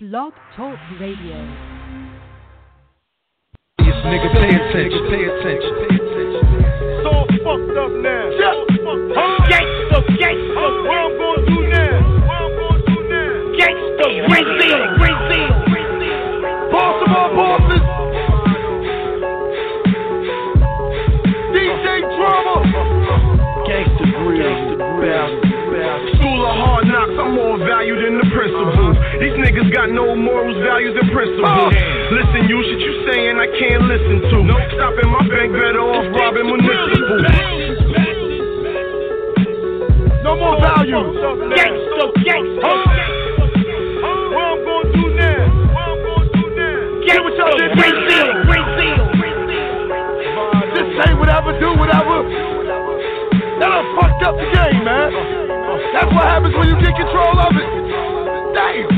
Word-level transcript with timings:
Blog 0.00 0.32
Talk 0.54 0.78
Radio. 1.00 1.34
Yes, 3.82 3.98
nigga, 4.06 4.30
pay 4.30 4.54
attention, 4.54 5.02
pay 5.10 5.26
attention, 5.26 5.74
pay 5.74 5.98
attention. 5.98 6.46
It's 6.86 7.02
all 7.02 7.26
fucked 7.42 7.74
up 7.74 7.90
now. 7.98 8.30
Yeah. 8.30 8.62
Gangsta, 9.50 9.98
gangsta. 10.22 10.86
What 10.86 11.02
I'm 11.02 11.18
gonna 11.18 11.50
do 11.50 11.66
now? 11.66 11.98
What 12.30 12.38
I'm 12.38 12.54
gonna 12.54 12.86
do 12.86 12.94
now? 13.10 13.58
Gangsta, 13.58 14.06
Brazil, 14.30 14.78
Niggas 29.68 29.74
got 29.74 29.90
no 29.92 30.16
morals, 30.16 30.56
values, 30.64 30.96
and 30.96 31.12
principles. 31.12 31.44
Oh. 31.44 31.68
Listen, 31.68 32.48
you 32.48 32.56
shit 32.64 32.80
you 32.80 33.04
saying 33.04 33.36
I 33.36 33.46
can't 33.60 33.84
listen 33.84 34.20
to. 34.32 34.36
No 34.44 34.56
stopping 34.72 35.10
my 35.12 35.20
bank 35.28 35.52
better 35.52 35.84
off 35.84 36.08
robbing 36.16 36.46
municipal. 36.48 37.20
No 40.24 40.36
more 40.40 40.56
value. 40.60 40.96
Gangsta, 41.52 42.04
gangsta. 42.24 42.72
What 44.32 44.40
I'm 44.40 44.64
gonna 44.64 44.92
do 44.92 45.04
now? 45.12 45.36
What 45.68 45.84
I'm 45.84 46.00
gonna 46.00 46.32
do 46.32 46.44
now? 46.56 47.04
Get 47.04 47.20
what 47.20 47.36
y'all 47.36 47.52
did, 47.60 47.76
Brazil, 47.76 48.28
Brazil. 48.48 48.96
Just 50.72 50.90
say 50.96 51.12
whatever, 51.12 51.52
do 51.60 51.76
whatever. 51.76 52.24
That 53.60 53.68
done 53.68 53.84
fucked 54.00 54.22
up 54.24 54.32
the 54.32 54.48
game, 54.48 54.84
man. 54.84 55.12
That's 55.92 56.08
what 56.08 56.24
happens 56.24 56.54
when 56.56 56.68
you 56.68 56.76
get 56.80 56.96
control 56.96 57.36
of 57.36 57.52
it. 57.52 57.68
Damn. 58.54 58.97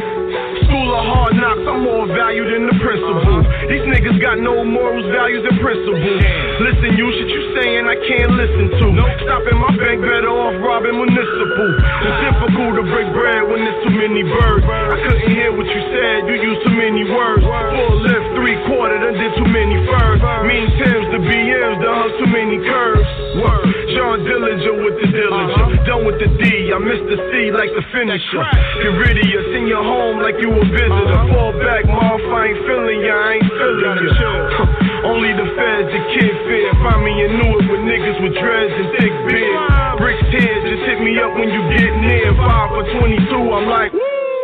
Of 0.91 1.07
hard 1.07 1.39
knocks, 1.39 1.63
I'm 1.71 1.87
more 1.87 2.03
valued 2.11 2.51
than 2.51 2.67
the 2.67 2.75
principles. 2.83 3.47
These 3.71 3.87
niggas 3.87 4.19
got 4.19 4.43
no 4.43 4.67
morals, 4.67 5.07
values, 5.15 5.47
and 5.47 5.63
principles. 5.63 6.19
Listen, 6.67 6.99
you 6.99 7.07
should 7.15 7.31
saying 7.57 7.85
I 7.87 7.97
can't 8.07 8.33
listen 8.35 8.67
to. 8.79 8.87
Stopping 9.25 9.59
my 9.61 9.73
bank 9.77 10.01
better 10.03 10.33
off 10.33 10.57
robbing 10.61 10.97
municipal. 10.97 11.69
It's 12.03 12.19
difficult 12.27 12.73
to 12.81 12.85
break 12.89 13.09
bread 13.13 13.47
when 13.47 13.63
there's 13.63 13.81
too 13.85 13.95
many 13.95 14.23
birds. 14.27 14.65
I 14.67 14.99
couldn't 15.07 15.31
hear 15.31 15.51
what 15.55 15.67
you 15.67 15.83
said, 15.95 16.27
you 16.27 16.37
used 16.41 16.63
too 16.67 16.75
many 16.75 17.05
words. 17.07 17.45
Full 17.45 17.95
lift, 18.03 18.27
three 18.39 18.59
quarter, 18.67 18.99
done 18.99 19.17
did 19.17 19.33
too 19.37 19.51
many 19.51 19.77
furs. 19.87 20.21
Mean 20.47 20.67
Tims, 20.81 21.07
the 21.15 21.21
BMs, 21.21 21.79
done 21.85 21.95
hung 21.95 22.13
too 22.19 22.31
many 22.31 22.59
curves. 22.65 23.09
Word. 23.39 23.67
John 23.95 24.17
Dillinger 24.27 24.75
with 24.85 24.97
the 24.99 25.09
Dillinger. 25.11 25.87
Done 25.87 26.03
with 26.07 26.19
the 26.19 26.29
D, 26.41 26.73
I 26.73 26.79
missed 26.79 27.07
the 27.07 27.19
C 27.31 27.51
like 27.53 27.71
the 27.75 27.85
finisher. 27.93 28.43
Get 28.83 28.95
rid 28.95 29.17
of 29.21 29.27
you, 29.27 29.41
send 29.53 29.69
you 29.69 29.79
home 29.79 30.19
like 30.23 30.39
you 30.41 30.51
a 30.51 30.65
visitor. 30.65 31.21
Fall 31.35 31.53
back, 31.61 31.87
mom, 31.87 32.21
I 32.35 32.51
ain't 32.51 32.61
feeling 32.67 33.01
ya, 33.05 33.15
I 33.15 33.33
ain't 33.39 33.51
feeling 33.53 34.09
ya. 34.19 34.87
Only 35.05 35.33
the 35.33 35.49
feds, 35.57 35.89
the 35.89 36.03
kid 36.13 36.35
fear. 36.45 36.71
Find 36.85 37.01
me 37.05 37.13
in 37.25 37.31
Newark 37.41 37.65
with 37.65 37.83
niggas 37.89 38.19
with 38.21 38.35
dreads 38.37 38.75
and 38.77 38.89
thick 39.01 39.15
beard. 39.29 39.57
Bricks 39.97 40.29
here, 40.29 40.57
just 40.65 40.85
hit 40.85 41.01
me 41.01 41.17
up 41.21 41.33
when 41.37 41.49
you 41.49 41.63
get 41.73 41.93
near. 42.05 42.35
Five 42.37 42.69
for 42.77 42.85
22, 43.01 43.33
I'm 43.33 43.69
like, 43.69 43.93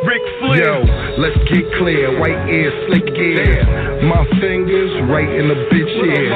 Ric 0.05 0.25
Flair. 0.41 0.61
Yo, 0.61 0.75
let's 1.21 1.37
get 1.53 1.65
clear. 1.77 2.19
White 2.21 2.49
ear, 2.49 2.73
slick 2.89 3.07
gear. 3.17 3.96
My 4.05 4.29
fingers 4.41 4.93
right 5.09 5.29
in 5.29 5.49
the 5.49 5.57
bitch 5.73 5.95
ear. 6.05 6.29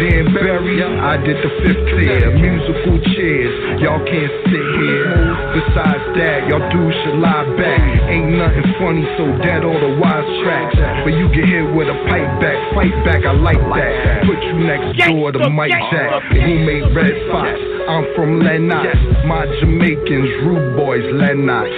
Dan 0.00 0.32
Barry, 0.32 0.80
I 0.82 1.20
did 1.20 1.36
the 1.44 1.52
fifth 1.60 1.84
tier. 1.92 2.32
Musical 2.32 2.96
chairs, 3.12 3.82
y'all 3.84 4.00
can't 4.08 4.32
sit 4.48 4.66
here. 4.80 5.12
Besides 5.52 6.04
that, 6.16 6.48
y'all 6.48 6.64
dudes 6.72 6.96
should 7.04 7.20
lie 7.20 7.44
back. 7.60 7.80
Ain't 8.08 8.32
nothing 8.32 8.64
funny, 8.80 9.04
so 9.20 9.28
dead 9.44 9.62
all 9.62 9.76
the 9.76 10.00
wise 10.00 10.24
tracks. 10.42 10.76
But 11.04 11.12
you 11.12 11.28
get 11.36 11.44
hit 11.44 11.68
with 11.76 11.92
a 11.92 11.98
pipe 12.08 12.32
back, 12.40 12.56
fight 12.72 12.96
back, 13.04 13.28
I 13.28 13.36
like 13.36 13.60
that. 13.60 14.24
Put 14.24 14.40
you 14.42 14.64
next 14.64 14.96
door 15.04 15.32
to 15.32 15.50
Mike 15.50 15.76
Jack, 15.92 16.22
who 16.32 16.54
made 16.64 16.96
Red 16.96 17.12
Fox. 17.28 17.52
I'm 17.82 18.06
from 18.14 18.40
Lennox, 18.40 18.88
my 19.26 19.44
Jamaicans, 19.60 20.30
rude 20.46 20.76
boys, 20.76 21.04
Lennox. 21.12 21.68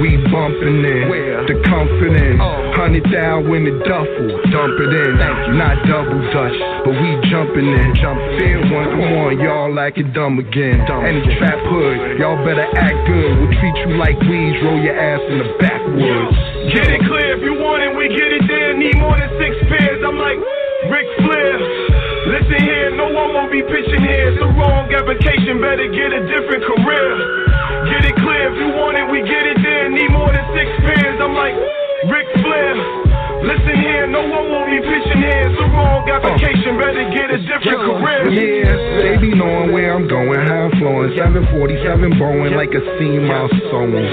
We 0.00 0.16
bumping 0.30 0.84
in, 0.86 1.08
the 1.50 1.56
confident. 1.66 2.38
Hundred 2.78 3.10
down 3.10 3.48
when 3.48 3.64
the 3.64 3.74
duffel, 3.82 4.38
dump 4.68 4.80
it 4.84 4.92
in. 5.00 5.16
Not 5.56 5.80
double 5.88 6.20
dutch, 6.32 6.58
but 6.84 6.92
we 6.92 7.08
jumping 7.32 7.68
in. 7.68 7.88
Fair 8.36 8.60
one, 8.68 8.88
come 8.92 9.12
on, 9.24 9.40
y'all 9.40 9.72
acting 9.80 10.12
dumb 10.12 10.38
again. 10.38 10.84
And 10.84 11.24
the 11.24 11.32
trap 11.40 11.58
hood, 11.64 12.20
y'all 12.20 12.36
better 12.44 12.68
act 12.76 12.98
good. 13.08 13.32
We'll 13.40 13.54
treat 13.56 13.76
you 13.84 13.96
like 13.96 14.18
weeds, 14.20 14.60
roll 14.64 14.80
your 14.80 14.96
ass 14.96 15.22
in 15.24 15.38
the 15.40 15.48
backwoods. 15.56 16.36
Get 16.74 16.88
it 16.92 17.02
clear 17.08 17.36
if 17.38 17.42
you 17.42 17.56
want 17.56 17.82
it, 17.82 17.96
we 17.96 18.12
get 18.12 18.28
it 18.28 18.44
there. 18.44 18.76
Need 18.76 18.98
more 19.00 19.16
than 19.16 19.30
six 19.40 19.56
pairs. 19.72 20.04
I'm 20.04 20.20
like 20.20 20.38
Ric 20.92 21.08
Flair. 21.24 21.56
Listen 22.28 22.60
here, 22.60 22.92
no 22.92 23.08
one 23.08 23.32
won't 23.32 23.52
be 23.52 23.64
pitching 23.64 24.04
here. 24.04 24.36
It's 24.36 24.38
the 24.38 24.52
wrong 24.52 24.92
application, 24.92 25.64
better 25.64 25.88
get 25.88 26.12
a 26.12 26.20
different 26.28 26.60
career. 26.60 27.08
Get 27.88 28.04
it 28.04 28.16
clear 28.20 28.52
if 28.52 28.56
you 28.60 28.68
want 28.76 29.00
it, 29.00 29.08
we 29.08 29.24
get 29.24 29.48
it 29.48 29.58
there. 29.64 29.88
Need 29.88 30.12
more 30.12 30.28
than 30.28 30.44
six 30.52 30.68
pairs. 30.84 31.16
I'm 31.24 31.32
like 31.32 31.56
Ric 32.12 32.28
Flair. 32.44 33.07
Listen 33.38 33.76
here, 33.78 34.06
no 34.10 34.26
one 34.26 34.50
won't 34.50 34.66
be 34.66 34.82
pitching 34.82 35.22
here. 35.22 35.46
It's 35.46 35.54
the 35.54 35.70
wrong 35.70 36.02
application, 36.10 36.74
oh. 36.74 36.82
better 36.82 37.06
get 37.14 37.30
a 37.30 37.38
different 37.38 37.80
career. 37.86 38.22
Yeah, 38.34 38.74
they 38.98 39.14
be 39.22 39.30
knowing 39.30 39.70
where 39.70 39.94
I'm 39.94 40.10
going, 40.10 40.42
how 40.42 40.66
I'm 40.66 40.74
flowing. 40.82 41.14
747 41.14 42.18
Boeing 42.18 42.58
like 42.58 42.74
a 42.74 42.82
sea 42.98 43.18
mile 43.22 43.46
sewing. 43.70 44.06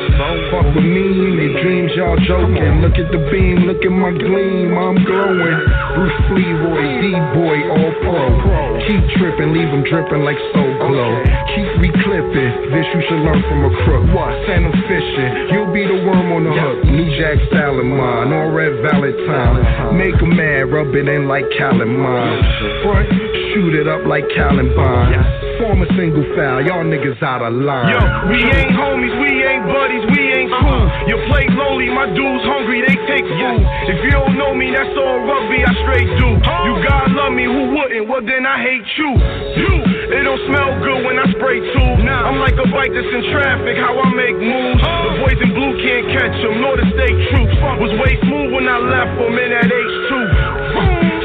Fuck 0.53 0.69
with 0.77 0.85
me, 0.85 1.41
they 1.41 1.49
dreams 1.57 1.91
y'all 1.97 2.21
joking. 2.21 2.85
Look 2.85 3.01
at 3.01 3.09
the 3.09 3.21
beam, 3.33 3.65
look 3.65 3.81
at 3.81 3.89
my 3.89 4.13
gleam, 4.13 4.77
I'm 4.77 5.01
glowing. 5.01 5.57
Bruce 5.97 6.21
Leroy, 6.29 6.85
D-boy, 7.01 7.57
all 7.73 7.93
pro. 8.05 8.23
Keep 8.85 9.03
tripping, 9.17 9.57
leave 9.57 9.73
them 9.73 9.81
dripping 9.89 10.21
like 10.21 10.37
so 10.53 10.61
glow. 10.85 11.13
Keep 11.57 11.69
reclipping, 11.81 12.51
this 12.69 12.87
you 12.93 13.01
should 13.09 13.21
learn 13.25 13.41
from 13.49 13.65
a 13.65 13.71
crook. 13.81 14.05
Send 14.45 14.69
them 14.69 14.75
fishing, 14.85 15.49
you'll 15.49 15.73
be 15.73 15.81
the 15.81 15.97
worm 16.05 16.29
on 16.29 16.43
the 16.45 16.53
hook. 16.53 16.85
New 16.85 17.09
Jack 17.17 17.41
Salamon, 17.49 18.29
all 18.29 18.53
red 18.53 18.85
Valentine. 19.23 19.97
Make 19.97 20.19
a 20.21 20.25
man, 20.27 20.69
rub 20.69 20.93
it 20.95 21.07
in 21.07 21.27
like 21.27 21.45
calamine. 21.57 22.43
Front, 22.83 23.09
shoot 23.55 23.73
it 23.75 23.87
up 23.87 24.05
like 24.05 24.27
Columbine. 24.35 25.23
Form 25.59 25.81
a 25.81 25.87
single 25.95 26.27
foul, 26.35 26.59
y'all 26.67 26.83
niggas 26.83 27.23
out 27.23 27.41
of 27.41 27.53
line. 27.53 27.95
Yo, 27.95 27.99
we 28.27 28.43
ain't 28.43 28.75
homies, 28.75 29.15
we 29.23 29.31
ain't 29.47 29.65
buddies, 29.65 30.03
we 30.11 30.19
ain't 30.19 30.34
cool. 30.49 30.85
You 31.09 31.15
play 31.29 31.45
lonely, 31.53 31.89
my 31.89 32.07
dudes 32.11 32.45
hungry, 32.45 32.81
they 32.85 32.97
take 33.09 33.25
food. 33.25 33.61
If 33.89 33.97
you 34.03 34.11
don't 34.11 34.37
know 34.37 34.53
me, 34.53 34.73
that's 34.73 34.93
all 34.97 35.19
rugby, 35.25 35.61
I 35.65 35.71
straight 35.85 36.09
do. 36.17 36.29
You 36.37 36.73
gotta 36.85 37.13
love 37.13 37.33
me, 37.33 37.45
who 37.45 37.75
wouldn't? 37.75 38.05
Well, 38.09 38.23
then 38.25 38.45
I 38.45 38.61
hate 38.61 38.89
you. 38.97 39.09
You, 39.59 39.73
it 40.15 40.21
don't 40.21 40.41
smell 40.49 40.69
good 40.83 41.01
when 41.05 41.17
I 41.17 41.25
spray 41.33 41.59
too. 41.61 41.91
I'm 42.05 42.41
like 42.41 42.57
a 42.57 42.67
bike 42.69 42.93
that's 42.93 43.09
in 43.09 43.23
traffic, 43.31 43.77
how 43.77 43.95
I 43.95 44.07
make 44.13 44.37
moves. 44.37 44.81
The 44.81 45.11
boys 45.23 45.39
in 45.41 45.51
blue 45.53 45.73
can't 45.81 46.07
catch 46.13 46.35
them, 46.41 46.61
nor 46.61 46.77
the 46.77 46.87
state 46.93 47.17
troops. 47.31 47.55
Was 47.81 47.93
way 48.01 48.13
smooth 48.21 48.49
when 48.53 48.67
I 48.67 48.77
left 48.81 49.13
them 49.17 49.35
in 49.35 49.49
that 49.55 49.67
H2. 49.69 50.11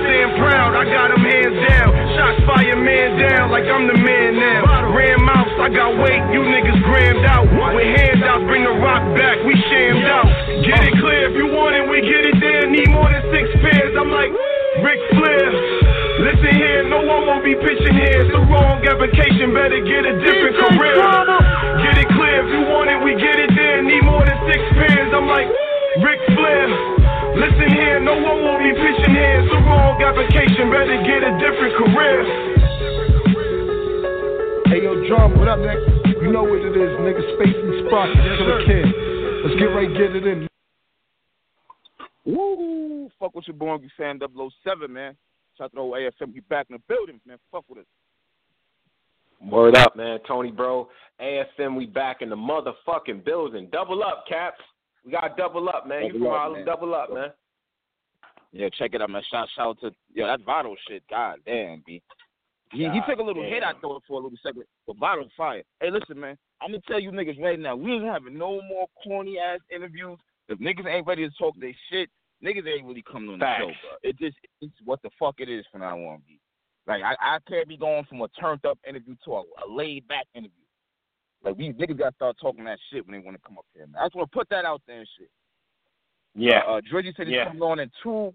Stand 0.06 0.30
proud, 0.38 0.72
I 0.78 0.84
got 0.86 1.08
them 1.10 1.24
hands 1.24 1.56
down. 1.66 1.90
Shots 2.16 2.40
fire 2.46 2.78
man 2.78 3.18
down 3.18 3.50
like 3.50 3.66
I'm 3.66 3.86
the 3.90 3.98
man 3.98 4.38
now. 4.38 4.94
Ram 4.94 5.24
mouse, 5.24 5.49
I 5.60 5.68
got 5.68 5.92
weight, 6.00 6.24
you 6.32 6.40
niggas 6.40 6.80
grammed 6.88 7.28
out. 7.28 7.44
With 7.44 7.84
handouts, 7.84 8.48
bring 8.48 8.64
the 8.64 8.80
rock 8.80 9.04
back, 9.12 9.44
we 9.44 9.52
shammed 9.68 10.08
out. 10.08 10.24
Get 10.64 10.80
it 10.88 10.96
clear 11.04 11.28
if 11.28 11.36
you 11.36 11.52
want 11.52 11.76
it, 11.76 11.84
we 11.84 12.00
get 12.00 12.24
it 12.24 12.40
there. 12.40 12.64
Need 12.64 12.88
more 12.88 13.12
than 13.12 13.20
six 13.28 13.44
pairs, 13.60 13.92
I'm 13.92 14.08
like 14.08 14.32
Ric 14.80 15.00
Flair. 15.12 15.48
Listen 16.24 16.56
here, 16.56 16.88
no 16.88 17.04
one 17.04 17.28
won't 17.28 17.44
be 17.44 17.52
pitching 17.60 17.92
here. 17.92 18.24
It's 18.24 18.32
the 18.32 18.40
wrong 18.48 18.80
application, 18.88 19.52
better 19.52 19.84
get 19.84 20.08
a 20.08 20.16
different 20.24 20.56
career. 20.64 20.96
Get 21.84 21.96
it 21.96 22.08
clear 22.16 22.40
if 22.40 22.48
you 22.56 22.62
want 22.64 22.88
it, 22.88 22.98
we 23.04 23.12
get 23.20 23.36
it 23.36 23.52
there. 23.52 23.84
Need 23.84 24.04
more 24.08 24.24
than 24.24 24.40
six 24.48 24.64
pairs, 24.80 25.12
I'm 25.12 25.28
like 25.28 25.48
Ric 26.00 26.24
Flair. 26.40 26.72
Listen 27.36 27.68
here, 27.68 28.00
no 28.00 28.16
one 28.16 28.48
will 28.48 28.64
be 28.64 28.72
pitching 28.72 29.12
here. 29.12 29.44
It's 29.44 29.52
the 29.52 29.60
wrong 29.60 30.00
application, 30.00 30.72
better 30.72 31.04
get 31.04 31.20
a 31.20 31.36
different 31.36 31.76
career. 31.76 32.24
Hey 34.70 34.84
yo, 34.84 34.94
drum, 35.08 35.36
what 35.36 35.48
up, 35.48 35.58
nigga? 35.58 36.22
You 36.22 36.30
know 36.30 36.44
what 36.44 36.60
it 36.60 36.76
is, 36.76 36.96
nigga. 37.00 37.18
Space 37.34 37.56
Spacey 37.56 37.86
Sprocket, 37.88 38.14
Killer 38.38 38.64
Kid. 38.64 38.86
Let's 39.44 39.58
get 39.58 39.64
right, 39.64 39.92
get 39.92 40.14
it 40.14 40.24
in. 40.24 40.48
Woo! 42.24 43.10
Fuck 43.18 43.34
with 43.34 43.48
your 43.48 43.56
boy, 43.56 43.78
you 43.82 43.88
fan 43.98 44.20
007, 44.20 44.92
man. 44.92 45.16
Shout 45.58 45.64
out 45.64 45.70
to 45.70 45.74
the 45.74 45.80
whole 45.80 45.92
AFM. 45.94 46.32
We 46.32 46.38
back 46.42 46.66
in 46.70 46.74
the 46.76 46.82
building, 46.86 47.20
man. 47.26 47.38
Fuck 47.50 47.64
with 47.68 47.80
us. 47.80 47.84
Word 49.42 49.76
up, 49.76 49.96
man. 49.96 50.20
Tony, 50.28 50.52
bro. 50.52 50.88
AFM, 51.20 51.76
we 51.76 51.86
back 51.86 52.22
in 52.22 52.30
the 52.30 52.36
motherfucking 52.36 53.24
building. 53.24 53.68
Double 53.72 54.04
up, 54.04 54.22
Caps. 54.28 54.62
We 55.04 55.10
got 55.10 55.22
to 55.22 55.34
double 55.36 55.68
up, 55.68 55.88
man. 55.88 56.04
you 56.04 56.12
Double 56.12 56.26
from 56.26 56.32
Harlem, 56.32 56.64
double 56.64 56.94
up, 56.94 57.12
man. 57.12 57.30
Yeah, 58.52 58.68
check 58.78 58.94
it 58.94 59.02
out, 59.02 59.10
man. 59.10 59.22
Shout, 59.32 59.48
shout 59.56 59.66
out 59.66 59.80
to 59.80 59.90
yo, 60.14 60.28
that 60.28 60.44
vital 60.46 60.76
shit. 60.86 61.02
God 61.10 61.38
damn, 61.44 61.82
B. 61.84 62.00
He, 62.72 62.88
he 62.88 63.00
took 63.08 63.18
a 63.18 63.22
little 63.22 63.42
damn. 63.42 63.52
hit 63.52 63.62
out 63.62 63.76
there 63.82 63.90
for 64.06 64.20
a 64.20 64.22
little 64.22 64.38
second, 64.42 64.62
but 64.86 64.96
vital 64.96 65.28
fire. 65.36 65.62
Hey, 65.80 65.90
listen, 65.90 66.20
man. 66.20 66.36
I'm 66.62 66.70
gonna 66.70 66.82
tell 66.86 67.00
you 67.00 67.10
niggas 67.10 67.40
right 67.40 67.58
now, 67.58 67.74
we 67.74 67.92
ain't 67.92 68.04
having 68.04 68.36
no 68.38 68.60
more 68.62 68.86
corny 69.02 69.38
ass 69.38 69.60
interviews 69.74 70.18
If 70.48 70.58
niggas 70.58 70.86
ain't 70.86 71.06
ready 71.06 71.28
to 71.28 71.34
talk 71.36 71.54
their 71.58 71.72
shit, 71.90 72.08
niggas 72.44 72.66
ain't 72.68 72.86
really 72.86 73.02
coming 73.10 73.30
on 73.30 73.38
the 73.38 73.44
Facts. 73.44 73.60
show, 73.62 73.66
bro. 73.66 73.90
It 74.02 74.18
just 74.18 74.36
it's 74.60 74.72
what 74.84 75.00
the 75.02 75.10
fuck 75.18 75.36
it 75.38 75.48
is 75.48 75.64
from 75.72 75.80
now 75.80 75.96
on, 75.98 76.22
B. 76.26 76.38
Like 76.86 77.02
I, 77.02 77.14
I 77.20 77.38
can't 77.48 77.68
be 77.68 77.76
going 77.76 78.04
from 78.04 78.20
a 78.22 78.28
turned 78.40 78.64
up 78.66 78.78
interview 78.88 79.14
to 79.24 79.32
a, 79.34 79.40
a 79.40 79.66
laid 79.68 80.06
back 80.06 80.26
interview. 80.34 80.50
Like 81.42 81.56
these 81.56 81.74
niggas 81.74 81.98
gotta 81.98 82.14
start 82.14 82.36
talking 82.40 82.64
that 82.64 82.78
shit 82.92 83.06
when 83.06 83.18
they 83.18 83.24
want 83.24 83.36
to 83.36 83.42
come 83.48 83.58
up 83.58 83.66
here. 83.74 83.86
Man. 83.86 84.00
I 84.00 84.06
just 84.06 84.14
want 84.16 84.30
to 84.30 84.36
put 84.36 84.48
that 84.50 84.64
out 84.64 84.82
there 84.86 84.98
and 84.98 85.08
shit. 85.18 85.30
Yeah. 86.36 86.60
Uh, 86.68 86.80
Drizzy 86.80 87.16
said 87.16 87.26
he's 87.26 87.34
Yeah. 87.36 87.46
coming 87.46 87.62
on 87.62 87.80
in 87.80 87.90
two. 88.02 88.34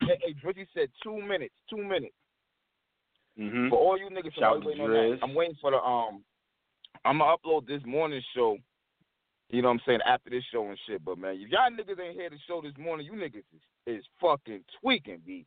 Hey, 0.00 0.18
hey, 0.22 0.34
Drizzy 0.34 0.66
said 0.74 0.88
two 1.02 1.20
minutes. 1.22 1.54
Two 1.70 1.82
minutes. 1.82 2.14
Hmm 3.36 3.68
For 3.68 3.78
all 3.78 3.98
you 3.98 4.06
niggas, 4.10 4.34
Shout 4.38 4.64
waiting 4.64 4.82
on 4.84 4.90
that. 4.90 5.18
I'm 5.22 5.34
waiting 5.34 5.56
for 5.60 5.70
the 5.70 5.78
um. 5.78 6.22
I'm 7.04 7.18
gonna 7.18 7.36
upload 7.36 7.66
this 7.66 7.82
morning 7.84 8.22
show. 8.34 8.56
You 9.50 9.62
know 9.62 9.68
what 9.68 9.74
I'm 9.74 9.80
saying 9.86 10.00
after 10.06 10.30
this 10.30 10.44
show 10.50 10.66
and 10.68 10.78
shit. 10.86 11.04
But 11.04 11.18
man, 11.18 11.36
if 11.38 11.50
y'all 11.50 11.70
niggas 11.70 12.00
ain't 12.02 12.14
here 12.14 12.30
to 12.30 12.36
show 12.46 12.62
this 12.62 12.72
morning, 12.78 13.06
you 13.06 13.12
niggas 13.12 13.44
is, 13.54 13.98
is 13.98 14.04
fucking 14.20 14.64
tweaking, 14.80 15.20
b. 15.26 15.44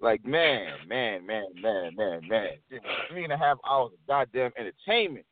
Like 0.00 0.24
man, 0.24 0.72
man, 0.88 1.26
man, 1.26 1.46
man, 1.60 1.94
man, 1.94 2.20
man. 2.28 2.48
Three 3.10 3.24
and 3.24 3.32
a 3.32 3.36
half 3.36 3.58
hours 3.68 3.92
of 3.92 4.06
goddamn 4.06 4.50
entertainment. 4.58 5.26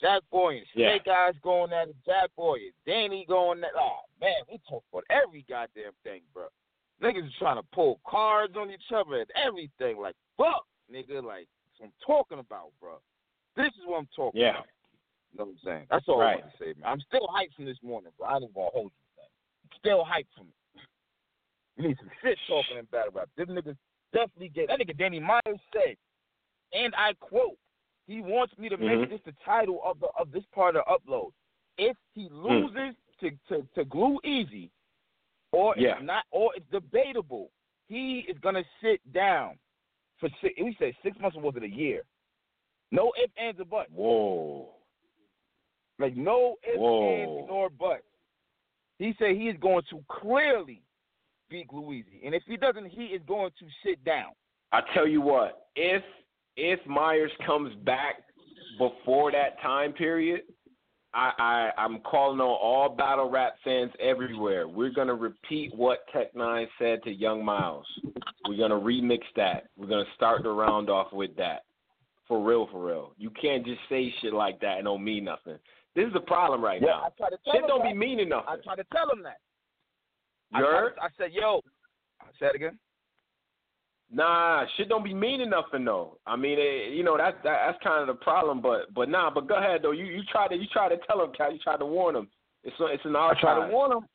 Jack 0.00 0.22
Boy 0.30 0.56
and 0.58 0.66
Yeah. 0.74 0.96
Snake 0.96 1.08
Eyes 1.08 1.34
going 1.42 1.72
at 1.72 1.88
it. 1.88 1.96
Jack 2.04 2.30
Boy 2.36 2.56
and 2.56 2.72
Danny 2.86 3.24
going 3.28 3.62
at. 3.62 3.70
Oh 3.78 4.00
man, 4.20 4.34
we 4.50 4.58
talk 4.68 4.82
about 4.92 5.04
every 5.10 5.44
goddamn 5.48 5.92
thing, 6.02 6.22
bro. 6.34 6.46
Niggas 7.02 7.26
is 7.26 7.32
trying 7.38 7.56
to 7.56 7.66
pull 7.72 8.00
cards 8.06 8.54
on 8.56 8.70
each 8.70 8.92
other 8.94 9.20
and 9.20 9.30
everything. 9.36 10.00
Like 10.00 10.16
fuck, 10.36 10.66
nigga. 10.92 11.22
Like 11.22 11.48
that's 11.66 11.78
what 11.78 11.86
I'm 11.86 11.92
talking 12.06 12.38
about, 12.38 12.72
bro. 12.80 13.00
This 13.56 13.68
is 13.78 13.86
what 13.86 13.98
I'm 13.98 14.08
talking 14.14 14.40
Yeah. 14.40 14.50
about. 14.50 14.66
You 15.32 15.38
know 15.38 15.44
what 15.44 15.50
I'm 15.52 15.58
saying? 15.64 15.86
That's 15.90 16.08
all 16.08 16.18
Right. 16.18 16.38
I 16.38 16.40
want 16.40 16.52
to 16.52 16.64
say, 16.64 16.74
man. 16.80 16.90
I'm 16.90 17.00
still 17.00 17.28
hyped 17.28 17.54
from 17.54 17.64
this 17.64 17.78
morning, 17.82 18.10
bro. 18.18 18.26
I 18.28 18.36
ain't 18.36 18.54
gonna 18.54 18.68
hold 18.72 18.90
you, 18.92 19.06
man. 19.16 19.26
Still 19.78 20.04
hyped 20.04 20.26
from 20.36 20.48
it. 20.48 20.54
We 21.78 21.88
need 21.88 21.96
some 21.98 22.10
shit 22.22 22.38
talking 22.46 22.76
in 22.78 22.84
battle 22.86 23.12
rap. 23.14 23.28
This 23.36 23.48
nigga 23.48 23.76
definitely 24.12 24.48
get 24.48 24.68
that 24.68 24.80
nigga 24.80 24.98
Danny 24.98 25.20
Myers 25.20 25.60
said, 25.72 25.96
and 26.72 26.94
I 26.94 27.14
quote, 27.20 27.56
he 28.06 28.20
wants 28.20 28.52
me 28.58 28.68
to 28.68 28.76
make 28.76 29.08
this 29.08 29.20
the 29.24 29.32
title 29.44 29.80
of 29.84 30.00
the 30.00 30.08
of 30.18 30.32
this 30.32 30.42
part 30.52 30.76
of 30.76 30.82
the 30.84 30.92
upload. 30.92 31.30
If 31.78 31.96
he 32.12 32.28
Hmm. 32.28 32.44
loses 32.44 32.96
to, 33.20 33.30
to, 33.48 33.66
to 33.76 33.84
glue 33.84 34.18
easy, 34.24 34.70
or 35.52 35.74
Yeah. 35.78 35.92
it's 35.96 36.02
not 36.04 36.24
or 36.32 36.50
it's 36.56 36.66
debatable, 36.70 37.50
he 37.88 38.26
is 38.28 38.36
gonna 38.38 38.64
sit 38.82 39.00
down 39.12 39.58
for 40.20 40.28
six 40.40 40.54
we 40.62 40.76
said 40.78 40.92
six 41.02 41.18
months 41.20 41.36
or 41.36 41.42
was 41.42 41.54
it 41.56 41.62
a 41.62 41.68
year? 41.68 42.02
No 42.92 43.12
ifs, 43.22 43.32
ands, 43.40 43.60
or 43.60 43.64
buts. 43.64 43.90
Whoa. 43.92 44.68
Like 45.98 46.16
no 46.16 46.56
ifs, 46.62 46.78
Whoa. 46.78 47.14
ands, 47.14 47.48
nor 47.48 47.70
buts. 47.70 48.02
He 48.98 49.14
said 49.18 49.36
he 49.36 49.48
is 49.48 49.56
going 49.60 49.82
to 49.90 50.04
clearly 50.08 50.82
beat 51.48 51.68
Louisi, 51.70 52.24
and 52.24 52.34
if 52.34 52.42
he 52.46 52.56
doesn't, 52.56 52.86
he 52.86 53.06
is 53.06 53.22
going 53.26 53.50
to 53.58 53.66
sit 53.84 54.04
down. 54.04 54.32
I 54.72 54.80
tell 54.94 55.06
you 55.06 55.20
what, 55.20 55.68
if 55.74 56.02
if 56.56 56.84
Myers 56.86 57.32
comes 57.46 57.74
back 57.84 58.16
before 58.78 59.32
that 59.32 59.60
time 59.62 59.92
period, 59.92 60.42
I, 61.12 61.32
I 61.76 61.82
I'm 61.82 61.98
calling 62.00 62.40
on 62.40 62.46
all 62.46 62.88
battle 62.88 63.28
rap 63.28 63.56
fans 63.64 63.90
everywhere. 64.00 64.68
We're 64.68 64.92
gonna 64.92 65.14
repeat 65.14 65.74
what 65.74 66.00
Tech 66.12 66.34
Nine 66.36 66.68
said 66.78 67.02
to 67.04 67.10
Young 67.10 67.44
Miles. 67.44 67.86
We're 68.48 68.56
gonna 68.58 68.78
remix 68.80 69.20
that. 69.36 69.68
We're 69.76 69.88
gonna 69.88 70.04
start 70.14 70.42
the 70.44 70.50
round 70.50 70.88
off 70.88 71.12
with 71.12 71.34
that. 71.36 71.64
For 72.28 72.40
real, 72.40 72.68
for 72.70 72.86
real. 72.86 73.12
You 73.18 73.30
can't 73.30 73.66
just 73.66 73.80
say 73.88 74.14
shit 74.22 74.32
like 74.32 74.60
that 74.60 74.76
and 74.76 74.84
don't 74.84 75.02
mean 75.02 75.24
nothing. 75.24 75.58
This 75.96 76.06
is 76.06 76.12
the 76.12 76.20
problem 76.20 76.62
right 76.62 76.80
Yeah, 76.80 76.90
I 76.90 77.00
now. 77.02 77.12
try 77.18 77.30
to 77.30 77.36
tell 77.44 77.54
Shit 77.54 77.62
don't 77.66 77.82
that. 77.82 77.88
be 77.92 77.94
meaning 77.94 78.32
I 78.32 78.54
try 78.62 78.76
to 78.76 78.84
tell 78.92 79.10
him 79.10 79.24
that. 79.24 79.38
I, 80.54 80.60
You 80.60 80.64
tried 80.66 80.78
heard? 80.78 80.94
to- 80.94 81.02
I 81.02 81.08
said, 81.18 81.32
yo, 81.32 81.60
I 82.20 82.26
said 82.38 82.50
it 82.50 82.54
again. 82.56 82.78
Nah, 84.12 84.66
shit 84.76 84.88
don't 84.88 85.04
be 85.04 85.14
meaning 85.14 85.50
nothing 85.50 85.84
though. 85.84 86.18
I 86.26 86.34
mean, 86.34 86.58
it, 86.58 86.92
you 86.92 87.04
know 87.04 87.16
that's 87.16 87.36
that, 87.44 87.66
that's 87.66 87.82
kind 87.82 88.00
of 88.00 88.08
the 88.08 88.20
problem. 88.20 88.60
But 88.60 88.92
but 88.92 89.08
nah, 89.08 89.30
but 89.30 89.46
go 89.46 89.56
ahead 89.56 89.82
though. 89.82 89.92
You 89.92 90.04
you 90.04 90.22
try 90.30 90.48
to 90.48 90.56
you 90.56 90.66
try 90.72 90.88
to 90.88 90.96
tell 91.06 91.22
him, 91.22 91.30
Cal. 91.36 91.52
You 91.52 91.58
try 91.60 91.76
to 91.76 91.86
warn 91.86 92.16
him. 92.16 92.28
It's 92.64 92.74
it's 92.80 93.04
an 93.04 93.14
I 93.14 93.32
try 93.40 93.54
to 93.66 93.72
warn 93.72 93.92
him. 93.92 94.06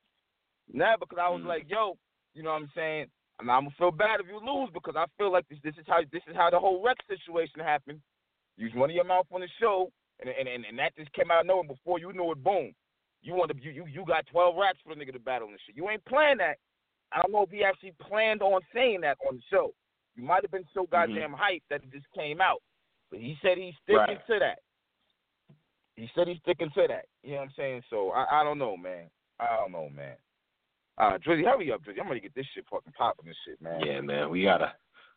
Nah, 0.74 0.98
because 1.00 1.18
I 1.22 1.30
was 1.30 1.42
Mm. 1.42 1.48
like, 1.48 1.70
yo, 1.70 1.98
you 2.34 2.44
know 2.44 2.50
what 2.50 2.64
I'm 2.64 2.72
saying? 2.76 3.08
I'm, 3.40 3.50
I'm 3.50 3.64
gonna 3.66 3.76
feel 3.78 3.92
bad 3.92 4.20
if 4.20 4.28
you 4.28 4.40
lose 4.40 4.70
because 4.74 4.96
I 4.98 5.06
feel 5.18 5.32
like 5.32 5.48
this 5.48 5.60
this 5.64 5.76
is 5.78 5.86
how 5.88 6.02
this 6.12 6.24
is 6.28 6.36
how 6.36 6.50
the 6.50 6.60
whole 6.60 6.84
Rex 6.84 7.00
situation 7.08 7.62
happened. 7.62 8.02
Use 8.58 8.74
one 8.74 8.90
of 8.90 8.96
your 8.96 9.06
mouth 9.06 9.28
on 9.32 9.42
the 9.42 9.50
show, 9.62 9.92
and 10.20 10.30
and 10.30 10.48
and, 10.48 10.66
and 10.66 10.78
that 10.80 10.96
just 10.98 11.14
came 11.14 11.32
out 11.32 11.42
of 11.42 11.48
nowhere. 11.48 11.68
Before 11.68 12.00
you 12.00 12.12
knew 12.12 12.32
it, 12.32 12.44
boom. 12.44 12.74
You 13.22 13.34
want 13.34 13.52
to 13.52 13.58
you, 13.64 13.72
you 13.72 13.86
you 13.86 14.06
got 14.06 14.28
12 14.28 14.56
racks 14.58 14.80
for 14.84 14.94
the 14.94 15.00
nigga 15.00 15.14
to 15.14 15.20
battle 15.20 15.48
and 15.48 15.60
shit. 15.66 15.78
You 15.78 15.90
ain't 15.90 16.04
planned 16.06 16.42
that. 16.42 16.58
I 17.14 17.22
don't 17.22 17.32
know 17.32 17.44
if 17.44 17.50
he 17.50 17.64
actually 17.64 17.94
planned 18.02 18.42
on 18.42 18.60
saying 18.74 19.02
that 19.02 19.18
on 19.28 19.38
the 19.38 19.42
show. 19.50 19.74
You 20.16 20.24
might 20.24 20.44
have 20.44 20.52
been 20.52 20.66
so 20.74 20.88
goddamn 20.92 21.32
hyped 21.34 21.64
that 21.70 21.84
it 21.84 21.92
just 21.92 22.06
came 22.16 22.42
out. 22.42 22.62
But 23.12 23.20
he 23.20 23.38
said 23.42 23.58
he's 23.58 23.74
sticking 23.84 23.98
Right. 23.98 24.28
to 24.28 24.40
that. 24.40 24.60
He 25.96 26.10
said 26.16 26.28
he's 26.28 26.40
sticking 26.40 26.70
to 26.72 26.88
that. 26.88 27.06
You 27.24 27.32
know 27.32 27.38
what 27.38 27.44
I'm 27.44 27.54
saying? 27.56 27.84
So 27.90 28.12
I, 28.12 28.42
I 28.42 28.44
don't 28.44 28.58
know, 28.58 28.76
man. 28.76 29.10
I 29.40 29.58
don't 29.58 29.72
know, 29.72 29.90
man. 29.90 30.16
Uh, 30.98 31.18
Drizzy, 31.18 31.44
hurry 31.44 31.72
up, 31.72 31.82
Drizzy. 31.84 32.00
I'm 32.00 32.08
gonna 32.08 32.20
get 32.20 32.36
this 32.36 32.46
shit 32.54 32.66
fucking 32.72 32.94
popping 32.98 33.28
and 33.28 33.36
shit, 33.46 33.62
man. 33.62 33.82
Yeah, 33.86 34.02
man. 34.02 34.30
We 34.30 34.44
gotta 34.44 34.74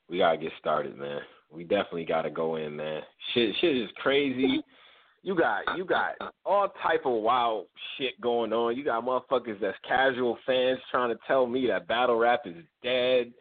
we 0.09 0.19
gotta 0.19 0.39
get 0.39 0.53
started, 0.59 0.97
man. 0.97 1.21
We 1.51 1.65
definitely 1.65 2.05
gotta 2.05 2.31
go 2.31 2.57
in, 2.57 2.77
man. 2.77 3.03
Shit 3.33 3.55
shit 3.61 3.77
is 3.77 3.91
crazy. 3.97 4.63
You 5.23 5.35
got 5.37 5.77
you 5.77 5.85
got 5.85 6.13
all 6.45 6.69
type 6.83 7.03
of 7.05 7.23
wild 7.23 7.67
shit 7.97 8.21
going 8.21 8.53
on. 8.53 8.77
You 8.77 8.85
got 8.85 9.05
motherfuckers 9.05 9.61
that's 9.61 9.79
casual 9.87 10.39
fans 10.47 10.79
trying 10.91 11.11
to 11.11 11.19
tell 11.27 11.47
me 11.47 11.67
that 11.69 11.89
battle 11.89 12.17
rap 12.17 12.43
is 12.45 12.65
dead. 12.83 13.33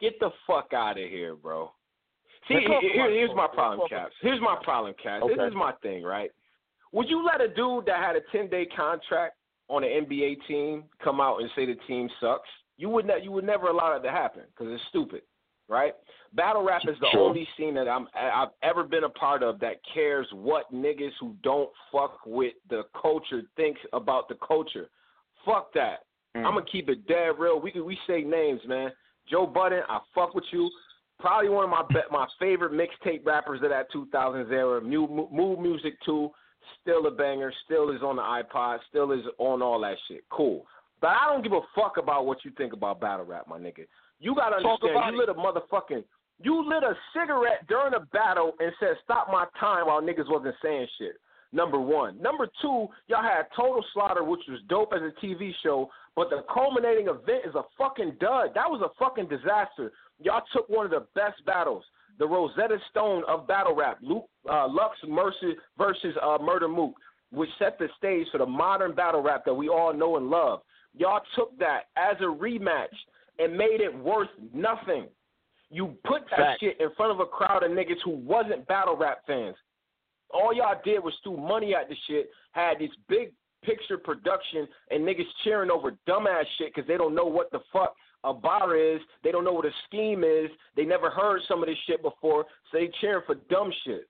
Get 0.00 0.18
the 0.20 0.30
fuck 0.46 0.72
out 0.74 0.98
of 0.98 1.08
here, 1.08 1.34
bro. 1.34 1.70
See, 2.48 2.54
here- 2.60 3.10
here's 3.10 3.34
my 3.34 3.46
problem, 3.48 3.88
Caps. 3.88 4.14
Here's 4.20 4.40
my 4.40 4.56
problem, 4.62 4.94
Caps. 5.02 5.26
This 5.26 5.38
is 5.48 5.54
my 5.54 5.72
thing, 5.82 6.04
right? 6.04 6.30
Would 6.92 7.08
you 7.08 7.24
let 7.24 7.40
a 7.40 7.48
dude 7.48 7.86
that 7.86 8.02
had 8.02 8.14
a 8.16 8.20
ten 8.32 8.48
day 8.48 8.66
contract 8.66 9.36
on 9.68 9.82
an 9.82 9.90
NBA 9.90 10.36
team 10.46 10.84
come 11.00 11.20
out 11.20 11.40
and 11.40 11.50
say 11.56 11.66
the 11.66 11.74
team 11.86 12.08
sucks? 12.20 12.48
You 12.76 12.88
would 12.90 13.06
ne- 13.06 13.22
you 13.22 13.32
would 13.32 13.44
never 13.44 13.68
allow 13.68 13.92
that 13.92 14.02
to 14.02 14.10
happen 14.10 14.42
because 14.50 14.72
it's 14.72 14.84
stupid, 14.88 15.22
right? 15.68 15.94
Battle 16.34 16.62
rap 16.62 16.82
is 16.86 16.98
the 17.00 17.08
Sure. 17.10 17.20
only 17.28 17.46
scene 17.56 17.74
that 17.74 17.88
I'm 17.88 18.08
I've 18.14 18.50
ever 18.62 18.84
been 18.84 19.04
a 19.04 19.08
part 19.08 19.42
of 19.42 19.58
that 19.60 19.82
cares 19.84 20.30
what 20.32 20.70
niggas 20.72 21.14
who 21.18 21.34
don't 21.42 21.70
fuck 21.90 22.20
with 22.26 22.54
the 22.68 22.84
culture 23.00 23.42
thinks 23.56 23.80
about 23.92 24.28
the 24.28 24.36
culture. 24.36 24.88
Fuck 25.44 25.72
that. 25.72 26.04
Mm. 26.36 26.44
I'm 26.44 26.54
gonna 26.54 26.66
keep 26.66 26.88
it 26.88 27.06
dead 27.06 27.38
real. 27.38 27.58
We 27.58 27.72
can 27.72 27.84
we 27.84 27.96
say 28.06 28.22
names, 28.22 28.64
man. 28.66 28.92
Joe 29.30 29.46
Budden, 29.46 29.82
I 29.88 30.00
fuck 30.14 30.34
with 30.34 30.44
you. 30.52 30.70
Probably 31.18 31.48
one 31.48 31.64
of 31.64 31.70
my 31.70 31.82
be- 31.88 32.10
my 32.10 32.26
favorite 32.38 32.72
mixtape 32.72 33.24
rappers 33.24 33.60
of 33.62 33.70
that 33.70 33.90
2000s 33.90 34.50
era. 34.50 34.80
Mu- 34.80 35.28
Mood 35.30 35.58
Muzik 35.60 35.94
too, 36.04 36.30
still 36.80 37.06
a 37.06 37.10
banger. 37.10 37.52
Still 37.64 37.90
is 37.90 38.02
on 38.02 38.16
the 38.16 38.22
iPod. 38.22 38.78
Still 38.88 39.12
is 39.12 39.24
on 39.38 39.62
all 39.62 39.80
that 39.80 39.96
shit. 40.08 40.24
Cool. 40.30 40.66
But 41.00 41.08
I 41.08 41.30
don't 41.30 41.42
give 41.42 41.52
a 41.52 41.60
fuck 41.74 41.96
about 41.96 42.26
what 42.26 42.44
you 42.44 42.50
think 42.56 42.72
about 42.72 43.00
battle 43.00 43.24
rap, 43.24 43.46
my 43.48 43.58
nigga. 43.58 43.86
You 44.18 44.34
gotta 44.34 44.56
understand. 44.56 45.14
You 45.14 45.18
lit 45.18 45.28
a 45.28 45.34
motherfucking. 45.34 46.04
You 46.42 46.68
lit 46.68 46.82
a 46.82 46.94
cigarette 47.14 47.66
during 47.66 47.94
a 47.94 48.00
battle 48.00 48.52
and 48.60 48.72
said 48.78 48.96
stop 49.04 49.28
my 49.28 49.46
time 49.58 49.86
while 49.86 50.02
niggas 50.02 50.28
wasn't 50.28 50.54
saying 50.62 50.86
shit. 50.98 51.16
Number 51.52 51.78
one. 51.80 52.20
Number 52.20 52.48
two, 52.60 52.88
y'all 53.06 53.22
had 53.22 53.44
Total 53.56 53.84
Slaughter, 53.94 54.24
which 54.24 54.40
was 54.48 54.60
dope 54.68 54.92
as 54.94 55.00
a 55.02 55.24
TV 55.24 55.52
show, 55.62 55.88
but 56.14 56.30
the 56.30 56.44
culminating 56.52 57.06
event 57.06 57.44
is 57.46 57.54
a 57.54 57.62
fucking 57.78 58.16
dud. 58.20 58.50
That 58.54 58.68
was 58.68 58.82
a 58.84 58.90
fucking 58.98 59.28
disaster. 59.28 59.92
Y'all 60.20 60.42
took 60.52 60.68
one 60.68 60.86
of 60.86 60.90
the 60.90 61.06
best 61.14 61.44
battles, 61.44 61.84
the 62.18 62.26
Rosetta 62.26 62.78
Stone 62.90 63.22
of 63.28 63.46
battle 63.46 63.74
rap, 63.74 63.98
Luke, 64.02 64.28
uh, 64.50 64.66
Lux 64.68 64.96
Mercy 65.06 65.54
versus 65.78 66.14
uh, 66.22 66.38
Murda 66.38 66.68
Mook, 66.72 66.94
which 67.32 67.50
set 67.58 67.78
the 67.78 67.88
stage 67.98 68.26
for 68.32 68.38
the 68.38 68.46
modern 68.46 68.94
battle 68.94 69.22
rap 69.22 69.44
that 69.44 69.54
we 69.54 69.68
all 69.68 69.92
know 69.92 70.16
and 70.16 70.28
love. 70.28 70.60
Y'all 70.96 71.20
took 71.34 71.56
that 71.58 71.84
as 71.96 72.16
a 72.20 72.24
rematch 72.24 72.86
and 73.38 73.56
made 73.56 73.80
it 73.80 73.94
worth 73.96 74.28
nothing. 74.54 75.06
You 75.70 75.94
put 76.06 76.22
that 76.30 76.38
Fact. 76.38 76.60
shit 76.60 76.80
in 76.80 76.88
front 76.96 77.12
of 77.12 77.20
a 77.20 77.26
crowd 77.26 77.62
of 77.62 77.70
niggas 77.72 78.00
who 78.04 78.12
wasn't 78.12 78.66
battle 78.66 78.96
rap 78.96 79.18
fans. 79.26 79.56
All 80.30 80.52
y'all 80.52 80.80
did 80.84 81.02
was 81.02 81.14
threw 81.22 81.36
money 81.36 81.74
at 81.74 81.88
the 81.88 81.96
shit, 82.06 82.30
had 82.52 82.78
this 82.78 82.90
big 83.08 83.32
picture 83.64 83.98
production, 83.98 84.68
and 84.90 85.02
niggas 85.02 85.26
cheering 85.44 85.70
over 85.70 85.92
dumbass 86.08 86.44
shit 86.58 86.74
because 86.74 86.86
they 86.86 86.96
don't 86.96 87.14
know 87.14 87.26
what 87.26 87.50
the 87.50 87.60
fuck 87.72 87.94
a 88.24 88.32
bar 88.32 88.76
is. 88.76 89.00
They 89.22 89.30
don't 89.32 89.44
know 89.44 89.52
what 89.52 89.66
a 89.66 89.70
scheme 89.86 90.24
is. 90.24 90.50
They 90.76 90.84
never 90.84 91.10
heard 91.10 91.40
some 91.48 91.62
of 91.62 91.68
this 91.68 91.78
shit 91.86 92.02
before, 92.02 92.44
so 92.70 92.78
they 92.78 92.90
cheering 93.00 93.22
for 93.26 93.36
dumb 93.48 93.72
shit. 93.84 94.08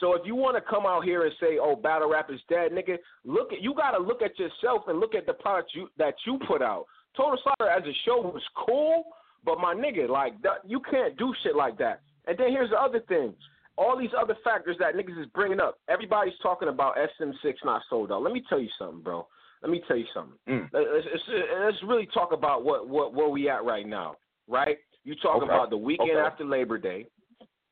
So 0.00 0.14
if 0.14 0.22
you 0.26 0.34
want 0.34 0.56
to 0.56 0.60
come 0.60 0.86
out 0.86 1.04
here 1.04 1.24
and 1.24 1.32
say, 1.40 1.58
"Oh, 1.60 1.76
battle 1.76 2.10
rap 2.10 2.30
is 2.30 2.40
dead," 2.48 2.72
nigga, 2.72 2.98
look 3.24 3.52
at 3.52 3.62
you 3.62 3.74
got 3.74 3.92
to 3.92 3.98
look 3.98 4.22
at 4.22 4.38
yourself 4.38 4.82
and 4.88 4.98
look 4.98 5.14
at 5.14 5.24
the 5.26 5.34
product 5.34 5.72
you 5.74 5.88
that 5.98 6.14
you 6.26 6.38
put 6.46 6.62
out. 6.62 6.86
Total 7.16 7.38
Slaughter 7.42 7.70
as 7.70 7.84
a 7.84 7.92
show 8.04 8.20
was 8.20 8.42
cool, 8.66 9.04
but 9.44 9.60
my 9.60 9.72
nigga, 9.72 10.08
like 10.08 10.40
that, 10.42 10.58
you 10.66 10.80
can't 10.80 11.16
do 11.16 11.32
shit 11.42 11.54
like 11.54 11.78
that. 11.78 12.00
And 12.26 12.36
then 12.36 12.50
here's 12.50 12.70
the 12.70 12.80
other 12.80 13.00
thing: 13.00 13.34
all 13.76 13.98
these 13.98 14.10
other 14.18 14.36
factors 14.44 14.76
that 14.78 14.94
niggas 14.94 15.20
is 15.20 15.26
bringing 15.34 15.60
up. 15.60 15.78
Everybody's 15.88 16.34
talking 16.42 16.68
about 16.68 16.96
SM6 17.20 17.54
not 17.64 17.82
sold 17.90 18.12
out. 18.12 18.22
Let 18.22 18.32
me 18.32 18.42
tell 18.48 18.60
you 18.60 18.68
something, 18.78 19.00
bro. 19.02 19.26
let 19.62 19.70
me 19.70 19.82
tell 19.88 19.96
you 19.96 20.06
something. 20.14 20.36
Mm. 20.48 20.68
Let's, 20.72 21.06
let's, 21.10 21.22
let's 21.64 21.76
really 21.86 22.06
talk 22.12 22.32
about 22.32 22.64
what, 22.64 22.88
what 22.88 23.14
where 23.14 23.28
we 23.28 23.48
at 23.48 23.64
right 23.64 23.86
now, 23.86 24.16
right? 24.48 24.76
You 25.04 25.14
talk 25.16 25.36
Okay. 25.42 25.46
about 25.46 25.70
the 25.70 25.76
weekend 25.76 26.10
Okay. 26.12 26.20
after 26.20 26.44
Labor 26.44 26.78
Day. 26.78 27.06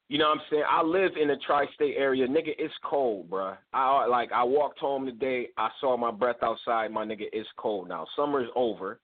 You 0.09 0.19
know 0.19 0.29
what 0.29 0.39
I'm 0.39 0.45
saying? 0.51 0.65
I 0.69 0.83
live 0.83 1.13
in 1.21 1.29
the 1.29 1.37
tri-state 1.47 1.95
area, 1.97 2.27
nigga. 2.27 2.53
It's 2.59 2.75
cold, 2.85 3.31
bruh. 3.31 3.57
I 3.73 4.05
like 4.07 4.31
I 4.33 4.43
walked 4.45 4.79
home 4.79 5.07
today. 5.07 5.49
I 5.57 5.71
saw 5.81 5.97
my 5.97 6.11
breath 6.11 6.43
outside. 6.43 6.91
My 6.91 7.07
nigga, 7.07 7.25
it's 7.33 7.49
cold 7.57 7.89
now. 7.89 8.07
Summer 8.17 8.43
is 8.43 8.51
over. 8.55 9.01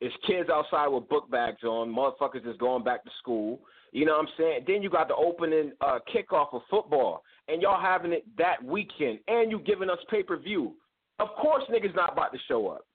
It's 0.00 0.14
kids 0.26 0.48
outside 0.48 0.88
with 0.88 1.08
book 1.08 1.30
bags 1.30 1.64
on. 1.64 1.92
Motherfuckers 1.92 2.48
is 2.48 2.56
going 2.58 2.84
back 2.84 3.04
to 3.04 3.10
school. 3.18 3.60
You 3.92 4.04
know 4.04 4.12
what 4.12 4.26
I'm 4.26 4.34
saying? 4.36 4.64
Then 4.66 4.82
you 4.82 4.90
got 4.90 5.08
the 5.08 5.16
opening 5.16 5.72
uh, 5.80 5.98
kickoff 6.14 6.52
of 6.52 6.62
football, 6.70 7.22
and 7.48 7.62
y'all 7.62 7.80
having 7.80 8.12
it 8.12 8.24
that 8.36 8.62
weekend, 8.62 9.18
and 9.26 9.50
you 9.50 9.58
giving 9.60 9.90
us 9.90 9.98
pay 10.10 10.22
per 10.22 10.38
view. 10.38 10.74
Of 11.18 11.28
course, 11.40 11.64
niggas 11.70 11.96
not 11.96 12.12
about 12.12 12.32
to 12.32 12.38
show 12.46 12.68
up. 12.68 12.86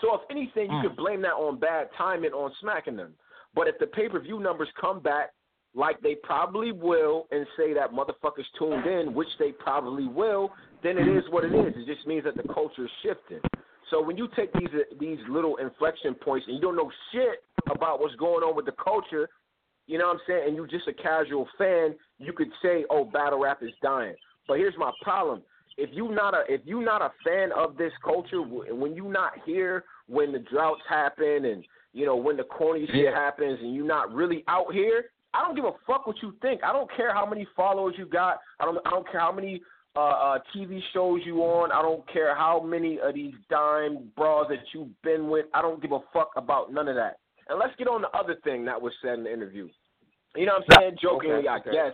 So 0.00 0.14
if 0.14 0.20
anything, 0.30 0.70
you 0.70 0.80
could 0.82 0.96
blame 0.96 1.22
that 1.22 1.32
on 1.32 1.58
bad 1.58 1.88
timing 1.96 2.32
on 2.32 2.52
smacking 2.60 2.96
them. 2.96 3.14
But 3.54 3.68
if 3.68 3.78
the 3.78 3.86
pay 3.86 4.08
per 4.08 4.20
view 4.20 4.40
numbers 4.40 4.68
come 4.78 5.00
back 5.00 5.30
like 5.74 6.00
they 6.00 6.16
probably 6.22 6.72
will 6.72 7.26
and 7.30 7.46
say 7.56 7.72
that 7.74 7.92
motherfuckers 7.92 8.44
tuned 8.58 8.86
in, 8.86 9.14
which 9.14 9.28
they 9.38 9.52
probably 9.52 10.08
will, 10.08 10.50
then 10.82 10.98
it 10.98 11.08
is 11.08 11.24
what 11.30 11.44
it 11.44 11.54
is. 11.54 11.74
It 11.76 11.86
just 11.86 12.06
means 12.06 12.24
that 12.24 12.36
the 12.36 12.52
culture 12.52 12.84
is 12.84 12.90
shifting. 13.02 13.40
So 13.90 14.02
when 14.02 14.16
you 14.16 14.28
take 14.34 14.52
these 14.54 14.68
these 14.98 15.18
little 15.28 15.56
inflection 15.56 16.14
points 16.14 16.46
and 16.48 16.56
you 16.56 16.62
don't 16.62 16.76
know 16.76 16.90
shit 17.12 17.44
about 17.70 18.00
what's 18.00 18.14
going 18.16 18.42
on 18.42 18.56
with 18.56 18.66
the 18.66 18.72
culture, 18.72 19.28
you 19.86 19.98
know 19.98 20.06
what 20.06 20.14
I'm 20.14 20.20
saying, 20.26 20.42
and 20.48 20.56
you're 20.56 20.66
just 20.66 20.88
a 20.88 20.92
casual 20.92 21.48
fan, 21.56 21.94
you 22.18 22.32
could 22.32 22.50
say, 22.62 22.84
"Oh, 22.90 23.04
battle 23.04 23.40
rap 23.40 23.62
is 23.62 23.70
dying." 23.82 24.14
But 24.48 24.58
here's 24.58 24.74
my 24.76 24.90
problem: 25.02 25.42
if 25.76 25.90
you 25.92 26.10
not 26.10 26.34
a 26.34 26.42
if 26.48 26.62
you 26.64 26.82
not 26.82 27.02
a 27.02 27.10
fan 27.24 27.50
of 27.52 27.76
this 27.76 27.92
culture, 28.04 28.42
when 28.42 28.94
you 28.94 29.08
not 29.08 29.32
here 29.44 29.84
when 30.08 30.32
the 30.32 30.38
droughts 30.38 30.82
happen 30.88 31.44
and 31.44 31.64
you 31.92 32.06
know 32.06 32.16
when 32.16 32.36
the 32.36 32.44
corny 32.44 32.86
shit 32.92 33.14
happens, 33.14 33.58
and 33.60 33.74
you're 33.74 33.86
not 33.86 34.12
really 34.12 34.42
out 34.48 34.72
here, 34.72 35.04
I 35.34 35.44
don't 35.44 35.54
give 35.54 35.64
a 35.64 35.72
fuck 35.86 36.06
what 36.06 36.16
you 36.22 36.34
think. 36.42 36.62
I 36.64 36.72
don't 36.72 36.90
care 36.96 37.12
how 37.12 37.26
many 37.26 37.46
followers 37.54 37.94
you 37.98 38.06
got. 38.06 38.38
I 38.58 38.64
don't 38.64 38.78
I 38.86 38.90
don't 38.90 39.10
care 39.10 39.20
how 39.20 39.32
many 39.32 39.60
uh, 39.96 40.00
uh, 40.00 40.38
TV 40.54 40.80
shows 40.92 41.20
you 41.24 41.38
on. 41.38 41.72
I 41.72 41.80
don't 41.82 42.06
care 42.12 42.36
how 42.36 42.60
many 42.62 42.98
of 43.00 43.14
these 43.14 43.34
dime 43.48 44.10
bras 44.16 44.46
that 44.48 44.58
you've 44.74 45.00
been 45.02 45.28
with. 45.28 45.46
I 45.54 45.62
don't 45.62 45.80
give 45.80 45.92
a 45.92 46.00
fuck 46.12 46.30
about 46.36 46.72
none 46.72 46.88
of 46.88 46.96
that. 46.96 47.18
And 47.48 47.58
let's 47.58 47.74
get 47.78 47.88
on 47.88 48.02
the 48.02 48.10
other 48.10 48.36
thing 48.44 48.64
that 48.66 48.80
was 48.80 48.92
said 49.02 49.14
in 49.14 49.24
the 49.24 49.32
interview. 49.32 49.68
You 50.34 50.46
know 50.46 50.54
what 50.58 50.78
I'm 50.78 50.82
saying? 50.82 50.96
Jokingly, 51.00 51.36
Okay, 51.38 51.48
I 51.48 51.56
okay. 51.58 51.72
guess. 51.72 51.92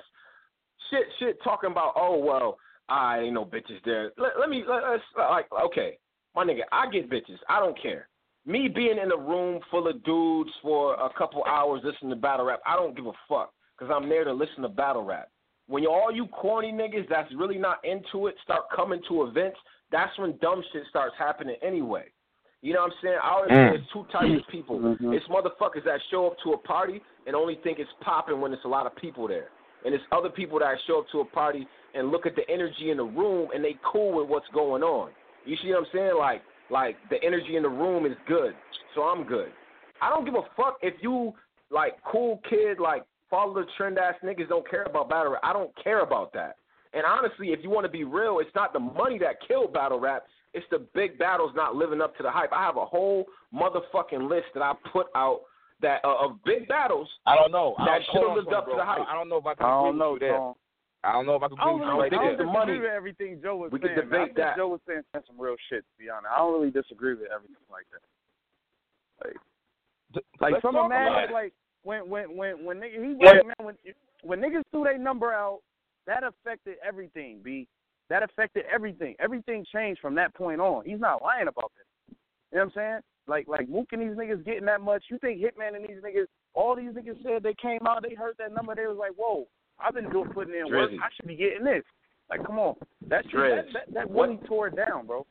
Shit, 0.90 1.04
shit, 1.18 1.38
talking 1.44 1.70
about, 1.70 1.92
oh, 1.96 2.18
well, 2.18 2.58
I 2.88 3.20
ain't 3.20 3.34
no 3.34 3.44
bitches 3.44 3.82
there. 3.84 4.10
Let, 4.18 4.32
let 4.38 4.48
me, 4.48 4.64
let, 4.68 4.82
let's, 4.82 5.02
like, 5.16 5.46
okay, 5.66 5.98
my 6.34 6.44
nigga, 6.44 6.62
I 6.72 6.90
get 6.90 7.10
bitches. 7.10 7.38
I 7.48 7.60
don't 7.60 7.80
care. 7.80 8.08
Me 8.44 8.68
being 8.68 8.98
in 8.98 9.12
a 9.12 9.16
room 9.16 9.60
full 9.70 9.86
of 9.86 10.02
dudes 10.04 10.50
for 10.60 10.94
a 10.94 11.08
couple 11.16 11.44
hours 11.44 11.82
listening 11.84 12.10
to 12.10 12.16
battle 12.16 12.46
rap, 12.46 12.60
I 12.66 12.74
don't 12.74 12.96
give 12.96 13.06
a 13.06 13.12
fuck 13.28 13.52
because 13.78 13.94
I'm 13.94 14.08
there 14.08 14.24
to 14.24 14.32
listen 14.32 14.62
to 14.62 14.68
battle 14.68 15.04
rap. 15.04 15.28
When 15.72 15.86
all 15.86 16.12
you 16.12 16.26
corny 16.26 16.70
niggas 16.70 17.08
that's 17.08 17.32
really 17.34 17.56
not 17.56 17.82
into 17.82 18.26
it 18.26 18.34
start 18.44 18.64
coming 18.76 19.00
to 19.08 19.22
events, 19.22 19.56
that's 19.90 20.12
when 20.18 20.36
dumb 20.42 20.62
shit 20.70 20.82
starts 20.90 21.14
happening 21.18 21.56
anyway. 21.62 22.04
You 22.60 22.74
know 22.74 22.82
what 22.82 22.92
I'm 22.92 22.98
saying? 23.02 23.18
I 23.22 23.28
always 23.30 23.48
say 23.48 23.54
Mm. 23.54 23.70
there's 23.70 23.88
two 23.88 24.04
types 24.12 24.38
of 24.38 24.46
people. 24.48 24.76
It's 25.14 25.26
motherfuckers 25.28 25.82
that 25.84 26.02
show 26.10 26.26
up 26.26 26.38
to 26.40 26.52
a 26.52 26.58
party 26.58 27.00
and 27.26 27.34
only 27.34 27.54
think 27.54 27.78
it's 27.78 27.90
popping 28.02 28.38
when 28.42 28.50
there's 28.50 28.66
a 28.66 28.68
lot 28.68 28.84
of 28.84 28.94
people 28.96 29.26
there. 29.26 29.48
And 29.86 29.94
it's 29.94 30.04
other 30.12 30.28
people 30.28 30.58
that 30.58 30.78
show 30.86 30.98
up 30.98 31.08
to 31.08 31.20
a 31.20 31.24
party 31.24 31.66
and 31.94 32.10
look 32.10 32.26
at 32.26 32.36
the 32.36 32.46
energy 32.50 32.90
in 32.90 32.98
the 32.98 33.04
room 33.04 33.48
and 33.54 33.64
they 33.64 33.78
cool 33.82 34.12
with 34.12 34.28
what's 34.28 34.48
going 34.52 34.82
on. 34.82 35.10
You 35.46 35.56
see 35.56 35.70
what 35.70 35.78
I'm 35.78 35.86
saying? 35.94 36.16
Like 36.18 36.42
like 36.68 36.96
the 37.08 37.16
energy 37.24 37.56
in 37.56 37.62
the 37.62 37.70
room 37.70 38.04
is 38.04 38.16
good. 38.28 38.54
So 38.94 39.04
I'm 39.04 39.24
good. 39.24 39.50
I 40.02 40.10
don't 40.10 40.26
give 40.26 40.34
a 40.34 40.44
fuck 40.54 40.76
if 40.82 40.94
you 41.00 41.32
like 41.70 41.94
cool 42.04 42.42
kid, 42.48 42.78
like 42.78 43.04
follow 43.32 43.54
the 43.54 43.64
trend 43.76 43.98
ass 43.98 44.14
niggas 44.22 44.48
don't 44.48 44.68
care 44.70 44.84
about 44.84 45.08
battle 45.08 45.32
rap. 45.32 45.40
I 45.42 45.52
don't 45.52 45.72
care 45.82 46.00
about 46.02 46.32
that. 46.34 46.56
And 46.92 47.04
honestly, 47.06 47.48
if 47.52 47.60
you 47.62 47.70
want 47.70 47.86
to 47.86 47.90
be 47.90 48.04
real, 48.04 48.38
it's 48.38 48.54
not 48.54 48.72
the 48.74 48.78
money 48.78 49.18
that 49.20 49.36
killed 49.48 49.72
battle 49.72 49.98
rap. 49.98 50.24
It's 50.54 50.66
the 50.70 50.86
big 50.94 51.18
battles 51.18 51.52
not 51.56 51.74
living 51.74 52.02
up 52.02 52.14
to 52.18 52.22
the 52.22 52.30
hype. 52.30 52.52
I 52.52 52.62
have 52.62 52.76
a 52.76 52.84
whole 52.84 53.24
motherfucking 53.54 54.28
list 54.28 54.48
that 54.52 54.62
I 54.62 54.74
put 54.92 55.06
out 55.16 55.40
that 55.80 56.00
uh, 56.04 56.26
of 56.26 56.36
big 56.44 56.68
battles. 56.68 57.08
I 57.26 57.34
don't 57.34 57.50
know. 57.50 57.74
That 57.78 58.00
should've 58.12 58.36
lived 58.36 58.52
up 58.52 58.66
bro. 58.66 58.74
to 58.74 58.78
the 58.78 58.84
hype. 58.84 59.00
I, 59.08 59.12
I 59.12 59.14
don't 59.14 59.30
know 59.30 59.38
if 59.38 59.46
I 59.46 59.54
can 59.54 59.64
I 59.66 59.70
don't 59.70 59.96
know, 59.98 60.12
with 60.12 60.22
you 60.22 60.28
there. 60.28 60.36
Tom. 60.36 60.54
I 61.02 61.12
don't 61.12 61.26
know 61.26 61.34
if 61.34 61.42
I 61.42 61.48
can 61.48 61.58
I 61.58 61.62
agree 61.64 61.72
don't 61.72 61.80
with 61.80 61.88
really, 61.88 61.96
you 61.96 62.02
right 62.02 62.10
think 62.12 62.22
I 62.22 62.26
don't 62.28 62.38
the 62.38 62.44
money- 62.44 62.72
disagree 62.76 62.86
with 62.86 62.94
everything 62.94 63.40
Joe 63.42 63.56
was 63.56 63.72
We 63.72 63.80
could 63.80 63.90
saying. 63.96 64.08
man. 64.08 64.20
I 64.20 64.24
debate 64.28 64.36
think 64.36 64.36
that. 64.44 64.56
Joe 64.60 64.68
was 64.68 64.80
saying 64.86 65.02
some 65.26 65.40
real 65.40 65.56
shit, 65.72 65.82
to 65.88 65.94
be 65.98 66.06
honest. 66.12 66.28
I 66.30 66.36
don't 66.38 66.52
really 66.52 66.70
disagree 66.70 67.14
with 67.16 67.32
everything 67.34 67.64
like 67.72 67.88
that. 67.90 68.04
Like, 69.24 69.36
like 70.44 70.52
Let's 70.60 70.62
some 70.62 70.76
of 70.76 70.90
talk 70.90 70.92
about 70.92 71.32
like 71.32 71.54
when 71.82 72.08
when 72.08 72.36
when 72.36 72.64
when 72.64 72.76
nigga 72.78 72.94
he 72.94 73.24
right, 73.24 73.44
man 73.46 73.54
when 73.58 73.74
when 74.22 74.40
niggas 74.40 74.62
threw 74.70 74.84
their 74.84 74.98
number 74.98 75.32
out, 75.32 75.60
that 76.06 76.22
affected 76.24 76.76
everything. 76.86 77.40
B 77.42 77.66
that 78.10 78.22
affected 78.22 78.64
everything. 78.72 79.14
Everything 79.20 79.64
changed 79.72 80.00
from 80.00 80.14
that 80.16 80.34
point 80.34 80.60
on. 80.60 80.84
He's 80.84 81.00
not 81.00 81.22
lying 81.22 81.48
about 81.48 81.72
that. 81.76 82.14
You 82.52 82.58
know 82.58 82.64
what 82.64 82.64
I'm 82.64 82.72
saying? 82.74 83.00
Like 83.26 83.48
like 83.48 83.68
Mook 83.68 83.88
and 83.92 84.02
these 84.02 84.16
niggas 84.16 84.44
getting 84.44 84.66
that 84.66 84.80
much. 84.80 85.04
You 85.10 85.18
think 85.18 85.40
Hitman 85.40 85.76
and 85.76 85.84
these 85.84 86.02
niggas, 86.04 86.26
all 86.54 86.76
these 86.76 86.90
niggas 86.90 87.22
said 87.22 87.42
they 87.42 87.54
came 87.54 87.86
out, 87.86 88.02
they 88.02 88.14
heard 88.14 88.34
that 88.38 88.52
number, 88.52 88.74
they 88.74 88.86
was 88.86 88.98
like, 88.98 89.12
whoa, 89.16 89.46
I've 89.80 89.94
been 89.94 90.10
doing 90.10 90.28
putting 90.30 90.54
in 90.54 90.70
work. 90.70 90.90
I 91.02 91.08
should 91.16 91.26
be 91.26 91.36
getting 91.36 91.64
this. 91.64 91.84
Like, 92.28 92.44
come 92.44 92.58
on, 92.58 92.74
that 93.08 93.24
shit, 93.24 93.32
that, 93.34 93.64
that, 93.72 93.94
that 93.94 94.10
what- 94.10 94.28
really 94.28 94.40
tore 94.46 94.68
it 94.68 94.76
down, 94.76 95.06
bro. 95.06 95.26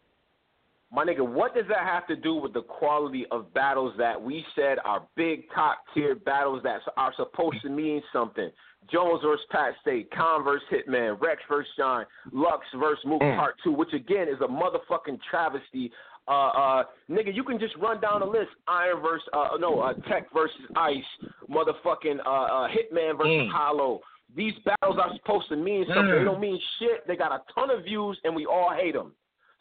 My 0.94 1.06
nigga, 1.06 1.26
what 1.26 1.56
does 1.56 1.66
that 1.70 1.86
have 1.88 2.06
to 2.08 2.16
do 2.18 2.36
with 2.36 2.52
the 2.54 2.64
quality 2.64 3.26
of 3.32 3.54
battles 3.54 3.94
that 3.98 4.22
we 4.22 4.46
said 4.56 4.78
are 4.84 5.04
big 5.16 5.44
top 5.56 5.78
tier 5.94 6.16
battles 6.16 6.62
that 6.64 6.82
are 6.98 7.14
supposed 7.16 7.62
to 7.62 7.70
mean 7.70 8.02
something? 8.12 8.50
Jones 8.92 9.22
versus 9.24 9.46
Pat 9.52 9.74
Stay, 9.82 10.04
Con 10.14 10.44
versus 10.44 10.68
Hitman, 10.70 11.22
Rex 11.22 11.42
versus 11.48 11.72
John, 11.78 12.06
Lux 12.34 12.66
versus 12.78 13.04
Mook 13.06 13.22
Mm. 13.22 13.38
Part 13.38 13.56
Two, 13.64 13.72
which 13.72 13.94
again 13.94 14.28
is 14.28 14.42
a 14.42 14.48
motherfucking 14.48 15.20
travesty. 15.30 15.92
Uh, 16.28 16.32
uh, 16.50 16.84
nigga, 17.10 17.34
you 17.34 17.44
can 17.44 17.58
just 17.60 17.76
run 17.78 18.02
down 18.02 18.20
the 18.20 18.26
list. 18.26 18.50
Iron 18.68 19.02
versus 19.02 19.28
uh, 19.34 19.58
no, 19.60 19.80
uh, 19.80 19.94
Tech 20.10 20.28
versus 20.34 20.60
Ice, 20.76 21.04
motherfucking 21.50 22.20
uh, 22.26 22.30
uh, 22.30 22.68
Hitman 22.68 23.18
versus 23.18 23.48
Mm. 23.48 23.52
Hollow. 23.52 24.02
These 24.36 24.54
battles 24.66 24.98
are 24.98 25.12
supposed 25.18 25.48
to 25.50 25.56
mean 25.56 25.86
something. 25.88 26.08
They 26.08 26.22
Mm. 26.22 26.26
don't 26.26 26.40
mean 26.42 26.60
shit. 26.80 27.06
They 27.08 27.16
got 27.16 27.32
a 27.32 27.42
ton 27.54 27.70
of 27.70 27.84
views, 27.84 28.20
and 28.24 28.36
we 28.36 28.46
all 28.46 28.72
hate 28.72 28.94
them. 28.94 29.14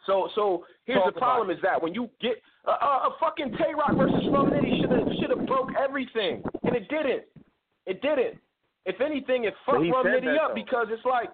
So, 0.05 0.29
so 0.35 0.65
here's 0.85 0.99
Talk 0.99 1.13
the 1.13 1.19
problem: 1.19 1.55
is 1.55 1.61
that 1.63 1.81
when 1.81 1.93
you 1.93 2.09
get 2.21 2.41
uh, 2.67 2.71
uh, 2.71 3.09
a 3.09 3.15
fucking 3.19 3.51
Tay 3.57 3.73
Roc 3.75 3.95
versus 3.97 4.27
Rum 4.31 4.49
Nitty 4.49 4.81
should 4.81 4.91
have 4.91 5.07
should 5.19 5.37
have 5.37 5.47
broke 5.47 5.69
everything, 5.79 6.43
and 6.63 6.75
it 6.75 6.87
didn't. 6.89 7.23
It 7.85 8.01
didn't. 8.01 8.39
If 8.85 8.99
anything, 9.01 9.45
it 9.45 9.53
fucked 9.65 9.83
he 9.83 9.91
Rum 9.91 10.05
Nitty 10.05 10.37
up 10.37 10.49
though. 10.49 10.55
because 10.55 10.87
it's 10.89 11.05
like, 11.05 11.29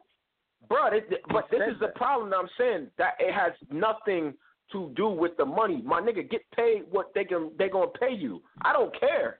bro, 0.67 0.87
it, 0.87 1.09
but 1.29 1.47
this 1.49 1.61
said 1.61 1.73
is 1.73 1.79
the 1.79 1.87
problem 1.95 2.29
that 2.29 2.37
I'm 2.37 2.49
saying 2.57 2.87
that 2.97 3.13
it 3.19 3.33
has 3.33 3.53
nothing 3.71 4.33
to 4.71 4.91
do 4.95 5.07
with 5.07 5.37
the 5.37 5.45
money. 5.45 5.81
My 5.85 6.01
nigga, 6.01 6.29
get 6.29 6.41
paid 6.55 6.83
what 6.89 7.13
they 7.15 7.23
can 7.23 7.51
they 7.57 7.69
gonna 7.69 7.87
pay 7.99 8.13
you. 8.13 8.41
I 8.63 8.73
don't 8.73 8.97
care. 8.99 9.39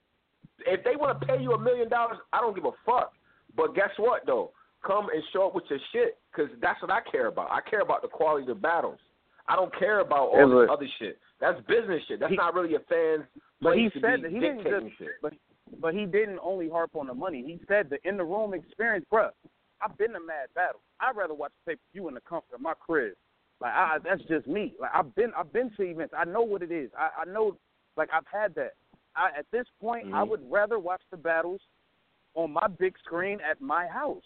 If 0.66 0.84
they 0.84 0.96
want 0.96 1.20
to 1.20 1.28
pay 1.28 1.42
you 1.42 1.54
a 1.54 1.60
million 1.60 1.90
dollars, 1.90 2.18
I 2.34 2.42
don't 2.42 2.56
give 2.56 2.66
a 2.66 2.72
fuck. 2.86 3.14
But 3.56 3.76
guess 3.76 3.90
what 3.98 4.26
though? 4.26 4.52
Come 4.86 5.08
and 5.14 5.22
show 5.34 5.48
up 5.48 5.56
with 5.56 5.66
your 5.70 5.80
shit, 5.92 6.18
cause 6.36 6.48
that's 6.62 6.82
what 6.82 6.92
I 6.92 7.00
care 7.12 7.28
about. 7.28 7.52
I 7.52 7.60
care 7.68 7.82
about 7.82 8.02
the 8.04 8.08
quality 8.08 8.44
of 8.44 8.48
the 8.48 8.62
battles. 8.62 9.00
I 9.48 9.56
don't 9.56 9.74
care 9.80 10.00
about 10.00 10.30
all 10.30 10.40
Yeah, 10.40 10.62
this 10.62 10.70
other 10.72 10.88
shit. 11.00 11.20
That's 11.40 11.60
business 11.68 12.04
shit. 12.08 12.20
That's 12.20 12.32
He- 12.32 12.36
not 12.38 12.54
really 12.54 12.76
a 12.76 12.80
fan's 12.82 13.26
But 13.62 13.78
he 13.78 13.90
said 14.02 14.22
that 14.24 14.32
he 14.32 14.40
didn't 14.40 14.64
just, 14.64 14.98
shit. 14.98 15.22
but 15.22 15.34
but 15.80 15.94
he 15.94 16.06
didn't 16.06 16.40
only 16.42 16.70
harp 16.70 16.96
on 16.96 17.08
the 17.08 17.14
money. 17.14 17.44
He 17.44 17.60
said 17.68 17.90
the 17.90 17.98
in 18.08 18.16
the 18.18 18.24
room 18.24 18.54
experience, 18.54 19.06
bruh. 19.12 19.32
I've 19.82 19.98
been 19.98 20.14
to 20.14 20.20
mad 20.20 20.48
Battle. 20.56 20.82
I'd 21.00 21.16
rather 21.16 21.34
watch 21.34 21.52
pay 21.66 21.76
per 21.76 21.82
view 21.94 22.08
in 22.08 22.14
the 22.14 22.22
comfort 22.22 22.56
of 22.56 22.62
my 22.62 22.74
crib. 22.76 23.16
Like 23.60 23.74
I, 23.74 23.98
that's 24.04 24.22
just 24.24 24.48
me. 24.48 24.76
Like 24.80 24.92
I've 24.94 25.14
been 25.16 25.34
I've 25.36 25.52
been 25.54 25.70
to 25.72 25.84
events. 25.84 26.14
I 26.18 26.26
know 26.26 26.42
what 26.42 26.62
it 26.62 26.72
is. 26.72 26.90
I, 26.98 27.10
I 27.22 27.26
know 27.26 27.58
like 27.96 28.10
I've 28.14 28.28
had 28.32 28.54
that. 28.56 28.74
I, 29.16 29.30
at 29.38 29.46
this 29.52 29.66
point, 29.82 30.14
I 30.14 30.24
Mhm. 30.24 30.30
would 30.30 30.52
rather 30.52 30.78
watch 30.80 31.02
the 31.10 31.18
battles 31.18 31.62
on 32.36 32.52
my 32.52 32.68
big 32.68 32.98
screen 33.00 33.40
at 33.42 33.60
my 33.62 33.88
house. 33.88 34.24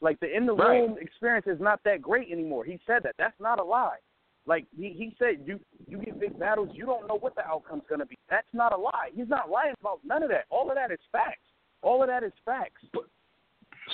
Like 0.00 0.18
the 0.20 0.34
in 0.34 0.46
the 0.46 0.54
Right. 0.54 0.80
room 0.80 0.98
experience 1.00 1.46
is 1.46 1.60
not 1.60 1.80
that 1.84 2.02
great 2.02 2.30
anymore. 2.32 2.64
He 2.64 2.78
said 2.86 3.02
that. 3.04 3.14
That's 3.18 3.38
not 3.38 3.60
a 3.60 3.64
lie. 3.64 3.98
Like 4.46 4.66
he, 4.76 4.94
he 4.96 5.14
said, 5.18 5.46
you 5.46 5.60
you 5.86 5.98
get 5.98 6.18
big 6.18 6.38
battles, 6.38 6.70
you 6.72 6.84
don't 6.84 7.06
know 7.06 7.18
what 7.18 7.34
the 7.34 7.46
outcome's 7.46 7.84
gonna 7.88 8.06
be. 8.06 8.18
That's 8.28 8.46
not 8.52 8.72
a 8.72 8.76
lie. 8.76 9.10
He's 9.14 9.28
not 9.28 9.50
lying 9.50 9.74
about 9.80 10.00
none 10.04 10.22
of 10.22 10.30
that. 10.30 10.44
All 10.50 10.68
of 10.68 10.76
that 10.76 10.90
is 10.90 10.98
facts. 11.12 11.46
All 11.82 12.02
of 12.02 12.08
that 12.08 12.22
is 12.22 12.32
facts. 12.44 12.82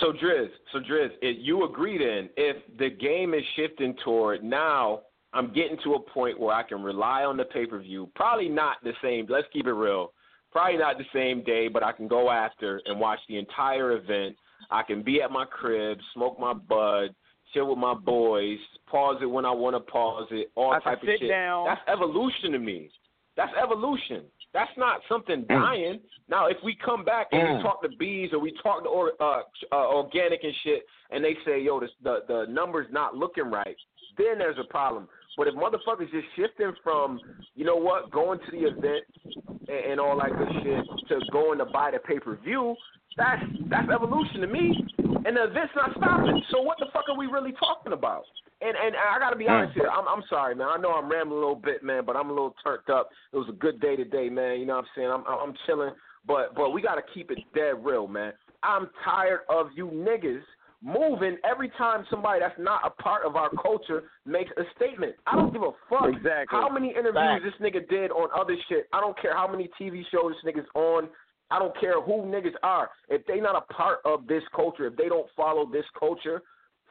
So 0.00 0.12
Driz, 0.12 0.48
so 0.72 0.78
Driz, 0.80 1.10
it, 1.22 1.38
you 1.38 1.64
agree 1.64 1.98
then 1.98 2.30
if 2.36 2.56
the 2.78 2.90
game 2.90 3.34
is 3.34 3.42
shifting 3.56 3.94
toward 4.04 4.44
now, 4.44 5.00
I'm 5.32 5.52
getting 5.52 5.76
to 5.84 5.94
a 5.94 6.00
point 6.00 6.38
where 6.38 6.54
I 6.54 6.62
can 6.62 6.82
rely 6.82 7.24
on 7.24 7.36
the 7.36 7.44
pay 7.44 7.66
per 7.66 7.78
view. 7.80 8.08
Probably 8.14 8.48
not 8.48 8.76
the 8.82 8.92
same. 9.02 9.26
Let's 9.28 9.46
keep 9.52 9.66
it 9.66 9.72
real. 9.72 10.12
Probably 10.50 10.78
not 10.78 10.96
the 10.96 11.04
same 11.12 11.44
day, 11.44 11.68
but 11.68 11.82
I 11.82 11.92
can 11.92 12.08
go 12.08 12.30
after 12.30 12.80
and 12.86 12.98
watch 12.98 13.18
the 13.28 13.36
entire 13.38 13.92
event. 13.92 14.36
I 14.70 14.82
can 14.82 15.02
be 15.02 15.20
at 15.20 15.30
my 15.30 15.44
crib, 15.44 15.98
smoke 16.14 16.38
my 16.40 16.54
bud, 16.54 17.14
chill 17.58 17.68
with 17.68 17.78
my 17.78 17.94
boys, 17.94 18.58
pause 18.86 19.18
it 19.22 19.26
when 19.26 19.44
I 19.44 19.50
want 19.50 19.74
to 19.76 19.80
pause 19.80 20.28
it, 20.30 20.50
all 20.54 20.72
I 20.72 20.80
type 20.80 21.02
of 21.02 21.08
shit. 21.18 21.28
down. 21.28 21.66
That's 21.66 21.80
evolution 21.88 22.52
to 22.52 22.58
me. 22.58 22.90
That's 23.36 23.52
evolution. 23.62 24.24
That's 24.54 24.70
not 24.76 25.00
something 25.08 25.42
Mm. 25.44 25.48
dying. 25.48 26.00
Now, 26.28 26.46
if 26.46 26.56
we 26.64 26.74
come 26.74 27.04
back 27.04 27.28
and 27.32 27.42
Mm. 27.42 27.56
we 27.58 27.62
talk 27.62 27.82
to 27.82 27.88
bees 27.90 28.32
or 28.32 28.38
we 28.38 28.52
talk 28.52 28.82
to 28.82 28.88
or, 28.88 29.12
uh, 29.20 29.42
uh, 29.72 29.76
Organik 29.94 30.42
and 30.44 30.54
shit, 30.56 30.86
and 31.10 31.24
they 31.24 31.34
say, 31.44 31.60
yo, 31.60 31.80
this, 31.80 31.90
the 32.02 32.24
the 32.26 32.46
numbers 32.46 32.86
not 32.90 33.14
looking 33.16 33.44
right, 33.50 33.76
then 34.16 34.38
there's 34.38 34.58
a 34.58 34.64
problem. 34.64 35.08
But 35.36 35.46
if 35.46 35.54
motherfuckers 35.54 36.10
just 36.10 36.26
shifting 36.34 36.72
from, 36.82 37.20
you 37.54 37.64
know 37.64 37.76
what, 37.76 38.10
going 38.10 38.40
to 38.40 38.50
the 38.50 38.64
event 38.66 39.04
and, 39.68 39.92
and 39.92 40.00
all 40.00 40.18
that 40.18 40.36
good 40.36 40.52
shit 40.62 40.84
to 41.08 41.20
going 41.30 41.58
to 41.58 41.64
buy 41.66 41.90
the 41.92 41.98
pay 42.00 42.18
per 42.18 42.34
view, 42.36 42.74
that's 43.16 43.42
that's 43.68 43.88
evolution 43.90 44.40
to 44.40 44.46
me. 44.48 44.84
And 45.28 45.36
the 45.36 45.44
event's 45.44 45.74
not 45.76 45.90
stopping. 45.94 46.42
So 46.50 46.62
what 46.62 46.78
the 46.78 46.86
fuck 46.90 47.04
are 47.10 47.16
we 47.16 47.26
really 47.26 47.52
talking 47.60 47.92
about? 47.92 48.24
And 48.62 48.74
and 48.74 48.96
I 48.96 49.18
gotta 49.18 49.36
be 49.36 49.44
hmm. 49.44 49.50
honest 49.50 49.74
here. 49.74 49.90
I'm 49.92 50.08
I'm 50.08 50.24
sorry, 50.30 50.54
man. 50.54 50.68
I 50.72 50.78
know 50.80 50.92
I'm 50.92 51.10
rambling 51.10 51.36
a 51.36 51.40
little 51.40 51.54
bit, 51.54 51.82
man, 51.82 52.06
but 52.06 52.16
I'm 52.16 52.30
a 52.30 52.32
little 52.32 52.54
turned 52.64 52.88
up. 52.88 53.10
It 53.34 53.36
was 53.36 53.48
a 53.50 53.52
good 53.52 53.78
day 53.78 53.94
today, 53.94 54.30
man. 54.30 54.58
You 54.58 54.64
know 54.64 54.76
what 54.76 54.86
I'm 54.86 54.90
saying? 54.96 55.10
I'm 55.10 55.24
I'm 55.26 55.54
chilling, 55.66 55.92
but 56.26 56.54
but 56.54 56.70
we 56.70 56.80
gotta 56.80 57.02
keep 57.12 57.30
it 57.30 57.40
dead 57.54 57.84
real, 57.84 58.08
man. 58.08 58.32
I'm 58.62 58.88
tired 59.04 59.40
of 59.50 59.66
you 59.76 59.88
niggas 59.88 60.40
moving 60.82 61.36
every 61.44 61.70
time 61.76 62.06
somebody 62.08 62.40
that's 62.40 62.58
not 62.58 62.80
a 62.86 63.02
part 63.02 63.26
of 63.26 63.36
our 63.36 63.50
culture 63.60 64.04
makes 64.24 64.50
a 64.56 64.62
statement. 64.76 65.14
I 65.26 65.36
don't 65.36 65.52
give 65.52 65.62
a 65.62 65.72
fuck 65.90 66.08
Exactly. 66.08 66.46
how 66.58 66.70
many 66.70 66.88
interviews 66.88 67.14
Facts. 67.14 67.44
this 67.44 67.54
nigga 67.60 67.86
did 67.88 68.12
on 68.12 68.28
other 68.34 68.56
shit. 68.68 68.88
I 68.94 69.00
don't 69.00 69.20
care 69.20 69.36
how 69.36 69.46
many 69.46 69.68
TV 69.78 70.02
shows 70.10 70.32
this 70.32 70.54
nigga's 70.54 70.68
on. 70.74 71.08
I 71.50 71.58
don't 71.58 71.78
care 71.80 72.00
who 72.00 72.22
niggas 72.22 72.54
are. 72.62 72.90
If 73.08 73.26
they 73.26 73.40
not 73.40 73.56
a 73.56 73.72
part 73.72 74.00
of 74.04 74.26
this 74.26 74.42
culture, 74.54 74.86
if 74.86 74.96
they 74.96 75.08
don't 75.08 75.26
follow 75.36 75.68
this 75.70 75.84
culture, 75.98 76.42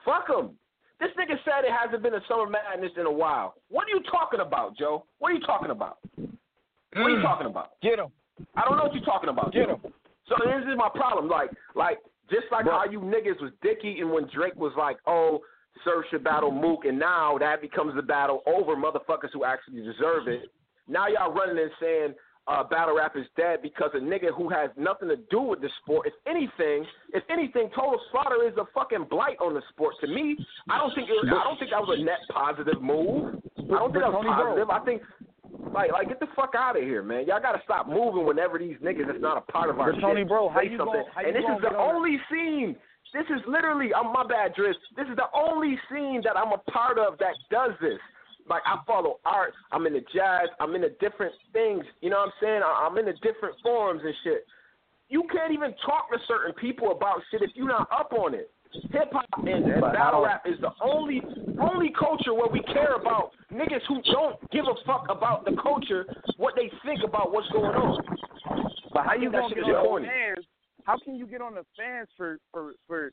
fuck 0.03 0.27
them. 0.27 0.57
This 0.99 1.09
nigga 1.17 1.37
said 1.45 1.63
it 1.63 1.71
hasn't 1.71 2.01
been 2.01 2.15
a 2.15 2.21
summer 2.27 2.49
madness 2.49 2.91
in 2.97 3.05
a 3.05 3.11
while. 3.11 3.53
What 3.69 3.85
are 3.85 3.89
you 3.89 4.01
talking 4.09 4.39
about, 4.39 4.75
Joe? 4.75 5.05
What 5.19 5.31
are 5.31 5.35
you 5.35 5.41
talking 5.41 5.69
about? 5.69 5.99
What 6.15 7.05
are 7.05 7.09
you 7.09 7.17
mm. 7.17 7.21
talking 7.21 7.45
about? 7.45 7.73
Get 7.83 7.99
him. 7.99 8.07
I 8.55 8.63
don't 8.65 8.77
know 8.77 8.85
what 8.85 8.95
you're 8.95 9.05
talking 9.05 9.29
about. 9.29 9.53
Get 9.53 9.69
him. 9.69 9.77
So 10.27 10.35
this 10.43 10.63
is 10.67 10.75
my 10.75 10.89
problem. 10.89 11.29
Like, 11.29 11.51
like 11.75 11.99
just 12.31 12.45
like 12.51 12.65
how 12.65 12.85
you 12.89 12.99
niggas 12.99 13.39
was 13.41 13.51
dicky 13.61 13.99
and 13.99 14.11
when 14.11 14.27
Drake 14.33 14.55
was 14.55 14.73
like, 14.77 14.97
oh, 15.05 15.41
Sir 15.83 16.03
should 16.09 16.23
battle 16.23 16.49
Mook, 16.49 16.85
and 16.85 16.97
now 16.97 17.37
that 17.37 17.61
becomes 17.61 17.95
the 17.95 18.01
battle 18.01 18.41
over 18.47 18.75
motherfuckers 18.75 19.29
who 19.31 19.45
actually 19.45 19.81
deserve 19.81 20.27
it. 20.27 20.49
Now 20.87 21.07
y'all 21.07 21.31
running 21.31 21.59
and 21.59 21.71
saying 21.79 22.13
uh, 22.47 22.63
battle 22.63 22.95
rap 22.95 23.15
is 23.15 23.25
dead 23.35 23.61
because 23.61 23.91
a 23.93 23.99
nigga 23.99 24.33
who 24.35 24.49
has 24.49 24.69
nothing 24.77 25.09
to 25.09 25.17
do 25.29 25.41
with 25.41 25.61
the 25.61 25.69
sport. 25.83 26.07
If 26.07 26.13
anything, 26.25 26.85
if 27.13 27.23
anything, 27.29 27.69
Total 27.75 27.99
Slaughter 28.11 28.47
is 28.47 28.53
a 28.57 28.65
fucking 28.73 29.07
blight 29.09 29.37
on 29.41 29.53
the 29.53 29.61
sport. 29.69 29.95
To 30.01 30.07
me, 30.07 30.37
I 30.69 30.77
don't 30.77 30.93
think 30.95 31.09
it, 31.09 31.27
I 31.27 31.43
don't 31.43 31.59
think 31.59 31.71
that 31.71 31.81
was 31.81 31.99
a 31.99 32.03
net 32.03 32.19
positive 32.31 32.81
move. 32.81 33.41
I 33.57 33.79
don't 33.79 33.91
think 33.91 34.03
that 34.03 34.13
was 34.15 34.25
positive. 34.25 34.69
I 34.69 34.79
think 34.85 35.01
like, 35.73 35.91
like, 35.91 36.07
get 36.07 36.19
the 36.19 36.27
fuck 36.35 36.53
out 36.55 36.77
of 36.77 36.83
here, 36.83 37.03
man. 37.03 37.25
Y'all 37.27 37.41
gotta 37.41 37.61
stop 37.63 37.87
moving 37.87 38.25
whenever 38.25 38.57
these 38.57 38.77
niggas 38.83 39.07
that's 39.07 39.21
not 39.21 39.37
a 39.37 39.51
part 39.51 39.69
of 39.69 39.79
our 39.79 39.91
But 39.91 40.01
Tony, 40.01 40.21
shit 40.21 40.27
bro, 40.27 40.49
how 40.49 40.61
you 40.61 40.77
something. 40.77 41.03
how 41.13 41.21
and 41.21 41.35
this 41.35 41.43
is 41.43 41.61
the 41.61 41.75
only 41.77 42.17
scene. 42.31 42.75
This 43.13 43.25
is 43.31 43.41
literally, 43.47 43.93
I'm 43.93 44.11
my 44.11 44.27
bad, 44.27 44.53
Driz. 44.55 44.75
This 44.95 45.07
is 45.07 45.15
the 45.15 45.31
only 45.33 45.79
scene 45.89 46.21
that 46.23 46.35
I'm 46.35 46.51
a 46.51 46.57
part 46.71 46.99
of 46.99 47.17
that 47.19 47.35
does 47.49 47.71
this. 47.81 47.99
Like 48.49 48.63
I 48.65 48.79
follow 48.85 49.19
art. 49.25 49.53
I'm 49.71 49.85
into 49.87 50.01
jazz. 50.13 50.47
I'm 50.59 50.75
into 50.75 50.89
different 50.99 51.33
things. 51.53 51.83
You 52.01 52.09
know 52.09 52.17
what 52.17 52.27
I'm 52.27 52.33
saying? 52.41 52.61
I- 52.63 52.87
I'm 52.87 52.97
into 52.97 53.13
different 53.21 53.55
forms 53.61 54.01
and 54.03 54.13
shit. 54.23 54.45
You 55.09 55.23
can't 55.31 55.53
even 55.53 55.73
talk 55.85 56.09
to 56.11 56.17
certain 56.27 56.53
people 56.53 56.91
about 56.91 57.21
shit 57.31 57.41
if 57.41 57.51
you're 57.55 57.67
not 57.67 57.87
up 57.91 58.11
on 58.13 58.33
it. 58.33 58.51
Hip 58.91 59.11
hop 59.13 59.25
and, 59.37 59.65
and 59.65 59.81
battle 59.81 60.23
rap 60.23 60.43
is 60.45 60.59
the 60.59 60.71
only 60.81 61.21
only 61.59 61.91
culture 61.97 62.33
where 62.33 62.49
we 62.51 62.61
care 62.63 62.95
about 62.95 63.31
niggas 63.51 63.81
who 63.87 64.01
don't 64.11 64.37
give 64.51 64.65
a 64.65 64.75
fuck 64.85 65.07
about 65.09 65.45
the 65.45 65.55
culture, 65.63 66.05
what 66.35 66.53
they 66.55 66.69
think 66.85 66.99
about 67.03 67.31
what's 67.31 67.47
going 67.49 67.73
on. 67.75 68.03
But 68.93 69.05
how 69.05 69.13
you 69.15 69.31
gonna 69.31 69.55
get 69.55 69.63
on 69.63 70.01
the 70.01 70.07
fans? 70.07 70.45
How 70.83 70.97
can 70.97 71.15
you 71.15 71.25
get 71.25 71.41
on 71.41 71.55
the 71.55 71.65
fans 71.77 72.09
for 72.17 72.39
for 72.51 72.73
for 72.87 73.11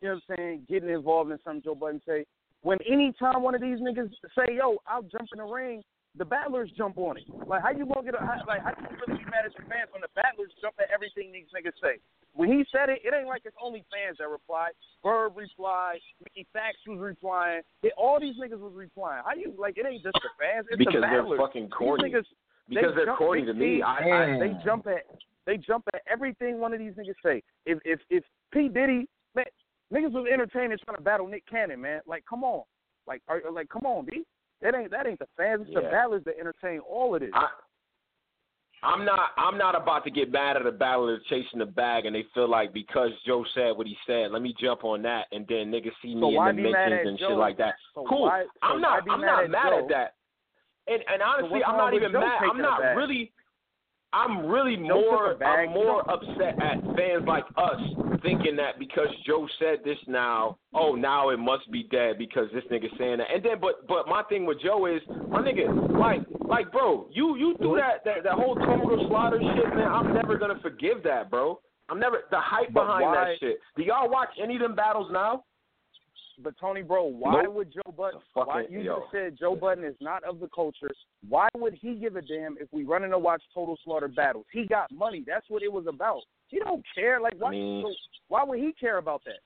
you 0.00 0.08
know 0.08 0.14
what 0.14 0.22
I'm 0.30 0.36
saying, 0.36 0.66
getting 0.68 0.88
involved 0.88 1.30
in 1.32 1.38
something 1.44 1.62
Joe 1.62 1.74
Budden 1.74 2.00
say? 2.06 2.24
When 2.62 2.78
anytime 2.86 3.42
one 3.42 3.54
of 3.54 3.60
these 3.60 3.78
niggas 3.78 4.10
say, 4.38 4.54
"Yo, 4.56 4.78
I'll 4.86 5.02
jump 5.02 5.28
in 5.32 5.38
the 5.38 5.44
ring," 5.44 5.82
the 6.16 6.24
battlers 6.24 6.70
jump 6.76 6.98
on 6.98 7.16
it. 7.16 7.24
Like 7.46 7.62
how 7.62 7.70
you 7.70 7.86
gonna 7.86 8.04
get 8.04 8.14
a 8.14 8.18
how, 8.24 8.38
like 8.46 8.62
how 8.62 8.72
can 8.74 8.86
you 8.90 8.96
really 9.06 9.18
be 9.18 9.30
mad 9.30 9.46
at 9.46 9.54
your 9.58 9.66
fans 9.68 9.90
when 9.92 10.02
the 10.02 10.12
battlers 10.14 10.52
jump 10.60 10.74
at 10.78 10.88
everything 10.94 11.32
these 11.32 11.48
niggas 11.54 11.74
say? 11.82 11.98
When 12.34 12.48
he 12.50 12.64
said 12.72 12.88
it, 12.88 13.00
it 13.04 13.12
ain't 13.12 13.26
like 13.28 13.42
it's 13.44 13.56
only 13.60 13.84
fans 13.92 14.16
that 14.18 14.28
replied. 14.28 14.72
Verb 15.02 15.34
replied, 15.36 15.98
Mickey 16.22 16.46
Factz 16.54 16.80
was 16.88 16.98
replying. 16.98 17.60
It, 17.82 17.92
all 17.98 18.18
these 18.20 18.36
niggas 18.40 18.60
was 18.60 18.72
replying. 18.74 19.22
How 19.26 19.34
you 19.34 19.52
like? 19.58 19.76
It 19.76 19.84
ain't 19.86 20.02
just 20.02 20.16
the 20.22 20.30
fans. 20.40 20.66
It's 20.70 20.78
Because 20.78 20.94
the 20.94 21.00
they're 21.00 21.36
fucking 21.36 21.68
corny. 21.70 22.04
These 22.04 22.12
niggas, 22.14 22.24
Because 22.68 22.92
they 22.92 22.96
they're 22.96 23.06
jump- 23.06 23.18
corny 23.18 23.44
to 23.44 23.54
me. 23.54 23.82
I, 23.82 23.96
I 23.98 24.38
they 24.38 24.52
jump 24.64 24.86
at 24.86 25.04
they 25.46 25.56
jump 25.56 25.84
at 25.92 26.02
everything 26.10 26.60
one 26.60 26.72
of 26.72 26.78
these 26.78 26.92
niggas 26.94 27.18
say. 27.24 27.42
If 27.66 27.78
if 27.84 28.00
if 28.08 28.24
P 28.52 28.68
Diddy 28.68 28.98
man, 28.98 29.08
niggas 29.92 30.12
was 30.12 30.26
entertaining 30.32 30.78
trying 30.84 30.96
to 30.96 31.02
battle 31.02 31.26
Nick 31.26 31.44
Cannon, 31.48 31.80
man. 31.80 32.00
Like 32.06 32.24
come 32.28 32.44
on, 32.44 32.62
like 33.06 33.22
are, 33.28 33.40
like 33.52 33.68
come 33.68 33.86
on, 33.86 34.06
B. 34.06 34.24
That 34.62 34.74
ain't 34.74 34.90
that 34.90 35.06
ain't 35.06 35.18
the 35.18 35.26
fans. 35.36 35.62
It's 35.66 35.74
the 35.74 35.82
Yeah. 35.82 35.90
battlers 35.90 36.24
that 36.24 36.38
entertain 36.38 36.80
all 36.80 37.14
of 37.14 37.20
this. 37.20 37.30
I, 37.34 37.48
I'm 38.84 39.04
not. 39.04 39.30
I'm 39.36 39.56
not 39.58 39.76
about 39.80 40.02
to 40.04 40.10
get 40.10 40.32
mad 40.32 40.56
at 40.56 40.66
a 40.66 40.72
battler 40.72 41.20
chasing 41.28 41.60
the 41.60 41.66
bag, 41.66 42.04
and 42.06 42.14
they 42.16 42.24
feel 42.34 42.48
like 42.48 42.72
because 42.72 43.10
Joe 43.24 43.44
said 43.54 43.76
what 43.76 43.86
he 43.86 43.96
said, 44.06 44.32
let 44.32 44.42
me 44.42 44.54
jump 44.60 44.82
on 44.82 45.02
that, 45.02 45.26
and 45.30 45.46
then 45.48 45.70
niggas 45.70 45.92
see 46.02 46.14
me 46.16 46.34
why 46.36 46.50
in 46.50 46.56
the 46.56 46.62
mentions 46.62 47.08
and 47.08 47.18
Joe? 47.18 47.28
shit 47.28 47.36
like 47.36 47.58
that. 47.58 47.74
So 47.94 48.04
cool. 48.08 48.22
why- 48.22 48.42
so 48.42 48.48
I'm 48.62 48.80
not. 48.80 49.02
I'm 49.08 49.20
mad 49.20 49.26
not 49.26 49.44
at 49.44 49.50
mad 49.50 49.70
Joe? 49.70 49.78
at 49.78 49.88
that. 49.90 50.14
And 50.88 51.02
and 51.12 51.22
honestly, 51.22 51.50
what's 51.50 51.64
I'm 51.68 51.76
not 51.76 51.94
even 51.94 52.12
mad. 52.12 52.38
I'm 52.50 52.58
not 52.58 52.80
really. 52.96 53.30
I'm 54.12 54.46
really 54.46 54.76
more. 54.76 55.42
I'm 55.42 55.70
more 55.70 56.08
upset 56.10 56.60
at 56.62 56.82
fans 56.96 57.24
like 57.26 57.44
us 57.56 57.80
thinking 58.22 58.56
that 58.56 58.78
because 58.78 59.08
Joe 59.26 59.48
said 59.58 59.78
this 59.84 59.96
now, 60.06 60.58
oh 60.74 60.94
now 60.94 61.30
it 61.30 61.38
must 61.38 61.70
be 61.72 61.84
dead 61.90 62.18
because 62.18 62.46
this 62.52 62.64
nigga 62.70 62.86
saying 62.98 63.18
that. 63.18 63.28
And 63.34 63.42
then, 63.42 63.60
but 63.60 63.86
but 63.88 64.06
my 64.06 64.22
thing 64.24 64.44
with 64.44 64.60
Joe 64.62 64.86
is 64.86 65.00
my 65.28 65.40
nigga, 65.40 65.98
like 65.98 66.20
like 66.46 66.70
bro, 66.72 67.08
you 67.10 67.36
you 67.36 67.56
do 67.60 67.74
that 67.76 68.04
that 68.04 68.22
that 68.24 68.34
whole 68.34 68.54
Total 68.54 69.06
Slaughter 69.08 69.40
shit, 69.40 69.74
man. 69.74 69.88
I'm 69.90 70.12
never 70.14 70.36
gonna 70.36 70.60
forgive 70.62 71.02
that, 71.04 71.30
bro. 71.30 71.60
I'm 71.88 71.98
never 71.98 72.18
the 72.30 72.38
hype 72.40 72.72
But 72.72 72.84
behind 72.84 73.02
why- 73.04 73.14
that 73.14 73.38
shit. 73.40 73.58
Do 73.76 73.82
y'all 73.82 74.10
watch 74.10 74.30
any 74.42 74.56
of 74.56 74.62
them 74.62 74.74
battles 74.74 75.10
now? 75.12 75.44
But 76.42 76.58
Tony, 76.58 76.82
bro, 76.82 77.04
why 77.04 77.42
Nope. 77.42 77.54
would 77.54 77.72
Joe 77.72 77.80
fucking- 77.96 78.20
Why 78.34 78.66
you 78.68 78.80
yo. 78.80 79.00
just 79.00 79.12
said 79.12 79.36
Joe 79.38 79.54
Budden 79.54 79.84
is 79.84 79.96
not 80.00 80.24
of 80.24 80.40
the 80.40 80.48
culture? 80.48 80.90
Why 81.28 81.48
would 81.56 81.74
he 81.74 81.94
give 81.94 82.16
a 82.16 82.22
damn 82.22 82.56
if 82.58 82.72
we 82.72 82.82
run 82.82 83.02
running 83.02 83.10
to 83.12 83.18
watch 83.18 83.42
Total 83.54 83.76
Slaughter 83.84 84.08
battles? 84.08 84.46
He 84.52 84.66
got 84.66 84.90
money. 84.90 85.24
That's 85.26 85.48
what 85.48 85.62
it 85.62 85.72
was 85.72 85.86
about. 85.86 86.22
He 86.48 86.58
don't 86.58 86.84
care. 86.94 87.20
Like 87.20 87.34
why? 87.38 87.48
I 87.48 87.50
mean- 87.52 87.84
so 87.86 87.94
why 88.28 88.42
would 88.44 88.58
he 88.58 88.72
care 88.72 88.98
about 88.98 89.22
that? 89.24 89.38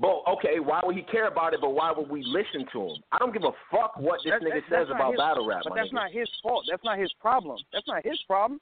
But 0.00 0.22
okay, 0.28 0.60
why 0.60 0.80
would 0.84 0.94
he 0.94 1.02
care 1.02 1.26
about 1.26 1.54
it? 1.54 1.60
But 1.60 1.70
why 1.70 1.90
would 1.90 2.08
we 2.08 2.22
listen 2.22 2.66
to 2.72 2.82
him? 2.88 3.02
I 3.10 3.18
don't 3.18 3.32
give 3.32 3.42
a 3.42 3.52
fuck 3.70 3.96
what 3.96 4.22
this 4.22 4.30
That's- 4.30 4.42
nigga 4.42 4.54
that's- 4.54 4.70
says 4.70 4.88
that's 4.88 4.90
about 4.90 5.10
his- 5.12 5.18
battle 5.18 5.44
rap. 5.46 5.62
But 5.64 5.74
that's 5.74 5.88
nigga. 5.88 5.92
not 5.94 6.10
his 6.12 6.28
fault. 6.40 6.64
That's 6.70 6.84
not 6.84 6.98
his 6.98 7.12
problem. 7.14 7.58
That's 7.72 7.86
not 7.88 8.04
his 8.04 8.20
problem. 8.22 8.60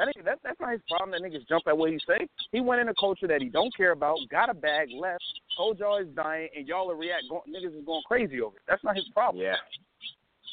That 0.00 0.08
ain't 0.16 0.24
that, 0.24 0.38
that's 0.42 0.58
not 0.58 0.72
his 0.72 0.80
problem. 0.88 1.10
That 1.12 1.20
niggas 1.20 1.46
jump 1.46 1.64
at 1.68 1.76
what 1.76 1.90
he 1.90 2.00
say. 2.08 2.26
He 2.52 2.60
went 2.62 2.80
in 2.80 2.88
a 2.88 2.94
culture 2.98 3.26
that 3.28 3.42
he 3.42 3.50
don't 3.50 3.74
care 3.76 3.92
about, 3.92 4.16
got 4.30 4.48
a 4.48 4.54
bag, 4.54 4.88
left, 4.98 5.22
told 5.54 5.78
y'all 5.78 6.02
he's 6.02 6.08
dying, 6.16 6.48
and 6.56 6.66
y'all 6.66 6.90
are 6.90 6.96
react. 6.96 7.24
Go, 7.28 7.44
niggas 7.46 7.76
is 7.78 7.84
going 7.84 8.00
crazy 8.08 8.40
over 8.40 8.56
it. 8.56 8.62
That's 8.66 8.82
not 8.82 8.96
his 8.96 9.04
problem. 9.12 9.44
Yeah. 9.44 9.56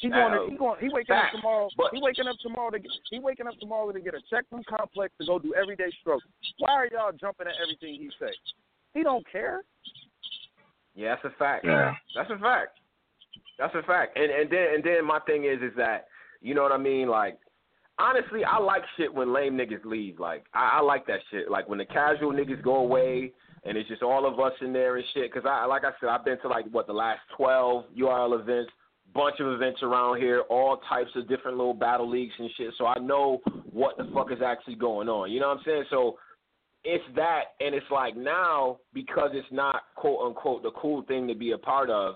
He 0.02 0.10
going. 0.10 0.34
Uh, 0.34 0.44
To, 0.44 0.52
he 0.52 0.58
going. 0.58 0.80
He 0.82 0.90
waking 0.92 1.16
facts, 1.16 1.34
up 1.34 1.40
tomorrow. 1.40 1.70
but- 1.78 1.92
he 1.94 2.02
waking 2.02 2.28
up 2.28 2.36
tomorrow 2.44 2.72
to 2.72 2.80
get. 2.80 2.92
He 3.10 3.20
waking 3.20 3.48
up 3.48 3.58
tomorrow 3.62 3.90
to 3.90 4.00
get 4.02 4.14
a 4.16 4.20
check 4.30 4.44
from 4.50 4.66
Complex 4.68 5.14
to 5.22 5.26
go 5.26 5.40
do 5.40 5.54
Everyday 5.56 5.92
Struggle. 6.02 6.28
Why 6.60 6.72
are 6.72 6.88
y'all 6.92 7.14
jumping 7.14 7.48
at 7.48 7.54
everything 7.64 7.96
he 7.96 8.12
say? 8.20 8.34
He 8.94 9.02
don't 9.02 9.24
care. 9.32 9.62
Yeah, 10.94 11.16
that's 11.16 11.34
a 11.34 11.38
fact. 11.40 11.64
Yeah. 11.64 11.94
That's 12.18 12.30
a 12.32 12.38
fact. 12.38 12.80
That's 13.58 13.76
a 13.76 13.84
fact. 13.84 14.18
And 14.18 14.30
and 14.30 14.50
then 14.52 14.68
and 14.76 14.84
then 14.84 15.06
my 15.06 15.20
thing 15.22 15.46
is 15.46 15.62
is 15.62 15.76
that 15.78 16.08
you 16.42 16.54
know 16.54 16.64
what 16.64 16.74
I 16.74 16.78
mean? 16.78 17.08
Like 17.08 17.40
honestly, 18.00 18.44
I 18.44 18.60
like 18.60 18.84
shit 18.98 19.14
when 19.14 19.34
lame 19.34 19.58
niggas 19.58 19.86
leave. 19.86 20.20
Like 20.20 20.46
I, 20.54 20.80
I 20.80 20.82
like 20.82 21.08
that 21.08 21.20
shit. 21.32 21.50
Like 21.50 21.68
when 21.68 21.80
the 21.80 21.86
casual 21.86 22.34
niggas 22.34 22.62
go 22.64 22.78
away 22.78 23.32
and 23.64 23.78
it's 23.78 23.90
just 23.90 24.04
all 24.04 24.26
of 24.26 24.40
us 24.40 24.54
in 24.62 24.74
there 24.74 24.98
and 24.98 25.06
shit. 25.14 25.32
Cause 25.34 25.44
I 25.46 25.66
like 25.66 25.84
I 25.84 25.92
said, 26.00 26.10
I've 26.10 26.26
been 26.26 26.40
to 26.42 26.48
like 26.48 26.66
what 26.72 26.88
the 26.88 26.94
last 26.94 27.20
twelve 27.36 27.86
URL 27.98 28.40
events, 28.40 28.72
bunch 29.14 29.40
of 29.40 29.52
events 29.52 29.82
around 29.84 30.20
here, 30.20 30.44
all 30.50 30.80
types 30.90 31.12
of 31.16 31.28
different 31.28 31.58
little 31.58 31.74
battle 31.74 32.10
leagues 32.10 32.34
and 32.38 32.50
shit. 32.58 32.74
So 32.78 32.86
I 32.86 33.00
know 33.00 33.42
what 33.72 33.98
the 33.98 34.10
fuck 34.14 34.32
is 34.32 34.40
actually 34.46 34.76
going 34.76 35.10
on. 35.10 35.32
You 35.32 35.40
know 35.40 35.50
what 35.50 35.58
I'm 35.58 35.64
saying? 35.66 35.84
So 35.90 36.18
it's 36.84 37.04
that, 37.16 37.56
and 37.60 37.76
it's 37.76 37.86
like 37.92 38.16
now 38.16 38.78
because 38.94 39.32
it's 39.34 39.48
not 39.52 39.84
quote 39.96 40.26
unquote 40.26 40.64
the 40.64 40.72
cool 40.72 41.04
thing 41.04 41.28
to 41.28 41.36
be 41.36 41.52
a 41.52 41.58
part 41.58 41.90
of. 41.90 42.16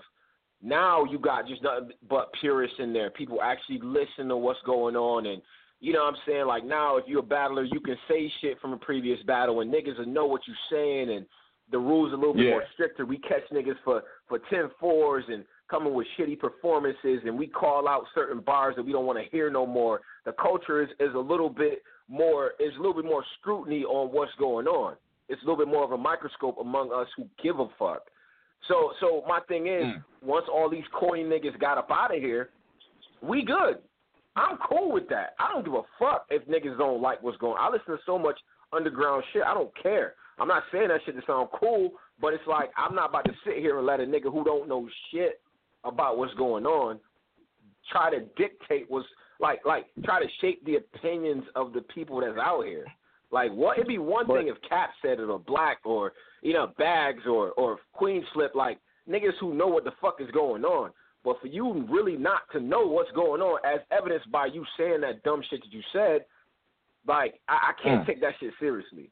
Now 0.62 1.04
you 1.04 1.18
got 1.18 1.48
just 1.48 1.62
nothing 1.62 1.90
but 2.08 2.30
purists 2.40 2.76
in 2.78 2.92
there. 2.92 3.10
People 3.10 3.42
actually 3.42 3.80
listen 3.82 4.28
to 4.28 4.36
what's 4.36 4.60
going 4.64 4.94
on, 4.94 5.26
and 5.26 5.42
you 5.82 5.92
know 5.92 6.04
what 6.04 6.14
I'm 6.14 6.20
saying. 6.26 6.46
Like 6.46 6.64
now, 6.64 6.96
if 6.96 7.04
you're 7.08 7.20
a 7.20 7.22
battler, 7.24 7.64
you 7.64 7.80
can 7.80 7.96
say 8.08 8.32
shit 8.40 8.58
from 8.60 8.72
a 8.72 8.76
previous 8.78 9.20
battle, 9.24 9.60
and 9.60 9.70
niggas 9.74 9.98
will 9.98 10.06
know 10.06 10.26
what 10.26 10.40
you're 10.46 10.56
saying, 10.70 11.10
and 11.14 11.26
the 11.72 11.78
rules 11.78 12.12
are 12.12 12.14
a 12.14 12.18
little 12.18 12.34
bit 12.34 12.44
Yeah. 12.44 12.50
more 12.52 12.64
stricter. 12.72 13.04
We 13.04 13.18
catch 13.18 13.42
niggas 13.50 13.76
for 13.84 14.04
for 14.28 14.38
ten 14.48 14.70
fours 14.78 15.24
and 15.28 15.44
coming 15.68 15.92
with 15.92 16.06
shitty 16.16 16.38
performances, 16.38 17.22
and 17.24 17.36
we 17.36 17.46
call 17.48 17.88
out 17.88 18.06
certain 18.14 18.40
bars 18.40 18.76
that 18.76 18.84
we 18.84 18.92
don't 18.92 19.06
want 19.06 19.18
to 19.18 19.24
hear 19.30 19.50
no 19.50 19.66
more. 19.66 20.00
The 20.24 20.32
culture 20.34 20.82
is 20.82 20.90
is 21.00 21.14
a 21.14 21.18
little 21.18 21.50
bit 21.50 21.82
more 22.08 22.52
is 22.60 22.72
a 22.76 22.78
little 22.78 22.94
bit 22.94 23.04
more 23.04 23.24
scrutiny 23.40 23.84
on 23.84 24.12
what's 24.12 24.34
going 24.36 24.68
on. 24.68 24.96
It's 25.28 25.42
a 25.42 25.44
little 25.44 25.56
bit 25.64 25.68
more 25.68 25.82
of 25.84 25.92
a 25.92 25.98
microscope 25.98 26.58
among 26.58 26.92
us 26.92 27.08
who 27.16 27.26
give 27.42 27.58
a 27.58 27.68
fuck. 27.78 28.08
So 28.68 28.92
so 29.00 29.24
my 29.26 29.40
thing 29.48 29.66
is, 29.66 29.84
Mm. 29.86 30.04
once 30.20 30.46
all 30.48 30.68
these 30.68 30.86
corny 30.92 31.24
niggas 31.24 31.58
got 31.58 31.76
up 31.78 31.90
out 31.90 32.14
of 32.14 32.20
here, 32.20 32.50
we 33.20 33.42
good. 33.42 33.82
I'm 34.36 34.56
cool 34.68 34.92
with 34.92 35.08
that. 35.10 35.34
I 35.38 35.52
don't 35.52 35.64
give 35.64 35.74
a 35.74 35.82
fuck 35.98 36.26
if 36.30 36.46
niggas 36.48 36.78
don't 36.78 37.02
like 37.02 37.22
what's 37.22 37.36
going 37.38 37.58
on. 37.58 37.72
I 37.72 37.74
listen 37.74 37.94
to 37.96 38.02
so 38.06 38.18
much 38.18 38.38
underground 38.72 39.24
shit. 39.32 39.42
I 39.42 39.52
don't 39.54 39.70
care. 39.82 40.14
I'm 40.38 40.48
not 40.48 40.62
saying 40.72 40.88
that 40.88 41.00
shit 41.04 41.16
to 41.16 41.22
sound 41.26 41.48
cool, 41.58 41.92
but 42.20 42.32
it's 42.32 42.46
like 42.46 42.70
I'm 42.76 42.94
not 42.94 43.10
about 43.10 43.26
to 43.26 43.32
sit 43.44 43.56
here 43.58 43.76
and 43.78 43.86
let 43.86 44.00
a 44.00 44.04
nigga 44.04 44.32
who 44.32 44.42
don't 44.44 44.68
know 44.68 44.88
shit 45.10 45.40
about 45.84 46.16
what's 46.16 46.32
going 46.34 46.64
on 46.64 46.98
try 47.90 48.10
to 48.10 48.20
dictate 48.36 48.86
what's 48.88 49.06
like 49.40 49.60
like 49.66 49.86
try 50.04 50.20
to 50.22 50.28
shape 50.40 50.64
the 50.64 50.76
opinions 50.76 51.44
of 51.56 51.72
the 51.72 51.80
people 51.94 52.20
that's 52.20 52.38
out 52.38 52.64
here. 52.64 52.86
Like 53.30 53.52
what 53.52 53.76
it'd 53.76 53.88
be 53.88 53.98
one 53.98 54.26
But- 54.26 54.38
thing 54.38 54.48
if 54.48 54.56
Cap 54.68 54.90
said 55.02 55.18
it 55.20 55.24
or 55.28 55.38
Black 55.38 55.78
or 55.84 56.12
you 56.42 56.52
know 56.52 56.72
Bags 56.78 57.22
or 57.26 57.50
or 57.52 57.78
Queenzflip 58.00 58.54
like 58.54 58.78
niggas 59.08 59.36
who 59.40 59.52
know 59.54 59.66
what 59.66 59.84
the 59.84 59.92
fuck 60.00 60.20
is 60.20 60.30
going 60.30 60.64
on. 60.64 60.90
But 61.24 61.40
for 61.40 61.46
you 61.46 61.84
really 61.88 62.16
not 62.16 62.42
to 62.52 62.60
know 62.60 62.86
what's 62.86 63.10
going 63.12 63.40
on, 63.42 63.60
as 63.64 63.80
evidenced 63.90 64.30
by 64.32 64.46
you 64.46 64.64
saying 64.76 65.00
that 65.02 65.22
dumb 65.22 65.42
shit 65.48 65.60
that 65.62 65.72
you 65.72 65.80
said, 65.92 66.24
like 67.06 67.40
I, 67.48 67.70
I 67.70 67.82
can't 67.82 68.02
Mm. 68.02 68.06
take 68.06 68.20
that 68.20 68.34
shit 68.40 68.52
seriously. 68.60 69.10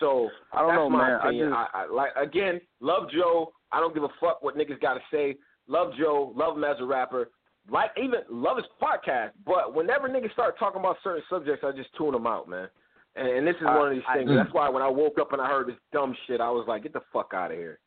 So 0.00 0.28
I 0.52 0.58
don't 0.60 0.68
that's 0.68 0.76
know, 0.78 0.90
my 0.90 1.08
man. 1.08 1.20
I 1.20 1.26
opinion. 1.28 1.48
just- 1.50 1.70
I, 1.74 1.82
I, 1.82 1.86
like 1.86 2.10
again, 2.16 2.60
love 2.80 3.10
Joe. 3.10 3.52
I 3.70 3.80
don't 3.80 3.94
give 3.94 4.02
a 4.02 4.08
fuck 4.20 4.42
what 4.42 4.56
niggas 4.56 4.80
got 4.80 4.94
to 4.94 5.00
say. 5.12 5.36
Love 5.68 5.92
Joe. 5.98 6.32
Love 6.36 6.56
him 6.56 6.64
as 6.64 6.76
a 6.80 6.84
rapper. 6.84 7.30
Like 7.70 7.90
even 7.96 8.20
love 8.28 8.56
his 8.56 8.66
podcast. 8.82 9.30
But 9.46 9.74
whenever 9.74 10.08
niggas 10.08 10.32
start 10.32 10.58
talking 10.58 10.80
about 10.80 10.96
certain 11.04 11.22
subjects, 11.30 11.62
I 11.64 11.70
just 11.72 11.90
tune 11.96 12.12
them 12.12 12.26
out, 12.26 12.48
man. 12.48 12.68
And, 13.14 13.28
and 13.28 13.46
this 13.46 13.54
is 13.60 13.66
I- 13.68 13.76
one 13.78 13.88
of 13.88 13.94
these 13.94 14.02
I- 14.08 14.16
things. 14.18 14.30
That's 14.34 14.52
why 14.52 14.68
when 14.68 14.82
I 14.82 14.88
woke 14.88 15.18
up 15.20 15.32
and 15.32 15.40
I 15.40 15.46
heard 15.48 15.68
this 15.68 15.76
dumb 15.92 16.16
shit, 16.26 16.40
I 16.40 16.50
was 16.50 16.64
like, 16.66 16.82
get 16.82 16.92
the 16.92 17.02
fuck 17.12 17.30
out 17.34 17.52
of 17.52 17.56
here. 17.56 17.78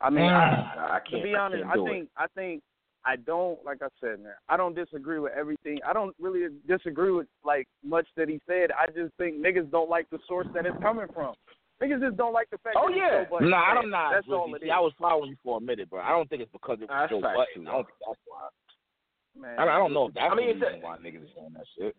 I 0.00 0.10
mean. 0.10 0.24
I, 0.24 0.32
ah, 0.32 0.74
I, 0.92 0.96
I 0.96 0.98
to 1.00 1.10
can't. 1.10 1.24
be 1.24 1.34
honest, 1.34 1.64
I, 1.64 1.70
I, 1.70 1.74
think 1.74 2.04
it. 2.04 2.08
I 2.16 2.26
think 2.34 2.62
I 3.04 3.16
don't 3.16 3.64
like 3.64 3.78
I 3.82 3.88
said, 4.00 4.20
man. 4.20 4.32
I 4.48 4.56
don't 4.56 4.74
disagree 4.74 5.18
with 5.18 5.32
everything. 5.32 5.78
I 5.88 5.92
don't 5.92 6.14
really 6.20 6.48
disagree 6.66 7.12
with 7.12 7.26
like 7.44 7.66
much 7.84 8.06
that 8.16 8.28
he 8.28 8.40
said. 8.46 8.70
I 8.72 8.86
just 8.86 9.14
think 9.16 9.36
niggas 9.36 9.70
don't 9.70 9.88
like 9.90 10.08
the 10.10 10.18
source 10.28 10.46
that 10.54 10.66
it's 10.66 10.76
coming 10.82 11.06
from. 11.14 11.34
Niggas 11.82 12.00
just 12.00 12.16
don't 12.16 12.32
like 12.32 12.48
the 12.50 12.58
fact. 12.58 12.76
Oh, 12.80 12.88
that 12.88 12.92
it's 12.92 12.98
yeah. 12.98 13.24
Joe 13.24 13.30
Budden. 13.30 13.50
No, 13.50 13.56
I 13.56 13.74
Man, 13.74 13.82
don't 13.82 13.90
know. 13.90 14.10
That's 14.12 14.26
all 14.30 14.54
it 14.54 14.60
See, 14.62 14.66
is. 14.66 14.72
I 14.74 14.80
was 14.80 14.92
following 14.98 15.30
you 15.30 15.36
for 15.44 15.58
a 15.58 15.60
minute, 15.60 15.88
but 15.90 16.00
I 16.00 16.08
don't 16.10 16.28
think 16.28 16.42
it's 16.42 16.52
because 16.52 16.78
it 16.80 16.88
was 16.88 16.96
That's 16.98 17.12
Joe 17.12 17.20
facts, 17.20 17.36
Budden. 17.36 17.64
too, 17.64 17.68
I 17.68 17.72
don't 17.72 17.84
think 17.84 17.98
that's 18.06 18.20
why. 18.26 18.48
Man, 19.36 19.58
I, 19.60 19.62
I 19.62 19.78
don't 19.78 19.92
know 19.92 20.08
if 20.08 20.14
that's 20.14 20.32
I 20.32 20.34
mean, 20.34 20.58
the 20.58 20.66
it's 20.66 20.76
a- 20.82 20.86
why 20.86 20.96
niggas 20.96 21.22
is 21.24 21.30
saying 21.36 21.52
that 21.52 21.66
shit. 21.78 21.94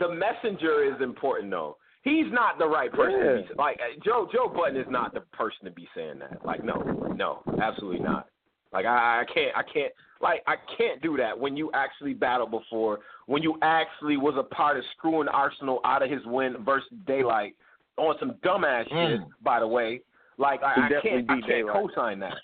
the 0.00 0.08
messenger 0.08 0.82
is 0.84 1.00
important 1.02 1.50
though. 1.50 1.76
He's 2.02 2.26
not 2.30 2.58
the 2.58 2.66
right 2.66 2.92
person 2.92 3.18
to 3.18 3.42
be 3.48 3.54
like 3.56 3.78
uh, 3.80 3.98
Joe. 4.04 4.28
Joe 4.32 4.48
Budden 4.48 4.80
is 4.80 4.86
not 4.88 5.12
the 5.14 5.20
person 5.20 5.64
to 5.64 5.70
be 5.70 5.88
saying 5.94 6.20
that. 6.20 6.44
Like 6.44 6.64
no, 6.64 6.76
no, 7.16 7.42
absolutely 7.60 8.00
not. 8.00 8.28
Like 8.72 8.86
I, 8.86 9.22
I 9.22 9.24
can't, 9.32 9.56
I 9.56 9.62
can't, 9.62 9.92
like 10.20 10.42
I 10.46 10.54
can't 10.76 11.00
do 11.02 11.16
that 11.16 11.38
when 11.38 11.56
you 11.56 11.70
actually 11.74 12.14
battled 12.14 12.50
before, 12.50 13.00
when 13.26 13.42
you 13.42 13.58
actually 13.62 14.16
was 14.16 14.34
a 14.38 14.42
part 14.42 14.76
of 14.76 14.84
screwing 14.96 15.26
Arsonal 15.28 15.78
out 15.84 16.02
of 16.02 16.10
his 16.10 16.20
win 16.26 16.56
versus 16.64 16.88
Daylyt 17.06 17.54
on 17.96 18.14
some 18.20 18.32
dumbass 18.44 18.84
shit. 18.84 19.20
Mm. 19.20 19.26
By 19.42 19.60
the 19.60 19.66
way, 19.66 20.00
like 20.38 20.62
I, 20.62 20.74
I 20.86 20.88
definitely 20.88 21.22
can't, 21.24 21.30
I 21.30 21.34
can't 21.40 21.66
Daylyt. 21.66 21.72
co-sign 21.72 22.18
that. 22.20 22.34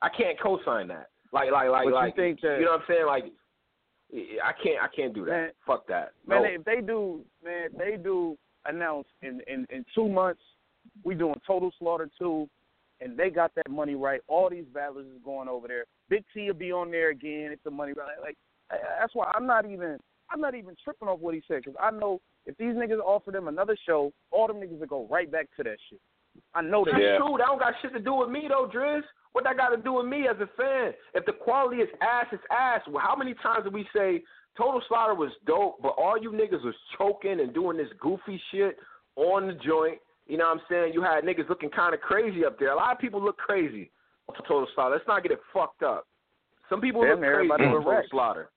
I 0.00 0.08
can't 0.08 0.38
co-sign 0.40 0.88
that. 0.88 1.08
Like, 1.32 1.50
like, 1.50 1.68
like, 1.68 1.84
But 1.84 1.88
you 1.90 1.94
like, 1.94 2.16
think 2.16 2.40
that- 2.42 2.58
you 2.58 2.64
know 2.64 2.72
what 2.72 2.80
I'm 2.82 2.86
saying? 2.88 3.06
Like, 3.06 3.24
I 4.44 4.52
can't, 4.62 4.78
I 4.82 4.86
can't 4.94 5.12
do 5.12 5.24
that. 5.24 5.30
Man, 5.30 5.50
Fuck 5.66 5.86
that. 5.88 6.12
Man, 6.26 6.42
No. 6.42 6.48
if 6.48 6.64
they 6.64 6.80
do, 6.80 7.20
man, 7.44 7.68
they 7.76 7.96
do 7.96 8.38
announce 8.66 9.06
in, 9.22 9.40
in 9.46 9.66
in 9.70 9.84
two 9.94 10.08
months, 10.08 10.40
we 11.04 11.14
doing 11.14 11.40
Total 11.46 11.70
Slaughter 11.78 12.08
two, 12.18 12.48
and 13.00 13.16
they 13.18 13.30
got 13.30 13.54
that 13.54 13.70
money 13.70 13.94
right. 13.94 14.20
All 14.28 14.48
these 14.50 14.66
battlers 14.72 15.06
is 15.06 15.20
going 15.24 15.48
over 15.48 15.68
there. 15.68 15.84
Big 16.08 16.24
T 16.32 16.46
will 16.46 16.54
be 16.54 16.72
on 16.72 16.90
there 16.90 17.10
again 17.10 17.50
if 17.52 17.62
the 17.64 17.70
money 17.70 17.92
right. 17.92 18.20
Like 18.20 18.36
that's 18.70 19.14
why 19.14 19.30
I'm 19.34 19.46
not 19.46 19.64
even 19.68 19.98
I'm 20.30 20.40
not 20.40 20.54
even 20.54 20.74
tripping 20.82 21.08
off 21.08 21.20
what 21.20 21.34
he 21.34 21.42
said 21.46 21.62
because 21.64 21.76
I 21.80 21.90
know 21.90 22.20
if 22.46 22.56
these 22.58 22.74
niggas 22.74 23.00
offer 23.00 23.30
them 23.30 23.48
another 23.48 23.76
show, 23.86 24.12
all 24.30 24.46
them 24.46 24.56
niggas 24.56 24.78
will 24.80 24.86
go 24.86 25.06
right 25.10 25.30
back 25.30 25.48
to 25.56 25.62
that 25.64 25.76
shit. 25.88 26.00
I 26.54 26.62
know 26.62 26.84
that. 26.84 26.92
That's 26.92 27.02
Yeah. 27.02 27.18
true. 27.18 27.36
That 27.38 27.46
don't 27.46 27.58
got 27.58 27.74
shit 27.80 27.92
to 27.92 28.00
do 28.00 28.14
with 28.14 28.28
me 28.28 28.46
though, 28.48 28.68
Driz. 28.72 29.02
What 29.32 29.44
that 29.44 29.56
got 29.56 29.70
to 29.70 29.76
do 29.76 29.94
with 29.94 30.06
me 30.06 30.28
as 30.28 30.36
a 30.40 30.46
fan? 30.56 30.94
If 31.12 31.26
the 31.26 31.32
quality 31.32 31.78
is 31.82 31.88
ass, 32.00 32.26
it's 32.32 32.42
ass. 32.50 32.82
Well, 32.88 33.02
how 33.04 33.16
many 33.16 33.34
times 33.34 33.64
did 33.64 33.72
we 33.72 33.86
say 33.94 34.22
Total 34.56 34.80
Slaughter 34.88 35.14
was 35.14 35.32
dope, 35.46 35.82
but 35.82 35.94
all 35.98 36.16
you 36.20 36.30
niggas 36.30 36.64
was 36.64 36.74
choking 36.96 37.40
and 37.40 37.52
doing 37.52 37.76
this 37.76 37.88
goofy 38.00 38.40
shit 38.50 38.76
on 39.16 39.48
the 39.48 39.54
joint? 39.54 39.98
You 40.26 40.38
know 40.38 40.44
what 40.44 40.58
I'm 40.58 40.60
saying? 40.70 40.92
You 40.94 41.02
had 41.02 41.24
niggas 41.24 41.48
looking 41.48 41.70
kind 41.70 41.94
of 41.94 42.00
crazy 42.00 42.44
up 42.44 42.58
there. 42.58 42.72
A 42.72 42.76
lot 42.76 42.92
of 42.92 42.98
people 42.98 43.22
look 43.22 43.36
crazy 43.36 43.90
for 44.26 44.36
Total 44.46 44.66
Slaughter. 44.74 44.94
Let's 44.94 45.08
not 45.08 45.22
get 45.22 45.32
it 45.32 45.40
fucked 45.52 45.82
up. 45.82 46.06
Some 46.70 46.80
people 46.80 47.02
Damn 47.02 47.20
look 47.20 47.20
crazy 47.20 47.48
for 47.48 47.58
Total. 47.58 48.02
Slaughter. 48.10 48.50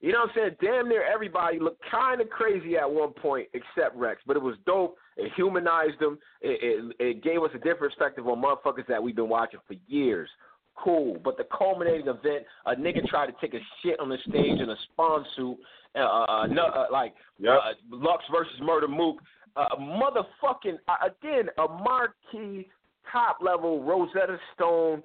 You 0.00 0.12
know 0.12 0.18
what 0.20 0.30
I'm 0.30 0.34
saying? 0.36 0.56
Damn 0.60 0.88
near 0.90 1.02
everybody 1.10 1.58
looked 1.58 1.80
kind 1.90 2.20
of 2.20 2.28
crazy 2.28 2.76
at 2.76 2.90
one 2.90 3.12
point 3.12 3.48
except 3.54 3.96
Rex, 3.96 4.20
but 4.26 4.36
it 4.36 4.42
was 4.42 4.56
dope. 4.66 4.96
It 5.16 5.32
humanized 5.34 5.98
them. 5.98 6.18
It, 6.42 6.58
it, 6.60 6.96
it 6.98 7.22
gave 7.22 7.42
us 7.42 7.50
a 7.54 7.58
different 7.58 7.94
perspective 7.94 8.26
on 8.28 8.42
motherfuckers 8.42 8.86
that 8.88 9.02
we've 9.02 9.16
been 9.16 9.30
watching 9.30 9.60
for 9.66 9.76
years. 9.86 10.28
Cool, 10.76 11.18
but 11.22 11.36
the 11.36 11.44
culminating 11.56 12.08
event, 12.08 12.44
a 12.66 12.74
nigga 12.74 13.06
tried 13.06 13.26
to 13.26 13.34
take 13.40 13.54
a 13.54 13.60
shit 13.82 13.98
on 14.00 14.08
the 14.08 14.18
stage 14.28 14.60
in 14.60 14.70
a 14.70 14.76
spawn 14.92 15.24
suit, 15.36 15.56
uh, 15.94 15.98
uh, 15.98 16.46
no, 16.46 16.66
uh, 16.66 16.86
like 16.90 17.14
Yep. 17.38 17.60
uh, 17.62 17.72
Lux 17.90 18.24
versus 18.30 18.60
Murda 18.60 18.88
Mook, 18.88 19.18
uh, 19.56 19.76
motherfucking 19.76 20.78
uh, 20.88 21.06
again 21.06 21.48
a 21.58 21.68
marquee 21.68 22.68
top 23.12 23.38
level 23.40 23.84
Rosetta 23.84 24.36
Stone, 24.54 25.02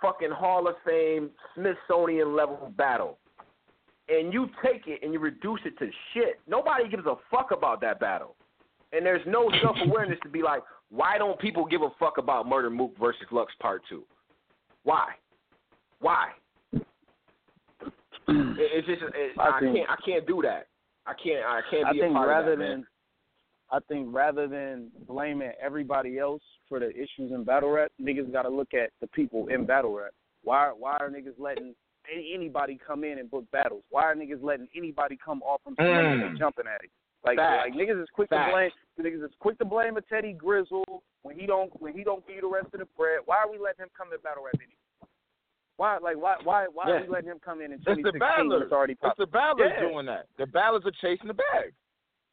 fucking 0.00 0.30
Hall 0.30 0.68
of 0.68 0.76
Fame 0.86 1.30
Smithsonian 1.54 2.36
level 2.36 2.72
battle 2.76 3.18
and 4.08 4.32
you 4.32 4.48
take 4.64 4.86
it 4.86 5.00
and 5.02 5.12
you 5.12 5.18
reduce 5.20 5.60
it 5.64 5.78
to 5.78 5.90
shit, 6.12 6.40
nobody 6.48 6.88
gives 6.88 7.06
a 7.06 7.14
fuck 7.30 7.50
about 7.50 7.80
that 7.82 8.00
battle. 8.00 8.34
And 8.92 9.04
there's 9.04 9.26
no 9.26 9.50
self 9.62 9.76
awareness 9.84 10.18
to 10.22 10.28
be 10.28 10.42
like, 10.42 10.62
why 10.90 11.18
don't 11.18 11.38
people 11.38 11.66
give 11.66 11.82
a 11.82 11.90
fuck 11.98 12.18
about 12.18 12.46
Murda 12.46 12.72
Mook 12.72 12.98
versus 12.98 13.26
Lux 13.30 13.52
Part 13.60 13.82
Two? 13.88 14.04
Why? 14.88 15.08
Why? 16.00 16.28
It- 18.28 18.70
it's 18.74 18.86
just 18.86 19.02
it, 19.14 19.32
I 19.38 19.56
I, 19.56 19.60
think- 19.60 19.76
can't 19.76 19.90
I 19.90 19.96
can't 20.04 20.26
do 20.26 20.40
that. 20.42 20.66
I 21.06 21.12
can't 21.22 21.44
I 21.46 21.60
can't 21.70 21.86
I 21.86 21.92
be 21.92 22.00
think 22.00 22.10
a 22.12 22.14
part 22.14 22.28
rather 22.28 22.52
of 22.52 22.58
that, 22.58 22.64
than 22.64 22.78
man. 22.80 22.86
I 23.70 23.78
think 23.88 24.08
rather 24.10 24.46
than 24.48 24.90
blaming 25.06 25.52
everybody 25.60 26.18
else 26.18 26.42
for 26.70 26.78
the 26.80 26.88
issues 26.90 27.32
in 27.32 27.44
battle 27.44 27.70
rap, 27.70 27.90
niggas 28.00 28.32
got 28.32 28.42
to 28.42 28.48
look 28.50 28.72
at 28.74 28.90
the 29.02 29.06
people 29.08 29.46
in 29.48 29.64
battle 29.66 29.94
rap. 29.94 30.12
Why 30.42 30.72
why 30.76 30.96
are 30.98 31.10
niggas 31.10 31.38
letting 31.38 31.74
anybody 32.34 32.78
come 32.86 33.04
in 33.04 33.18
and 33.18 33.30
book 33.30 33.44
battles? 33.52 33.82
Why 33.90 34.04
are 34.04 34.14
niggas 34.14 34.42
letting 34.42 34.68
anybody 34.76 35.18
come 35.22 35.42
off 35.42 35.60
from 35.64 35.74
somebody 35.78 36.22
and 36.22 36.36
Mm. 36.36 36.38
jumping 36.38 36.66
at 36.66 36.82
it? 36.84 36.90
Like 37.24 37.36
like 37.38 37.72
niggas 37.74 38.02
is 38.02 38.08
quick 38.14 38.28
Facts. 38.30 38.48
to 38.48 38.52
blame 38.52 38.70
niggas 39.00 39.24
is 39.24 39.32
quick 39.40 39.58
to 39.58 39.64
blame 39.64 39.96
a 39.96 40.02
Teddy 40.02 40.32
Grizzle 40.34 41.02
when 41.22 41.38
he 41.38 41.46
don't 41.46 41.70
when 41.80 41.92
he 41.94 42.04
don't 42.04 42.24
feed 42.26 42.42
the 42.42 42.46
rest 42.48 42.68
of 42.74 42.80
the 42.80 42.86
bread. 42.96 43.20
Why 43.26 43.36
are 43.36 43.50
we 43.50 43.58
letting 43.58 43.84
him 43.84 43.90
come 43.96 44.08
to 44.12 44.18
battle 44.18 44.44
rap 44.44 44.54
anymore? 44.56 44.77
Why 45.78 45.96
like 45.98 46.16
why 46.16 46.34
why 46.42 46.66
why 46.72 46.90
are 46.90 47.00
we 47.02 47.08
letting 47.08 47.30
him 47.30 47.38
come 47.42 47.60
in 47.60 47.66
in 47.72 47.78
It's 47.78 47.84
the 47.84 47.94
2016 47.94 48.48
when 48.50 48.62
it's 48.62 48.72
already 48.72 48.92
It's 48.94 49.00
popped? 49.00 49.18
the 49.18 49.26
battlers 49.26 49.72
Yeah. 49.74 49.88
doing 49.88 50.06
that. 50.06 50.26
The 50.36 50.46
battlers 50.46 50.82
are 50.84 50.90
chasing 51.00 51.28
the 51.28 51.34
bag. 51.34 51.72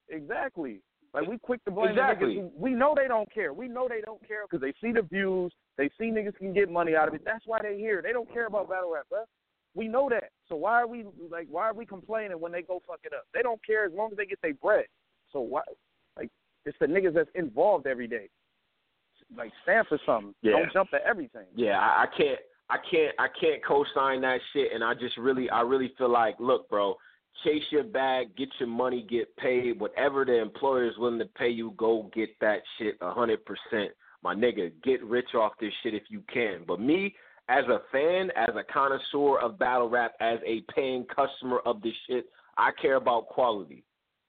Exactly. 0.10 0.82
Like 1.14 1.28
we 1.28 1.38
quick 1.38 1.64
to 1.66 1.72
blame 1.72 1.92
Exactly. 1.92 2.36
niggas. 2.38 2.52
We 2.58 2.72
know 2.72 2.94
they 2.98 3.08
don't 3.08 3.32
care. 3.32 3.54
We 3.54 3.68
know 3.68 3.88
they 3.88 4.02
don't 4.02 4.26
care 4.28 4.46
because 4.50 4.62
they 4.62 4.74
see 4.82 4.92
the 4.92 5.04
views. 5.04 5.54
They 5.78 5.90
see 5.98 6.06
niggas 6.12 6.36
can 6.38 6.54
get 6.54 6.70
money 6.72 6.96
out 6.96 7.08
of 7.08 7.14
it. 7.14 7.22
That's 7.24 7.46
why 7.46 7.60
they 7.62 7.78
here. 7.78 8.02
They 8.02 8.12
don't 8.12 8.32
care 8.34 8.48
about 8.48 8.68
battle 8.68 8.92
rap, 8.92 9.06
bro. 9.10 9.24
We 9.76 9.88
know 9.88 10.10
that. 10.10 10.32
So 10.50 10.56
why 10.56 10.82
are 10.82 10.88
we 10.88 11.06
like? 11.30 11.48
Why 11.50 11.66
are 11.70 11.74
we 11.74 11.86
complaining 11.86 12.40
when 12.40 12.52
they 12.52 12.64
go 12.64 12.82
fuck 12.88 13.00
it 13.04 13.14
up? 13.14 13.26
They 13.34 13.44
don't 13.44 13.64
care 13.66 13.86
as 13.86 13.94
long 13.94 14.10
as 14.12 14.18
they 14.18 14.26
get 14.26 14.42
their 14.42 14.56
bread. 14.56 14.86
So 15.32 15.40
why? 15.40 15.62
Like 16.18 16.32
it's 16.66 16.78
the 16.80 16.88
niggas 16.88 17.14
that's 17.14 17.30
involved 17.36 17.86
every 17.86 18.08
day. 18.08 18.28
Like 19.38 19.52
stand 19.64 19.86
for 19.88 20.00
something. 20.06 20.34
Yeah. 20.42 20.54
Don't 20.54 20.74
jump 20.74 20.90
at 20.94 21.02
everything. 21.04 21.46
Yeah, 21.56 21.80
I, 21.80 22.04
I 22.04 22.06
can't, 22.18 22.40
I 22.70 22.78
can't, 22.90 23.14
I 23.20 23.28
can't 23.40 23.64
co-sign 23.64 24.22
that 24.22 24.40
shit. 24.54 24.72
And 24.74 24.84
I 24.84 24.94
just 24.94 25.18
really, 25.18 25.50
I 25.50 25.62
really 25.62 25.94
feel 25.98 26.12
like, 26.12 26.36
look, 26.40 26.70
bro, 26.70 26.96
chase 27.44 27.64
your 27.70 27.84
bag, 27.84 28.36
get 28.36 28.50
your 28.60 28.70
money, 28.70 29.06
get 29.08 29.36
paid. 29.38 29.80
Whatever 29.80 30.26
the 30.26 30.42
employer 30.42 30.88
is 30.88 30.98
willing 30.98 31.20
to 31.20 31.26
pay 31.26 31.50
you, 31.50 31.74
go 31.78 32.10
get 32.14 32.30
that 32.42 32.60
shit 32.78 32.96
a 33.02 33.12
hundred 33.12 33.42
percent. 33.46 33.92
My 34.24 34.34
nigga, 34.34 34.72
get 34.84 35.04
rich 35.04 35.36
off 35.36 35.52
this 35.60 35.74
shit 35.84 35.94
if 35.94 36.04
you 36.10 36.24
can. 36.34 36.64
But 36.68 36.80
me, 36.80 37.14
as 37.48 37.66
a 37.66 37.82
fan, 37.92 38.32
as 38.36 38.56
a 38.56 38.64
connoisseur 38.74 39.40
of 39.40 39.60
battle 39.60 39.90
rap, 39.90 40.14
as 40.20 40.40
a 40.46 40.64
paying 40.74 41.06
customer 41.16 41.60
of 41.66 41.82
this 41.82 41.94
shit, 42.08 42.26
I 42.58 42.72
care 42.82 42.96
about 42.96 43.28
quality. 43.28 43.84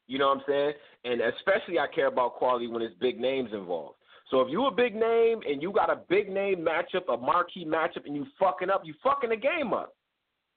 You 0.07 0.19
know 0.19 0.29
what 0.29 0.39
I'm 0.39 0.45
saying? 0.47 0.73
And 1.05 1.21
especially 1.21 1.79
I 1.79 1.87
care 1.93 2.09
about 2.09 2.35
quality 2.35 2.67
when 2.67 2.83
it's 2.83 2.95
big 3.01 3.19
names 3.19 3.51
involved. 3.53 3.97
So 4.31 4.41
if 4.41 4.51
you 4.51 4.67
a 4.67 4.71
big 4.73 4.95
name 4.95 5.41
and 5.49 5.63
you 5.63 5.73
got 5.73 5.89
a 5.91 5.97
big 6.09 6.29
name 6.29 6.59
matchup, 6.65 7.13
a 7.13 7.17
marquee 7.17 7.65
matchup, 7.65 8.07
and 8.07 8.17
you 8.17 8.27
fucking 8.39 8.71
up, 8.71 8.83
you 8.85 8.95
fucking 9.03 9.31
the 9.31 9.37
game 9.37 9.73
up. 9.73 9.95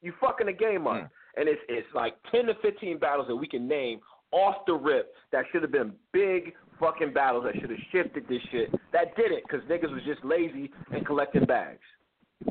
You 0.02 0.14
fucking 0.20 0.48
the 0.48 0.54
game 0.54 0.88
up. 0.88 0.96
Mm. 0.96 1.10
And 1.38 1.48
it's 1.48 1.62
it's 1.70 1.88
like 1.94 2.16
ten 2.32 2.46
to 2.48 2.56
fifteen 2.62 2.98
battles 2.98 3.28
that 3.28 3.36
we 3.36 3.48
can 3.48 3.68
name 3.68 4.00
off 4.32 4.56
the 4.66 4.74
rip 4.74 5.14
that 5.32 5.46
should 5.52 5.62
have 5.62 5.72
been 5.72 5.94
big 6.14 6.54
fucking 6.80 7.14
battles 7.14 7.44
that 7.46 7.60
should 7.60 7.70
have 7.70 7.80
shifted 7.92 8.28
this 8.28 8.42
shit. 8.52 8.72
That 8.94 9.16
didn't 9.16 9.44
because 9.44 9.62
niggas 9.70 9.92
was 9.94 10.02
just 10.06 10.24
lazy 10.26 10.72
and 10.92 11.06
collecting 11.06 11.46
bags. 11.46 11.80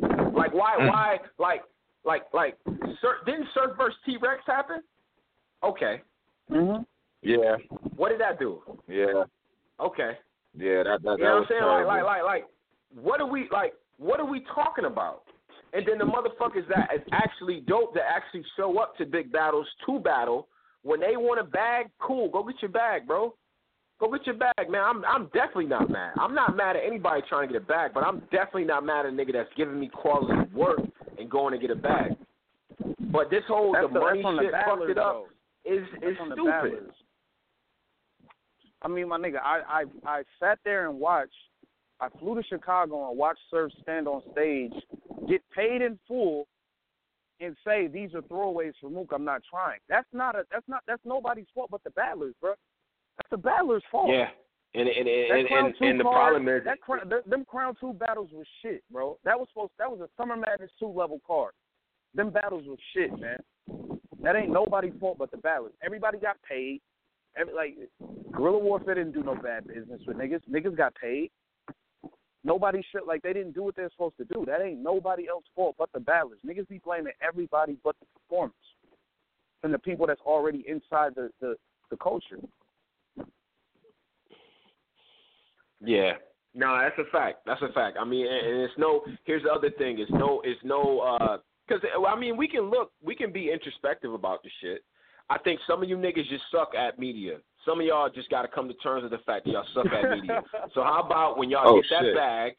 Like 0.01 0.53
why 0.55 0.77
Mm. 0.79 0.89
why 0.89 1.19
like 1.39 1.63
like 2.05 2.33
like 2.33 2.57
Sir, 3.01 3.17
didn't 3.27 3.49
Surf 3.55 3.77
versus 3.77 3.99
T 4.07 4.17
Rex 4.21 4.43
happen? 4.47 4.83
Okay. 5.65 6.01
Mm-hmm. 6.51 6.83
Yeah, 7.23 7.57
What 7.97 8.11
did 8.11 8.21
that 8.21 8.39
do? 8.39 8.63
yeah, 8.87 9.25
Okay. 9.81 10.17
Yeah. 10.59 10.83
That 10.83 11.03
that, 11.03 11.19
You 11.19 11.25
know 11.25 11.41
was 11.41 11.47
what 11.49 11.57
I'm 11.57 11.63
saying? 11.63 11.63
Like, 11.63 11.87
terrible. 11.87 11.87
like, 11.87 12.05
like, 12.05 12.25
like, 12.25 12.45
what 13.01 13.21
are 13.21 13.31
we 13.31 13.49
like? 13.53 13.75
What 13.99 14.21
are 14.21 14.27
we 14.27 14.45
talking 14.55 14.85
about? 14.85 15.23
And 15.73 15.87
then 15.87 15.99
the 15.99 16.05
motherfuckers 16.05 16.67
that 16.69 16.89
is 16.95 17.03
actually 17.13 17.61
dope 17.67 17.95
that 17.95 18.05
actually 18.09 18.45
show 18.57 18.79
up 18.79 18.97
to 18.99 19.05
big 19.07 19.31
battles 19.31 19.67
to 19.87 19.99
battle 20.01 20.49
when 20.83 21.01
they 21.01 21.17
want 21.17 21.41
a 21.41 21.45
bag, 21.45 21.87
cool. 21.99 22.31
Go 22.31 22.43
get 22.43 22.57
your 22.63 22.71
bag, 22.71 23.07
bro. 23.07 23.35
Go 24.01 24.11
get 24.13 24.27
your 24.27 24.37
bag, 24.37 24.71
man. 24.71 24.83
I'm 24.85 25.05
I'm 25.05 25.25
definitely 25.27 25.67
not 25.67 25.91
mad. 25.91 26.13
I'm 26.19 26.35
not 26.35 26.57
mad 26.57 26.77
at 26.77 26.83
anybody 26.87 27.23
trying 27.29 27.49
to 27.49 27.53
get 27.53 27.63
a 27.63 27.67
bag, 27.67 27.91
but 27.93 28.05
I'm 28.05 28.21
definitely 28.31 28.65
not 28.65 28.85
mad 28.85 29.07
at 29.07 29.13
a 29.13 29.15
nigga 29.15 29.33
that's 29.33 29.51
giving 29.57 29.79
me 29.79 29.89
quality 29.89 30.49
work 30.55 30.79
and 31.19 31.29
going 31.29 31.53
to 31.53 31.59
get 31.59 31.71
a 31.71 31.81
bag. 31.81 32.13
But 33.13 33.29
this 33.31 33.43
whole 33.49 33.73
That's 33.73 33.89
the 33.89 33.95
the, 33.95 34.01
money 34.01 34.23
that's 34.23 34.27
on 34.27 34.37
the 34.37 34.43
shit 34.45 34.53
fucked 34.53 34.91
it 34.91 34.99
up 34.99 35.27
though. 35.65 35.73
is 35.73 35.83
is 35.83 36.17
That's 36.17 36.31
the 36.31 36.35
stupid. 36.35 36.91
I 38.83 38.89
mean, 38.89 39.09
my 39.09 39.19
nigga, 39.19 39.39
I, 39.43 39.61
I 39.69 39.85
I 40.07 40.23
sat 40.41 40.59
there 40.65 40.89
and 40.89 40.99
watched. 40.99 41.33
I 42.01 42.09
flew 42.21 42.37
to 42.37 42.43
Chicago 42.45 43.09
and 43.09 43.19
watched 43.19 43.41
Surf 43.51 43.73
stand 43.83 44.07
on 44.07 44.23
stage, 44.33 44.73
get 45.29 45.43
paid 45.55 45.83
in 45.83 45.99
full, 46.07 46.47
and 47.41 47.57
say 47.67 47.89
these 47.89 48.15
are 48.15 48.23
throwaways 48.23 48.73
for 48.81 48.89
Mook. 48.89 49.11
I'm 49.13 49.25
not 49.25 49.43
trying. 49.51 49.81
That's 49.89 50.07
not 50.13 50.37
a. 50.37 50.45
That's 50.51 50.69
not. 50.69 50.83
That's 50.87 51.03
nobody's 51.05 51.47
fault 51.55 51.71
but 51.71 51.83
the 51.83 51.91
battlers, 51.91 52.35
bro. 52.41 52.55
That's 53.17 53.31
the 53.31 53.39
battlers' 53.39 53.83
fault. 53.91 54.11
Yeah. 54.11 54.29
And 54.75 54.87
and 54.87 55.09
and, 55.09 55.49
and, 55.49 55.75
and 55.81 56.01
the 56.01 56.05
card, 56.05 56.15
problem 56.15 56.49
is 56.49 56.65
that 56.65 56.81
crown, 56.81 57.11
them 57.27 57.45
Crown 57.49 57.75
Two 57.81 57.95
battles 57.95 58.29
was 58.33 58.47
shit, 58.63 58.83
bro. 58.93 59.19
That 59.25 59.39
was 59.39 59.49
supposed. 59.49 59.73
That 59.79 59.91
was 59.91 60.01
a 60.01 60.09
Summer 60.17 60.37
Madness 60.37 60.71
two 60.79 60.89
level 60.89 61.21
card. 61.27 61.53
Them 62.15 62.31
battles 62.31 62.65
was 62.67 62.79
shit, 62.95 63.11
man. 63.19 63.39
That 64.23 64.37
ain't 64.37 64.51
nobody's 64.51 64.93
fault 65.01 65.19
but 65.19 65.31
the 65.31 65.39
battlers. 65.39 65.73
Everybody 65.83 66.19
got 66.19 66.37
paid. 66.49 66.81
Every, 67.39 67.55
like 67.55 67.77
Guerrilla 68.33 68.59
Warfare 68.59 68.95
didn't 68.95 69.13
do 69.13 69.23
no 69.23 69.35
bad 69.35 69.67
business 69.67 70.01
with 70.07 70.17
niggas. 70.17 70.41
Niggas 70.51 70.77
got 70.77 70.95
paid. 70.95 71.31
Nobody 72.45 72.83
should 72.91 73.07
like 73.07 73.23
they 73.23 73.33
didn't 73.33 73.53
do 73.53 73.65
what 73.65 73.77
they're 73.77 73.91
supposed 73.91 74.17
to 74.17 74.25
do. 74.25 74.45
That 74.47 74.63
ain't 74.63 74.81
nobody 74.81 75.29
else's 75.29 75.51
fault 75.55 75.77
but 75.79 75.91
the 75.93 76.01
battlers. 76.01 76.39
Niggas 76.47 76.69
be 76.69 76.79
blaming 76.79 77.13
everybody 77.27 77.77
but 77.83 77.97
the 78.01 78.07
performers 78.15 78.55
and 79.63 79.75
the 79.75 79.79
people 79.79 80.07
that's 80.07 80.21
already 80.25 80.65
inside 80.69 81.15
the 81.15 81.31
the, 81.41 81.57
the 81.91 81.97
culture. 81.97 82.39
Yeah. 85.81 86.13
No, 86.55 86.79
that's 86.81 86.99
a 86.99 87.11
fact. 87.11 87.41
That's 87.47 87.63
a 87.63 87.73
fact. 87.73 87.99
I 88.01 88.05
mean, 88.05 88.27
and, 88.27 88.47
and 88.47 88.61
it's 88.63 88.75
no. 88.79 89.03
Here's 89.25 89.43
the 89.43 89.51
other 89.51 89.71
thing. 89.71 89.99
It's 89.99 90.11
no. 90.11 90.41
It's 90.45 90.61
no. 90.65 91.01
uh 91.01 91.39
'cause 91.69 91.81
I 92.09 92.19
mean, 92.19 92.37
we 92.37 92.49
can 92.49 92.71
look. 92.71 92.93
We 93.03 93.15
can 93.15 93.33
be 93.33 93.53
introspective 93.53 94.13
about 94.13 94.43
the 94.43 94.51
shit. 94.61 94.83
I 95.31 95.39
think 95.39 95.61
some 95.67 95.83
of 95.83 95.89
you 95.89 95.97
niggas 95.97 96.29
just 96.29 96.45
suck 96.51 96.73
at 96.75 96.99
media. 96.99 97.39
Some 97.67 97.81
of 97.81 97.87
y'all 97.87 98.09
just 98.09 98.31
got 98.31 98.43
to 98.43 98.49
come 98.49 98.67
to 98.69 98.75
terms 98.75 99.03
with 99.03 99.13
the 99.13 99.19
fact 99.27 99.45
that 99.45 99.51
y'all 99.53 99.65
suck 99.75 99.87
at 99.87 100.11
media. 100.11 100.43
so 100.75 100.83
how 100.83 101.03
about 101.05 101.37
when 101.39 101.51
y'all 101.51 101.69
Oh, 101.69 101.75
get 101.83 101.85
that 101.91 102.03
shit. 102.03 102.15
bag? 102.17 102.53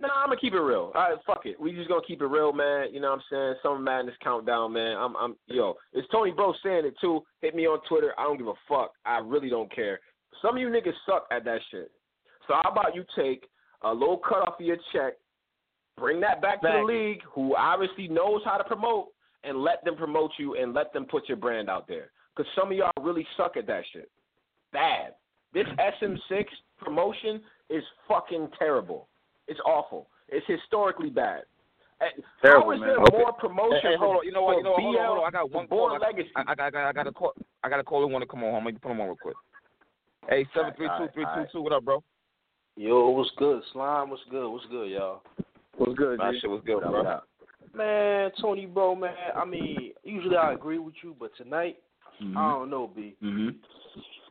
No, 0.00 0.08
I'm 0.12 0.26
gonna 0.26 0.40
keep 0.40 0.54
it 0.54 0.58
real. 0.60 0.90
All 0.94 1.08
right, 1.10 1.16
fuck 1.24 1.46
it. 1.46 1.58
We 1.60 1.70
just 1.72 1.88
gonna 1.88 2.02
keep 2.06 2.20
it 2.20 2.26
real, 2.26 2.52
man. 2.52 2.92
You 2.92 3.00
know 3.00 3.10
what 3.10 3.20
I'm 3.20 3.22
saying? 3.30 3.54
Summer 3.62 3.78
Madness 3.78 4.16
countdown, 4.24 4.72
man. 4.72 4.96
I'm, 4.96 5.14
I'm, 5.16 5.36
yo. 5.46 5.74
It's 5.92 6.08
Tony 6.10 6.32
Bro 6.32 6.54
saying 6.64 6.84
it 6.84 6.94
too. 7.00 7.22
Hit 7.42 7.54
me 7.54 7.66
on 7.66 7.78
Twitter. 7.88 8.12
I 8.18 8.24
don't 8.24 8.36
give 8.36 8.48
a 8.48 8.54
fuck. 8.68 8.90
I 9.06 9.18
really 9.18 9.48
don't 9.48 9.72
care. 9.72 10.00
Some 10.42 10.56
of 10.56 10.60
you 10.60 10.68
niggas 10.68 10.94
suck 11.06 11.28
at 11.30 11.44
that 11.44 11.60
shit. 11.70 11.92
So 12.48 12.54
how 12.60 12.70
about 12.72 12.96
you 12.96 13.04
take 13.16 13.48
a 13.82 13.92
little 13.94 14.18
cut 14.18 14.38
off 14.48 14.58
of 14.58 14.66
your 14.66 14.78
check, 14.92 15.12
bring 15.96 16.20
that 16.20 16.42
back 16.42 16.60
to 16.62 16.68
the 16.68 16.82
league, 16.82 17.20
who 17.32 17.54
obviously 17.54 18.08
knows 18.08 18.42
how 18.44 18.56
to 18.56 18.64
promote, 18.64 19.08
and 19.46 19.62
let 19.62 19.84
them 19.84 19.96
promote 19.96 20.32
you 20.38 20.56
and 20.56 20.74
let 20.74 20.92
them 20.92 21.04
put 21.04 21.28
your 21.28 21.36
brand 21.36 21.68
out 21.68 21.86
there. 21.88 22.10
Because 22.36 22.50
some 22.56 22.70
of 22.72 22.76
y'all 22.76 22.90
really 23.00 23.26
suck 23.36 23.56
at 23.56 23.66
that 23.66 23.84
shit. 23.92 24.10
Bad. 24.72 25.14
This 25.52 25.66
SM6 25.78 26.44
promotion 26.78 27.40
is 27.70 27.82
fucking 28.08 28.48
terrible. 28.58 29.08
It's 29.46 29.60
awful. 29.64 30.08
It's 30.28 30.44
historically 30.48 31.10
bad. 31.10 31.42
And 32.00 32.24
Terrible, 32.42 32.70
how 32.70 32.72
is 32.72 32.80
man. 32.80 32.88
there 32.88 32.98
Okay. 32.98 33.18
more 33.18 33.32
promotion 33.34 33.78
Hey, 33.82 33.90
hey, 33.90 33.96
hold 33.96 34.16
on. 34.16 34.24
You 34.26 34.32
know 34.32 34.42
what? 34.42 34.56
You 34.56 34.64
know 34.64 34.72
what? 34.72 34.82
Hold 34.82 34.96
on, 34.96 35.06
hold 35.06 35.18
on. 35.20 35.24
I 35.26 35.30
got 35.30 35.50
one 35.50 35.66
Born 35.66 35.90
call. 35.90 36.00
Legacy? 36.00 36.30
I, 36.34 36.40
I, 36.40 36.52
I, 36.52 36.70
got- 36.70 36.74
I 36.88 36.92
got 36.92 37.06
a 37.06 37.12
call. 37.12 37.32
I 37.62 37.68
got 37.68 37.78
a 37.80 37.84
call. 37.84 38.02
I 38.02 38.10
want 38.10 38.22
to 38.22 38.26
come 38.26 38.42
on. 38.42 38.54
I'm 38.54 38.64
gonna 38.64 38.78
put 38.80 38.90
him 38.90 39.00
on 39.00 39.06
real 39.06 39.16
quick. 39.16 39.36
Hey, 40.28 40.44
seven 40.54 40.72
three 40.76 40.88
two 40.98 41.06
three 41.14 41.24
two 41.34 41.44
two. 41.52 41.62
What 41.62 41.72
up, 41.72 41.84
bro? 41.84 42.02
Yo, 42.76 43.10
what's 43.10 43.30
good? 43.36 43.62
Slime, 43.72 44.10
what's 44.10 44.22
good? 44.30 44.48
What's 44.50 44.66
good, 44.66 44.90
y'all? 44.90 45.22
What's 45.76 45.94
good, 45.94 46.18
My 46.18 46.32
G? 46.32 46.40
shit 46.40 46.50
was 46.50 46.62
good, 46.66 46.80
bro. 46.80 47.20
Man, 47.76 48.30
Tony, 48.40 48.66
bro, 48.66 48.94
man. 48.94 49.14
I 49.36 49.44
mean, 49.44 49.92
usually 50.04 50.36
I 50.36 50.52
agree 50.52 50.78
with 50.78 50.94
you, 51.02 51.14
but 51.18 51.30
tonight, 51.36 51.76
Mm-hmm. 52.22 52.38
I 52.38 52.48
don't 52.50 52.70
know, 52.70 52.86
B. 52.86 53.16
hmm 53.20 53.48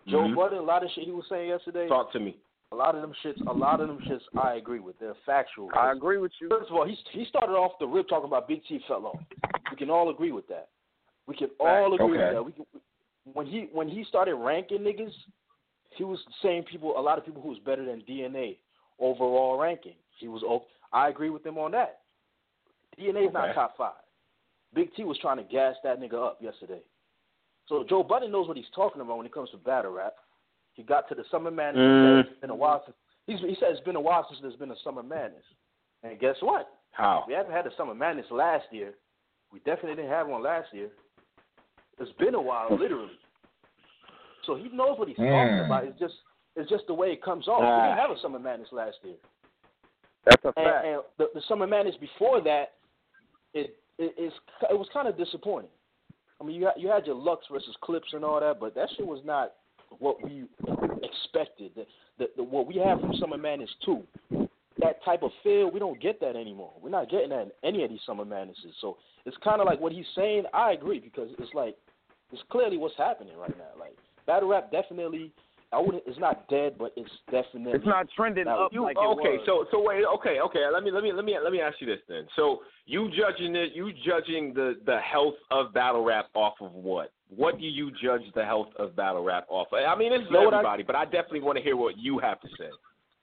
Joe 0.07 0.19
Mhm. 0.29 0.35
Budden, 0.35 0.59
a 0.59 0.61
lot 0.61 0.83
of 0.85 0.89
shit 0.91 1.03
he 1.03 1.11
was 1.11 1.25
saying 1.27 1.49
yesterday, 1.49 1.87
Talk 1.89 2.13
to 2.13 2.19
me. 2.19 2.37
a 2.71 2.75
lot 2.75 2.95
of 2.95 3.01
them 3.01 3.13
shits, 3.21 3.41
a 3.47 3.53
lot 3.53 3.81
of 3.81 3.89
them 3.89 3.99
shits, 4.09 4.21
I 4.37 4.53
agree 4.55 4.79
with. 4.79 4.97
They're 4.99 5.15
factual. 5.25 5.69
I 5.73 5.91
agree 5.91 6.17
with 6.17 6.31
you. 6.39 6.47
First 6.47 6.69
of 6.69 6.77
all, 6.77 6.85
he 6.85 6.95
he 7.11 7.25
started 7.25 7.51
off 7.53 7.77
the 7.79 7.85
rip 7.87 8.07
talking 8.07 8.27
about 8.27 8.47
Big 8.47 8.63
T 8.65 8.79
fell 8.87 9.05
off. 9.05 9.19
We 9.69 9.75
can 9.75 9.89
all 9.89 10.09
agree 10.09 10.31
with 10.31 10.47
that. 10.47 10.69
We 11.27 11.35
can 11.35 11.49
all 11.59 11.93
agree 11.93 12.05
Okay. 12.05 12.17
with 12.19 12.31
that. 12.33 12.45
We 12.45 12.51
can, 12.53 12.65
when 13.33 13.45
he 13.45 13.67
when 13.73 13.89
he 13.89 14.05
started 14.05 14.35
ranking 14.35 14.79
niggas, 14.79 15.13
he 15.97 16.05
was 16.05 16.19
saying 16.41 16.63
people 16.63 16.97
a 16.97 17.01
lot 17.01 17.17
of 17.17 17.25
people 17.25 17.41
who 17.41 17.49
was 17.49 17.59
better 17.59 17.83
than 17.85 18.01
DNA 18.03 18.57
overall 18.97 19.57
ranking. 19.57 19.95
He 20.19 20.29
was 20.29 20.41
I 20.93 21.09
agree 21.09 21.29
with 21.29 21.45
him 21.45 21.57
on 21.57 21.71
that. 21.71 21.99
DNA 22.99 23.27
is 23.27 23.33
not 23.33 23.53
top 23.53 23.75
five. 23.77 23.93
Big 24.73 24.93
T 24.95 25.03
was 25.03 25.17
trying 25.19 25.37
to 25.37 25.43
gas 25.43 25.75
that 25.83 25.99
nigga 25.99 26.15
up 26.25 26.39
yesterday. 26.41 26.79
So 27.67 27.85
Joe 27.87 28.03
Budden 28.03 28.31
knows 28.31 28.47
what 28.47 28.57
he's 28.57 28.65
talking 28.75 29.01
about 29.01 29.17
when 29.17 29.25
it 29.25 29.33
comes 29.33 29.49
to 29.51 29.57
battle 29.57 29.91
rap. 29.91 30.13
He 30.73 30.83
got 30.83 31.07
to 31.09 31.15
the 31.15 31.23
Summer 31.31 31.51
Madness. 31.51 31.81
Mm. 31.81 32.19
It's 32.21 32.41
been 32.41 32.49
a 32.49 32.55
while 32.55 32.81
since 32.85 32.97
he's, 33.27 33.39
he 33.39 33.55
said 33.59 33.69
it's 33.71 33.85
been 33.85 33.95
a 33.95 34.01
while 34.01 34.25
since 34.29 34.41
there's 34.41 34.55
been 34.55 34.71
a 34.71 34.75
Summer 34.83 35.03
Madness. 35.03 35.43
And 36.01 36.19
guess 36.19 36.35
what? 36.41 36.67
How? 36.91 37.23
We 37.27 37.33
haven't 37.33 37.51
had 37.53 37.67
a 37.67 37.71
Summer 37.77 37.93
Madness 37.95 38.25
last 38.31 38.65
year. 38.71 38.93
We 39.51 39.59
definitely 39.59 39.95
didn't 39.95 40.09
have 40.11 40.27
one 40.27 40.41
last 40.43 40.67
year. 40.73 40.89
It's 41.99 42.11
been 42.17 42.33
a 42.35 42.41
while, 42.41 42.75
literally. 42.75 43.11
So 44.45 44.55
he 44.55 44.67
knows 44.73 44.97
what 44.97 45.07
he's 45.07 45.17
talking 45.17 45.29
Mm. 45.31 45.65
about. 45.65 45.85
It's 45.85 45.99
just 45.99 46.15
it's 46.55 46.69
just 46.69 46.85
the 46.85 46.93
way 46.93 47.11
it 47.11 47.23
comes 47.23 47.47
off. 47.47 47.61
We 47.61 47.65
Ah. 47.65 47.85
didn't 47.87 47.97
have 47.97 48.11
a 48.11 48.19
Summer 48.19 48.37
Madness 48.39 48.71
last 48.71 48.97
year. 49.03 49.15
That's 50.25 50.43
a 50.45 50.47
And, 50.49 50.53
fact. 50.55 50.85
and 50.85 51.01
the, 51.17 51.29
the 51.33 51.41
Summer 51.47 51.65
Madness 51.65 51.95
before 51.97 52.41
that, 52.41 52.73
it 53.53 53.75
it, 53.99 54.13
it's, 54.17 54.35
it 54.69 54.77
was 54.77 54.87
kind 54.91 55.07
of 55.07 55.17
disappointing. 55.17 55.69
I 56.41 56.43
mean, 56.43 56.55
you 56.55 56.65
had, 56.65 56.73
you 56.77 56.89
had 56.89 57.05
your 57.05 57.15
Lux 57.15 57.45
versus 57.51 57.75
Clips 57.81 58.07
and 58.13 58.25
all 58.25 58.39
that, 58.39 58.59
but 58.59 58.75
that 58.75 58.89
shit 58.97 59.05
was 59.05 59.21
not 59.23 59.53
what 59.99 60.23
we 60.23 60.45
expected. 61.03 61.71
The, 61.75 61.85
the, 62.17 62.25
the, 62.37 62.43
what 62.43 62.67
we 62.67 62.75
have 62.77 62.99
from 62.99 63.13
Summer 63.19 63.37
Madness 63.37 63.69
two, 63.85 64.03
that 64.79 65.03
type 65.05 65.21
of 65.23 65.31
feel, 65.43 65.69
we 65.71 65.79
don't 65.79 66.01
get 66.01 66.19
that 66.19 66.35
anymore. 66.35 66.73
We're 66.81 66.89
not 66.89 67.09
getting 67.09 67.29
that 67.29 67.43
in 67.43 67.51
any 67.63 67.83
of 67.83 67.89
these 67.89 67.99
Summer 68.05 68.25
Madnesses. 68.25 68.73
So 68.81 68.97
it's 69.25 69.37
kind 69.43 69.61
of 69.61 69.67
like 69.67 69.79
what 69.79 69.93
he's 69.93 70.05
saying. 70.15 70.43
I 70.53 70.71
agree 70.71 70.99
because 70.99 71.29
it's 71.37 71.53
like 71.53 71.77
it's 72.31 72.41
clearly 72.51 72.77
what's 72.77 72.97
happening 72.97 73.37
right 73.37 73.55
now. 73.57 73.79
Like 73.79 73.95
battle 74.25 74.49
rap 74.49 74.71
definitely, 74.71 75.31
I 75.73 75.79
wouldn't. 75.79 76.03
It's 76.05 76.19
not 76.19 76.47
dead, 76.49 76.75
but 76.77 76.93
it's 76.95 77.09
definitely. 77.31 77.73
It's 77.73 77.85
not 77.85 78.07
trending 78.15 78.45
Now, 78.45 78.65
up 78.65 78.73
You, 78.73 78.83
like 78.83 78.95
it 78.95 78.99
okay, 78.99 79.37
was. 79.37 79.43
so 79.45 79.65
so 79.71 79.81
wait, 79.83 80.03
okay, 80.05 80.39
okay. 80.39 80.65
Let 80.71 80.83
me 80.83 80.91
let 80.91 81.03
me 81.03 81.11
let 81.11 81.25
me 81.25 81.37
let 81.41 81.51
me 81.51 81.61
ask 81.61 81.79
you 81.81 81.87
this 81.87 81.99
then. 82.07 82.27
So 82.35 82.59
you 82.85 83.09
judging 83.09 83.55
it? 83.55 83.71
You 83.73 83.91
judging 84.05 84.53
the 84.53 84.75
the 84.85 84.99
health 84.99 85.35
of 85.51 85.73
battle 85.73 86.03
rap 86.03 86.27
off 86.35 86.55
of 86.61 86.73
what? 86.73 87.11
What 87.35 87.59
do 87.59 87.65
you 87.65 87.91
judge 88.01 88.21
the 88.35 88.45
health 88.45 88.69
of 88.77 88.95
battle 88.95 89.23
rap 89.23 89.45
off? 89.49 89.67
of? 89.73 89.79
I 89.79 89.95
mean, 89.95 90.11
this 90.11 90.21
is 90.21 90.31
Know 90.31 90.43
what 90.43 90.53
I- 90.53 90.83
but 90.83 90.95
I 90.95 91.05
definitely 91.05 91.41
want 91.41 91.57
to 91.57 91.63
hear 91.63 91.75
what 91.75 91.97
you 91.97 92.19
have 92.19 92.39
to 92.41 92.47
say. 92.59 92.69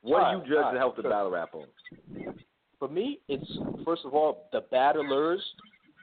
What 0.02 0.22
Alright, 0.22 0.44
do 0.44 0.48
you 0.50 0.56
judge 0.56 0.64
alright, 0.64 0.74
the 0.74 0.78
health 0.80 0.98
of 0.98 1.04
battle 1.04 1.30
rap 1.30 1.50
on? 1.54 2.34
for 2.78 2.88
me, 2.88 3.20
it's 3.28 3.58
first 3.84 4.04
of 4.04 4.14
all 4.14 4.48
the 4.52 4.62
battlers, 4.70 5.40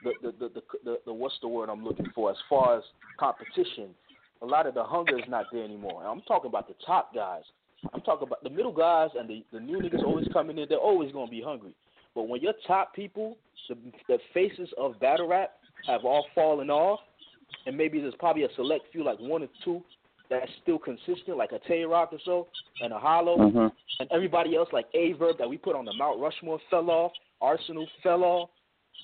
the 0.04 0.12
the, 0.22 0.32
the 0.38 0.48
the 0.54 0.62
the 0.84 0.96
the 1.06 1.12
what's 1.12 1.34
the 1.42 1.48
word 1.48 1.68
I'm 1.68 1.84
looking 1.84 2.06
for 2.14 2.30
as 2.30 2.36
far 2.48 2.78
as 2.78 2.84
competition. 3.18 3.94
A 4.42 4.46
lot 4.46 4.66
of 4.66 4.74
the 4.74 4.84
hunger 4.84 5.18
is 5.18 5.24
not 5.28 5.46
there 5.52 5.64
anymore. 5.64 6.02
And 6.02 6.10
I'm 6.10 6.20
talking 6.22 6.48
about 6.48 6.68
the 6.68 6.74
top 6.86 7.14
guys. 7.14 7.42
I'm 7.92 8.00
talking 8.00 8.26
about 8.26 8.42
the 8.42 8.50
middle 8.50 8.72
guys 8.72 9.10
and 9.18 9.28
the 9.28 9.44
the 9.52 9.60
new 9.60 9.78
niggas 9.78 10.04
always 10.04 10.26
coming 10.32 10.58
in. 10.58 10.66
They're 10.68 10.78
always 10.78 11.12
gonna 11.12 11.30
be 11.30 11.42
hungry. 11.42 11.74
But 12.14 12.28
when 12.28 12.40
your 12.40 12.54
top 12.66 12.94
people, 12.94 13.36
the 13.68 13.76
the 14.08 14.18
faces 14.34 14.68
of 14.78 14.98
battle 15.00 15.28
rap, 15.28 15.52
have 15.86 16.04
all 16.04 16.26
fallen 16.34 16.70
off, 16.70 17.00
and 17.66 17.76
maybe 17.76 18.00
there's 18.00 18.14
probably 18.18 18.44
a 18.44 18.48
select 18.56 18.86
few, 18.92 19.04
like 19.04 19.18
one 19.18 19.42
or 19.42 19.48
two, 19.64 19.82
that's 20.28 20.50
still 20.62 20.78
consistent, 20.78 21.36
like 21.36 21.52
a 21.52 21.60
Tay 21.68 21.84
Roc 21.84 22.12
or 22.12 22.18
so, 22.24 22.48
and 22.80 22.92
a 22.92 22.98
Hollow, 22.98 23.38
Mm-hmm. 23.38 23.66
and 24.00 24.08
everybody 24.12 24.56
else 24.56 24.68
like 24.72 24.86
Aye 24.94 25.14
Verb 25.18 25.38
that 25.38 25.48
we 25.48 25.56
put 25.56 25.76
on 25.76 25.84
the 25.84 25.92
Mount 25.92 26.20
Rushmore 26.20 26.58
fell 26.70 26.90
off, 26.90 27.12
Arsonal 27.42 27.86
fell 28.02 28.24
off. 28.24 28.50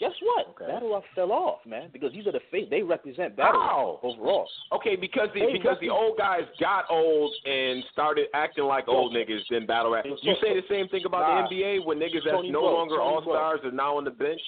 Guess 0.00 0.12
what? 0.22 0.48
Okay. 0.50 0.66
Battle 0.72 0.92
Rap 0.94 1.04
fell 1.14 1.30
off, 1.30 1.60
man, 1.64 1.88
because 1.92 2.12
these 2.12 2.26
are 2.26 2.32
the 2.32 2.40
face. 2.50 2.66
They 2.68 2.82
represent 2.82 3.36
battle 3.36 3.60
How? 3.60 4.00
overall. 4.02 4.48
Okay, 4.72 4.96
because 4.96 5.28
the 5.34 5.46
because 5.52 5.76
the 5.80 5.88
old 5.88 6.18
guys 6.18 6.42
got 6.60 6.84
old 6.90 7.32
and 7.46 7.84
started 7.92 8.26
acting 8.34 8.64
like 8.64 8.88
old 8.88 9.14
niggas, 9.14 9.40
then 9.50 9.66
battle. 9.66 9.94
Yo, 10.04 10.16
You 10.22 10.34
say 10.42 10.52
the 10.54 10.66
same 10.68 10.88
thing 10.88 11.04
about 11.06 11.20
Nah. 11.20 11.48
the 11.48 11.54
NBA 11.54 11.84
when 11.86 11.98
niggas 12.00 12.24
that's 12.24 12.34
Tony 12.34 12.50
no 12.50 12.62
Bro, 12.62 12.72
longer 12.74 13.00
all 13.00 13.22
stars 13.22 13.60
are 13.62 13.70
now 13.70 13.96
on 13.96 14.02
the 14.04 14.10
bench. 14.10 14.40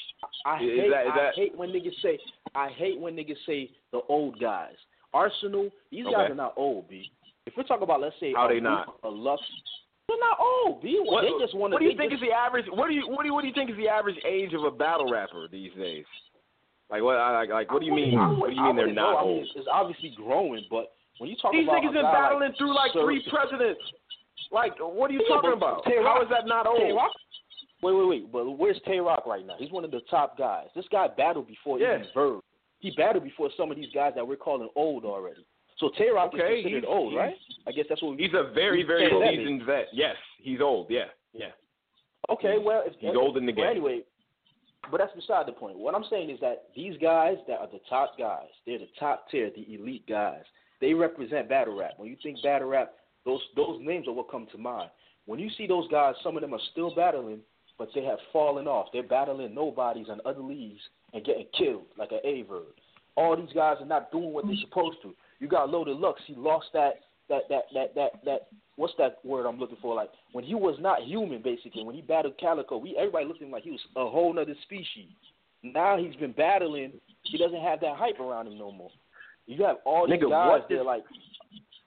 I 0.45 0.57
Is 0.57 0.81
hate 0.81 0.91
that- 0.91 1.07
is 1.07 1.13
I 1.15 1.31
hate 1.37 1.57
when 1.57 1.71
niggas 1.71 1.95
say 2.03 2.19
I 2.55 2.69
hate 2.71 2.99
when 2.99 3.15
niggas 3.17 3.39
say 3.47 3.71
the 3.93 4.01
old 4.09 4.41
guys. 4.41 4.75
Arsonal, 5.15 5.71
these 5.91 6.05
guys 6.07 6.31
are 6.31 6.35
not 6.35 6.55
old, 6.57 6.89
B. 6.89 7.09
If 7.47 7.57
we're 7.57 7.63
talking 7.63 7.85
about 7.85 8.01
let's 8.01 8.19
say 8.19 8.33
How 8.35 8.47
a 8.47 8.53
they 8.53 8.59
not? 8.61 8.99
A 9.05 9.09
Lux, 9.09 9.41
they're 10.09 10.19
not 10.23 10.39
old, 10.39 10.83
B. 10.83 10.99
What, 11.03 11.23
they 11.23 11.35
just 11.43 11.55
want 11.55 11.73
to 11.73 11.75
what 11.77 11.81
do 11.81 11.87
you 11.87 11.93
they 11.93 11.99
think 11.99 12.13
just, 12.13 12.23
is 12.23 12.29
the 12.29 12.35
average? 12.35 12.67
What 12.71 12.89
do 12.89 12.95
you 12.95 13.09
what 13.09 13.23
do 13.23 13.29
you 13.29 13.35
what 13.35 13.43
do 13.43 13.49
you 13.49 13.55
think 13.55 13.71
is 13.71 13.77
the 13.77 13.89
average 13.89 14.17
age 14.27 14.55
of 14.55 14.63
a 14.65 14.71
battle 14.71 15.11
rapper 15.11 15.49
these 15.51 15.73
days? 15.75 16.07
Like 16.91 17.03
what? 17.03 17.19
Like, 17.19 17.51
like 17.51 17.73
what 17.73 17.81
do 17.81 17.87
you 17.87 17.95
mean? 17.95 18.15
What 18.39 18.51
do 18.51 18.55
you 18.55 18.63
mean 18.63 18.77
they're 18.77 18.93
not 18.93 19.13
know. 19.13 19.19
I 19.19 19.23
mean, 19.27 19.31
old? 19.39 19.43
it's, 19.43 19.53
it's 19.57 19.69
obviously 19.71 20.15
growing, 20.17 20.65
but 20.71 20.95
when 21.19 21.31
you 21.31 21.37
talk 21.41 21.53
These 21.53 21.67
about 21.67 21.83
these 21.83 21.91
niggas 21.91 21.95
been 21.95 22.13
battling 22.15 22.51
like 22.51 22.59
through 22.59 22.75
like 22.75 22.93
Sir- 22.93 23.03
three 23.05 23.23
presidents. 23.31 23.83
Like, 24.53 24.79
what 24.79 25.11
are 25.11 25.15
you 25.15 25.25
Yeah, 25.29 25.35
talking 25.37 25.53
about? 25.57 25.83
Tay 25.85 25.99
How 26.03 26.23
is 26.23 26.29
that 26.31 26.47
not 26.47 26.65
Tay 26.77 26.93
old? 26.93 26.97
Rock? 26.97 27.11
Wait, 27.83 27.93
wait, 27.93 28.07
wait. 28.07 28.33
But 28.33 28.47
where's 28.53 28.79
Tay 28.87 29.01
Roc 29.01 29.27
right 29.27 29.45
now? 29.45 29.55
He's 29.59 29.73
one 29.73 29.85
of 29.85 29.91
the 29.91 30.01
top 30.09 30.39
guys. 30.39 30.67
This 30.77 30.85
guy 30.93 31.09
battled 31.09 31.49
before 31.49 31.81
Yeah. 31.81 31.97
even 31.97 32.07
Verb. 32.15 32.41
He 32.79 32.93
battled 32.97 33.25
before 33.25 33.51
some 33.57 33.71
of 33.71 33.77
these 33.77 33.91
guys 33.93 34.13
that 34.15 34.27
we're 34.27 34.37
calling 34.37 34.69
old 34.77 35.05
already. 35.05 35.45
So 35.79 35.91
Tay 35.99 36.09
Roc 36.11 36.33
Okay, 36.33 36.59
is 36.59 36.63
considered 36.63 36.85
he's- 36.85 36.93
old, 36.97 37.13
he's- 37.13 37.21
right? 37.21 37.37
I 37.67 37.73
guess 37.73 37.87
that's 37.89 38.03
what 38.03 38.19
He's 38.19 38.33
a 38.35 38.45
very 38.55 38.83
very 38.83 39.11
seasoned 39.11 39.63
vet. 39.65 39.89
Yes, 39.93 40.17
he's 40.41 40.61
old. 40.61 40.91
Yeah, 40.91 41.07
yeah. 41.33 41.51
Okay, 42.31 42.59
well, 42.59 42.83
if, 42.87 42.95
He's 42.99 43.15
old 43.15 43.37
in 43.37 43.47
the 43.47 43.53
well, 43.53 43.63
game. 43.67 43.71
Anyway, 43.71 44.03
but 44.91 44.99
that's 44.99 45.15
beside 45.15 45.47
the 45.47 45.53
point. 45.53 45.79
What 45.79 45.95
I'm 45.95 46.05
saying 46.11 46.31
is 46.31 46.41
that 46.41 46.65
these 46.75 46.97
guys 46.99 47.37
that 47.47 47.59
are 47.61 47.67
the 47.69 47.81
top 47.89 48.17
guys, 48.19 48.49
they're 48.67 48.79
the 48.79 48.89
top 48.99 49.29
tier, 49.31 49.51
the 49.55 49.75
elite 49.75 50.07
guys. 50.09 50.43
They 50.81 50.95
represent 50.95 51.49
battle 51.49 51.77
rap. 51.77 51.93
When 51.99 52.09
you 52.09 52.17
think 52.23 52.43
battle 52.43 52.69
rap, 52.69 52.93
those 53.25 53.41
those 53.55 53.79
names 53.81 54.09
are 54.09 54.13
what 54.13 54.31
come 54.31 54.47
to 54.53 54.59
mind. 54.59 54.91
When 55.27 55.39
you 55.41 55.51
see 55.51 55.67
those 55.67 55.89
guys, 55.89 56.15
some 56.23 56.37
of 56.37 56.41
them 56.43 56.55
are 56.55 56.61
still 56.73 56.95
battling, 56.95 57.41
but 57.79 57.89
they 57.95 58.05
have 58.05 58.19
fallen 58.33 58.67
off. 58.69 58.89
They're 58.93 59.03
battling 59.03 59.55
nobodies 59.55 60.07
and 60.09 60.21
other 60.23 60.41
leagues 60.43 60.81
and 61.13 61.25
getting 61.25 61.47
killed, 61.57 61.87
like 61.99 62.13
an 62.13 62.21
Aye 62.25 62.45
Verb. 62.49 62.67
All 63.17 63.37
these 63.37 63.53
guys 63.55 63.77
are 63.81 63.87
not 63.87 64.13
doing 64.13 64.33
what 64.33 64.47
they're 64.47 64.55
supposed 64.57 64.99
to. 65.03 65.15
You 65.41 65.49
got 65.49 65.71
Loaded 65.71 65.97
Lux. 65.99 66.21
He 66.27 66.35
lost 66.35 66.67
that 66.73 67.01
that 67.29 67.43
that 67.49 67.63
that 67.75 67.95
that 67.95 68.11
that 68.25 68.41
what's 68.77 68.95
that 68.99 69.19
word 69.25 69.47
I'm 69.47 69.59
looking 69.59 69.77
for? 69.83 69.95
Like 69.95 70.11
when 70.33 70.45
he 70.45 70.55
was 70.55 70.77
not 70.81 71.03
human, 71.03 71.43
basically. 71.43 71.85
When 71.85 71.95
he 71.95 72.03
battled 72.03 72.39
Calicoe, 72.39 72.79
we 72.79 72.97
everybody 72.97 73.25
looked 73.27 73.41
at 73.43 73.47
him 73.47 73.53
like 73.53 73.65
he 73.65 73.71
was 73.71 73.81
a 73.97 74.09
whole 74.09 74.33
nother 74.33 74.55
species. 74.63 75.09
Now 75.63 75.97
he's 75.99 76.15
been 76.17 76.33
battling. 76.33 76.93
He 77.25 77.39
doesn't 77.39 77.61
have 77.61 77.81
that 77.81 77.97
hype 77.97 78.21
around 78.21 78.47
him 78.47 78.59
no 78.59 78.71
more. 78.71 78.91
You 79.47 79.65
have 79.65 79.77
all 79.85 80.07
these 80.07 80.19
Nigga, 80.21 80.31
guys. 80.31 80.49
what 80.49 80.67
They're 80.69 80.79
this- 80.79 80.87
like, 80.87 81.05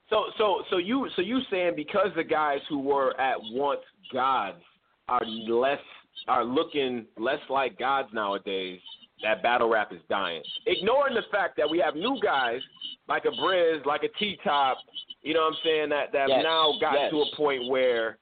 So 0.09 0.25
so 0.38 0.63
so 0.69 0.77
you 0.77 1.07
so 1.15 1.21
you 1.21 1.39
saying 1.51 1.73
because 1.75 2.07
the 2.15 2.23
guys 2.23 2.59
who 2.69 2.79
were 2.79 3.19
at 3.19 3.38
once 3.51 3.81
gods 4.12 4.62
are 5.07 5.25
less 5.25 5.79
are 6.27 6.43
looking 6.43 7.05
less 7.17 7.39
like 7.49 7.77
gods 7.77 8.09
nowadays, 8.13 8.81
that 9.23 9.43
battle 9.43 9.69
rap 9.69 9.91
is 9.91 9.99
dying. 10.10 10.41
Ignoring 10.65 11.15
the 11.15 11.23
fact 11.32 11.58
that 11.58 11.69
we 11.69 11.79
have 11.79 11.95
new 11.95 12.17
guys 12.23 12.62
like 13.08 13.25
a 13.25 13.41
Briz, 13.41 13.86
like 13.86 14.03
a 14.03 14.10
T 14.19 14.38
Top, 14.43 14.77
you 15.21 15.34
know 15.34 15.41
what 15.41 15.53
I'm 15.53 15.60
saying, 15.63 15.89
that 15.89 16.12
that 16.13 16.21
have 16.21 16.29
Yes, 16.29 16.43
now 16.43 16.73
gotten 16.79 17.01
yes. 17.01 17.12
to 17.12 17.21
a 17.21 17.36
point 17.36 17.67
where 17.67 18.17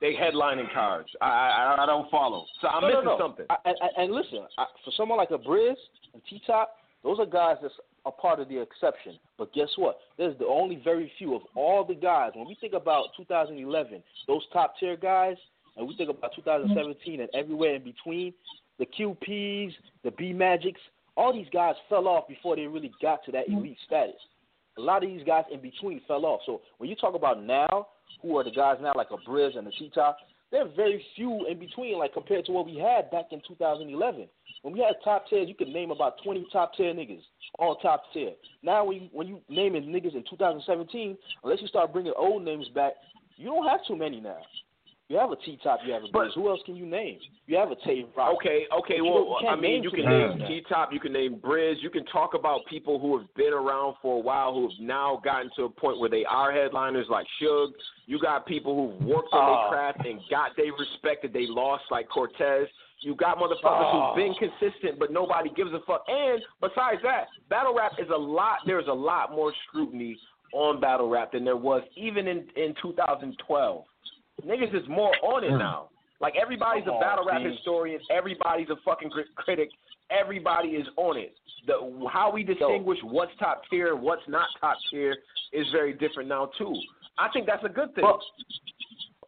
they 0.00 0.14
headlining 0.14 0.72
cards. 0.72 1.08
I 1.20 1.26
I, 1.26 1.82
I 1.82 1.86
don't 1.86 2.10
follow. 2.10 2.46
So 2.60 2.68
I'm 2.68 2.82
no, 2.82 2.88
missing 2.88 3.04
no, 3.04 3.18
no. 3.18 3.24
something. 3.24 3.46
I, 3.50 3.56
I, 3.66 4.02
and 4.02 4.12
listen, 4.12 4.46
I, 4.56 4.66
for 4.84 4.92
someone 4.96 5.18
like 5.18 5.30
a 5.30 5.38
Briz 5.38 5.76
and 6.14 6.22
T 6.28 6.40
Top, 6.46 6.76
those 7.02 7.18
are 7.18 7.26
guys 7.26 7.56
that's 7.60 7.74
a 8.06 8.10
part 8.10 8.40
of 8.40 8.48
the 8.48 8.60
exception. 8.60 9.18
But 9.36 9.52
guess 9.52 9.68
what? 9.76 9.98
There's 10.16 10.38
the 10.38 10.46
only 10.46 10.80
very 10.82 11.12
few 11.18 11.34
of 11.34 11.42
all 11.54 11.84
the 11.84 11.94
guys. 11.94 12.32
When 12.34 12.46
we 12.48 12.56
think 12.60 12.72
about 12.72 13.06
2011, 13.16 14.02
those 14.26 14.42
top 14.52 14.74
tier 14.80 14.96
guys, 14.96 15.36
and 15.76 15.86
we 15.86 15.96
think 15.96 16.10
about 16.10 16.32
2017 16.34 17.20
and 17.20 17.28
everywhere 17.34 17.76
in 17.76 17.84
between, 17.84 18.32
the 18.78 18.86
QPs, 18.86 19.72
the 20.04 20.10
B 20.12 20.32
Magics, 20.32 20.80
all 21.16 21.32
these 21.32 21.48
guys 21.52 21.74
fell 21.88 22.06
off 22.06 22.28
before 22.28 22.56
they 22.56 22.66
really 22.66 22.92
got 23.02 23.24
to 23.24 23.32
that 23.32 23.48
mm-hmm. 23.48 23.58
elite 23.58 23.78
status. 23.86 24.20
A 24.76 24.80
lot 24.80 25.02
of 25.02 25.10
these 25.10 25.24
guys 25.26 25.44
in 25.52 25.60
between 25.60 26.00
fell 26.06 26.24
off. 26.24 26.40
So 26.46 26.60
when 26.78 26.88
you 26.88 26.94
talk 26.94 27.14
about 27.14 27.42
now, 27.42 27.88
who 28.22 28.36
are 28.38 28.44
the 28.44 28.52
guys 28.52 28.76
now 28.80 28.92
like 28.94 29.08
a 29.10 29.28
Briz 29.28 29.58
and 29.58 29.66
a 29.66 29.70
T-Top, 29.72 30.18
there 30.50 30.62
are 30.62 30.68
very 30.76 31.04
few 31.14 31.46
in 31.46 31.58
between, 31.58 31.98
like 31.98 32.14
compared 32.14 32.46
to 32.46 32.52
what 32.52 32.66
we 32.66 32.76
had 32.76 33.10
back 33.10 33.26
in 33.32 33.42
2011. 33.46 34.28
When 34.62 34.74
we 34.74 34.80
had 34.80 34.94
top 35.04 35.28
tiers, 35.28 35.48
you 35.48 35.54
could 35.54 35.68
name 35.68 35.90
about 35.90 36.22
20 36.24 36.46
top 36.52 36.74
tier 36.74 36.94
niggas, 36.94 37.22
all 37.58 37.76
top 37.76 38.04
tier. 38.14 38.32
Now 38.62 38.84
when 38.84 39.02
you, 39.02 39.08
when 39.12 39.26
you 39.26 39.40
naming 39.48 39.84
niggas 39.84 40.14
in 40.14 40.24
2017, 40.30 41.18
unless 41.44 41.60
you 41.60 41.68
start 41.68 41.92
bringing 41.92 42.14
old 42.16 42.44
names 42.44 42.68
back, 42.74 42.92
you 43.36 43.46
don't 43.46 43.68
have 43.68 43.80
too 43.86 43.96
many 43.96 44.20
now. 44.20 44.38
You 45.08 45.16
have 45.16 45.30
a 45.32 45.36
T-Top, 45.36 45.80
you 45.86 45.92
have 45.94 46.02
a 46.04 46.08
Briz. 46.08 46.34
Who 46.34 46.50
else 46.50 46.60
can 46.66 46.76
you 46.76 46.84
name? 46.84 47.18
You 47.46 47.56
have 47.56 47.70
a 47.70 47.76
Tay 47.76 48.04
Roc. 48.14 48.36
Okay, 48.36 48.66
okay. 48.78 49.00
Well, 49.00 49.38
I 49.48 49.56
mean, 49.56 49.82
you 49.82 49.90
can 49.90 50.04
name. 50.04 50.38
T 50.46 50.60
Top, 50.68 50.92
you 50.92 51.00
can 51.00 51.14
name 51.14 51.36
Briz, 51.36 51.76
you 51.80 51.88
can 51.88 52.04
talk 52.06 52.34
about 52.34 52.60
people 52.68 52.98
who 52.98 53.16
have 53.16 53.26
been 53.34 53.54
around 53.54 53.94
for 54.02 54.16
a 54.18 54.20
while, 54.20 54.52
who 54.52 54.68
have 54.68 54.78
now 54.78 55.18
gotten 55.24 55.50
to 55.56 55.64
a 55.64 55.70
point 55.70 55.98
where 55.98 56.10
they 56.10 56.26
are 56.26 56.52
headliners, 56.52 57.06
like 57.08 57.26
Suge. 57.40 57.70
You 58.04 58.20
got 58.20 58.44
people 58.44 58.74
who've 58.98 59.08
worked 59.08 59.32
on 59.32 59.40
Ah. 59.40 59.46
their 59.62 59.68
craft 59.70 60.06
and 60.06 60.20
got 60.28 60.54
they 60.56 60.70
respect 60.70 61.22
that 61.22 61.32
they 61.32 61.46
lost, 61.46 61.84
like 61.90 62.06
Cortez. 62.10 62.68
You 63.00 63.14
got 63.14 63.38
motherfuckers 63.38 63.62
Ah. 63.64 64.08
who've 64.08 64.16
been 64.16 64.34
consistent, 64.34 64.98
but 64.98 65.10
nobody 65.10 65.48
gives 65.56 65.72
a 65.72 65.80
fuck. 65.80 66.04
And 66.06 66.42
besides 66.60 67.00
that, 67.02 67.28
battle 67.48 67.72
rap 67.72 67.92
is 67.98 68.10
a 68.10 68.16
lot. 68.16 68.58
There's 68.66 68.88
a 68.88 68.92
lot 68.92 69.32
more 69.32 69.54
scrutiny 69.68 70.18
on 70.52 70.80
battle 70.80 71.08
rap 71.08 71.32
than 71.32 71.44
there 71.44 71.56
was 71.56 71.82
even 71.96 72.28
in 72.28 72.46
in 72.56 72.74
2012. 72.82 73.84
Niggas 74.46 74.74
is 74.74 74.88
more 74.88 75.12
on 75.22 75.44
it 75.44 75.50
mm. 75.50 75.58
now. 75.58 75.88
Like 76.20 76.34
everybody's 76.40 76.84
Come 76.84 76.94
a 76.94 76.96
on, 76.96 77.02
battle 77.02 77.24
rap 77.24 77.42
historian. 77.42 78.00
Everybody's 78.10 78.68
a 78.70 78.76
fucking 78.84 79.10
cri- 79.10 79.24
critic. 79.36 79.70
Everybody 80.10 80.68
is 80.70 80.86
on 80.96 81.16
it. 81.16 81.34
The 81.66 82.08
how 82.10 82.32
we 82.32 82.42
distinguish 82.42 82.98
what's 83.02 83.32
top 83.38 83.62
tier 83.70 83.94
and 83.94 84.02
what's 84.02 84.22
not 84.26 84.48
top 84.60 84.76
tier 84.90 85.16
is 85.52 85.66
very 85.72 85.92
different 85.92 86.28
now 86.28 86.50
too. 86.58 86.74
I 87.18 87.28
think 87.32 87.46
that's 87.46 87.64
a 87.64 87.68
good 87.68 87.94
thing. 87.94 88.04
But, 88.04 88.20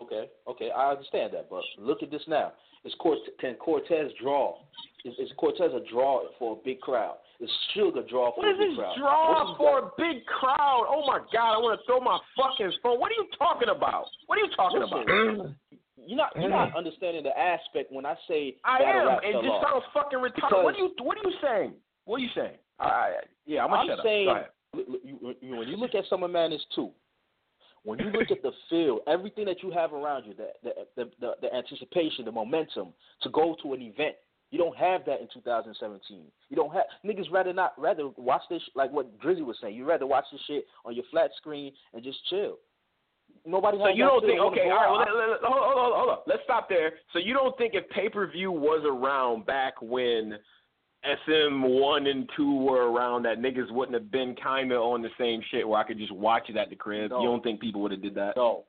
okay, 0.03 0.31
okay, 0.49 0.71
I 0.71 0.91
understand 0.91 1.33
that, 1.35 1.49
but 1.51 1.63
look 1.79 2.03
at 2.03 2.11
this 2.11 2.23
now. 2.29 2.53
Is 2.85 2.95
Cort- 2.99 3.19
can 3.41 3.55
Cortez 3.55 4.11
draw? 4.21 4.57
Is, 5.05 5.15
is 5.19 5.31
Cortez 5.37 5.71
a 5.75 5.81
draw 5.91 6.23
for 6.39 6.53
a 6.53 6.65
big 6.65 6.81
crowd? 6.81 7.17
Suge 7.75 7.97
a 7.97 8.07
draw 8.07 8.35
for 8.35 8.45
what 8.45 8.55
a 8.55 8.59
big 8.59 8.71
this 8.71 8.77
crowd? 8.77 8.97
draw 8.99 9.57
for 9.57 9.79
a 9.79 9.91
big 9.97 10.27
crowd? 10.27 10.85
Oh 10.89 11.07
my 11.07 11.21
god! 11.33 11.55
I 11.55 11.59
want 11.59 11.81
to 11.81 11.87
throw 11.87 12.01
my 12.01 12.19
fucking 12.37 12.73
phone. 12.83 13.01
What 13.01 13.11
are 13.13 13.15
you 13.15 13.27
talking 13.39 13.69
about? 13.69 14.07
What 14.27 14.37
are 14.37 14.43
you 14.43 14.51
talking 14.55 14.81
Listen, 14.81 15.41
about? 15.41 15.55
You're 16.07 16.17
not 16.17 16.33
you're 16.37 16.51
not 16.51 16.77
understanding 16.77 17.23
the 17.23 17.37
aspect 17.39 17.93
when 17.93 18.05
I 18.05 18.15
say 18.29 18.57
I 18.65 18.79
am, 18.83 19.09
and 19.25 19.43
just 19.43 19.57
off. 19.57 19.65
sounds 19.65 19.85
fucking 19.95 20.19
retarded. 20.19 20.65
What 20.65 20.75
are 20.75 20.79
you 20.79 20.91
What 21.01 21.17
are 21.17 21.29
you 21.29 21.37
saying? 21.43 21.73
What 22.05 22.17
are 22.17 22.25
you 22.25 22.31
saying? 22.35 22.57
I, 22.79 22.85
I, 22.85 23.13
yeah, 23.47 23.65
I'm 23.65 23.71
gonna 23.71 23.93
I'm 23.93 23.97
shut 23.97 24.05
saying 24.05 24.29
up. 24.29 24.35
Go 24.35 24.41
ahead. 24.41 24.51
look, 24.75 24.87
look, 24.89 25.01
you, 25.05 25.35
you, 25.41 25.57
when 25.57 25.69
you 25.69 25.77
look 25.77 25.95
at 25.95 26.05
Summer 26.11 26.29
Madness 26.29 26.63
two, 26.75 26.91
when 27.85 27.99
you 27.99 28.07
look 28.07 28.31
at 28.31 28.43
the 28.43 28.53
field, 28.69 29.01
everything 29.07 29.45
that 29.47 29.63
you 29.63 29.71
have 29.71 29.93
around 29.93 30.25
you, 30.27 30.35
the 30.35 30.49
the, 30.63 30.73
the 30.97 31.11
the 31.21 31.33
the 31.43 31.55
anticipation, 31.55 32.25
the 32.25 32.33
momentum 32.33 32.89
to 33.23 33.31
go 33.31 33.57
to 33.63 33.73
an 33.75 33.81
event, 33.83 34.17
you 34.51 34.59
don't 34.59 34.77
have 34.77 35.05
that 35.07 35.21
in 35.21 35.29
2017. 35.33 36.23
You 36.49 36.57
don't 36.57 36.73
have 36.73 36.85
niggas 37.05 37.31
rather 37.31 37.53
not 37.53 37.73
rather 37.79 38.09
watch 38.17 38.43
this 38.51 38.63
like 38.75 38.91
what 38.93 39.19
Drizzy 39.21 39.45
was 39.45 39.57
saying. 39.61 39.75
You 39.77 39.85
rather 39.85 40.07
watch 40.07 40.25
this 40.33 40.41
shit 40.47 40.65
on 40.85 40.95
your 40.95 41.05
flat 41.11 41.31
screen 41.37 41.73
and 41.95 42.03
just 42.03 42.19
chill. 42.29 42.59
Nobody 43.47 43.79
So 43.79 43.89
you 43.89 44.05
don't 44.05 44.21
think? 44.23 44.41
Okay, 44.41 44.69
all 44.71 44.77
right. 44.77 44.91
Well, 44.91 45.19
let, 45.19 45.29
let, 45.31 45.41
hold, 45.43 45.63
hold, 45.63 45.95
hold 45.95 46.11
up. 46.11 46.25
Let's 46.27 46.43
stop 46.45 46.69
there. 46.69 46.93
So 47.13 47.19
you 47.19 47.33
don't 47.33 47.57
think 47.57 47.75
if 47.75 47.89
pay 47.91 48.09
per 48.09 48.27
view 48.31 48.51
was 48.51 48.85
around 48.85 49.47
back 49.47 49.75
when 49.81 50.37
SM 51.05 51.63
one 51.63 52.07
and 52.07 52.29
two 52.37 52.59
were 52.59 52.91
around, 52.91 53.23
that 53.23 53.39
niggas 53.39 53.71
wouldn't 53.71 53.95
have 53.95 54.11
been 54.11 54.35
kind 54.43 54.73
of 54.73 54.83
on 54.83 55.01
the 55.01 55.09
same 55.19 55.41
shit 55.51 55.67
where 55.67 55.79
I 55.81 55.85
could 55.85 55.99
just 55.99 56.13
watch 56.13 56.51
it 56.51 56.57
at 56.57 56.69
the 56.71 56.77
crib? 56.77 57.11
No. 57.11 57.21
You 57.23 57.29
don't 57.29 57.43
think 57.43 57.61
people 57.61 57.81
would 57.83 57.93
have 57.93 58.03
did 58.03 58.15
that? 58.17 58.35
No, 58.37 58.65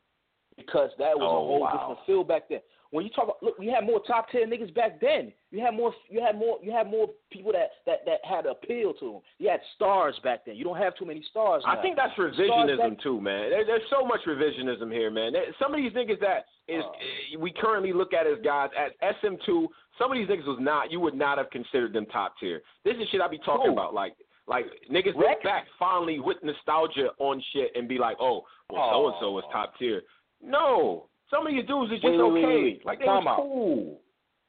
because 0.55 0.91
that 0.97 1.17
was 1.17 1.23
Oh, 1.23 1.38
a 1.38 1.45
whole 1.47 1.59
wow. 1.61 1.71
different 1.71 1.99
feel 2.05 2.23
back 2.23 2.43
then. 2.49 2.61
When 2.91 3.05
you 3.05 3.11
talk 3.11 3.23
about, 3.23 3.41
look, 3.41 3.57
we 3.57 3.67
had 3.67 3.85
more 3.85 4.01
top 4.05 4.29
tier 4.29 4.45
niggas 4.45 4.75
back 4.75 4.99
then. 4.99 5.31
You 5.49 5.63
had 5.63 5.73
more, 5.73 5.93
you 6.09 6.21
had 6.21 6.35
more, 6.37 6.57
you 6.61 6.71
had 6.71 6.87
more 6.91 7.07
people 7.31 7.51
that 7.53 7.69
that 7.85 7.99
that 8.05 8.19
had 8.23 8.45
appeal 8.45 8.93
to 8.99 9.05
them. 9.13 9.21
You 9.39 9.49
had 9.49 9.61
stars 9.75 10.19
back 10.23 10.45
then. 10.45 10.55
You 10.55 10.63
don't 10.65 10.77
have 10.77 10.95
too 10.97 11.05
many 11.05 11.23
stars. 11.29 11.63
Now. 11.65 11.79
I 11.79 11.81
think 11.81 11.95
that's 11.95 12.11
revisionism 12.19 12.89
back- 12.95 12.99
too, 13.01 13.21
man. 13.21 13.49
There, 13.49 13.65
there's 13.65 13.87
so 13.89 14.05
much 14.05 14.19
revisionism 14.27 14.91
here, 14.91 15.09
man. 15.09 15.31
There, 15.33 15.43
some 15.57 15.73
of 15.73 15.77
these 15.77 15.93
niggas 15.93 16.19
that 16.19 16.45
is 16.67 16.83
Oh. 16.85 16.91
eh, 16.99 17.37
we 17.39 17.51
currently 17.53 17.93
look 17.93 18.13
at 18.13 18.27
as 18.27 18.37
guys 18.43 18.69
at 18.77 18.91
SM2. 19.23 19.67
Some 19.97 20.11
of 20.11 20.17
these 20.17 20.27
niggas 20.27 20.47
was 20.47 20.57
not. 20.59 20.91
You 20.91 20.99
would 20.99 21.15
not 21.15 21.37
have 21.37 21.49
considered 21.49 21.93
them 21.93 22.05
top 22.07 22.35
tier. 22.39 22.61
This 22.83 22.95
is 22.97 23.07
shit 23.09 23.21
I 23.21 23.27
be 23.29 23.37
talking 23.39 23.67
Who? 23.67 23.73
about. 23.73 23.93
Like 23.93 24.15
Like 24.47 24.65
niggas 24.91 25.15
look 25.15 25.41
back 25.43 25.65
fondly 25.79 26.19
with 26.19 26.37
nostalgia 26.43 27.11
on 27.19 27.41
shit 27.53 27.71
and 27.75 27.87
be 27.87 27.97
like, 27.97 28.17
oh, 28.19 28.41
well, 28.69 28.89
so 28.91 29.07
and 29.07 29.15
so 29.21 29.31
was 29.31 29.43
top 29.51 29.77
tier. 29.79 30.01
No, 30.43 31.07
some 31.32 31.47
of 31.47 31.53
your 31.53 31.63
dudes 31.63 31.91
are 31.91 31.95
just 31.95 32.05
Wait, 32.05 32.19
okay. 32.19 32.45
wait, 32.45 32.63
wait. 32.63 32.86
Like 32.86 32.99
they 32.99 33.05
Time 33.05 33.25
was 33.25 33.32
out. 33.32 33.38
cool. 33.38 33.99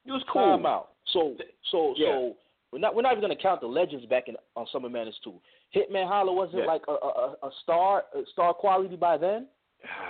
It 0.05 0.13
was 0.13 0.23
cool. 0.33 0.57
Time 0.57 0.67
out. 0.67 0.91
So 1.13 1.37
so 1.71 1.95
Yeah. 1.97 2.09
so 2.09 2.37
we're 2.73 2.79
not 2.81 2.95
we're 2.95 3.03
not 3.03 3.13
even 3.13 3.23
gonna 3.23 3.37
count 3.37 3.61
the 3.61 3.67
legends 3.67 4.05
back 4.07 4.29
in 4.29 4.37
on 4.57 4.67
Summer 4.73 4.89
Madness 4.89 5.17
two. 5.25 5.35
Hitman 5.75 6.07
Holla 6.09 6.33
wasn't 6.33 6.59
Yeah. 6.65 6.67
like 6.67 6.83
a, 6.89 6.93
a 6.93 7.37
a 7.43 7.51
star 7.63 8.05
a 8.15 8.21
star 8.33 8.53
quality 8.53 8.97
by 8.97 9.17
then. 9.17 9.47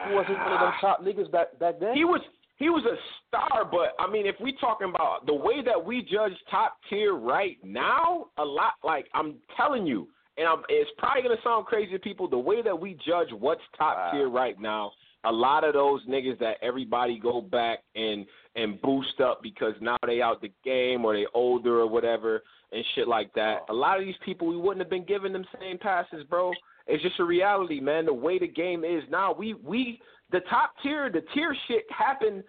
He 0.09 0.15
wasn't 0.15 0.39
one 0.39 0.53
of 0.53 0.61
them 0.61 0.73
top 0.81 1.03
niggas 1.03 1.31
back 1.31 1.59
back 1.59 1.79
then. 1.81 1.95
He 1.95 2.05
was 2.05 2.21
he 2.57 2.69
was 2.69 2.85
a 2.85 2.97
star, 3.27 3.65
but 3.65 3.95
I 3.99 4.09
mean, 4.11 4.27
if 4.27 4.37
we 4.41 4.53
talking 4.61 4.89
about 4.95 5.27
the 5.27 5.35
way 5.35 5.63
that 5.65 5.83
we 5.83 6.03
judge 6.03 6.33
top 6.51 6.79
tier 6.89 7.15
right 7.15 7.57
now, 7.65 8.27
a 8.39 8.45
lot 8.45 8.75
like 8.85 9.07
I'm 9.15 9.37
telling 9.57 9.85
you, 9.87 10.07
and 10.37 10.47
I'm, 10.47 10.63
it's 10.69 10.91
probably 10.99 11.23
gonna 11.23 11.41
sound 11.43 11.67
crazy 11.67 11.93
to 11.93 11.99
people. 11.99 12.29
The 12.29 12.39
way 12.39 12.63
that 12.63 12.79
we 12.79 12.97
judge 13.07 13.29
what's 13.33 13.63
top 13.77 13.97
Wow. 13.97 14.11
tier 14.13 14.29
right 14.29 14.61
now, 14.61 14.93
a 15.25 15.33
lot 15.33 15.65
of 15.65 15.75
those 15.75 16.05
niggas 16.07 16.39
that 16.41 16.57
everybody 16.63 17.19
go 17.19 17.41
back 17.41 17.81
and 17.95 18.27
and 18.57 18.81
boost 18.83 19.21
up 19.21 19.43
because 19.43 19.75
now 19.81 19.97
they 20.07 20.21
out 20.21 20.41
the 20.41 20.53
game 20.65 21.05
or 21.05 21.15
they 21.15 21.27
older 21.33 21.81
or 21.81 21.87
whatever 21.87 22.43
and 22.73 22.85
shit 22.95 23.09
like 23.09 23.33
that. 23.35 23.61
A 23.69 23.73
lot 23.73 23.99
of 23.99 24.05
these 24.05 24.17
people 24.25 24.47
we 24.47 24.57
wouldn't 24.57 24.81
have 24.81 24.91
been 24.91 25.05
giving 25.05 25.33
them 25.33 25.45
same 25.61 25.79
passes, 25.79 26.25
bro. 26.25 26.53
It's 26.87 27.03
just 27.03 27.21
a 27.21 27.25
reality, 27.25 27.81
man. 27.81 28.07
The 28.07 28.13
way 28.13 28.39
the 28.39 28.49
game 28.49 28.85
is 28.85 29.03
now, 29.11 29.33
we 29.33 29.55
we 29.55 30.01
the 30.31 30.41
top 30.51 30.73
tier, 30.83 31.11
the 31.11 31.23
tier 31.35 31.55
shit 31.69 31.85
happened 31.91 32.43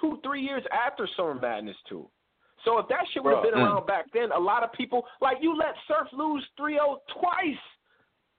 two, 0.00 0.18
three 0.22 0.42
years 0.42 0.62
after 0.72 1.08
Summer 1.16 1.34
Madness 1.34 1.76
too. 1.88 2.08
So 2.64 2.78
if 2.78 2.86
that 2.88 3.04
shit 3.12 3.24
would 3.24 3.34
have 3.34 3.42
been 3.42 3.54
around 3.54 3.86
back 3.86 4.06
then, 4.12 4.30
a 4.32 4.38
lot 4.38 4.62
of 4.62 4.72
people 4.72 5.04
like 5.20 5.38
you 5.40 5.56
let 5.56 5.74
Surf 5.88 6.06
lose 6.12 6.46
3-0 6.58 6.98
twice, 7.20 7.62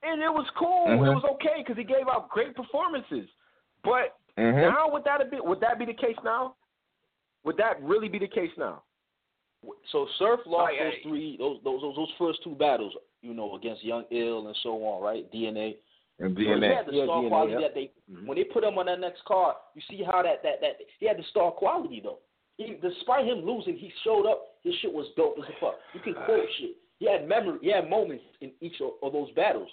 and 0.02 0.22
it 0.22 0.32
was 0.32 0.48
cool. 0.56 0.86
Mhm. 0.86 1.06
It 1.06 1.14
was 1.14 1.24
okay 1.34 1.56
because 1.58 1.76
he 1.76 1.84
gave 1.84 2.08
out 2.08 2.30
great 2.30 2.54
performances. 2.56 3.28
But 3.84 4.16
Mm-hmm. 4.36 4.58
now 4.62 4.90
would 4.90 5.04
that 5.04 5.20
have 5.20 5.30
been 5.30 5.44
would 5.44 5.60
that 5.60 5.78
be 5.78 5.84
the 5.84 5.94
case 5.94 6.16
now? 6.24 6.56
Would 7.44 7.56
that 7.58 7.80
really 7.80 8.08
be 8.08 8.18
the 8.18 8.26
case 8.26 8.50
now? 8.58 8.82
So 9.92 10.08
Surf 10.18 10.40
lost 10.44 10.72
Like, 10.72 10.78
those 10.80 11.02
three 11.04 11.36
those, 11.38 11.58
those 11.62 11.80
those 11.82 11.94
those 11.96 12.12
first 12.18 12.42
two 12.42 12.56
battles, 12.56 12.92
you 13.22 13.32
know, 13.32 13.54
against 13.54 13.84
Young 13.84 14.04
Ill 14.10 14.46
and 14.48 14.56
so 14.64 14.70
on, 14.84 15.02
right? 15.02 15.30
DNA. 15.32 15.76
And 16.18 16.34
But 16.34 16.42
He 16.42 16.48
had 16.48 16.60
the 16.86 16.92
Yeah, 16.94 17.04
star 17.04 17.22
DNA, 17.22 17.28
quality 17.28 17.52
yep. 17.52 17.60
that 17.62 17.74
they 17.74 17.92
Mhm. 18.12 18.26
when 18.26 18.36
they 18.36 18.44
put 18.44 18.64
him 18.64 18.76
on 18.76 18.86
that 18.86 18.98
next 18.98 19.24
card, 19.24 19.54
you 19.76 19.82
see 19.88 20.02
how 20.02 20.20
that 20.22 20.42
that 20.42 20.60
that 20.60 20.78
he 20.98 21.06
had 21.06 21.16
the 21.18 21.22
star 21.30 21.52
quality 21.52 22.00
though. 22.00 22.18
He, 22.56 22.74
despite 22.82 23.26
him 23.26 23.44
losing, 23.46 23.76
he 23.76 23.90
showed 24.02 24.26
up. 24.26 24.56
His 24.64 24.74
shit 24.76 24.92
was 24.92 25.06
dope 25.16 25.38
as 25.38 25.44
a 25.48 25.52
fuck. 25.60 25.78
You 25.92 26.00
can 26.00 26.14
quote 26.14 26.48
shit. 26.58 26.76
He 26.98 27.06
had 27.06 27.28
memory. 27.28 27.58
He 27.62 27.68
had 27.70 27.88
moments 27.88 28.24
in 28.40 28.52
each 28.60 28.80
of, 28.80 28.92
of 29.02 29.12
those 29.12 29.30
battles. 29.32 29.70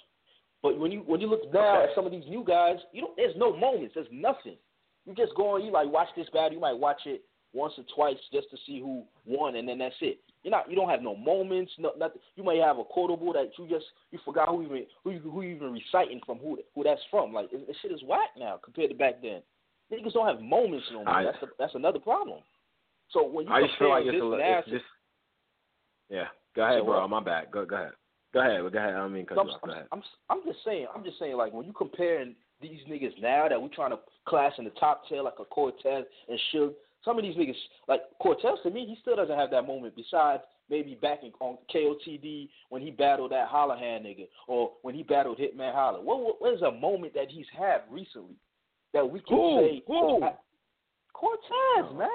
But 0.62 0.78
when 0.78 0.92
you 0.92 1.00
when 1.06 1.20
you 1.20 1.26
look 1.28 1.52
now 1.52 1.76
Okay. 1.80 1.90
at 1.90 1.94
some 1.94 2.06
of 2.06 2.12
these 2.12 2.24
new 2.28 2.44
guys, 2.44 2.76
you 2.92 3.02
don't. 3.02 3.16
There's 3.16 3.36
no 3.36 3.56
moments. 3.56 3.94
There's 3.94 4.06
nothing. 4.12 4.56
You 5.04 5.14
just 5.14 5.34
go 5.34 5.54
on. 5.56 5.64
You 5.64 5.72
like 5.72 5.90
watch 5.90 6.08
this 6.16 6.28
battle. 6.32 6.52
You 6.52 6.60
might 6.60 6.78
watch 6.78 7.00
it 7.06 7.22
once 7.52 7.74
or 7.76 7.84
twice 7.94 8.16
just 8.32 8.48
to 8.50 8.56
see 8.66 8.80
who 8.80 9.02
won, 9.26 9.56
and 9.56 9.68
then 9.68 9.78
that's 9.78 9.94
it. 10.00 10.20
You're 10.44 10.52
not. 10.52 10.70
You 10.70 10.76
don't 10.76 10.88
have 10.88 11.02
no 11.02 11.16
moments. 11.16 11.72
No 11.78 11.92
nothing. 11.98 12.20
You 12.36 12.44
may 12.44 12.58
have 12.58 12.78
a 12.78 12.84
quotable 12.84 13.32
that 13.32 13.50
you 13.58 13.68
just 13.68 13.86
you 14.12 14.20
forgot 14.24 14.48
who 14.48 14.62
even 14.62 14.86
who 15.02 15.10
you, 15.10 15.18
who 15.18 15.42
you 15.42 15.56
even 15.56 15.72
reciting 15.72 16.20
from 16.24 16.38
who 16.38 16.58
who 16.74 16.84
that's 16.84 17.00
from. 17.10 17.32
Like 17.32 17.50
this 17.50 17.76
shit 17.82 17.90
is 17.92 18.02
whack 18.04 18.30
now 18.38 18.60
compared 18.62 18.90
to 18.90 18.96
back 18.96 19.20
then. 19.20 19.42
Niggas 19.92 20.12
don't 20.14 20.26
have 20.28 20.40
moments 20.40 20.86
no 20.92 21.04
more. 21.04 21.08
I- 21.08 21.24
that's 21.24 21.40
the, 21.40 21.48
that's 21.58 21.74
another 21.74 21.98
problem. 21.98 22.38
So 23.10 23.26
when 23.26 23.46
you 23.46 23.52
I 23.52 23.62
just 23.62 23.78
feel 23.78 23.90
like 23.90 24.04
it's 24.06 24.12
this 24.12 24.22
a 24.22 24.58
it's 24.58 24.68
just 24.70 24.84
Yeah. 26.08 26.28
Go 26.54 26.62
ahead, 26.62 26.80
So 26.80 26.84
bro. 26.84 27.08
My 27.08 27.20
bad. 27.20 27.50
Go 27.50 27.64
go 27.66 27.76
ahead. 27.76 27.92
Go 28.32 28.40
ahead. 28.40 28.72
Go 28.72 28.78
ahead. 28.78 28.94
I 28.94 28.98
don't 28.98 29.12
mean 29.12 29.26
cut 29.26 29.38
I'm, 29.38 29.48
off. 29.48 29.60
Go 29.62 29.72
ahead. 29.72 29.86
I'm, 29.92 30.02
I'm 30.30 30.40
just 30.46 30.58
saying, 30.64 30.86
I'm 30.94 31.04
just 31.04 31.18
saying, 31.18 31.36
like 31.36 31.52
when 31.52 31.66
you 31.66 31.72
comparing 31.72 32.34
these 32.60 32.80
niggas 32.88 33.20
now 33.20 33.48
that 33.48 33.60
we're 33.60 33.68
trying 33.68 33.90
to 33.90 33.98
class 34.26 34.52
in 34.58 34.64
the 34.64 34.70
top 34.70 35.02
ten, 35.08 35.24
like 35.24 35.34
a 35.40 35.44
Cortez 35.44 36.04
and 36.28 36.40
Suge, 36.54 36.72
some 37.04 37.18
of 37.18 37.24
these 37.24 37.36
niggas, 37.36 37.56
like 37.88 38.00
Cortez, 38.20 38.58
to 38.62 38.70
me, 38.70 38.86
he 38.86 38.96
still 39.02 39.16
doesn't 39.16 39.36
have 39.36 39.50
that 39.50 39.66
moment. 39.66 39.94
Besides 39.96 40.42
maybe 40.70 40.96
back 41.00 41.18
in, 41.22 41.32
on 41.40 41.58
KOTD 41.74 42.48
when 42.70 42.80
he 42.80 42.90
battled 42.90 43.32
that 43.32 43.48
Hollahan 43.48 44.02
nigga, 44.02 44.26
or 44.46 44.72
when 44.82 44.94
he 44.94 45.02
battled 45.02 45.38
Hitman 45.38 45.74
Holla. 45.74 46.00
What, 46.00 46.20
what, 46.20 46.40
what 46.40 46.54
is 46.54 46.62
a 46.62 46.70
moment 46.70 47.14
that 47.14 47.26
he's 47.28 47.46
had 47.56 47.82
recently 47.90 48.36
that 48.94 49.08
we 49.08 49.20
can 49.20 49.36
Who? 49.36 49.60
say? 49.60 49.82
Who? 49.86 50.20
Cortez, 51.12 51.96
man. 51.96 52.08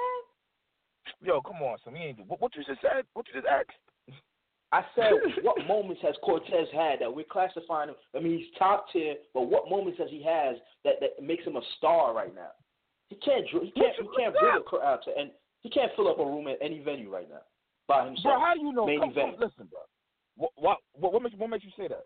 Yo, 1.22 1.40
come 1.40 1.62
on, 1.62 1.78
so 1.84 1.90
we 1.90 1.98
ain't. 1.98 2.18
What, 2.26 2.40
what 2.40 2.54
you 2.56 2.64
just 2.64 2.80
said? 2.82 3.04
What 3.14 3.26
you 3.32 3.40
just 3.40 3.46
asked? 3.50 3.70
I 4.72 4.82
said, 4.94 5.12
what 5.42 5.66
moments 5.66 6.02
has 6.02 6.14
Cortez 6.22 6.68
had 6.72 7.00
that 7.00 7.14
we're 7.14 7.24
classifying 7.24 7.88
him? 7.90 7.96
I 8.14 8.20
mean, 8.20 8.38
he's 8.38 8.58
top 8.58 8.86
tier, 8.92 9.14
but 9.32 9.42
what 9.42 9.70
moments 9.70 9.98
has 9.98 10.10
he 10.10 10.22
has 10.24 10.56
that, 10.84 10.94
that 11.00 11.22
makes 11.22 11.44
him 11.44 11.56
a 11.56 11.62
star 11.78 12.14
right 12.14 12.34
now? 12.34 12.50
He 13.08 13.16
can't. 13.16 13.46
He 13.46 13.70
can't. 13.70 13.96
He 13.96 14.08
can't 14.16 14.34
bring 14.38 14.56
a 14.56 14.60
crowd 14.60 15.00
uh, 15.00 15.04
to, 15.04 15.18
and 15.18 15.30
he 15.62 15.70
can't 15.70 15.90
fill 15.96 16.08
up 16.08 16.18
a 16.18 16.24
room 16.24 16.46
at 16.46 16.58
any 16.60 16.80
venue 16.80 17.10
right 17.10 17.28
now 17.28 17.40
by 17.86 18.04
himself. 18.04 18.36
Bro, 18.36 18.40
how 18.40 18.54
do 18.54 18.60
you 18.60 18.72
know? 18.72 18.86
Main 18.86 19.00
Come, 19.00 19.10
event. 19.10 19.38
come, 19.38 19.48
listen, 19.48 19.68
bro. 19.70 19.80
What, 20.36 20.52
what, 20.56 20.78
what, 20.92 21.12
what 21.14 21.22
makes 21.22 21.34
what 21.36 21.48
makes 21.48 21.64
you 21.64 21.70
say 21.76 21.88
that? 21.88 22.04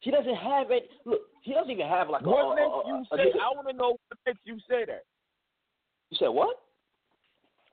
He 0.00 0.10
doesn't 0.10 0.34
have 0.34 0.70
it. 0.70 0.88
Look, 1.04 1.20
he 1.42 1.52
doesn't 1.52 1.70
even 1.70 1.86
have 1.86 2.08
like. 2.08 2.24
What 2.24 2.52
a, 2.52 2.56
makes 2.56 3.12
a, 3.12 3.14
a, 3.14 3.26
you 3.26 3.32
say? 3.32 3.38
I 3.38 3.54
want 3.54 3.68
to 3.68 3.74
know 3.74 3.98
what 4.08 4.18
makes 4.26 4.40
you 4.44 4.56
say 4.68 4.86
that. 4.86 5.04
You 6.10 6.16
said 6.18 6.28
what? 6.28 6.56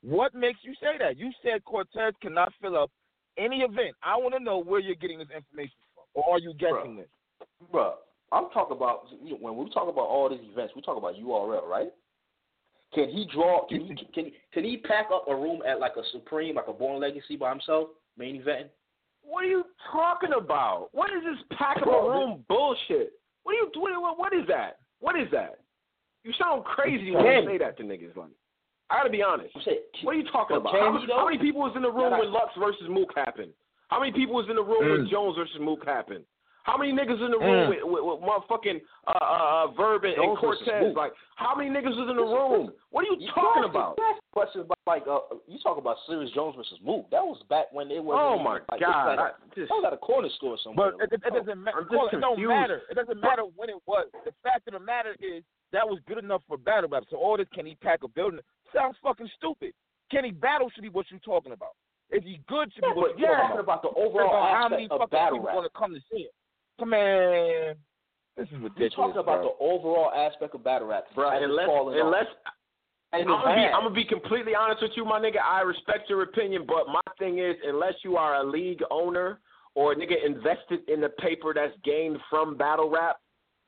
What 0.03 0.35
makes 0.35 0.59
you 0.63 0.73
say 0.81 0.97
that? 0.99 1.17
You 1.17 1.31
said 1.41 1.63
Cortez 1.63 2.13
cannot 2.21 2.51
fill 2.61 2.75
up 2.77 2.91
any 3.37 3.61
event. 3.61 3.95
I 4.03 4.17
want 4.17 4.33
to 4.35 4.39
know 4.39 4.61
where 4.61 4.79
you're 4.79 4.95
getting 4.95 5.19
this 5.19 5.27
information 5.35 5.75
from, 5.93 6.03
or 6.13 6.35
are 6.35 6.39
you 6.39 6.53
guessing 6.53 6.97
this? 6.97 7.07
Bro, 7.71 7.95
I'm 8.31 8.49
talking 8.53 8.75
about 8.75 9.07
you 9.23 9.31
know, 9.31 9.37
when 9.39 9.57
we 9.57 9.69
talk 9.71 9.89
about 9.89 10.07
all 10.07 10.29
these 10.29 10.39
events, 10.51 10.73
we 10.75 10.81
talk 10.81 10.97
about 10.97 11.15
URL, 11.15 11.67
right? 11.67 11.89
Can 12.93 13.09
he 13.09 13.27
draw? 13.33 13.65
Can 13.67 13.81
he 13.81 13.95
can 14.13 14.25
he, 14.25 14.33
can 14.53 14.63
he 14.63 14.77
pack 14.77 15.07
up 15.13 15.25
a 15.29 15.35
room 15.35 15.61
at 15.67 15.79
like 15.79 15.93
a 15.97 16.03
Supreme, 16.11 16.55
like 16.55 16.67
a 16.67 16.73
Born 16.73 16.99
Legacy 16.99 17.37
by 17.37 17.49
himself, 17.49 17.89
main 18.17 18.35
event? 18.35 18.67
What 19.23 19.45
are 19.45 19.47
you 19.47 19.63
talking 19.91 20.31
about? 20.37 20.89
What 20.91 21.09
is 21.11 21.23
this 21.23 21.57
pack 21.57 21.77
up 21.77 21.87
a 21.87 22.09
room 22.09 22.43
bullshit? 22.49 23.13
What 23.43 23.53
are 23.53 23.55
you 23.55 23.71
doing? 23.73 23.93
what, 24.01 24.17
what 24.17 24.33
is 24.33 24.45
that? 24.47 24.79
What 24.99 25.19
is 25.19 25.27
that? 25.31 25.59
You 26.23 26.33
sound 26.39 26.63
crazy 26.65 27.11
when 27.11 27.25
you 27.25 27.45
say 27.47 27.57
that 27.57 27.77
to 27.77 27.83
niggas. 27.83 28.15
Like, 28.15 28.29
I 28.91 28.97
gotta 28.97 29.09
be 29.09 29.23
honest. 29.23 29.55
I'm 29.55 29.63
What 30.03 30.15
are 30.15 30.19
you 30.19 30.27
talking 30.31 30.59
But 30.59 30.69
about? 30.69 30.73
How, 30.73 31.05
how 31.15 31.25
many 31.25 31.37
people 31.37 31.61
was 31.61 31.73
in 31.75 31.81
the 31.81 31.91
room 31.91 32.11
Nah, 32.11 32.19
when 32.19 32.31
Lux 32.31 32.51
versus 32.59 32.83
Mook 32.89 33.15
happened? 33.15 33.53
How 33.87 33.99
many 33.99 34.11
people 34.11 34.35
was 34.35 34.47
in 34.49 34.55
the 34.55 34.63
room 34.63 34.91
when 34.91 35.07
Mm. 35.07 35.09
Jones 35.09 35.37
versus 35.37 35.55
Mook 35.59 35.85
happened? 35.85 36.25
How 36.63 36.77
many 36.77 36.93
niggas 36.93 37.17
in 37.23 37.31
the 37.31 37.39
room 37.39 37.65
Mm. 37.65 37.69
with, 37.69 37.83
with, 37.83 38.03
with 38.03 38.19
motherfucking 38.21 38.81
uh, 39.07 39.11
uh, 39.11 39.25
uh, 39.25 39.67
Verb 39.71 40.03
and, 40.03 40.13
and 40.13 40.37
Cortez? 40.37 40.93
Like, 40.95 41.13
how 41.35 41.55
many 41.55 41.69
niggas 41.69 41.97
was 41.97 42.09
in 42.09 42.15
the 42.15 42.23
room? 42.23 42.71
What 42.91 43.03
are 43.03 43.11
you 43.11 43.17
You 43.19 43.31
talking 43.33 43.63
about? 43.63 43.97
You 43.97 44.19
questions 44.31 44.65
about 44.65 44.77
like 44.87 45.03
uh, 45.07 45.19
you 45.47 45.59
talk 45.59 45.77
about 45.77 45.97
Serius 46.07 46.31
Jones 46.33 46.55
versus 46.55 46.79
Mook. 46.83 47.09
That 47.11 47.23
was 47.23 47.41
back 47.49 47.71
when 47.71 47.91
it 47.91 48.03
was. 48.03 48.15
Oh 48.19 48.37
my 48.41 48.59
like, 48.71 48.79
god! 48.79 48.79
It 48.79 48.87
was, 48.87 49.07
I 49.07 49.11
at 49.11 49.19
a, 49.19 49.55
just, 49.55 49.69
that 49.69 49.75
was 49.75 49.83
at 49.87 49.93
a 49.93 49.97
corner 49.97 50.29
store 50.37 50.57
somewhere. 50.63 50.91
But 50.97 51.03
it, 51.11 51.13
it, 51.13 51.21
it 51.27 51.33
doesn't 51.33 51.63
matter. 51.63 51.77
I'm 51.79 52.17
It 52.17 52.21
don't 52.21 52.47
matter. 52.47 52.81
It 52.89 52.95
doesn't 52.95 53.19
matter 53.19 53.43
when 53.55 53.69
it 53.69 53.81
was. 53.85 54.07
The 54.25 54.31
fact 54.43 54.67
of 54.67 54.73
the 54.73 54.79
matter 54.79 55.15
is 55.19 55.43
that 55.73 55.87
was 55.87 55.99
good 56.07 56.17
enough 56.17 56.43
for 56.47 56.57
battle 56.57 56.89
rap. 56.89 57.03
So 57.09 57.17
all 57.17 57.37
this 57.37 57.47
can 57.53 57.65
he 57.65 57.75
pack 57.75 58.03
a 58.03 58.07
building 58.07 58.39
sounds 58.73 58.95
fucking 59.03 59.29
stupid. 59.37 59.73
Kenny 60.09 60.31
battle 60.31 60.69
should 60.73 60.81
be 60.83 60.89
what 60.89 61.05
you're 61.09 61.19
talking 61.19 61.53
about. 61.53 61.71
Is 62.11 62.23
he 62.23 62.41
good 62.47 62.71
should 62.73 62.81
be 62.81 62.87
what 62.87 63.11
but 63.11 63.19
you're 63.19 63.29
you're 63.29 63.37
talking 63.37 63.57
talking 63.57 63.59
about. 63.61 63.79
about 63.79 63.95
the 63.95 63.99
overall 63.99 64.35
on 64.35 64.51
how 64.51 64.67
many 64.69 64.83
aspect 64.83 64.91
of 64.93 64.99
fucking 65.09 65.17
battle 65.17 65.37
people 65.39 65.47
rap. 65.47 65.55
want 65.55 65.71
to 65.71 65.79
come 65.79 65.93
to 65.93 66.01
see 66.11 66.21
it. 66.27 66.33
Come 66.79 66.93
on. 66.93 67.75
This 68.37 68.47
is 68.47 68.53
ridiculous. 68.53 68.75
You're 68.77 68.89
talking 68.89 69.19
about 69.19 69.41
bro. 69.43 69.55
the 69.59 69.63
overall 69.63 70.11
aspect 70.11 70.55
of 70.55 70.63
battle 70.63 70.87
rap. 70.87 71.05
bro. 71.15 71.29
Unless, 71.31 71.67
unless 71.69 72.25
And 73.13 73.21
I'm 73.23 73.27
gonna, 73.27 73.55
be. 73.55 73.61
I'm 73.61 73.83
gonna 73.83 73.95
be 73.95 74.05
completely 74.05 74.55
honest 74.55 74.81
with 74.81 74.91
you, 74.95 75.05
my 75.05 75.19
nigga. 75.19 75.39
I 75.43 75.61
respect 75.61 76.09
your 76.09 76.23
opinion, 76.23 76.63
but 76.67 76.87
my 76.87 77.01
thing 77.19 77.39
is, 77.39 77.55
unless 77.65 77.93
you 78.03 78.17
are 78.17 78.35
a 78.35 78.43
league 78.43 78.81
owner 78.89 79.39
or 79.75 79.93
a 79.93 79.95
nigga 79.95 80.15
invested 80.25 80.81
in 80.89 80.99
the 81.01 81.09
paper 81.09 81.53
that's 81.53 81.73
gained 81.83 82.17
from 82.29 82.57
battle 82.57 82.89
rap, 82.89 83.17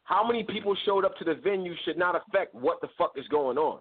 how 0.06 0.26
many 0.26 0.44
people 0.44 0.76
showed 0.86 1.06
up 1.06 1.16
to 1.18 1.24
the 1.24 1.36
venue 1.36 1.74
should 1.86 1.98
not 1.98 2.16
affect 2.16 2.54
what 2.56 2.82
the 2.82 2.88
fuck 2.98 3.14
is 3.16 3.28
going 3.30 3.58
on. 3.58 3.80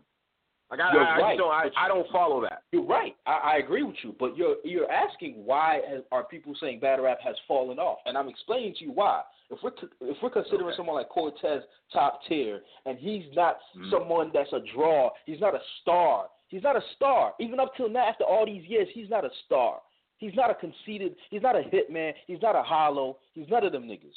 Like 0.73 0.81
I, 0.81 0.93
You're 0.95 1.03
I, 1.05 1.05
I 1.05 1.21
right, 1.21 1.31
just 1.33 1.39
don't, 1.39 1.53
I, 1.53 1.85
I 1.85 1.89
don't 1.89 2.11
follow 2.11 2.41
that. 2.41 2.63
You're 2.73 2.87
right. 2.87 3.15
I, 3.27 3.33
I 3.33 3.57
agree 3.59 3.83
with 3.83 3.97
you, 4.03 4.17
but 4.19 4.39
you're 4.39 4.57
you're 4.65 4.91
asking 4.91 5.45
why 5.45 5.81
has, 5.87 6.01
are 6.11 6.25
people 6.25 6.55
saying 6.59 6.81
battle 6.81 7.05
rap 7.05 7.19
has 7.23 7.37
fallen 7.47 7.79
off, 7.79 7.99
and 8.07 8.17
I'm 8.17 8.27
explaining 8.31 8.75
to 8.79 8.85
you 8.87 8.93
why. 8.93 9.21
If 9.51 9.59
we're 9.63 9.73
if 10.01 10.17
we're 10.23 10.31
considering 10.31 10.69
Okay. 10.69 10.77
someone 10.79 10.97
like 10.97 11.11
Cortez 11.11 11.63
top 11.93 12.21
tier, 12.27 12.63
and 12.87 12.99
he's 12.99 13.25
not 13.37 13.59
Mhm. 13.77 13.91
someone 13.91 14.31
that's 14.33 14.51
a 14.55 14.61
draw, 14.75 15.11
he's 15.27 15.41
not 15.41 15.55
a 15.55 15.61
star. 15.83 16.31
He's 16.49 16.63
not 16.63 16.75
a 16.75 16.83
star. 16.97 17.35
Even 17.39 17.61
up 17.61 17.77
till 17.77 17.91
now, 17.91 18.09
after 18.09 18.25
all 18.25 18.47
these 18.47 18.65
years, 18.65 18.89
he's 18.95 19.11
not 19.11 19.27
a 19.27 19.31
star. 19.45 19.83
He's 20.17 20.35
not 20.35 20.51
a 20.51 20.55
conceited. 20.55 21.17
He's 21.29 21.43
not 21.43 21.55
a 21.55 21.63
hitman. 21.63 22.15
He's 22.27 22.41
not 22.41 22.57
a 22.57 22.63
Holla. 22.63 23.13
He's 23.35 23.49
none 23.49 23.65
of 23.67 23.73
them 23.73 23.85
niggas. 23.85 24.17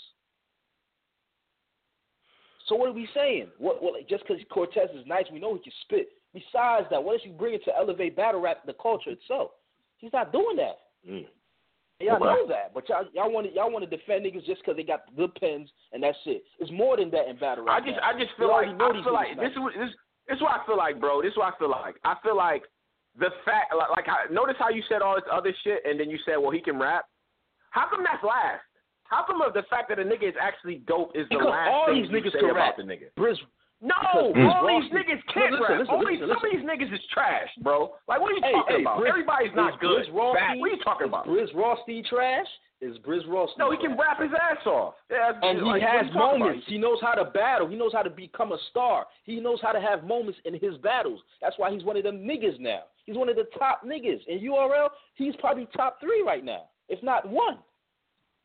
So 2.67 2.75
what 2.75 2.89
are 2.89 2.93
we 2.93 3.09
saying? 3.13 3.47
What, 3.57 3.83
what 3.83 3.93
like, 3.93 4.07
just 4.07 4.23
because 4.25 4.41
Cortez 4.49 4.89
is 4.93 5.05
nice, 5.05 5.25
we 5.31 5.39
know 5.39 5.53
he 5.55 5.59
can 5.61 5.73
spit. 5.81 6.09
Besides 6.35 6.87
that, 6.91 6.99
what 6.99 7.05
what 7.05 7.15
is 7.15 7.21
he 7.23 7.31
bringing 7.31 7.63
to 7.63 7.71
elevate 7.75 8.15
battle 8.15 8.41
rap, 8.41 8.65
the 8.67 8.73
culture 8.75 9.11
itself? 9.11 9.51
He's 9.97 10.11
not 10.11 10.33
doing 10.35 10.57
that. 10.57 10.77
Mm. 11.07 11.25
Y'all 12.01 12.15
Okay. 12.19 12.25
know 12.25 12.45
that, 12.45 12.73
but 12.75 12.83
y'all 12.89 13.07
y'all 13.15 13.31
want 13.31 13.47
to 13.47 13.53
y'all 13.55 13.71
want 13.71 13.87
to 13.87 13.89
defend 13.89 14.25
niggas 14.25 14.43
just 14.45 14.59
because 14.59 14.75
they 14.75 14.83
got 14.83 15.07
good 15.15 15.33
pens 15.35 15.71
and 15.93 16.03
that's 16.03 16.17
it. 16.25 16.43
It's 16.59 16.69
more 16.71 16.97
than 16.97 17.09
that 17.11 17.29
in 17.29 17.37
battle 17.37 17.63
rap. 17.63 17.81
I 17.81 17.85
just 17.85 17.95
now. 17.95 18.11
I 18.11 18.19
just 18.19 18.35
feel 18.37 18.49
like 18.51 18.67
I 18.67 18.91
feel 19.01 19.13
like 19.13 19.39
this 19.39 19.51
is 19.55 19.59
what 19.63 19.73
this 19.79 19.89
this 20.27 20.35
is 20.35 20.41
what 20.41 20.59
I 20.59 20.65
feel 20.65 20.75
like, 20.75 20.99
bro. 20.99 21.21
This 21.21 21.31
is 21.31 21.37
what 21.37 21.53
I 21.53 21.57
feel 21.57 21.71
like. 21.71 21.95
I 22.03 22.15
feel 22.21 22.35
like 22.35 22.63
the 23.17 23.31
fact 23.47 23.71
like, 23.71 23.87
like 23.95 24.29
notice 24.29 24.59
how 24.59 24.67
you 24.67 24.83
said 24.89 25.01
all 25.01 25.15
this 25.15 25.23
other 25.31 25.55
shit 25.63 25.85
and 25.87 25.97
then 25.97 26.09
you 26.09 26.19
said, 26.25 26.35
well, 26.35 26.51
he 26.51 26.59
can 26.59 26.77
rap. 26.77 27.05
How 27.71 27.87
come 27.89 28.03
that's 28.03 28.23
last? 28.23 28.59
How 29.05 29.23
come 29.23 29.39
the 29.53 29.63
fact 29.69 29.87
that 29.87 29.99
a 29.99 30.03
nigga 30.03 30.27
is 30.27 30.35
actually 30.41 30.83
dope 30.87 31.15
is 31.15 31.29
the 31.29 31.37
Because 31.37 31.47
last 31.47 31.69
all 31.71 31.85
thing 31.87 32.01
these 32.03 32.11
you 32.11 32.17
niggas 32.19 32.33
say 32.33 32.39
can 32.43 32.49
about 32.51 32.75
rap. 32.75 32.77
the 32.77 32.83
nigga? 32.83 33.07
Briz, 33.17 33.37
No, 33.85 34.33
Because 34.33 34.53
all 34.57 34.81
these 34.81 34.89
niggas 34.89 35.21
can't 35.29 35.53
listen, 35.53 35.61
rap. 35.69 35.79
listen, 35.79 35.93
all 35.93 36.01
these, 36.01 36.17
listen, 36.17 36.33
some 36.33 36.41
of 36.41 36.49
these 36.49 36.65
niggas 36.65 36.89
is 36.89 36.99
trash, 37.13 37.49
bro. 37.61 37.93
Like, 38.09 38.19
what 38.19 38.33
are 38.33 38.35
you 38.35 38.41
hey, 38.41 38.51
talking 38.51 38.75
hey, 38.77 38.81
about? 38.81 38.97
Briz, 38.97 39.09
Everybody's 39.09 39.55
not 39.55 39.79
good. 39.79 40.09
Briz. 40.09 40.11
What 40.11 40.41
are 40.41 40.55
you 40.57 40.81
talking 40.83 41.07
about? 41.07 41.27
Brizz 41.27 41.53
Rawsteen 41.53 42.03
trash? 42.05 42.47
Is 42.81 42.97
Brizz 43.05 43.27
Rawsteen 43.27 43.57
No, 43.59 43.71
he 43.71 43.77
can 43.77 43.97
rap 43.97 44.19
his 44.19 44.31
ass 44.33 44.65
off. 44.65 44.95
Yeah, 45.09 45.31
And 45.41 45.59
he 45.59 45.65
like, 45.65 45.81
has 45.81 46.11
moments. 46.13 46.65
He 46.67 46.77
knows 46.77 46.97
how 47.01 47.13
to 47.13 47.25
battle. 47.25 47.67
He 47.69 47.75
knows 47.75 47.93
how 47.93 48.01
to 48.01 48.09
become 48.09 48.51
a 48.51 48.57
star. 48.69 49.05
He 49.23 49.39
knows 49.39 49.59
how 49.61 49.71
to 49.71 49.79
have 49.79 50.03
moments 50.03 50.39
in 50.45 50.53
his 50.53 50.77
battles. 50.83 51.21
That's 51.41 51.57
why 51.57 51.71
he's 51.71 51.83
one 51.83 51.95
of 51.95 52.03
them 52.03 52.19
niggas 52.19 52.59
now. 52.59 52.81
He's 53.05 53.17
one 53.17 53.29
of 53.29 53.35
the 53.35 53.45
top 53.57 53.83
niggas. 53.85 54.19
In 54.27 54.39
URL, 54.39 54.89
he's 55.13 55.35
probably 55.39 55.67
top 55.77 55.99
three 56.01 56.23
right 56.25 56.43
now, 56.43 56.63
if 56.89 57.01
not 57.03 57.29
one. 57.29 57.59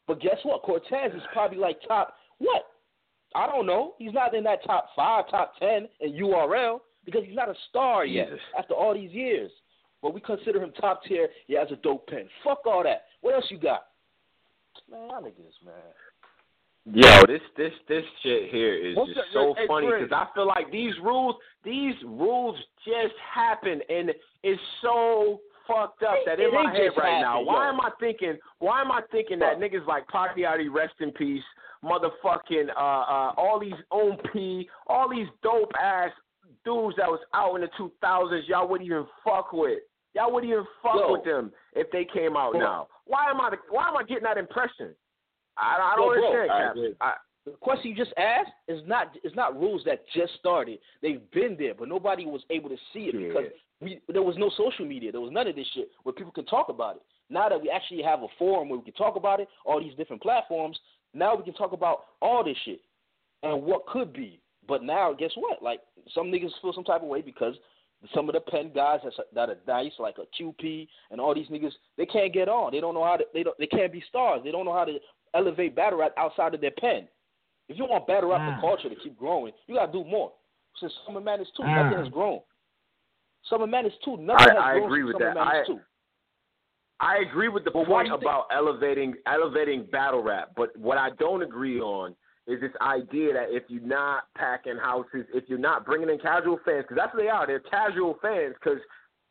But 0.07 0.21
guess 0.21 0.37
what? 0.43 0.63
Cortez 0.63 1.13
is 1.15 1.23
probably 1.33 1.59
like 1.59 1.79
top 1.89 2.15
what? 2.39 2.65
I 3.35 3.47
don't 3.47 3.67
know. 3.67 3.95
He's 3.99 4.13
not 4.13 4.35
in 4.35 4.45
that 4.45 4.65
top 4.65 4.89
five, 4.97 5.29
top 5.31 5.55
ten 5.59 5.89
in 6.01 6.13
URL 6.13 6.81
because 7.05 7.23
he's 7.25 7.37
not 7.37 7.49
a 7.49 7.55
star 7.69 8.05
yet 8.05 8.27
Jesus. 8.27 8.41
after 8.59 8.75
all 8.75 8.95
these 8.95 9.13
years. 9.13 9.51
But 10.03 10.15
we 10.15 10.21
consider 10.21 10.63
him 10.63 10.73
top 10.81 11.03
tier. 11.05 11.29
He 11.47 11.55
has 11.55 11.69
a 11.71 11.77
dope 11.77 12.07
pen. 12.07 12.29
Fuck 12.43 12.67
all 12.67 12.83
that. 12.85 13.05
What 13.21 13.35
else 13.35 13.45
you 13.51 13.59
got? 13.59 13.87
Man, 14.91 15.09
y'all 15.09 15.23
niggas, 15.23 15.65
man. 15.65 15.75
Yo, 16.87 17.27
this 17.27 17.43
this 17.57 17.73
this 17.89 18.05
shit 18.23 18.51
here 18.51 18.75
is 18.75 18.97
What's 18.97 19.13
just 19.13 19.29
so 19.35 19.55
hey, 19.57 19.67
funny 19.69 19.87
because 19.87 20.11
I 20.13 20.27
feel 20.35 20.47
like 20.47 20.73
these 20.73 20.95
rules 21.03 21.37
these 21.63 21.95
rules 22.05 22.57
just 22.85 23.15
happen 23.35 23.81
and 23.89 24.11
it's 24.43 24.61
so 24.81 25.41
fucked 25.69 26.03
up 26.03 26.17
that 26.25 26.41
It 26.41 26.49
in 26.49 26.55
my 26.55 26.73
head 26.73 26.91
right 26.97 27.21
now. 27.21 27.43
Why 27.43 27.67
yo. 27.67 27.75
am 27.75 27.81
I 27.81 27.91
thinking? 28.01 28.39
Why 28.59 28.81
am 28.81 28.91
I 28.91 29.03
thinking 29.13 29.39
that 29.41 29.59
niggas 29.59 29.87
like 29.87 30.09
Pagliari, 30.09 30.73
rest 30.73 30.95
in 31.01 31.11
peace, 31.13 31.45
motherfucking 31.85 32.69
uh 32.77 32.81
uh 32.81 33.33
all 33.37 33.59
these 33.61 33.73
OP, 33.91 34.67
all 34.87 35.09
these 35.09 35.27
dope 35.43 35.73
ass 35.81 36.11
dudes 36.65 36.97
that 36.97 37.09
was 37.09 37.21
out 37.35 37.55
in 37.57 37.63
the 37.63 37.69
two 37.77 37.91
thousands, 38.01 38.45
y'all 38.49 38.69
wouldn't 38.69 38.87
even 38.87 39.07
fuck 39.25 39.53
with. 39.53 39.79
Y'all 40.15 40.33
wouldn't 40.33 40.51
even 40.53 40.65
fuck 40.83 40.97
Yo. 40.97 41.13
with 41.13 41.25
them 41.25 41.53
if 41.75 41.91
they 41.93 42.05
came 42.05 42.37
out 42.37 42.53
Bro. 42.53 42.61
now. 42.61 42.89
Why 43.07 43.31
am 43.31 43.41
I 43.41 43.55
why 43.71 43.89
am 43.89 43.97
I 43.97 44.03
getting 44.03 44.25
that 44.25 44.39
impression? 44.39 44.95
I, 45.57 45.93
I 45.93 45.97
don't 45.97 46.09
bro, 46.19 46.25
understand, 46.25 46.51
I 46.51 46.59
Cap. 46.67 46.71
agree. 46.73 46.95
I, 47.01 47.15
The 47.47 47.51
question 47.53 47.91
you 47.91 47.97
just 47.97 48.13
asked 48.17 48.51
is 48.69 48.81
not 48.87 49.17
is 49.25 49.33
not 49.35 49.59
rules 49.59 49.83
that 49.85 50.05
just 50.15 50.33
started. 50.39 50.79
They've 51.03 51.21
been 51.33 51.57
there, 51.59 51.75
but 51.75 51.89
nobody 51.89 52.27
was 52.27 52.43
able 52.51 52.69
to 52.71 52.77
see 52.93 53.05
it 53.11 53.15
Yeah. 53.15 53.29
because 53.29 53.45
we 53.81 54.01
there 54.09 54.23
was 54.23 54.37
no 54.37 54.51
social 54.57 54.85
media. 54.85 55.13
There 55.13 55.21
was 55.21 55.33
none 55.33 55.47
of 55.47 55.57
this 55.57 55.67
shit 55.75 55.91
where 56.03 56.13
people 56.13 56.33
could 56.33 56.49
talk 56.49 56.69
about 56.69 56.97
it. 56.97 57.03
Now 57.31 57.49
that 57.49 57.61
we 57.63 57.71
actually 57.71 58.03
have 58.03 58.23
a 58.23 58.27
forum 58.39 58.69
where 58.69 58.79
we 58.79 58.85
can 58.85 58.95
talk 58.95 59.15
about 59.17 59.39
it, 59.41 59.49
all 59.65 59.81
these 59.81 59.95
different 59.95 60.21
platforms, 60.23 60.77
now 61.15 61.35
we 61.35 61.43
can 61.45 61.55
talk 61.55 61.73
about 61.73 62.05
all 62.23 62.45
this 62.45 62.57
shit 62.65 62.81
and 63.43 63.63
what 63.63 63.87
could 63.87 64.13
be. 64.13 64.41
But 64.69 64.83
now, 64.83 65.13
guess 65.13 65.31
what? 65.35 65.63
Like 65.63 65.81
some 66.15 66.27
niggas 66.27 66.51
feel 66.63 66.73
some 66.73 66.85
type 66.85 67.03
of 67.03 67.09
way 67.09 67.23
because 67.23 67.55
some 68.15 68.29
of 68.29 68.35
the 68.35 68.41
pen 68.41 68.71
guys 68.75 69.01
that's, 69.03 69.17
that 69.35 69.49
are 69.51 69.57
nice, 69.67 69.93
like 69.99 70.17
a 70.19 70.43
QP 70.43 70.87
and 71.11 71.21
all 71.21 71.35
these 71.35 71.49
niggas, 71.49 71.73
they 71.99 72.07
can't 72.07 72.33
get 72.33 72.49
on. 72.49 72.73
They 72.73 72.81
don't 72.81 72.95
know 72.95 73.05
how 73.05 73.17
to. 73.17 73.25
They 73.35 73.43
don't. 73.43 73.59
They 73.59 73.67
can't 73.67 73.93
be 73.93 74.03
stars. 74.09 74.43
They 74.45 74.51
don't 74.53 74.65
know 74.65 74.73
how 74.73 74.85
to 74.85 74.99
elevate 75.35 75.75
battle 75.77 75.99
rap 75.99 76.13
outside 76.17 76.55
of 76.55 76.61
their 76.61 76.71
pen. 76.79 77.09
If 77.69 77.79
you 77.79 77.85
want 77.85 78.07
battle 78.07 78.31
rap 78.31 78.57
the 78.57 78.61
culture 78.61 78.89
to 78.89 78.97
keep 79.03 79.17
growing, 79.19 79.53
you 79.67 79.75
gotta 79.77 79.93
do 79.93 80.05
more. 80.05 80.33
Since 80.81 80.93
Summer 81.07 81.21
Madness 81.21 81.49
two, 81.57 81.63
Ah. 81.65 81.83
nothing 81.85 81.99
has 81.99 82.09
grown. 82.13 82.41
Summer 83.49 83.67
Madness 83.67 83.95
two, 84.05 84.17
nothing 84.19 84.47
I- 84.51 84.55
has 84.55 84.63
I 84.63 84.73
grown. 84.75 84.85
agree 84.87 85.01
since 85.03 85.07
with 85.15 85.23
Summer 85.23 85.35
that. 85.35 85.45
Madness 85.45 85.69
I- 85.69 85.73
2. 85.73 85.81
I 87.01 87.19
agree 87.19 87.49
with 87.49 87.65
the 87.65 87.71
But 87.71 87.87
point 87.87 88.07
you 88.09 88.13
think- 88.13 88.23
about 88.23 88.47
elevating 88.53 89.15
elevating 89.27 89.85
battle 89.85 90.23
rap, 90.23 90.51
but 90.57 90.77
what 90.77 90.99
I 90.99 91.11
don't 91.19 91.43
agree 91.43 91.81
on 91.81 92.15
is 92.47 92.61
this 92.61 92.73
idea 92.81 93.33
that 93.33 93.51
if 93.51 93.63
you're 93.69 93.83
not 93.83 94.25
packing 94.35 94.77
houses, 94.77 95.27
if 95.33 95.49
you're 95.49 95.59
not 95.59 95.85
bringing 95.85 96.11
in 96.11 96.19
casual 96.19 96.59
fans, 96.65 96.83
because 96.85 96.97
that's 96.97 97.15
what 97.15 97.23
they 97.23 97.29
are, 97.29 97.47
they're 97.47 97.61
casual 97.61 98.15
fans. 98.21 98.55
Because 98.55 98.81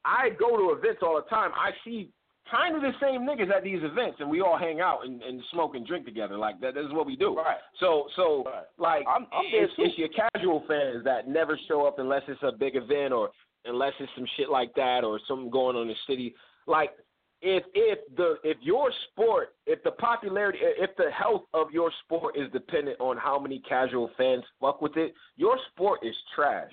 I 0.05 0.29
go 0.39 0.55
to 0.57 0.71
events 0.77 1.01
all 1.03 1.15
the 1.15 1.27
time, 1.29 1.51
I 1.55 1.71
see 1.83 2.11
kind 2.49 2.75
of 2.75 2.81
the 2.81 2.93
same 2.99 3.21
niggas 3.27 3.51
at 3.51 3.63
these 3.63 3.83
events, 3.83 4.19
and 4.21 4.29
we 4.29 4.41
all 4.41 4.57
hang 4.57 4.79
out 4.81 5.05
and, 5.05 5.21
and 5.21 5.43
smoke 5.51 5.75
and 5.75 5.85
drink 5.85 6.05
together. 6.05 6.37
Like 6.37 6.59
that, 6.61 6.73
this 6.73 6.85
is 6.85 6.93
what 6.93 7.05
we 7.05 7.15
do. 7.15 7.35
Right. 7.35 7.57
So, 7.79 8.07
so 8.15 8.43
Right. 8.45 8.63
like 8.77 9.07
I'm- 9.07 9.27
I'm 9.31 9.45
it's, 9.47 9.73
it's 9.77 9.97
your 9.97 10.09
casual 10.09 10.61
fans 10.67 11.03
that 11.03 11.27
never 11.27 11.57
show 11.67 11.85
up 11.85 11.99
unless 11.99 12.23
it's 12.27 12.41
a 12.41 12.51
big 12.51 12.75
event 12.75 13.13
or 13.13 13.29
unless 13.65 13.93
it's 13.99 14.11
some 14.15 14.25
shit 14.37 14.49
like 14.49 14.73
that 14.75 15.03
or 15.03 15.19
something 15.27 15.49
going 15.51 15.75
on 15.75 15.83
in 15.83 15.87
the 15.89 15.95
city. 16.07 16.33
Like 16.65 16.93
if 17.41 17.63
if 17.73 17.99
the 18.17 18.35
if 18.43 18.57
your 18.61 18.91
sport, 19.11 19.49
if 19.65 19.81
the 19.83 19.91
popularity, 19.91 20.59
if 20.61 20.95
the 20.97 21.09
health 21.11 21.43
of 21.53 21.71
your 21.71 21.91
sport 22.03 22.37
is 22.37 22.51
dependent 22.51 22.99
on 22.99 23.17
how 23.17 23.39
many 23.39 23.59
casual 23.59 24.09
fans 24.17 24.43
fuck 24.59 24.81
with 24.81 24.97
it, 24.97 25.13
your 25.37 25.57
sport 25.71 26.01
is 26.03 26.15
trash. 26.35 26.71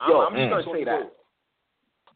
I'm, 0.00 0.10
Yo, 0.10 0.18
I'm 0.20 0.34
just 0.34 0.42
mm. 0.42 0.50
gonna 0.50 0.64
Tony 0.64 0.80
say 0.80 0.84
Bro, 0.84 0.98
that. 0.98 1.12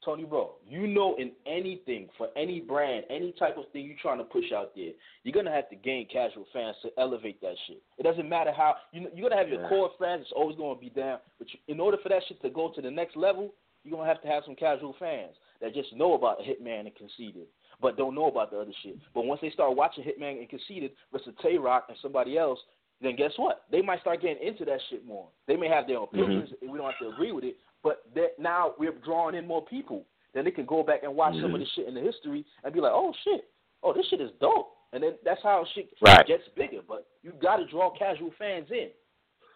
Tony 0.05 0.25
Bro, 0.25 0.53
you 0.69 0.87
know 0.87 1.17
in 1.17 1.33
anything 1.47 2.09
for 2.19 2.29
any 2.37 2.61
brand, 2.61 3.05
any 3.09 3.33
type 3.39 3.57
of 3.57 3.65
thing 3.73 3.87
you're 3.87 3.97
trying 4.01 4.19
to 4.19 4.25
push 4.25 4.53
out 4.55 4.73
there, 4.77 4.93
you're 5.25 5.33
gonna 5.33 5.55
have 5.55 5.71
to 5.71 5.77
gain 5.77 6.07
casual 6.13 6.47
fans 6.53 6.77
to 6.83 6.91
elevate 6.99 7.41
that 7.41 7.55
shit. 7.67 7.83
It 7.99 8.03
doesn't 8.03 8.29
matter 8.29 8.53
how 8.55 8.75
you 8.93 9.01
know, 9.01 9.11
you're 9.15 9.31
gonna 9.31 9.41
have 9.41 9.51
your 9.51 9.63
Yeah. 9.63 9.69
core 9.71 9.91
fans. 9.99 10.23
It's 10.23 10.33
always 10.33 10.57
gonna 10.57 10.79
be 10.79 10.91
down, 10.91 11.21
but 11.39 11.51
you, 11.55 11.59
in 11.69 11.81
order 11.81 11.97
for 12.03 12.11
that 12.11 12.23
shit 12.29 12.41
to 12.43 12.51
go 12.51 12.69
to 12.69 12.83
the 12.83 12.91
next 12.91 13.17
level, 13.17 13.55
you're 13.83 13.97
gonna 13.97 14.07
have 14.09 14.21
to 14.21 14.29
have 14.29 14.45
some 14.45 14.57
casual 14.57 14.93
fans 14.99 15.37
that 15.61 15.75
just 15.75 15.95
know 15.95 16.15
about 16.15 16.39
Hitman 16.41 16.81
and 16.81 16.95
Conceited, 16.95 17.47
but 17.81 17.97
don't 17.97 18.15
know 18.15 18.27
about 18.29 18.51
the 18.51 18.59
other 18.59 18.73
shit. 18.83 18.99
But 19.15 19.25
once 19.27 19.41
they 19.43 19.51
start 19.51 19.77
watching 19.77 20.05
Hitman 20.05 20.39
and 20.39 20.49
Conceited 20.49 20.93
versus 21.13 21.35
Tay 21.43 21.59
Roc 21.59 21.87
and 21.89 21.99
somebody 22.03 22.39
else, 22.39 22.59
then 23.03 23.17
guess 23.17 23.33
what? 23.37 23.63
They 23.71 23.81
might 23.83 24.01
start 24.03 24.21
getting 24.23 24.47
into 24.47 24.65
that 24.67 24.81
shit 24.91 25.07
more. 25.07 25.29
They 25.47 25.57
may 25.57 25.69
have 25.69 25.87
their 25.87 25.97
Mm-hmm. 25.99 26.17
opinions, 26.23 26.51
and 26.61 26.71
we 26.71 26.79
don't 26.79 26.87
have 26.91 26.99
to 27.01 27.09
agree 27.09 27.33
with 27.33 27.45
it. 27.45 27.57
But 27.83 28.03
that 28.15 28.39
now 28.39 28.75
we're 28.79 28.93
drawing 29.05 29.35
in 29.35 29.47
more 29.47 29.65
people. 29.65 30.05
Then 30.35 30.45
they 30.45 30.51
can 30.51 30.67
go 30.67 30.83
back 30.83 31.03
and 31.03 31.15
watch 31.17 31.35
some 31.41 31.55
of 31.55 31.61
the 31.61 31.67
shit 31.75 31.89
in 31.89 31.95
the 31.95 32.01
history 32.01 32.45
and 32.63 32.73
be 32.75 32.81
like, 32.81 32.93
oh 32.95 33.13
shit, 33.25 33.45
oh 33.83 33.93
this 33.95 34.07
shit 34.11 34.21
is 34.21 34.31
dope. 34.41 34.77
And 34.93 35.03
then 35.03 35.13
that's 35.25 35.41
how 35.43 35.65
shit 35.75 35.89
Right. 36.03 36.27
gets 36.27 36.43
bigger. 36.57 36.81
But 36.87 37.07
you 37.23 37.33
got 37.41 37.57
to 37.57 37.67
draw 37.67 37.91
casual 37.97 38.31
fans 38.39 38.67
in. 38.71 38.91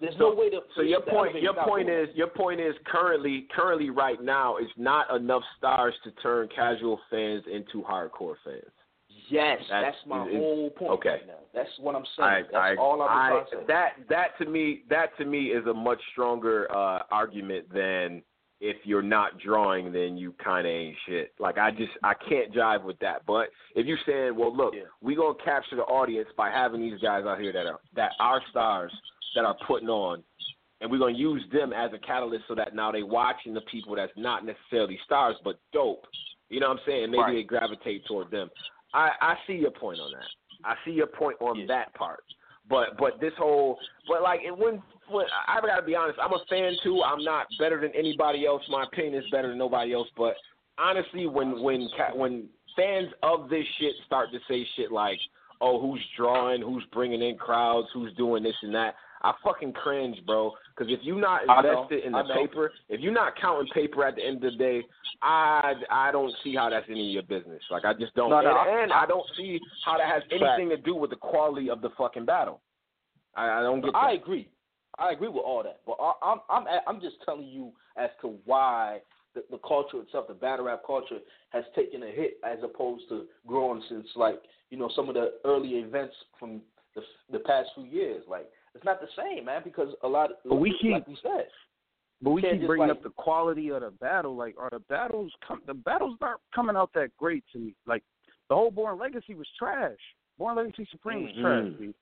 There's 0.01 0.15
no 0.19 0.35
way 0.35 0.51
to. 0.51 0.61
So 0.77 0.83
your 0.83 1.01
point, 1.01 1.41
your 1.41 1.55
point 1.55 1.89
is, 1.89 2.09
your 2.15 2.27
point 2.29 2.61
is 2.61 2.75
currently, 2.87 3.47
currently 3.55 3.91
right 3.91 4.23
now, 4.23 4.57
is 4.59 4.69
not 4.77 5.15
enough 5.15 5.43
stars 5.59 5.95
to 6.05 6.11
turn 6.23 6.49
casual 6.55 7.01
fans 7.11 7.45
into 7.51 7.83
hardcore 7.83 8.35
fans. 8.45 8.63
Yes, 9.31 9.59
That's- 9.71 9.95
that's, 9.95 10.07
my 10.07 10.19
whole 10.19 10.71
point 10.71 10.91
okay. 10.93 11.09
right 11.11 11.27
now. 11.27 11.35
That's 11.55 11.71
what 11.79 11.95
I'm 11.95 12.05
saying. 12.17 12.29
I, 12.29 12.43
that's 12.43 12.55
I, 12.55 12.77
all 12.77 13.01
I'm 13.01 13.09
I, 13.09 13.29
trying 13.31 13.45
to 13.45 13.51
say. 13.53 13.65
that 13.69 13.91
that 14.11 14.39
to 14.39 14.51
me 14.51 14.83
that 14.91 15.17
to 15.19 15.25
me 15.25 15.47
is 15.47 15.67
a 15.67 15.73
much 15.73 16.01
stronger 16.13 16.71
uh, 16.75 17.03
argument 17.11 17.73
than 17.73 18.23
if 18.61 18.77
you're 18.85 19.03
not 19.03 19.39
drawing, 19.39 19.93
then 19.93 20.17
you 20.17 20.35
kind 20.43 20.67
of 20.67 20.71
ain't 20.73 20.97
shit. 21.07 21.33
Like 21.39 21.59
I 21.59 21.71
just 21.71 21.93
I 22.03 22.15
can't 22.29 22.53
jive 22.53 22.83
with 22.83 22.99
that. 23.01 23.25
But 23.27 23.49
if 23.75 23.87
you're 23.87 23.99
saying, 24.07 24.37
well, 24.37 24.55
look, 24.55 24.75
Yeah. 24.75 24.83
we 25.01 25.15
gonna 25.15 25.35
capture 25.45 25.77
the 25.77 25.83
audience 25.83 26.29
by 26.37 26.51
having 26.51 26.81
these 26.81 27.01
guys 27.01 27.25
out 27.25 27.41
here 27.41 27.53
that 27.53 27.67
are 27.67 27.81
that 27.95 28.13
are 28.21 28.43
stars 28.51 28.93
that 29.35 29.45
are 29.45 29.57
putting 29.67 29.89
on, 29.89 30.23
and 30.81 30.91
we're 30.91 30.99
gonna 30.99 31.13
use 31.17 31.43
them 31.53 31.73
as 31.73 31.93
a 31.93 31.99
catalyst 31.99 32.45
so 32.49 32.55
that 32.55 32.75
now 32.75 32.93
they're 32.93 33.07
watching 33.07 33.55
the 33.55 33.61
people 33.63 33.95
that's 33.97 34.13
not 34.17 34.45
necessarily 34.45 34.99
stars 35.05 35.37
but 35.45 35.59
dope. 35.73 36.07
You 36.51 36.61
know 36.61 36.69
what 36.69 36.79
I'm 36.81 36.85
saying? 36.87 37.11
Maybe 37.11 37.23
Right. 37.23 37.33
they 37.35 37.43
gravitate 37.43 38.05
toward 38.07 38.31
them. 38.31 38.51
I 38.93 39.13
I 39.21 39.39
see 39.47 39.55
your 39.55 39.71
point 39.73 39.99
on 40.01 40.13
that. 40.13 40.29
I 40.65 40.77
see 40.85 40.93
your 40.93 41.07
point 41.07 41.37
on 41.41 41.57
Yes. 41.59 41.69
that 41.69 41.95
part. 41.95 42.25
But 42.69 42.97
but 42.97 43.19
this 43.21 43.35
whole 43.37 43.79
but 44.09 44.23
like 44.23 44.43
it 44.43 44.57
when 44.57 44.83
when 45.09 45.27
I 45.49 45.61
gotta 45.61 45.83
be 45.83 45.95
honest, 45.97 46.19
I'm 46.23 46.33
a 46.33 46.45
fan 46.49 46.77
too. 46.83 47.03
I'm 47.03 47.23
not 47.25 47.47
better 47.59 47.81
than 47.81 47.93
anybody 47.95 48.47
else. 48.47 48.63
My 48.69 48.85
opinion 48.85 49.23
is 49.23 49.29
better 49.31 49.49
than 49.49 49.59
nobody 49.59 49.93
else. 49.93 50.09
But 50.17 50.37
honestly, 50.79 51.27
when 51.27 51.61
when 51.63 51.89
when 52.15 52.49
fans 52.77 53.13
of 53.23 53.49
this 53.49 53.67
shit 53.79 53.95
start 54.07 54.31
to 54.33 54.41
say 54.49 54.65
shit 54.77 54.91
like, 54.93 55.21
"Oh, 55.61 55.79
who's 55.81 56.05
drawing? 56.17 56.63
Who's 56.63 56.85
bringing 56.87 57.23
in 57.23 57.37
crowds? 57.37 57.89
Who's 57.93 58.13
doing 58.15 58.43
this 58.43 58.57
and 58.63 58.75
that?" 58.75 58.97
I 59.25 59.33
fucking 59.43 59.73
cringe, 59.73 60.19
bro. 60.27 60.53
Because 60.77 60.93
if 60.93 61.01
you're 61.03 61.19
not 61.19 61.43
invested 61.43 62.05
in 62.05 62.13
the 62.13 62.25
paper, 62.35 62.71
if 62.91 63.01
you're 63.01 63.13
not 63.13 63.33
counting 63.41 63.67
paper 63.73 64.05
at 64.05 64.17
the 64.17 64.23
end 64.25 64.45
of 64.45 64.53
the 64.53 64.59
day, 64.59 64.83
I 65.23 65.73
I 65.91 66.13
don't 66.13 66.33
see 66.45 66.55
how 66.55 66.69
that's 66.69 66.87
any 66.91 67.09
of 67.09 67.27
your 67.29 67.41
business. 67.41 67.63
Like 67.71 67.85
I 67.87 67.95
just 67.95 68.15
don't, 68.15 68.29
No, 68.31 68.43
no, 68.43 68.51
and, 68.51 68.59
I- 68.59 68.83
and 68.83 68.93
I 68.93 69.07
don't 69.07 69.27
see 69.37 69.59
how 69.85 69.97
that 69.97 70.07
has 70.07 70.23
Fact. 70.25 70.35
anything 70.43 70.69
to 70.69 70.77
do 70.77 70.95
with 70.95 71.11
the 71.11 71.17
quality 71.17 71.71
of 71.71 71.81
the 71.81 71.89
fucking 71.97 72.27
battle. 72.27 72.61
I, 73.35 73.61
I 73.61 73.63
don't 73.63 73.81
get 73.81 73.93
that. 73.93 73.99
I 73.99 74.13
agree. 74.13 74.49
I 74.99 75.13
agree 75.13 75.29
with 75.29 75.43
all 75.45 75.63
that, 75.63 75.81
but 75.87 75.97
I, 76.01 76.13
I'm 76.23 76.41
I'm 76.51 76.65
I'm 76.87 77.01
just 77.01 77.17
telling 77.25 77.47
you 77.49 77.73
as 77.97 78.11
to 78.21 78.37
why 78.45 78.99
the, 79.35 79.43
the 79.51 79.59
culture 79.67 80.01
itself, 80.01 80.29
the 80.29 80.35
battle 80.35 80.67
rap 80.67 80.83
culture, 80.87 81.19
has 81.49 81.65
taken 81.75 82.03
a 82.03 82.11
hit 82.11 82.39
as 82.45 82.59
opposed 82.63 83.09
to 83.09 83.25
growing 83.47 83.83
since 83.89 84.07
like 84.17 84.41
you 84.71 84.77
know 84.79 84.91
some 84.95 85.09
of 85.09 85.15
the 85.15 85.33
early 85.45 85.71
events 85.71 86.15
from 86.39 86.61
the 86.95 87.03
the 87.33 87.39
past 87.41 87.71
few 87.75 87.85
years. 87.85 88.23
Like 88.29 88.49
it's 88.75 88.85
not 88.85 89.01
the 89.01 89.09
same, 89.17 89.45
man, 89.47 89.63
because 89.65 89.89
a 90.03 90.09
lot. 90.09 90.31
Of, 90.31 90.37
But 90.45 90.57
we 90.57 90.77
keep- 90.81 90.93
like 90.93 91.07
we 91.09 91.17
said, 91.23 91.49
But 92.23 92.31
we 92.31 92.43
can't 92.43 92.59
keep 92.59 92.67
bringing 92.67 92.89
like- 92.89 92.97
up 92.99 93.03
the 93.03 93.11
quality 93.11 93.71
of 93.71 93.83
the 93.83 93.91
battle. 93.91 94.35
Like, 94.35 94.57
are 94.59 94.71
the 94.71 94.81
battles 94.81 95.33
come? 95.47 95.63
The 95.67 95.75
battles 95.75 96.17
not 96.21 96.41
coming 96.55 96.77
out 96.77 96.93
that 96.95 97.17
great 97.17 97.45
to 97.53 97.59
me. 97.59 97.75
Like, 97.87 98.03
the 98.49 98.55
whole 98.55 98.71
Born 98.71 98.99
Legacy 98.99 99.35
was 99.35 99.49
trash. 99.59 99.99
Born 100.39 100.57
Legacy 100.57 100.87
Supreme 100.91 101.25
was 101.25 101.33
trash. 101.35 101.65
Mhm. 101.65 101.95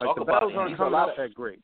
Like 0.00 0.08
Talk 0.08 0.18
the 0.18 0.24
battles 0.24 0.52
it. 0.52 0.58
aren't 0.58 0.70
These 0.70 0.80
are 0.80 0.82
a 0.82 0.86
coming 0.86 0.98
out 1.00 1.08
of- 1.10 1.16
that 1.16 1.34
great. 1.34 1.60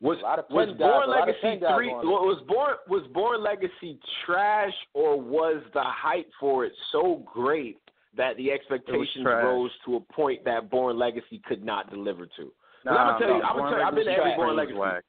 Was 0.00 0.18
A 0.18 0.22
lot 0.22 0.38
of 0.38 0.50
was 0.50 0.68
Born 0.76 1.02
a 1.04 1.06
Legacy 1.06 1.40
pen 1.40 1.58
three? 1.74 1.88
Was 1.88 2.40
Born 2.42 2.76
was 2.88 3.06
Born 3.08 3.42
Legacy 3.42 3.98
trash, 4.24 4.74
or 4.94 5.18
was 5.20 5.62
the 5.72 5.82
hype 5.82 6.30
for 6.34 6.64
it 6.64 6.74
so 6.90 7.16
great 7.16 7.78
that 8.14 8.36
the 8.36 8.52
expectations 8.52 9.24
rose 9.24 9.76
to 9.86 9.96
a 9.96 10.00
point 10.00 10.44
that 10.44 10.68
Born 10.70 10.98
Legacy 10.98 11.38
could 11.40 11.64
not 11.64 11.88
deliver 11.90 12.26
to? 12.26 12.52
Nah, 12.84 12.92
I'm 12.92 13.06
gonna 13.06 13.18
tell 13.26 13.36
you, 13.36 13.42
I'm 13.42 13.56
gonna 13.56 13.70
tell 13.70 13.78
you. 13.80 13.84
I've 13.86 13.94
been 13.94 14.04
to 14.06 14.12
every 14.12 14.34
Born 14.36 14.56
Legacy. 14.56 14.76
whack. 14.78 15.04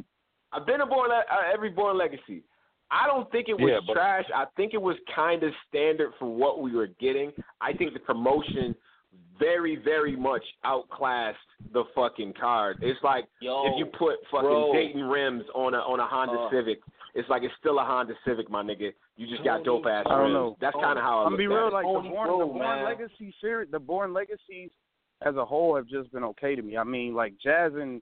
I've 0.52 0.66
been 0.66 0.80
to 0.80 0.86
Born 0.86 1.12
uh, 1.12 1.22
every 1.54 1.70
Born 1.70 1.98
Legacy. 1.98 2.44
I 2.92 3.08
don't 3.08 3.30
think 3.32 3.50
it 3.50 3.54
was 3.60 3.70
Yeah, 3.72 3.80
but- 3.86 3.94
trash. 3.94 4.26
I 4.36 4.46
think 4.56 4.74
it 4.74 4.82
was 4.82 4.96
kind 5.16 5.42
of 5.44 5.52
standard 5.68 6.12
for 6.20 6.26
what 6.34 6.62
we 6.62 6.76
were 6.76 6.88
getting. 7.00 7.32
I 7.60 7.74
think 7.74 7.94
the 7.94 8.00
promotion 8.00 8.76
very, 9.40 9.76
very 9.78 10.16
much 10.16 10.44
outclassed 10.64 11.38
the 11.74 11.84
fucking 11.96 12.34
card. 12.40 12.78
It's 12.82 13.02
like 13.04 13.26
yo, 13.42 13.66
if 13.68 13.74
you 13.78 13.86
put 13.88 14.16
fucking 14.30 14.48
bro. 14.48 14.74
Dayton 14.74 15.04
rims 15.04 15.44
on 15.56 15.74
a 15.74 15.78
on 15.80 16.00
a 16.00 16.06
Honda 16.06 16.34
Uh. 16.40 16.50
Civic, 16.52 16.82
it's 17.16 17.28
like 17.30 17.42
it's 17.44 17.54
still 17.60 17.80
a 17.80 17.84
Honda 17.84 18.14
Civic, 18.26 18.50
my 18.50 18.62
nigga. 18.64 18.94
You 19.18 19.28
just 19.28 19.44
got 19.44 19.64
dope 19.64 19.86
ass 19.88 20.06
I 20.06 20.10
don't 20.12 20.20
rims. 20.26 20.34
know. 20.34 20.58
That's 20.62 20.76
kind 20.76 20.98
of 21.00 21.04
how 21.04 21.20
I 21.20 21.24
I'm 21.26 21.32
look 21.32 21.38
be 21.40 21.46
at 21.46 21.50
real, 21.50 21.68
it. 21.68 21.74
like 21.74 21.86
the 21.86 22.10
Born, 22.10 22.28
Bro, 22.28 22.40
the 22.40 22.46
Born. 22.54 22.84
Legacy 22.86 23.34
series, 23.42 23.72
the 23.72 23.80
Born 23.80 24.14
Legacies 24.14 24.70
as 25.22 25.36
a 25.36 25.45
whole 25.45 25.76
have 25.76 25.88
just 25.88 26.11
been 26.11 26.24
okay 26.24 26.55
to 26.55 26.61
me. 26.61 26.78
I 26.78 26.84
mean, 26.84 27.14
like 27.14 27.34
Jazz 27.41 27.72
and 27.76 28.01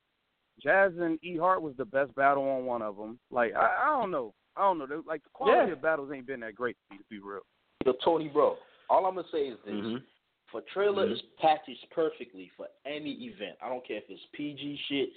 Jazz 0.61 0.91
and 0.99 1.23
E 1.23 1.37
Hart 1.37 1.61
was 1.61 1.75
the 1.77 1.85
best 1.85 2.13
battle 2.15 2.43
on 2.49 2.65
one 2.65 2.81
of 2.81 2.95
them. 2.97 3.19
Like 3.29 3.53
I, 3.55 3.83
I 3.83 3.99
don't 3.99 4.11
know, 4.11 4.33
I 4.55 4.61
don't 4.61 4.79
know. 4.79 4.85
They- 4.87 4.95
Like 5.07 5.23
the 5.23 5.29
quality 5.33 5.67
Yeah. 5.67 5.73
of 5.73 5.81
battles 5.81 6.11
ain't 6.13 6.27
been 6.27 6.39
that 6.41 6.55
great 6.55 6.75
to 6.89 6.95
me, 6.95 6.99
to 6.99 7.03
be 7.09 7.19
real. 7.19 7.41
Yo, 7.85 7.93
Tony, 8.03 8.27
bro. 8.27 8.57
All 8.89 9.05
I'm 9.05 9.15
gonna 9.15 9.27
say 9.31 9.47
is 9.47 9.57
this: 9.65 9.73
Mhm. 9.73 10.03
for 10.51 10.61
trailer 10.73 11.07
Mhm. 11.07 11.13
is 11.13 11.21
packaged 11.39 11.89
perfectly 11.91 12.49
for 12.57 12.67
any 12.85 13.11
event. 13.25 13.57
I 13.61 13.69
don't 13.69 13.83
care 13.85 13.97
if 13.97 14.09
it's 14.09 14.25
PG 14.33 14.75
shit, 14.87 15.13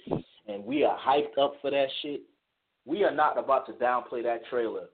and 0.47 0.65
we 0.65 0.83
are 0.83 0.97
hyped 0.97 1.37
up 1.37 1.59
for 1.61 1.69
that 1.71 1.89
shit. 2.01 2.21
We 2.85 3.03
are 3.03 3.11
not 3.11 3.37
about 3.37 3.65
to 3.67 3.73
downplay 3.73 4.23
that 4.23 4.45
trailer 4.45 4.89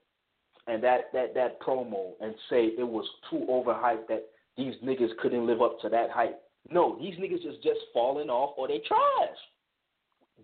and 0.66 0.82
that 0.82 1.12
that 1.12 1.34
that 1.34 1.60
promo 1.60 2.14
and 2.20 2.34
say 2.48 2.66
it 2.68 2.82
was 2.86 3.08
too 3.30 3.46
overhyped 3.48 4.06
that 4.08 4.24
these 4.56 4.74
niggas 4.82 5.16
couldn't 5.18 5.46
live 5.46 5.62
up 5.62 5.78
to 5.80 5.88
that 5.90 6.10
hype. 6.10 6.42
No, 6.70 6.96
these 7.00 7.14
niggas 7.16 7.46
is 7.46 7.56
just 7.62 7.80
falling 7.92 8.30
off 8.30 8.54
or 8.56 8.68
they 8.68 8.78
trash. 8.86 9.38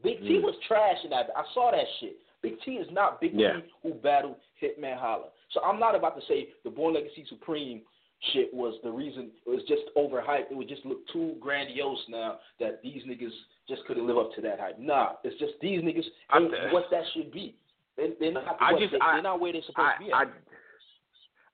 Big 0.03 0.21
T 0.21 0.39
Mm. 0.39 0.43
was 0.43 0.55
trash 0.66 0.99
in 1.05 1.11
that. 1.11 1.31
I 1.37 1.45
saw 1.55 1.71
that 1.71 1.87
shit. 2.01 2.16
Big 2.43 2.61
T 2.62 2.73
is 2.77 2.91
not 2.91 3.21
Big 3.21 3.35
Yeah. 3.35 3.61
T 3.61 3.73
who 3.83 3.95
battled 3.95 4.37
Hitman 4.61 4.97
Holla. 4.99 5.31
So 5.51 5.61
I'm 5.62 5.79
not 5.79 5.95
about 5.95 6.19
to 6.21 6.27
say 6.27 6.51
the 6.64 6.71
Born 6.71 6.95
Legacy 6.95 7.25
Supreme 7.29 7.83
shit 8.33 8.53
was 8.53 8.75
the 8.83 8.91
reason 8.91 9.31
it 9.47 9.51
was 9.51 9.62
just 9.64 9.83
overhyped. 9.97 10.51
It 10.51 10.57
would 10.57 10.69
just 10.69 10.85
look 10.85 11.07
too 11.09 11.37
grandiose 11.41 12.05
now 12.09 12.41
that 12.59 12.83
these 12.83 13.03
niggas 13.05 13.33
just 13.69 13.85
couldn't 13.87 14.07
live 14.07 14.19
up 14.19 14.33
to 14.35 14.41
that 14.43 14.59
hype. 14.61 14.79
Nah, 14.79 15.14
it's 15.25 15.39
just 15.39 15.55
these 15.61 15.83
niggas 15.83 16.07
I- 16.31 16.73
what 16.73 16.91
that 16.91 17.05
should 17.14 17.31
be. 17.33 17.55
They, 17.97 18.11
they're 18.21 18.33
not. 18.33 18.57
I 18.61 18.73
what, 18.73 18.81
just- 18.81 18.93
they, 18.93 18.99
I- 19.01 19.19
are 19.19 19.23
not 19.23 19.41
where 19.41 19.53
they're 19.53 19.62
supposed 19.62 19.93
to 19.99 20.05
be. 20.05 20.12
At. 20.12 20.29
I 20.29 20.31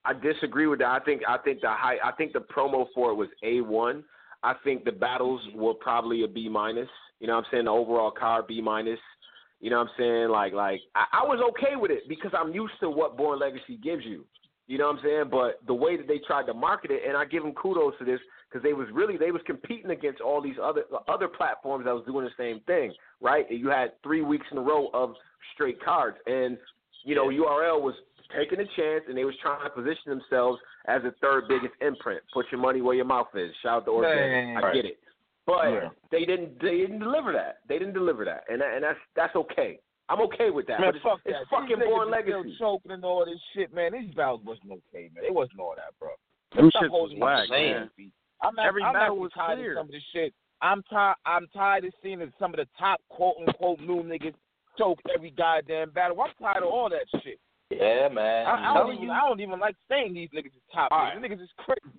I 0.07 0.12
disagree 0.12 0.67
with 0.67 0.81
that. 0.81 0.89
I 0.91 0.99
think 1.05 1.23
I 1.27 1.39
think 1.39 1.62
the 1.62 1.71
high 1.71 1.97
I 2.05 2.12
think 2.12 2.33
the 2.35 2.41
promo 2.41 2.87
for 2.95 3.11
it 3.11 3.15
was 3.15 3.29
A 3.43 3.61
one. 3.62 4.05
I 4.45 4.55
think 4.62 4.84
the 4.84 4.92
battles 4.92 5.40
were 5.55 5.74
probably 5.74 6.22
a 6.22 6.28
B 6.28 6.49
minus. 6.49 6.88
You 7.18 7.26
know 7.26 7.34
what 7.34 7.47
I'm 7.47 7.51
saying? 7.51 7.64
The 7.64 7.70
overall 7.70 8.11
card 8.11 8.47
B 8.47 8.61
minus. 8.61 8.99
You 9.61 9.70
know 9.70 9.78
what 9.78 9.88
I'm 9.88 9.95
saying? 9.99 10.28
Like 10.28 10.53
like 10.53 10.80
I, 10.95 11.05
I 11.22 11.26
was 11.26 11.40
okay 11.51 11.76
with 11.76 11.90
it 11.90 12.09
because 12.09 12.32
I'm 12.38 12.53
used 12.53 12.74
to 12.80 12.90
what 12.90 13.16
Born 13.16 13.40
Legacy 13.40 13.78
gives 13.82 14.05
you. 14.05 14.24
You 14.66 14.78
know 14.78 14.86
what 14.86 14.97
I'm 14.97 15.03
saying? 15.03 15.24
But 15.30 15.61
the 15.66 15.74
way 15.74 15.97
that 15.97 16.07
they 16.07 16.18
tried 16.26 16.45
to 16.47 16.55
market 16.55 16.90
it, 16.90 17.03
and 17.07 17.16
I 17.16 17.24
give 17.24 17.42
them 17.42 17.53
kudos 17.53 17.95
to 17.99 18.05
this 18.05 18.20
because 18.49 18.62
they 18.62 18.72
was 18.72 18.88
really 18.92 19.16
they 19.16 19.30
was 19.30 19.42
competing 19.47 19.90
against 19.90 20.20
all 20.20 20.40
these 20.40 20.57
other 20.62 20.84
uh, 20.92 21.11
other 21.11 21.28
platforms 21.28 21.86
that 21.86 21.95
was 21.95 22.05
doing 22.07 22.24
the 22.24 22.42
same 22.42 22.61
thing, 22.66 22.92
right? 23.20 23.49
And 23.49 23.59
you 23.59 23.68
had 23.68 23.92
three 24.03 24.22
weeks 24.22 24.47
in 24.53 24.59
a 24.59 24.62
row 24.62 24.88
of 24.92 25.14
straight 25.55 25.82
cards, 25.82 26.16
and 26.26 26.59
you 27.05 27.14
know 27.14 27.28
URL 27.28 27.80
was 27.80 27.95
taking 28.37 28.61
a 28.61 28.64
chance, 28.77 29.05
and 29.09 29.16
they 29.16 29.25
was 29.25 29.35
trying 29.43 29.62
to 29.64 29.70
position 29.70 30.07
themselves 30.18 30.61
as 30.87 31.03
the 31.03 31.12
third 31.20 31.49
biggest 31.49 31.75
imprint. 31.81 32.22
Put 32.33 32.47
your 32.53 32.61
money 32.61 32.81
where 32.81 32.95
your 32.95 33.05
mouth 33.05 33.29
is. 33.35 33.51
Shout 33.62 33.83
out 33.83 33.85
to 33.87 33.91
Organik. 33.91 34.55
Man. 34.55 34.64
I 34.64 34.72
get 34.72 34.85
it, 34.85 34.99
but 35.47 35.64
Yeah. 35.70 35.89
they 36.11 36.25
didn't 36.25 36.61
they 36.61 36.79
didn't 36.79 37.01
deliver 37.01 37.33
that. 37.33 37.59
They 37.68 37.79
didn't 37.79 37.95
deliver 37.95 38.25
that, 38.25 38.45
and 38.49 38.62
and 38.62 38.83
that's 38.85 38.99
that's 39.16 39.35
okay. 39.37 39.79
I'm 40.09 40.20
okay 40.22 40.51
with 40.51 40.66
that. 40.66 40.81
Man, 40.81 40.89
but 40.91 40.97
it's, 40.97 41.03
fuck 41.03 41.20
it's 41.25 41.35
that. 41.39 41.49
fucking 41.49 41.79
These 41.79 41.89
Born 41.89 42.11
Legacy. 42.11 42.55
Still 42.57 42.77
choking 42.79 42.93
and 42.93 43.05
all 43.05 43.25
this 43.25 43.41
shit, 43.55 43.72
man. 43.75 43.93
These 43.93 44.14
battles 44.14 44.43
wasn't 44.45 44.72
okay, 44.72 45.09
man. 45.14 45.25
It 45.25 45.33
wasn't 45.33 45.61
all 45.61 45.75
that, 45.77 45.99
bro. 45.99 46.11
Them 46.55 46.68
Stop 46.70 46.83
shits 46.83 46.91
was 46.91 46.91
holding 46.93 47.18
my 47.18 47.35
whack, 47.41 47.49
saying, 47.49 47.72
man. 47.72 47.91
B. 47.97 48.12
I'm 48.43 48.53
Every 48.59 48.83
I'm 48.83 48.93
battle 48.93 49.14
actually 49.16 49.20
was 49.20 49.33
tired 49.35 49.57
clear. 49.57 49.72
of 49.72 49.77
some 49.79 49.87
of 49.87 49.93
this 49.93 50.03
shit. 50.12 50.35
I'm 50.61 50.83
tired. 50.91 51.16
I'm 51.25 51.47
tired 51.55 51.85
of 51.87 51.93
seeing 52.03 52.20
some 52.39 52.53
of 52.53 52.57
the 52.59 52.66
top 52.79 53.01
quote 53.09 53.37
unquote 53.41 53.81
new 53.81 54.03
niggas 54.03 54.35
choke 54.79 54.99
every 55.14 55.31
goddamn 55.31 55.91
battle. 55.91 56.20
I'm 56.20 56.35
tired 56.39 56.62
of 56.64 56.68
all 56.68 56.91
that 56.91 57.07
shit. 57.22 57.39
Yeah, 57.81 58.09
man. 58.09 58.47
I, 58.47 58.70
I 58.70 58.75
don't 58.75 58.95
even. 58.95 59.11
I 59.11 59.20
don't 59.29 59.41
even 59.41 59.61
like 59.61 59.77
saying 59.89 60.14
these 60.14 60.31
niggas 60.31 60.47
is 60.47 60.62
top. 60.72 60.91
All 60.93 60.99
niggas. 60.99 61.03
right. 61.03 61.22
These 61.22 61.31
niggas 61.31 61.43
is 61.43 61.51
crazy. 61.59 61.99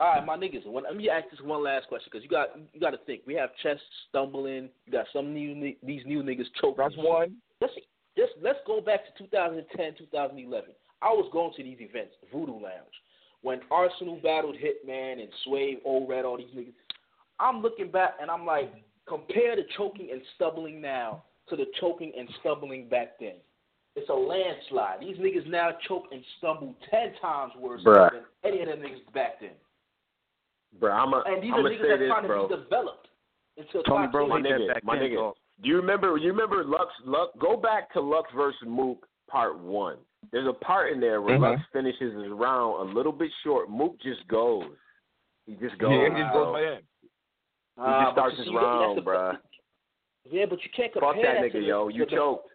All 0.00 0.14
right, 0.14 0.24
my 0.24 0.36
niggas. 0.36 0.66
When, 0.66 0.84
let 0.84 0.96
me 0.96 1.10
ask 1.10 1.30
this 1.30 1.40
one 1.42 1.62
last 1.62 1.88
question 1.88 2.08
because 2.10 2.24
you 2.24 2.30
got 2.30 2.48
you 2.72 2.80
got 2.80 2.90
to 2.90 2.98
think. 3.06 3.22
We 3.26 3.34
have 3.34 3.50
chess 3.62 3.78
stumbling. 4.08 4.70
You 4.86 4.92
got 4.92 5.06
some 5.12 5.34
new 5.34 5.74
these 5.82 6.02
new 6.06 6.22
niggas 6.22 6.46
choking. 6.60 6.76
That's 6.78 6.94
one. 6.96 7.36
Let's 7.60 7.74
just 8.16 8.32
let's 8.42 8.58
go 8.66 8.80
back 8.80 9.00
to 9.04 9.24
2010, 9.24 9.94
2011. 9.98 10.70
I 11.02 11.08
was 11.08 11.28
going 11.32 11.52
to 11.56 11.62
these 11.62 11.78
events, 11.80 12.14
Voodoo 12.32 12.52
Lounge, 12.52 12.96
when 13.42 13.60
Arsonal 13.70 14.22
battled 14.22 14.56
Hitman 14.56 15.20
and 15.20 15.28
Sway, 15.44 15.78
Old 15.84 16.08
Red, 16.08 16.24
all 16.24 16.36
these 16.36 16.54
niggas. 16.56 16.74
I'm 17.38 17.62
looking 17.62 17.90
back 17.90 18.14
and 18.20 18.30
I'm 18.30 18.44
like, 18.44 18.72
compare 19.08 19.56
the 19.56 19.62
choking 19.76 20.08
and 20.12 20.20
stumbling 20.36 20.80
now 20.80 21.24
to 21.48 21.56
the 21.56 21.64
choking 21.80 22.12
and 22.18 22.28
stumbling 22.40 22.88
back 22.88 23.18
then. 23.18 23.36
It's 23.96 24.08
a 24.08 24.14
landslide. 24.14 25.00
These 25.00 25.16
niggas 25.18 25.48
now 25.48 25.70
choke 25.88 26.04
and 26.12 26.22
stumble 26.38 26.74
ten 26.90 27.12
times 27.20 27.52
worse 27.58 27.82
Bruh. 27.84 28.10
than 28.12 28.22
any 28.44 28.60
of 28.62 28.68
them 28.68 28.78
niggas 28.78 29.12
back 29.12 29.40
then. 29.40 29.50
Bro, 30.78 30.92
I'm 30.92 31.12
a, 31.12 31.22
And 31.26 31.42
these 31.42 31.50
I'm 31.54 31.66
are 31.66 31.70
niggas 31.70 31.82
say 31.82 31.88
that's 31.98 32.08
trying 32.10 32.26
bro. 32.26 32.46
to 32.48 32.56
be 32.56 32.62
developed 32.62 33.08
into 33.56 33.72
Tony 33.88 34.04
top 34.06 34.12
Bro 34.12 34.26
tier. 34.26 34.28
my 34.28 34.40
nigga, 34.40 34.74
back 34.74 34.84
my 34.84 34.96
then 34.98 35.10
nigga. 35.10 35.16
talk. 35.16 35.36
Do 35.62 35.68
you 35.68 35.76
remember? 35.76 36.16
You 36.16 36.28
remember 36.30 36.62
Lux? 36.64 36.86
Lux? 37.04 37.32
Go 37.40 37.56
back 37.56 37.92
to 37.94 38.00
Lux 38.00 38.30
versus 38.34 38.60
Mook 38.66 39.06
part 39.28 39.58
one. 39.58 39.96
There's 40.32 40.46
a 40.46 40.52
part 40.52 40.92
in 40.92 41.00
there 41.00 41.20
where 41.20 41.36
Mhm. 41.38 41.42
Lux 41.56 41.62
finishes 41.72 42.14
his 42.14 42.30
round 42.30 42.88
a 42.88 42.94
little 42.94 43.12
bit 43.12 43.30
short. 43.42 43.68
Mook 43.68 43.98
just 44.00 44.26
goes. 44.28 44.70
He 45.46 45.54
just 45.56 45.76
goes. 45.78 45.90
yeah, 45.90 46.06
it 46.06 46.16
just 46.16 46.32
goes 46.32 46.52
by 46.52 46.62
him. 46.62 46.82
He 47.02 47.08
Ah, 47.82 48.04
just 48.04 48.14
but 48.14 48.20
starts 48.20 48.32
you 48.38 48.44
his 48.44 48.48
see, 48.50 48.56
round, 48.56 48.98
the- 48.98 49.02
bruh. 49.02 49.38
Yeah, 50.30 50.46
but 50.46 50.62
you 50.62 50.70
can't 50.70 50.92
compare 50.92 51.12
Fuck 51.12 51.22
that 51.22 51.32
to 51.40 51.48
nigga, 51.48 51.52
the, 51.54 51.60
yo. 51.60 51.88
You 51.88 52.04
the, 52.04 52.10
choked. 52.14 52.50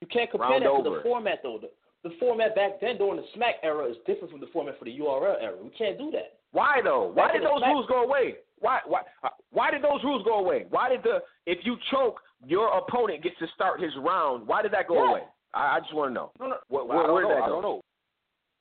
You 0.00 0.06
can't 0.08 0.30
compare 0.30 0.50
Round 0.60 0.64
that 0.64 0.90
to 0.90 0.96
the 0.96 1.02
format 1.02 1.40
though. 1.42 1.58
The, 1.60 1.70
the 2.08 2.14
format 2.20 2.54
back 2.54 2.80
then 2.80 2.98
during 2.98 3.16
the 3.16 3.26
Smack 3.34 3.56
era 3.62 3.88
is 3.90 3.96
different 4.06 4.30
from 4.30 4.40
the 4.40 4.46
format 4.52 4.78
for 4.78 4.84
the 4.84 4.96
URL 4.98 5.40
era. 5.42 5.56
We 5.62 5.70
can't 5.70 5.98
do 5.98 6.10
that. 6.12 6.38
Why 6.52 6.80
though? 6.84 7.08
Why 7.12 7.26
Back 7.28 7.32
did 7.34 7.42
those 7.42 7.58
smack- 7.58 7.72
rules 7.72 7.86
go 7.88 8.02
away? 8.04 8.34
Why? 8.60 8.80
Why? 8.86 9.00
uh, 9.22 9.28
Why 9.50 9.70
did 9.70 9.82
those 9.82 10.02
rules 10.04 10.24
go 10.24 10.38
away? 10.38 10.66
Why 10.70 10.88
did 10.88 11.02
the 11.02 11.20
if 11.46 11.58
you 11.64 11.76
choke, 11.90 12.20
your 12.46 12.68
opponent 12.76 13.22
gets 13.22 13.38
to 13.40 13.46
start 13.54 13.80
his 13.82 13.92
round? 13.98 14.46
Why 14.46 14.62
did 14.62 14.72
that 14.72 14.88
go 14.88 15.02
Yeah. 15.02 15.10
away? 15.10 15.22
I, 15.54 15.76
I 15.76 15.80
just 15.80 15.94
want 15.94 16.10
to 16.10 16.14
know. 16.14 16.30
No, 16.40 16.46
no. 16.48 16.56
Where, 16.68 16.84
where, 16.84 17.12
where 17.12 17.22
did 17.22 17.28
know. 17.30 17.34
that 17.36 17.42
I 17.44 17.48
don't 17.48 17.62
know. 17.62 17.80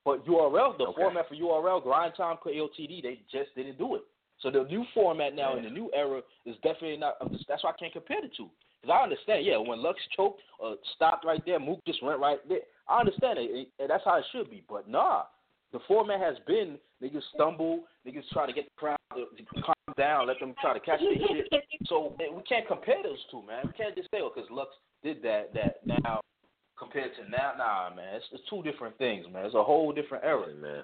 But 0.04 0.26
URL, 0.28 0.78
the 0.78 0.86
Okay. 0.86 1.02
format 1.02 1.28
for 1.28 1.36
URL, 1.36 1.82
grind 1.82 2.14
time, 2.16 2.38
LTD, 2.46 3.02
they 3.02 3.20
just 3.32 3.56
didn't 3.56 3.78
do 3.78 3.96
it. 3.96 4.02
So 4.40 4.52
the 4.52 4.64
new 4.66 4.84
format 4.94 5.34
now 5.34 5.58
in 5.58 5.64
the 5.64 5.70
new 5.70 5.90
era 5.96 6.22
is 6.46 6.56
definitely 6.58 6.98
not. 6.98 7.16
That's 7.48 7.64
why 7.64 7.72
I 7.72 7.74
can't 7.80 7.94
compare 7.94 8.22
the 8.22 8.28
two. 8.36 8.50
Because 8.86 9.00
I 9.00 9.04
understand, 9.04 9.46
yeah, 9.46 9.58
when 9.58 9.82
Lux 9.82 10.00
choked, 10.16 10.42
uh, 10.64 10.74
stopped 10.96 11.26
right 11.26 11.42
there, 11.46 11.60
Mook 11.60 11.80
just 11.88 12.04
went 12.04 12.20
right 12.20 12.38
there. 12.48 12.60
I 12.88 13.00
understand 13.00 13.40
it, 13.40 13.50
it, 13.50 13.68
and 13.80 13.90
that's 13.90 14.04
how 14.06 14.18
it 14.18 14.26
should 14.32 14.50
be. 14.50 14.64
But 14.70 14.88
nah, 14.88 15.24
the 15.74 15.80
format 15.88 16.20
has 16.20 16.36
been 16.46 16.78
niggas 17.02 17.24
stumble, 17.34 17.86
niggas 18.06 18.30
try 18.32 18.46
to 18.46 18.54
get 18.54 18.66
the 18.66 18.78
crowd 18.78 18.98
to, 19.16 19.26
to 19.44 19.62
calm 19.62 19.94
down, 19.98 20.28
let 20.28 20.40
them 20.40 20.54
try 20.62 20.74
to 20.74 20.80
catch 20.80 21.00
their 21.00 21.28
shit. 21.50 21.64
So 21.86 22.16
eh, 22.20 22.26
we 22.32 22.44
can't 22.44 22.68
compare 22.68 23.02
those 23.02 23.18
two, 23.32 23.42
man. 23.48 23.64
We 23.66 23.74
can't 23.74 23.96
just 23.96 24.10
say, 24.12 24.20
oh, 24.22 24.32
because 24.34 24.50
Lux 24.52 24.70
did 25.04 25.24
that, 25.24 25.54
that 25.56 25.78
now 25.86 26.22
compared 26.78 27.12
to 27.16 27.30
now, 27.30 27.54
nah, 27.58 27.96
man. 27.96 28.16
It's, 28.16 28.26
it's 28.34 28.44
two 28.50 28.62
different 28.62 28.98
things, 29.00 29.26
man. 29.34 29.46
It's 29.46 29.56
a 29.56 29.64
whole 29.64 29.92
different 29.94 30.24
era. 30.24 30.46
Listen, 30.46 30.62
man. 30.62 30.84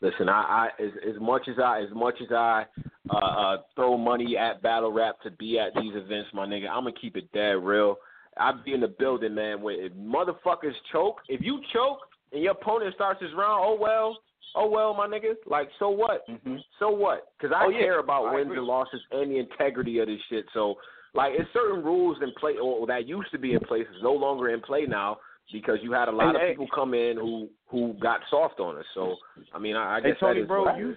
Listen, 0.00 0.28
I, 0.28 0.68
I 0.78 0.82
as, 0.82 0.90
as 1.14 1.20
much 1.20 1.42
as 1.48 1.56
I 1.58 1.80
as 1.80 1.88
much 1.94 2.14
as 2.22 2.30
I 2.30 2.64
uh, 3.10 3.16
uh, 3.16 3.56
throw 3.74 3.96
money 3.96 4.36
at 4.36 4.60
battle 4.62 4.92
rap 4.92 5.20
to 5.22 5.30
be 5.32 5.58
at 5.58 5.72
these 5.80 5.94
events, 5.94 6.30
my 6.34 6.46
nigga, 6.46 6.68
I'm 6.68 6.84
gonna 6.84 6.92
keep 7.00 7.16
it 7.16 7.30
dead 7.32 7.52
real. 7.62 7.96
I 8.36 8.52
be 8.64 8.74
in 8.74 8.80
the 8.80 8.88
building, 8.88 9.34
man. 9.34 9.62
Where 9.62 9.80
if 9.86 9.92
motherfuckers 9.92 10.74
choke, 10.92 11.18
if 11.28 11.40
you 11.42 11.60
choke 11.72 12.00
and 12.32 12.42
your 12.42 12.52
opponent 12.52 12.94
starts 12.94 13.22
his 13.22 13.30
round, 13.36 13.62
oh 13.64 13.78
well, 13.80 14.18
oh 14.56 14.68
well, 14.68 14.92
my 14.94 15.06
nigga. 15.06 15.34
Like, 15.46 15.68
so 15.78 15.88
what? 15.88 16.28
Mm-hmm. 16.28 16.56
So 16.78 16.90
what? 16.90 17.28
Because 17.38 17.54
I 17.56 17.66
Oh, 17.66 17.68
yeah. 17.70 17.78
care 17.78 18.00
about 18.00 18.26
I 18.26 18.34
wins 18.34 18.46
agree. 18.46 18.58
and 18.58 18.66
losses 18.66 19.00
and 19.12 19.30
the 19.30 19.38
integrity 19.38 20.00
of 20.00 20.08
this 20.08 20.18
shit. 20.28 20.44
So, 20.52 20.74
like, 21.14 21.32
it's 21.38 21.48
certain 21.52 21.84
rules 21.84 22.18
in 22.22 22.32
play, 22.38 22.54
or 22.60 22.86
that 22.88 23.06
used 23.06 23.30
to 23.30 23.38
be 23.38 23.52
in 23.54 23.60
place, 23.60 23.86
is 23.96 24.02
no 24.02 24.12
longer 24.12 24.48
in 24.50 24.60
play 24.60 24.84
now 24.86 25.18
because 25.52 25.78
you 25.82 25.92
had 25.92 26.08
a 26.08 26.12
lot 26.12 26.28
And, 26.28 26.36
of 26.36 26.42
hey- 26.42 26.50
people 26.50 26.68
come 26.74 26.94
in 26.94 27.16
who 27.16 27.48
who 27.68 27.94
got 27.94 28.20
soft 28.30 28.60
on 28.60 28.76
us. 28.78 28.84
So, 28.94 29.16
I 29.52 29.58
mean, 29.58 29.76
I, 29.76 29.98
I 29.98 30.00
Hey 30.00 30.12
Tony, 30.20 30.40
that 30.40 30.42
is 30.42 30.46
bro, 30.48 30.76
you. 30.76 30.94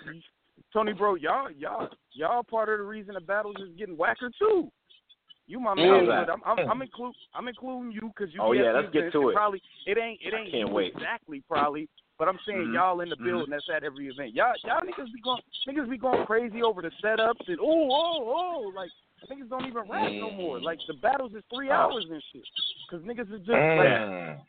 Tony, 0.74 0.94
bro, 0.94 1.16
y'all, 1.16 1.50
y'all, 1.52 1.88
y'all 2.14 2.44
part 2.44 2.70
of 2.70 2.78
the 2.80 2.84
reason 2.84 3.14
the 3.16 3.22
battles 3.22 3.56
is 3.62 3.76
getting 3.78 3.98
whacker 3.98 4.32
too. 4.38 4.72
You 5.48 5.60
my 5.62 5.74
man, 5.76 6.10
I'm 6.10 6.42
I'm, 6.46 6.60
I'm, 6.70 6.80
inclu- 6.82 7.14
I'm 7.34 7.48
including 7.48 7.94
you 7.94 8.12
because 8.14 8.34
you. 8.34 8.42
Oh, 8.42 8.52
yeah, 8.52 8.74
let's 8.74 8.92
get 8.92 9.12
to 9.14 9.30
it. 9.30 9.34
Probably 9.34 9.62
it 9.86 9.98
ain't 9.98 10.20
it 10.22 10.34
I 10.34 10.42
ain't 10.42 10.52
can't 10.52 10.72
wait. 10.72 10.92
exactly 10.94 11.42
probably, 11.48 11.88
but 12.20 12.28
I'm 12.28 12.38
saying 12.46 12.68
Mhm. 12.68 12.74
y'all 12.74 13.00
in 13.00 13.08
the 13.10 13.16
Mhm. 13.16 13.24
building 13.24 13.52
that's 13.52 13.70
at 13.74 13.86
every 13.86 14.08
event. 14.10 14.34
Y'all 14.36 14.54
y'all 14.66 14.82
niggas 14.82 15.12
be 15.14 15.22
going 15.22 15.42
niggas 15.68 15.90
be 15.90 15.98
going 15.98 16.26
crazy 16.26 16.62
over 16.62 16.82
the 16.82 16.92
setups 17.02 17.48
and 17.48 17.60
oh 17.62 17.90
oh 17.90 18.36
oh 18.36 18.72
like 18.76 18.92
niggas 19.30 19.50
don't 19.50 19.66
even 19.66 19.84
rap 19.90 20.12
no 20.12 20.32
more. 20.32 20.62
Like 20.62 20.80
the 20.88 20.94
battles 20.96 21.34
is 21.36 21.44
three 21.54 21.70
hours 21.72 22.06
and 22.10 22.22
shit. 22.32 22.44
Cause 22.90 23.02
niggas 23.02 23.32
is 23.34 23.40
just 23.40 23.50
like 23.50 23.58
Mm. 23.58 24.40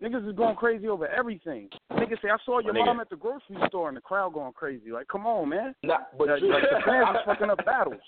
Niggas 0.00 0.28
is 0.30 0.36
going 0.36 0.54
crazy 0.54 0.86
over 0.86 1.08
everything. 1.08 1.68
Niggas 1.90 2.22
say, 2.22 2.30
I 2.30 2.36
saw 2.46 2.60
your 2.60 2.72
Nigga. 2.72 2.86
mom 2.86 3.00
at 3.00 3.10
the 3.10 3.16
grocery 3.16 3.56
store 3.66 3.88
and 3.88 3.96
the 3.96 4.00
crowd 4.00 4.32
going 4.32 4.52
crazy. 4.52 4.92
Like, 4.92 5.08
come 5.08 5.26
on, 5.26 5.48
man. 5.48 5.74
Nah, 5.82 5.98
but 6.16 6.28
Like, 6.28 6.40
like, 6.42 6.62
the 6.70 6.80
fans 6.86 7.08
is 7.16 7.22
fucking 7.26 7.50
up 7.50 7.64
battles. 7.66 8.00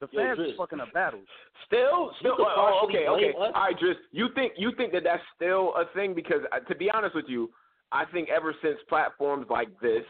The 0.00 0.08
Yo, 0.10 0.18
fans 0.20 0.38
is 0.40 0.46
Driz. 0.54 0.56
fucking 0.56 0.80
up 0.80 0.92
battles. 0.92 1.24
Still, 1.66 2.10
still. 2.18 2.34
Oh, 2.40 2.80
okay, 2.88 3.06
okay. 3.06 3.30
blame 3.30 3.42
us. 3.42 3.52
All 3.54 3.62
right, 3.62 3.76
Driz. 3.78 3.94
You 4.10 4.26
think 4.34 4.54
you 4.58 4.72
think 4.76 4.92
that 4.92 5.04
that's 5.04 5.22
still 5.36 5.72
a 5.76 5.84
thing? 5.94 6.14
Because 6.14 6.40
uh, 6.50 6.58
to 6.68 6.74
be 6.74 6.90
honest 6.90 7.14
with 7.14 7.26
you, 7.28 7.48
I 7.92 8.04
think 8.06 8.28
ever 8.28 8.52
since 8.60 8.78
platforms 8.88 9.46
like 9.48 9.68
this, 9.80 10.02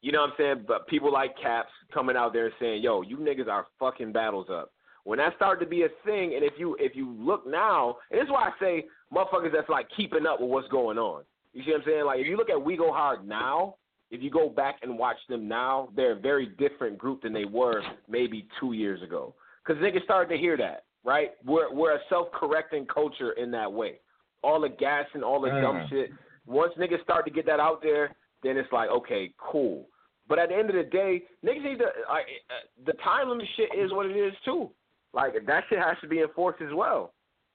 you 0.00 0.12
know 0.12 0.20
what 0.20 0.30
I'm 0.30 0.36
saying, 0.38 0.64
but 0.66 0.86
people 0.86 1.12
like 1.12 1.34
Caps 1.40 1.72
coming 1.92 2.16
out 2.16 2.32
there 2.32 2.52
saying, 2.60 2.82
"Yo, 2.82 3.02
you 3.02 3.16
niggas 3.16 3.48
are 3.48 3.66
fucking 3.78 4.12
battles 4.12 4.48
up." 4.50 4.72
When 5.04 5.18
that 5.18 5.34
started 5.36 5.64
to 5.64 5.70
be 5.70 5.82
a 5.82 5.88
thing, 6.04 6.34
and 6.34 6.44
if 6.44 6.52
you 6.58 6.76
if 6.78 6.94
you 6.94 7.10
look 7.18 7.46
now, 7.46 7.96
and 8.10 8.20
this 8.20 8.26
is 8.26 8.30
why 8.30 8.50
I 8.50 8.52
say 8.60 8.86
motherfuckers 9.12 9.52
that's 9.52 9.68
like 9.68 9.88
keeping 9.96 10.26
up 10.26 10.40
with 10.40 10.50
what's 10.50 10.68
going 10.68 10.98
on. 10.98 11.24
You 11.52 11.64
see 11.64 11.70
what 11.72 11.80
I'm 11.80 11.86
saying? 11.86 12.04
Like 12.04 12.20
if 12.20 12.26
you 12.26 12.36
look 12.36 12.50
at 12.50 12.62
We 12.62 12.76
Go 12.76 12.92
Hard 12.92 13.26
now, 13.26 13.76
if 14.10 14.22
you 14.22 14.30
go 14.30 14.48
back 14.48 14.76
and 14.82 14.98
watch 14.98 15.16
them 15.28 15.48
now, 15.48 15.88
they're 15.96 16.12
a 16.12 16.20
very 16.20 16.46
different 16.58 16.98
group 16.98 17.22
than 17.22 17.32
they 17.32 17.44
were 17.46 17.82
maybe 18.08 18.46
two 18.60 18.72
years 18.74 19.02
ago. 19.02 19.34
Because 19.66 19.82
niggas 19.82 20.04
started 20.04 20.34
to 20.34 20.40
hear 20.40 20.56
that, 20.58 20.84
right? 21.04 21.32
We're 21.44 21.72
we're 21.74 21.94
a 21.96 22.00
self 22.08 22.30
correcting 22.32 22.86
culture 22.86 23.32
in 23.32 23.50
that 23.52 23.72
way. 23.72 24.00
All 24.42 24.60
the 24.60 24.68
gas 24.68 25.06
and 25.14 25.24
all 25.24 25.40
the 25.40 25.48
dumb 25.48 25.76
Mm. 25.76 25.88
shit. 25.88 26.10
Once 26.46 26.72
niggas 26.78 27.02
start 27.02 27.24
to 27.26 27.30
get 27.30 27.44
that 27.46 27.60
out 27.60 27.82
there, 27.82 28.14
then 28.42 28.56
it's 28.56 28.72
like, 28.72 28.90
okay, 28.90 29.32
cool. 29.38 29.86
But 30.28 30.38
at 30.38 30.50
the 30.50 30.56
end 30.56 30.70
of 30.70 30.76
the 30.76 30.84
day, 30.84 31.22
niggas 31.44 31.64
need 31.64 31.78
to. 31.78 31.88
Like, 32.08 32.26
uh, 32.50 32.84
the 32.86 32.92
time 33.04 33.28
limit 33.28 33.46
shit 33.56 33.70
is 33.78 33.92
what 33.92 34.06
it 34.06 34.16
is 34.16 34.34
too. 34.44 34.70
Like 35.14 35.32
that 35.46 35.64
shit 35.68 35.78
has 35.78 35.96
to 36.02 36.08
be 36.08 36.20
enforced 36.20 36.60
as 36.62 36.72
well. 36.74 37.14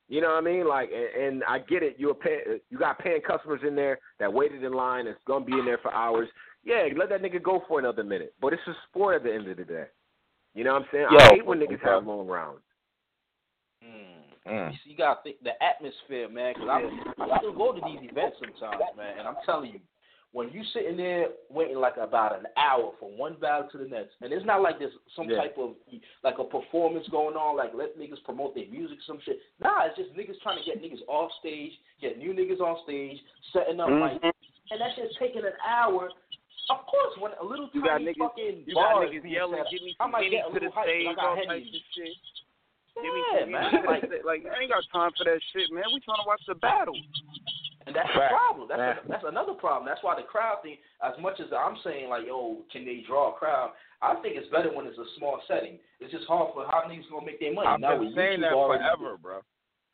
You 0.10 0.22
know 0.22 0.30
what 0.30 0.38
I 0.38 0.42
mean? 0.42 0.68
Like, 0.68 0.90
and, 0.94 1.24
and 1.24 1.44
I 1.46 1.60
get 1.60 1.84
it. 1.84 1.96
You're 1.98 2.14
pay, 2.14 2.40
you 2.70 2.78
got 2.78 3.00
paying 3.00 3.22
customers 3.22 3.62
in 3.66 3.76
there 3.76 4.00
that 4.20 4.32
waited 4.32 4.64
in 4.64 4.74
line. 4.74 5.06
That's 5.06 5.18
gonna 5.26 5.46
be 5.46 5.54
in 5.54 5.66
there 5.66 5.78
for 5.78 5.94
hours. 5.94 6.28
Yeah, 6.64 6.88
let 6.98 7.10
that 7.10 7.22
nigga 7.22 7.42
go 7.42 7.64
for 7.68 7.80
another 7.80 8.04
minute. 8.04 8.34
But 8.42 8.54
it's 8.54 8.62
a 8.68 8.74
sport 8.90 9.16
at 9.16 9.24
the 9.24 9.34
end 9.34 9.48
of 9.48 9.58
the 9.58 9.64
day. 9.64 9.86
You 10.56 10.64
know 10.64 10.74
what 10.74 10.84
I'm 10.84 10.88
saying? 10.92 11.08
I 11.10 11.30
hate 11.36 11.46
when 11.46 11.60
niggas 11.60 11.82
have 11.84 12.06
long 12.06 12.28
rounds. 12.28 12.62
Mm. 13.84 14.52
Mm. 14.52 14.72
You, 14.72 14.78
see, 14.84 14.92
you 14.92 14.98
gotta 14.98 15.20
think 15.24 15.38
the 15.44 15.52
atmosphere, 15.64 16.30
man. 16.30 16.54
Because 16.54 16.70
I, 16.70 17.24
I 17.24 17.38
still 17.40 17.54
go 17.54 17.72
to 17.72 17.82
these 17.86 18.10
events 18.10 18.38
sometimes, 18.40 18.82
man, 18.98 19.20
and 19.20 19.28
I'm 19.28 19.38
telling 19.46 19.72
you, 19.72 19.80
when 20.34 20.50
you 20.50 20.64
sitting 20.74 20.98
there 20.98 21.28
waiting 21.50 21.78
like 21.78 21.96
about 21.98 22.34
an 22.38 22.46
hour 22.58 22.92
from 23.00 23.18
one 23.18 23.38
battle 23.40 23.70
to 23.72 23.78
the 23.78 23.86
next, 23.86 24.18
and 24.22 24.34
it's 24.34 24.46
not 24.46 24.62
like 24.62 24.80
there's 24.80 24.94
some 25.16 25.30
Yeah. 25.30 25.38
type 25.38 25.56
of 25.58 25.76
like 26.24 26.40
a 26.40 26.44
performance 26.44 27.08
going 27.10 27.36
on, 27.38 27.56
like 27.56 27.72
let 27.74 27.98
niggas 27.98 28.22
promote 28.26 28.56
their 28.56 28.68
music, 28.68 28.98
some 29.06 29.20
shit. 29.22 29.38
Nah, 29.62 29.86
it's 29.86 29.96
just 29.96 30.12
niggas 30.18 30.42
trying 30.42 30.58
to 30.58 30.66
get 30.66 30.82
niggas 30.82 31.06
off 31.08 31.32
stage, 31.40 31.72
get 32.02 32.18
new 32.18 32.34
niggas 32.34 32.60
on 32.60 32.82
stage, 32.84 33.18
setting 33.54 33.80
up 33.80 33.90
like, 33.90 34.18
mm-hmm. 34.22 34.74
and 34.74 34.82
that 34.82 34.92
shit's 34.98 35.14
taking 35.22 35.46
an 35.46 35.54
hour. 35.62 36.10
Of 36.72 36.80
course, 36.88 37.14
when 37.20 37.32
a 37.40 37.46
little 37.46 37.70
You 37.74 37.84
tiny 37.86 38.06
niggas- 38.06 38.18
fucking 38.18 38.64
You 38.66 38.74
got 38.74 39.06
niggas 39.06 39.22
yelling, 39.30 39.62
set 39.64 39.70
"Give 39.72 39.84
me 39.84 39.96
some 40.02 40.16
a 40.16 40.24
to 40.24 40.30
the 40.30 40.50
little 40.50 40.72
hype, 40.72 40.74
'cause 40.74 40.90
I 40.90 40.90
stage, 40.90 41.16
got 41.16 41.26
all 41.26 41.36
types 41.46 41.68
of 41.70 41.84
shit." 41.94 42.16
Give 42.96 43.14
me 43.14 43.24
Yeah, 43.34 43.46
man. 43.46 43.74
Like, 43.86 44.04
like, 44.26 44.42
I 44.50 44.62
ain't 44.62 44.72
got 44.72 44.84
time 44.94 45.12
for 45.18 45.26
that 45.26 45.42
shit, 45.52 45.70
man. 45.72 45.84
We 45.94 46.00
trying 46.02 46.22
to 46.22 46.28
watch 46.28 46.42
the 46.48 46.56
battle. 46.56 46.96
And 47.86 47.96
that's 47.96 48.08
Fact. 48.16 48.32
the 48.32 48.38
problem. 48.38 48.68
That's 48.70 49.00
a, 49.06 49.08
that's 49.10 49.24
another 49.28 49.54
problem. 49.54 49.86
That's 49.86 50.04
why 50.04 50.16
the 50.16 50.24
crowd 50.24 50.64
thing. 50.64 50.78
As 51.04 51.14
much 51.22 51.40
as 51.40 51.48
I'm 51.52 51.76
saying 51.84 52.10
like, 52.10 52.26
yo, 52.26 52.64
can 52.72 52.86
they 52.86 53.04
draw 53.06 53.34
a 53.36 53.38
crowd? 53.38 53.72
I 54.02 54.16
think 54.22 54.36
it's 54.38 54.50
better 54.52 54.74
when 54.74 54.86
it's 54.88 54.98
a 54.98 55.06
small 55.18 55.42
setting. 55.48 55.80
It's 56.00 56.12
just 56.12 56.26
hard 56.26 56.54
for 56.54 56.66
how 56.66 56.84
niggas 56.88 57.10
gonna 57.12 57.26
make 57.26 57.40
their 57.40 57.54
money. 57.54 57.68
I've 57.68 57.80
now 57.80 57.98
been 57.98 58.08
with 58.08 58.16
saying 58.16 58.40
YouTube 58.40 58.42
that 58.42 58.54
already- 58.54 58.84
forever, 58.84 59.18
bro. 59.18 59.40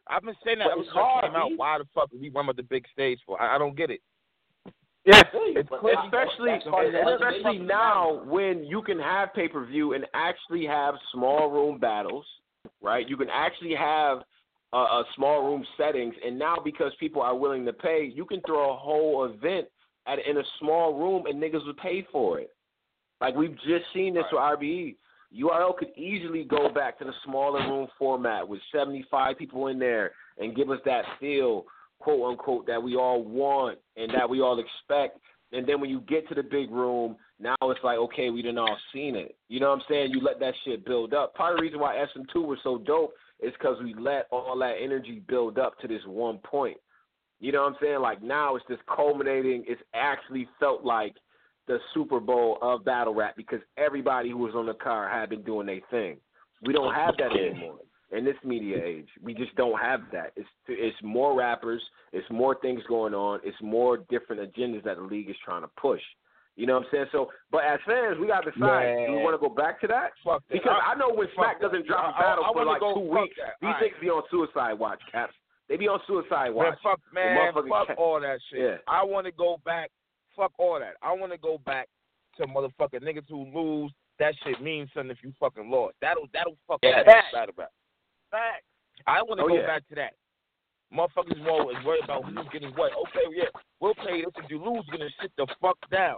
I've 0.07 0.23
been 0.23 0.35
saying 0.43 0.57
that 0.59 0.65
But 0.69 0.71
ever 0.73 0.81
it's 0.81 0.89
since 0.89 0.97
it 0.97 1.01
hard, 1.01 1.25
came 1.25 1.35
out. 1.35 1.49
B. 1.49 1.55
Why 1.57 1.77
the 1.77 1.85
fuck 1.93 2.09
did 2.09 2.19
we 2.21 2.29
run 2.29 2.47
with 2.47 2.57
the 2.57 2.63
big 2.63 2.85
stage 2.91 3.19
for? 3.25 3.39
I, 3.41 3.55
I 3.55 3.57
don't 3.59 3.75
get 3.77 3.91
it. 3.91 4.01
Yeah, 5.05 5.21
I 5.25 5.31
feel 5.31 5.47
you, 5.47 5.59
It's 5.59 5.69
but 5.69 5.79
clear- 5.81 5.95
that's- 5.95 6.09
especially 6.29 6.51
that's 6.51 6.63
part 6.65 6.85
of 6.87 6.91
the 6.93 7.13
especially 7.15 7.59
now 7.59 8.23
when 8.25 8.63
you 8.63 8.81
can 8.81 8.99
have 8.99 9.33
pay 9.33 9.47
per 9.47 9.63
view 9.65 9.93
and 9.93 10.05
actually 10.13 10.65
have 10.65 10.95
small 11.13 11.49
room 11.49 11.79
battles, 11.79 12.25
right? 12.81 13.07
You 13.07 13.17
can 13.17 13.29
actually 13.31 13.75
have 13.75 14.19
a, 14.73 14.77
a 14.77 15.03
small 15.15 15.43
room 15.43 15.65
settings, 15.77 16.13
and 16.25 16.37
now 16.37 16.57
because 16.63 16.91
people 16.99 17.21
are 17.21 17.35
willing 17.35 17.65
to 17.65 17.73
pay, 17.73 18.11
you 18.13 18.25
can 18.25 18.41
throw 18.45 18.73
a 18.73 18.77
whole 18.77 19.25
event 19.25 19.67
at 20.07 20.19
in 20.25 20.37
a 20.37 20.43
small 20.59 20.93
room 20.93 21.25
and 21.25 21.41
niggas 21.41 21.65
would 21.65 21.77
pay 21.77 22.05
for 22.11 22.39
it. 22.39 22.51
Like 23.21 23.35
we've 23.35 23.55
just 23.55 23.85
seen 23.93 24.13
this 24.13 24.23
with 24.31 24.41
RBE. 24.41 24.95
URL 25.37 25.77
could 25.77 25.95
easily 25.95 26.43
go 26.43 26.69
back 26.69 26.97
to 26.99 27.05
the 27.05 27.13
smaller 27.23 27.59
room 27.59 27.87
format 27.99 28.47
with 28.47 28.59
75 28.71 29.37
people 29.37 29.67
in 29.67 29.77
there 29.77 30.11
and 30.39 30.55
give 30.55 30.71
us 30.71 30.79
that 30.85 31.03
feel, 31.19 31.65
quote 31.99 32.31
unquote, 32.31 32.65
that 32.65 32.81
we 32.81 32.95
all 32.95 33.23
want 33.23 33.77
and 33.95 34.11
that 34.13 34.27
we 34.27 34.41
all 34.41 34.59
expect. 34.59 35.19
And 35.51 35.67
then 35.67 35.81
when 35.81 35.89
you 35.89 36.01
get 36.01 36.27
to 36.29 36.35
the 36.35 36.43
big 36.43 36.71
room, 36.71 37.15
now 37.39 37.55
it's 37.63 37.83
like, 37.83 37.97
okay, 37.97 38.29
we 38.29 38.41
done 38.41 38.57
all 38.57 38.77
seen 38.93 39.15
it. 39.15 39.35
You 39.49 39.59
know 39.59 39.69
what 39.69 39.79
I'm 39.79 39.85
saying? 39.89 40.11
You 40.11 40.21
let 40.21 40.39
that 40.39 40.53
shit 40.63 40.85
build 40.85 41.13
up. 41.13 41.35
Part 41.35 41.53
of 41.53 41.57
the 41.57 41.63
reason 41.63 41.79
why 41.79 41.95
SM2 41.95 42.45
was 42.45 42.59
so 42.63 42.77
dope 42.79 43.13
is 43.41 43.53
because 43.53 43.77
we 43.83 43.93
let 43.93 44.27
all 44.31 44.57
that 44.59 44.75
energy 44.81 45.21
build 45.27 45.57
up 45.57 45.79
to 45.79 45.87
this 45.87 46.01
one 46.05 46.37
point. 46.39 46.77
You 47.39 47.51
know 47.51 47.63
what 47.63 47.73
I'm 47.73 47.77
saying? 47.81 48.01
Like 48.01 48.21
now 48.21 48.55
it's 48.55 48.65
just 48.67 48.81
culminating. 48.93 49.63
It's 49.67 49.81
actually 49.93 50.47
felt 50.59 50.83
like 50.83 51.15
the 51.67 51.77
Super 51.93 52.19
Bowl 52.19 52.57
of 52.61 52.83
battle 52.83 53.13
rap 53.13 53.37
because 53.37 53.59
everybody 53.77 54.29
who 54.29 54.37
was 54.37 54.55
on 54.55 54.65
the 54.65 54.73
car 54.73 55.09
had 55.09 55.29
been 55.29 55.43
doing 55.43 55.67
their 55.67 55.79
thing. 55.89 56.17
We 56.63 56.73
don't 56.73 56.93
have 56.93 57.15
that 57.17 57.31
anymore 57.31 57.77
in 58.11 58.25
this 58.25 58.35
media 58.43 58.83
age. 58.83 59.07
We 59.21 59.33
just 59.33 59.55
don't 59.55 59.79
have 59.79 60.01
that. 60.11 60.33
It's 60.35 60.49
it's 60.67 60.97
more 61.03 61.37
rappers, 61.37 61.81
it's 62.11 62.29
more 62.29 62.55
things 62.61 62.81
going 62.89 63.13
on, 63.13 63.39
it's 63.43 63.57
more 63.61 63.97
different 64.09 64.41
agendas 64.41 64.83
that 64.83 64.97
the 64.97 65.03
league 65.03 65.29
is 65.29 65.35
trying 65.45 65.61
to 65.61 65.69
push. 65.79 66.01
You 66.59 66.67
know 66.67 66.75
what 66.83 66.91
I'm 66.91 66.91
saying? 66.91 67.05
So, 67.15 67.31
but 67.51 67.63
as 67.63 67.79
fans, 67.87 68.19
we 68.19 68.27
got 68.27 68.41
to 68.43 68.51
decide: 68.51 69.07
do 69.07 69.13
we 69.15 69.23
want 69.23 69.31
to 69.39 69.39
go 69.39 69.47
back 69.53 69.79
to 69.79 69.87
that? 69.87 70.11
Fuck 70.23 70.43
that. 70.49 70.53
Because 70.59 70.75
I, 70.75 70.91
I 70.91 70.95
know 70.99 71.07
when 71.15 71.27
Smack 71.33 71.61
that. 71.63 71.71
doesn't 71.71 71.87
drop 71.87 72.11
a 72.13 72.19
battle 72.19 72.43
I 72.43 72.47
for 72.51 72.55
wanna 72.67 72.71
like 72.75 72.81
go 72.83 72.93
two 72.99 73.07
weeks, 73.07 73.35
that. 73.39 73.55
these 73.63 73.71
Alright. 73.71 73.95
niggas 73.95 74.01
be 74.03 74.09
on 74.11 74.23
suicide 74.29 74.73
watch, 74.75 74.99
Caps. 75.11 75.33
They 75.69 75.77
be 75.77 75.87
on 75.87 76.01
suicide 76.05 76.51
Man, 76.51 76.55
watch. 76.55 76.75
fuck, 76.83 76.99
man, 77.13 77.53
fuck 77.53 77.87
can't- 77.87 77.97
all 77.99 78.19
that 78.19 78.39
shit. 78.51 78.59
Yeah. 78.59 78.77
I 78.87 79.03
want 79.05 79.25
to 79.25 79.31
go 79.31 79.61
back. 79.63 79.89
Fuck 80.35 80.51
all 80.57 80.79
that. 80.79 80.95
I 81.01 81.13
want 81.13 81.31
to 81.31 81.37
go 81.37 81.59
back 81.65 81.87
to 82.37 82.45
motherfucking 82.47 83.03
niggas 83.07 83.29
who 83.29 83.45
lose. 83.55 83.91
That 84.19 84.33
shit 84.43 84.59
means 84.61 84.89
something 84.93 85.11
if 85.11 85.23
you 85.23 85.31
fucking 85.39 85.69
lost. 85.71 85.95
That'll 86.01 86.27
that'll 86.33 86.57
fuck 86.67 86.79
Yeah. 86.83 86.99
up 86.99 87.05
that 87.05 87.23
battle 87.31 87.55
rap. 87.57 87.71
Fact. 88.31 88.63
I 89.07 89.21
want 89.23 89.39
to 89.39 89.45
Oh, 89.45 89.47
go 89.47 89.55
yeah. 89.55 89.65
back 89.65 89.87
to 89.89 89.95
that. 89.95 90.13
Motherfuckers 90.93 91.37
more 91.43 91.71
is 91.71 91.77
worried 91.85 92.03
about 92.03 92.25
who's 92.25 92.47
getting 92.51 92.71
what. 92.73 92.91
Okay, 93.07 93.25
yeah, 93.35 93.45
we'll 93.79 93.93
pay 93.95 94.21
this. 94.25 94.33
If 94.43 94.49
you 94.49 94.57
lose, 94.57 94.83
you're 94.87 94.97
gonna 94.97 95.09
sit 95.21 95.31
the 95.37 95.45
fuck 95.61 95.77
down. 95.91 96.17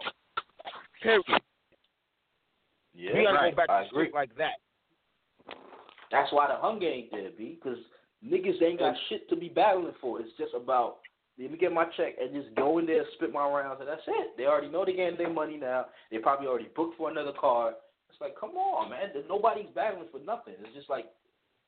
Period. 1.02 1.24
Yeah, 2.94 3.12
we 3.14 3.24
gotta 3.24 3.38
right. 3.38 3.52
go 3.56 3.58
back 3.58 3.70
I 3.70 3.84
to 3.84 3.88
agree. 3.90 4.06
shit 4.06 4.14
like 4.14 4.36
that. 4.38 4.60
That's 6.12 6.32
why 6.32 6.48
the 6.48 6.56
hunger 6.60 6.88
ain't 6.88 7.12
there, 7.12 7.30
B. 7.38 7.58
Because 7.62 7.80
niggas 8.26 8.62
ain't 8.62 8.80
got 8.80 8.96
shit 9.10 9.30
to 9.30 9.36
be 9.36 9.50
battling 9.50 9.94
for. 10.02 10.20
It's 10.20 10.30
just 10.38 10.54
about 10.54 10.98
let 11.40 11.50
me 11.52 11.58
get 11.58 11.72
my 11.74 11.86
check 11.98 12.14
and 12.22 12.34
just 12.34 12.54
go 12.56 12.78
in 12.78 12.86
there, 12.86 13.04
spit 13.16 13.34
my 13.34 13.48
rounds, 13.48 13.80
and 13.80 13.90
that's 13.90 14.02
it. 14.06 14.38
They 14.38 14.46
already 14.46 14.70
know 14.70 14.86
they 14.86 14.94
getting 14.94 15.18
their 15.18 15.32
money 15.32 15.58
now. 15.58 15.86
They 16.12 16.20
probably 16.20 16.48
already 16.48 16.68
booked 16.76 16.98
for 16.98 17.10
another 17.10 17.32
card. 17.40 17.76
It's 18.12 18.20
like, 18.22 18.36
come 18.40 18.52
on, 18.52 18.90
man. 18.92 19.10
Nobody's 19.28 19.72
battling 19.74 20.10
for 20.12 20.20
nothing. 20.20 20.54
It's 20.60 20.76
just 20.76 20.90
like, 20.90 21.06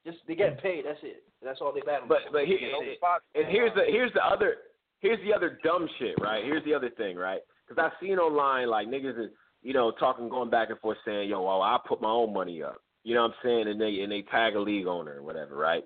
just 0.05 0.17
they 0.27 0.35
getting 0.35 0.57
paid. 0.57 0.85
That's 0.85 0.99
it. 1.01 1.23
That's 1.41 1.59
all 1.61 1.73
they 1.73 1.79
battling 1.81 2.09
But 2.09 2.27
for. 2.27 2.33
but 2.33 2.45
here, 2.45 2.59
They 2.59 2.97
get 3.01 3.43
and 3.43 3.51
here's 3.51 3.73
the 3.73 3.83
here's 3.87 4.13
the 4.13 4.23
other 4.23 4.55
here's 4.99 5.19
the 5.25 5.33
other 5.33 5.57
dumb 5.63 5.87
shit, 5.97 6.15
right? 6.21 6.43
Here's 6.43 6.63
the 6.65 6.73
other 6.73 6.89
thing, 6.91 7.15
right? 7.15 7.39
Because 7.67 7.83
I've 7.83 7.97
seen 8.05 8.17
online 8.17 8.69
like 8.69 8.87
niggas 8.87 9.25
is 9.25 9.31
you 9.61 9.73
know 9.73 9.91
talking 9.91 10.29
going 10.29 10.49
back 10.49 10.69
and 10.69 10.79
forth 10.79 10.97
saying, 11.05 11.29
yo, 11.29 11.41
well, 11.43 11.61
I 11.61 11.77
put 11.87 12.01
my 12.01 12.09
own 12.09 12.33
money 12.33 12.61
up. 12.61 12.77
You 13.03 13.15
know 13.15 13.23
what 13.23 13.31
I'm 13.31 13.35
saying? 13.43 13.67
And 13.67 13.79
they 13.81 14.01
and 14.01 14.11
they 14.11 14.21
tag 14.23 14.55
a 14.55 14.59
league 14.59 14.87
owner 14.87 15.17
or 15.17 15.23
whatever, 15.23 15.55
right? 15.55 15.83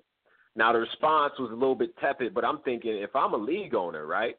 Now 0.56 0.72
the 0.72 0.80
response 0.80 1.34
was 1.38 1.50
a 1.50 1.54
little 1.54 1.74
bit 1.76 1.96
tepid, 1.98 2.34
but 2.34 2.44
I'm 2.44 2.58
thinking 2.62 2.96
if 2.96 3.14
I'm 3.14 3.34
a 3.34 3.38
league 3.38 3.74
owner, 3.74 4.06
right? 4.06 4.36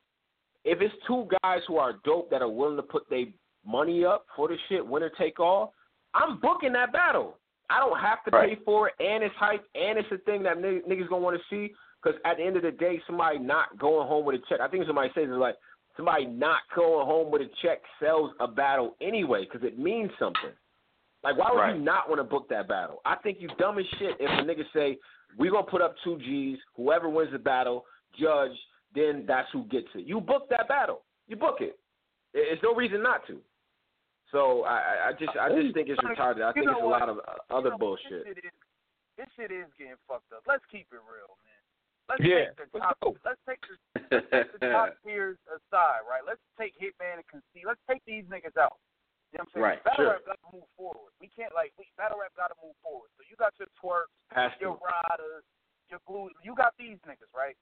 if 0.65 0.81
it's 0.81 0.93
two 1.07 1.27
guys 1.41 1.61
who 1.67 1.77
are 1.77 1.93
dope 2.03 2.29
that 2.29 2.41
are 2.41 2.49
willing 2.49 2.75
to 2.75 2.83
put 2.83 3.09
their 3.09 3.25
money 3.65 4.03
up 4.03 4.25
for 4.35 4.47
the 4.47 4.57
shit, 4.67 4.85
winner 4.85 5.09
take 5.17 5.39
all, 5.39 5.73
I'm 6.13 6.39
booking 6.39 6.73
that 6.73 6.91
battle. 6.91 7.37
I 7.69 7.79
don't 7.79 7.97
have 7.99 8.23
to 8.25 8.31
Right. 8.31 8.57
pay 8.57 8.63
for 8.65 8.89
it, 8.89 8.95
and 8.99 9.23
it's 9.23 9.35
hype, 9.35 9.63
and 9.75 9.97
it's 9.97 10.11
a 10.11 10.17
thing 10.19 10.43
that 10.43 10.57
niggas 10.57 11.07
gonna 11.07 11.21
want 11.21 11.39
to 11.41 11.47
see. 11.49 11.73
Because 12.01 12.19
at 12.23 12.37
the 12.37 12.43
end 12.43 12.55
of 12.55 12.63
the 12.63 12.71
day, 12.71 13.01
somebody 13.05 13.39
not 13.39 13.77
going 13.77 14.07
home 14.07 14.25
with 14.25 14.35
a 14.41 14.45
check. 14.47 14.59
I 14.61 14.67
think 14.67 14.85
somebody 14.85 15.09
says 15.13 15.29
it's 15.29 15.37
like 15.37 15.55
somebody 15.99 16.25
not 16.25 16.59
going 16.73 17.05
home 17.05 17.29
with 17.29 17.41
a 17.41 17.49
check 17.61 17.79
sells 17.99 18.31
a 18.39 18.47
battle 18.47 18.95
anyway 19.01 19.43
because 19.43 19.67
it 19.67 19.77
means 19.77 20.09
something. 20.17 20.55
Like, 21.23 21.35
why 21.37 21.51
would 21.51 21.59
Right. 21.59 21.75
you 21.75 21.81
not 21.81 22.07
want 22.07 22.19
to 22.19 22.23
book 22.23 22.47
that 22.47 22.69
battle? 22.69 23.01
I 23.03 23.15
think 23.17 23.41
you 23.41 23.49
dumb 23.59 23.77
as 23.77 23.85
shit 23.99 24.15
if 24.19 24.29
a 24.29 24.43
nigga 24.43 24.63
say 24.71 24.97
we 25.37 25.49
gonna 25.49 25.63
put 25.67 25.81
up 25.81 25.93
two 26.03 26.17
G's, 26.19 26.57
whoever 26.75 27.09
wins 27.09 27.31
the 27.33 27.39
battle, 27.39 27.85
judge, 28.17 28.55
then 28.95 29.25
that's 29.27 29.49
who 29.51 29.65
gets 29.65 29.87
it. 29.93 30.05
You 30.07 30.21
book 30.21 30.47
that 30.49 30.67
battle. 30.69 31.01
You 31.27 31.35
book 31.35 31.57
it. 31.59 31.77
There- 32.33 32.45
There's 32.45 32.63
no 32.63 32.73
reason 32.73 33.03
not 33.03 33.27
to. 33.27 33.41
So 34.31 34.63
I, 34.63 34.77
I- 34.77 35.07
I 35.09 35.13
just, 35.13 35.35
I 35.37 35.49
just 35.49 35.73
think 35.73 35.89
it's 35.89 35.99
retarded. 36.01 36.41
I 36.43 36.53
think 36.53 36.67
it's 36.69 36.81
a 36.81 36.85
lot 36.85 37.09
of 37.09 37.17
uh, 37.19 37.53
other 37.53 37.71
bullshit. 37.77 38.23
This 38.23 38.35
shit, 38.35 38.37
is, 38.45 38.51
this 39.17 39.27
shit 39.35 39.51
is 39.51 39.65
getting 39.77 39.95
fucked 40.07 40.31
up. 40.31 40.43
Let's 40.47 40.63
keep 40.71 40.87
it 40.93 41.01
real, 41.03 41.35
man. 41.43 41.48
Let's 42.09 42.25
Yeah, 42.25 42.49
take 42.57 42.73
the 42.73 42.79
top. 42.81 42.97
go. 43.05 43.13
Let's 43.21 43.39
take 43.45 43.61
the, 43.61 43.77
let's 44.09 44.27
take 44.33 44.51
the 44.57 44.65
top 44.73 44.97
tiers 45.05 45.37
aside, 45.45 46.01
right? 46.09 46.25
Let's 46.25 46.41
take 46.57 46.73
Hitman 46.81 47.21
and 47.21 47.27
Conceit. 47.29 47.69
Let's 47.69 47.79
take 47.85 48.01
these 48.09 48.25
niggas 48.25 48.57
out. 48.57 48.81
You 49.29 49.37
know 49.37 49.45
what 49.45 49.53
I'm 49.53 49.53
saying? 49.53 49.63
Right, 49.69 49.79
Battle 49.85 50.09
sure. 50.09 50.13
rap 50.17 50.25
got 50.25 50.39
to 50.41 50.49
move 50.49 50.65
forward. 50.73 51.13
We 51.21 51.29
can't 51.29 51.53
like 51.53 51.69
we 51.77 51.85
battle 51.93 52.17
rap 52.17 52.33
got 52.33 52.49
to 52.49 52.57
move 52.65 52.73
forward. 52.81 53.13
So 53.13 53.21
you 53.29 53.37
got 53.37 53.53
your 53.61 53.69
Tworks, 53.77 54.09
Has 54.33 54.49
your 54.57 54.73
to. 54.73 54.81
riders, 54.81 55.45
your 55.93 56.01
glue. 56.09 56.33
You 56.41 56.57
got 56.57 56.73
these 56.81 56.97
niggas, 57.05 57.29
right? 57.29 57.53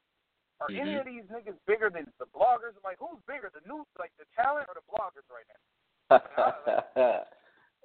Are 0.64 0.72
any 0.72 0.96
Mhm. 0.96 1.04
of 1.04 1.06
these 1.06 1.28
niggas 1.28 1.60
bigger 1.68 1.92
than 1.92 2.08
the 2.24 2.26
bloggers? 2.32 2.80
Like 2.88 3.04
who's 3.04 3.20
bigger, 3.28 3.52
the 3.52 3.62
new 3.68 3.84
like 4.00 4.16
the 4.16 4.24
talent 4.32 4.72
or 4.72 4.80
the 4.80 4.88
bloggers 4.88 5.28
right 5.28 5.48
now? 5.52 5.60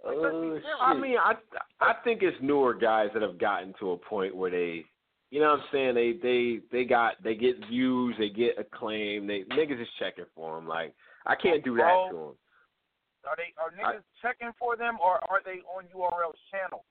Like, 0.05 0.17
let's 0.19 0.35
oh, 0.35 0.41
serious. 0.59 0.65
I 0.81 0.95
mean, 0.95 1.17
I, 1.17 1.35
I 1.81 1.95
think 2.03 2.23
it's 2.23 2.37
newer 2.43 2.75
guys 2.75 3.11
that 3.15 3.23
have 3.23 3.39
gotten 3.39 3.73
to 3.79 3.93
a 3.93 3.97
point 3.97 4.35
where 4.35 4.51
they, 4.51 4.85
you 5.33 5.41
know 5.41 5.57
what 5.57 5.61
I'm 5.61 5.67
saying? 5.73 5.95
They, 5.95 6.13
they, 6.21 6.61
they 6.71 6.85
got, 6.85 7.17
they 7.25 7.35
get 7.35 7.57
views, 7.67 8.15
they 8.19 8.29
get 8.29 8.61
acclaim. 8.61 9.27
They 9.27 9.45
niggas 9.49 9.81
is 9.81 9.89
checking 9.99 10.29
for 10.37 10.57
them. 10.57 10.69
Like 10.69 10.93
I 11.25 11.35
can't 11.35 11.65
do 11.65 11.75
that 11.77 12.09
to 12.11 12.17
them. 12.17 12.37
Are 13.25 13.39
they 13.41 13.57
are 13.57 13.73
niggas 13.73 14.05
checking 14.21 14.53
for 14.59 14.77
them 14.77 14.99
or 15.03 15.25
are 15.33 15.41
they 15.43 15.65
on 15.73 15.89
URL's 15.89 16.37
channel? 16.53 16.85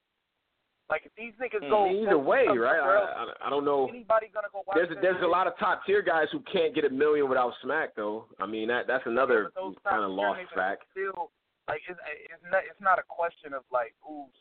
Like 0.90 1.04
if 1.06 1.14
these 1.14 1.38
niggas 1.38 1.70
go 1.70 1.86
mm, 1.86 2.02
Either 2.02 2.18
way, 2.18 2.48
right? 2.50 2.82
else, 2.82 3.10
I, 3.16 3.46
I, 3.46 3.48
I 3.48 3.50
don't 3.52 3.64
know. 3.64 3.88
anybody 3.88 4.28
gonna 4.34 4.50
go 4.52 4.64
watch 4.66 4.74
There's 4.74 4.90
a, 4.90 5.00
there's 5.00 5.22
a 5.22 5.28
lot 5.28 5.46
of 5.46 5.54
top 5.60 5.86
tier 5.86 6.02
guys 6.02 6.26
who 6.32 6.42
can't 6.52 6.74
get 6.74 6.84
a 6.84 6.90
million 6.90 7.30
without 7.30 7.54
smack 7.62 7.96
though. 7.96 8.26
I 8.40 8.48
mean 8.48 8.68
that 8.70 8.88
that's 8.88 9.06
another 9.06 9.52
those 9.56 9.76
kind 9.88 10.04
of 10.04 10.10
lost 10.10 10.42
fact. 10.56 10.84
Still, 10.92 11.30
like 11.70 11.82
it's 11.88 12.00
it's 12.34 12.44
not 12.50 12.64
it's 12.66 12.82
not 12.82 12.98
a 12.98 13.06
question 13.08 13.54
of 13.54 13.62
like 13.72 13.94
who's 14.02 14.34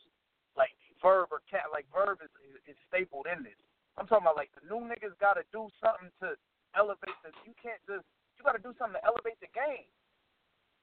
like 0.57 0.73
verb 1.03 1.29
or 1.29 1.45
cat. 1.45 1.69
Like 1.71 1.85
verb 1.93 2.17
is 2.25 2.33
is 2.65 2.75
stapled 2.89 3.27
in 3.29 3.43
this. 3.43 3.61
I'm 3.97 4.07
talking 4.07 4.25
about 4.25 4.35
like 4.39 4.51
the 4.55 4.63
new 4.67 4.81
niggas 4.87 5.17
got 5.19 5.35
to 5.35 5.43
do 5.51 5.67
something 5.83 6.09
to 6.23 6.35
elevate 6.75 7.15
this. 7.23 7.35
You 7.45 7.53
can't 7.61 7.79
just 7.87 8.05
you 8.37 8.43
got 8.43 8.55
to 8.55 8.63
do 8.63 8.73
something 8.79 8.97
to 8.99 9.05
elevate 9.05 9.39
the 9.43 9.51
game. 9.53 9.87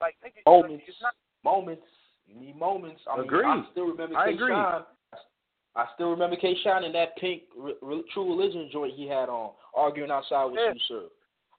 Like 0.00 0.14
nigga, 0.22 0.44
moments, 0.46 0.84
it's 0.86 1.02
not 1.02 1.14
moments. 1.42 1.86
You 2.26 2.36
need 2.38 2.56
moments. 2.56 3.00
I 3.10 3.16
mean, 3.16 3.24
Agreed. 3.24 3.46
I 3.46 3.62
still 3.72 3.86
remember 3.86 4.16
I 4.16 4.28
K. 4.28 4.34
agree. 4.34 4.52
Shine. 4.52 4.82
I 5.76 5.84
still 5.94 6.10
remember 6.10 6.36
K. 6.36 6.54
Shine 6.62 6.84
in 6.84 6.92
that 6.92 7.16
pink 7.16 7.42
re- 7.56 7.74
re- 7.82 8.04
True 8.12 8.28
Religion 8.28 8.68
joint 8.72 8.94
he 8.94 9.06
had 9.08 9.28
on, 9.28 9.52
arguing 9.74 10.10
outside 10.10 10.44
with 10.46 10.60
Yeah. 10.60 10.72
you, 10.74 10.80
sir. 10.88 11.02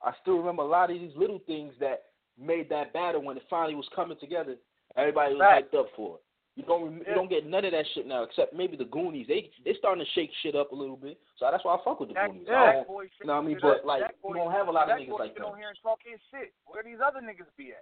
I 0.03 0.13
still 0.21 0.37
remember 0.37 0.61
a 0.63 0.67
lot 0.67 0.91
of 0.91 0.99
these 0.99 1.15
little 1.15 1.39
things 1.39 1.73
that 1.79 2.03
made 2.37 2.69
that 2.69 2.93
battle 2.93 3.21
when 3.21 3.35
it 3.37 3.43
finally 3.49 3.75
was 3.75 3.87
coming 3.95 4.17
together. 4.19 4.55
Everybody 4.95 5.33
was 5.33 5.41
Right. 5.41 5.71
hyped 5.71 5.77
up 5.77 5.87
for 5.95 6.17
it. 6.17 6.21
You 6.59 6.65
don't 6.67 6.83
rem- 6.83 7.01
Yeah. 7.01 7.09
you 7.09 7.15
don't 7.15 7.29
get 7.31 7.45
none 7.47 7.63
of 7.63 7.71
that 7.71 7.85
shit 7.95 8.05
now, 8.05 8.23
except 8.23 8.51
maybe 8.53 8.75
the 8.75 8.83
Goonies. 8.91 9.27
They 9.27 9.49
they 9.63 9.73
starting 9.79 10.03
to 10.03 10.11
shake 10.11 10.29
shit 10.43 10.55
up 10.59 10.73
a 10.73 10.75
little 10.75 10.97
bit. 10.97 11.15
So 11.39 11.47
that's 11.49 11.63
why 11.63 11.75
I 11.75 11.79
fuck 11.85 11.99
with 12.03 12.09
the 12.09 12.15
Jack, 12.15 12.31
Goonies. 12.31 12.47
I 12.49 12.51
Jack 12.51 12.75
don't- 12.75 12.87
boy 12.87 13.03
shit. 13.05 13.13
you 13.21 13.27
know 13.27 13.35
what 13.39 13.43
I 13.43 13.47
mean? 13.47 13.59
But 13.61 13.77
up. 13.79 13.85
like 13.85 14.01
Jack 14.03 14.15
you 14.27 14.33
don't 14.35 14.51
have 14.51 14.67
a 14.67 14.71
lot 14.71 14.91
of 14.91 14.99
niggas 14.99 15.07
boy 15.09 15.15
like 15.23 15.31
sit 15.31 15.39
that. 15.39 15.45
on 15.47 15.57
here 15.57 15.69
and 15.69 15.77
talk 15.81 15.99
his 16.03 16.19
shit. 16.29 16.51
Where 16.67 16.83
these 16.83 16.99
other 16.99 17.21
niggas 17.21 17.47
be 17.55 17.71
at? 17.71 17.79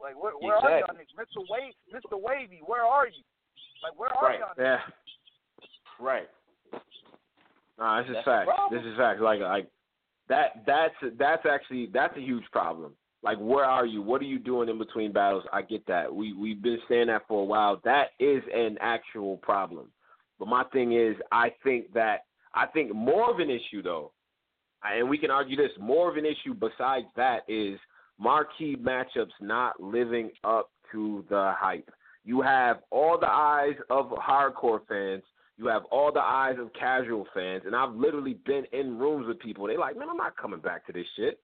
Like 0.00 0.14
where 0.22 0.32
where 0.36 0.56
are 0.56 0.68
y'all 0.68 0.92
Exactly. 0.92 1.06
niggas? 1.08 1.24
Mr. 1.24 1.40
Wave, 1.48 1.74
Mr. 1.88 2.20
Wavy, 2.20 2.60
where 2.66 2.84
are 2.84 3.08
you? 3.08 3.24
Like 3.82 3.98
where 3.98 4.12
are 4.12 4.24
Right. 4.28 4.38
y'all? 4.40 4.54
niggas? 4.58 4.84
Yeah. 4.84 6.04
Right. 6.04 6.28
Nah, 7.78 8.02
this 8.02 8.08
is 8.10 8.14
That's 8.16 8.24
fact. 8.24 8.48
problem. 8.48 8.78
This 8.84 8.92
is 8.92 8.96
fact. 8.98 9.20
Like 9.20 9.40
like 9.40 9.70
that 10.28 10.64
that's 10.66 10.94
that's 11.16 11.46
actually 11.46 11.86
that's 11.86 12.16
a 12.16 12.20
huge 12.20 12.44
problem. 12.52 12.92
Like 13.22 13.38
where 13.38 13.64
are 13.64 13.86
you? 13.86 14.02
What 14.02 14.20
are 14.20 14.26
you 14.26 14.38
doing 14.38 14.68
in 14.68 14.78
between 14.78 15.12
battles? 15.12 15.44
I 15.52 15.62
get 15.62 15.86
that. 15.86 16.14
We 16.14 16.32
we've 16.32 16.62
been 16.62 16.78
saying 16.88 17.08
that 17.08 17.22
for 17.26 17.42
a 17.42 17.44
while. 17.44 17.80
That 17.84 18.08
is 18.20 18.42
an 18.54 18.78
actual 18.80 19.38
problem. 19.38 19.90
But 20.38 20.48
my 20.48 20.64
thing 20.72 20.92
is 20.92 21.16
I 21.32 21.52
think 21.64 21.92
that 21.94 22.24
I 22.54 22.66
think 22.66 22.94
more 22.94 23.30
of 23.30 23.40
an 23.40 23.50
issue 23.50 23.82
though, 23.82 24.12
and 24.84 25.08
we 25.08 25.18
can 25.18 25.30
argue 25.30 25.56
this, 25.56 25.70
more 25.80 26.10
of 26.10 26.16
an 26.16 26.24
issue 26.24 26.54
besides 26.54 27.06
that 27.16 27.40
is 27.48 27.78
marquee 28.18 28.76
matchups 28.76 29.32
not 29.40 29.80
living 29.80 30.30
up 30.44 30.70
to 30.92 31.24
the 31.28 31.54
hype. 31.58 31.90
You 32.24 32.40
have 32.42 32.78
all 32.90 33.18
the 33.18 33.28
eyes 33.28 33.74
of 33.90 34.10
hardcore 34.10 34.80
fans 34.88 35.22
you 35.58 35.66
have 35.66 35.82
all 35.90 36.12
the 36.12 36.20
eyes 36.20 36.56
of 36.58 36.72
casual 36.72 37.26
fans, 37.34 37.64
and 37.66 37.74
I've 37.74 37.94
literally 37.94 38.38
been 38.46 38.64
in 38.72 38.96
rooms 38.96 39.26
with 39.26 39.40
people. 39.40 39.66
They're 39.66 39.78
like, 39.78 39.98
man, 39.98 40.08
I'm 40.08 40.16
not 40.16 40.36
coming 40.36 40.60
back 40.60 40.86
to 40.86 40.92
this 40.92 41.06
shit. 41.16 41.40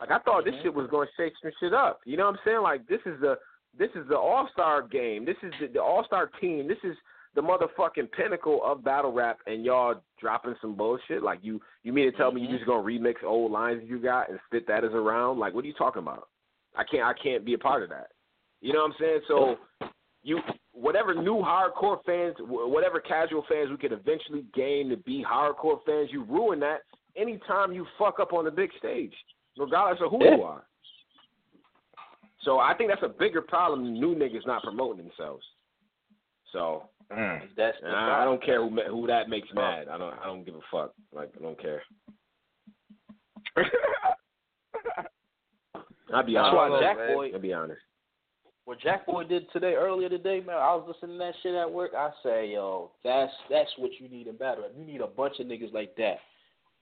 Like 0.00 0.10
I 0.10 0.18
thought 0.20 0.44
this 0.44 0.54
Mhm. 0.54 0.62
shit 0.62 0.74
was 0.74 0.88
going 0.88 1.08
to 1.08 1.14
shake 1.14 1.34
some 1.42 1.50
shit 1.60 1.72
up. 1.74 2.00
You 2.04 2.16
know 2.16 2.26
what 2.26 2.34
I'm 2.36 2.40
saying? 2.44 2.62
Like 2.62 2.86
this 2.86 3.00
is 3.06 3.20
the 3.20 3.38
this 3.76 3.90
is 3.94 4.06
the 4.08 4.18
All 4.18 4.48
Star 4.52 4.82
game. 4.82 5.24
This 5.24 5.36
is 5.42 5.52
the, 5.60 5.66
the 5.68 5.82
All 5.82 6.04
Star 6.04 6.30
team. 6.40 6.66
This 6.68 6.78
is 6.84 6.96
the 7.34 7.42
motherfucking 7.42 8.10
pinnacle 8.12 8.60
of 8.64 8.82
battle 8.82 9.12
rap, 9.12 9.38
and 9.46 9.64
y'all 9.64 10.02
dropping 10.18 10.56
some 10.60 10.74
bullshit. 10.74 11.22
Like 11.22 11.40
you 11.42 11.60
you 11.82 11.92
mean 11.92 12.10
to 12.10 12.16
tell 12.16 12.32
me 12.32 12.40
you 12.40 12.48
Mhm. 12.48 12.52
just 12.52 12.66
gonna 12.66 12.82
remix 12.82 13.22
old 13.24 13.52
lines 13.52 13.82
you 13.88 13.98
got 13.98 14.28
and 14.28 14.40
spit 14.46 14.66
that 14.66 14.84
as 14.84 14.92
a 14.94 15.00
round? 15.00 15.38
Like 15.38 15.54
what 15.54 15.64
are 15.64 15.68
you 15.68 15.74
talking 15.74 16.02
about? 16.02 16.28
I 16.76 16.84
can't 16.84 17.04
I 17.04 17.12
can't 17.14 17.44
be 17.44 17.54
a 17.54 17.58
part 17.58 17.82
of 17.82 17.90
that. 17.90 18.10
You 18.60 18.72
know 18.72 18.80
what 18.80 18.92
I'm 18.92 18.96
saying? 18.98 19.20
So 19.28 19.58
you 20.22 20.40
whatever 20.72 21.14
new 21.14 21.36
hardcore 21.36 22.02
fans, 22.04 22.36
whatever 22.40 23.00
casual 23.00 23.42
fans 23.48 23.68
we 23.70 23.76
could 23.76 23.92
eventually 23.92 24.44
gain 24.54 24.88
to 24.90 24.96
be 24.96 25.24
hardcore 25.24 25.82
fans, 25.84 26.12
you 26.12 26.22
ruin 26.24 26.60
that 26.60 26.82
anytime 27.16 27.72
you 27.72 27.84
fuck 27.98 28.20
up 28.20 28.32
on 28.32 28.44
the 28.44 28.50
big 28.50 28.72
stage, 28.78 29.14
regardless 29.58 30.00
of 30.04 30.10
who 30.10 30.24
Yeah. 30.24 30.36
you 30.36 30.42
are. 30.42 30.64
So 32.42 32.58
I 32.60 32.72
think 32.74 32.88
that's 32.90 33.02
a 33.02 33.08
bigger 33.08 33.42
problem 33.42 33.84
than 33.84 33.94
new 33.94 34.14
niggas 34.14 34.46
not 34.46 34.62
promoting 34.62 35.04
themselves. 35.04 35.44
So 36.52 36.84
Mm. 37.10 37.48
That's 37.56 37.76
the 37.80 37.88
I, 37.88 38.20
I 38.20 38.24
don't 38.26 38.42
care 38.44 38.60
who 38.62 38.68
who 38.82 39.06
that 39.06 39.30
makes 39.30 39.48
mad. 39.54 39.88
I 39.88 39.96
don't 39.96 40.12
I 40.22 40.26
don't 40.26 40.44
give 40.44 40.54
a 40.56 40.60
fuck. 40.70 40.92
Like 41.10 41.30
I 41.38 41.42
don't 41.42 41.58
care. 41.58 41.82
I'll 46.12 46.22
be 46.24 46.34
That's 46.34 46.48
honest. 46.52 46.56
why 46.72 46.80
Jack 46.80 46.96
man. 46.98 47.14
Boy, 47.14 47.30
I'll 47.34 47.40
be 47.40 47.52
honest. 47.52 47.80
what 48.64 48.80
Jack 48.80 49.06
Boy 49.06 49.24
did 49.24 49.50
today 49.52 49.74
earlier 49.74 50.08
today, 50.08 50.40
man. 50.46 50.56
I 50.56 50.74
was 50.74 50.84
listening 50.86 51.18
to 51.18 51.24
that 51.24 51.34
shit 51.42 51.54
at 51.54 51.70
work. 51.70 51.92
I 51.96 52.10
say, 52.22 52.50
yo, 52.52 52.90
that's 53.04 53.32
that's 53.50 53.70
what 53.78 53.90
you 53.98 54.08
need 54.08 54.26
in 54.26 54.36
battle. 54.36 54.64
You 54.76 54.84
need 54.84 55.00
a 55.00 55.06
bunch 55.06 55.38
of 55.40 55.46
niggas 55.46 55.72
like 55.72 55.94
that. 55.96 56.16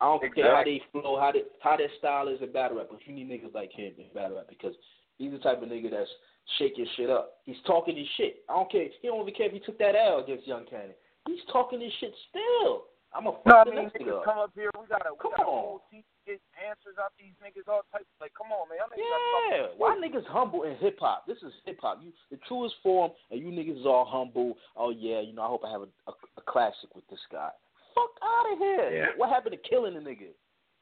I 0.00 0.04
don't 0.06 0.34
care 0.34 0.54
how 0.54 0.64
they 0.64 0.82
flow, 0.92 1.18
how 1.18 1.32
they 1.32 1.42
how 1.60 1.76
their 1.76 1.88
style 1.98 2.28
is 2.28 2.40
a 2.42 2.46
battle 2.46 2.78
rap, 2.78 2.88
but 2.90 3.00
you 3.06 3.14
need 3.14 3.30
niggas 3.30 3.54
like 3.54 3.72
him 3.72 3.92
in 3.96 4.04
battle 4.14 4.36
rap 4.36 4.46
because 4.48 4.74
he's 5.16 5.32
the 5.32 5.38
type 5.38 5.62
of 5.62 5.68
nigga 5.68 5.90
that's 5.90 6.10
shaking 6.58 6.86
shit 6.96 7.08
up. 7.08 7.40
He's 7.44 7.56
talking 7.66 7.96
his 7.96 8.06
shit. 8.16 8.44
I 8.48 8.54
don't 8.54 8.70
care. 8.70 8.88
He 9.00 9.08
don't 9.08 9.22
even 9.22 9.34
care 9.34 9.46
if 9.46 9.52
he 9.52 9.60
took 9.60 9.78
that 9.78 9.96
L 9.96 10.22
against 10.22 10.46
Young 10.46 10.66
Cannon. 10.68 10.94
He's 11.26 11.40
talking 11.50 11.80
his 11.80 11.92
shit 12.00 12.12
still. 12.30 12.84
I'm 13.16 13.26
a 13.26 13.32
fuck 13.32 13.46
No, 13.46 13.56
I 13.56 13.64
mean 13.64 13.88
nigga 13.88 14.04
niggas 14.04 14.24
come 14.24 14.38
up 14.38 14.52
here. 14.54 14.68
We 14.76 14.86
gotta 14.86 15.16
we 15.16 15.18
Come 15.22 15.32
gotta 15.32 15.48
on. 15.48 15.64
pull 15.64 15.82
teeth, 15.90 16.04
get 16.26 16.40
answers 16.60 17.00
out 17.00 17.16
these 17.16 17.32
niggas. 17.40 17.64
All 17.64 17.80
types. 17.88 18.04
Like 18.20 18.32
come 18.36 18.52
on, 18.52 18.68
man. 18.68 18.84
Y'all 18.84 18.92
niggas 18.92 19.00
Yeah, 19.00 19.66
why 19.80 19.96
niggas 19.96 20.26
humble 20.28 20.64
in 20.64 20.76
hip 20.76 20.98
hop? 21.00 21.24
This 21.26 21.38
is 21.40 21.52
hip 21.64 21.78
hop. 21.80 22.00
You 22.04 22.12
the 22.30 22.36
truest 22.46 22.74
form, 22.82 23.12
and 23.30 23.40
you 23.40 23.48
niggas 23.48 23.80
is 23.80 23.86
all 23.86 24.04
humble. 24.04 24.58
Oh 24.76 24.90
yeah, 24.90 25.20
you 25.24 25.32
know 25.32 25.42
I 25.42 25.48
hope 25.48 25.64
I 25.64 25.72
have 25.72 25.88
a, 25.88 25.90
a, 26.10 26.12
a 26.36 26.42
classic 26.44 26.92
with 26.94 27.08
this 27.08 27.22
guy. 27.32 27.50
Fuck 27.96 28.12
out 28.20 28.52
of 28.52 28.58
here. 28.60 28.88
Yeah. 28.92 29.10
What 29.16 29.32
happened 29.32 29.56
to 29.56 29.62
killing 29.64 29.96
the 29.96 30.04
nigga? 30.04 30.36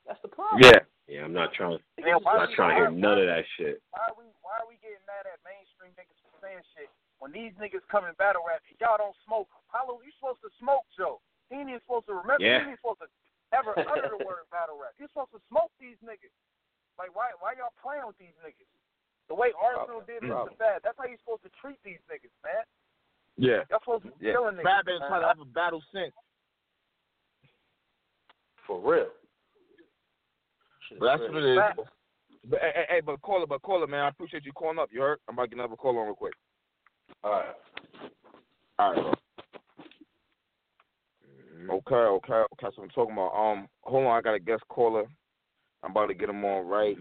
That's 0.05 0.21
the 0.21 0.29
problem. 0.29 0.61
Yeah. 0.61 0.83
Yeah, 1.07 1.23
I'm 1.29 1.37
not 1.37 1.53
trying. 1.53 1.79
Man, 2.01 2.17
I'm 2.17 2.25
not 2.25 2.49
we- 2.49 2.57
trying 2.57 2.73
to 2.73 2.77
hear 2.81 2.89
why- 2.91 2.97
none 2.97 3.19
of 3.21 3.29
that 3.29 3.45
shit. 3.57 3.79
Why 3.93 4.09
are 4.09 4.17
we 4.19 4.25
why 4.43 4.57
are 4.61 4.67
we 4.69 4.81
getting 4.81 5.01
mad 5.07 5.29
at 5.29 5.37
mainstream 5.45 5.93
niggas 6.01 6.17
for 6.25 6.33
saying 6.41 6.65
shit 6.75 6.89
when 7.21 7.29
these 7.31 7.53
niggas 7.61 7.85
come 7.93 8.09
in 8.09 8.17
battle 8.17 8.41
rap 8.45 8.65
y'all 8.81 8.97
don't 8.97 9.17
smoke? 9.29 9.49
Paulo, 9.69 10.01
you 10.01 10.11
supposed 10.17 10.41
to 10.43 10.51
smoke, 10.57 10.89
Joe. 10.97 11.21
He 11.53 11.61
ain't 11.61 11.69
even 11.69 11.81
supposed 11.85 12.09
to 12.09 12.17
remember. 12.17 12.41
Yeah. 12.41 12.65
He 12.65 12.73
ain't 12.73 12.81
supposed 12.81 13.05
to 13.05 13.09
ever 13.53 13.77
utter 13.77 14.17
the 14.17 14.25
word 14.25 14.49
battle 14.49 14.81
rap. 14.81 14.97
You're 14.97 15.13
supposed 15.13 15.37
to 15.37 15.43
smoke 15.53 15.71
these 15.77 16.01
niggas. 16.01 16.33
Like 16.97 17.13
why 17.13 17.37
why 17.45 17.53
y'all 17.61 17.77
playing 17.85 18.09
with 18.09 18.17
these 18.17 18.35
niggas? 18.41 18.69
The 19.29 19.37
way 19.37 19.53
Arsonal 19.61 20.05
did 20.09 20.25
Problem. 20.25 20.57
Mr. 20.57 20.57
Fad, 20.57 20.81
that's 20.85 20.97
how 20.97 21.05
you 21.05 21.21
supposed 21.21 21.45
to 21.45 21.53
treat 21.61 21.81
these 21.85 22.01
niggas, 22.09 22.33
man. 22.41 22.65
Yeah. 23.37 23.61
Y'all 23.69 23.81
supposed 23.85 24.09
to 24.09 24.13
be 24.17 24.33
Yeah. 24.33 24.41
killing 24.41 24.57
niggas. 24.57 24.69
Fab 24.73 24.89
ain't 24.89 25.05
trying 25.05 25.21
to 25.21 25.29
have 25.29 25.41
a 25.41 25.49
battle 25.53 25.85
since. 25.93 26.17
For 28.67 28.81
real. 28.81 29.07
Shit 30.89 31.01
But 31.01 31.07
that's 31.07 31.23
is 31.23 31.29
what 31.29 31.33
crazy. 31.33 31.49
it 31.49 31.59
is. 31.59 31.87
But 32.47 32.61
hey, 32.61 32.73
hey, 32.75 32.85
hey, 32.89 33.01
but 33.01 33.23
caller, 33.23 33.47
but 33.47 33.63
caller, 33.63 33.87
man, 33.87 34.01
I 34.01 34.09
appreciate 34.09 34.45
you 34.45 34.53
calling 34.53 34.79
up. 34.79 34.91
You 34.93 35.01
heard? 35.01 35.19
I'm 35.29 35.35
about 35.35 35.45
to 35.45 35.49
get 35.49 35.59
another 35.59 35.77
call 35.77 35.99
on 35.99 36.07
real 36.07 36.15
quick. 36.15 36.35
All 37.23 37.31
right. 37.31 37.55
All 38.79 38.93
right, 38.93 39.03
bro. 39.03 39.15
Okay, 41.77 41.95
okay, 41.95 42.33
okay. 42.53 42.77
So 42.77 42.83
I'm 42.83 42.91
talking 42.91 43.15
about. 43.15 43.33
Um, 43.35 43.69
hold 43.83 44.05
on, 44.05 44.17
I 44.17 44.21
got 44.21 44.35
a 44.35 44.41
guest 44.41 44.63
caller. 44.69 45.05
I'm 45.83 45.93
about 45.93 46.07
to 46.07 46.15
get 46.15 46.29
him 46.29 46.45
on 46.45 46.67
right 46.67 46.97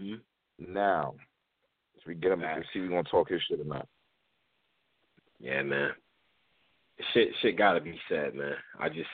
now. 0.58 1.14
So 1.96 2.02
we 2.06 2.14
get 2.14 2.32
him 2.32 2.40
to 2.40 2.62
see 2.72 2.78
if 2.78 2.82
we 2.84 2.88
gonna 2.88 3.02
talk 3.04 3.28
his 3.28 3.42
shit 3.48 3.60
or 3.60 3.64
not. 3.64 3.86
Yeah, 5.40 5.62
man. 5.62 5.90
Shit, 7.12 7.28
shit 7.42 7.58
gotta 7.58 7.80
be 7.80 7.98
said, 8.08 8.34
man. 8.34 8.54
I 8.78 8.88
just, 8.88 9.08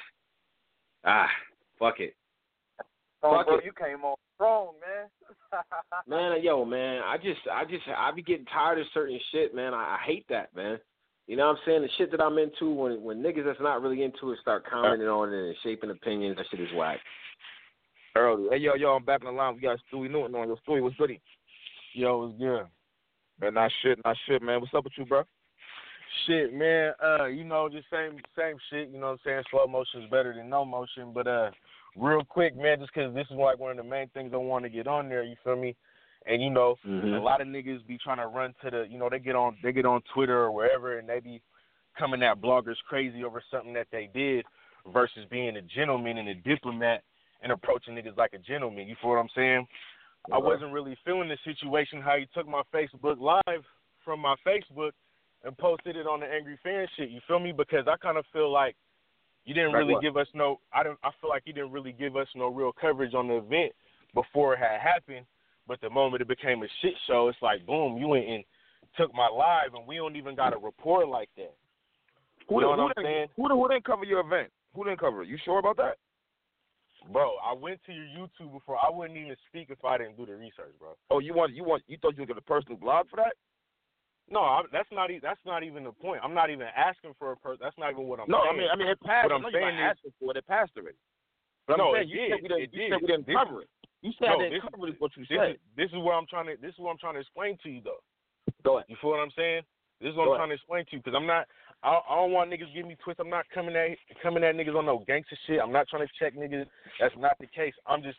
ah, 1.05 1.29
fuck 1.79 1.99
it. 1.99 2.15
Oh, 3.23 3.37
Fuck 3.37 3.47
bro, 3.47 3.59
it. 3.59 3.65
you 3.65 3.73
came 3.73 4.05
on 4.05 4.17
strong, 4.37 4.75
man. 4.81 5.09
Man, 6.09 6.43
yo, 6.43 6.65
man, 6.65 7.03
I 7.05 7.17
just, 7.17 7.41
I 7.53 7.65
just, 7.65 7.83
I 7.95 8.13
be 8.13 8.23
getting 8.23 8.47
tired 8.47 8.79
of 8.79 8.87
certain 8.95 9.19
shit, 9.33 9.55
man. 9.55 9.75
I, 9.75 9.97
I 9.97 9.99
hate 10.07 10.25
that, 10.29 10.55
man. 10.55 10.79
You 11.27 11.37
know 11.37 11.47
what 11.47 11.57
I'm 11.57 11.63
saying? 11.67 11.83
The 11.83 11.89
shit 11.99 12.11
that 12.13 12.21
I'm 12.21 12.39
into, 12.39 12.71
when 12.73 13.03
when 13.03 13.23
niggas 13.23 13.45
that's 13.45 13.61
not 13.61 13.83
really 13.83 14.03
into 14.03 14.33
it 14.33 14.39
start 14.41 14.65
commenting 14.69 15.07
on 15.07 15.33
it 15.33 15.49
and 15.49 15.57
shaping 15.63 15.91
opinions, 15.91 16.37
that 16.37 16.47
shit 16.51 16.61
is 16.61 16.73
whack. 16.75 16.99
Early. 18.17 18.49
Hey, 18.51 18.59
yo, 18.59 18.75
yo, 18.75 18.91
I'm 18.91 19.05
back 19.05 19.21
in 19.21 19.27
the 19.27 19.33
line. 19.33 19.55
We 19.55 19.61
got 19.61 19.79
Stewie 19.93 20.11
Newton 20.11 20.35
on. 20.35 20.49
Yo, 20.49 20.57
Stewie, 20.67 20.83
what's 20.83 20.97
goody? 20.97 21.21
Yo, 21.95 22.27
what's 22.27 22.39
good? 22.39 22.67
Man, 23.41 23.55
not 23.55 23.71
shit, 23.83 23.99
not 24.05 24.17
shit, 24.27 24.43
man. 24.43 24.61
What's 24.61 24.75
up 24.75 24.85
with 24.85 24.93
you, 24.97 25.05
bro? 25.05 25.23
Shit, 26.27 26.53
man. 26.53 26.93
Uh, 27.03 27.27
you 27.27 27.45
know, 27.45 27.69
just 27.69 27.87
same 27.93 28.19
same 28.37 28.57
shit. 28.71 28.89
You 28.91 28.99
know 28.99 29.07
what 29.07 29.13
I'm 29.13 29.19
saying? 29.25 29.43
Slow 29.51 29.67
motion 29.67 30.03
is 30.03 30.11
better 30.11 30.35
than 30.35 30.49
no 30.49 30.65
motion. 30.65 31.13
But 31.15 31.27
uh, 31.27 31.51
real 31.97 32.25
quick, 32.25 32.57
man, 32.57 32.79
just 32.81 32.93
'cause 32.93 33.13
this 33.15 33.27
is 33.31 33.37
like 33.37 33.59
one 33.59 33.71
of 33.71 33.77
the 33.77 33.83
main 33.83 34.09
things 34.11 34.33
I 34.33 34.37
want 34.37 34.65
to 34.65 34.69
get 34.69 34.87
on 34.87 35.09
there. 35.09 35.23
You 35.23 35.37
feel 35.45 35.57
me? 35.57 35.77
And 36.27 36.43
you 36.43 36.51
know, 36.51 36.77
Mhm. 36.85 37.17
a 37.17 37.21
lot 37.21 37.41
of 37.41 37.49
niggas 37.49 37.87
be 37.87 37.99
trying 37.99 38.19
to 38.19 38.27
run 38.27 38.55
to 38.63 38.71
the, 38.71 38.87
you 38.89 38.99
know, 38.99 39.09
they 39.09 39.19
get 39.19 39.37
on 39.37 39.57
they 39.63 39.73
get 39.73 39.87
on 39.87 40.03
Twitter 40.03 40.39
or 40.39 40.53
wherever, 40.53 40.99
and 40.99 41.09
they 41.09 41.21
be 41.21 41.41
coming 41.97 42.23
at 42.23 42.41
bloggers 42.41 42.83
crazy 42.85 43.25
over 43.25 43.41
something 43.51 43.73
that 43.73 43.91
they 43.91 44.07
did 44.09 44.47
versus 44.87 45.25
being 45.27 45.57
a 45.57 45.63
gentleman 45.63 46.19
and 46.19 46.29
a 46.29 46.35
diplomat 46.35 47.03
and 47.43 47.53
approaching 47.53 47.95
niggas 47.95 48.17
like 48.17 48.33
a 48.35 48.39
gentleman. 48.39 48.87
You 48.87 48.95
feel 48.97 49.11
what 49.11 49.19
I'm 49.19 49.29
saying? 49.31 49.67
I 50.31 50.39
wasn't 50.39 50.73
really 50.73 50.95
feeling 51.05 51.29
the 51.29 51.39
situation 51.39 52.01
how 52.01 52.15
you 52.15 52.27
took 52.27 52.47
my 52.47 52.63
Facebook 52.73 53.19
live 53.19 53.65
from 54.05 54.21
my 54.21 54.37
Facebook 54.47 54.93
and 55.43 55.57
posted 55.57 55.97
it 55.97 56.07
on 56.07 56.21
the 56.21 56.27
angry 56.27 56.59
fan 56.59 56.87
shit. 56.97 57.09
You 57.09 57.21
feel 57.27 57.39
me? 57.39 57.53
Because 57.53 57.89
I 57.89 57.97
kind 57.97 58.19
of 58.19 58.27
feel 58.27 58.51
like 58.51 58.77
you 59.45 59.55
didn't 59.55 59.73
Like 59.73 59.79
really 59.81 59.95
what? 59.95 60.03
give 60.03 60.17
us 60.17 60.27
no. 60.35 60.61
I 60.73 60.83
don't. 60.83 60.99
I 61.03 61.11
feel 61.21 61.31
like 61.31 61.43
you 61.47 61.53
didn't 61.53 61.73
really 61.73 61.93
give 61.93 62.17
us 62.17 62.29
no 62.35 62.49
real 62.49 62.73
coverage 62.73 63.15
on 63.15 63.29
the 63.29 63.35
event 63.37 63.73
before 64.15 64.55
it 64.55 64.59
had 64.61 64.81
happened. 64.81 65.27
But 65.67 65.81
the 65.81 65.91
moment 65.91 66.23
it 66.23 66.29
became 66.29 66.63
a 66.63 66.67
shit 66.83 66.95
show, 67.07 67.29
it's 67.29 67.39
like 67.43 67.65
boom, 67.67 67.97
you 67.99 68.09
went 68.09 68.29
and 68.29 68.45
took 68.97 69.15
my 69.15 69.29
live, 69.29 69.75
and 69.75 69.87
we 69.87 69.97
don't 69.97 70.17
even 70.17 70.35
got 70.35 70.53
a 70.53 70.59
report 70.59 71.09
like 71.09 71.29
that. 71.37 71.55
Who, 72.49 72.57
You 72.57 72.61
know 72.63 72.75
who 72.75 72.83
what 72.83 72.93
I'm 72.99 73.05
didn't, 73.05 73.15
saying? 73.15 73.27
Who, 73.37 73.49
who 73.49 73.69
didn't 73.69 73.85
cover 73.85 74.05
your 74.05 74.21
event? 74.21 74.51
Who 74.75 74.85
didn't 74.85 74.99
cover 75.01 75.23
it? 75.23 75.29
You 75.29 75.39
sure 75.45 75.59
about 75.59 75.77
that? 75.77 75.97
Bro, 77.13 77.33
I 77.43 77.55
went 77.55 77.81
to 77.87 77.93
your 77.93 78.05
YouTube 78.05 78.53
before. 78.53 78.77
I 78.77 78.91
wouldn't 78.91 79.17
even 79.19 79.37
speak 79.49 79.69
if 79.71 79.83
I 79.85 79.97
didn't 79.99 80.17
do 80.17 80.27
the 80.27 80.35
research, 80.35 80.75
bro. 80.79 80.97
Oh, 81.11 81.19
you 81.19 81.33
want 81.35 81.55
you 81.55 81.65
want 81.65 81.83
you 81.87 81.97
thought 81.97 82.15
you 82.15 82.21
would 82.23 82.29
get 82.29 82.37
a 82.37 82.43
personal 82.43 82.77
blog 82.77 83.09
for 83.09 83.17
that? 83.17 83.35
No, 84.31 84.41
I, 84.41 84.63
that's 84.71 84.89
not. 84.93 85.11
e- 85.11 85.19
That's 85.21 85.41
not 85.45 85.65
even 85.65 85.83
the 85.85 85.93
point. 85.93 86.21
I'm 86.23 86.35
not 86.35 86.51
even 86.51 86.67
asking 86.77 87.15
for 87.19 87.33
a 87.33 87.37
person. 87.37 87.59
That's 87.63 87.77
not 87.79 87.91
even 87.93 88.05
what 88.07 88.21
I'm 88.21 88.31
no, 88.31 88.39
I 88.47 88.55
mean 88.57 88.69
I 88.73 88.77
mean 88.77 88.87
it 88.89 89.01
passed. 89.03 89.27
What 89.29 89.35
I'm 89.35 89.43
you're 89.43 89.51
saying 89.53 89.77
not 89.77 89.91
is- 89.91 89.97
asking 89.99 90.13
for 90.21 90.31
it. 90.31 90.37
It 90.39 90.47
passed 90.47 90.73
already. 90.79 90.97
But 91.67 91.79
No, 91.79 91.91
I'm 91.91 92.07
saying 92.07 92.09
it 92.09 92.13
you 92.15 92.21
did. 92.21 92.31
said 92.31 92.39
we 92.43 92.49
didn't. 92.49 92.63
It 92.63 92.71
you 92.73 92.79
did. 92.81 92.91
said 92.91 93.01
we 93.03 93.07
didn't 93.11 93.27
This- 93.27 93.37
cover 93.37 93.63
it. 93.63 93.71
You 94.03 94.13
said 94.19 94.27
no, 94.31 94.35
I 94.35 94.39
didn't 94.39 94.53
this- 94.55 94.71
cover 94.71 94.87
it. 94.87 94.95
Is 94.95 95.01
what 95.01 95.13
you 95.19 95.25
this 95.27 95.35
said. 95.39 95.51
is 95.51 95.57
this 95.77 95.91
is 95.91 95.99
what 95.99 96.15
I'm 96.15 96.27
trying 96.31 96.47
to. 96.47 96.55
This 96.63 96.73
is 96.75 96.79
what 96.79 96.91
I'm 96.95 97.03
trying 97.03 97.15
to 97.19 97.21
explain 97.27 97.59
to 97.63 97.69
you, 97.71 97.81
though. 97.83 98.01
Go 98.63 98.79
ahead. 98.79 98.87
You 98.89 98.97
feel 99.03 99.11
what 99.11 99.21
I'm 99.21 99.35
saying? 99.35 99.63
This 100.01 100.11
is 100.11 100.17
what 100.17 100.25
Go 100.27 100.33
I'm 100.35 100.39
trying 100.47 100.55
to 100.55 100.59
explain 100.63 100.85
to 100.87 100.93
you 100.95 101.03
because 101.03 101.17
I'm 101.19 101.27
not. 101.27 101.45
I, 101.83 101.99
I 101.99 102.15
don't 102.15 102.33
want 102.33 102.51
niggas 102.55 102.71
get 102.73 102.87
me 102.87 102.95
twisted. 103.03 103.25
I'm 103.27 103.31
not 103.35 103.47
coming 103.53 103.75
at 103.75 103.99
coming 104.23 104.45
at 104.45 104.55
niggas 104.55 104.77
on 104.79 104.87
no 104.87 105.03
gangster 105.11 105.37
shit. 105.47 105.59
I'm 105.61 105.73
not 105.75 105.89
trying 105.91 106.07
to 106.07 106.13
check 106.19 106.35
niggas. 106.39 106.67
That's 107.03 107.17
not 107.19 107.35
the 107.43 107.47
case. 107.51 107.75
I'm 107.87 108.03
just. 108.03 108.19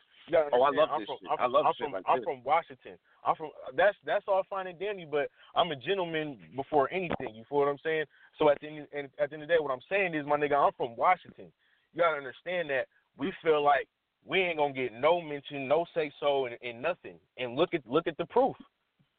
Oh, 0.54 0.62
I 0.64 0.72
love 0.72 0.90
I'm 0.92 1.02
this 1.02 1.08
from, 1.08 1.18
shit. 1.22 1.30
I'm 1.32 1.40
I 1.40 1.44
from, 1.44 1.52
love 1.52 1.66
I'm 1.66 1.74
shit 1.74 1.86
from, 1.86 1.92
like 1.94 2.04
I'm 2.08 2.20
this. 2.20 2.26
from 2.26 2.44
Washington. 2.44 2.96
I'm 3.26 3.36
from. 3.36 3.50
That's 3.76 3.98
that's 4.06 4.26
all 4.28 4.44
fine 4.50 4.68
and 4.68 4.80
dandy, 4.80 5.06
but 5.10 5.30
I'm 5.56 5.72
a 5.72 5.76
gentleman 5.76 6.38
before 6.56 6.92
anything. 6.92 7.36
You 7.36 7.44
feel 7.50 7.60
what 7.60 7.68
I'm 7.68 7.82
saying? 7.84 8.06
So 8.40 8.50
at 8.50 8.60
the 8.62 8.68
end, 8.68 8.88
and 8.96 9.10
at 9.20 9.30
the 9.30 9.36
end 9.36 9.44
of 9.44 9.50
the 9.50 9.54
day, 9.56 9.60
what 9.60 9.72
I'm 9.72 9.84
saying 9.90 10.16
is, 10.16 10.26
my 10.26 10.38
nigga, 10.38 10.56
I'm 10.56 10.74
from 10.78 10.96
Washington. 10.96 11.52
You 11.94 12.02
gotta 12.02 12.18
understand 12.18 12.70
that 12.70 12.88
we 13.18 13.34
feel 13.44 13.62
like 13.64 13.88
we 14.26 14.40
ain't 14.40 14.58
gonna 14.58 14.74
get 14.74 14.94
no 14.94 15.20
mention, 15.22 15.68
no 15.68 15.86
say 15.94 16.12
so, 16.20 16.46
and, 16.46 16.56
and 16.62 16.82
nothing. 16.82 17.20
And 17.38 17.56
look 17.56 17.74
at 17.74 17.86
look 17.86 18.08
at 18.08 18.18
the 18.18 18.26
proof. 18.26 18.56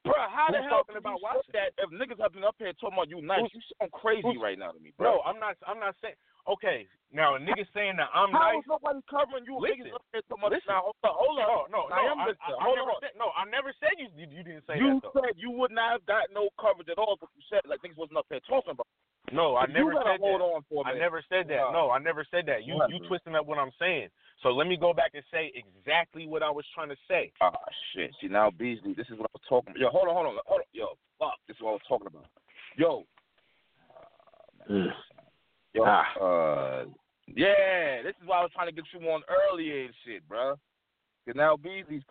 Bro, 0.04 0.14
how 0.18 0.50
the 0.50 0.58
Who's 0.58 0.66
hell 0.66 0.82
talking 0.82 0.98
about 0.98 1.22
Washington? 1.22 1.54
that 1.54 1.70
if 1.78 1.86
niggas 1.94 2.18
have 2.18 2.34
been 2.34 2.42
up 2.42 2.56
here 2.58 2.72
talking 2.74 2.98
about 2.98 3.06
you 3.08 3.22
nice? 3.22 3.46
Who's- 3.46 3.54
you 3.54 3.62
sound 3.78 3.92
crazy 3.92 4.34
right 4.34 4.58
now 4.58 4.72
to 4.74 4.80
me, 4.80 4.90
bro. 4.98 5.22
Bro, 5.22 5.22
I'm 5.22 5.38
not. 5.38 5.54
I'm 5.66 5.78
not 5.78 5.94
saying. 6.02 6.14
Okay, 6.50 6.90
now 7.14 7.36
a 7.36 7.38
nigga 7.38 7.62
saying 7.70 8.02
that 8.02 8.10
I'm 8.10 8.34
How 8.34 8.50
nice. 8.50 8.64
is 8.64 8.66
nobody 8.66 8.98
covering 9.06 9.46
you? 9.46 9.62
Listen. 9.62 9.86
niggas 9.86 9.94
up 9.94 10.04
here 10.10 10.26
talking 10.26 10.42
about 10.42 10.52
Listen. 10.58 10.74
now. 10.74 10.82
Hold 10.82 10.98
on, 11.06 11.14
hold 11.14 11.38
on. 11.38 11.46
No, 11.70 11.86
no, 11.86 11.94
I 11.94 12.02
no. 12.02 12.10
am 12.10 12.18
I, 12.18 12.24
listening. 12.34 12.50
I, 12.50 12.58
I 12.58 12.64
Hold 12.66 12.78
never 12.82 12.92
on. 12.92 12.98
said. 12.98 13.14
No, 13.14 13.28
I 13.38 13.44
never 13.46 13.70
said 13.78 13.94
you. 14.00 14.08
You, 14.18 14.26
you 14.26 14.42
didn't 14.42 14.66
say 14.66 14.74
you 14.74 14.98
that 14.98 15.06
though. 15.06 15.14
said 15.22 15.38
you 15.38 15.54
would 15.54 15.70
not 15.70 16.02
have 16.02 16.06
got 16.10 16.34
no 16.34 16.50
coverage 16.58 16.90
at 16.90 16.98
all, 16.98 17.14
but 17.20 17.30
you 17.38 17.42
said 17.46 17.62
like 17.70 17.78
niggas 17.86 17.94
wasn't 18.00 18.18
up 18.18 18.26
there 18.26 18.42
talking 18.50 18.74
about. 18.74 18.90
No, 19.30 19.54
I 19.54 19.70
you 19.70 19.86
never 19.86 19.94
gotta 19.94 20.18
said 20.18 20.20
hold 20.20 20.42
that. 20.42 20.50
on 20.50 20.60
for 20.66 20.82
a 20.82 20.86
I 20.88 20.98
minute. 20.98 21.06
never 21.06 21.22
said 21.30 21.46
that. 21.46 21.70
No. 21.70 21.86
No, 21.86 21.90
I 21.94 21.98
never 22.02 22.26
said 22.26 22.42
that. 22.50 22.66
You 22.66 22.82
you 22.90 22.98
twisting 23.06 23.38
up 23.38 23.46
what 23.46 23.62
I'm 23.62 23.72
saying. 23.78 24.10
So 24.42 24.50
let 24.50 24.66
me 24.66 24.74
go 24.76 24.90
back 24.92 25.14
and 25.14 25.22
say 25.30 25.54
exactly 25.54 26.26
what 26.26 26.42
I 26.42 26.50
was 26.50 26.66
trying 26.74 26.90
to 26.90 26.98
say. 27.06 27.30
Ah 27.38 27.54
shit. 27.94 28.10
See 28.18 28.26
now 28.26 28.50
Beasley, 28.50 28.98
this 28.98 29.06
is 29.06 29.14
what 29.14 29.30
I 29.30 29.38
was 29.38 29.46
talking 29.48 29.78
about. 29.78 29.80
Yo, 29.80 29.88
hold 29.94 30.08
on, 30.10 30.14
hold 30.14 30.26
on, 30.26 30.34
hold 30.46 30.60
on. 30.60 30.70
Yo, 30.74 30.98
fuck. 31.18 31.38
This 31.46 31.56
is 31.56 31.62
what 31.62 31.70
I 31.70 31.78
was 31.78 31.86
talking 31.88 32.08
about. 32.08 32.26
Yo. 32.76 33.06
Mm. 34.70 34.90
Yo, 35.74 35.84
Ah. 35.86 36.12
uh, 36.20 36.84
yeah, 37.28 38.02
this 38.02 38.14
is 38.20 38.26
why 38.26 38.38
I 38.38 38.42
was 38.42 38.50
trying 38.52 38.66
to 38.68 38.72
get 38.72 38.84
you 38.92 39.00
on 39.08 39.22
earlier 39.28 39.84
and 39.86 39.94
shit, 40.04 40.26
bro. 40.28 40.54
Cause 41.26 41.34
now 41.36 41.56
Beasley's 41.56 42.02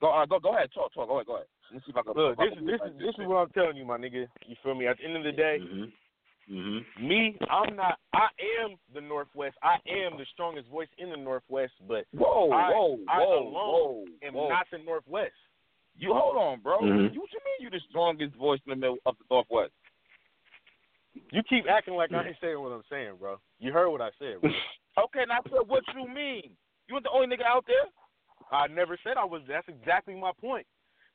go, 0.00 0.10
uh, 0.12 0.26
go, 0.26 0.38
go 0.38 0.54
ahead, 0.54 0.70
talk, 0.74 0.92
talk, 0.92 1.08
go 1.08 1.14
ahead, 1.16 1.26
go 1.26 1.34
ahead. 1.36 1.46
Let 1.70 1.74
me 1.76 1.80
see 1.86 1.90
if 1.92 1.96
I 1.96 2.02
can. 2.02 2.12
Look, 2.14 2.36
if 2.38 2.38
this 2.38 2.58
can 2.58 2.58
is 2.58 2.66
this 2.66 2.72
it 2.72 2.74
is 2.74 2.80
like 2.80 2.98
this 2.98 3.14
is 3.18 3.26
what 3.28 3.36
I'm 3.36 3.50
telling 3.50 3.76
you, 3.76 3.84
my 3.86 3.96
nigga. 3.96 4.26
You 4.46 4.56
feel 4.62 4.74
me? 4.74 4.86
At 4.86 4.98
the 4.98 5.04
end 5.04 5.16
of 5.16 5.22
the 5.24 5.32
day, 5.32 5.58
Mhm. 5.60 5.92
Mhm. 6.50 6.84
me, 7.00 7.38
I'm 7.48 7.76
not. 7.76 7.98
I 8.12 8.28
am 8.60 8.76
the 8.92 9.00
Northwest. 9.00 9.56
I 9.62 9.78
am 9.86 10.18
the 10.18 10.26
strongest 10.34 10.68
voice 10.68 10.88
in 10.98 11.10
the 11.10 11.16
Northwest, 11.16 11.72
but 11.86 12.06
Whoa, 12.12 12.50
I- 12.50 12.72
whoa, 12.72 12.98
I 13.08 13.18
whoa, 13.20 13.38
alone 13.38 13.52
whoa, 13.52 14.04
am 14.22 14.34
whoa. 14.34 14.48
not 14.48 14.66
the 14.70 14.78
Northwest. 14.78 15.36
You 15.96 16.12
hold 16.12 16.36
on, 16.36 16.60
bro. 16.60 16.80
Mhm. 16.80 17.14
You 17.14 17.20
what 17.20 17.32
you 17.32 17.38
mean 17.44 17.56
you 17.60 17.70
the 17.70 17.80
strongest 17.88 18.34
voice 18.34 18.60
in 18.66 18.70
the 18.70 18.76
middle 18.76 18.98
of 19.06 19.16
the 19.18 19.24
Northwest? 19.30 19.72
You 21.14 21.42
keep 21.48 21.64
acting 21.68 21.94
like 21.94 22.12
I 22.12 22.26
ain't 22.26 22.36
saying 22.40 22.60
what 22.60 22.72
I'm 22.72 22.86
saying, 22.90 23.14
bro. 23.18 23.38
You 23.58 23.72
heard 23.72 23.90
what 23.90 24.00
I 24.00 24.10
said, 24.18 24.40
bro. 24.40 24.50
Okay, 24.98 25.22
now 25.28 25.38
I 25.38 25.48
said 25.48 25.64
what 25.70 25.86
you 25.94 26.02
mean. 26.12 26.50
You 26.90 26.98
ain't 26.98 27.06
the 27.06 27.14
only 27.14 27.30
nigga 27.30 27.46
out 27.46 27.64
there. 27.64 27.86
I 28.50 28.66
never 28.66 28.98
said 29.06 29.14
I 29.16 29.24
was. 29.24 29.40
That's 29.46 29.66
exactly 29.70 30.18
my 30.18 30.32
point. 30.34 30.66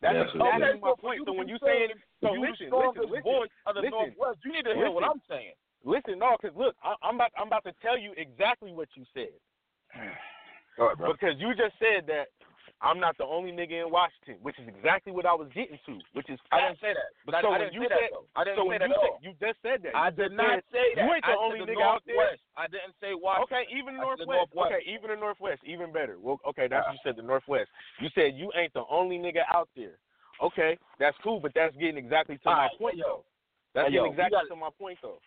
That's 0.02 0.16
That's 0.16 0.32
exactly 0.32 0.80
okay, 0.80 0.80
my 0.80 0.96
so 0.96 0.96
point. 0.96 1.20
you 1.20 1.26
So 1.28 1.34
when 1.36 1.48
be 1.48 1.54
you 1.54 1.60
saying, 1.60 1.92
so 2.24 2.34
you 2.34 2.42
listen, 2.42 2.72
the 2.72 2.80
listen, 2.80 3.12
listen, 3.12 3.28
voice 3.28 3.52
of 3.68 3.76
the 3.76 3.82
listen, 3.84 4.16
Northwest, 4.16 4.40
you 4.48 4.52
need 4.56 4.64
to 4.64 4.74
hear 4.74 4.90
what. 4.90 5.04
I'm 5.04 5.22
saying. 5.28 5.60
listen, 5.84 6.18
no, 6.18 6.40
because 6.40 6.56
look, 6.56 6.74
I, 6.82 6.96
I'm 7.04 7.20
about, 7.20 7.36
I'm 7.36 7.48
about 7.52 7.68
to 7.68 7.76
tell 7.84 8.00
you 8.00 8.16
exactly 8.16 8.72
what 8.72 8.88
you 8.96 9.04
said 9.12 9.36
All 10.80 10.96
right, 10.96 10.98
because 10.98 11.36
you 11.38 11.52
just 11.52 11.76
said 11.78 12.08
that 12.08 12.32
I'm 12.86 13.02
not 13.02 13.18
the 13.18 13.26
only 13.26 13.50
nigga 13.52 13.82
in 13.82 13.90
Washington, 13.90 14.38
which 14.46 14.60
is 14.62 14.68
exactly 14.70 15.10
what 15.12 15.26
I 15.26 15.34
was 15.34 15.50
getting 15.58 15.80
to, 15.90 15.98
which 16.14 16.30
is 16.30 16.38
I 16.54 16.62
didn't 16.70 16.78
say 16.80 16.94
that, 16.94 17.10
but 17.26 17.34
So 17.42 17.50
I 17.50 17.58
when 17.58 17.60
didn't 17.66 17.74
you 17.74 17.82
say 17.82 17.90
said- 17.90 17.98
that 17.98 18.12
though. 18.14 18.28
I 18.38 18.42
didn't 18.46 18.58
so 18.58 18.64
say 18.64 18.68
when 18.70 18.80
that 18.80 18.90
you 18.90 18.96
said, 19.02 19.16
you 19.26 19.32
just 19.42 19.58
said 19.66 19.78
that. 19.90 19.94
I 19.98 20.10
did 20.14 20.32
not 20.38 20.62
said- 20.62 20.70
say 20.72 20.86
that. 20.94 21.02
You 21.02 21.10
ain't 21.18 21.26
the 21.26 21.34
I 21.34 21.42
only 21.42 21.60
the 21.66 21.72
nigga 21.74 21.82
out 21.82 22.04
there. 22.06 22.38
I 22.56 22.68
didn't 22.70 22.94
say 23.02 23.18
Washington. 23.18 23.58
Okay, 23.58 23.64
even 23.74 23.98
the 23.98 24.02
I 24.02 24.06
Northwest. 24.06 24.30
Northwest. 24.30 24.70
Okay, 24.70 24.84
even 24.86 25.10
the 25.10 25.18
Northwest, 25.18 25.62
even 25.66 25.90
better. 25.92 26.16
Well, 26.22 26.38
okay, 26.46 26.68
that's 26.70 26.86
what 26.86 26.94
you 26.94 27.02
said, 27.02 27.16
the 27.18 27.26
Northwest. 27.26 27.74
You 28.00 28.10
said 28.14 28.38
you 28.38 28.54
ain't 28.54 28.72
the 28.78 28.86
only 28.86 29.18
nigga 29.18 29.50
out 29.50 29.68
there. 29.76 29.98
Okay, 30.46 30.78
that's 31.02 31.18
cool, 31.26 31.40
but 31.42 31.54
that's 31.58 31.74
getting 31.82 31.98
exactly 31.98 32.38
to 32.38 32.50
All 32.50 32.56
my 32.56 32.70
right, 32.70 32.78
point, 32.78 32.98
yo. 33.02 33.04
though. 33.04 33.26
That's 33.74 33.88
Hey, 33.88 33.98
getting 33.98 34.06
you 34.06 34.12
exactly 34.14 34.38
gotta- 34.38 34.50
to 34.50 34.56
my 34.56 34.70
point, 34.78 35.00
though. 35.02 35.18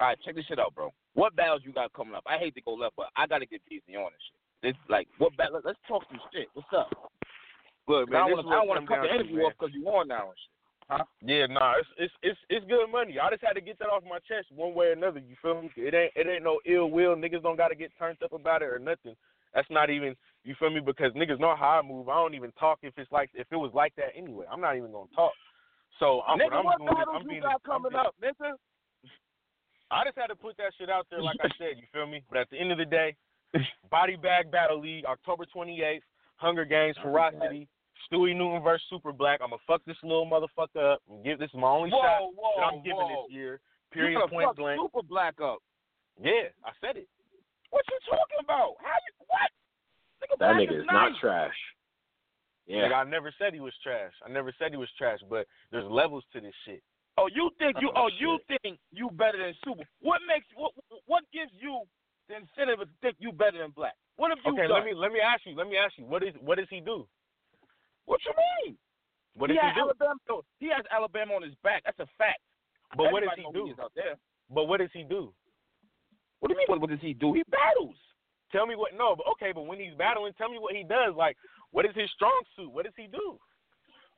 All 0.00 0.08
right, 0.08 0.18
check 0.24 0.34
this 0.34 0.46
shit 0.46 0.58
out, 0.58 0.74
bro. 0.74 0.92
What 1.14 1.36
battles 1.36 1.62
you 1.64 1.72
got 1.72 1.92
coming 1.92 2.14
up? 2.14 2.24
I 2.26 2.38
hate 2.38 2.54
to 2.56 2.60
go 2.62 2.72
left, 2.74 2.96
but 2.96 3.10
I 3.16 3.26
gotta 3.26 3.46
get 3.46 3.62
Beasley 3.68 3.94
on 3.96 4.10
this 4.10 4.22
shit. 4.22 4.39
This 4.62 4.74
like 4.88 5.08
what 5.18 5.36
battle? 5.36 5.60
Let's 5.64 5.78
talk 5.88 6.02
some 6.10 6.20
shit. 6.32 6.48
What's 6.54 6.68
up? 6.76 6.90
Look, 7.88 8.10
man, 8.10 8.22
I 8.22 8.28
don't 8.28 8.68
want 8.68 8.80
to 8.82 8.86
cut 8.86 9.02
the 9.02 9.14
interview 9.14 9.40
off 9.42 9.54
because 9.58 9.74
you 9.74 9.86
on 9.88 10.08
now 10.08 10.28
and 10.30 10.38
shit. 10.38 10.54
Huh? 10.90 11.04
Yeah, 11.22 11.46
nah, 11.46 11.74
it's 11.78 11.88
it's 11.96 12.14
it's 12.22 12.38
it's 12.50 12.66
good 12.66 12.90
money. 12.90 13.18
I 13.18 13.30
just 13.30 13.42
had 13.42 13.54
to 13.54 13.60
get 13.60 13.78
that 13.78 13.88
off 13.88 14.02
my 14.02 14.18
chest 14.26 14.50
one 14.54 14.74
way 14.74 14.86
or 14.86 14.92
another. 14.92 15.20
You 15.20 15.36
feel 15.40 15.62
me? 15.62 15.70
It 15.76 15.94
ain't 15.94 16.12
it 16.14 16.26
ain't 16.28 16.44
no 16.44 16.60
ill 16.66 16.90
will. 16.90 17.14
Niggas 17.16 17.42
don't 17.42 17.56
got 17.56 17.68
to 17.68 17.74
get 17.74 17.92
turned 17.98 18.18
up 18.22 18.32
about 18.32 18.62
it 18.62 18.66
or 18.68 18.78
nothing. 18.78 19.14
That's 19.54 19.70
not 19.70 19.88
even 19.88 20.14
you 20.44 20.54
feel 20.58 20.70
me 20.70 20.80
because 20.80 21.12
niggas 21.12 21.40
know 21.40 21.54
how 21.56 21.78
I 21.78 21.82
move. 21.86 22.08
I 22.08 22.14
don't 22.14 22.34
even 22.34 22.52
talk 22.58 22.80
if 22.82 22.92
it's 22.98 23.10
like 23.12 23.30
if 23.34 23.46
it 23.50 23.56
was 23.56 23.70
like 23.72 23.94
that 23.96 24.12
anyway. 24.16 24.46
I'm 24.50 24.60
not 24.60 24.76
even 24.76 24.92
gonna 24.92 25.10
talk. 25.14 25.32
So 25.98 26.22
I'm, 26.26 26.38
nigga, 26.38 26.50
what 26.50 26.58
I'm 26.58 26.64
what 26.64 26.78
doing 26.78 26.90
is 26.90 26.96
battles 26.96 27.16
I'm 27.16 27.22
you 27.22 27.28
being 27.28 27.42
got 27.42 27.62
coming 27.62 27.92
being- 27.92 28.06
up, 28.06 28.14
nigga? 28.22 28.52
I 29.90 30.04
just 30.04 30.18
had 30.18 30.28
to 30.28 30.36
put 30.36 30.56
that 30.58 30.72
shit 30.78 30.88
out 30.90 31.06
there, 31.10 31.20
like 31.22 31.36
I 31.42 31.48
said. 31.58 31.74
You 31.78 31.86
feel 31.92 32.06
me? 32.06 32.22
But 32.30 32.38
at 32.38 32.50
the 32.50 32.58
end 32.58 32.70
of 32.70 32.78
the 32.78 32.84
day, 32.84 33.16
Body 33.90 34.16
Bag 34.16 34.50
Battle 34.50 34.80
League, 34.80 35.04
October 35.04 35.44
28th, 35.54 36.00
Hunger 36.36 36.64
Games, 36.64 36.96
Ferocity, 37.02 37.68
Stewie 38.10 38.36
Newton 38.36 38.62
versus 38.62 38.84
Super 38.88 39.12
Black. 39.12 39.40
I'm 39.42 39.50
gonna 39.50 39.62
fuck 39.66 39.82
this 39.86 39.96
little 40.02 40.26
motherfucker 40.26 40.94
up 40.94 41.02
and 41.10 41.24
give 41.24 41.38
this 41.38 41.50
my 41.54 41.68
only 41.68 41.90
Whoa, 41.90 42.00
shot 42.00 42.20
whoa, 42.36 42.52
that 42.58 42.62
I'm 42.72 42.82
giving 42.82 42.96
whoa. 42.98 43.26
this 43.28 43.34
year. 43.34 43.60
You 43.94 43.94
Period. 44.02 44.14
gonna 44.18 44.28
Point 44.30 44.46
fuck 44.48 44.56
blank. 44.56 44.80
Super 44.80 45.02
Black 45.06 45.34
up. 45.42 45.58
Yeah, 46.22 46.48
I 46.64 46.70
said 46.80 46.96
it. 46.96 47.08
What 47.70 47.84
you 47.90 47.98
talking 48.08 48.42
about? 48.42 48.74
How 48.82 48.94
you 49.06 49.26
what? 49.26 49.50
Nigga, 50.22 50.38
That 50.38 50.54
nigga 50.56 50.74
is 50.78 50.80
is 50.82 50.86
not 50.90 51.10
nice. 51.10 51.20
trash. 51.20 51.54
Nigga, 52.68 52.88
Yeah. 52.90 52.94
I 52.96 53.04
never 53.04 53.32
said 53.38 53.54
he 53.54 53.60
was 53.60 53.74
trash. 53.82 54.12
I 54.24 54.28
never 54.30 54.52
said 54.58 54.70
he 54.70 54.76
was 54.76 54.88
trash, 54.98 55.18
but 55.28 55.46
there's 55.70 55.84
levels 55.90 56.24
to 56.32 56.40
this 56.40 56.54
shit. 56.64 56.82
Oh, 57.18 57.28
you 57.32 57.50
think 57.58 57.76
you? 57.80 57.90
Oh, 57.96 58.04
Oh, 58.04 58.10
you 58.18 58.38
think 58.62 58.78
you 58.92 59.10
better 59.12 59.38
than 59.38 59.54
Super? 59.64 59.82
What 60.00 60.20
makes 60.26 60.46
what? 60.54 60.72
What 61.06 61.24
gives 61.32 61.50
you 61.60 61.82
the 62.30 62.38
incentive 62.38 62.78
to 62.80 62.86
think 63.02 63.16
you 63.18 63.32
better 63.32 63.58
than 63.58 63.70
Black? 63.74 63.94
What 64.16 64.30
have 64.30 64.38
you 64.44 64.52
Okay, 64.54 64.70
done? 64.70 64.72
let 64.78 64.84
me 64.86 64.94
let 64.94 65.10
me 65.12 65.18
ask 65.20 65.42
you. 65.44 65.54
Let 65.58 65.66
me 65.68 65.76
ask 65.76 65.98
you. 65.98 66.04
What 66.06 66.22
is 66.22 66.34
what 66.40 66.56
does 66.58 66.68
he 66.70 66.80
do? 66.80 67.06
What 68.06 68.20
you 68.24 68.32
mean? 68.64 68.76
What 69.34 69.50
he 69.50 69.56
does 69.56 69.62
he 69.62 69.68
has 69.68 69.74
do? 69.76 69.80
Alabama. 69.90 70.20
no, 70.28 70.42
He 70.58 70.68
has 70.70 70.84
Alabama 70.90 71.34
on 71.34 71.42
his 71.42 71.54
back. 71.62 71.82
That's 71.84 71.98
a 72.00 72.08
fact. 72.18 72.40
But 72.96 73.12
what 73.12 73.22
does 73.22 73.34
he 73.36 73.44
do? 73.52 73.68
is 73.70 73.76
there. 73.94 74.16
But 74.50 74.64
what 74.66 74.78
does 74.80 74.90
he 74.92 75.04
do? 75.04 75.32
What 76.40 76.48
do 76.48 76.54
you 76.54 76.58
mean? 76.58 76.66
What, 76.68 76.80
what 76.80 76.90
does 76.90 77.00
he 77.00 77.12
do? 77.14 77.32
He 77.34 77.42
battles. 77.50 77.96
Tell 78.50 78.66
me 78.66 78.74
what. 78.74 78.92
No, 78.96 79.14
but 79.14 79.26
okay. 79.38 79.52
But 79.54 79.66
when 79.66 79.78
he's 79.78 79.94
battling, 79.94 80.32
tell 80.38 80.50
me 80.50 80.58
what 80.58 80.74
he 80.74 80.82
does. 80.82 81.14
Like, 81.16 81.36
what 81.70 81.84
is 81.86 81.92
his 81.94 82.10
strong 82.14 82.34
suit? 82.56 82.70
What 82.72 82.84
does 82.84 82.94
he 82.96 83.06
do? 83.06 83.38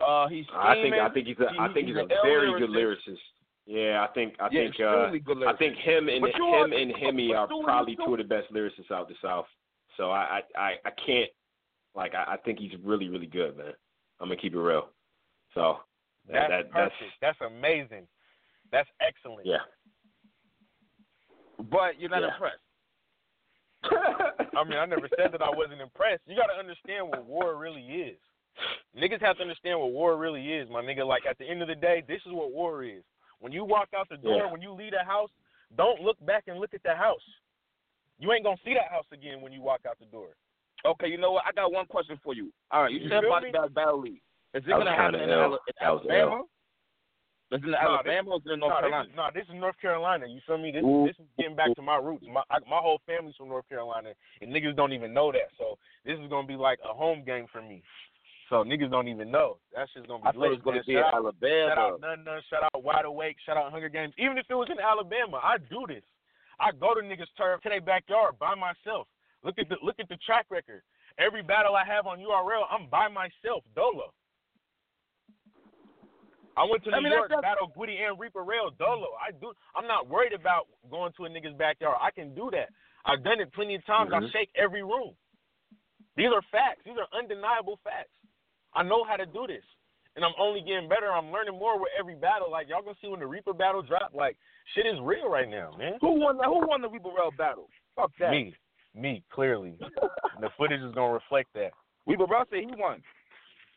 Uh, 0.01 0.27
he's 0.29 0.47
I 0.55 0.75
think. 0.81 0.95
I 0.95 1.09
think 1.11 1.27
he's 1.29 1.39
a 1.39 1.49
I 1.61 1.69
He- 1.69 1.75
think 1.75 1.87
he's, 1.89 1.97
he's 1.97 2.05
a 2.05 2.27
very 2.27 2.51
good 2.59 2.71
lyricist. 2.71 3.23
Yeah, 3.67 4.07
I 4.09 4.13
think 4.13 4.35
I 4.41 4.49
Yeah, 4.51 4.63
think 4.63 4.81
uh 4.81 5.47
I 5.49 5.57
think 5.57 5.77
him 5.77 6.09
and 6.09 6.25
him 6.27 6.43
are- 6.43 6.75
and 6.75 6.93
Hemi 6.97 7.35
are 7.35 7.47
probably 7.63 7.97
two 7.97 8.13
of 8.15 8.19
the 8.19 8.25
best 8.25 8.53
lyricists 8.53 8.91
out 8.91 9.09
the 9.09 9.15
South. 9.23 9.47
So 9.97 10.11
I 10.11 10.41
I 10.57 10.61
I, 10.61 10.71
I 10.85 10.91
can't 11.07 11.31
like 11.95 12.15
I, 12.15 12.35
I 12.35 12.37
think 12.39 12.59
he's 12.59 12.73
really 12.83 13.09
really 13.09 13.27
good, 13.27 13.57
man. 13.57 13.73
I'm 14.21 14.29
gonna 14.29 14.41
keep 14.41 14.55
it 14.55 14.59
real. 14.59 14.89
So 15.55 15.79
That's 16.27 16.49
that, 16.51 16.63
that 16.65 16.71
perfect. 16.73 17.13
That's, 17.21 17.39
amazing. 17.41 18.07
That's 18.71 18.89
excellent. 19.01 19.47
that's 19.47 19.63
But 21.71 22.01
you're 22.01 22.11
not 22.11 22.23
Yeah. 22.23 22.33
impressed. 22.35 22.59
I 24.57 24.65
mean, 24.65 24.79
I 24.79 24.87
never 24.87 25.09
said 25.17 25.33
that 25.33 25.43
I 25.43 25.51
wasn't 25.51 25.81
impressed. 25.81 26.23
You 26.27 26.37
got 26.37 26.47
to 26.47 26.59
understand 26.59 27.09
what 27.09 27.27
war 27.27 27.57
really 27.57 27.83
is. 27.83 28.19
Niggas 28.97 29.21
have 29.21 29.37
to 29.37 29.43
understand 29.43 29.79
what 29.81 29.93
war 29.93 30.17
really 30.17 30.53
is, 30.53 30.69
my 30.71 30.83
nigga. 30.83 31.07
Like 31.07 31.27
at 31.29 31.37
the 31.39 31.45
end 31.49 31.63
of 31.63 31.69
the 31.69 31.75
day, 31.75 32.03
this 32.07 32.21
is 32.27 32.33
what 32.33 32.53
war 32.53 32.85
is. 32.85 33.03
When 33.43 33.51
you 33.51 33.65
walk 33.65 33.89
out 33.93 34.09
the 34.09 34.17
door, 34.17 34.37
Yeah. 34.37 34.53
when 34.53 34.63
you 34.63 34.71
leave 34.73 34.93
the 34.93 35.03
house, 35.03 35.31
don't 35.77 36.01
look 36.01 36.17
back 36.25 36.45
and 36.47 36.61
look 36.61 36.75
at 36.75 36.83
the 36.85 36.95
house. 36.95 37.27
You 38.21 38.31
ain't 38.33 38.45
gonna 38.45 38.57
see 38.65 38.73
that 38.75 38.87
house 38.89 39.07
again 39.11 39.41
when 39.41 39.53
you 39.53 39.61
walk 39.61 39.81
out 39.85 39.99
the 39.99 40.07
door. 40.07 40.29
Okay, 40.85 41.09
you 41.09 41.19
know 41.19 41.33
what? 41.33 41.45
I 41.45 41.51
got 41.51 41.73
one 41.73 41.87
question 41.87 42.17
for 42.23 42.35
you. 42.35 42.53
All 42.71 42.83
right, 42.83 42.93
you, 42.93 43.01
You 43.01 43.09
said 43.09 43.25
about 43.25 43.43
the 43.43 43.69
battle 43.75 44.01
league. 44.01 44.23
Is 44.55 44.63
it 44.65 44.69
gonna 44.69 44.95
happen 44.95 45.21
in. 45.21 45.31
Ala- 45.31 45.59
in 45.67 45.75
Alabama? 45.81 46.43
Is 47.51 47.61
it 47.61 47.65
in 47.65 47.71
Nah, 47.73 47.79
Alabama 47.79 48.31
or 48.31 48.37
is 48.37 48.43
it 48.47 48.53
in 48.53 48.61
North 48.61 48.73
no, 48.73 48.81
Carolina? 48.81 49.05
This 49.05 49.11
is, 49.11 49.17
no, 49.17 49.31
this 49.35 49.45
is 49.49 49.61
North 49.61 49.81
Carolina. 49.81 50.27
You 50.27 50.41
feel 50.47 50.59
me? 50.59 50.71
This 50.71 50.85
Ooh. 50.85 51.07
this 51.07 51.19
is 51.19 51.27
getting 51.37 51.57
back 51.57 51.75
to 51.75 51.83
my 51.83 51.97
roots. 51.97 52.25
My 52.31 52.43
I, 52.49 52.59
my 52.71 52.79
whole 52.79 53.01
family's 53.07 53.35
from 53.37 53.49
North 53.49 53.69
Carolina, 53.69 54.13
and 54.41 54.53
niggas 54.53 54.77
don't 54.77 54.93
even 54.93 55.13
know 55.13 55.33
that. 55.33 55.51
So 55.59 55.79
this 56.05 56.19
is 56.19 56.31
gonna 56.31 56.47
be 56.47 56.57
like 56.57 56.79
a 56.89 56.95
home 56.95 57.25
game 57.25 57.47
for 57.51 57.61
me. 57.61 57.83
So 58.49 58.65
niggas 58.65 58.91
don't 58.91 59.09
even 59.09 59.31
know. 59.31 59.59
That 59.75 59.89
shit's 59.95 60.07
gonna 60.07 60.23
be 60.23 60.29
I 60.29 60.33
thought 60.33 60.45
it 60.45 60.51
was 60.51 60.61
gonna 60.63 60.77
man. 60.77 60.85
be 60.87 60.93
in 60.95 60.99
Shout 61.01 61.15
out- 61.15 61.15
Alabama. 61.15 61.69
Shout 61.69 61.79
out 61.79 62.01
Nun 62.01 62.25
Nun, 62.25 62.43
shout 62.51 62.63
out 62.65 62.83
Wide 62.83 63.05
Awake, 63.05 63.37
shout 63.47 63.57
out 63.57 63.71
Hunger 63.73 63.89
Games. 63.89 64.13
Even 64.19 64.37
if 64.37 64.47
it 64.51 64.55
was 64.55 64.69
in 64.71 64.79
Alabama, 64.79 65.41
I 65.43 65.57
do 65.59 65.87
this. 65.87 66.05
I 66.61 66.71
go 66.73 66.95
to 66.95 67.01
niggas' 67.01 67.33
turf 67.37 67.61
to 67.63 67.69
their 67.71 67.81
backyard 67.81 68.39
by 68.39 68.55
myself. 68.55 69.09
Look 69.43 69.59
at 69.59 69.69
the 69.69 69.77
look 69.83 69.99
at 70.01 70.09
the 70.09 70.17
track 70.19 70.47
record. 70.51 70.83
Every 71.19 71.43
battle 71.43 71.75
I 71.77 71.85
have 71.85 72.07
on 72.07 72.19
URL, 72.21 72.67
I'm 72.71 72.87
by 72.89 73.09
myself, 73.09 73.65
dolo. 73.75 74.13
I 76.57 76.65
went 76.65 76.85
to 76.85 76.91
New 76.91 76.97
I 76.97 77.01
mean, 77.01 77.13
York, 77.13 77.29
that's- 77.31 77.43
battle 77.43 77.69
Gwitty 77.75 77.97
and 78.07 78.19
Reaper 78.21 78.45
Rail 78.45 78.71
dolo. 78.71 79.09
I 79.21 79.31
do. 79.33 79.53
I'm 79.75 79.87
not 79.87 80.07
worried 80.09 80.35
about 80.35 80.69
going 80.91 81.13
to 81.15 81.25
a 81.25 81.29
nigga's 81.31 81.55
backyard. 81.57 81.97
I 82.01 82.11
can 82.11 82.35
do 82.35 82.51
that. 82.53 82.69
I've 83.07 83.23
done 83.25 83.41
it 83.41 83.53
plenty 83.55 83.75
of 83.77 83.85
times. 83.87 84.13
I 84.13 84.21
Mhm. 84.21 84.33
shake 84.33 84.51
every 84.55 84.83
room. 84.83 85.17
These 86.15 86.31
are 86.31 86.43
facts. 86.43 86.83
These 86.85 86.99
are 86.99 87.09
undeniable 87.13 87.79
facts. 87.79 88.13
I 88.75 88.83
know 88.83 89.05
how 89.05 89.17
to 89.17 89.27
do 89.27 89.47
this, 89.47 89.65
and 90.17 90.25
I'm 90.25 90.35
only 90.41 90.61
getting 90.61 90.89
better. 90.89 91.13
I'm 91.13 91.31
learning 91.31 91.59
more 91.59 91.79
with 91.79 91.91
every 91.99 92.15
battle. 92.15 92.51
Like 92.51 92.69
y'all 92.69 92.83
gonna 92.83 92.97
see 93.01 93.09
when 93.09 93.21
the 93.21 93.27
Reaper 93.27 93.53
battle 93.53 93.83
drop. 93.83 94.13
Like 94.15 94.37
shit 94.75 94.87
is 94.87 94.99
real 95.03 95.29
right 95.29 95.49
now, 95.49 95.75
man. 95.79 95.95
Who 96.01 96.21
won 96.21 96.39
the 96.39 96.45
Who 96.45 96.67
won 96.67 96.83
the 96.83 96.89
Reaper 96.89 97.09
Rail 97.09 97.31
battle? 97.37 97.69
Fuck 97.97 98.13
that. 98.21 98.31
Me, 98.31 98.55
me, 98.95 99.23
clearly. 99.33 99.75
the 100.41 100.49
footage 100.57 100.81
is 100.81 100.95
gonna 100.95 101.13
reflect 101.13 101.49
that. 101.55 101.73
Weeble 102.09 102.29
Rail 102.29 102.45
said 102.51 102.61
he 102.61 102.75
won. 102.77 103.03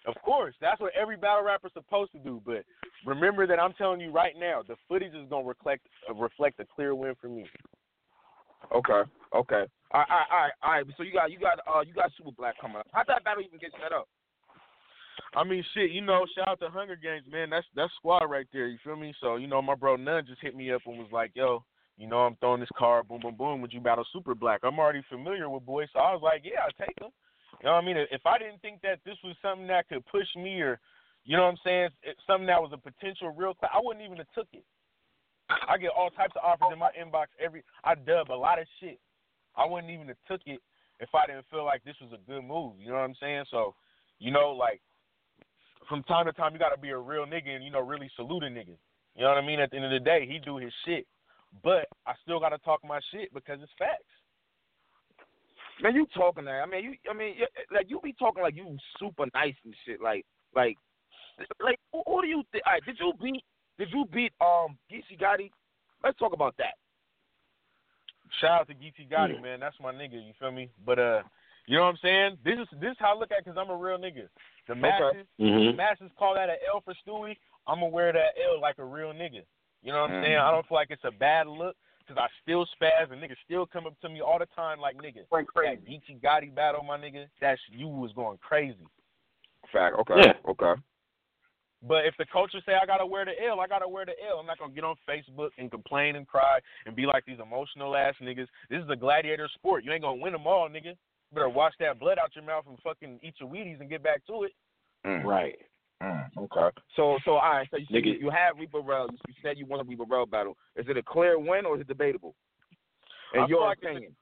Of 0.08 0.16
course, 0.24 0.54
that's 0.62 0.80
what 0.80 0.94
every 1.00 1.18
battle 1.18 1.44
rapper's 1.44 1.74
supposed 1.74 2.12
to 2.12 2.20
do. 2.20 2.42
But 2.46 2.64
remember 3.06 3.48
that 3.48 3.60
I'm 3.60 3.74
telling 3.74 4.00
you 4.00 4.12
right 4.12 4.34
now, 4.40 4.62
the 4.68 4.76
footage 4.88 5.14
is 5.14 5.28
gonna 5.30 5.48
reflect 5.48 5.88
uh, 6.10 6.14
reflect 6.14 6.60
a 6.60 6.66
clear 6.66 6.96
win 6.96 7.16
for 7.20 7.28
me. 7.28 7.46
Okay. 8.74 9.02
Okay. 9.34 9.66
All 9.92 10.02
right. 10.02 10.26
All 10.32 10.40
right. 10.40 10.52
All 10.64 10.72
right. 10.72 10.86
So 10.98 11.04
you 11.04 11.14
got 11.14 11.32
you 11.32 11.40
got 11.40 11.60
uh 11.68 11.82
you 11.82 11.94
got 11.94 12.12
Super 12.18 12.32
Black 12.32 12.56
coming 12.60 12.78
up. 12.78 12.88
How'd 12.92 13.08
that 13.08 13.24
battle 13.24 13.44
even 13.44 13.60
get 13.60 13.72
set 13.82 13.92
up? 13.92 14.08
I 15.36 15.44
mean, 15.44 15.64
shit, 15.74 15.92
you 15.92 16.02
know, 16.02 16.26
shout 16.36 16.48
out 16.48 16.60
to 16.60 16.70
Hunger 16.70 16.96
Games, 16.96 17.26
man. 17.32 17.50
That's 17.50 17.66
that's 17.76 17.94
squad 17.96 18.26
right 18.26 18.48
there. 18.52 18.68
You 18.68 18.78
feel 18.84 18.96
me? 18.96 19.14
So 19.22 19.36
you 19.36 19.48
know, 19.48 19.62
my 19.62 19.76
bro 19.76 19.96
Nunn 19.96 20.26
just 20.28 20.42
hit 20.42 20.56
me 20.56 20.72
up 20.72 20.82
and 20.86 20.98
was 20.98 21.12
like, 21.12 21.32
"Yo, 21.34 21.64
you 21.98 22.08
know, 22.08 22.18
I'm 22.18 22.36
throwing 22.38 22.60
this 22.60 22.70
card, 22.78 23.08
boom, 23.08 23.22
boom, 23.22 23.36
boom. 23.36 23.62
Would 23.62 23.72
you 23.72 23.80
battle 23.80 24.06
Super 24.12 24.36
Black? 24.36 24.62
I'm 24.64 24.80
already 24.80 25.04
familiar 25.10 25.50
with 25.50 25.66
boys, 25.66 25.88
so 25.94 26.00
I 26.00 26.14
was 26.14 26.22
like, 26.22 26.42
yeah, 26.44 26.60
I'll 26.64 26.86
take 26.86 27.00
him. 27.00 27.12
You 27.62 27.68
know 27.68 27.74
what 27.74 27.84
I 27.84 27.86
mean? 27.86 27.98
If 28.12 28.26
I 28.26 28.38
didn't 28.38 28.62
think 28.62 28.82
that 28.82 29.00
this 29.06 29.16
was 29.24 29.36
something 29.42 29.68
that 29.68 29.88
could 29.88 30.06
push 30.08 30.28
me, 30.36 30.60
or 30.60 30.80
you 31.24 31.38
know 31.38 31.44
what 31.44 31.56
I'm 31.56 31.64
saying, 31.64 31.90
something 32.28 32.48
that 32.48 32.62
was 32.62 32.72
a 32.74 32.78
potential 32.78 33.30
real, 33.30 33.54
cla- 33.54 33.72
I 33.74 33.80
wouldn't 33.82 34.04
even 34.04 34.18
have 34.18 34.32
took 34.36 34.48
it. 34.52 34.66
I 35.50 35.78
get 35.78 35.92
all 35.96 36.10
types 36.10 36.34
of 36.36 36.44
offers 36.44 36.74
in 36.74 36.80
my 36.80 36.92
inbox 37.00 37.28
every. 37.40 37.64
I 37.84 37.96
dub 37.96 38.30
a 38.30 38.34
lot 38.34 38.60
of 38.60 38.68
shit. 38.80 39.00
I 39.56 39.66
wouldn't 39.66 39.94
even 39.94 40.08
have 40.08 40.18
took 40.28 40.42
it 40.46 40.60
if 41.00 41.10
I 41.16 41.28
didn't 41.28 41.46
feel 41.50 41.64
like 41.64 41.84
this 41.84 41.96
was 42.02 42.12
a 42.12 42.30
good 42.30 42.44
move. 42.44 42.74
You 42.80 42.90
know 42.90 42.96
what 42.96 43.08
I'm 43.08 43.16
saying? 43.22 43.46
So, 43.52 43.74
you 44.20 44.32
know, 44.32 44.52
like 44.52 44.82
from 45.90 46.04
time 46.04 46.26
to 46.26 46.34
time, 46.34 46.54
you 46.54 46.60
got 46.60 46.70
to 46.76 46.80
be 46.80 46.90
a 46.90 46.98
real 46.98 47.26
nigga 47.26 47.50
and 47.50 47.64
you 47.64 47.72
know 47.72 47.80
really 47.82 48.10
salute 48.16 48.44
a 48.44 48.48
nigga. 48.48 48.76
You 49.16 49.24
know 49.24 49.30
what 49.30 49.38
I 49.38 49.46
mean? 49.46 49.60
At 49.60 49.72
the 49.72 49.78
end 49.78 49.86
of 49.86 49.92
the 49.92 50.00
day, 50.00 50.28
he 50.30 50.40
do 50.40 50.58
his 50.58 50.74
shit, 50.86 51.06
but 51.64 51.88
I 52.06 52.14
still 52.24 52.40
got 52.40 52.50
to 52.50 52.58
talk 52.60 52.82
my 52.84 53.00
shit 53.12 53.34
because 53.34 53.60
it's 53.62 53.72
facts. 53.80 54.04
Man, 55.82 55.96
you 55.96 56.06
talking 56.16 56.46
that? 56.46 56.62
I 56.64 56.66
mean, 56.66 56.84
you. 56.84 56.94
I 57.10 57.14
mean, 57.14 57.36
like 57.74 57.90
you 57.90 58.00
be 58.02 58.14
talking 58.14 58.42
like 58.44 58.56
you 58.56 58.78
super 59.00 59.26
nice 59.34 59.56
and 59.66 59.76
shit. 59.86 60.02
Like, 60.02 60.26
like, 60.56 60.78
like, 61.62 61.80
who, 61.92 62.02
who 62.08 62.22
do 62.22 62.28
you 62.28 62.44
think? 62.52 62.64
All 62.66 62.74
right, 62.74 62.86
did 62.86 62.98
you 63.00 63.12
beat? 63.22 63.44
Did 63.78 63.90
you 63.92 64.06
beat 64.14 64.32
um 64.40 64.78
Geechee 64.92 65.20
Gotti? 65.20 65.52
Let's 66.04 66.18
talk 66.18 66.34
about 66.34 66.56
that. 66.58 66.76
Shout 68.40 68.62
out 68.62 68.68
to 68.70 68.74
Geechee 68.74 69.10
Gotti, 69.12 69.36
Yeah. 69.36 69.42
man. 69.42 69.60
That's 69.60 69.76
my 69.82 69.94
nigga. 69.94 70.14
You 70.14 70.32
feel 70.40 70.52
me? 70.52 70.70
But 70.86 70.98
uh, 71.00 71.22
you 71.68 71.78
know 71.78 71.84
what 71.84 71.90
I'm 71.90 71.98
saying? 72.02 72.38
This 72.46 72.56
is 72.60 72.68
this 72.80 72.92
is 72.92 72.98
how 73.00 73.16
I 73.16 73.20
look 73.20 73.32
at 73.32 73.44
because 73.44 73.58
I'm 73.60 73.70
a 73.70 73.76
real 73.76 73.98
nigga. 73.98 74.28
The 74.68 74.76
masses, 74.76 75.28
the 75.38 75.44
Mhm. 75.44 75.76
masses 75.76 76.12
call 76.18 76.34
that 76.34 76.50
an 76.50 76.58
L 76.68 76.82
for 76.82 76.94
Stewie. 77.06 77.38
I'm 77.68 77.80
gonna 77.80 77.88
wear 77.88 78.12
that 78.12 78.34
L 78.38 78.60
like 78.60 78.80
a 78.80 78.86
real 78.86 79.14
nigga. 79.14 79.46
You 79.82 79.92
know 79.92 80.02
what 80.02 80.12
I'm 80.12 80.22
Mhm. 80.22 80.24
saying? 80.24 80.38
I 80.38 80.52
don't 80.52 80.68
feel 80.68 80.76
like 80.76 80.90
it's 80.90 81.04
a 81.04 81.12
bad 81.12 81.48
look 81.48 81.76
because 82.00 82.18
I 82.18 82.28
still 82.42 82.66
spaz 82.66 83.12
and 83.12 83.22
niggas 83.22 83.38
still 83.44 83.66
come 83.68 83.86
up 83.86 84.00
to 84.02 84.10
me 84.10 84.22
all 84.22 84.40
the 84.40 84.48
time 84.48 84.80
like 84.80 84.98
nigga. 84.98 85.30
Went 85.30 85.48
That 85.54 85.86
Geechee 85.86 86.20
Gotti 86.22 86.54
battle, 86.54 86.84
my 86.84 86.98
nigga. 86.98 87.28
That's 87.40 87.62
you 87.70 87.88
was 87.88 88.12
going 88.14 88.38
crazy. 88.40 88.88
Fact. 89.72 89.96
Okay. 89.98 90.16
Yeah. 90.18 90.34
Okay. 90.46 90.82
But 91.82 92.06
if 92.06 92.18
the 92.18 92.26
culture 92.26 92.62
say 92.66 92.74
I 92.74 92.86
gotta 92.86 93.06
wear 93.06 93.26
the 93.26 93.40
L, 93.44 93.60
I 93.60 93.68
gotta 93.68 93.88
wear 93.88 94.06
the 94.06 94.16
L. 94.28 94.40
I'm 94.40 94.48
not 94.48 94.58
gonna 94.58 94.74
get 94.74 94.84
on 94.84 94.96
Facebook 95.08 95.52
and 95.58 95.70
complain 95.70 96.16
and 96.16 96.28
cry 96.28 96.60
and 96.86 96.96
be 96.96 97.06
like 97.06 97.26
these 97.26 97.40
emotional 97.40 97.96
ass 97.96 98.16
niggas. 98.20 98.48
This 98.70 98.84
is 98.84 98.90
a 98.90 98.96
gladiator 98.96 99.48
sport. 99.50 99.84
You 99.84 99.92
ain't 99.92 100.02
gonna 100.02 100.22
win 100.22 100.34
them 100.34 100.48
all, 100.48 100.68
nigga. 100.68 100.98
You 101.32 101.36
better 101.36 101.50
wash 101.50 101.74
that 101.80 102.00
blood 102.00 102.18
out 102.22 102.36
your 102.36 102.46
mouth 102.46 102.66
and 102.68 102.78
fucking 102.84 103.20
eat 103.24 103.36
your 103.40 103.50
Wheaties 103.50 103.80
and 103.80 103.90
get 103.90 104.04
back 104.04 104.26
to 104.28 104.44
it. 104.44 104.52
Mm. 105.06 105.24
Right. 105.24 105.58
Mm, 106.04 106.26
okay. 106.38 106.76
So, 106.96 107.18
so 107.24 107.32
all 107.32 107.52
right. 107.52 107.68
So 107.72 107.78
you, 107.78 107.86
Nigga. 107.92 108.06
you, 108.06 108.14
you 108.26 108.30
have 108.30 108.58
Reaper 108.60 108.82
Rail. 108.82 109.08
You, 109.10 109.18
you 109.28 109.34
said 109.42 109.58
you 109.58 109.66
won 109.66 109.80
a 109.80 109.84
Reaper 109.84 110.04
Rail 110.10 110.26
battle. 110.26 110.58
Is 110.76 110.86
it 110.90 110.98
a 110.98 111.04
clear 111.04 111.40
win 111.40 111.66
or 111.66 111.76
is 111.76 111.82
it 111.82 111.88
debatable? 111.88 112.36
In 113.34 113.42
I 113.42 113.48
feel 113.48 113.58
your 113.58 113.68
like 113.68 113.78
opinion. 113.80 114.16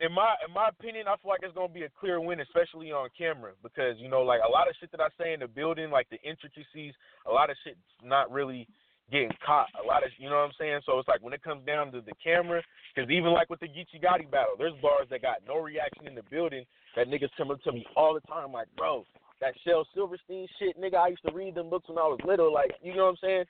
in 0.00 0.12
my 0.12 0.34
in 0.46 0.52
my 0.52 0.68
opinion, 0.68 1.06
I 1.06 1.16
feel 1.22 1.30
like 1.30 1.40
it's 1.42 1.54
gonna 1.54 1.72
be 1.72 1.84
a 1.84 1.88
clear 1.98 2.20
win, 2.20 2.40
especially 2.40 2.90
on 2.90 3.08
camera, 3.16 3.52
because 3.62 3.96
you 3.98 4.08
know, 4.08 4.22
like 4.22 4.40
a 4.46 4.50
lot 4.50 4.68
of 4.68 4.74
shit 4.80 4.90
that 4.92 5.00
I 5.00 5.08
say 5.18 5.32
in 5.32 5.40
the 5.40 5.48
building, 5.48 5.90
like 5.90 6.08
the 6.10 6.20
intricacies, 6.28 6.94
a 7.26 7.32
lot 7.32 7.48
of 7.48 7.56
shit's 7.64 7.78
not 8.02 8.30
really 8.30 8.66
getting 9.10 9.32
caught. 9.44 9.68
A 9.82 9.86
lot 9.86 10.04
of, 10.04 10.10
you 10.18 10.28
know 10.28 10.36
what 10.36 10.50
I'm 10.50 10.58
saying? 10.58 10.80
So 10.86 10.98
it's 10.98 11.08
like 11.08 11.22
when 11.22 11.32
it 11.32 11.42
comes 11.42 11.66
down 11.66 11.92
to 11.92 12.00
the 12.00 12.12
camera, 12.22 12.62
because 12.94 13.10
even 13.10 13.32
like 13.32 13.50
with 13.50 13.60
the 13.60 13.68
Geechee 13.68 14.02
Gotti 14.02 14.30
battle, 14.30 14.54
there's 14.58 14.74
bars 14.80 15.08
that 15.10 15.22
got 15.22 15.38
no 15.46 15.58
reaction 15.58 16.06
in 16.06 16.14
the 16.14 16.22
building 16.30 16.64
that 16.96 17.08
niggas 17.08 17.30
come 17.36 17.50
up 17.50 17.62
to 17.62 17.72
me 17.72 17.86
all 17.96 18.14
the 18.14 18.20
time, 18.20 18.52
like, 18.52 18.68
bro, 18.76 19.04
that 19.40 19.54
Shel 19.64 19.86
Silverstein 19.94 20.46
shit, 20.58 20.80
nigga, 20.80 20.96
I 20.96 21.08
used 21.08 21.24
to 21.26 21.32
read 21.32 21.54
them 21.54 21.70
books 21.70 21.88
when 21.88 21.98
I 21.98 22.02
was 22.02 22.20
little, 22.24 22.52
like, 22.52 22.72
you 22.82 22.94
know 22.94 23.04
what 23.04 23.10
I'm 23.10 23.16
saying? 23.16 23.44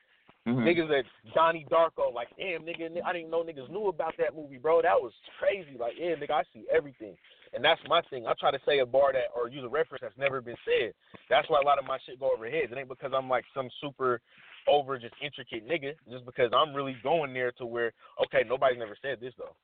Mhm. 0.47 0.65
Niggas 0.65 0.89
that 0.89 1.05
Donnie 1.35 1.67
Darko, 1.71 2.13
like, 2.15 2.29
damn, 2.39 2.63
nigga, 2.63 2.89
I 3.05 3.13
didn't 3.13 3.31
know 3.31 3.45
niggas 3.45 3.69
knew 3.69 3.89
about 3.89 4.17
that 4.17 4.35
movie, 4.35 4.57
bro. 4.57 4.81
That 4.81 5.01
was 5.01 5.13
crazy. 5.39 5.77
Like, 5.79 5.95
yeah, 5.99 6.15
nigga, 6.15 6.31
I 6.31 6.43
see 6.55 6.65
everything. 6.73 7.17
And 7.53 7.65
that's 7.65 7.81
my 7.89 8.01
thing. 8.11 8.27
I 8.27 8.33
try 8.39 8.51
to 8.53 8.61
say 8.65 8.79
a 8.79 8.87
bar 8.87 9.13
that 9.13 9.35
or 9.35 9.49
use 9.49 9.65
a 9.65 9.69
reference 9.69 10.03
that's 10.03 10.17
never 10.17 10.41
been 10.41 10.57
said. 10.65 10.93
That's 11.29 11.49
why 11.51 11.61
a 11.61 11.67
lot 11.67 11.79
of 11.81 11.85
my 11.85 11.99
shit 12.07 12.21
go 12.21 12.31
over 12.33 12.49
heads. 12.49 12.71
It 12.71 12.79
ain't 12.79 12.89
because 12.89 13.11
I'm 13.15 13.29
like 13.29 13.45
some 13.55 13.69
super 13.81 14.21
over 14.69 14.99
just 14.99 15.15
intricate 15.23 15.67
nigga. 15.69 15.95
Just 16.09 16.25
because 16.27 16.51
I'm 16.55 16.75
really 16.75 16.97
going 17.03 17.35
there 17.35 17.51
to 17.59 17.67
where 17.67 17.93
okay, 18.25 18.47
nobody's 18.49 18.79
never 18.79 18.97
said 19.03 19.19
this 19.21 19.35
though. 19.37 19.57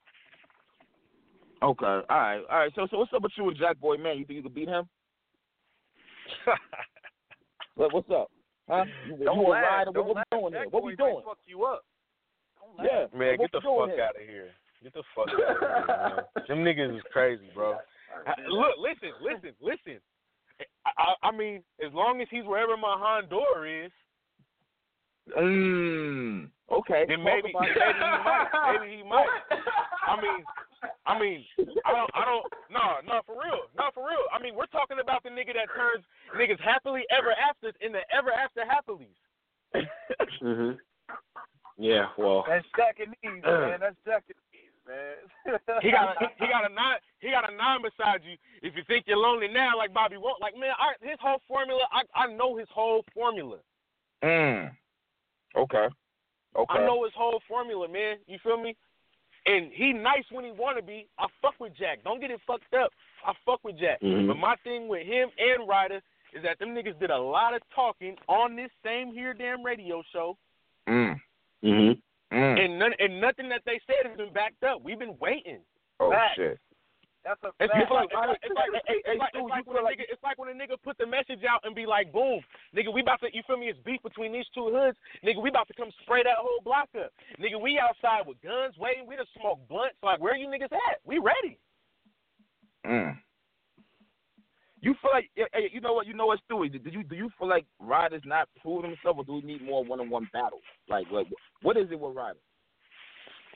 Okay, 1.63 1.87
all 1.87 2.05
right, 2.11 2.43
all 2.51 2.59
right. 2.59 2.73
So, 2.75 2.87
so 2.91 2.99
what's 2.99 3.13
up 3.15 3.23
with 3.23 3.33
you 3.37 3.49
and 3.49 3.57
Jack 3.57 3.79
Boy, 3.81 3.97
man? 3.97 4.19
You 4.19 4.25
think 4.27 4.37
you 4.39 4.43
could 4.43 4.55
beat 4.55 4.69
him? 4.69 4.85
what, 7.77 7.95
what's 7.95 8.11
up? 8.11 8.31
Huh? 8.69 8.85
You, 9.07 9.25
Don't 9.25 9.41
you 9.41 9.49
laugh. 9.49 9.85
Don't 9.87 9.97
What, 9.97 10.07
what 10.07 10.17
laugh. 10.17 10.27
we 10.33 10.39
doing 10.39 10.53
here? 10.53 10.67
What 10.71 10.83
we 10.83 10.97
doing? 10.97 11.23
Fuck 11.25 11.39
you 11.47 11.65
up. 11.65 11.85
Don't 12.61 12.77
laugh. 12.79 13.09
Yeah, 13.13 13.19
Man, 13.19 13.39
what 13.39 13.51
get 13.51 13.53
the 13.53 13.61
fuck 13.63 13.89
here? 13.95 14.05
out 14.05 14.17
of 14.21 14.23
here. 14.29 14.51
Get 14.83 14.95
the 14.95 15.03
fuck 15.15 15.27
out 15.29 15.57
of 15.57 15.59
here, 15.59 15.87
man. 15.89 16.25
Them 16.49 16.59
niggas 16.65 16.97
is 16.97 17.03
crazy, 17.13 17.49
bro. 17.55 17.77
Look, 18.49 18.75
listen, 18.79 19.11
listen, 19.23 19.51
listen. 19.61 20.01
I, 20.87 20.91
I, 21.23 21.29
I 21.29 21.37
mean, 21.37 21.63
as 21.85 21.93
long 21.93 22.21
as 22.23 22.29
he's 22.31 22.45
wherever 22.45 22.77
my 22.77 22.95
Honduras 22.99 23.87
is, 23.87 23.93
Mm, 25.37 26.49
okay. 26.71 27.05
then 27.09 27.21
maybe 27.25 27.51
maybe 27.51 27.51
he 27.51 27.53
might. 27.53 28.79
Maybe 28.81 28.97
he 28.99 29.03
might. 29.03 29.27
I 30.07 30.15
mean, 30.23 30.45
I 31.05 31.19
mean, 31.19 31.45
I 31.85 31.91
don't, 31.93 32.11
I 32.15 32.25
don't, 32.25 32.47
no, 32.71 33.03
no, 33.13 33.21
for 33.27 33.35
real, 33.35 33.67
no, 33.77 33.91
for 33.93 34.07
real. 34.07 34.23
I 34.33 34.41
mean, 34.41 34.55
we're 34.55 34.67
talking 34.67 34.99
about 35.03 35.25
the 35.25 35.31
nigga 35.31 35.53
that 35.55 35.67
turns 35.75 36.05
niggas 36.39 36.61
happily 36.61 37.03
ever 37.11 37.33
afters 37.33 37.75
into 37.81 37.99
ever 38.17 38.31
after 38.31 38.63
happies. 38.63 39.83
Mhm. 40.41 40.79
Yeah. 41.77 42.07
Well. 42.17 42.45
That's 42.49 42.65
Japanese, 42.77 43.43
man. 43.43 43.81
That's 43.81 43.97
Japanese, 44.07 44.37
man. 44.87 45.59
He 45.83 45.91
got 45.91 46.17
a, 46.21 46.27
he 46.39 46.47
got 46.47 46.71
a 46.71 46.75
nine 46.75 46.99
he 47.21 47.31
got 47.31 47.51
a 47.53 47.55
nine 47.57 47.81
beside 47.83 48.23
you. 48.25 48.37
If 48.63 48.77
you 48.77 48.83
think 48.87 49.05
you're 49.07 49.17
lonely 49.17 49.49
now, 49.49 49.77
like 49.77 49.93
Bobby 49.93 50.17
won't, 50.17 50.41
like 50.41 50.57
man, 50.57 50.73
I, 50.79 50.95
his 51.07 51.19
whole 51.21 51.41
formula, 51.49 51.83
I 51.93 52.03
I 52.15 52.33
know 52.33 52.57
his 52.57 52.69
whole 52.73 53.05
formula. 53.15 53.59
Mm. 54.25 54.71
Okay. 55.57 55.89
Okay. 56.57 56.79
I 56.79 56.87
know 56.87 57.05
his 57.05 57.13
whole 57.15 57.41
formula, 57.47 57.89
man. 57.89 58.17
You 58.27 58.39
feel 58.43 58.57
me? 58.61 58.75
And 59.47 59.71
he 59.73 59.93
nice 59.93 60.25
when 60.33 60.45
he 60.45 60.51
wanna 60.53 60.83
be. 60.83 61.07
I 61.19 61.27
fuck 61.43 61.55
with 61.61 61.75
Jack. 61.77 62.03
Don't 62.05 62.21
get 62.21 62.31
it 62.31 62.41
fucked 62.47 62.73
up. 62.75 62.91
I 63.25 63.33
fuck 63.45 63.63
with 63.63 63.79
Jack. 63.79 64.01
Mhm. 64.01 64.27
But 64.29 64.37
my 64.39 64.57
thing 64.65 64.89
with 64.89 65.07
him 65.07 65.29
and 65.39 65.69
Ryder 65.69 66.01
is 66.33 66.43
that 66.43 66.59
them 66.59 66.71
niggas 66.75 66.99
did 66.99 67.11
a 67.11 67.19
lot 67.19 67.55
of 67.55 67.63
talking 67.75 68.17
on 68.29 68.57
this 68.57 68.71
same 68.85 69.13
here 69.13 69.33
damn 69.35 69.63
radio 69.65 70.03
show, 70.13 70.37
Mm. 70.89 71.21
Mhm. 71.63 72.03
Mm. 72.33 72.59
and 72.59 72.79
none 72.79 72.93
and 72.99 73.21
nothing 73.21 73.49
that 73.51 73.63
they 73.67 73.79
said 73.87 74.09
has 74.11 74.17
been 74.19 74.33
backed 74.33 74.63
up. 74.65 74.83
We've 74.83 74.99
been 74.99 75.17
waiting. 75.21 75.61
oh 76.01 76.11
Fact. 76.11 76.35
shit. 76.37 76.59
That's 77.23 77.43
a 77.43 77.51
It's, 77.59 77.71
fact. 77.71 77.83
it's 77.83 77.91
like, 77.91 78.07
it's 78.07 78.15
like, 78.15 78.39
it's 78.43 78.55
like, 78.55 78.71
Hey, 78.87 79.03
hey, 79.03 79.13
it's 79.15 79.19
like, 79.19 79.31
Stu, 79.35 79.43
it's 79.43 79.51
like 79.51 79.67
you 79.67 79.73
when 79.75 79.83
a 79.83 79.87
nigga, 79.87 80.05
it's 80.11 80.23
like 80.23 80.39
when 80.39 80.51
a 80.51 80.55
nigga 80.55 80.79
put 80.83 80.95
the 80.99 81.07
message 81.07 81.43
out 81.43 81.59
and 81.67 81.75
be 81.75 81.83
like, 81.87 82.13
boom, 82.15 82.39
nigga, 82.71 82.87
we 82.95 83.03
about 83.03 83.19
to, 83.23 83.31
you 83.35 83.43
feel 83.51 83.59
me? 83.59 83.67
It's 83.67 83.79
beef 83.83 83.99
between 84.03 84.31
these 84.31 84.47
two 84.55 84.71
hoods, 84.71 84.95
nigga. 85.27 85.43
We 85.43 85.51
about 85.51 85.67
to 85.67 85.75
come 85.75 85.91
spray 86.03 86.23
that 86.23 86.39
whole 86.39 86.63
block 86.63 86.87
up, 86.95 87.11
nigga. 87.43 87.59
We 87.61 87.83
outside 87.83 88.27
with 88.31 88.39
guns 88.43 88.79
waiting. 88.79 89.07
We 89.11 89.17
done 89.19 89.27
smoke 89.39 89.59
blunts. 89.69 89.99
Like, 90.07 90.21
where 90.23 90.37
you 90.39 90.47
niggas 90.47 90.71
at? 90.71 91.03
We 91.05 91.19
ready. 91.19 91.59
Mm. 92.87 93.19
You 94.87 94.95
feel 95.03 95.11
like 95.13 95.29
hey, 95.35 95.47
hey, 95.53 95.71
you 95.73 95.81
know 95.81 95.95
what 95.95 96.07
you 96.07 96.15
know 96.15 96.27
what 96.27 96.39
Stewie? 96.49 96.71
Do 96.71 96.91
you 96.91 97.03
do 97.03 97.17
you 97.17 97.29
feel 97.39 97.49
like 97.49 97.67
Ryder's 97.81 98.23
not 98.25 98.49
proving 98.63 98.91
himself, 98.91 99.17
or 99.19 99.25
do 99.25 99.35
we 99.35 99.41
need 99.43 99.61
more 99.65 99.83
one 99.83 99.99
on 99.99 100.09
one 100.09 100.29
battles? 100.33 100.63
Like 100.89 101.07
like 101.11 101.27
what 101.63 101.77
is 101.77 101.89
it 101.91 101.99
with 101.99 102.15
Ryder? 102.15 102.39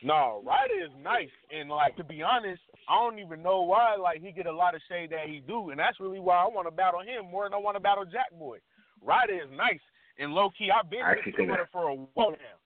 No, 0.03 0.43
Ryder 0.45 0.85
is 0.87 0.91
nice, 1.05 1.31
and 1.55 1.69
like 1.69 1.95
to 1.99 2.03
be 2.05 2.21
honest, 2.21 2.61
I 2.89 2.97
don't 2.97 3.21
even 3.21 3.43
know 3.45 3.61
why. 3.63 3.95
Like 3.95 4.21
he 4.23 4.33
get 4.33 4.47
a 4.47 4.53
lot 4.53 4.75
of 4.75 4.81
shade 4.89 5.11
that 5.11 5.29
he 5.29 5.41
do, 5.47 5.71
and 5.71 5.79
that's 5.79 6.01
really 6.01 6.19
why 6.19 6.37
I 6.37 6.49
want 6.49 6.67
to 6.67 6.73
battle 6.73 7.01
him 7.01 7.31
more 7.31 7.45
than 7.45 7.55
I 7.55 7.59
want 7.59 7.77
to 7.77 7.81
battle 7.81 8.05
Jack 8.05 8.31
Boy. 8.37 8.59
Ryder 9.01 9.35
is 9.35 9.51
nice, 9.57 9.79
and 10.19 10.33
low 10.33 10.51
key, 10.59 10.71
I've 10.75 10.91
been 10.91 11.03
I 11.05 11.13
actually 11.13 11.31
listening 11.33 11.49
think 11.49 11.59
to 11.59 11.65
her 11.65 11.69
for 11.71 11.91
a 11.91 11.95
while 11.95 12.31
now. 12.33 12.59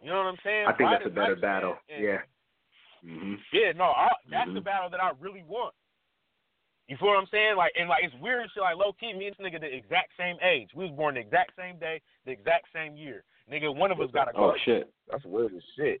You 0.00 0.10
know 0.10 0.18
what 0.18 0.26
I'm 0.30 0.38
saying? 0.44 0.66
I 0.68 0.72
think 0.74 0.90
that's 0.90 1.06
a 1.06 1.10
better 1.10 1.34
nice, 1.34 1.42
battle. 1.42 1.74
man, 1.88 1.96
and- 1.96 2.04
Yeah. 2.04 2.20
hmm 3.02 3.34
Yeah, 3.52 3.72
no, 3.74 3.84
I, 3.84 4.10
that's 4.30 4.52
the 4.54 4.60
Mhm. 4.60 4.64
battle 4.64 4.90
that 4.90 5.02
I 5.02 5.10
really 5.18 5.42
want. 5.42 5.74
You 6.88 6.96
feel 6.98 7.08
what 7.08 7.18
I'm 7.18 7.26
saying? 7.32 7.56
Like, 7.56 7.72
and 7.78 7.88
like 7.88 8.04
it's 8.04 8.14
weird 8.20 8.42
and 8.42 8.50
shit. 8.54 8.62
Like 8.62 8.76
low 8.76 8.92
key, 8.98 9.12
me 9.12 9.26
and 9.26 9.34
this 9.34 9.42
nigga 9.42 9.60
the 9.60 9.74
exact 9.74 10.12
same 10.18 10.36
age. 10.42 10.70
We 10.74 10.84
was 10.84 10.94
born 10.94 11.14
the 11.14 11.20
exact 11.20 11.52
same 11.58 11.78
day, 11.78 12.00
the 12.24 12.32
exact 12.32 12.66
same 12.72 12.96
year. 12.96 13.24
Nigga, 13.50 13.74
one 13.74 13.90
of 13.90 14.00
us 14.00 14.10
gotta 14.12 14.30
oh, 14.36 14.38
go. 14.38 14.50
Oh 14.50 14.56
shit. 14.64 14.92
That's 15.10 15.24
weird 15.24 15.54
as 15.54 15.62
shit. 15.76 16.00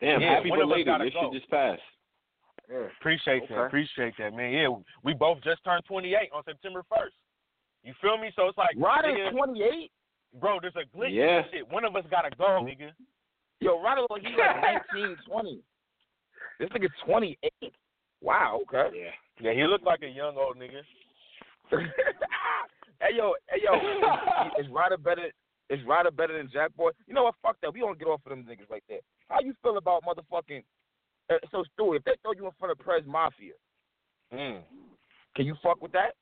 Damn. 0.00 0.20
Yeah, 0.20 0.36
happy 0.36 0.50
one 0.50 0.62
of 0.62 0.68
belated. 0.68 1.00
This 1.00 1.14
go. 1.14 1.30
shit 1.32 1.40
just 1.40 1.50
passed. 1.50 1.82
Yeah. 2.70 2.86
Appreciate 3.00 3.48
that. 3.48 3.64
Appreciate 3.66 4.14
that, 4.18 4.34
man. 4.34 4.52
Yeah, 4.52 4.68
we 5.02 5.14
both 5.14 5.42
just 5.42 5.64
turned 5.64 5.84
28 5.86 6.30
on 6.32 6.44
September 6.44 6.84
1st. 6.92 7.18
You 7.82 7.94
feel 8.00 8.16
me? 8.16 8.30
So 8.36 8.46
it's 8.46 8.58
like, 8.58 8.70
Ryder's 8.76 9.16
nigga, 9.16 9.32
28. 9.32 9.90
bro, 10.40 10.58
there's 10.60 10.74
a 10.76 10.96
glitch 10.96 11.12
Yeah. 11.12 11.38
in 11.38 11.42
this 11.42 11.50
shit. 11.52 11.68
One 11.68 11.84
of 11.84 11.96
us 11.96 12.04
gotta 12.10 12.30
go, 12.36 12.44
mm-hmm. 12.44 12.68
nigga. 12.68 12.90
Yo, 13.60 13.82
Ryder 13.82 14.02
like 14.10 14.22
he's 14.22 14.30
like 14.38 14.84
19, 14.94 15.16
20. 15.26 15.60
This 16.60 16.68
nigga's 16.70 16.90
28. 17.04 17.52
Wow. 18.20 18.60
Okay. 18.62 18.98
Yeah. 19.00 19.10
Yeah, 19.40 19.52
he 19.54 19.64
looked 19.64 19.84
like 19.84 20.02
a 20.02 20.08
young 20.08 20.36
old 20.36 20.56
nigga. 20.56 20.82
hey 23.00 23.14
yo, 23.16 23.34
hey 23.48 23.60
yo, 23.64 23.74
is, 23.76 24.66
is 24.66 24.72
Ryder 24.72 24.98
better? 24.98 25.30
Is 25.70 25.78
Ryder 25.86 26.10
better 26.10 26.36
than 26.36 26.50
Jack 26.52 26.74
Boy? 26.76 26.90
You 27.06 27.14
know 27.14 27.24
what? 27.24 27.36
Fuck 27.42 27.56
that. 27.62 27.72
We 27.72 27.80
don't 27.80 27.98
get 27.98 28.08
off 28.08 28.20
of 28.26 28.30
them 28.30 28.44
niggas 28.44 28.68
like 28.70 28.82
that. 28.88 29.00
How 29.28 29.38
you 29.40 29.54
feel 29.62 29.76
about 29.78 30.02
motherfucking? 30.04 30.62
Uh, 31.30 31.34
so 31.52 31.64
Stewie, 31.78 31.96
if 31.96 32.04
they 32.04 32.12
throw 32.22 32.32
you 32.32 32.44
in 32.46 32.52
front 32.58 32.72
of 32.72 32.78
Prez 32.78 33.02
Mafia, 33.06 33.52
Mm. 34.32 34.62
can 35.34 35.46
you 35.46 35.56
fuck 35.62 35.80
with 35.82 35.92
that? 35.92 36.14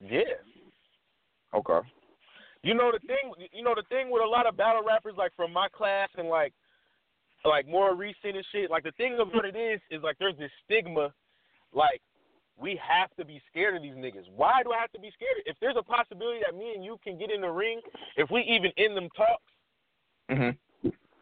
Yeah. 0.00 0.20
Okay. 1.54 1.88
You 2.62 2.74
know 2.74 2.92
the 2.92 3.00
thing. 3.06 3.48
You 3.52 3.62
know 3.64 3.74
the 3.74 3.82
thing 3.88 4.10
with 4.10 4.22
a 4.22 4.26
lot 4.26 4.46
of 4.46 4.56
battle 4.56 4.82
rappers, 4.86 5.14
like 5.16 5.32
from 5.36 5.52
my 5.52 5.68
class 5.68 6.08
and 6.18 6.28
like, 6.28 6.52
like 7.44 7.66
more 7.66 7.94
recent 7.94 8.36
and 8.36 8.44
shit. 8.52 8.70
Like 8.70 8.82
the 8.84 8.92
thing 8.92 9.18
of 9.20 9.28
what 9.32 9.44
it 9.44 9.56
is 9.56 9.80
is 9.90 10.02
like 10.02 10.16
there's 10.18 10.36
this 10.38 10.50
stigma, 10.64 11.12
like 11.72 12.00
we 12.60 12.80
have 12.82 13.14
to 13.16 13.24
be 13.24 13.40
scared 13.50 13.76
of 13.76 13.82
these 13.82 13.94
niggas. 13.94 14.28
Why 14.34 14.62
do 14.64 14.72
I 14.72 14.78
have 14.78 14.92
to 14.92 15.00
be 15.00 15.10
scared? 15.14 15.46
If 15.46 15.56
there's 15.60 15.76
a 15.78 15.82
possibility 15.82 16.40
that 16.44 16.56
me 16.56 16.74
and 16.74 16.84
you 16.84 16.98
can 17.02 17.18
get 17.18 17.30
in 17.30 17.40
the 17.40 17.50
ring, 17.50 17.80
if 18.16 18.30
we 18.30 18.42
even 18.42 18.72
in 18.76 18.94
them 18.94 19.08
talks, 19.10 19.52
Mhm. 20.28 20.58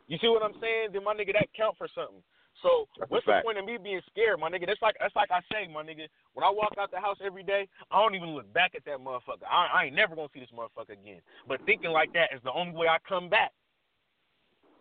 you 0.09 0.19
see 0.19 0.29
what 0.29 0.43
I'm 0.43 0.59
saying? 0.61 0.93
Then 0.93 1.05
my 1.05 1.15
nigga, 1.15 1.35
that 1.35 1.53
count 1.53 1.77
for 1.77 1.89
something. 1.89 2.23
So 2.63 2.89
That's 2.99 3.11
what's 3.11 3.27
the 3.27 3.43
point 3.43 3.59
of 3.59 3.67
me 3.67 3.77
being 3.77 4.01
scared, 4.11 4.41
my 4.41 4.49
nigga? 4.49 4.67
That's 4.67 4.81
like 4.81 4.97
that's 4.99 5.15
like 5.15 5.31
I 5.31 5.41
say, 5.53 5.67
my 5.67 5.83
nigga. 5.83 6.09
When 6.33 6.43
I 6.43 6.49
walk 6.49 6.73
out 6.79 6.91
the 6.91 6.99
house 6.99 7.19
every 7.23 7.43
day, 7.43 7.69
I 7.91 8.01
don't 8.01 8.15
even 8.15 8.31
look 8.31 8.51
back 8.55 8.75
at 8.75 8.85
that 8.87 8.99
motherfucker. 8.99 9.45
I, 9.47 9.67
I 9.67 9.85
ain't 9.85 9.95
never 9.95 10.17
gonna 10.17 10.29
see 10.33 10.41
this 10.41 10.49
motherfucker 10.53 10.93
again. 10.93 11.21
But 11.47 11.61
thinking 11.67 11.91
like 11.91 12.13
that 12.15 12.33
is 12.33 12.43
the 12.43 12.53
only 12.53 12.75
way 12.75 12.89
I 12.89 12.97
come 13.07 13.29
back. 13.29 13.53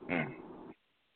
Mm. 0.10 0.34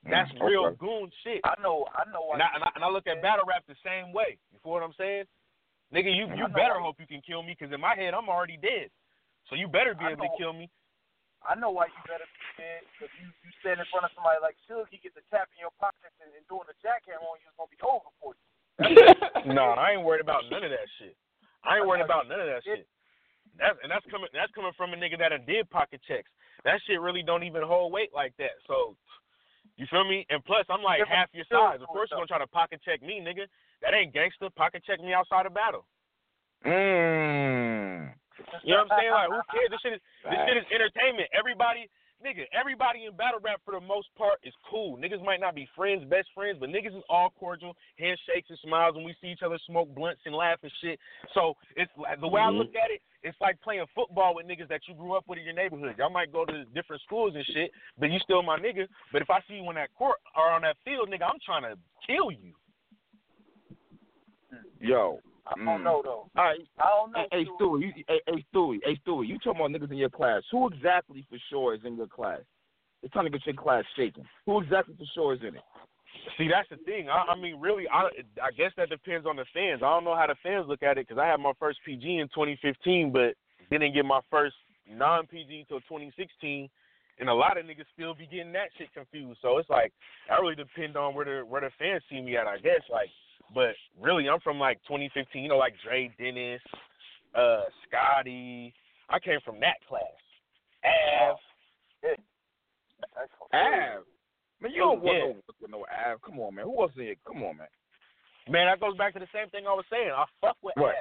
That's 0.08 0.32
Mm, 0.34 0.48
real 0.48 0.72
goon 0.80 1.12
shit. 1.24 1.42
I 1.44 1.56
know. 1.62 1.86
I 1.92 2.08
know. 2.12 2.32
why 2.32 2.40
And 2.40 2.44
I, 2.44 2.50
and, 2.56 2.64
I, 2.64 2.70
and 2.76 2.84
I 2.84 2.90
look 2.90 3.06
at 3.08 3.22
battle 3.22 3.46
rap 3.48 3.64
the 3.68 3.76
same 3.84 4.14
way. 4.14 4.40
You 4.52 4.60
feel 4.64 4.72
what 4.80 4.84
I'm 4.84 4.94
saying? 4.96 5.26
Nigga, 5.94 6.08
you 6.14 6.30
you 6.38 6.48
better 6.54 6.78
why- 6.80 6.86
hope 6.88 7.00
you 7.02 7.08
can 7.10 7.22
kill 7.22 7.42
me 7.44 7.56
because 7.58 7.74
in 7.74 7.82
my 7.82 7.96
head 7.96 8.14
I'm 8.14 8.30
already 8.30 8.58
dead. 8.58 8.90
So 9.50 9.56
you 9.58 9.68
better 9.68 9.94
be 9.98 10.06
I 10.06 10.12
able 10.14 10.26
to 10.30 10.38
kill 10.38 10.54
me. 10.54 10.70
I 11.44 11.56
know 11.56 11.72
why 11.72 11.88
you 11.88 12.00
better 12.08 12.28
be 12.30 12.64
dead 12.64 12.82
because 12.94 13.12
you 13.20 13.26
you 13.44 13.52
stand 13.60 13.80
in 13.82 13.88
front 13.92 14.06
of 14.06 14.12
somebody 14.16 14.38
like 14.40 14.56
Suge, 14.70 14.88
he 14.94 15.00
gets 15.02 15.18
a 15.18 15.26
tap 15.34 15.50
in 15.56 15.60
your 15.66 15.74
pockets 15.82 16.14
and, 16.22 16.30
and 16.36 16.46
doing 16.48 16.68
a 16.70 16.76
jackhammer 16.84 17.26
on 17.26 17.40
you, 17.42 17.48
it's 17.50 17.58
gonna 17.58 17.72
be 17.74 17.80
over 17.84 18.12
for 18.22 18.32
you. 18.38 18.46
No, 19.56 19.74
I 19.76 19.96
ain't 19.98 20.04
worried 20.04 20.22
about 20.22 20.46
none 20.52 20.64
of 20.64 20.72
that 20.72 20.88
shit. 21.00 21.16
I 21.64 21.78
ain't 21.80 21.88
worried 21.88 22.04
about 22.06 22.28
none 22.28 22.40
of 22.40 22.48
that 22.48 22.64
shit. 22.64 22.88
That's 23.58 23.76
and 23.84 23.90
that's 23.92 24.06
coming 24.12 24.30
that's 24.32 24.52
coming 24.54 24.72
from 24.78 24.94
a 24.94 24.98
nigga 25.00 25.18
that 25.20 25.30
done 25.36 25.44
did 25.48 25.68
pocket 25.74 26.00
checks. 26.08 26.30
That 26.64 26.80
shit 26.86 27.02
really 27.02 27.24
don't 27.24 27.44
even 27.44 27.64
hold 27.64 27.92
weight 27.92 28.12
like 28.14 28.36
that. 28.38 28.56
So 28.68 28.96
you 29.80 29.88
feel 29.88 30.04
me? 30.04 30.28
And 30.30 30.44
plus 30.44 30.68
I'm 30.68 30.84
like 30.84 31.00
half 31.08 31.32
your 31.32 31.48
size. 31.48 31.80
Of 31.80 31.88
course 31.88 32.12
you're 32.12 32.20
gonna 32.20 32.28
try 32.28 32.44
to 32.44 32.52
pocket 32.52 32.84
check 32.84 33.00
me, 33.02 33.24
nigga. 33.24 33.48
That 33.82 33.96
ain't 33.96 34.14
gangster. 34.14 34.52
Pocket 34.52 34.84
check 34.84 35.00
me 35.00 35.16
outside 35.16 35.48
of 35.48 35.56
battle. 35.56 35.88
Mm. 36.68 38.12
You 38.68 38.76
know 38.76 38.84
what 38.84 38.92
I'm 38.92 39.00
saying? 39.00 39.16
Like 39.16 39.32
who 39.32 39.42
cares? 39.56 39.72
This 39.72 39.80
shit 39.80 39.96
is 39.96 40.04
this 40.28 40.40
shit 40.44 40.58
is 40.60 40.68
entertainment. 40.68 41.32
Everybody 41.32 41.88
nigga, 42.20 42.44
everybody 42.52 43.08
in 43.08 43.16
battle 43.16 43.40
rap 43.40 43.64
for 43.64 43.72
the 43.72 43.80
most 43.80 44.08
part 44.20 44.40
is 44.44 44.54
cool. 44.70 44.98
Niggas 44.98 45.24
might 45.24 45.40
not 45.40 45.56
be 45.56 45.68
friends, 45.76 46.04
best 46.10 46.28
friends, 46.36 46.58
but 46.60 46.70
niggas 46.70 46.96
is 46.96 47.04
all 47.10 47.32
cordial, 47.40 47.76
handshakes 47.98 48.50
and 48.50 48.60
smiles 48.60 48.96
when 48.96 49.06
we 49.06 49.16
see 49.22 49.28
each 49.28 49.44
other 49.44 49.58
smoke 49.66 49.94
blunts 49.96 50.22
and 50.26 50.36
laugh 50.36 50.60
and 50.62 50.72
shit. 50.84 51.00
So 51.34 51.56
it's 51.76 51.92
the 52.20 52.28
way 52.28 52.42
I 52.42 52.50
look 52.50 52.76
at 52.76 52.92
it, 52.92 53.02
it's 53.24 53.38
like 53.42 53.60
playing 53.62 53.86
football 53.94 54.36
with 54.36 54.48
niggas 54.48 54.70
that 54.70 54.82
you 54.88 54.94
grew 54.94 55.14
up 55.14 55.26
with 55.28 55.40
in 55.40 55.46
your 55.46 55.54
neighborhood. 55.54 55.96
Y'all 55.98 56.10
might 56.10 56.32
go 56.32 56.46
to 56.46 56.66
different 56.74 57.02
schools 57.02 57.34
and 57.36 57.46
shit, 57.46 57.72
but 57.98 58.12
you 58.12 58.20
still 58.20 58.44
my 58.44 58.58
nigga. 58.58 58.88
But 59.12 59.22
if 59.22 59.30
I 59.30 59.40
see 59.48 59.56
you 59.56 59.66
on 59.66 59.76
that 59.76 59.90
court 59.98 60.18
or 60.36 60.52
on 60.52 60.62
that 60.62 60.78
field, 60.86 61.10
nigga, 61.10 61.24
I'm 61.24 61.40
trying 61.46 61.64
to 61.64 61.78
kill 62.06 62.32
you. 62.32 62.54
Yo. 64.80 65.20
I 65.48 65.54
Mm. 65.56 65.66
don't 65.66 65.84
know 65.84 66.02
though. 66.04 66.30
All 66.36 66.46
right. 66.46 66.60
I 66.78 66.88
don't 66.90 67.12
know. 67.12 67.26
Hey, 67.32 67.44
hey 67.44 67.46
Suge. 67.46 67.60
Stewie, 67.60 67.82
you, 67.82 68.04
hey, 68.08 68.22
hey 68.28 68.46
Stewie, 68.54 68.80
hey 68.84 68.96
Stewie, 68.98 69.28
you 69.28 69.40
talking 69.40 69.62
about 69.62 69.72
niggas 69.72 69.92
in 69.92 69.98
your 69.98 70.10
class? 70.10 70.44
Who 70.52 70.68
exactly 70.68 71.26
for 71.28 71.40
sure 71.50 71.74
is 71.74 71.82
in 71.86 71.98
your 71.98 72.08
class? 72.08 72.42
It's 73.02 73.14
time 73.14 73.24
to 73.24 73.32
get 73.32 73.46
your 73.46 73.56
class 73.56 73.84
shaking. 73.96 74.26
Who 74.46 74.62
exactly 74.62 74.96
for 74.96 75.06
sure 75.16 75.34
is 75.34 75.42
in 75.42 75.56
it? 75.56 75.64
See, 76.38 76.48
that's 76.50 76.70
the 76.70 76.78
thing. 76.86 77.10
I, 77.10 77.34
I 77.34 77.40
mean, 77.40 77.60
really, 77.60 77.86
I, 77.88 78.10
I 78.42 78.52
guess 78.56 78.72
that 78.78 78.90
depends 78.90 79.26
on 79.28 79.36
the 79.36 79.46
fans. 79.54 79.82
I 79.84 79.90
don't 79.90 80.04
know 80.04 80.16
how 80.16 80.28
the 80.28 80.36
fans 80.42 80.66
look 80.68 80.84
at 80.84 80.98
it 80.98 81.08
because 81.08 81.22
I 81.22 81.28
had 81.28 81.40
my 81.40 81.54
first 81.60 81.80
PG 81.86 82.18
in 82.18 82.28
2015, 82.28 83.12
but 83.12 83.36
didn't 83.70 83.94
get 83.94 84.06
my 84.06 84.22
first 84.30 84.56
non 84.90 85.28
PG 85.28 85.66
until 85.68 85.80
2016, 85.82 86.70
and 87.20 87.30
a 87.30 87.34
lot 87.34 87.58
of 87.58 87.66
niggas 87.66 87.86
still 87.94 88.14
be 88.14 88.26
getting 88.26 88.52
that 88.54 88.70
shit 88.78 88.94
confused. 88.94 89.40
So 89.42 89.58
it's 89.58 89.70
like 89.70 89.94
that 90.28 90.42
really 90.42 90.56
depend 90.56 90.98
on 90.98 91.14
where 91.14 91.26
the 91.26 91.46
where 91.46 91.62
the 91.62 91.70
fans 91.78 92.04
see 92.10 92.22
me 92.22 92.38
at, 92.38 92.48
I 92.48 92.58
guess. 92.58 92.82
Like, 92.92 93.10
but 93.54 93.76
really, 94.00 94.28
I'm 94.30 94.40
from 94.40 94.60
like 94.60 94.80
2015. 94.88 95.44
You 95.44 95.50
know, 95.50 95.58
like 95.58 95.74
Dre 95.84 96.12
Dennis, 96.18 96.62
uh, 97.36 97.64
Scotty. 97.88 98.74
I 99.10 99.20
came 99.20 99.40
from 99.44 99.60
that 99.60 99.78
class. 99.88 100.04
Av. 100.86 101.38
Av. 103.54 104.04
Man, 104.62 104.72
you 104.74 104.84
oh, 104.84 104.96
don't 104.96 105.04
want 105.04 105.18
Yeah. 105.18 105.24
no 105.24 105.42
with 105.62 105.72
no 105.72 105.86
Av. 105.88 106.22
Come 106.22 106.40
on, 106.40 106.56
man. 106.56 106.66
Who 106.66 106.82
else 106.82 106.92
in 106.96 107.04
here? 107.04 107.16
Come 107.26 107.44
on, 107.44 107.58
man. 107.58 107.68
Man, 108.48 108.66
that 108.68 108.80
goes 108.80 108.98
back 108.98 109.14
to 109.14 109.20
the 109.20 109.30
same 109.32 109.50
thing 109.50 109.68
I 109.68 109.74
was 109.74 109.86
saying. 109.90 110.12
I 110.12 110.26
fuck 110.42 110.58
with 110.62 110.76
Right. 110.76 110.96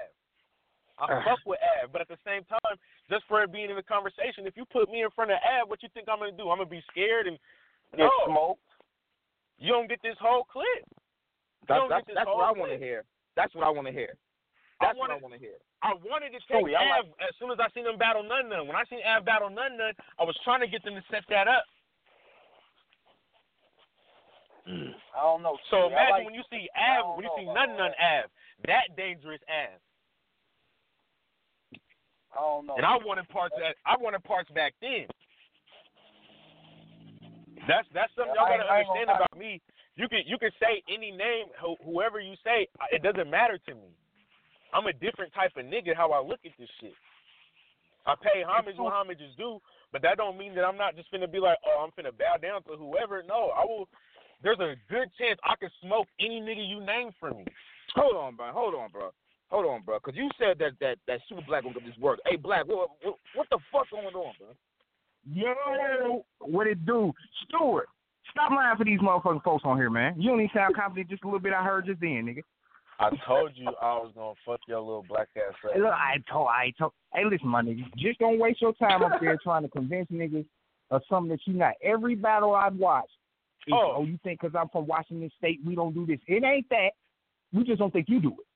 Av. 0.98 1.10
I 1.10 1.22
fuck 1.24 1.39
with 1.47 1.59
Av, 1.82 1.90
but 1.93 2.01
at 2.02 2.09
the 2.09 2.18
same 2.26 2.44
time, 2.44 2.76
just 3.09 3.24
for 3.26 3.43
it 3.43 3.52
being 3.52 3.70
in 3.70 3.76
the 3.76 3.82
conversation, 3.86 4.47
if 4.47 4.56
you 4.56 4.64
put 4.66 4.90
me 4.90 5.02
in 5.02 5.10
front 5.10 5.30
of 5.30 5.39
Av, 5.43 5.68
what 5.70 5.82
you 5.82 5.89
think 5.94 6.09
I'm 6.09 6.18
gonna 6.18 6.32
do? 6.32 6.51
I'm 6.51 6.59
gonna 6.59 6.68
be 6.70 6.82
scared 6.90 7.26
and 7.26 7.39
Get 7.97 8.05
no, 8.05 8.10
smoked. 8.26 8.68
you 9.59 9.72
don't 9.72 9.89
get 9.89 10.02
this 10.02 10.18
whole 10.20 10.44
clip. 10.44 10.66
That's 11.66 11.78
don't 11.80 11.89
that's, 11.89 12.02
get 12.06 12.06
this 12.09 12.14
that's 12.20 12.28
whole 12.28 12.39
what 12.39 12.51
I 12.51 12.59
want 12.59 12.72
to 12.72 12.78
hear. 12.78 13.05
That's 13.35 13.55
what 13.55 13.64
I 13.64 13.70
want 13.70 13.86
to 13.86 13.93
hear. 13.94 14.14
I 14.80 14.86
That's 14.86 14.98
what 14.98 15.10
I 15.10 15.16
wanna- 15.16 15.39
hear. 15.39 15.59
I 15.82 15.94
wanted 15.94 16.30
to 16.35 16.40
take 16.51 16.74
I 16.74 16.98
Av 16.98 17.06
as 17.22 17.35
soon 17.39 17.51
as 17.52 17.59
I 17.60 17.70
seen 17.70 17.85
them 17.85 17.97
battle 17.98 18.22
Nun 18.22 18.48
Nun. 18.51 18.66
When 18.66 18.74
I 18.76 18.82
seen 18.90 18.98
Av 19.06 19.24
battle 19.24 19.48
Nun 19.51 19.76
Nun, 19.78 19.94
I 20.18 20.24
was 20.24 20.36
trying 20.43 20.60
to 20.60 20.66
get 20.66 20.82
them 20.82 20.94
to 20.94 21.02
set 21.10 21.22
that 21.30 21.47
up. 21.47 21.64
Mm. 24.68 24.92
I 25.16 25.20
don't 25.22 25.42
know. 25.42 25.56
So 25.70 25.76
Stewie. 25.76 25.92
Imagine 25.92 26.10
like- 26.12 26.24
when 26.26 26.34
you 26.34 26.42
see 26.50 26.68
Av, 26.76 27.16
when 27.16 27.24
you 27.24 27.32
see 27.38 27.44
about 27.44 27.54
Nun 27.54 27.70
all 27.70 27.78
Nun 27.78 27.94
Av, 27.96 28.30
that 28.66 28.96
dangerous 28.96 29.40
Av. 29.48 29.80
I 32.36 32.40
don't 32.40 32.66
know. 32.66 32.76
And 32.76 32.84
I 32.84 32.96
wanted 32.98 33.28
parts 33.30 33.54
that 33.58 33.76
I 33.86 33.96
wanted 33.96 34.22
parts 34.24 34.50
back 34.50 34.74
then. 34.80 35.06
That's 37.66 37.88
that's 37.92 38.12
something 38.14 38.34
y'all 38.36 38.46
I 38.46 38.56
gotta 38.56 38.62
ain't- 38.64 38.70
I 38.70 38.78
ain't 38.80 38.88
understand 38.88 39.10
about 39.10 39.36
me. 39.38 39.60
You 39.96 40.08
can 40.08 40.22
you 40.26 40.38
can 40.38 40.52
say 40.60 40.82
any 40.88 41.10
name, 41.10 41.46
whoever 41.82 42.20
you 42.20 42.36
say, 42.44 42.68
it 42.92 43.02
doesn't 43.02 43.28
matter 43.28 43.58
to 43.58 43.74
me. 43.74 43.88
I'm 44.72 44.86
a 44.86 44.92
different 44.92 45.32
type 45.32 45.56
of 45.56 45.64
nigga 45.64 45.96
how 45.96 46.12
I 46.12 46.20
look 46.20 46.40
at 46.44 46.52
this 46.58 46.68
shit. 46.80 46.94
I 48.06 48.14
pay 48.14 48.42
homage 48.42 48.76
when 48.76 48.92
homage 48.92 49.20
is 49.20 49.34
due, 49.36 49.60
but 49.92 50.00
that 50.02 50.16
don't 50.16 50.38
mean 50.38 50.54
that 50.54 50.64
I'm 50.64 50.76
not 50.76 50.94
just 50.96 51.10
finna 51.12 51.30
be 51.30 51.40
like, 51.40 51.58
oh, 51.66 51.84
I'm 51.84 51.90
finna 51.92 52.16
bow 52.16 52.36
down 52.40 52.62
to 52.64 52.76
whoever. 52.76 53.22
No, 53.22 53.50
I 53.50 53.64
will. 53.64 53.88
There's 54.43 54.59
a 54.59 54.77
good 54.89 55.09
chance 55.19 55.39
I 55.44 55.55
can 55.59 55.70
smoke 55.82 56.06
any 56.20 56.40
nigga 56.40 56.69
you 56.69 56.81
name 56.85 57.10
for 57.19 57.31
me. 57.31 57.44
Hold 57.94 58.16
on, 58.16 58.36
bro. 58.36 58.52
Hold 58.52 58.74
on, 58.74 58.90
bro. 58.90 59.10
Hold 59.51 59.66
on, 59.66 59.82
bro. 59.82 59.98
Because 59.98 60.16
you 60.16 60.31
said 60.39 60.59
that 60.59 60.73
that 60.81 60.98
that 61.06 61.20
super 61.28 61.43
black 61.47 61.62
gonna 61.62 61.74
get 61.74 61.86
this 61.86 61.98
work. 61.98 62.20
Hey, 62.27 62.36
black, 62.36 62.66
what, 62.66 62.90
what 63.02 63.16
what 63.35 63.47
the 63.51 63.59
fuck 63.73 63.90
going 63.90 64.06
on, 64.06 64.32
bro? 64.39 64.48
Yo, 65.32 66.24
what 66.40 66.66
it 66.66 66.85
do? 66.86 67.12
Stewart, 67.44 67.89
stop 68.31 68.51
lying 68.51 68.77
for 68.77 68.85
these 68.85 69.01
motherfucking 69.01 69.43
folks 69.43 69.65
on 69.65 69.77
here, 69.77 69.90
man. 69.90 70.20
You 70.20 70.31
don't 70.31 70.40
even 70.40 70.51
sound 70.55 70.74
confident 70.77 71.10
just 71.10 71.24
a 71.24 71.27
little 71.27 71.40
bit 71.40 71.52
I 71.52 71.65
heard 71.65 71.86
just 71.86 72.01
then, 72.01 72.27
nigga. 72.27 72.43
I 73.01 73.10
told 73.27 73.52
you 73.55 73.69
I 73.81 73.94
was 73.98 74.12
gonna 74.15 74.35
fuck 74.44 74.60
your 74.69 74.81
little 74.81 75.05
black 75.09 75.28
ass 75.36 75.55
up. 75.65 75.73
Hey, 75.73 75.81
look, 75.81 75.93
I 75.93 76.16
told, 76.31 76.48
I 76.48 76.73
told. 76.78 76.93
Hey, 77.15 77.24
listen, 77.24 77.48
my 77.48 77.62
nigga, 77.62 77.85
just 77.97 78.19
don't 78.19 78.39
waste 78.39 78.60
your 78.60 78.74
time 78.74 79.02
up 79.02 79.20
there 79.20 79.39
trying 79.43 79.62
to 79.62 79.69
convince 79.69 80.10
niggas 80.10 80.47
of 80.90 81.02
something 81.09 81.31
that 81.31 81.40
you 81.47 81.55
not. 81.55 81.74
Every 81.82 82.15
battle 82.15 82.55
I've 82.55 82.77
watched, 82.77 83.12
Oh. 83.72 83.94
oh, 83.96 84.04
you 84.04 84.18
think 84.22 84.40
because 84.40 84.54
I'm 84.58 84.68
from 84.68 84.86
Washington 84.86 85.30
State 85.38 85.60
we 85.64 85.74
don't 85.74 85.94
do 85.94 86.06
this? 86.06 86.18
It 86.26 86.44
ain't 86.44 86.68
that. 86.70 86.90
We 87.52 87.64
just 87.64 87.78
don't 87.78 87.92
think 87.92 88.08
you 88.08 88.20
do 88.20 88.28
it. 88.28 88.46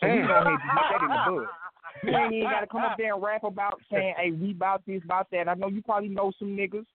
So 0.00 0.08
we 0.08 0.22
go 0.22 0.32
ahead 0.32 0.46
and 0.46 0.52
nip 0.52 0.84
that 0.90 1.02
in 1.02 1.08
the 1.08 1.40
bud. 1.40 1.48
You 2.02 2.16
ain't 2.16 2.32
even 2.32 2.48
got 2.48 2.60
to 2.60 2.66
come 2.66 2.82
up 2.82 2.96
there 2.96 3.12
and 3.12 3.22
rap 3.22 3.44
about 3.44 3.78
saying, 3.92 4.14
hey, 4.16 4.30
we 4.30 4.52
about 4.52 4.82
this, 4.86 5.02
about 5.04 5.26
that. 5.32 5.48
I 5.48 5.54
know 5.54 5.68
you 5.68 5.82
probably 5.82 6.08
know 6.08 6.32
some 6.38 6.56
niggas 6.56 6.86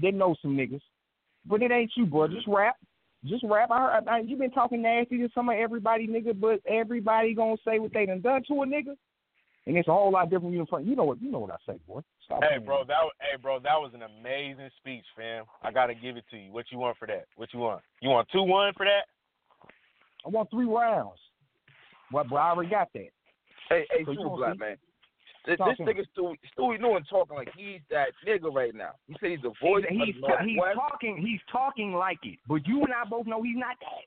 They 0.00 0.10
know 0.10 0.34
some 0.40 0.56
niggas, 0.56 0.80
but 1.46 1.62
it 1.62 1.70
ain't 1.70 1.92
you, 1.96 2.06
bro. 2.06 2.26
Mm-hmm. 2.26 2.34
Just 2.34 2.48
rap. 2.48 2.76
Just 3.24 3.44
rap. 3.44 3.70
I 3.70 3.78
heard 3.78 4.08
I, 4.08 4.20
you 4.20 4.36
been 4.36 4.50
talking 4.50 4.82
nasty 4.82 5.18
to 5.18 5.28
some 5.34 5.48
of 5.48 5.56
everybody, 5.56 6.08
nigga, 6.08 6.38
but 6.38 6.60
everybody 6.66 7.34
gonna 7.34 7.56
say 7.64 7.78
what 7.78 7.92
they 7.92 8.06
done 8.06 8.20
done 8.20 8.42
to 8.48 8.62
a 8.62 8.66
nigga, 8.66 8.96
and 9.68 9.76
it's 9.76 9.86
a 9.86 9.92
whole 9.92 10.10
lot 10.10 10.28
different. 10.30 10.52
You 10.54 10.60
in 10.60 10.66
front. 10.66 10.86
You 10.86 10.96
know 10.96 11.04
what? 11.04 11.22
You 11.22 11.30
know 11.30 11.38
what 11.38 11.52
I 11.52 11.56
say, 11.64 11.78
boy. 11.86 12.00
Stop 12.24 12.42
Hey, 12.42 12.48
playing. 12.56 12.64
bro, 12.64 12.82
that 12.88 12.98
wa- 13.04 13.10
hey, 13.20 13.36
bro, 13.40 13.58
that 13.60 13.78
was 13.78 13.92
an 13.94 14.02
amazing 14.02 14.70
speech, 14.78 15.04
fam. 15.16 15.44
I 15.62 15.70
gotta 15.70 15.94
give 15.94 16.16
it 16.16 16.24
to 16.30 16.36
you. 16.36 16.50
What 16.50 16.66
you 16.72 16.78
want 16.78 16.96
for 16.98 17.06
that? 17.06 17.26
What 17.36 17.52
you 17.54 17.60
want? 17.60 17.82
You 18.00 18.08
want 18.10 18.28
two 18.32 18.42
one 18.42 18.72
for 18.76 18.84
that? 18.86 19.06
I 20.26 20.28
want 20.30 20.50
three 20.50 20.66
rounds. 20.66 21.20
What? 22.10 22.28
But 22.28 22.36
I 22.36 22.50
already 22.50 22.70
got 22.70 22.88
that. 22.94 23.08
Hey, 23.68 23.86
hey, 23.90 24.04
So 24.04 24.12
you 24.12 24.18
super 24.18 24.36
black 24.36 24.54
see- 24.54 24.58
man. 24.58 24.76
This, 25.46 25.56
Talk 25.56 25.68
this 25.68 25.76
to 25.78 25.84
me. 25.86 25.92
nigga 25.94 26.04
Stewie, 26.16 26.36
Stewie 26.58 26.80
Newton 26.80 27.04
talking 27.08 27.36
like 27.36 27.48
he's 27.56 27.80
that 27.90 28.08
nigga 28.26 28.52
right 28.52 28.74
now. 28.74 28.90
He 29.06 29.14
said 29.20 29.30
he's 29.30 29.40
the 29.40 29.52
voice 29.62 29.84
he's, 29.88 30.14
he's, 30.16 30.22
of 30.24 30.40
he's 30.44 30.58
talking. 30.74 31.16
He's 31.16 31.40
talking 31.50 31.92
like 31.94 32.18
it, 32.24 32.38
but 32.46 32.66
you 32.66 32.82
and 32.82 32.92
I 32.92 33.04
both 33.08 33.26
know 33.26 33.40
he's 33.42 33.56
not 33.56 33.76
that. 33.80 34.04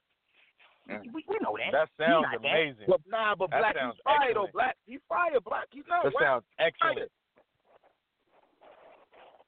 We, 0.88 1.24
we 1.28 1.38
know 1.42 1.56
that. 1.58 1.72
That 1.72 1.90
sounds 1.98 2.26
not 2.32 2.42
that. 2.42 2.48
amazing. 2.48 2.86
But 2.88 3.02
nah, 3.08 3.36
but 3.36 3.50
That 3.52 3.62
black, 3.62 3.76
sounds 3.78 3.96
he's 3.96 4.04
fire 4.04 4.16
excellent. 4.30 4.36
though. 4.36 4.52
Black, 4.54 4.76
he's 4.86 5.00
fire. 5.08 5.40
Black, 5.40 5.68
he's 5.72 5.84
not. 5.88 6.04
That 6.04 6.14
whack. 6.14 6.24
sounds 6.24 6.44
excellent. 6.60 6.98
Fire. 6.98 7.18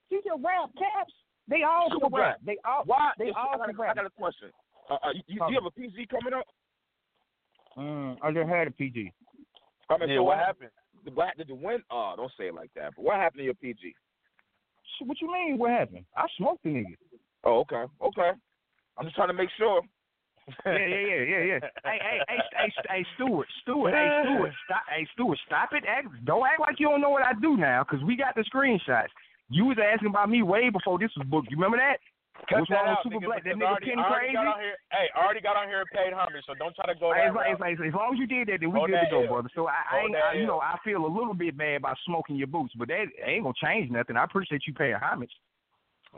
You 0.09 0.21
can 0.21 0.43
rap, 0.43 0.69
caps. 0.77 1.13
They 1.47 1.63
all 1.63 1.89
Super 1.91 2.07
can 2.09 2.13
rap. 2.19 2.37
black. 2.39 2.45
They 2.45 2.57
all. 2.63 2.83
Why? 2.85 3.11
They 3.17 3.25
Listen, 3.33 3.41
all 3.41 3.55
I, 3.55 3.57
got 3.57 3.65
can 3.67 3.75
a, 3.75 3.81
I 3.81 3.85
rap. 3.87 3.95
got 3.95 4.05
a 4.05 4.09
question. 4.11 4.49
Uh, 4.89 4.93
uh, 4.93 5.09
you, 5.13 5.23
you, 5.27 5.39
do 5.39 5.45
you 5.51 5.57
have 5.59 5.65
a 5.65 5.71
PG 5.71 6.07
coming 6.07 6.33
up? 6.33 6.45
Mm, 7.77 8.17
I 8.21 8.31
just 8.31 8.47
had 8.49 8.67
a 8.67 8.71
PG. 8.71 9.11
I 9.89 9.97
mean, 9.97 10.09
Yeah, 10.09 10.17
so 10.17 10.23
what 10.23 10.37
happened? 10.37 10.69
What 11.13 11.35
did 11.37 11.49
you 11.49 11.55
win? 11.55 11.81
Oh, 11.91 12.13
don't 12.15 12.31
say 12.37 12.47
it 12.47 12.53
like 12.55 12.69
that. 12.75 12.93
But 12.95 13.03
what 13.03 13.15
happened 13.17 13.39
to 13.39 13.43
your 13.45 13.55
PG? 13.55 13.95
What 15.01 15.19
you 15.19 15.27
mean? 15.31 15.57
What 15.57 15.71
happened? 15.71 16.05
I 16.15 16.27
smoked 16.37 16.63
the 16.63 16.69
nigga. 16.69 16.95
Oh, 17.43 17.59
okay, 17.61 17.83
okay. 18.01 18.31
I'm 18.97 19.03
just 19.05 19.15
trying 19.15 19.27
to 19.29 19.33
make 19.33 19.49
sure. 19.57 19.81
Yeah, 20.65 20.75
yeah, 20.75 20.87
yeah, 20.87 21.21
yeah, 21.23 21.43
yeah. 21.43 21.59
hey, 21.87 21.99
hey, 22.01 22.19
hey, 22.27 22.39
hey, 22.57 22.69
hey, 22.89 23.05
Stewart, 23.15 23.47
Stewart, 23.61 23.93
hey, 23.93 24.09
Stewart, 24.23 24.51
stop, 24.65 24.83
hey, 24.91 25.07
Stewart, 25.13 25.39
stop 25.45 25.69
it. 25.71 25.83
Act, 25.87 26.07
don't 26.25 26.45
act 26.45 26.59
like 26.59 26.79
you 26.79 26.87
don't 26.89 27.01
know 27.01 27.09
what 27.09 27.23
I 27.23 27.31
do 27.39 27.55
now, 27.55 27.83
because 27.83 28.03
we 28.03 28.15
got 28.17 28.35
the 28.35 28.43
screenshots. 28.53 29.11
You 29.49 29.65
was 29.65 29.77
asking 29.79 30.09
about 30.09 30.29
me 30.29 30.43
way 30.43 30.69
before 30.69 30.99
this 30.99 31.11
was 31.15 31.27
booked. 31.27 31.51
You 31.51 31.57
remember 31.57 31.77
that? 31.77 31.99
Cut 32.49 32.59
What's 32.65 32.71
that 32.73 32.83
wrong 32.83 32.97
with 33.05 33.13
Super 33.13 33.25
Black? 33.29 33.43
That 33.45 33.55
nigga 33.55 33.69
already, 33.71 33.85
Penny 33.93 34.01
already 34.01 34.33
crazy? 34.33 34.33
got 34.33 34.59
here. 34.59 34.75
Hey, 34.91 35.07
I 35.15 35.17
already 35.23 35.39
got 35.39 35.55
on 35.55 35.67
here 35.69 35.79
and 35.79 35.91
paid 35.93 36.11
homage, 36.11 36.43
so 36.43 36.53
don't 36.57 36.75
try 36.75 36.91
to 36.91 36.97
go 36.97 37.13
that 37.13 37.29
as, 37.29 37.35
long- 37.35 37.55
route. 37.61 37.87
as, 37.87 37.93
long 37.93 38.09
as 38.13 38.19
you 38.19 38.27
did 38.27 38.49
that, 38.49 38.59
then 38.59 38.73
we 38.73 38.79
Go 38.81 38.87
good 38.89 38.99
to 38.99 39.11
go, 39.13 39.21
hill. 39.23 39.31
brother. 39.31 39.51
So 39.55 39.67
I, 39.69 39.79
I 39.87 39.95
ain't, 40.03 40.15
I, 40.17 40.33
you 40.33 40.43
hill. 40.43 40.57
know, 40.57 40.59
I 40.59 40.75
feel 40.83 41.05
a 41.05 41.07
little 41.07 41.37
bit 41.37 41.55
bad 41.55 41.77
about 41.79 41.95
smoking 42.03 42.35
your 42.35 42.49
boots, 42.51 42.73
but 42.75 42.89
that 42.89 43.05
ain't 43.23 43.43
gonna 43.47 43.55
change 43.63 43.91
nothing. 43.93 44.17
I 44.17 44.25
appreciate 44.25 44.65
you 44.67 44.73
paying 44.73 44.97
homage. 44.99 45.31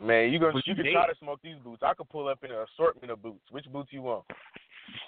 Man, 0.02 0.30
you 0.32 0.38
gonna 0.38 0.52
you 0.56 0.62
you 0.66 0.74
can 0.74 0.92
try 0.92 1.06
to 1.06 1.18
smoke 1.18 1.40
these 1.42 1.56
boots. 1.64 1.82
I 1.84 1.94
could 1.94 2.08
pull 2.08 2.28
up 2.28 2.44
in 2.44 2.50
an 2.50 2.64
assortment 2.74 3.10
of 3.10 3.22
boots. 3.22 3.44
Which 3.50 3.64
boots 3.72 3.88
you 3.92 4.02
want? 4.02 4.24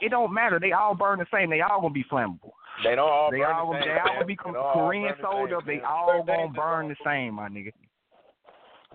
It 0.01 0.11
don't 0.11 0.33
matter. 0.33 0.59
They 0.59 0.73
all 0.73 0.95
burn 0.95 1.19
the 1.19 1.27
same. 1.33 1.51
They 1.51 1.61
all 1.61 1.81
gonna 1.81 1.93
be 1.93 2.05
flammable. 2.05 2.53
They 2.85 2.95
don't 2.95 3.11
all 3.11 3.31
They 3.31 3.39
burn 3.39 3.55
all 3.55 3.73
the 3.73 3.81
same. 3.81 3.89
they 3.89 3.99
all 3.99 4.15
gonna 4.15 4.25
be 4.25 4.35
They 4.35 4.53
don't 4.53 4.57
all 4.57 4.73
Korean 4.73 5.03
burn 5.03 5.17
the 5.19 5.23
sold 5.23 5.53
up. 5.53 5.67
They 5.67 5.81
all 5.81 6.25
gonna 6.25 6.49
burn 6.49 6.89
the 6.89 6.97
same, 7.05 7.35
my 7.35 7.49
nigga. 7.49 7.73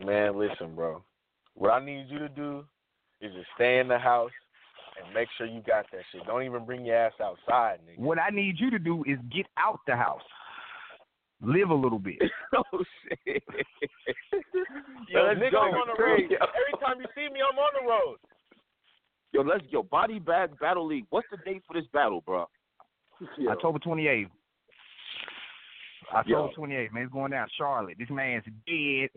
Man, 0.03 0.37
listen, 0.37 0.75
bro. 0.75 1.03
What 1.55 1.69
I 1.69 1.83
need 1.83 2.07
you 2.09 2.19
to 2.19 2.29
do 2.29 2.65
is 3.21 3.31
just 3.33 3.47
stay 3.55 3.79
in 3.79 3.87
the 3.87 3.99
house 3.99 4.31
and 4.97 5.13
make 5.13 5.27
sure 5.37 5.45
you 5.45 5.61
got 5.61 5.85
that 5.91 6.01
shit. 6.11 6.25
Don't 6.25 6.43
even 6.43 6.65
bring 6.65 6.85
your 6.85 6.97
ass 6.97 7.13
outside, 7.21 7.79
nigga. 7.87 7.99
What 7.99 8.17
I 8.19 8.29
need 8.29 8.59
you 8.59 8.71
to 8.71 8.79
do 8.79 9.03
is 9.05 9.19
get 9.31 9.45
out 9.57 9.79
the 9.85 9.95
house, 9.95 10.21
live 11.43 11.69
a 11.69 11.75
little 11.75 11.99
bit. 11.99 12.21
oh 12.55 12.83
shit. 13.03 13.43
Yo, 15.09 15.23
let's 15.23 15.39
nigga, 15.39 15.51
go. 15.51 15.61
I'm 15.61 15.73
on 15.75 15.87
the 15.95 16.03
road. 16.03 16.21
Every 16.21 16.79
time 16.81 16.99
you 16.99 17.07
see 17.15 17.31
me, 17.33 17.39
I'm 17.41 17.57
on 17.57 17.71
the 17.81 17.87
road. 17.87 18.17
Yo, 19.31 19.41
let's 19.41 19.63
yo 19.69 19.83
body 19.83 20.19
bag 20.19 20.57
battle 20.59 20.85
league. 20.85 21.05
What's 21.09 21.27
the 21.31 21.37
date 21.37 21.63
for 21.67 21.73
this 21.73 21.89
battle, 21.91 22.21
bro? 22.25 22.47
October 23.49 23.79
28th. 23.79 24.29
October 26.13 26.53
28th, 26.57 26.93
man. 26.93 27.03
It's 27.03 27.13
going 27.13 27.31
down 27.31 27.47
Charlotte. 27.57 27.95
This 27.97 28.09
man's 28.09 28.43
dead. 28.67 29.09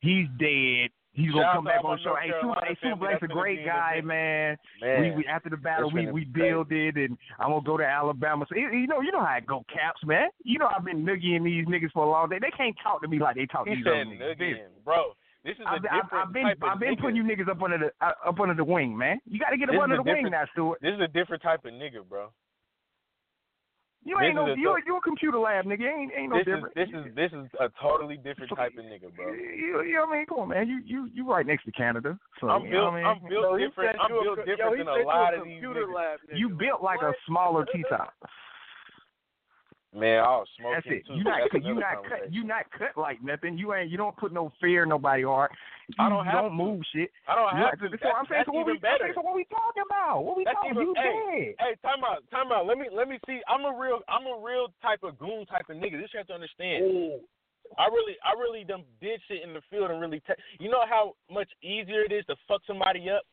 He's 0.00 0.26
dead. 0.38 0.90
He's 1.12 1.30
gonna 1.30 1.44
Shout 1.44 1.54
come 1.56 1.64
back 1.64 1.84
on 1.84 1.96
the 1.96 2.02
show. 2.02 2.16
Hey, 2.16 2.32
Super, 2.40 2.60
hey, 2.64 2.76
Super. 2.80 2.96
Black's 2.96 3.22
a 3.22 3.28
great 3.28 3.66
guy, 3.66 4.00
man. 4.02 4.56
Man, 4.80 5.00
We, 5.02 5.10
we 5.10 5.26
after 5.26 5.50
the 5.50 5.58
battle, 5.58 5.90
That's 5.90 6.08
we 6.08 6.10
we 6.10 6.24
build 6.24 6.72
it, 6.72 6.96
and 6.96 7.18
I'm 7.38 7.50
gonna 7.50 7.60
go 7.64 7.76
to 7.76 7.84
Alabama. 7.84 8.46
So 8.48 8.56
you 8.56 8.86
know, 8.86 9.00
you 9.02 9.12
know 9.12 9.20
how 9.20 9.36
it 9.36 9.46
go, 9.46 9.64
Caps, 9.68 10.00
man. 10.04 10.28
You 10.42 10.58
know 10.58 10.68
I've 10.74 10.84
been 10.84 11.04
noogieing 11.04 11.44
these 11.44 11.66
niggas 11.66 11.92
for 11.92 12.04
a 12.06 12.10
long 12.10 12.30
day. 12.30 12.38
They 12.40 12.50
can't 12.56 12.74
talk 12.82 13.02
to 13.02 13.08
me 13.08 13.18
like 13.18 13.36
they 13.36 13.46
talk 13.46 13.66
to 13.66 13.70
he 13.70 13.76
these 13.76 13.86
other 13.86 14.04
niggas. 14.04 14.56
Bro. 14.84 15.12
This 15.44 15.56
is 15.58 15.66
a 15.66 15.68
I've, 15.68 15.82
I've, 15.90 16.02
different 16.04 16.26
I've 16.28 16.32
been 16.32 16.42
type 16.44 16.58
of 16.62 16.68
I've 16.68 16.80
been 16.80 16.94
nigga. 16.94 17.00
putting 17.00 17.16
you 17.16 17.24
niggas 17.24 17.48
up 17.50 17.62
under 17.62 17.78
the 17.78 17.90
uh, 18.00 18.12
up 18.28 18.40
under 18.40 18.54
the 18.54 18.64
wing, 18.64 18.96
man. 18.96 19.18
You 19.26 19.40
got 19.40 19.50
to 19.50 19.56
get 19.56 19.68
up 19.68 19.74
This 19.74 19.82
under 19.82 19.96
the 19.96 20.02
wing 20.04 20.28
now, 20.30 20.44
Stuart. 20.52 20.78
This 20.80 20.94
is 20.94 21.00
a 21.00 21.08
different 21.08 21.42
type 21.42 21.64
of 21.64 21.72
nigga, 21.72 22.08
bro. 22.08 22.30
You 24.04 24.18
This 24.18 24.26
ain't 24.26 24.34
no 24.34 24.50
is 24.50 24.58
a 24.58 24.60
you 24.60 24.66
dope- 24.66 24.82
you 24.86 24.96
a 24.96 25.00
computer 25.00 25.38
lab 25.38 25.64
nigga. 25.64 25.86
Ain't 25.86 26.10
ain't 26.16 26.30
no 26.30 26.38
this 26.38 26.50
is 26.50 26.64
this 26.74 26.88
is 26.90 27.04
this 27.14 27.30
is 27.32 27.46
a 27.62 27.70
totally 27.80 28.16
different 28.18 28.50
type 28.50 28.72
of 28.76 28.84
nigga, 28.84 29.14
bro. 29.14 29.30
You, 29.32 29.82
you 29.86 29.94
know 29.94 30.06
what 30.06 30.14
I 30.14 30.16
mean? 30.18 30.26
Come 30.26 30.38
on, 30.40 30.48
man. 30.48 30.66
You 30.66 30.82
you 30.84 31.08
you 31.14 31.22
right 31.22 31.46
next 31.46 31.64
to 31.66 31.72
Canada. 31.72 32.18
So 32.40 32.48
I'm 32.48 32.66
you 32.66 32.70
know 32.74 32.90
built 32.90 32.92
what 32.92 32.92
I 32.92 32.96
mean? 32.98 33.06
I'm 33.06 33.28
built 33.30 33.44
Yo, 33.46 33.56
he 33.56 33.66
different. 33.66 33.90
said 33.94 34.00
I'm 34.02 34.10
you 34.10 34.18
a 34.18 34.22
built 34.24 34.38
different 34.46 34.78
yo, 34.78 34.84
than 34.84 34.88
a 34.90 35.06
lot 35.06 35.34
a 35.34 35.38
of 35.38 35.44
these 35.44 35.62
computer 35.62 35.86
niggas. 35.86 35.94
lab 35.94 36.18
nigga. 36.26 36.38
You 36.38 36.48
built 36.50 36.82
like 36.82 37.02
a 37.02 37.12
smaller 37.30 37.64
T 37.72 37.84
top. 37.88 38.10
Man, 39.94 40.24
I'll 40.24 40.48
smoke 40.56 40.72
That's 40.80 40.86
it. 40.88 41.04
too. 41.06 41.14
You 41.20 41.24
not 41.24 41.38
That's 41.44 41.52
cut. 41.52 41.64
You 41.68 41.74
not 41.76 41.96
cut. 42.08 42.32
You 42.32 42.44
not 42.44 42.64
cut 42.72 42.96
like 42.96 43.22
nothing. 43.22 43.58
You 43.58 43.74
ain't. 43.74 43.90
You 43.90 43.98
don't 44.00 44.16
put 44.16 44.32
no 44.32 44.50
fear 44.58 44.84
in 44.84 44.88
nobody 44.88 45.22
heart. 45.22 45.52
You, 45.88 45.94
I 46.00 46.08
don't 46.08 46.24
have 46.24 46.48
don't 46.48 46.56
to. 46.56 46.64
move 46.64 46.80
shit. 46.96 47.10
I 47.28 47.34
don't 47.36 47.52
You 47.52 47.64
have 47.68 47.76
not- 47.76 47.90
to. 47.92 47.98
So 48.00 48.08
I'm 48.08 48.24
saying. 48.24 48.40
That's 48.40 48.48
So 48.48 48.52
what 48.56 48.64
we? 48.66 48.72
even 48.72 48.80
better. 48.80 49.12
So 49.14 49.20
what 49.20 49.36
we 49.36 49.44
talking 49.52 49.84
about? 49.84 50.24
What 50.24 50.36
we 50.40 50.44
That's 50.48 50.56
talking? 50.56 50.72
even- 50.80 50.88
You 50.88 50.94
hey, 50.96 51.54
dead. 51.60 51.60
Hey, 51.60 51.72
time 51.84 52.00
out, 52.08 52.24
time 52.32 52.48
out. 52.52 52.64
Let 52.64 52.78
me 52.80 52.88
let 52.88 53.04
me 53.06 53.20
see. 53.28 53.44
I'm 53.44 53.68
a 53.68 53.74
real 53.76 54.00
I'm 54.08 54.24
a 54.24 54.40
real 54.40 54.72
type 54.80 55.04
of 55.04 55.18
goon 55.20 55.44
type 55.44 55.68
of 55.68 55.76
nigga. 55.76 56.00
This 56.00 56.08
you 56.16 56.24
have 56.24 56.28
to 56.32 56.40
understand. 56.40 57.20
I 57.76 57.84
really 57.92 58.16
I 58.24 58.32
really 58.40 58.64
done 58.64 58.84
did 59.04 59.20
shit 59.28 59.44
in 59.44 59.52
the 59.52 59.60
field 59.68 59.90
and 59.92 60.00
really 60.00 60.20
te- 60.24 60.40
you 60.56 60.70
know 60.72 60.88
how 60.88 61.16
much 61.30 61.48
easier 61.60 62.00
it 62.08 62.12
is 62.12 62.24
to 62.32 62.36
fuck 62.48 62.62
somebody 62.66 63.10
up 63.12 63.28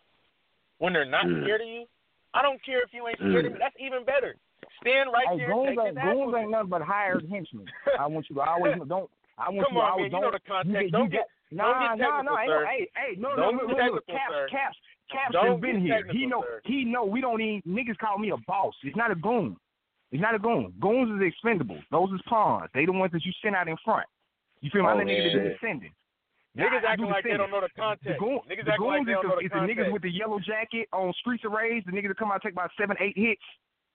when 0.84 0.92
they're 0.92 1.06
not 1.08 1.24
Mm. 1.24 1.44
scared 1.44 1.62
of 1.62 1.68
you? 1.68 1.86
I 2.34 2.42
don't 2.44 2.60
care 2.68 2.84
if 2.84 2.92
you 2.92 3.08
ain't 3.08 3.18
scared 3.18 3.46
of 3.48 3.54
me. 3.54 3.60
That's 3.60 3.76
even 3.80 4.04
better. 4.04 4.36
Stand 4.82 5.10
right 5.14 5.28
Hey, 5.30 5.38
there 5.38 5.48
goons 5.54 5.78
ain't, 5.80 5.96
goons 5.96 6.34
ain't 6.38 6.52
nothing 6.52 6.70
but 6.70 6.82
hired 6.82 7.26
henchmen. 7.30 7.66
I 8.00 8.08
want 8.08 8.26
you 8.30 8.36
to 8.36 8.42
always 8.42 8.76
don't. 8.88 9.10
I 9.38 9.50
want 9.50 9.68
Come 9.68 9.76
you 9.76 9.82
to 9.82 9.86
on, 9.86 9.92
always 9.92 10.12
man. 10.12 10.12
You 10.12 10.12
don't. 10.12 10.22
know 10.22 10.32
the 10.32 10.46
context. 10.48 10.84
You, 10.84 10.92
Don't 10.92 11.04
you 11.06 11.10
get- 11.20 11.28
nah, 11.52 11.90
don't 11.90 11.98
get 11.98 12.08
nah, 12.08 12.22
nah. 12.22 12.40
Ain't 12.40 12.50
sir. 12.50 12.60
no, 12.62 12.68
hey, 12.68 12.82
hey, 12.96 13.12
no, 13.18 13.36
Don't 13.36 13.56
no, 13.56 13.68
get 13.68 13.68
no, 13.68 13.74
no, 13.74 14.00
technical, 14.00 14.14
Caps, 14.16 14.34
sir. 14.36 14.48
Caps, 14.52 14.78
Caps 15.12 15.34
Don't 15.34 15.52
has 15.52 15.62
been 15.62 15.80
here. 15.82 16.04
he 16.12 16.26
know, 16.26 16.44
sir. 16.44 16.62
he 16.66 16.84
know. 16.86 17.04
We 17.06 17.20
don't 17.22 17.42
even 17.42 17.62
niggas 17.68 17.98
call 17.98 18.18
me 18.20 18.30
a 18.32 18.38
boss. 18.48 18.76
It's 18.84 18.96
not 18.96 19.12
a 19.12 19.16
goon. 19.16 19.56
It's 20.12 20.22
not 20.22 20.36
a 20.36 20.40
goon. 20.40 20.74
Goons 20.82 21.10
is 21.22 21.28
expendable. 21.28 21.78
Those 21.92 22.10
is 22.14 22.22
pawns. 22.28 22.70
They 22.74 22.86
the 22.86 22.92
ones 22.92 23.12
that 23.14 23.24
you 23.26 23.32
send 23.44 23.56
out 23.56 23.68
in 23.68 23.78
front. 23.86 24.06
You 24.62 24.70
feel 24.72 24.82
me? 24.84 24.88
Oh, 24.88 24.92
I'm 24.92 24.98
the 25.00 25.06
nigga 25.08 25.34
man. 25.34 25.44
that's 25.44 25.56
descending. 25.62 25.94
Niggas 26.58 26.84
I- 26.84 26.88
I 26.88 26.92
acting 26.94 27.06
do 27.06 27.12
like 27.12 27.24
they 27.24 27.30
descending. 27.32 27.38
don't 27.48 27.52
know 27.52 27.62
the 27.62 27.72
The, 27.74 27.82
context. 27.82 28.20
goon, 28.20 28.40
Niggas 28.50 28.66
the 28.68 28.74
acting 28.74 28.86
like 28.86 29.00
goons 29.00 29.06
they 29.08 29.12
is 29.14 29.16
don't 29.16 29.24
the, 29.24 29.30
know 29.30 29.40
the 29.40 29.46
is 29.46 29.52
the 29.54 29.64
niggas 29.64 29.76
context. 29.88 29.94
with 29.94 30.02
the 30.04 30.12
yellow 30.12 30.40
jacket 30.44 30.86
on 30.92 31.14
Streets 31.24 31.46
of 31.46 31.52
Rage. 31.54 31.86
The 31.86 31.94
niggas 31.94 32.10
that 32.12 32.18
come 32.20 32.30
out 32.34 32.42
and 32.42 32.50
take 32.50 32.54
about 32.54 32.72
seven, 32.78 32.98
eight 33.00 33.16
hits, 33.18 33.42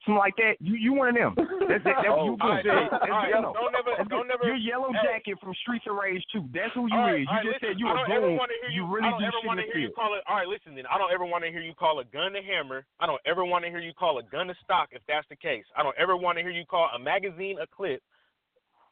something 0.05 0.21
like 0.21 0.37
that. 0.37 0.61
You 0.61 0.77
you 0.77 0.93
one 0.93 1.09
of 1.13 1.17
them. 1.17 1.33
That's 1.69 1.83
that. 1.85 2.05
That's 2.05 2.09
Oh, 2.15 2.31
you 2.31 2.37
right, 2.39 2.65
That's 2.65 3.09
all 3.09 3.09
right. 3.09 3.33
No. 3.35 3.53
don't 3.57 3.73
never, 3.73 3.93
don't 4.09 4.29
good. 4.29 4.37
never. 4.37 4.45
Your 4.47 4.61
yellow 4.61 4.93
hey, 4.93 5.21
jacket 5.25 5.41
from 5.41 5.57
Streets 5.65 5.85
of 5.89 5.97
Rage 5.97 6.23
too. 6.31 6.45
That's 6.53 6.73
who 6.77 6.87
you 6.87 6.97
right, 6.97 7.21
is. 7.21 7.27
You 7.27 7.37
just 7.41 7.61
listen, 7.61 7.69
said 7.73 7.77
you 7.81 7.89
I 7.89 7.93
a 7.93 7.97
don't 8.05 8.13
ever 8.13 8.29
goon. 8.29 8.39
you. 8.39 8.71
You 8.71 8.83
really 8.87 9.09
I 9.09 9.17
don't 9.17 9.25
do 9.25 9.33
ever 9.33 9.43
want 9.49 9.59
to 9.61 9.67
hear 9.67 9.81
you 9.81 9.93
call 9.97 10.15
it. 10.15 10.23
All 10.29 10.37
right, 10.37 10.49
listen. 10.49 10.77
Then 10.77 10.87
I 10.87 11.01
don't 11.01 11.11
ever 11.11 11.25
want 11.25 11.43
to 11.45 11.51
hear 11.51 11.65
you 11.65 11.75
call 11.75 11.99
a 11.99 12.07
gun 12.07 12.37
a 12.37 12.43
hammer. 12.45 12.85
I 13.01 13.09
don't 13.09 13.23
ever 13.25 13.45
want 13.45 13.65
to 13.65 13.71
hear 13.73 13.81
you 13.81 13.97
call 13.97 14.21
a 14.21 14.25
gun 14.29 14.53
a 14.53 14.57
stock. 14.63 14.93
If 14.93 15.03
that's 15.09 15.27
the 15.33 15.37
case, 15.37 15.65
I 15.77 15.83
don't 15.83 15.97
ever 15.99 16.17
want 16.17 16.39
to 16.39 16.43
hear 16.45 16.53
you 16.53 16.65
call 16.69 16.89
a 16.95 16.99
magazine 17.01 17.57
a 17.59 17.67
clip. 17.67 18.05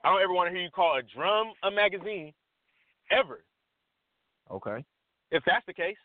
I 0.05 0.11
don't 0.11 0.23
ever 0.23 0.33
want 0.33 0.49
to 0.49 0.53
hear 0.53 0.63
you 0.65 0.73
call 0.73 0.99
a 0.99 1.03
drum 1.15 1.53
a 1.63 1.71
magazine. 1.71 2.33
Ever. 3.11 3.45
Okay. 4.51 4.85
If 5.31 5.43
that's 5.47 5.65
the 5.67 5.75
case. 5.75 6.01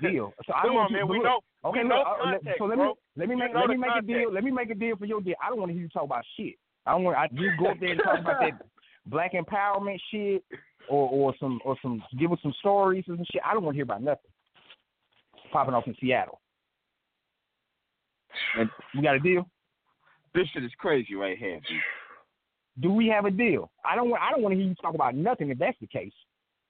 Deal. 0.00 0.32
So 0.46 0.52
I 0.56 0.62
Come 0.62 0.76
on, 0.76 0.92
man. 0.92 1.08
We 1.08 1.16
look, 1.18 1.24
know. 1.24 1.40
Okay, 1.64 1.82
know 1.84 2.02
uh, 2.02 2.24
context, 2.24 2.58
so 2.58 2.64
let 2.64 2.76
bro. 2.76 2.88
me 2.88 2.94
let 3.16 3.28
me 3.28 3.34
You 3.34 3.40
make 3.40 3.54
know 3.54 3.60
let 3.60 3.70
me 3.70 3.76
make 3.76 3.96
a 3.96 4.02
deal. 4.02 4.32
Let 4.32 4.44
me 4.44 4.50
make 4.50 4.70
a 4.70 4.74
deal 4.74 4.96
for 4.96 5.04
your 5.04 5.20
deal. 5.20 5.34
I 5.44 5.48
don't 5.48 5.58
want 5.58 5.70
to 5.70 5.74
hear 5.74 5.82
you 5.82 5.88
talk 5.88 6.04
about 6.04 6.24
shit. 6.36 6.54
I 6.86 6.92
don't 6.92 7.04
want. 7.04 7.16
I 7.16 7.28
you 7.32 7.52
go 7.58 7.70
up 7.70 7.76
there 7.78 7.90
and 7.90 8.00
talk 8.02 8.18
about 8.18 8.40
that 8.40 8.66
black 9.06 9.32
empowerment 9.34 9.98
shit 10.10 10.44
or 10.88 11.08
or 11.08 11.34
some 11.38 11.60
or 11.64 11.76
some 11.80 12.02
give 12.18 12.32
us 12.32 12.38
some 12.42 12.54
stories 12.58 13.04
and 13.06 13.24
shit. 13.32 13.42
I 13.44 13.54
don't 13.54 13.62
want 13.62 13.74
to 13.74 13.76
hear 13.76 13.84
about 13.84 14.02
nothing 14.02 14.30
popping 15.52 15.74
off 15.74 15.86
in 15.86 15.94
Seattle. 16.00 16.40
And 18.58 18.68
we 18.94 19.02
got 19.02 19.14
a 19.14 19.20
deal. 19.20 19.46
This 20.34 20.48
shit 20.52 20.64
is 20.64 20.72
crazy 20.78 21.14
right 21.14 21.38
here. 21.38 21.60
Do 22.80 22.90
we 22.90 23.06
have 23.08 23.26
a 23.26 23.30
deal? 23.30 23.70
I 23.84 23.94
don't 23.94 24.08
want. 24.08 24.22
I 24.22 24.32
don't 24.32 24.42
want 24.42 24.54
to 24.54 24.58
hear 24.58 24.66
you 24.66 24.74
talk 24.76 24.94
about 24.94 25.14
nothing 25.14 25.50
if 25.50 25.58
that's 25.58 25.78
the 25.80 25.86
case. 25.86 26.12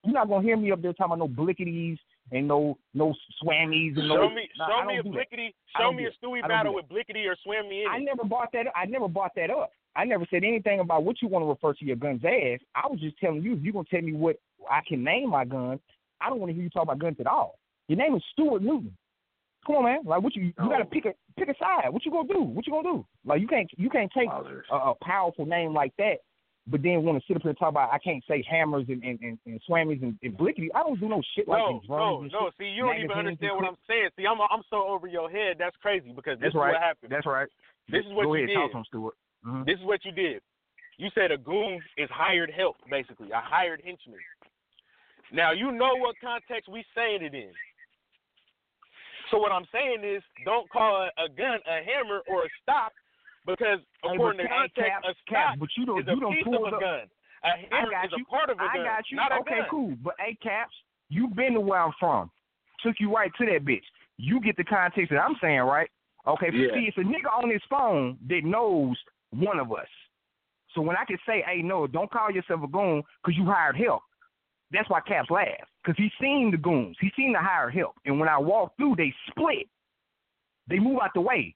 You're 0.04 0.14
not 0.14 0.28
gonna 0.28 0.42
hear 0.42 0.56
me 0.56 0.72
up 0.72 0.82
there 0.82 0.92
talking 0.92 1.14
about 1.14 1.30
no 1.30 1.44
blickities 1.44 1.96
and 2.32 2.48
no 2.48 2.76
no 2.94 3.14
swammies 3.42 3.96
and 3.96 4.08
no. 4.08 4.16
Show 4.16 4.30
me, 4.34 4.48
Nah, 4.58 4.66
show 4.68 4.84
me 4.86 4.96
a 4.96 5.02
don't 5.02 5.12
do 5.12 5.18
that. 5.18 5.30
blickety, 5.30 5.54
show 5.78 5.92
me 5.92 6.04
a 6.04 6.08
it. 6.08 6.14
Stewie 6.22 6.46
battle 6.48 6.74
with 6.74 6.88
blickety 6.88 7.26
or 7.28 7.36
swam 7.44 7.68
me 7.68 7.82
in 7.82 7.88
I 7.90 7.98
never 7.98 8.24
bought 8.24 8.50
that. 8.52 8.66
I 8.74 8.86
never 8.86 9.08
bought 9.08 9.32
that 9.36 9.50
up. 9.50 9.70
I 9.94 10.04
never 10.04 10.26
said 10.30 10.42
anything 10.42 10.80
about 10.80 11.04
what 11.04 11.20
you 11.20 11.28
want 11.28 11.44
to 11.44 11.48
refer 11.48 11.74
to 11.74 11.84
your 11.84 11.96
gun's 11.96 12.24
as. 12.24 12.60
I 12.74 12.88
was 12.88 12.98
just 13.00 13.18
telling 13.18 13.42
you 13.42 13.54
if 13.54 13.62
you're 13.62 13.74
gonna 13.74 13.84
tell 13.90 14.00
me 14.00 14.14
what 14.14 14.36
I 14.70 14.80
can 14.88 15.04
name 15.04 15.30
my 15.30 15.44
gun, 15.44 15.78
I 16.20 16.28
don't 16.30 16.40
want 16.40 16.50
to 16.50 16.54
hear 16.54 16.64
you 16.64 16.70
talk 16.70 16.84
about 16.84 16.98
guns 16.98 17.16
at 17.20 17.26
all. 17.26 17.58
Your 17.88 17.98
name 17.98 18.14
is 18.14 18.22
Stuart 18.32 18.62
Newton. 18.62 18.96
Come 19.66 19.76
on, 19.76 19.84
man. 19.84 20.00
Like 20.04 20.22
what 20.22 20.34
you 20.34 20.44
you 20.44 20.52
gotta 20.58 20.84
pick 20.84 21.04
a 21.04 21.14
pick 21.38 21.48
a 21.48 21.54
side. 21.58 21.92
What 21.92 22.04
you 22.04 22.10
gonna 22.10 22.26
do? 22.32 22.40
What 22.42 22.66
you 22.66 22.72
gonna 22.72 22.88
do? 22.88 23.06
Like 23.24 23.40
you 23.40 23.46
can't 23.46 23.70
you 23.76 23.90
can't 23.90 24.10
take 24.16 24.28
a, 24.28 24.74
a 24.74 24.94
powerful 25.02 25.46
name 25.46 25.72
like 25.74 25.92
that, 25.98 26.16
but 26.66 26.82
then 26.82 27.02
want 27.02 27.18
to 27.18 27.24
sit 27.26 27.36
up 27.36 27.42
here 27.42 27.50
and 27.50 27.58
talk 27.58 27.70
about 27.70 27.92
I 27.92 27.98
can't 27.98 28.22
say 28.28 28.44
hammers 28.48 28.84
and 28.88 29.02
and, 29.02 29.18
and, 29.20 29.38
and 29.46 29.60
swammies 29.68 30.02
and, 30.02 30.16
and 30.22 30.36
blickety. 30.36 30.68
I 30.74 30.82
don't 30.82 30.98
do 31.00 31.08
no 31.08 31.22
shit 31.34 31.48
like 31.48 31.58
No, 31.58 31.80
no, 31.88 32.20
no. 32.22 32.50
See, 32.58 32.66
you 32.66 32.82
don't 32.84 32.98
even 32.98 33.10
understand 33.10 33.56
what 33.56 33.64
I'm 33.66 33.76
saying. 33.88 34.10
See, 34.16 34.26
I'm 34.26 34.40
I'm 34.40 34.62
so 34.70 34.86
over 34.86 35.06
your 35.06 35.28
head. 35.30 35.56
That's 35.58 35.76
crazy 35.82 36.12
because 36.14 36.38
this 36.38 36.52
That's 36.52 36.54
is 36.54 36.58
right. 36.58 36.72
what 36.72 36.82
happened. 36.82 37.12
That's 37.12 37.26
right. 37.26 37.48
This 37.88 38.04
is 38.06 38.12
what 38.12 38.24
Go 38.24 38.34
you 38.34 38.44
ahead, 38.44 38.48
did. 38.48 38.54
talk 38.54 38.70
to 38.72 38.78
him, 38.78 38.84
Stuart. 38.86 39.14
Mhm. 39.44 39.66
This 39.66 39.78
is 39.78 39.84
what 39.84 40.04
you 40.04 40.12
did. 40.12 40.40
You 40.98 41.10
said 41.14 41.32
a 41.32 41.38
goon 41.38 41.80
is 41.96 42.08
hired 42.10 42.50
help, 42.50 42.76
basically, 42.88 43.30
a 43.32 43.40
hired 43.40 43.82
henchman. 43.84 44.20
Now 45.32 45.50
you 45.50 45.72
know 45.72 45.96
what 45.96 46.14
context 46.22 46.68
we 46.68 46.84
saying 46.94 47.22
it 47.22 47.34
in. 47.34 47.50
So 49.30 49.38
what 49.38 49.50
I'm 49.50 49.66
saying 49.72 50.04
is, 50.04 50.22
don't 50.44 50.68
call 50.70 51.08
a, 51.08 51.24
a 51.24 51.28
gun 51.28 51.58
a 51.66 51.82
hammer 51.82 52.20
or 52.28 52.44
a 52.44 52.48
stock 52.62 52.92
because 53.46 53.78
according 54.04 54.38
but 54.38 54.42
to 54.42 54.48
hey, 54.48 54.54
context, 54.54 54.90
Caps, 54.90 55.06
a 55.08 55.14
stock 55.26 55.58
but 55.58 55.68
you 55.76 55.86
don't 55.86 56.00
is 56.00 56.08
a 56.08 56.12
you 56.12 56.20
don't 56.20 56.36
pull 56.44 56.66
of 56.66 56.74
a 56.74 56.80
gun. 56.80 57.06
A 57.44 57.74
I 57.74 57.90
got 57.90 58.04
is 58.06 58.12
you. 58.16 58.24
a 58.24 58.30
part 58.30 58.50
of 58.50 58.58
a 58.58 58.62
I 58.62 58.76
gun, 58.76 58.84
got 58.84 59.04
you. 59.10 59.16
not 59.16 59.32
a 59.32 59.40
okay, 59.40 59.58
gun. 59.60 59.68
cool. 59.70 59.94
But 60.02 60.14
hey, 60.18 60.36
Caps, 60.42 60.74
you 61.08 61.28
been 61.28 61.54
to 61.54 61.60
where 61.60 61.80
I'm 61.80 61.92
from. 61.98 62.30
Took 62.82 62.96
you 63.00 63.14
right 63.14 63.30
to 63.38 63.46
that 63.46 63.64
bitch. 63.64 63.82
You 64.18 64.40
get 64.40 64.56
the 64.56 64.64
context 64.64 65.10
that 65.10 65.18
I'm 65.18 65.36
saying, 65.40 65.60
right? 65.60 65.90
Okay, 66.26 66.50
Yeah. 66.52 66.74
see, 66.74 66.86
it's 66.86 66.96
a 66.98 67.00
nigga 67.00 67.30
on 67.42 67.50
his 67.50 67.62
phone 67.68 68.16
that 68.28 68.44
knows 68.44 68.96
one 69.30 69.58
of 69.58 69.72
us. 69.72 69.88
So 70.74 70.80
when 70.80 70.96
I 70.96 71.04
can 71.04 71.18
say, 71.26 71.42
hey, 71.46 71.62
no, 71.62 71.86
don't 71.86 72.10
call 72.10 72.30
yourself 72.30 72.62
a 72.62 72.68
goon 72.68 73.02
because 73.22 73.36
you 73.36 73.44
hired 73.44 73.76
help. 73.76 74.02
That's 74.70 74.88
why 74.88 75.00
Caps 75.00 75.30
laughed 75.30 75.68
because 75.84 75.96
he 75.98 76.10
seen 76.20 76.50
the 76.50 76.56
goons. 76.56 76.96
He 77.00 77.10
seen 77.16 77.32
the 77.32 77.40
hired 77.40 77.74
help. 77.74 77.94
And 78.06 78.18
when 78.18 78.28
I 78.28 78.38
walked 78.38 78.76
through, 78.78 78.94
they 78.96 79.12
split. 79.28 79.66
They 80.68 80.78
move 80.78 80.98
out 81.02 81.10
the 81.14 81.20
way. 81.20 81.54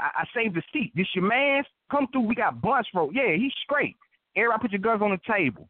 I, 0.00 0.22
I 0.22 0.24
saved 0.34 0.54
the 0.56 0.62
seat. 0.72 0.92
This 0.94 1.06
your 1.14 1.24
man's? 1.24 1.66
Come 1.90 2.06
through. 2.12 2.22
We 2.22 2.34
got 2.34 2.60
bunch 2.60 2.88
rope. 2.94 3.10
Yeah, 3.14 3.34
he's 3.36 3.52
straight. 3.64 3.96
Everybody 4.36 4.60
put 4.60 4.72
your 4.72 4.80
guns 4.80 5.02
on 5.02 5.10
the 5.10 5.32
table. 5.32 5.68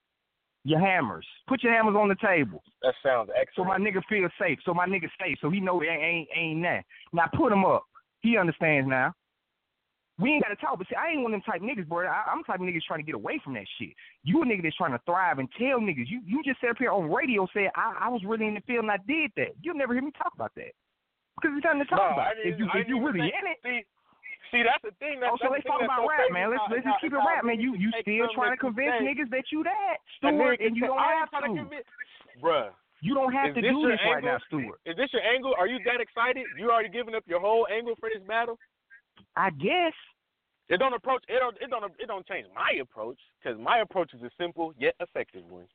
Your 0.65 0.81
hammers. 0.81 1.27
Put 1.47 1.63
your 1.63 1.73
hammers 1.73 1.95
on 1.95 2.09
the 2.09 2.17
table. 2.17 2.63
That 2.83 2.95
sounds 3.03 3.31
excellent. 3.41 3.55
So 3.55 3.65
my 3.65 3.79
nigga 3.79 4.03
feel 4.09 4.29
safe. 4.41 4.59
So 4.65 4.75
my 4.75 4.87
nigga 4.87 5.09
safe. 5.21 5.39
So 5.41 5.49
he 5.51 5.61
know 5.61 5.81
it 5.81 5.87
ain't 5.87 6.03
ain't, 6.03 6.29
ain't 6.37 6.63
that. 6.63 6.85
Now 7.13 7.29
put 7.37 7.53
him 7.53 7.65
up. 7.65 7.85
He 8.21 8.37
understands 8.37 8.89
now. 8.89 9.15
We 10.19 10.33
ain't 10.33 10.43
got 10.43 10.49
to 10.49 10.57
talk, 10.57 10.79
but 10.79 10.89
see, 10.89 10.97
I 10.97 11.13
ain't 11.13 11.21
one 11.21 11.35
of 11.35 11.43
them 11.43 11.53
type 11.53 11.61
niggas, 11.61 11.87
bro. 11.87 12.09
I, 12.09 12.25
I'm 12.33 12.43
type 12.43 12.57
of 12.57 12.67
niggas 12.67 12.89
trying 12.89 13.01
to 13.01 13.07
get 13.07 13.15
away 13.15 13.39
from 13.45 13.53
that 13.53 13.67
shit. 13.79 13.91
You 14.25 14.41
a 14.41 14.47
nigga 14.47 14.63
that's 14.63 14.77
trying 14.77 14.93
to 14.97 15.01
thrive 15.05 15.39
and 15.39 15.49
tell 15.59 15.79
niggas. 15.79 16.09
You 16.09 16.23
you 16.25 16.43
just 16.43 16.61
sat 16.61 16.71
up 16.71 16.79
here 16.79 16.91
on 16.91 17.13
radio 17.13 17.47
said 17.53 17.69
I, 17.77 17.95
I 18.01 18.09
was 18.09 18.23
really 18.25 18.47
in 18.47 18.55
the 18.55 18.63
field 18.63 18.85
and 18.85 18.91
I 18.91 18.97
did 19.07 19.31
that. 19.37 19.53
You'll 19.61 19.77
never 19.77 19.93
hear 19.93 20.03
me 20.03 20.13
talk 20.17 20.33
about 20.35 20.53
that 20.57 20.73
because 21.37 21.53
it's 21.55 21.65
nothing 21.65 21.85
to 21.85 21.87
talk 21.87 22.01
No, 22.01 22.17
about. 22.17 22.33
If 22.43 22.59
you 22.59 22.67
if 22.75 22.89
you 22.89 23.05
really 23.05 23.29
in 23.29 23.45
it, 23.45 23.87
See, 24.57 24.65
see, 24.65 24.65
that's 24.65 24.81
the 24.81 24.97
thing. 24.97 25.21
That's, 25.21 25.37
Oh, 25.37 25.37
so 25.37 25.53
that's 25.53 25.61
let's 25.61 25.69
talk 25.69 25.85
about 25.85 26.01
so 26.01 26.09
rap, 26.09 26.33
man. 26.33 26.49
Let's 26.49 26.65
let's 26.73 26.85
just 26.89 27.01
keep 27.05 27.13
it 27.13 27.21
rap, 27.21 27.45
man. 27.45 27.61
You 27.61 27.77
you 27.77 27.93
still 28.01 28.33
trying 28.33 28.57
to 28.57 28.61
convince 28.61 29.05
niggas 29.05 29.29
that 29.37 29.53
you 29.53 29.61
that, 29.69 30.01
and 30.25 30.33
Stuart, 30.41 30.59
and 30.65 30.73
you 30.73 30.83
say, 30.83 30.89
don't 30.89 30.97
have 30.99 31.29
trying 31.29 31.53
to. 31.53 31.61
convince- 31.61 31.87
Bruh, 32.41 32.73
You 33.05 33.13
don't 33.15 33.33
have 33.33 33.53
to 33.55 33.61
this 33.61 33.71
do 33.71 33.85
this 33.89 34.01
right 34.05 34.25
now, 34.25 34.41
Stuart. 34.49 34.81
Is 34.89 34.97
this 34.97 35.13
your 35.13 35.23
angle? 35.23 35.53
Are 35.59 35.67
you 35.69 35.79
that 35.85 36.01
excited? 36.01 36.45
You 36.57 36.71
already 36.73 36.89
giving 36.89 37.15
up 37.15 37.25
your 37.29 37.41
whole 37.41 37.67
angle 37.69 37.95
for 38.01 38.09
this 38.09 38.23
battle? 38.25 38.59
I 39.37 39.51
guess. 39.51 39.93
It 40.69 40.79
don't 40.79 40.93
approach. 40.95 41.23
It 41.29 41.39
don't. 41.39 41.57
It 41.61 41.71
don't. 41.71 41.85
It 42.01 42.07
don't 42.09 42.27
change 42.27 42.47
my 42.55 42.73
approach 42.81 43.19
because 43.39 43.59
my 43.61 43.79
approach 43.79 44.13
is 44.15 44.23
a 44.23 44.31
simple 44.41 44.73
yet 44.79 44.95
effective 45.01 45.45
one 45.49 45.69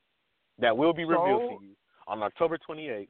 that 0.59 0.75
will 0.75 0.93
be 0.93 1.05
revealed 1.05 1.41
So- 1.53 1.59
to 1.59 1.65
you 1.65 1.75
on 2.07 2.21
October 2.23 2.57
28th. 2.57 3.07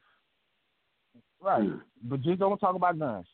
Right. 1.40 1.68
But 2.04 2.20
just 2.22 2.38
don't 2.38 2.56
talk 2.58 2.76
about 2.76 2.98
guns. 2.98 3.26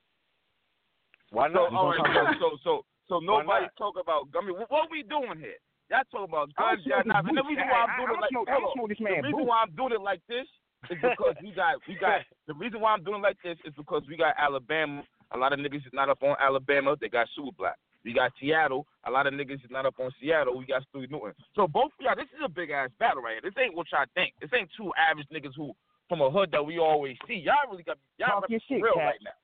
Why 1.30 1.48
So, 1.48 1.68
not? 1.68 1.72
all 1.72 1.90
right, 1.90 2.36
so, 2.40 2.40
so, 2.40 2.48
so, 2.64 2.72
so 3.08 3.14
nobody 3.20 3.66
talk 3.76 3.94
about. 4.00 4.28
I 4.36 4.44
mean, 4.44 4.56
what 4.68 4.90
we 4.90 5.02
doing 5.02 5.38
here? 5.38 5.58
Y'all 5.90 6.04
talk 6.12 6.28
about 6.28 6.52
guns. 6.56 6.84
Y'all 6.84 7.02
not. 7.04 7.24
The 7.24 7.42
reason 7.48 7.64
why 7.68 7.84
I'm 7.88 7.96
doing 7.96 8.16
it 8.16 8.20
like 8.20 8.30
smoke- 8.30 8.48
hold 8.48 8.60
I'ma 8.60 8.68
on. 8.68 8.74
smoke 8.76 8.88
this 8.88 8.98
the 8.98 9.22
reason 9.24 9.46
why 9.48 9.58
I'm 9.64 9.72
doing 9.76 9.92
it 9.92 10.00
like 10.04 10.20
this 10.28 10.46
is 10.92 10.98
because 11.00 11.34
we 11.42 11.50
got 11.52 11.74
we 11.88 11.94
got 11.96 12.20
the 12.48 12.54
reason 12.54 12.80
why 12.80 12.92
I'm 12.92 13.02
doing 13.04 13.20
it 13.20 13.26
like 13.28 13.40
this 13.42 13.56
is 13.64 13.72
because 13.76 14.02
we 14.08 14.16
got 14.16 14.34
Alabama. 14.36 15.02
A 15.32 15.36
lot 15.38 15.52
of 15.52 15.58
niggas 15.60 15.84
is 15.88 15.92
not 15.92 16.08
up 16.08 16.22
on 16.22 16.36
Alabama. 16.40 16.96
They 17.00 17.08
got 17.08 17.28
super 17.36 17.52
black. 17.56 17.76
We 18.04 18.12
got 18.12 18.32
Seattle. 18.40 18.86
A 19.04 19.10
lot 19.10 19.26
of 19.26 19.32
niggas 19.34 19.64
is 19.64 19.70
not 19.70 19.84
up 19.84 19.96
on 20.00 20.10
Seattle. 20.20 20.56
We 20.56 20.64
got 20.66 20.82
Stewie 20.92 21.10
Newton. 21.10 21.32
So 21.56 21.66
both 21.66 21.90
y'all, 22.00 22.16
this 22.16 22.28
is 22.36 22.40
a 22.44 22.48
big 22.48 22.70
ass 22.70 22.90
battle 23.00 23.22
right 23.22 23.40
here. 23.40 23.50
This 23.50 23.56
ain't 23.62 23.74
what 23.76 23.86
y'all 23.92 24.04
think. 24.14 24.32
This 24.40 24.50
ain't 24.54 24.68
two 24.76 24.92
average 24.96 25.26
niggas 25.32 25.56
who 25.56 25.72
from 26.08 26.20
a 26.20 26.30
hood 26.30 26.50
that 26.52 26.64
we 26.64 26.78
always 26.78 27.16
see. 27.26 27.34
Y'all 27.44 27.64
really 27.70 27.82
got 27.82 27.96
y'all 28.18 28.40
Talk 28.40 28.50
your 28.50 28.60
shit, 28.68 28.82
real 28.82 28.92
Cap. 28.94 29.04
right 29.04 29.20
now. 29.24 29.36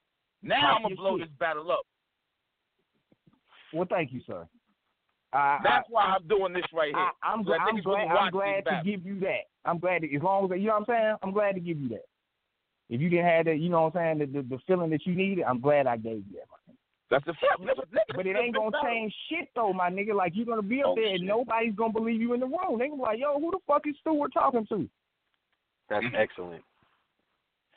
Now 0.45 0.61
Talk 0.61 0.77
I'm 0.77 0.83
gonna 0.83 0.95
blow 0.97 1.19
this 1.19 1.29
battle 1.41 1.71
up. 1.73 1.81
Well, 3.73 3.87
thank 3.91 4.13
you, 4.13 4.21
sir. 4.27 4.47
I, 5.33 5.59
That's 5.65 5.89
I, 5.89 5.91
why 5.93 6.03
I'm 6.05 6.29
doing 6.29 6.53
this 6.53 6.63
right 6.73 6.95
here. 6.95 6.97
I, 6.97 7.11
I'm, 7.25 7.43
So 7.45 7.51
that 7.51 7.61
I'm 7.61 7.81
glad. 7.83 8.07
I'm 8.07 8.31
glad 8.31 8.57
to 8.59 8.63
battles. 8.65 8.87
give 8.87 9.05
you 9.05 9.19
that. 9.21 9.51
I'm 9.65 9.79
glad 9.79 10.03
that 10.03 10.15
as 10.15 10.23
long 10.23 10.53
as 10.53 10.61
you 10.61 10.67
know 10.69 10.79
what 10.79 10.89
I'm 10.89 10.95
saying. 10.95 11.17
I'm 11.23 11.33
glad 11.33 11.55
to 11.57 11.61
give 11.61 11.79
you 11.81 11.89
that. 11.89 12.05
If 12.91 13.01
you 13.01 13.09
didn't 13.09 13.25
have 13.27 13.47
that, 13.47 13.59
you 13.59 13.71
know 13.71 13.83
what 13.83 13.97
I'm 13.97 14.19
saying, 14.19 14.33
the, 14.33 14.43
the, 14.43 14.49
the 14.49 14.59
feeling 14.67 14.91
that 14.91 15.07
you 15.07 15.15
needed, 15.15 15.43
I'm 15.45 15.61
glad 15.61 15.87
I 15.87 15.97
gave 15.97 16.23
you 16.31 16.37
that. 16.39 16.47
my. 16.51 16.75
That's 17.11 17.25
the 17.25 17.33
fact. 17.35 17.61
Nigga, 17.61 17.85
nigga, 17.93 18.17
But 18.17 18.27
it 18.27 18.37
ain't 18.37 18.55
gonna 18.55 18.77
change 18.85 19.13
shit 19.29 19.49
though, 19.55 19.73
my 19.73 19.91
nigga. 19.91 20.15
Like 20.15 20.33
you're 20.35 20.47
gonna 20.47 20.63
be 20.63 20.81
up 20.81 20.89
Oh, 20.91 20.95
there 20.95 21.07
and 21.11 21.21
shit. 21.21 21.29
nobody's 21.29 21.75
gonna 21.75 21.93
believe 21.93 22.21
you 22.21 22.35
in 22.35 22.41
the 22.41 22.47
room. 22.47 22.79
They 22.79 22.89
gonna 22.89 22.97
be 22.97 23.03
like, 23.03 23.19
yo, 23.19 23.39
who 23.39 23.51
the 23.51 23.59
fuck 23.67 23.83
is 23.87 23.95
Stewart 24.01 24.33
talking 24.33 24.67
to? 24.69 24.89
That's 25.91 26.05
mm-hmm. 26.05 26.17
excellent. 26.17 26.63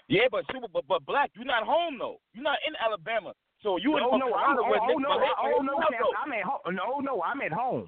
Yeah, 0.07 0.31
but 0.31 0.45
super, 0.53 0.67
but 0.71 0.83
but 0.87 1.05
black, 1.05 1.31
you're 1.35 1.45
not 1.45 1.63
home 1.63 1.97
though. 1.99 2.17
You're 2.33 2.43
not 2.43 2.59
in 2.67 2.73
Alabama, 2.79 3.33
so 3.61 3.77
you 3.77 3.97
in 3.97 4.03
oh 4.03 4.15
no, 4.17 4.33
I'm, 4.33 4.57
oh, 4.57 4.63
where 4.69 4.79
oh, 4.81 4.97
no, 4.97 5.09
oh 5.43 5.61
no, 5.61 5.73
but- 5.77 5.91
Cam, 5.91 6.01
I'm 6.25 6.31
at 6.33 6.43
home. 6.43 6.75
No, 6.75 6.99
no, 6.99 7.21
I'm 7.21 7.41
at 7.41 7.51
home. 7.51 7.87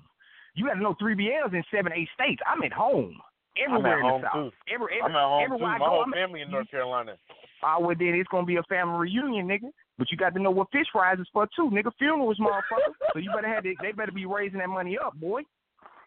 You 0.56 0.66
got 0.68 0.74
to 0.76 0.82
know 0.82 0.96
three 1.00 1.16
BLs 1.16 1.54
in 1.54 1.64
seven, 1.74 1.94
eight 1.96 2.10
states. 2.14 2.42
I'm 2.46 2.62
at 2.64 2.74
home. 2.74 3.16
Everywhere 3.56 4.00
I'm 4.00 4.06
at 4.06 4.10
home 4.12 4.16
in 4.16 4.22
the 4.22 4.28
South. 4.28 4.52
too. 4.52 4.74
Every, 4.74 4.88
I'm 5.04 5.12
at 5.16 5.22
home 5.24 5.40
too. 5.40 5.46
everywhere 5.46 5.70
I 5.72 5.78
My 5.78 5.86
go, 5.86 5.90
whole 5.92 6.04
I'm 6.04 6.14
at- 6.14 6.18
family 6.20 6.42
in 6.42 6.52
North 6.52 6.70
Carolina. 6.70 7.16
Ah, 7.64 7.78
well 7.80 7.96
then 7.98 8.16
it's 8.16 8.30
gonna 8.30 8.46
be 8.46 8.56
a 8.58 8.64
family 8.64 9.00
reunion, 9.00 9.48
nigga. 9.48 9.72
But 9.98 10.12
you 10.12 10.18
got 10.18 10.34
to 10.36 10.42
know 10.42 10.52
what 10.52 10.72
fish 10.72 10.88
fries 10.92 11.20
is 11.20 11.28
for 11.32 11.48
too, 11.56 11.70
nigga. 11.72 11.92
Funerals, 11.98 12.40
motherfucker. 12.40 12.92
so 13.14 13.20
you 13.20 13.32
better 13.36 13.48
have 13.54 13.64
the, 13.64 13.76
they 13.82 13.92
better 13.92 14.12
be 14.14 14.26
raising 14.26 14.60
that 14.60 14.70
money 14.70 14.98
up, 14.98 15.14
boy. 15.20 15.42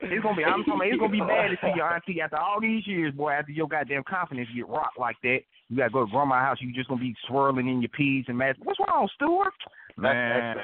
It's 0.01 0.23
gonna 0.23 0.37
be. 0.37 0.45
I'm 0.45 0.65
talking. 0.65 0.75
about 0.75 0.87
It's 0.89 0.99
gonna 0.99 1.13
be 1.13 1.21
bad 1.29 1.49
to 1.49 1.57
see 1.63 1.73
your 1.77 1.93
auntie 1.93 2.21
after 2.21 2.37
all 2.39 2.61
these 2.61 2.87
years, 2.87 3.15
boy. 3.15 3.31
After 3.33 3.53
your 3.53 3.69
goddamn 3.69 4.03
confidence 4.09 4.49
get 4.55 4.69
rocked 4.69 4.99
like 4.99 5.17
that, 5.23 5.41
you 5.69 5.77
gotta 5.77 5.91
go 5.91 6.05
to 6.05 6.11
grandma's 6.11 6.41
house. 6.41 6.59
You 6.61 6.73
just 6.73 6.89
gonna 6.89 7.01
be 7.01 7.15
swirling 7.27 7.69
in 7.69 7.81
your 7.81 7.89
peas 7.91 8.25
and 8.29 8.39
mashed. 8.39 8.61
What's 8.63 8.81
wrong, 8.81 9.09
Stuart? 9.15 9.53
Man, 9.97 10.57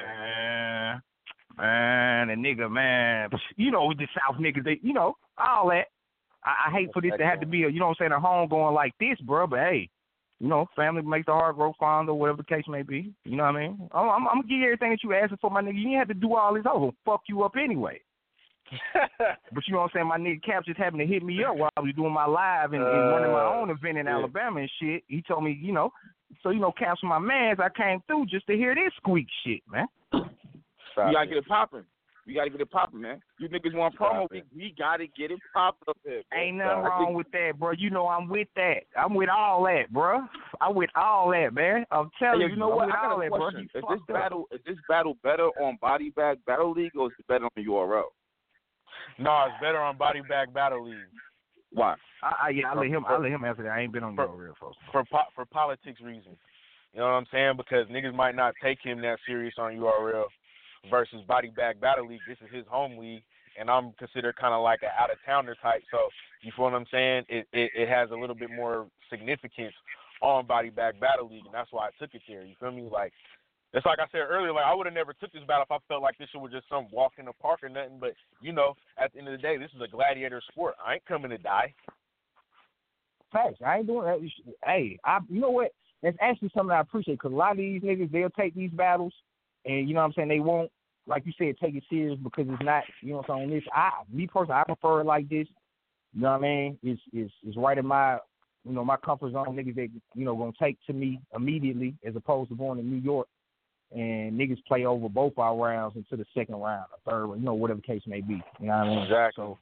man, 1.57 2.29
a 2.29 2.35
nigga, 2.35 2.69
man. 2.69 3.29
You 3.55 3.71
know 3.71 3.93
the 3.97 4.07
South 4.15 4.39
niggas. 4.39 4.63
They, 4.63 4.79
you 4.81 4.93
know, 4.93 5.15
all 5.37 5.69
that. 5.69 5.85
I, 6.43 6.69
I 6.69 6.71
hate 6.71 6.89
for 6.93 7.01
this 7.01 7.11
to 7.17 7.25
have 7.25 7.39
to 7.41 7.45
be 7.45 7.63
a, 7.63 7.69
you 7.69 7.79
know 7.79 7.87
what 7.87 7.97
I'm 7.99 8.07
saying, 8.07 8.11
a 8.11 8.19
home 8.19 8.49
going 8.49 8.73
like 8.73 8.93
this, 8.99 9.19
bro. 9.21 9.47
But 9.47 9.59
hey, 9.59 9.89
you 10.39 10.47
know, 10.47 10.67
family 10.75 11.01
makes 11.01 11.25
the 11.25 11.33
heart 11.33 11.57
grow 11.57 11.73
fonder, 11.79 12.13
whatever 12.13 12.37
the 12.37 12.43
case 12.43 12.63
may 12.67 12.81
be. 12.81 13.13
You 13.25 13.35
know 13.35 13.43
what 13.43 13.55
I 13.55 13.59
mean? 13.59 13.89
I'm, 13.91 14.09
I'm, 14.09 14.27
I'm 14.27 14.37
gonna 14.37 14.47
give 14.47 14.59
you 14.59 14.65
everything 14.65 14.91
that 14.91 15.03
you 15.03 15.13
asking 15.13 15.37
for, 15.41 15.51
my 15.51 15.61
nigga. 15.61 15.81
You 15.81 15.89
ain't 15.89 15.99
have 15.99 16.07
to 16.07 16.13
do 16.13 16.35
all 16.35 16.53
this. 16.53 16.63
Gonna 16.63 16.91
fuck 17.05 17.21
you 17.27 17.43
up 17.43 17.53
anyway. 17.61 17.99
But 19.53 19.63
you 19.67 19.73
know 19.73 19.79
what 19.79 19.85
I'm 19.85 19.89
saying? 19.95 20.07
My 20.07 20.17
nigga 20.17 20.43
Cap 20.43 20.65
just 20.65 20.77
happened 20.77 20.99
to 21.01 21.07
hit 21.07 21.23
me 21.23 21.43
up 21.43 21.55
while 21.55 21.69
I 21.75 21.81
was 21.81 21.93
doing 21.95 22.13
my 22.13 22.25
live 22.25 22.73
and, 22.73 22.83
and 22.83 23.09
running 23.09 23.31
my 23.31 23.45
Uh, 23.45 23.53
own 23.59 23.69
event 23.69 23.97
in 23.97 24.05
yeah. 24.05 24.13
Alabama 24.15 24.59
and 24.61 24.69
shit. 24.81 25.03
He 25.07 25.21
told 25.21 25.43
me, 25.43 25.57
you 25.61 25.71
know, 25.73 25.91
so 26.43 26.49
you 26.51 26.59
know, 26.59 26.71
Cap's 26.71 27.01
my 27.03 27.19
mans. 27.19 27.59
I 27.59 27.69
came 27.69 28.01
through 28.07 28.27
just 28.27 28.45
to 28.47 28.53
hear 28.55 28.75
this 28.75 28.93
squeak 28.97 29.27
shit, 29.45 29.61
man. 29.69 29.87
You 30.13 30.21
gotta 31.13 31.27
get 31.27 31.37
it 31.37 31.47
popping. 31.47 31.83
You 32.25 32.35
gotta 32.35 32.49
get 32.51 32.61
it 32.61 32.69
popping, 32.69 33.01
man. 33.01 33.21
You 33.39 33.49
niggas 33.49 33.73
want 33.73 33.97
promo? 33.97 34.27
We, 34.29 34.43
we 34.55 34.75
gotta 34.77 35.07
get 35.07 35.31
it 35.31 35.39
popping 35.53 35.87
up 35.87 35.97
here. 36.03 36.21
bro. 36.29 36.39
Ain't 36.39 36.57
nothing 36.57 36.69
I 36.69 36.87
wrong 36.87 37.13
with 37.15 37.31
that, 37.31 37.53
bro. 37.57 37.71
You 37.71 37.89
know 37.89 38.07
I'm 38.07 38.27
with 38.27 38.49
that. 38.55 38.81
I'm 38.95 39.15
with 39.15 39.29
all 39.29 39.63
that, 39.63 39.91
bro. 39.91 40.21
I'm 40.61 40.75
with 40.75 40.91
all 40.95 41.31
that, 41.31 41.53
man. 41.53 41.85
I'm 41.89 42.11
telling 42.19 42.41
Hey, 42.41 42.45
you, 42.47 42.51
you 42.53 42.55
know 42.57 42.69
I'm 42.71 42.77
what? 42.77 42.85
with 42.87 42.95
I 42.95 43.01
got 43.01 43.11
all 43.13 43.19
a 43.21 43.23
that, 43.23 43.29
bro. 43.31 43.49
You 43.49 43.59
Is 43.59 43.69
this 43.73 43.81
fucked 43.81 44.09
up. 44.11 44.15
battle 44.15 44.45
is 44.51 44.59
this 44.67 44.75
battle 44.87 45.17
better 45.23 45.47
on 45.59 45.77
Body 45.81 46.11
Bag 46.11 46.37
Battle 46.45 46.71
League 46.71 46.95
or 46.95 47.07
is 47.07 47.13
it 47.17 47.25
better 47.27 47.45
on 47.45 47.63
URL? 47.65 48.03
No, 49.19 49.45
it's 49.47 49.61
better 49.61 49.79
on 49.79 49.97
Body 49.97 50.21
Bag 50.27 50.53
Battle 50.53 50.85
League 50.87 50.97
Why? 51.71 51.95
I, 52.23 52.47
I, 52.47 52.49
yeah, 52.49 52.71
I 52.71 52.75
let 52.75 52.87
him. 52.87 53.05
I 53.07 53.17
let 53.17 53.31
him 53.31 53.43
answer 53.43 53.63
that. 53.63 53.71
I 53.71 53.81
ain't 53.81 53.93
been 53.93 54.03
on 54.03 54.15
the 54.15 54.23
For- 54.25 54.35
real 54.35 54.55
folks. 54.59 54.77
for 54.91 55.03
po- 55.11 55.29
for 55.35 55.45
politics 55.45 56.01
reasons. 56.01 56.37
You 56.93 56.99
know 56.99 57.05
what 57.05 57.11
I'm 57.13 57.27
saying? 57.31 57.53
Because 57.57 57.87
niggas 57.87 58.13
might 58.15 58.35
not 58.35 58.55
take 58.63 58.79
him 58.81 59.01
that 59.01 59.19
serious 59.27 59.53
on 59.59 59.73
URL 59.77 60.25
versus 60.89 61.21
Body 61.27 61.51
Bag 61.55 61.79
Battle 61.79 62.07
League. 62.07 62.21
This 62.27 62.37
is 62.41 62.53
his 62.53 62.65
home 62.67 62.97
league, 62.97 63.21
and 63.59 63.69
I'm 63.69 63.91
considered 63.99 64.35
kind 64.37 64.53
of 64.53 64.63
like 64.63 64.81
an 64.81 64.89
out 64.99 65.11
of 65.11 65.17
towner 65.25 65.55
type. 65.61 65.83
So 65.91 65.99
you 66.41 66.51
feel 66.55 66.65
what 66.65 66.73
I'm 66.73 66.87
saying? 66.91 67.25
It, 67.29 67.47
it 67.53 67.71
it 67.75 67.89
has 67.89 68.09
a 68.11 68.15
little 68.15 68.35
bit 68.35 68.49
more 68.49 68.87
significance 69.09 69.73
on 70.21 70.45
Body 70.47 70.69
Bag 70.69 70.99
Battle 70.99 71.29
League, 71.29 71.45
and 71.45 71.53
that's 71.53 71.71
why 71.71 71.87
I 71.87 71.89
took 71.99 72.13
it 72.15 72.21
there. 72.27 72.43
You 72.43 72.55
feel 72.59 72.71
me? 72.71 72.89
Like 72.91 73.13
it's 73.73 73.85
like 73.85 73.99
I 73.99 74.05
said 74.11 74.25
earlier. 74.27 74.51
Like 74.51 74.65
I 74.65 74.73
would 74.73 74.87
have 74.87 74.95
never 74.95 75.13
took 75.13 75.31
this 75.31 75.43
battle 75.47 75.63
if 75.63 75.71
I 75.71 75.77
felt 75.87 76.01
like 76.01 76.17
this 76.17 76.29
shit 76.31 76.41
was 76.41 76.51
just 76.51 76.67
some 76.69 76.87
walk 76.91 77.13
in 77.17 77.25
the 77.25 77.33
park 77.33 77.59
or 77.61 77.69
nothing. 77.69 77.97
But 77.99 78.13
you 78.41 78.51
know, 78.51 78.75
at 79.01 79.13
the 79.13 79.19
end 79.19 79.27
of 79.27 79.33
the 79.33 79.37
day, 79.37 79.57
this 79.57 79.69
is 79.75 79.81
a 79.81 79.87
gladiator 79.87 80.41
sport. 80.51 80.75
I 80.85 80.95
ain't 80.95 81.05
coming 81.05 81.29
to 81.29 81.37
die. 81.37 81.73
Facts. 83.31 83.59
I 83.65 83.77
ain't 83.77 83.87
doing 83.87 84.05
that. 84.05 84.19
Hey, 84.65 84.97
I. 85.05 85.19
You 85.29 85.41
know 85.41 85.51
what? 85.51 85.71
That's 86.01 86.17
actually 86.21 86.51
something 86.55 86.71
I 86.71 86.79
appreciate 86.79 87.15
because 87.15 87.33
a 87.33 87.35
lot 87.35 87.51
of 87.51 87.57
these 87.57 87.81
niggas 87.81 88.11
they'll 88.11 88.29
take 88.31 88.55
these 88.55 88.71
battles, 88.71 89.13
and 89.65 89.87
you 89.87 89.93
know 89.93 90.01
what 90.01 90.07
I'm 90.07 90.13
saying 90.13 90.29
they 90.29 90.39
won't, 90.39 90.71
like 91.05 91.25
you 91.25 91.33
said, 91.37 91.55
take 91.61 91.75
it 91.75 91.83
serious 91.89 92.17
because 92.23 92.47
it's 92.49 92.63
not. 92.63 92.83
You 93.01 93.11
know 93.11 93.17
what 93.17 93.29
I'm 93.29 93.39
saying? 93.39 93.49
This, 93.51 93.63
I, 93.71 93.91
me 94.11 94.25
personally, 94.25 94.59
I 94.59 94.63
prefer 94.63 95.01
it 95.01 95.05
like 95.05 95.29
this. 95.29 95.47
You 96.15 96.21
know 96.21 96.31
what 96.31 96.37
I 96.37 96.41
mean? 96.41 96.79
It's 96.81 97.01
it's 97.13 97.33
it's 97.45 97.57
right 97.57 97.77
in 97.77 97.85
my, 97.85 98.17
you 98.65 98.71
know, 98.71 98.83
my 98.83 98.97
comfort 98.97 99.33
zone. 99.33 99.55
Niggas 99.55 99.75
that 99.75 99.89
you 100.15 100.25
know 100.25 100.35
gonna 100.35 100.53
take 100.59 100.77
to 100.87 100.93
me 100.93 101.21
immediately 101.35 101.93
as 102.03 102.15
opposed 102.15 102.49
to 102.49 102.55
going 102.55 102.79
to 102.79 102.83
New 102.83 102.99
York 102.99 103.27
and 103.91 104.39
niggas 104.39 104.63
play 104.67 104.85
over 104.85 105.09
both 105.09 105.37
our 105.37 105.55
rounds 105.55 105.95
into 105.95 106.15
the 106.15 106.25
second 106.37 106.55
round 106.55 106.85
or 106.91 107.11
third, 107.11 107.39
you 107.39 107.45
know, 107.45 107.53
whatever 107.53 107.81
case 107.81 108.01
may 108.05 108.21
be. 108.21 108.41
You 108.59 108.67
know 108.67 108.77
what 108.77 108.85
I 108.85 108.89
mean? 108.89 108.99
Exactly. 108.99 109.43
So, 109.43 109.57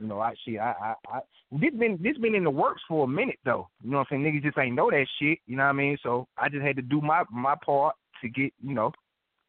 you 0.00 0.06
know, 0.08 0.20
I 0.20 0.34
shit, 0.44 0.58
I, 0.58 0.74
I, 0.82 0.94
I 1.08 1.20
this 1.52 1.72
been 1.78 1.98
this 2.02 2.16
been 2.18 2.34
in 2.34 2.44
the 2.44 2.50
works 2.50 2.82
for 2.88 3.04
a 3.04 3.08
minute 3.08 3.38
though. 3.44 3.68
You 3.82 3.90
know 3.90 3.98
what 3.98 4.08
I'm 4.10 4.22
saying? 4.22 4.34
Niggas 4.34 4.42
just 4.42 4.58
ain't 4.58 4.74
know 4.74 4.90
that 4.90 5.06
shit. 5.20 5.38
You 5.46 5.56
know 5.56 5.64
what 5.64 5.70
I 5.70 5.72
mean? 5.72 5.96
So 6.02 6.26
I 6.36 6.48
just 6.48 6.62
had 6.62 6.76
to 6.76 6.82
do 6.82 7.00
my 7.00 7.22
my 7.30 7.54
part 7.64 7.94
to 8.22 8.28
get 8.28 8.52
you 8.62 8.74
know 8.74 8.92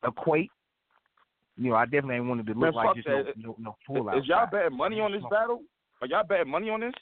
equate. 0.06 0.52
You 1.58 1.70
know, 1.70 1.76
I 1.76 1.86
definitely 1.86 2.16
ain't 2.16 2.28
wanted 2.28 2.48
to 2.48 2.54
Man, 2.54 2.66
look 2.66 2.76
like 2.76 2.96
just 2.96 3.08
no, 3.08 3.24
that. 3.24 3.38
no 3.38 3.56
no 3.58 3.76
fool 3.88 4.10
out. 4.10 4.18
Is 4.18 4.26
y'all 4.28 4.48
betting 4.52 4.78
money 4.78 5.00
on 5.00 5.14
this 5.14 5.24
battle? 5.32 5.62
Are 6.02 6.08
y'all 6.08 6.26
betting 6.28 6.52
money 6.52 6.70
on 6.70 6.82
this? 6.82 6.94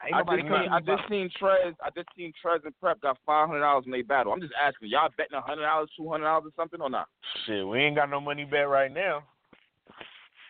Ain't 0.00 0.14
I 0.14 0.18
nobody 0.18 0.42
just, 0.42 0.54
seen, 0.54 0.68
I 0.72 0.80
just 0.80 1.08
seen 1.08 1.30
Trez. 1.36 1.74
I 1.84 1.90
just 1.94 2.08
seen 2.16 2.32
Trez 2.40 2.64
and 2.64 2.72
Prep 2.80 3.00
got 3.02 3.18
five 3.26 3.48
hundred 3.48 3.60
dollars 3.60 3.84
in 3.84 3.92
their 3.92 4.04
battle. 4.04 4.32
I'm 4.32 4.40
just 4.40 4.54
asking, 4.56 4.88
y'all 4.88 5.10
betting 5.16 5.36
a 5.36 5.42
hundred 5.42 5.62
dollars, 5.62 5.90
two 5.96 6.08
hundred 6.08 6.24
dollars, 6.24 6.44
or 6.48 6.54
something 6.56 6.80
or 6.80 6.88
not? 6.88 7.06
Shit, 7.44 7.66
we 7.66 7.80
ain't 7.80 7.96
got 7.96 8.08
no 8.08 8.20
money 8.20 8.44
bet 8.44 8.68
right 8.68 8.92
now. 8.92 9.22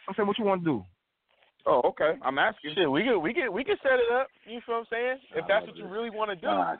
I'm 0.07 0.15
saying, 0.15 0.29
what 0.29 0.39
you 0.39 0.45
want 0.45 0.63
to 0.63 0.65
do? 0.65 0.85
Oh, 1.67 1.83
okay. 1.85 2.13
I'm 2.23 2.39
asking. 2.39 2.75
Shit, 2.75 2.91
we 2.91 3.03
can 3.03 3.21
we 3.21 3.35
can 3.35 3.53
we 3.53 3.65
can 3.65 3.77
set 3.83 3.99
it 3.99 4.13
up. 4.15 4.29
You 4.47 4.61
feel 4.65 4.77
what 4.77 4.81
I'm 4.81 4.87
saying? 4.91 5.19
If 5.35 5.45
that's 5.49 5.67
what 5.67 5.77
you 5.77 5.87
really 5.87 6.11
want 6.11 6.31
to 6.31 6.37
do. 6.37 6.47
I 6.47 6.77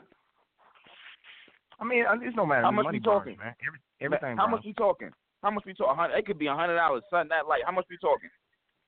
mean, 1.83 2.05
uh, 2.07 2.15
it's 2.21 2.35
no 2.35 2.45
matter. 2.45 2.63
How 2.63 2.71
much 2.71 2.85
money 2.85 2.99
we 2.99 3.03
talking? 3.03 3.35
burns, 3.35 3.45
man? 3.45 3.55
Every, 3.67 3.79
everything. 3.99 4.37
How 4.37 4.45
burns. 4.45 4.51
much 4.57 4.65
we 4.65 4.73
talking? 4.73 5.09
How 5.43 5.51
much 5.51 5.65
we 5.65 5.73
talking? 5.73 6.17
It 6.17 6.25
could 6.25 6.39
be 6.39 6.47
a 6.47 6.55
hundred 6.55 6.77
dollars, 6.77 7.03
something 7.09 7.29
that 7.29 7.47
like. 7.47 7.61
How 7.65 7.73
much 7.73 7.85
we 7.89 7.97
talking? 7.97 8.29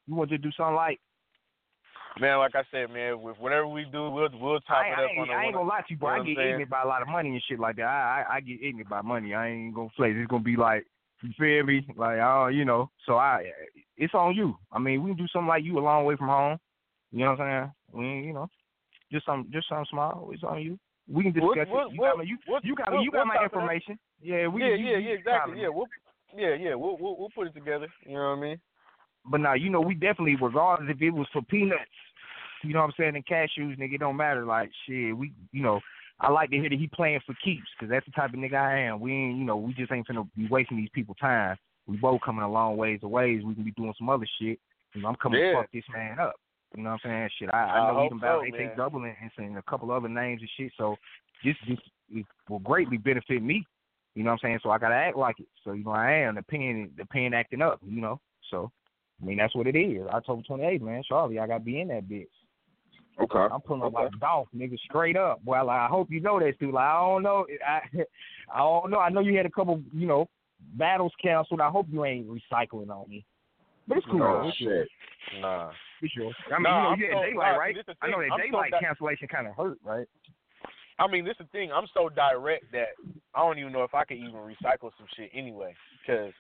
You 0.08 0.16
want 0.16 0.30
to 0.30 0.38
do 0.38 0.52
something 0.56 0.76
like? 0.76 1.00
Man, 2.19 2.38
like 2.38 2.56
I 2.56 2.64
said, 2.72 2.91
man, 2.91 3.22
with 3.22 3.38
whatever 3.40 3.68
we 3.68 3.85
do, 3.85 4.10
we'll 4.10 4.30
we'll 4.40 4.60
top 4.61 4.77
I, 4.85 4.90
it 4.90 4.91
I 4.91 5.03
up 5.03 5.10
ain't, 5.10 5.19
on 5.19 5.27
the 5.27 5.34
I 5.34 5.44
ain't 5.45 5.53
gonna 5.56 5.68
lie 5.68 5.81
to 5.81 5.85
you, 5.90 5.98
bro. 5.98 6.15
you 6.15 6.18
know 6.18 6.22
I 6.22 6.26
get 6.35 6.45
ignorant 6.45 6.69
by 6.69 6.81
a 6.84 6.88
lot 6.88 7.02
of 7.02 7.07
money 7.07 7.30
and 7.30 7.44
shit 7.49 7.60
like 7.60 7.77
that. 7.77 7.85
I, 7.85 8.23
I 8.30 8.35
I 8.35 8.40
get 8.41 8.61
ignorant 8.61 8.90
by 8.90 9.02
money. 9.02 9.34
I 9.34 9.49
ain't 9.49 9.73
gonna 9.73 9.90
play. 9.95 10.11
It's 10.11 10.30
gonna 10.30 10.44
be 10.44 10.56
like 10.56 10.85
you 11.23 11.31
feel 11.40 11.64
me? 11.65 11.88
Like 11.95 12.19
oh, 12.22 12.48
you 12.48 12.65
know. 12.65 12.91
So 13.07 13.15
I, 13.15 13.45
it's 13.98 14.14
on 14.14 14.35
you. 14.35 14.56
I 14.72 14.80
mean, 14.80 15.02
we 15.02 15.11
can 15.11 15.18
do 15.18 15.27
something 15.31 15.48
like 15.48 15.64
you 15.64 15.80
a 15.80 15.81
long 15.81 16.06
way 16.06 16.15
from 16.15 16.27
home. 16.27 16.60
You 17.11 17.19
know 17.26 17.31
what 17.31 17.41
I'm 17.41 17.72
saying? 17.94 18.02
We, 18.22 18.27
you 18.27 18.34
know, 18.34 18.48
just 19.11 19.26
some 19.26 19.49
just 19.52 19.69
something 19.69 19.88
small. 19.90 20.30
It's 20.34 20.44
on 20.44 20.61
you. 20.61 20.77
We 21.07 21.23
can 21.23 21.34
discuss 21.34 21.68
we'll- 21.69 21.88
it. 21.88 21.94
You 21.94 21.99
we'll- 21.99 22.10
got 22.11 22.18
my 22.18 22.23
you, 22.23 22.38
you 22.64 22.76
got 22.76 23.02
you 23.02 23.11
got 23.11 23.27
my 23.27 23.35
talk 23.35 23.44
it 23.44 23.45
up. 23.45 23.53
information. 23.53 23.99
Yeah, 24.22 24.48
we 24.48 24.61
yeah, 24.61 24.76
yeah, 24.76 24.98
yeah, 24.98 25.15
exactly. 25.15 25.61
Yeah, 25.61 25.69
we'll 25.69 25.88
yeah, 26.35 26.56
yeah, 26.56 26.76
we'll 26.76 26.98
we'll 26.99 27.18
we'll 27.18 27.30
put 27.34 27.48
it 27.48 27.53
together. 27.53 27.88
You 28.06 28.14
know 28.14 28.30
what 28.30 28.38
I 28.38 28.41
mean? 28.41 28.57
But 29.26 29.40
now, 29.40 29.54
you 29.54 29.70
know, 29.70 29.82
we 29.82 29.94
definitely, 29.94 30.36
regardless 30.36 30.90
if 30.94 31.02
it 31.02 31.12
was 31.12 31.28
for 31.32 31.41
peanuts, 31.41 31.82
you 32.64 32.74
know 32.74 32.80
what 32.80 32.88
I'm 32.88 32.94
saying, 32.98 33.16
and 33.16 33.26
cashews, 33.26 33.78
nigga, 33.78 33.95
it 33.95 34.00
don't 34.00 34.18
matter. 34.18 34.45
Like, 34.45 34.70
shit, 34.86 35.16
we, 35.16 35.34
you 35.52 35.62
know, 35.62 35.80
I 36.20 36.32
like 36.32 36.50
to 36.52 36.58
hear 36.58 36.70
that 36.70 36.80
he 36.80 36.88
playing 36.88 37.20
for 37.26 37.36
keeps 37.44 37.68
because 37.78 37.90
that's 37.90 38.06
the 38.06 38.12
type 38.12 38.34
of 38.34 38.40
nigga 38.40 38.56
I 38.56 38.80
am. 38.80 39.00
We 39.00 39.12
ain't, 39.12 39.38
you 39.38 39.44
know, 39.44 39.58
we 39.58 39.74
just 39.74 39.91
ain't 39.91 40.08
finna 40.08 40.28
be 40.36 40.48
wasting 40.48 40.78
these 40.78 40.90
people 40.94 41.16
time. 41.16 41.58
We 41.88 41.98
both 41.98 42.22
coming 42.22 42.44
a 42.44 42.50
long 42.50 42.78
ways 42.78 43.00
away. 43.04 43.41
We 43.44 43.56
can 43.56 43.64
be 43.64 43.72
doing 43.72 43.94
some 43.98 44.10
other 44.10 44.28
shit. 44.40 44.60
You 44.94 45.02
know, 45.02 45.10
I'm 45.10 45.16
coming 45.16 45.40
Yeah. 45.40 45.52
to 45.52 45.58
fuck 45.58 45.72
this 45.74 45.84
man 45.91 46.20
up. 46.20 46.36
You 46.76 46.84
know 46.84 46.91
what 46.91 47.02
I'm 47.06 47.10
saying? 47.10 47.30
Shit, 47.40 47.50
I, 47.54 47.58
I 47.58 47.80
I 47.80 47.88
know 47.91 48.06
even 48.06 48.18
about 48.18 48.44
so, 48.50 48.58
take 48.58 48.76
double 48.76 49.04
and, 49.04 49.16
and 49.38 49.58
a 49.58 49.62
couple 49.64 49.91
other 49.91 50.10
names 50.10 50.41
and 50.41 50.50
shit. 50.58 50.72
So 50.78 50.95
this 51.44 51.56
this 51.68 51.78
it 52.10 52.26
will 52.50 52.60
greatly 52.60 52.98
benefit 52.98 53.44
me. 53.44 53.66
You 54.16 54.24
know 54.24 54.32
what 54.32 54.40
I'm 54.44 54.50
saying? 54.50 54.60
So 54.64 54.72
I 54.72 54.80
gotta 54.80 54.95
act 54.95 55.18
like 55.18 55.40
it. 55.40 55.48
So 55.64 55.74
you 55.74 55.84
know 55.84 55.91
I 55.91 56.12
am 56.12 56.36
the 56.36 56.41
pen 56.41 56.91
the 56.98 57.06
pen 57.06 57.34
acting 57.34 57.62
up. 57.62 57.80
You 57.86 58.02
know. 58.02 58.20
So 58.50 58.72
I 59.22 59.26
mean 59.26 59.38
that's 59.38 59.56
what 59.56 59.68
it 59.68 59.76
is. 59.76 60.06
October 60.07 60.41
28th, 60.49 60.81
man. 60.81 61.03
Charlie, 61.07 61.40
I 61.40 61.48
gotta 61.48 61.64
be 61.64 61.80
in 61.80 61.88
that 61.90 62.07
bitch. 62.10 62.27
Okay. 63.22 63.38
I'm 63.40 63.61
pulling 63.61 63.84
up 63.84 63.94
like 63.94 64.19
Dolph, 64.19 64.48
nigga, 64.56 64.77
straight 64.80 65.15
up. 65.15 65.40
Well, 65.45 65.69
I 65.69 65.88
hope 65.88 66.10
you 66.10 66.19
know 66.19 66.40
that, 66.40 66.57
dude. 66.60 66.73
Like, 66.73 66.84
I 66.85 66.99
don't 66.99 67.23
know. 67.23 67.45
I 67.65 67.80
I 68.53 68.57
don't 68.60 68.90
know. 68.90 68.99
I 68.99 69.10
know 69.10 69.22
you 69.22 69.38
had 69.38 69.45
a 69.45 69.52
couple, 69.52 69.81
you 69.94 70.07
know, 70.07 70.27
battles 70.76 71.14
canceled. 71.22 71.61
I 71.61 71.69
hope 71.69 71.88
you 71.91 72.03
ain't 72.06 72.27
recycling 72.27 72.90
on 72.90 73.10
me. 73.10 73.23
But 73.88 73.98
it's 73.98 74.07
cool. 74.07 74.23
Oh. 74.23 74.48
It's 74.48 74.57
shit. 74.57 74.68
yours. 74.68 74.90
Nah. 75.41 75.72
It's 76.02 76.15
yours. 76.15 76.35
I 76.48 76.57
mean, 76.57 76.64
Nah, 76.64 76.95
you 76.95 77.11
know, 77.11 77.18
I'm 77.18 77.34
so- 77.34 77.40
Daylyt, 77.40 77.57
right? 77.57 77.76
I 78.02 78.07
know 78.10 78.19
that 78.19 78.30
I'm 78.31 78.40
so 78.52 78.57
Daylyt 78.57 78.72
di- 78.72 78.80
cancellation 78.80 79.27
kind 79.27 79.48
of 79.48 79.56
hurt, 79.56 79.77
right? 79.84 80.07
I 80.99 81.07
mean, 81.07 81.26
this 81.26 81.34
is 81.40 81.48
the 81.52 81.57
thing. 81.57 81.72
I'm 81.72 81.88
so 81.94 82.10
direct 82.10 82.72
that 82.72 82.90
I 83.35 83.40
don't 83.40 83.57
even 83.60 83.72
know 83.73 83.84
if 83.84 83.94
I 83.94 84.06
could 84.06 84.18
even 84.18 84.34
recycle 84.34 84.91
some 84.98 85.07
shit 85.15 85.30
anyway. 85.34 85.76
Because 86.02 86.34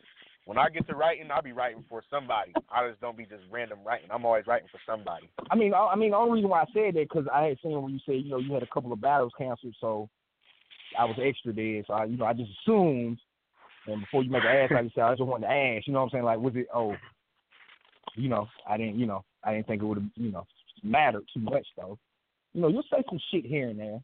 when 0.45 0.57
I 0.57 0.69
get 0.69 0.87
to 0.87 0.95
writing, 0.95 1.29
I'll 1.31 1.41
be 1.41 1.53
writing 1.53 1.85
for 1.87 2.03
somebody. 2.09 2.53
I 2.69 2.87
just 2.87 2.99
don't 2.99 3.17
be 3.17 3.25
just 3.25 3.43
random 3.49 3.79
writing. 3.85 4.09
I'm 4.11 4.25
always 4.25 4.45
writing 4.45 4.67
for 4.71 4.79
somebody. 4.85 5.29
I 5.49 5.55
mean, 5.55 5.73
I 5.73 5.87
I 5.87 5.95
mean, 5.95 6.11
the 6.11 6.17
only 6.17 6.33
reason 6.33 6.49
why 6.49 6.61
I 6.61 6.65
said 6.73 6.95
that 6.95 7.07
because 7.09 7.25
I 7.33 7.43
had 7.43 7.57
seen 7.63 7.81
when 7.81 7.93
you 7.93 7.99
said, 8.05 8.15
you 8.23 8.29
know, 8.29 8.39
you 8.39 8.53
had 8.53 8.63
a 8.63 8.67
couple 8.67 8.91
of 8.91 9.01
battles 9.01 9.31
canceled, 9.37 9.75
so 9.79 10.09
I 10.97 11.05
was 11.05 11.17
extra 11.21 11.53
there. 11.53 11.83
So 11.87 11.93
I, 11.93 12.05
you 12.05 12.17
know, 12.17 12.25
I 12.25 12.33
just 12.33 12.51
assumed. 12.61 13.19
And 13.85 13.99
before 13.99 14.23
you 14.23 14.31
make 14.31 14.43
an 14.43 14.49
ass 14.49 14.71
out 14.71 14.79
of 14.79 14.85
yourself, 14.85 15.09
I 15.09 15.15
just 15.15 15.27
wanted 15.27 15.47
to 15.47 15.53
ask. 15.53 15.87
You 15.87 15.93
know 15.93 15.99
what 15.99 16.05
I'm 16.05 16.11
saying? 16.11 16.23
Like, 16.23 16.39
was 16.39 16.55
it? 16.55 16.67
Oh, 16.73 16.95
you 18.15 18.29
know, 18.29 18.47
I 18.67 18.77
didn't. 18.77 18.99
You 18.99 19.05
know, 19.05 19.23
I 19.43 19.53
didn't 19.53 19.67
think 19.67 19.81
it 19.81 19.85
would 19.85 19.97
have. 19.97 20.07
You 20.15 20.31
know, 20.31 20.45
mattered 20.83 21.23
too 21.33 21.41
much 21.41 21.65
though. 21.77 21.97
You 22.53 22.61
know, 22.61 22.67
you'll 22.67 22.83
say 22.83 23.03
some 23.09 23.19
shit 23.31 23.45
here 23.45 23.69
and 23.69 23.79
there. 23.79 23.99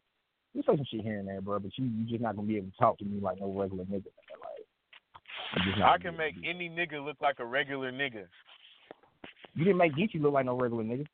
You 0.54 0.62
say 0.62 0.76
some 0.76 0.86
shit 0.90 1.02
here 1.02 1.18
and 1.18 1.28
there, 1.28 1.40
bro, 1.40 1.60
but 1.60 1.70
you 1.76 1.84
you 1.84 2.04
just 2.08 2.20
not 2.20 2.34
gonna 2.34 2.48
be 2.48 2.56
able 2.56 2.70
to 2.70 2.76
talk 2.78 2.98
to 2.98 3.04
me 3.04 3.20
like 3.20 3.40
no 3.40 3.52
regular 3.52 3.84
nigga. 3.84 4.06
Like, 4.06 4.66
I'm 5.14 5.20
just 5.20 5.28
not 5.28 5.36
I 5.84 5.98
can 5.98 6.16
make 6.16 6.34
able 6.36 6.48
any 6.48 6.68
nigga 6.68 7.04
look 7.04 7.16
like 7.20 7.38
a 7.38 7.44
regular 7.44 7.90
nigga. 7.90 8.26
You 9.54 9.64
didn't 9.64 9.78
make 9.78 9.94
Geechee 9.94 10.20
look 10.20 10.32
like 10.32 10.46
no 10.46 10.56
regular 10.56 10.84
nigga. 10.84 11.06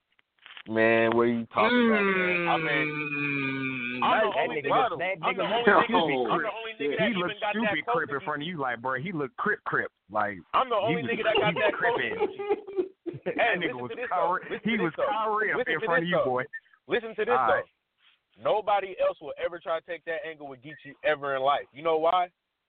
Man, 0.68 1.16
what 1.16 1.22
are 1.22 1.26
you 1.26 1.46
talking 1.54 1.88
about, 1.88 2.02
man? 2.02 2.48
I 2.48 2.56
mean, 2.58 4.00
I'm 4.02 4.18
mm. 4.18 4.32
the 4.32 4.38
only 4.40 4.62
nigga- 4.62 4.70
nigga. 4.70 4.98
that 4.98 5.14
I'm 5.22 5.36
the 5.36 5.42
only 5.42 5.62
nigga. 5.62 6.32
I'm 6.32 6.42
the 6.42 6.50
only 6.50 6.72
nigga 6.74 6.90
He 6.90 6.96
that 6.96 7.18
looked 7.18 7.30
even 7.30 7.40
got 7.40 7.50
stupid 7.50 7.84
that 7.86 7.92
crip 7.92 8.10
in 8.10 8.20
front 8.20 8.42
of 8.42 8.48
you, 8.48 8.58
like, 8.58 8.82
bro. 8.82 9.00
He 9.00 9.12
looked 9.12 9.36
crip 9.36 9.62
crip, 9.64 9.92
like. 10.10 10.38
I'm 10.54 10.68
the 10.68 10.76
only 10.76 11.02
nigga 11.02 11.22
that 11.22 11.36
got 11.38 11.54
that 11.54 11.72
crip 11.72 11.94
in. 12.02 12.86
That 13.26 13.58
nigga 13.58 13.74
was 13.74 13.90
to 13.90 14.06
Kyrie. 14.06 14.60
He 14.62 14.78
was 14.78 14.92
this. 14.96 15.10
Kyrie 15.10 15.52
up 15.52 15.66
in 15.66 15.80
front 15.80 16.04
of 16.04 16.08
you, 16.08 16.20
boy. 16.24 16.44
Listen 16.86 17.10
to 17.10 17.24
this 17.24 17.34
though. 17.34 17.62
Nobody 18.38 18.94
else 19.02 19.18
will 19.20 19.32
ever 19.44 19.58
try 19.58 19.80
to 19.80 19.86
take 19.86 20.04
that 20.04 20.22
angle 20.28 20.46
with 20.46 20.60
Geechee 20.62 20.94
ever 21.02 21.34
in 21.34 21.42
life. 21.42 21.66
You 21.72 21.82
know 21.82 21.96
why? 21.96 22.28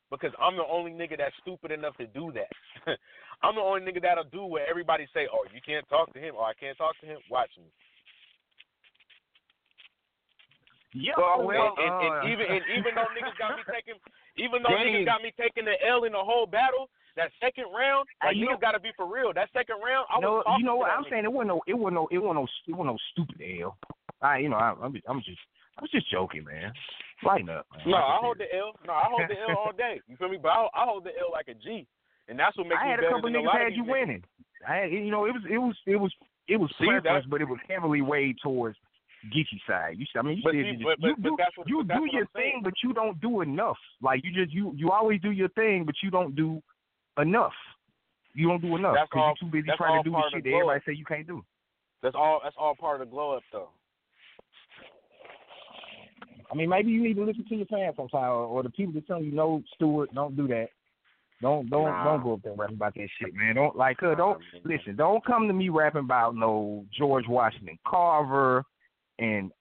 Because 0.10 0.32
I'm 0.40 0.56
the 0.56 0.64
only 0.64 0.92
nigga 0.92 1.18
that's 1.18 1.36
stupid 1.42 1.72
enough 1.72 1.98
to 1.98 2.08
do 2.08 2.32
that. 2.32 2.48
I'm 3.44 3.56
the 3.56 3.62
only 3.62 3.82
nigga 3.82 4.02
that'll 4.02 4.32
do 4.32 4.44
what 4.44 4.64
everybody 4.70 5.06
say. 5.14 5.28
Oh, 5.28 5.44
you 5.54 5.60
can't 5.60 5.88
talk 5.90 6.14
to 6.14 6.20
him. 6.20 6.36
Oh, 6.38 6.48
I 6.48 6.56
can't 6.56 6.78
talk 6.78 6.96
to 7.02 7.06
him. 7.06 7.20
Watch 7.30 7.52
me. 7.58 7.68
Yeah, 10.96 11.14
and, 11.20 11.46
well, 11.46 11.76
and, 11.78 11.94
and 12.00 12.14
uh, 12.24 12.32
even 12.32 12.46
and 12.48 12.64
even 12.74 12.96
though 12.96 13.12
niggas 13.12 13.38
got 13.38 13.60
me 13.60 13.64
taking, 13.76 14.00
even 14.40 14.64
though 14.64 14.72
Dang. 14.72 14.88
niggas 14.88 15.06
got 15.06 15.22
me 15.22 15.36
taking 15.36 15.68
the 15.68 15.76
L 15.86 16.08
in 16.08 16.16
the 16.16 16.24
whole 16.24 16.48
battle, 16.48 16.90
that 17.20 17.30
second 17.44 17.66
round, 17.76 18.08
like 18.24 18.40
you 18.40 18.48
niggas 18.48 18.62
got 18.62 18.72
to 18.72 18.80
be 18.80 18.90
for 18.96 19.06
real. 19.06 19.36
That 19.36 19.52
second 19.52 19.78
round, 19.84 20.08
I 20.10 20.18
know, 20.24 20.42
was 20.42 20.58
you 20.58 20.66
know 20.66 20.78
what 20.78 20.90
I'm 20.90 21.04
nigga. 21.04 21.22
saying? 21.22 21.26
It 21.26 21.34
wasn't 21.34 21.50
no, 21.50 21.62
it 21.68 21.76
wasn't 21.76 21.96
no, 21.96 22.08
it 22.10 22.18
wasn't 22.18 22.40
no, 22.40 22.48
it 22.48 22.74
wasn't 22.74 22.96
no 22.96 22.98
stupid 23.12 23.38
L. 23.62 23.78
I, 24.22 24.40
you 24.40 24.50
know, 24.50 24.58
I, 24.58 24.74
I'm, 24.82 24.96
I'm 25.06 25.22
just, 25.22 25.44
I 25.78 25.82
was 25.82 25.92
just 25.92 26.10
joking, 26.10 26.46
man. 26.46 26.74
Man. 27.23 27.45
No, 27.45 27.61
Like 27.85 28.03
I 28.03 28.18
hold 28.22 28.38
the 28.38 28.49
L. 28.56 28.73
No, 28.85 28.94
I 28.94 29.03
hold 29.10 29.22
the 29.30 29.35
L 29.49 29.57
all 29.57 29.72
day. 29.76 30.02
You 30.07 30.15
feel 30.18 30.30
me? 30.30 30.38
But 30.41 30.49
I, 30.49 30.68
I 30.73 30.85
hold 30.85 31.03
the 31.03 31.11
L 31.19 31.31
like 31.31 31.48
a 31.48 31.53
G, 31.53 31.85
and 32.27 32.38
that's 32.39 32.57
what 32.57 32.68
makes 32.68 32.80
I 32.81 32.85
me 32.85 32.91
had 32.91 32.99
a 32.99 33.02
better 33.03 33.15
couple 33.15 33.30
a 33.30 33.34
niggas 33.34 33.52
had 33.53 33.73
you 33.76 33.84
niggas. 33.84 33.91
winning. 33.91 34.23
I 34.68 34.76
had, 34.76 34.91
you 34.91 35.11
know, 35.11 35.26
it 35.26 35.31
was, 35.34 35.44
it 35.49 35.57
was, 35.57 35.76
it 35.85 35.95
was, 35.98 36.11
it 36.48 36.57
was 36.57 36.69
See, 36.80 36.85
preference, 36.88 37.26
but 37.30 37.41
it 37.41 37.48
was 37.48 37.60
heavily 37.69 38.02
weighed 38.02 38.38
towards 38.41 38.77
Geechee 39.34 39.61
side. 39.68 39.95
You, 39.98 40.06
I 40.18 40.22
mean, 40.23 40.38
you 40.38 40.44
But 40.44 40.52
see, 40.53 40.57
you, 40.57 40.85
but- 40.85 40.99
you 40.99 41.15
but- 41.15 41.23
do, 41.23 41.38
but 41.38 41.48
what- 41.56 41.68
you 41.68 41.84
do 41.84 42.06
your 42.11 42.26
thing, 42.34 42.61
but 42.64 42.73
you 42.84 42.94
don't 42.94 43.19
do 43.22 43.41
enough. 43.41 43.77
Like 44.02 44.22
you 44.23 44.31
just, 44.34 44.53
you, 44.53 44.73
you 44.76 44.91
always 44.91 45.22
do 45.22 45.31
your 45.31 45.49
thing, 45.49 45.84
but 45.85 45.95
you 46.03 46.10
don't 46.11 46.35
do 46.35 46.61
enough. 47.19 47.53
You 48.34 48.48
don't 48.49 48.61
do 48.61 48.76
enough 48.76 48.95
because 49.10 49.35
you're 49.41 49.49
too 49.49 49.52
busy 49.52 49.69
trying 49.77 50.03
to 50.03 50.10
do 50.10 50.14
the 50.15 50.22
shit 50.31 50.44
that 50.44 50.49
everybody 50.53 50.81
say 50.85 50.94
you 50.94 51.06
can't 51.06 51.26
do. 51.26 51.44
That's 52.03 52.14
all. 52.15 52.39
That's 52.44 52.56
all 52.60 52.76
part 52.76 53.02
of 53.02 53.07
the 53.07 53.11
glow 53.11 53.35
up, 53.35 53.44
though. 53.52 53.69
I 56.52 56.56
mean, 56.56 56.69
maybe 56.69 56.91
you 56.91 57.03
need 57.03 57.15
to 57.15 57.26
listen 57.26 57.45
to 57.48 57.56
your 57.56 57.65
fans 57.65 57.95
sometime, 57.98 58.30
or, 58.30 58.45
or 58.45 58.64
the 58.64 58.69
people 58.69 58.94
that 58.94 59.07
tell 59.07 59.22
you 59.22 59.32
no, 59.32 59.61
Stewart, 59.76 60.14
don't 60.14 60.36
do 60.36 60.48
that. 60.48 60.69
Don't 61.41 61.69
don't 61.69 61.86
Nah. 61.86 62.03
don't 62.03 62.24
go 62.24 62.34
up 62.34 62.41
there 62.44 62.53
rapping 62.53 62.78
about 62.78 62.95
that 62.95 63.07
shit, 63.19 63.34
man. 63.36 63.56
Don't 63.56 63.76
like 63.76 64.02
uh, 64.02 64.15
don't 64.15 64.41
listen. 64.64 64.95
Don't 64.95 65.24
come 65.24 65.48
to 65.48 65.53
me 65.53 65.69
rapping 65.69 66.02
about 66.02 66.36
no 66.36 66.86
George 66.98 67.26
Washington 67.28 67.78
Carver 67.86 68.64
and 69.19 69.52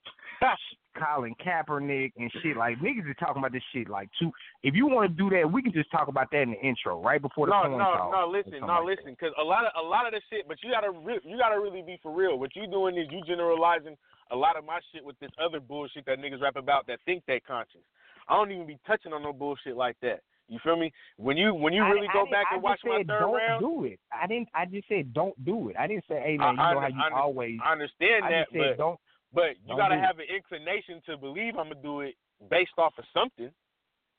Colin 0.99 1.35
Kaepernick 1.45 2.13
and 2.17 2.33
shit. 2.43 2.57
Like 2.57 2.79
niggas 2.79 3.11
is 3.11 3.17
talking 3.21 3.39
about 3.43 3.53
this 3.53 3.63
shit. 3.75 3.91
Like 3.91 4.09
two. 4.19 4.33
If 4.63 4.75
you 4.75 4.87
want 4.87 5.11
to 5.11 5.15
do 5.15 5.29
that, 5.37 5.51
we 5.51 5.61
can 5.61 5.73
just 5.73 5.91
talk 5.91 6.09
about 6.09 6.31
that 6.33 6.43
in 6.43 6.53
the 6.53 6.61
intro, 6.61 7.03
right 7.03 7.21
before 7.21 7.47
the 7.47 7.53
no, 7.53 7.69
coin 7.69 7.79
no, 7.79 7.85
toss 7.85 8.13
no. 8.13 8.33
Listen, 8.33 8.61
no, 8.61 8.81
like 8.81 8.97
listen. 8.97 9.13
Because 9.13 9.35
a 9.39 9.45
lot 9.45 9.67
of 9.67 9.73
a 9.77 9.87
lot 9.87 10.07
of 10.07 10.13
the 10.13 10.21
shit, 10.31 10.49
but 10.49 10.57
you 10.63 10.71
gotta 10.71 10.91
re- 10.91 11.21
you 11.25 11.37
gotta 11.37 11.61
really 11.61 11.83
be 11.83 12.01
for 12.03 12.11
real. 12.11 12.39
What 12.39 12.57
you 12.57 12.67
doing 12.67 12.97
is 12.97 13.07
you 13.11 13.21
generalizing 13.27 13.97
a 14.31 14.37
lot 14.37 14.57
of 14.57 14.65
my 14.65 14.81
shit 14.93 15.05
with 15.05 15.19
this 15.21 15.31
other 15.43 15.61
bullshit 15.61 16.05
that 16.07 16.19
niggas 16.19 16.41
rap 16.43 16.57
about 16.57 16.87
that 16.89 16.99
think 17.05 17.23
they 17.27 17.41
conscious. 17.41 17.83
I 18.29 18.35
don't 18.35 18.51
even 18.51 18.67
be 18.67 18.79
touching 18.87 19.13
on 19.13 19.23
no 19.23 19.33
bullshit 19.33 19.77
like 19.77 19.97
that. 20.03 20.21
You 20.49 20.59
feel 20.63 20.77
me? 20.77 20.93
When 21.17 21.37
you 21.37 21.55
when 21.55 21.73
you 21.73 21.85
really 21.85 22.07
I 22.09 22.13
go 22.13 22.21
didn't- 22.21 22.33
back 22.33 22.47
I 22.51 22.55
and 22.55 22.63
watch 22.63 22.81
my 22.85 22.99
said 22.99 23.07
third 23.09 23.19
don't 23.21 23.35
round, 23.35 23.61
do 23.61 23.85
it. 23.85 23.99
I 24.13 24.27
didn't. 24.29 24.49
I 24.55 24.65
just 24.67 24.87
said 24.89 25.13
don't 25.13 25.35
do 25.45 25.69
it. 25.71 25.77
I 25.77 25.87
didn't 25.89 26.05
say, 26.09 26.21
hey 26.21 26.37
man, 26.37 26.55
you 26.55 26.61
I- 26.63 26.75
know 26.75 26.81
how 26.81 26.87
you 26.87 27.01
I- 27.03 27.21
always. 27.21 27.59
I 27.65 27.73
understand 27.73 28.25
I 28.25 28.31
that, 28.31 28.49
but 28.53 28.77
don't. 28.79 29.01
But 29.33 29.59
you 29.63 29.69
Don't 29.69 29.77
gotta 29.77 29.97
do 29.97 30.03
it. 30.03 30.05
have 30.07 30.19
an 30.21 30.27
inclination 30.35 31.03
to 31.07 31.17
believe 31.17 31.57
I'm 31.59 31.69
gonna 31.71 31.83
do 31.83 32.01
it 32.01 32.15
based 32.49 32.79
off 32.79 32.95
of 32.99 33.05
something. 33.13 33.51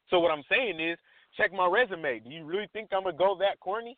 So 0.09 0.19
what 0.19 0.31
I'm 0.31 0.43
saying 0.49 0.79
is, 0.79 0.99
check 1.37 1.51
my 1.53 1.65
resume. 1.65 2.19
Do 2.19 2.29
you 2.29 2.43
really 2.43 2.67
think 2.73 2.89
I'm 2.93 3.03
gonna 3.03 3.15
go 3.17 3.35
that 3.39 3.59
corny? 3.59 3.97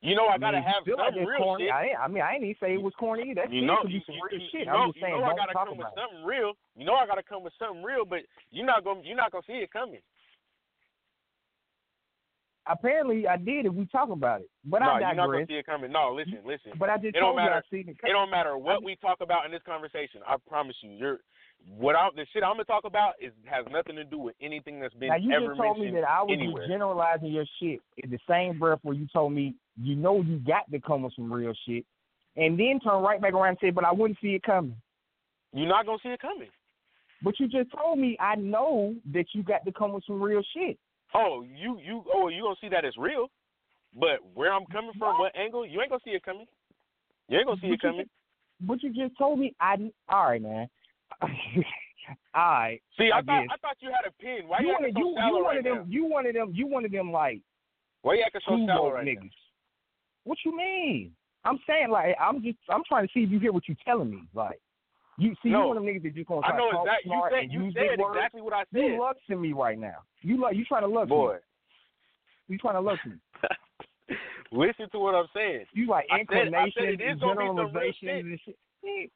You 0.00 0.14
know 0.14 0.28
I 0.30 0.38
gotta 0.38 0.62
mean, 0.62 0.66
have 0.70 0.86
some 0.86 1.26
real 1.26 1.38
corny. 1.42 1.64
shit. 1.66 1.74
I, 1.74 2.04
I 2.04 2.06
mean, 2.06 2.22
I 2.22 2.34
ain't 2.38 2.44
even 2.44 2.54
say 2.62 2.74
it 2.74 2.82
was 2.82 2.94
corny. 2.94 3.34
That 3.34 3.50
You 3.52 3.66
know, 3.66 3.82
could 3.82 3.90
be 3.90 4.02
some 4.06 4.14
you, 4.14 4.22
real 4.30 4.40
you, 4.40 4.48
shit. 4.54 4.66
you 4.66 4.72
I'm 4.72 4.86
know, 4.86 4.92
just 4.94 5.02
you 5.02 5.10
know 5.10 5.24
I 5.26 5.34
gotta 5.34 5.54
come 5.54 5.74
with 5.74 5.90
it. 5.90 5.98
something 5.98 6.22
real. 6.24 6.52
You 6.78 6.86
know 6.86 6.94
I 6.94 7.06
gotta 7.06 7.22
come 7.26 7.42
with 7.42 7.52
something 7.58 7.82
real, 7.82 8.04
but 8.06 8.20
you're 8.52 8.66
not 8.66 8.84
gonna 8.84 9.00
you're 9.02 9.16
not 9.18 9.32
gonna 9.32 9.42
see 9.46 9.58
it 9.58 9.72
coming. 9.72 9.98
Apparently, 12.70 13.26
I 13.26 13.38
did 13.38 13.66
if 13.66 13.72
we 13.72 13.86
talk 13.86 14.10
about 14.10 14.42
it. 14.42 14.50
But 14.62 14.80
no, 14.80 14.86
I 14.86 15.00
you're 15.00 15.14
not 15.14 15.26
gonna 15.26 15.46
see 15.48 15.54
it 15.54 15.66
coming. 15.66 15.90
No, 15.90 16.14
listen, 16.14 16.38
listen. 16.44 16.72
But 16.78 16.90
I 16.90 16.96
just 16.98 17.16
it 17.16 17.20
don't 17.20 17.34
matter. 17.34 17.54
I 17.58 17.58
it. 17.74 17.88
It 17.88 18.12
don't 18.12 18.30
matter 18.30 18.56
what 18.56 18.84
we 18.84 18.94
talk 18.96 19.18
about 19.20 19.46
in 19.46 19.50
this 19.50 19.62
conversation. 19.66 20.20
I 20.28 20.36
promise 20.46 20.76
you, 20.82 20.90
you're 20.92 21.18
what 21.76 21.94
I, 21.96 22.08
the 22.14 22.26
shit 22.32 22.42
I'm 22.42 22.54
gonna 22.54 22.64
talk 22.64 22.84
about 22.84 23.14
is 23.20 23.32
has 23.44 23.64
nothing 23.70 23.96
to 23.96 24.04
do 24.04 24.18
with 24.18 24.34
anything 24.40 24.80
that's 24.80 24.94
been 24.94 25.08
Now 25.08 25.16
you 25.16 25.32
ever 25.32 25.48
just 25.48 25.58
told 25.58 25.78
me 25.78 25.90
that 25.92 26.04
I 26.04 26.22
was 26.22 26.36
anywhere. 26.38 26.66
generalizing 26.66 27.32
your 27.32 27.44
shit 27.60 27.80
in 27.98 28.10
the 28.10 28.18
same 28.28 28.58
breath 28.58 28.78
where 28.82 28.94
you 28.94 29.06
told 29.12 29.32
me 29.32 29.54
you 29.76 29.94
know 29.96 30.22
you 30.22 30.38
got 30.38 30.70
to 30.70 30.80
come 30.80 31.02
with 31.02 31.14
some 31.14 31.32
real 31.32 31.52
shit, 31.66 31.84
and 32.36 32.58
then 32.58 32.80
turn 32.80 33.02
right 33.02 33.20
back 33.20 33.32
around 33.32 33.50
and 33.50 33.58
say, 33.60 33.70
"But 33.70 33.84
I 33.84 33.92
wouldn't 33.92 34.18
see 34.20 34.34
it 34.34 34.42
coming." 34.42 34.76
You're 35.52 35.68
not 35.68 35.86
gonna 35.86 35.98
see 36.02 36.10
it 36.10 36.20
coming. 36.20 36.48
But 37.22 37.38
you 37.40 37.48
just 37.48 37.70
told 37.76 37.98
me 37.98 38.16
I 38.20 38.36
know 38.36 38.94
that 39.12 39.26
you 39.32 39.42
got 39.42 39.64
to 39.64 39.72
come 39.72 39.92
with 39.92 40.04
some 40.06 40.22
real 40.22 40.42
shit. 40.54 40.78
Oh, 41.14 41.42
you 41.42 41.78
you 41.78 42.04
oh 42.12 42.28
you 42.28 42.42
gonna 42.42 42.56
see 42.60 42.68
that 42.68 42.84
as 42.84 42.96
real, 42.96 43.28
but 43.94 44.18
where 44.34 44.52
I'm 44.52 44.66
coming 44.66 44.92
from, 44.98 45.18
what 45.18 45.36
angle, 45.36 45.66
you 45.66 45.80
ain't 45.80 45.90
gonna 45.90 46.00
see 46.04 46.10
it 46.10 46.24
coming. 46.24 46.46
You 47.28 47.38
ain't 47.38 47.46
gonna 47.46 47.60
see 47.60 47.68
it 47.68 47.80
But 47.82 47.86
you 47.86 47.90
coming. 47.90 48.06
But 48.60 48.82
you 48.82 48.92
just 48.92 49.16
told 49.18 49.38
me 49.38 49.54
I. 49.60 49.76
All 50.08 50.24
right, 50.24 50.42
man. 50.42 50.68
right. 52.34 52.80
See, 52.98 53.10
I, 53.12 53.18
I 53.18 53.22
thought 53.22 53.26
guess. 53.26 53.48
I 53.52 53.56
thought 53.58 53.76
you 53.80 53.90
had 53.90 54.08
a 54.08 54.12
pin. 54.22 54.48
Why 54.48 54.58
you, 54.60 54.66
you 54.68 54.72
wanted 54.72 54.94
so 54.94 55.00
you, 55.00 55.06
you 55.08 55.14
right 55.16 55.42
wanted 55.42 55.64
now? 55.64 55.74
them 55.74 55.86
you 55.88 56.06
wanted 56.06 56.34
them 56.36 56.50
you 56.54 56.66
wanted 56.66 56.92
them 56.92 57.12
like 57.12 57.40
Why 58.02 58.14
you 58.14 58.22
acting 58.24 58.40
so 58.46 58.56
shallow 58.66 58.92
right 58.92 59.04
niggas. 59.06 59.22
now? 59.24 59.28
What 60.24 60.38
you 60.44 60.56
mean? 60.56 61.12
I'm 61.44 61.58
saying 61.66 61.90
like 61.90 62.14
I'm 62.20 62.42
just 62.42 62.58
I'm 62.68 62.82
trying 62.88 63.06
to 63.06 63.12
see 63.12 63.20
if 63.20 63.30
you 63.30 63.38
hear 63.38 63.52
what 63.52 63.68
you're 63.68 63.76
telling 63.84 64.10
me. 64.10 64.22
Like 64.34 64.60
you 65.18 65.34
see 65.42 65.50
No. 65.50 65.62
you 65.62 65.68
one 65.68 65.76
of 65.78 65.82
them 65.84 65.92
niggas 65.92 66.02
that 66.04 66.14
just 66.14 66.28
gonna 66.28 66.42
try 66.42 66.50
I 66.54 66.56
know 66.58 66.70
to 66.70 66.76
talk 66.76 66.86
exactly. 66.86 67.10
You 67.10 67.16
smart 67.18 67.32
said 67.32 67.42
and 67.44 67.52
you 67.52 67.64
use 67.64 67.74
said 67.74 67.98
exactly 67.98 68.40
what 68.40 68.52
I 68.52 68.62
said. 68.72 68.80
You 68.80 69.00
luxing 69.02 69.40
me 69.40 69.52
right 69.52 69.78
now. 69.78 69.96
You 70.22 70.40
like 70.40 70.56
you 70.56 70.64
trying 70.64 70.82
to 70.82 70.88
lux 70.88 71.08
Boy, 71.08 71.34
me. 71.34 71.38
You 72.54 72.58
trying 72.58 72.74
to 72.74 72.80
lux 72.80 72.98
me. 73.04 73.12
listen 74.52 74.88
to 74.92 74.98
what 74.98 75.14
I'm 75.14 75.26
saying. 75.34 75.66
You 75.74 75.86
like 75.88 76.06
I 76.10 76.18
said- 76.30 76.54
I 76.54 76.70
said 76.72 76.88
inclinations 76.88 77.00
it 77.00 77.02
is 77.02 77.10
and 77.12 77.20
gonna 77.20 77.34
be 77.40 77.46
some 77.46 77.56
real 77.56 77.66
generalizations 77.68 78.24
and 78.24 78.40
shit. 78.44 79.10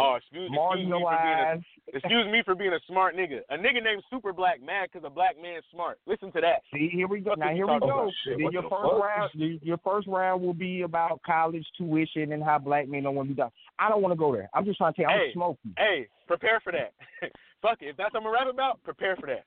Oh, 0.00 0.14
excuse, 0.16 0.48
excuse 0.48 0.50
me 0.50 0.56
for 0.56 0.76
being 0.76 0.92
a 0.92 0.96
Marginalized. 0.96 1.64
excuse 1.92 2.26
me 2.32 2.42
for 2.44 2.54
being 2.54 2.72
a 2.72 2.80
smart 2.88 3.14
nigga. 3.16 3.40
A 3.50 3.56
nigga 3.56 3.82
named 3.84 4.02
Super 4.10 4.32
Black 4.32 4.62
mad 4.62 4.88
because 4.92 5.06
a 5.06 5.10
black 5.10 5.36
man's 5.40 5.64
smart. 5.72 5.98
Listen 6.06 6.32
to 6.32 6.40
that. 6.40 6.62
See, 6.72 6.88
here 6.92 7.06
we 7.08 7.20
go. 7.20 7.34
Now 7.34 7.52
here 7.52 7.66
we 7.66 7.78
go. 7.80 8.10
Shit, 8.24 8.38
Then 8.38 8.52
your 8.52 8.62
first 8.62 8.90
fuck? 8.92 9.02
round, 9.02 9.30
your 9.62 9.78
first 9.84 10.06
round 10.08 10.42
will 10.42 10.54
be 10.54 10.82
about 10.82 11.20
college 11.26 11.66
tuition 11.76 12.32
and 12.32 12.42
how 12.42 12.58
black 12.58 12.88
men 12.88 13.02
don't 13.02 13.14
want 13.14 13.28
to 13.28 13.34
be 13.34 13.38
done. 13.38 13.50
I 13.78 13.88
don't 13.88 14.00
want 14.02 14.12
to 14.12 14.18
go 14.18 14.32
there. 14.32 14.48
I'm 14.54 14.64
just 14.64 14.78
trying 14.78 14.94
to 14.94 15.02
tell 15.02 15.10
you, 15.10 15.16
I'm 15.16 15.26
Hey. 15.26 15.32
smoking. 15.34 15.74
Hey, 15.76 16.08
prepare 16.26 16.60
for 16.60 16.72
that. 16.72 16.92
Fuck 17.62 17.82
it. 17.82 17.88
If 17.90 17.96
that's 17.96 18.14
what 18.14 18.20
I'm 18.20 18.24
gonna 18.24 18.32
rap 18.44 18.48
about, 18.52 18.82
prepare 18.82 19.16
for 19.16 19.26
that. 19.26 19.44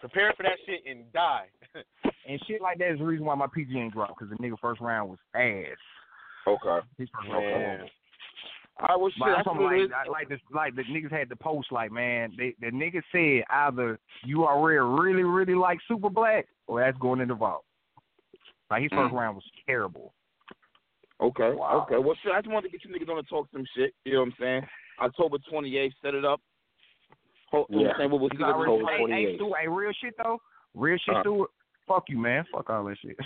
Prepare 0.00 0.32
for 0.36 0.42
that 0.44 0.58
shit 0.66 0.82
and 0.88 1.10
die. 1.12 1.46
And 2.28 2.40
shit 2.48 2.60
like 2.60 2.78
that 2.78 2.90
is 2.90 2.98
the 2.98 3.04
reason 3.04 3.24
why 3.24 3.36
my 3.36 3.46
PG 3.46 3.70
ain't 3.78 3.92
dropped 3.92 4.18
because 4.18 4.36
the 4.36 4.44
nigga 4.44 4.58
first 4.60 4.80
round 4.80 5.10
was 5.10 5.18
ass. 5.36 5.78
Okay. 6.48 6.84
His 6.98 7.08
first 7.14 7.28
round 7.30 7.88
Man. 8.80 8.88
was 8.88 8.88
All 8.88 8.88
right, 8.88 9.00
well, 9.00 9.10
shit, 9.10 9.44
that's 9.44 9.58
what 9.58 9.72
it 9.72 9.82
is. 9.84 9.90
like, 9.90 10.08
like 10.10 10.28
this, 10.28 10.40
like 10.52 10.74
the 10.76 10.82
niggas 10.84 11.10
had 11.12 11.28
the 11.28 11.36
post, 11.36 11.72
like 11.72 11.90
man, 11.92 12.32
they 12.36 12.54
the 12.60 12.66
niggas 12.66 13.02
said 13.12 13.44
either 13.50 13.98
you 14.24 14.44
already 14.46 14.78
really, 14.78 15.22
really 15.24 15.54
like 15.54 15.78
Super 15.88 16.10
Black, 16.10 16.46
or 16.66 16.80
that's 16.80 16.98
going 16.98 17.20
in 17.20 17.28
the 17.28 17.34
vault. 17.34 17.64
Like 18.70 18.82
his 18.82 18.90
first 18.92 19.12
Mm. 19.14 19.18
round 19.18 19.36
was 19.36 19.44
terrible. 19.66 20.12
Okay, 21.20 21.54
Wow. 21.54 21.86
okay. 21.86 21.96
Well, 21.98 22.14
shit, 22.22 22.32
I 22.32 22.40
just 22.42 22.52
wanted 22.52 22.70
to 22.70 22.76
get 22.78 22.84
you 22.84 22.94
niggas 22.94 23.08
on 23.08 23.16
to 23.16 23.22
talk 23.22 23.48
some 23.52 23.64
shit. 23.74 23.94
You 24.04 24.14
know 24.14 24.20
what 24.20 24.26
I'm 24.26 24.34
saying? 24.38 24.66
October 25.00 25.38
28th, 25.50 25.92
set 26.02 26.14
it 26.14 26.24
up. 26.26 26.40
Ho- 27.52 27.66
You 27.70 27.76
know 27.76 27.82
what 27.84 27.90
I'm 27.92 27.98
saying? 28.00 28.10
We'll 28.10 28.28
see 28.30 28.36
You 28.38 28.44
what 28.44 28.54
already, 28.54 28.82
the 28.82 28.86
hey, 28.86 29.38
hey, 29.38 29.38
hey, 29.62 29.68
real 29.68 29.92
shit 29.92 30.14
though, 30.18 30.38
real 30.74 30.98
shit, 30.98 31.16
Uh. 31.16 31.20
Stuart. 31.22 31.50
Fuck 31.86 32.04
you, 32.08 32.18
man. 32.18 32.44
Fuck 32.52 32.68
all 32.68 32.84
that 32.84 32.96
shit. 33.00 33.16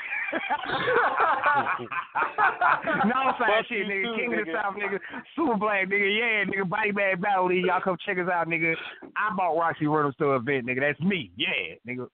no 3.06 3.32
side 3.38 3.64
shit, 3.68 3.86
nigga. 3.86 4.04
too, 4.04 4.14
King 4.16 4.34
of 4.38 4.44
the. 4.44 4.52
South, 4.52 4.74
nigga. 4.74 4.98
Super 5.34 5.56
black, 5.56 5.88
nigga. 5.88 6.18
Yeah, 6.18 6.44
nigga. 6.44 6.68
Body 6.68 6.90
bag 6.90 7.22
battle 7.22 7.46
league. 7.48 7.64
Y'all 7.64 7.80
come 7.80 7.96
check 8.04 8.18
us 8.18 8.28
out, 8.30 8.48
nigga. 8.48 8.74
I 9.16 9.34
bought 9.34 9.56
Roxy 9.56 9.86
Reynolds 9.86 10.16
to 10.18 10.32
an 10.32 10.42
event, 10.42 10.66
nigga. 10.66 10.80
That's 10.80 11.00
me. 11.00 11.30
Yeah, 11.36 11.76
nigga. 11.88 12.06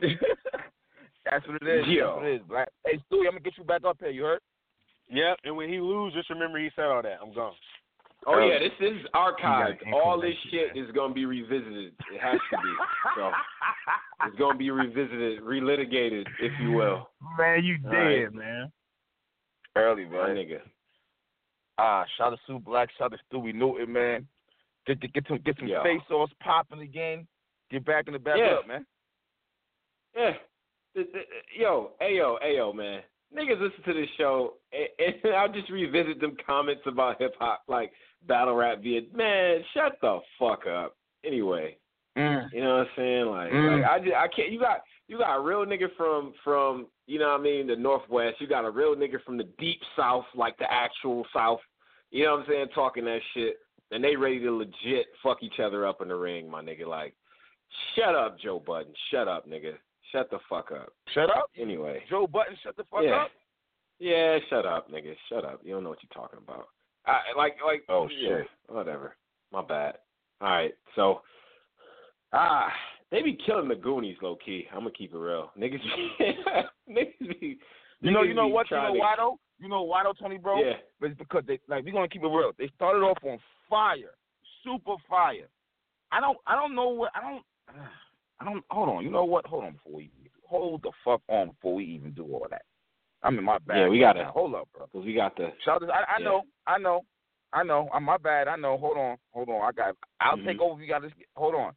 That's 1.30 1.46
what 1.46 1.62
it 1.62 1.68
is. 1.80 1.86
Yo. 1.88 2.06
That's 2.06 2.16
what 2.16 2.26
it 2.26 2.34
is, 2.34 2.42
black. 2.48 2.68
Hey, 2.86 2.96
Stewie, 2.96 3.26
I'm 3.26 3.32
gonna 3.32 3.40
get 3.40 3.58
you 3.58 3.64
back 3.64 3.84
up 3.84 3.98
here. 4.00 4.10
You 4.10 4.24
heard? 4.24 4.40
Yep, 5.10 5.38
and 5.44 5.56
when 5.56 5.68
he 5.68 5.78
lose, 5.78 6.14
just 6.14 6.30
remember 6.30 6.58
he 6.58 6.70
said 6.74 6.86
all 6.86 7.02
that. 7.02 7.18
I'm 7.22 7.34
gone. 7.34 7.52
Oh 8.26 8.38
yeah, 8.38 8.58
this 8.60 8.72
is 8.80 9.04
archived. 9.14 9.78
All 9.92 10.20
this 10.20 10.34
shit 10.50 10.76
is 10.76 10.90
gonna 10.92 11.12
be 11.14 11.24
revisited. 11.26 11.92
It 12.12 12.20
has 12.20 12.38
to 12.50 12.56
be. 12.62 12.74
So 13.16 13.30
it's 14.26 14.36
gonna 14.38 14.56
be 14.58 14.70
revisited, 14.70 15.42
relitigated, 15.42 16.26
if 16.40 16.52
you 16.60 16.72
will. 16.72 17.08
Man, 17.36 17.64
you 17.64 17.78
dead, 17.78 17.90
right. 17.90 18.32
man. 18.34 18.72
Early, 19.74 20.04
My 20.04 20.28
man. 20.28 20.36
nigga. 20.36 20.60
Ah, 21.78 22.04
shout 22.16 22.32
out 22.32 22.36
to 22.36 22.42
Sue 22.46 22.58
Black, 22.60 22.90
shout 22.98 23.12
out 23.12 23.18
to 23.30 23.36
Stewie 23.36 23.54
Newton, 23.54 23.92
man. 23.92 24.26
Get 24.86 25.00
get 25.12 25.24
some 25.26 25.38
get 25.44 25.56
some 25.58 25.66
Yeah. 25.68 25.82
face 25.82 26.00
offs 26.10 26.32
popping 26.40 26.80
again. 26.80 27.26
Get 27.70 27.84
back 27.84 28.06
in 28.06 28.12
the 28.12 28.18
back 28.18 28.36
Yeah. 28.38 28.54
up, 28.58 28.68
man. 28.68 28.86
Yeah. 30.16 30.32
Yo, 31.58 31.92
ayo, 32.02 32.36
ayo, 32.44 32.74
man. 32.74 33.02
Niggas 33.36 33.60
listen 33.60 33.82
to 33.86 33.94
this 33.94 34.08
show, 34.18 34.54
and, 34.72 35.14
and 35.24 35.34
I'll 35.34 35.52
just 35.52 35.70
revisit 35.70 36.20
them 36.20 36.36
comments 36.46 36.82
about 36.86 37.20
hip 37.20 37.34
hop, 37.38 37.62
like 37.68 37.92
battle 38.26 38.54
rap 38.54 38.82
via. 38.82 39.00
Man, 39.14 39.60
shut 39.74 39.96
the 40.00 40.20
fuck 40.38 40.66
up. 40.66 40.96
Anyway, 41.24 41.76
Mm. 42.16 42.52
you 42.52 42.60
know 42.60 42.76
what 42.78 42.80
I'm 42.80 42.86
saying? 42.94 43.24
Like, 43.26 43.52
Mm. 43.52 43.80
like 43.82 43.90
I 43.90 43.98
just, 44.00 44.14
I 44.14 44.28
can't. 44.28 44.52
You 44.52 44.60
got, 44.60 44.82
you 45.08 45.16
got 45.16 45.34
a 45.36 45.40
real 45.40 45.64
nigga 45.64 45.88
from, 45.96 46.34
from, 46.44 46.86
you 47.06 47.18
know 47.18 47.28
what 47.30 47.40
I 47.40 47.42
mean, 47.42 47.66
the 47.66 47.76
northwest. 47.76 48.38
You 48.38 48.46
got 48.46 48.66
a 48.66 48.70
real 48.70 48.94
nigga 48.94 49.22
from 49.24 49.38
the 49.38 49.48
deep 49.58 49.80
south, 49.96 50.26
like 50.34 50.58
the 50.58 50.70
actual 50.70 51.24
south. 51.34 51.60
You 52.10 52.24
know 52.24 52.32
what 52.32 52.40
I'm 52.40 52.46
saying? 52.48 52.66
Talking 52.74 53.06
that 53.06 53.20
shit, 53.32 53.56
and 53.92 54.04
they 54.04 54.14
ready 54.14 54.40
to 54.40 54.52
legit 54.52 55.06
fuck 55.22 55.42
each 55.42 55.58
other 55.58 55.86
up 55.86 56.02
in 56.02 56.08
the 56.08 56.14
ring, 56.14 56.50
my 56.50 56.62
nigga. 56.62 56.86
Like, 56.86 57.14
shut 57.96 58.14
up, 58.14 58.38
Joe 58.38 58.60
Budden. 58.60 58.92
Shut 59.10 59.26
up, 59.28 59.48
nigga. 59.48 59.72
Shut 60.12 60.30
the 60.30 60.38
fuck 60.48 60.70
up. 60.72 60.92
Shut 61.14 61.30
up. 61.30 61.50
Anyway. 61.58 62.02
Joe 62.08 62.26
Budden, 62.26 62.56
shut 62.62 62.76
the 62.76 62.84
fuck 62.90 63.00
yeah. 63.04 63.22
up. 63.22 63.30
Yeah, 63.98 64.38
shut 64.50 64.66
up, 64.66 64.90
nigga. 64.90 65.14
Shut 65.28 65.44
up. 65.44 65.60
You 65.64 65.74
don't 65.74 65.84
know 65.84 65.90
what 65.90 65.98
you're 66.02 66.22
talking 66.22 66.40
about. 66.42 66.68
I 67.06 67.18
like 67.36 67.56
like 67.64 67.82
Oh, 67.88 68.08
yeah, 68.08 68.38
shit. 68.38 68.46
whatever. 68.68 69.16
My 69.52 69.62
bad. 69.62 69.94
All 70.40 70.48
right. 70.48 70.72
So 70.94 71.22
ah, 72.32 72.68
they 73.10 73.22
be 73.22 73.38
killing 73.46 73.68
the 73.68 73.74
Goonies 73.74 74.16
low 74.22 74.36
key. 74.44 74.66
I'm 74.72 74.80
gonna 74.80 74.90
keep 74.90 75.14
it 75.14 75.18
real. 75.18 75.50
Niggas 75.58 75.80
niggas 76.88 77.40
be 77.40 77.58
You 78.00 78.10
know, 78.10 78.22
you 78.22 78.34
know 78.34 78.48
what? 78.48 78.70
You 78.70 78.76
know 78.76 78.92
why 78.92 79.14
though? 79.16 79.38
You 79.58 79.68
know 79.68 79.82
why 79.82 80.02
though, 80.04 80.12
Tony, 80.12 80.38
bro? 80.38 80.60
Yeah. 80.60 80.74
But 81.00 81.10
it's 81.10 81.18
because 81.18 81.44
they 81.46 81.58
like 81.68 81.84
we're 81.84 81.92
gonna 81.92 82.08
keep 82.08 82.22
it 82.22 82.26
real. 82.26 82.52
They 82.58 82.70
started 82.76 83.00
off 83.00 83.18
on 83.24 83.38
fire, 83.68 84.14
super 84.64 84.94
fire. 85.08 85.48
I 86.12 86.20
don't, 86.20 86.36
I 86.46 86.54
don't 86.54 86.74
know 86.74 86.90
what, 86.90 87.10
I 87.14 87.20
don't, 87.22 87.42
I 88.42 88.44
don't. 88.44 88.64
Hold 88.70 88.88
on. 88.88 89.04
You 89.04 89.10
know 89.10 89.24
what? 89.24 89.46
Hold 89.46 89.64
on 89.64 89.72
before 89.74 89.92
we 89.92 90.10
hold 90.44 90.82
the 90.82 90.90
fuck 91.04 91.22
on 91.28 91.48
before 91.50 91.74
we 91.76 91.84
even 91.84 92.10
do 92.12 92.24
all 92.24 92.46
that. 92.50 92.62
I'm 93.22 93.38
in 93.38 93.44
my 93.44 93.58
bad. 93.58 93.78
Yeah, 93.78 93.88
we 93.88 94.02
right 94.04 94.16
gotta- 94.16 94.30
hold 94.30 94.54
up, 94.54 94.68
bro. 94.74 94.86
Cause 94.92 95.04
we 95.04 95.14
got 95.14 95.36
the 95.36 95.52
Shout 95.64 95.82
out. 95.82 95.90
I, 95.90 96.16
I 96.16 96.18
Yeah. 96.18 96.24
know, 96.24 96.42
I 96.66 96.78
know, 96.78 97.04
I 97.52 97.62
know. 97.62 97.88
I'm 97.94 98.02
my 98.04 98.16
bad. 98.16 98.48
I 98.48 98.56
know. 98.56 98.76
Hold 98.76 98.98
on, 98.98 99.16
hold 99.32 99.48
on. 99.48 99.62
I 99.62 99.70
got. 99.72 99.94
I'll 100.20 100.36
Mhm. 100.36 100.44
take 100.44 100.60
over. 100.60 100.80
if 100.80 100.86
You 100.86 100.92
got 100.92 101.02
this. 101.02 101.12
Hold 101.36 101.54
on. 101.54 101.72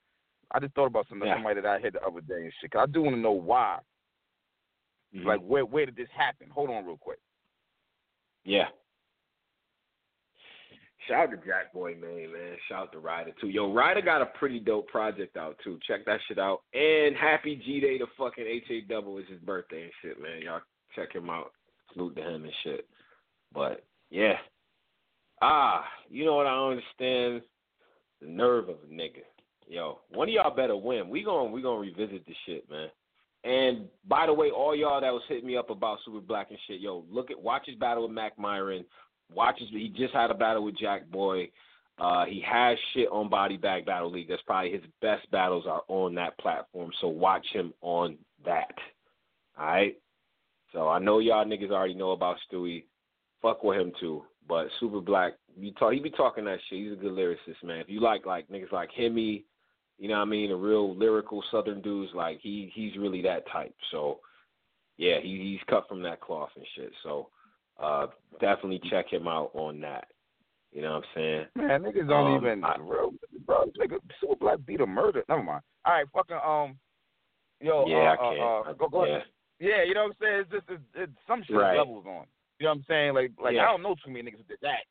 I 0.52 0.60
just 0.60 0.74
thought 0.74 0.88
about 0.88 1.08
something. 1.08 1.28
Yeah. 1.28 1.36
Somebody 1.36 1.62
that 1.62 1.70
I 1.70 1.80
hit 1.80 1.94
the 1.94 2.02
other 2.06 2.22
day 2.22 2.44
and 2.44 2.54
shit. 2.60 2.72
Cause 2.72 2.82
I 2.88 2.92
do 2.92 3.04
want 3.04 3.16
to 3.16 3.20
know 3.22 3.32
why. 3.32 3.80
Mhm. 5.14 5.26
Like 5.26 5.42
where 5.42 5.66
where 5.66 5.86
did 5.86 5.96
this 5.96 6.10
happen? 6.12 6.50
Hold 6.50 6.70
on, 6.72 6.86
real 6.86 6.98
quick. 6.98 7.20
Yeah. 8.44 8.68
Shout 11.08 11.30
out 11.30 11.32
to 11.32 11.38
Jack 11.38 11.74
Boy 11.74 11.96
man, 11.96 12.32
man. 12.32 12.58
Shout 12.68 12.84
out 12.84 12.92
to 12.94 13.00
Ryder 13.00 13.32
too. 13.40 13.50
Yo, 13.50 13.72
Ryder 13.72 14.02
got 14.02 14.22
a 14.22 14.26
pretty 14.26 14.60
dope 14.60 14.88
project 14.88 15.38
out 15.38 15.58
too. 15.64 15.80
Check 15.88 16.06
that 16.06 16.20
shit 16.28 16.40
out. 16.40 16.62
And 16.74 17.16
happy 17.16 17.62
G 17.64 17.80
Day 17.80 17.98
to 17.98 18.06
fucking 18.18 18.46
H 18.46 18.66
A 18.70 18.82
double 18.82 19.18
is 19.18 19.26
his 19.30 19.40
birthday 19.40 19.84
and 19.84 19.92
shit, 20.02 20.22
man. 20.22 20.42
Y'all 20.42 20.62
check 20.96 21.14
him 21.14 21.30
out. 21.30 21.52
Salute 21.94 22.16
to 22.16 22.22
him 22.22 22.44
and 22.44 22.54
shit. 22.64 22.88
But 23.54 23.84
yeah. 24.10 24.38
Ah, 25.42 25.86
you 26.10 26.26
know 26.26 26.36
what 26.36 26.48
I 26.48 26.70
understand? 26.70 27.42
The 28.22 28.28
nerve 28.28 28.70
of 28.70 28.78
a 28.90 28.94
nigga. 28.94 29.24
Yo, 29.68 30.00
one 30.10 30.30
of 30.30 30.34
y'all 30.34 30.56
better 30.56 30.78
win. 30.78 31.10
We 31.10 31.24
gon' 31.24 31.52
we 31.52 31.62
gonna 31.62 31.80
revisit 31.80 32.26
this 32.26 32.38
shit, 32.46 32.70
man. 32.70 32.90
And 33.44 33.88
by 34.08 34.26
the 34.26 34.34
way, 34.34 34.50
all 34.50 34.76
y'all 34.76 35.02
that 35.02 35.14
was 35.14 35.22
hitting 35.28 35.46
me 35.46 35.56
up 35.56 35.70
about 35.70 36.00
Super 36.04 36.20
Black 36.20 36.50
and 36.50 36.60
shit, 36.68 36.82
yo, 36.82 37.04
look 37.12 37.30
at 37.30 37.40
watch 37.40 37.64
his 37.68 37.76
battle 37.76 38.04
with 38.04 38.12
Mac 38.12 38.40
Myron. 38.40 38.86
Watch 39.34 39.60
his 39.60 39.70
he 39.70 39.90
just 39.90 40.14
had 40.14 40.32
a 40.32 40.36
battle 40.36 40.64
with 40.64 40.78
Jack 40.78 41.10
Boy. 41.10 41.50
Uh, 41.98 42.26
he 42.26 42.44
has 42.46 42.78
shit 42.94 43.08
on 43.10 43.30
Body 43.30 43.58
Bag 43.58 43.86
Battle 43.86 44.12
League. 44.12 44.28
That's 44.28 44.42
probably 44.44 44.72
his 44.72 44.82
best 45.02 45.30
battles 45.32 45.66
are 45.68 45.84
on 45.88 46.14
that 46.16 46.38
platform. 46.40 46.92
So 47.00 47.08
watch 47.08 47.46
him 47.54 47.74
on 47.82 48.18
that. 48.44 48.74
All 49.58 49.66
right. 49.66 49.96
So 50.74 50.90
I 50.90 51.00
know 51.00 51.20
y'all 51.20 51.46
niggas 51.46 51.72
already 51.72 51.94
know 51.94 52.12
about 52.12 52.36
Stewie. 52.52 52.84
Fuck 53.42 53.64
with 53.64 53.80
him 53.80 53.94
too. 54.00 54.24
But 54.48 54.68
Super 54.80 55.00
Black, 55.00 55.34
you 55.58 55.72
talk, 55.74 55.94
he 55.94 56.00
be 56.00 56.10
talking 56.10 56.46
that 56.46 56.60
shit. 56.70 56.80
He's 56.80 56.92
a 56.92 56.96
good 56.96 57.14
lyricist, 57.14 57.64
man. 57.64 57.80
If 57.80 57.90
you 57.90 58.02
like 58.02 58.26
like 58.26 58.48
niggas 58.50 58.72
like 58.72 58.90
Hemi, 58.96 59.46
you 59.98 60.10
know 60.10 60.16
what 60.16 60.22
I 60.22 60.26
mean, 60.26 60.52
a 60.52 60.56
real 60.56 60.96
lyrical 60.96 61.42
Southern 61.50 61.82
dudes, 61.82 62.12
like 62.14 62.40
he 62.42 62.72
he's 62.76 62.98
really 62.98 63.22
that 63.22 63.50
type. 63.52 63.74
So 63.92 64.20
yeah, 64.98 65.20
he 65.22 65.38
he's 65.38 65.68
cut 65.70 65.88
from 65.88 66.04
that 66.04 66.20
cloth 66.20 66.50
and 66.56 66.66
shit. 66.76 66.92
So 67.04 67.30
uh 67.82 68.08
definitely 68.40 68.82
check 68.90 69.12
him 69.12 69.28
out 69.28 69.52
on 69.54 69.82
that. 69.82 70.08
You 70.72 70.82
know 70.82 70.94
what 70.94 71.04
I'm 71.04 71.10
saying? 71.16 71.46
Man, 71.56 71.84
niggas 71.84 72.08
don't 72.10 72.32
Um, 72.34 72.36
even, 72.38 72.64
I- 72.64 72.78
bro. 72.78 73.14
Bro, 73.46 73.66
nigga, 73.80 74.00
Super 74.20 74.36
Black 74.36 74.58
beat 74.66 74.82
a 74.82 74.86
murder. 74.86 75.24
Never 75.30 75.44
mind. 75.44 75.62
All 75.86 75.94
right, 75.94 76.06
fucking 76.14 76.36
um, 76.38 76.78
yo, 77.62 77.86
yeah, 77.88 78.10
uh, 78.10 78.14
I 78.14 78.18
can't. 78.18 78.40
uh, 78.40 78.60
uh, 78.70 78.74
go, 78.74 78.88
go 78.90 79.06
yeah. 79.06 79.12
ahead. 79.18 79.24
Yeah, 79.60 79.84
you 79.84 79.94
know 79.94 80.04
what 80.06 80.16
I'm 80.16 80.18
saying? 80.20 80.40
It's 80.42 80.52
just 80.52 80.66
it's, 80.70 80.84
it's 80.96 81.14
some 81.28 81.44
shit 81.48 81.56
Right. 81.56 81.78
levels 81.78 82.06
on. 82.08 82.26
You 82.60 82.66
know 82.66 82.72
what 82.72 82.78
I'm 82.78 82.86
saying? 82.90 83.14
Like 83.14 83.32
like 83.42 83.56
Yeah. 83.56 83.64
I 83.64 83.72
don't 83.72 83.84
know 83.84 83.96
too 84.04 84.12
many 84.12 84.30
niggas 84.30 84.40
that 84.40 84.48
did 84.48 84.58
that. 84.64 84.84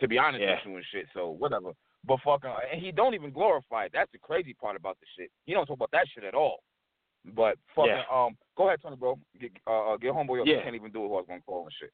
To 0.00 0.08
be 0.08 0.18
honest 0.18 0.42
Yeah. 0.42 0.54
with 0.56 0.60
you 0.66 0.76
and 0.76 0.84
shit. 0.90 1.06
So 1.14 1.30
whatever. 1.30 1.70
But 2.06 2.18
fucking, 2.24 2.50
and 2.72 2.80
he 2.82 2.90
don't 2.92 3.14
even 3.14 3.30
glorify 3.30 3.84
it. 3.84 3.92
That's 3.94 4.10
the 4.12 4.18
crazy 4.18 4.54
part 4.54 4.76
about 4.76 4.98
the 5.00 5.06
shit. 5.16 5.30
He 5.46 5.52
don't 5.54 5.66
talk 5.66 5.76
about 5.76 5.90
that 5.92 6.06
shit 6.12 6.24
at 6.24 6.34
all. 6.34 6.58
But 7.24 7.56
fucking, 7.74 7.90
Yeah. 7.90 8.02
um, 8.12 8.36
go 8.56 8.68
ahead, 8.68 8.80
Tony, 8.82 8.96
bro. 8.96 9.18
Get 9.40 9.50
uh, 9.66 9.92
uh, 9.92 9.96
get 9.96 10.12
homeboy 10.12 10.42
up. 10.42 10.46
Yeah. 10.46 10.56
You 10.56 10.62
can't 10.62 10.74
even 10.74 10.92
do 10.92 11.04
it. 11.04 11.08
Who 11.08 11.14
I 11.14 11.18
was 11.18 11.26
gonna 11.26 11.40
call 11.40 11.62
and 11.64 11.72
shit. 11.80 11.90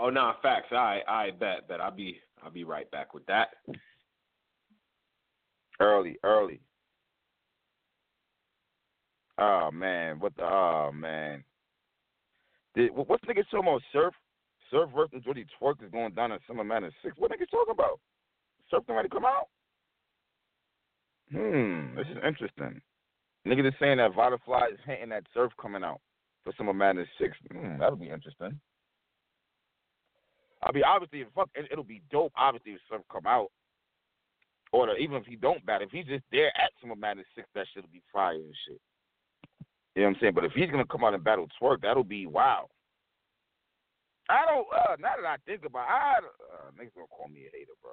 Oh 0.00 0.10
no, 0.10 0.32
facts. 0.42 0.72
I 0.72 1.02
I 1.06 1.30
bet, 1.30 1.68
bet 1.68 1.80
I'll 1.80 1.90
be 1.90 2.20
I'll 2.42 2.50
be 2.50 2.64
right 2.64 2.90
back 2.90 3.14
with 3.14 3.24
that. 3.26 3.50
Early, 5.80 6.18
early. 6.24 6.60
Oh 9.38 9.70
man, 9.70 10.18
what 10.18 10.34
the? 10.36 10.42
Oh 10.42 10.90
man. 10.92 11.44
Did, 12.74 12.94
what- 12.94 13.08
what's 13.08 13.24
niggas 13.24 13.44
talking 13.50 13.68
about? 13.68 13.82
Surf, 13.92 14.14
Surf 14.70 14.90
versus 14.94 15.22
Jody 15.24 15.46
Twork 15.60 15.82
is 15.84 15.90
going 15.92 16.12
down 16.14 16.32
in 16.32 16.38
Summer 16.46 16.64
Madness 16.64 16.92
six. 17.02 17.16
What 17.18 17.30
niggas 17.30 17.50
talking 17.50 17.72
about? 17.72 18.00
Surf 18.70 18.84
to 18.86 19.08
come 19.08 19.24
out? 19.24 19.48
Hmm, 21.30 21.94
this 21.96 22.06
is 22.08 22.16
interesting. 22.26 22.80
Niggas 23.46 23.68
is 23.68 23.74
saying 23.80 23.98
that 23.98 24.14
Butterfly 24.14 24.66
is 24.72 24.80
hinting 24.84 25.12
at 25.12 25.24
Surf 25.32 25.52
coming 25.60 25.84
out 25.84 26.00
for 26.44 26.52
Summer 26.56 26.74
Madness 26.74 27.08
six. 27.20 27.36
Hmm, 27.52 27.78
that'll 27.78 27.96
be 27.96 28.10
interesting. 28.10 28.60
I 30.62 30.72
mean, 30.72 30.82
obviously, 30.84 31.24
fuck, 31.34 31.48
it, 31.54 31.68
it'll 31.70 31.84
be 31.84 32.02
dope. 32.10 32.32
Obviously, 32.36 32.72
if 32.72 32.80
Surf 32.90 33.02
come 33.10 33.26
out, 33.26 33.50
or 34.72 34.94
even 34.96 35.16
if 35.16 35.24
he 35.24 35.36
don't 35.36 35.64
bat, 35.64 35.82
if 35.82 35.90
he's 35.90 36.06
just 36.06 36.24
there 36.30 36.48
at 36.48 36.72
Summer 36.80 36.96
Madness 36.96 37.26
six, 37.34 37.48
that 37.54 37.66
shit'll 37.72 37.90
be 37.92 38.02
fire 38.12 38.34
and 38.34 38.54
shit. 38.66 38.80
You 39.94 40.02
know 40.02 40.08
what 40.08 40.16
I'm 40.16 40.20
saying? 40.20 40.34
But 40.34 40.44
if 40.44 40.52
he's 40.52 40.70
gonna 40.70 40.84
come 40.84 41.04
out 41.04 41.14
and 41.14 41.24
battle 41.24 41.48
Twork, 41.60 41.82
that'll 41.82 42.04
be 42.04 42.26
wow. 42.26 42.68
I 44.28 44.44
don't. 44.46 44.66
Uh, 44.70 44.96
now 45.00 45.14
that 45.20 45.26
I 45.26 45.36
think 45.46 45.64
about, 45.64 45.88
it, 45.88 45.90
I 45.90 46.12
uh, 46.18 46.70
niggas 46.72 46.94
gonna 46.94 47.06
call 47.16 47.28
me 47.28 47.46
a 47.46 47.56
hater, 47.56 47.72
bro. 47.82 47.92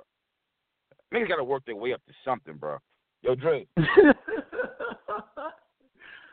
Niggas 1.13 1.29
gotta 1.29 1.43
work 1.43 1.63
their 1.65 1.77
way 1.77 1.93
up 1.93 2.03
to 2.07 2.13
something, 2.25 2.57
bro. 2.57 2.77
Yo, 3.25 3.33
Dre, 3.33 3.65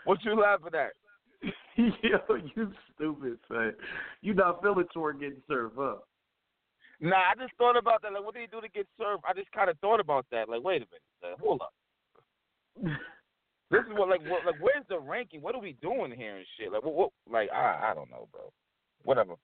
what 0.04 0.22
you 0.24 0.38
laughing 0.38 0.74
at? 0.74 0.92
Yo, 1.76 2.18
you 2.54 2.70
stupid, 2.94 3.38
son. 3.48 3.72
You 4.20 4.34
not 4.34 4.60
feeling 4.60 4.84
toward 4.92 5.18
getting 5.20 5.40
served 5.48 5.78
up. 5.78 6.06
Nah, 7.00 7.16
I 7.16 7.34
just 7.40 7.56
thought 7.56 7.78
about 7.78 8.02
that. 8.02 8.12
Like, 8.12 8.22
what 8.22 8.34
did 8.34 8.42
he 8.42 8.46
do 8.46 8.60
to 8.60 8.68
get 8.68 8.86
served? 8.98 9.22
I 9.26 9.32
just 9.32 9.50
kind 9.52 9.70
of 9.70 9.78
thought 9.78 10.00
about 10.00 10.26
that. 10.32 10.50
Like, 10.50 10.62
wait 10.62 10.82
a 10.82 10.86
minute, 10.86 11.02
uh, 11.24 11.36
hold 11.40 11.62
up. 11.62 11.72
This 13.70 13.80
is 13.90 13.96
what, 13.96 14.10
like, 14.10 14.20
what, 14.28 14.44
like, 14.44 14.56
where's 14.60 14.84
the 14.90 15.00
ranking? 15.00 15.40
What 15.40 15.54
are 15.54 15.60
we 15.62 15.76
doing 15.80 16.12
here 16.14 16.36
and 16.36 16.44
shit? 16.58 16.70
Like, 16.70 16.84
what, 16.84 16.92
what 16.92 17.10
like, 17.26 17.48
I, 17.50 17.88
I 17.90 17.94
don't 17.94 18.10
know, 18.10 18.28
bro. 18.30 18.52
Whatever. 19.04 19.36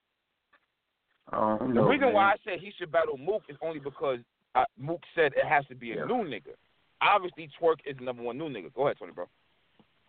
The 1.31 1.81
reason 1.81 2.13
why 2.13 2.33
I 2.33 2.35
said 2.43 2.59
he 2.59 2.71
should 2.77 2.91
battle 2.91 3.17
Mook 3.17 3.41
is 3.49 3.57
only 3.63 3.79
because 3.79 4.19
uh, 4.53 4.65
Mook 4.77 5.01
said 5.15 5.31
it 5.35 5.47
has 5.49 5.65
to 5.69 5.75
be 5.75 5.93
a 5.93 5.95
Yeah. 5.95 6.05
new 6.05 6.29
nigga. 6.29 6.53
Obviously, 7.01 7.49
Twork 7.59 7.79
is 7.85 7.97
the 7.97 8.03
number 8.03 8.23
one 8.23 8.37
new 8.37 8.49
nigga. 8.49 8.73
Go 8.73 8.87
ahead, 8.87 8.97
Tony, 8.99 9.13
bro. 9.13 9.25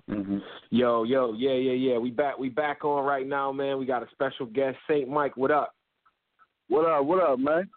Mm-hmm. 0.08 0.38
Yo, 0.70 1.04
yo, 1.04 1.34
yeah, 1.34 1.52
yeah, 1.52 1.72
yeah. 1.72 1.98
We 1.98 2.10
back. 2.10 2.38
We 2.38 2.48
back 2.48 2.84
on 2.84 3.04
right 3.04 3.26
now, 3.26 3.52
man. 3.52 3.78
We 3.78 3.86
got 3.86 4.02
a 4.02 4.06
special 4.12 4.46
guest, 4.46 4.76
Saint 4.88 5.08
Mike. 5.08 5.36
What 5.36 5.50
up? 5.50 5.74
What 6.68 6.84
up? 6.86 7.04
What 7.04 7.22
up, 7.22 7.38
man? 7.38 7.68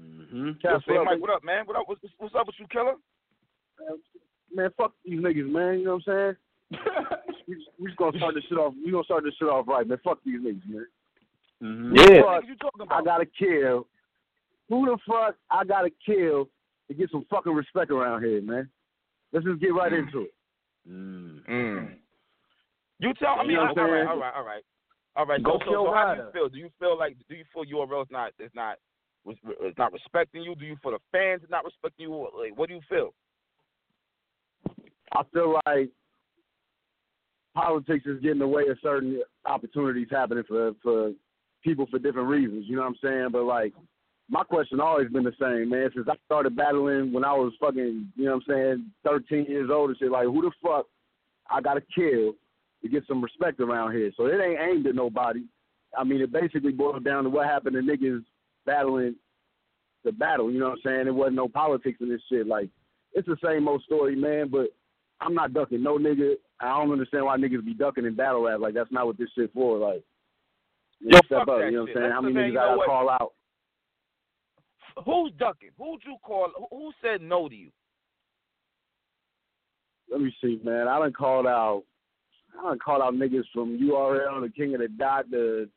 Mm-hmm. 0.00 0.46
Yo, 0.46 0.54
Cap, 0.60 0.82
say, 0.86 0.94
what 0.94 1.00
up, 1.00 1.06
Mike, 1.06 1.20
what 1.20 1.30
up, 1.30 1.44
man? 1.44 1.64
What 1.66 1.76
up? 1.76 1.84
What's, 1.86 2.00
what's 2.18 2.34
up 2.34 2.46
with 2.46 2.56
you, 2.58 2.66
killer? 2.70 2.94
man? 4.54 4.70
Fuck 4.76 4.92
these 5.04 5.20
niggas, 5.20 5.50
man. 5.50 5.78
You 5.78 5.84
know 5.84 6.00
what 6.04 6.12
I'm 6.14 6.36
saying? 6.70 6.80
we, 7.48 7.66
we 7.78 7.86
just 7.86 7.98
gonna 7.98 8.16
start 8.18 8.34
this 8.34 8.44
shit 8.48 8.58
off. 8.58 8.74
We 8.84 8.92
gonna 8.92 9.04
start 9.04 9.24
this 9.24 9.34
shit 9.38 9.48
off 9.48 9.66
right, 9.68 9.86
man. 9.86 9.98
Fuck 10.04 10.18
these 10.24 10.40
niggas, 10.40 10.68
man. 10.68 10.86
Mm-hmm. 11.62 11.90
Who 11.90 11.96
the 11.96 12.22
What 12.22 12.40
fuck 12.40 12.48
you 12.48 12.56
talking 12.56 12.82
about? 12.82 13.00
I 13.00 13.04
gotta 13.04 13.26
kill. 13.26 13.86
Who 14.68 14.86
the 14.86 14.98
fuck 15.08 15.36
I 15.50 15.64
gotta 15.64 15.90
kill 16.04 16.48
to 16.90 16.94
get 16.94 17.10
some 17.10 17.24
fucking 17.30 17.52
respect 17.52 17.90
around 17.90 18.22
here, 18.22 18.42
man? 18.42 18.68
Let's 19.32 19.46
just 19.46 19.60
get 19.60 19.68
right 19.68 19.92
into 19.92 20.22
it. 20.22 20.34
Mm. 20.88 21.38
Mm. 21.48 21.94
You 22.98 23.14
tell. 23.14 23.36
I 23.38 23.42
mean, 23.42 23.52
You 23.52 23.56
know 23.56 23.62
all 23.62 23.68
what 23.68 23.78
I'm 23.78 23.90
right, 23.90 23.96
saying? 23.96 24.08
all 24.08 24.18
right, 24.18 24.34
all 24.34 24.44
right, 24.44 24.62
all 25.16 25.26
right. 25.26 25.42
Go 25.42 25.52
so, 25.52 25.58
so, 25.58 25.70
kill 25.70 25.84
so 25.86 25.92
how 25.94 26.14
do 26.14 26.20
you 26.22 26.30
feel? 26.32 26.48
Do 26.48 26.58
you 26.58 26.70
feel 26.80 26.98
like? 26.98 27.16
Do 27.28 27.36
you 27.36 27.44
feel 27.54 27.64
URL 27.64 28.02
is 28.02 28.08
not 28.10 28.32
is 28.40 28.50
not 28.54 28.78
is 29.28 29.74
not 29.78 29.92
respecting 29.92 30.42
you? 30.42 30.56
Do 30.56 30.64
you 30.64 30.76
feel 30.82 30.92
the 30.92 30.98
fans 31.12 31.42
not 31.48 31.64
respecting 31.64 32.08
you? 32.10 32.28
Like, 32.36 32.58
what 32.58 32.68
do 32.68 32.74
you 32.74 32.80
feel? 32.88 33.14
I 35.12 35.22
feel 35.32 35.60
like 35.66 35.90
politics 37.54 38.06
is 38.06 38.16
getting 38.20 38.32
in 38.32 38.38
the 38.38 38.48
way 38.48 38.64
of 38.68 38.78
certain 38.82 39.22
opportunities 39.44 40.08
happening 40.10 40.44
for 40.48 40.72
for 40.82 41.12
people 41.62 41.86
for 41.88 42.00
different 42.00 42.28
reasons. 42.28 42.64
You 42.66 42.76
know 42.76 42.82
what 42.82 42.88
I'm 42.88 42.96
saying? 43.02 43.28
But 43.30 43.44
like, 43.44 43.74
my 44.30 44.44
question 44.44 44.80
always 44.80 45.10
been 45.10 45.24
the 45.24 45.32
same, 45.40 45.70
man. 45.70 45.90
Since 45.92 46.06
I 46.08 46.14
started 46.24 46.54
battling 46.54 47.12
when 47.12 47.24
I 47.24 47.32
was 47.32 47.52
fucking, 47.60 48.12
you 48.14 48.24
know 48.24 48.36
what 48.36 48.54
I'm 48.54 48.54
saying, 48.54 48.90
13 49.04 49.46
years 49.46 49.70
old 49.72 49.90
and 49.90 49.98
shit. 49.98 50.10
Like, 50.10 50.26
who 50.26 50.42
the 50.42 50.52
fuck 50.62 50.86
I 51.50 51.60
gotta 51.60 51.82
kill 51.94 52.34
to 52.82 52.88
get 52.88 53.02
some 53.08 53.22
respect 53.22 53.60
around 53.60 53.92
here? 53.92 54.12
So 54.16 54.26
it 54.26 54.40
ain't 54.40 54.60
aimed 54.60 54.86
at 54.86 54.94
nobody. 54.94 55.42
I 55.98 56.04
mean, 56.04 56.20
it 56.20 56.32
basically 56.32 56.70
boils 56.70 57.02
down 57.02 57.24
to 57.24 57.30
what 57.30 57.46
happened 57.46 57.74
to 57.74 57.80
niggas 57.80 58.24
battling 58.64 59.16
the 60.04 60.12
battle. 60.12 60.50
You 60.50 60.60
know 60.60 60.70
what 60.70 60.78
I'm 60.86 60.92
saying? 60.92 61.08
It 61.08 61.14
wasn't 61.14 61.36
no 61.36 61.48
politics 61.48 61.98
in 62.00 62.08
this 62.08 62.22
shit. 62.30 62.46
Like, 62.46 62.68
it's 63.12 63.26
the 63.26 63.36
same 63.44 63.66
old 63.66 63.82
story, 63.82 64.14
man. 64.14 64.48
But 64.48 64.68
I'm 65.20 65.34
not 65.34 65.52
ducking 65.52 65.82
no 65.82 65.98
nigga. 65.98 66.34
I 66.60 66.68
don't 66.78 66.92
understand 66.92 67.24
why 67.24 67.36
niggas 67.36 67.64
be 67.64 67.74
ducking 67.74 68.04
in 68.04 68.14
battle 68.14 68.44
rap. 68.44 68.60
Like 68.60 68.74
that's 68.74 68.92
not 68.92 69.06
what 69.06 69.18
this 69.18 69.28
shit 69.36 69.52
for. 69.52 69.78
Like, 69.78 70.04
Yo, 71.00 71.18
step 71.26 71.40
up. 71.40 71.46
that 71.46 71.66
You 71.66 71.72
know 71.72 71.80
what 71.82 71.90
I'm 71.90 71.96
saying? 71.96 72.12
How 72.12 72.20
many 72.20 72.34
man, 72.34 72.50
niggas 72.50 72.60
I 72.60 72.76
gotta 72.76 72.86
call 72.86 73.10
out? 73.10 73.32
Who's 75.04 75.32
ducking? 75.38 75.70
Who'd 75.78 76.00
you 76.04 76.16
call? 76.22 76.48
Who, 76.70 76.92
said 77.02 77.22
no 77.22 77.48
to 77.48 77.54
you? 77.54 77.70
Let 80.10 80.20
me 80.20 80.34
see, 80.42 80.60
man. 80.64 80.88
I 80.88 80.98
done 80.98 81.12
called 81.12 81.46
out. 81.46 81.84
I 82.58 82.70
done 82.70 82.78
called 82.78 83.02
out 83.02 83.14
niggas 83.14 83.44
from 83.54 83.78
URL, 83.78 84.42
the 84.42 84.52
King 84.54 84.74
of 84.74 84.80
the 84.80 84.88
Dot, 84.88 85.30
the. 85.30 85.68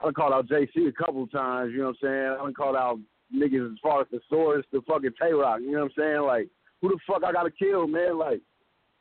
I 0.00 0.06
done 0.06 0.14
called 0.14 0.32
out 0.32 0.48
JC 0.48 0.88
a 0.88 0.92
couple 0.92 1.26
times. 1.26 1.72
You 1.72 1.78
know 1.78 1.84
what 1.86 1.96
I'm 2.02 2.08
saying? 2.08 2.36
I 2.40 2.42
done 2.42 2.54
called 2.54 2.76
out 2.76 2.98
niggas 3.34 3.72
as 3.72 3.78
far 3.82 4.00
as 4.02 4.06
the 4.10 4.20
source, 4.28 4.64
the 4.72 4.80
fucking 4.88 5.12
Tay 5.20 5.32
Roc. 5.32 5.60
You 5.60 5.72
know 5.72 5.82
what 5.82 5.92
I'm 5.96 6.02
saying? 6.02 6.22
Like, 6.22 6.48
who 6.80 6.88
the 6.88 6.98
fuck 7.06 7.22
I 7.24 7.32
gotta 7.32 7.50
kill, 7.50 7.86
man? 7.86 8.18
Like, 8.18 8.40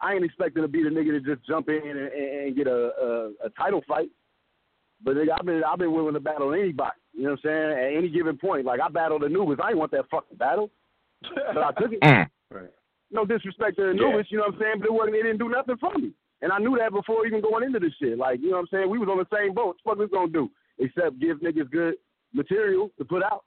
I 0.01 0.13
ain't 0.13 0.25
expecting 0.25 0.61
to 0.61 0.67
be 0.67 0.83
the 0.83 0.89
nigga 0.89 1.11
to 1.11 1.35
just 1.35 1.47
jump 1.47 1.69
in 1.69 1.81
and, 1.85 1.97
and, 1.97 2.47
and 2.47 2.55
get 2.55 2.67
a, 2.67 2.91
a 3.01 3.45
a 3.45 3.49
title 3.57 3.81
fight. 3.87 4.09
But 5.03 5.15
nigga, 5.15 5.37
I've 5.37 5.45
been 5.45 5.63
I've 5.63 5.79
been 5.79 5.93
willing 5.93 6.13
to 6.13 6.19
battle 6.19 6.53
anybody. 6.53 6.91
You 7.13 7.23
know 7.23 7.31
what 7.31 7.39
I'm 7.43 7.43
saying? 7.43 7.71
At 7.71 7.97
any 7.97 8.09
given 8.09 8.37
point, 8.37 8.65
like 8.65 8.79
I 8.79 8.89
battled 8.89 9.23
Anubis. 9.23 9.59
I 9.63 9.67
didn't 9.67 9.79
want 9.79 9.91
that 9.91 10.09
fucking 10.09 10.37
battle, 10.37 10.69
but 11.21 11.63
I 11.63 11.71
took 11.79 11.91
it. 11.93 11.99
Mm. 12.53 12.67
No 13.09 13.25
disrespect 13.25 13.77
to 13.77 13.89
Anubis, 13.89 14.27
you 14.29 14.37
know 14.37 14.45
what 14.45 14.55
I'm 14.55 14.59
saying? 14.59 14.75
But 14.79 14.87
it 14.87 14.93
wasn't. 14.93 15.15
It 15.15 15.23
didn't 15.23 15.39
do 15.39 15.49
nothing 15.49 15.77
for 15.77 15.91
me, 15.97 16.13
and 16.41 16.51
I 16.51 16.59
knew 16.59 16.77
that 16.77 16.91
before 16.91 17.25
even 17.25 17.41
going 17.41 17.63
into 17.63 17.79
this 17.79 17.93
shit. 17.99 18.17
Like 18.17 18.41
you 18.41 18.49
know 18.51 18.57
what 18.57 18.61
I'm 18.61 18.67
saying? 18.71 18.89
We 18.91 18.99
was 18.99 19.09
on 19.09 19.17
the 19.17 19.35
same 19.35 19.53
boat. 19.55 19.77
What 19.83 19.97
we 19.97 20.07
gonna 20.07 20.31
do 20.31 20.51
except 20.77 21.19
give 21.19 21.37
niggas 21.39 21.71
good 21.71 21.95
material 22.33 22.91
to 22.99 23.05
put 23.05 23.23
out? 23.23 23.43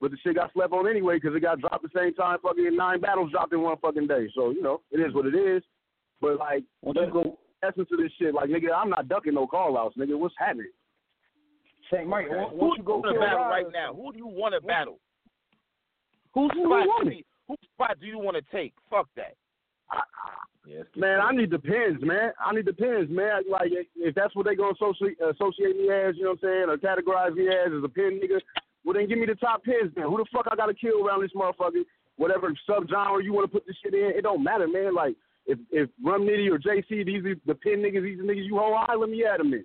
But 0.00 0.10
the 0.10 0.18
shit 0.22 0.36
got 0.36 0.52
slept 0.52 0.72
on 0.72 0.88
anyway 0.88 1.16
because 1.16 1.34
it 1.36 1.40
got 1.40 1.60
dropped 1.60 1.82
the 1.82 1.98
same 1.98 2.14
time. 2.14 2.38
Fucking 2.42 2.76
nine 2.76 3.00
battles 3.00 3.30
dropped 3.30 3.52
in 3.52 3.62
one 3.62 3.76
fucking 3.78 4.06
day. 4.06 4.28
So 4.34 4.50
you 4.50 4.62
know 4.62 4.80
it 4.90 5.00
is 5.00 5.12
what 5.14 5.26
it 5.26 5.34
is. 5.34 5.62
But 6.20 6.38
like, 6.38 6.64
let's 6.82 7.12
go 7.12 7.38
essence 7.62 7.88
of 7.92 7.98
this 7.98 8.12
shit. 8.18 8.34
Like 8.34 8.48
nigga, 8.48 8.68
I'm 8.74 8.90
not 8.90 9.08
ducking 9.08 9.34
no 9.34 9.46
call 9.46 9.76
outs, 9.76 9.96
nigga. 9.96 10.18
What's 10.18 10.34
happening? 10.38 10.70
Saint 11.90 12.08
Mike, 12.08 12.28
Who 12.28 12.36
once 12.36 12.50
do 12.52 12.66
you 12.66 12.74
you 12.78 12.82
go 12.82 12.96
want 12.98 13.14
to 13.14 13.20
battle 13.20 13.38
Ryder- 13.38 13.50
right 13.64 13.72
now? 13.72 13.94
Who 13.94 14.12
do 14.12 14.18
you 14.18 14.26
want 14.26 14.54
to 14.54 14.60
battle? 14.60 14.98
Whose 16.34 16.50
Who 16.54 16.64
spot? 16.66 16.86
want 16.86 17.08
do 17.10 17.16
you- 17.16 17.24
Whose 17.48 17.58
spot 17.74 17.96
do 18.00 18.06
you 18.06 18.18
want 18.18 18.36
to 18.36 18.42
take? 18.50 18.74
Fuck 18.90 19.08
that. 19.16 19.34
Yes, 20.66 20.84
Man, 20.96 21.20
I 21.20 21.30
need 21.30 21.50
the 21.50 21.60
pins, 21.60 22.02
man. 22.02 22.32
I 22.44 22.52
need 22.52 22.64
the 22.66 22.72
pins, 22.72 23.08
man. 23.08 23.44
Like, 23.48 23.70
if- 23.70 23.86
if 23.94 24.14
that's 24.16 24.34
what 24.34 24.46
they 24.46 24.56
gonna 24.56 24.72
associate, 24.72 25.16
associate 25.20 25.76
me 25.76 25.88
as, 25.92 26.16
you 26.16 26.24
know 26.24 26.30
what 26.30 26.42
I'm 26.42 26.48
saying, 26.48 26.68
or 26.70 26.76
categorize 26.76 27.36
me 27.36 27.46
as, 27.48 27.72
as 27.72 27.84
a 27.84 27.88
pin 27.88 28.18
nigga, 28.18 28.40
well 28.84 28.94
then 28.94 29.06
give 29.06 29.18
me 29.18 29.26
the 29.26 29.36
top 29.36 29.62
pins, 29.62 29.94
man. 29.94 30.06
Who 30.08 30.16
the 30.18 30.24
fuck 30.32 30.48
I 30.50 30.56
gotta 30.56 30.74
kill 30.74 31.06
around 31.06 31.20
this 31.22 31.32
motherfucker? 31.34 31.84
Whatever 32.16 32.52
subgenre 32.68 33.22
you 33.22 33.32
want 33.32 33.44
to 33.46 33.52
put 33.52 33.64
this 33.64 33.76
shit 33.76 33.94
in, 33.94 34.10
it 34.16 34.22
don't 34.22 34.42
matter, 34.42 34.66
man. 34.66 34.92
Like, 34.92 35.14
if 35.46 35.60
if 35.70 35.88
Rum 36.02 36.22
Nitty 36.26 36.50
or 36.50 36.58
JC, 36.58 37.04
these 37.04 37.24
are 37.24 37.36
the 37.46 37.54
pin 37.54 37.80
niggas, 37.80 38.02
these 38.02 38.18
are 38.18 38.24
niggas 38.24 38.44
you 38.46 38.58
hold 38.58 38.74
high, 38.76 38.96
let 38.96 39.08
me 39.08 39.24
add 39.24 39.38
them 39.38 39.54
in. 39.54 39.64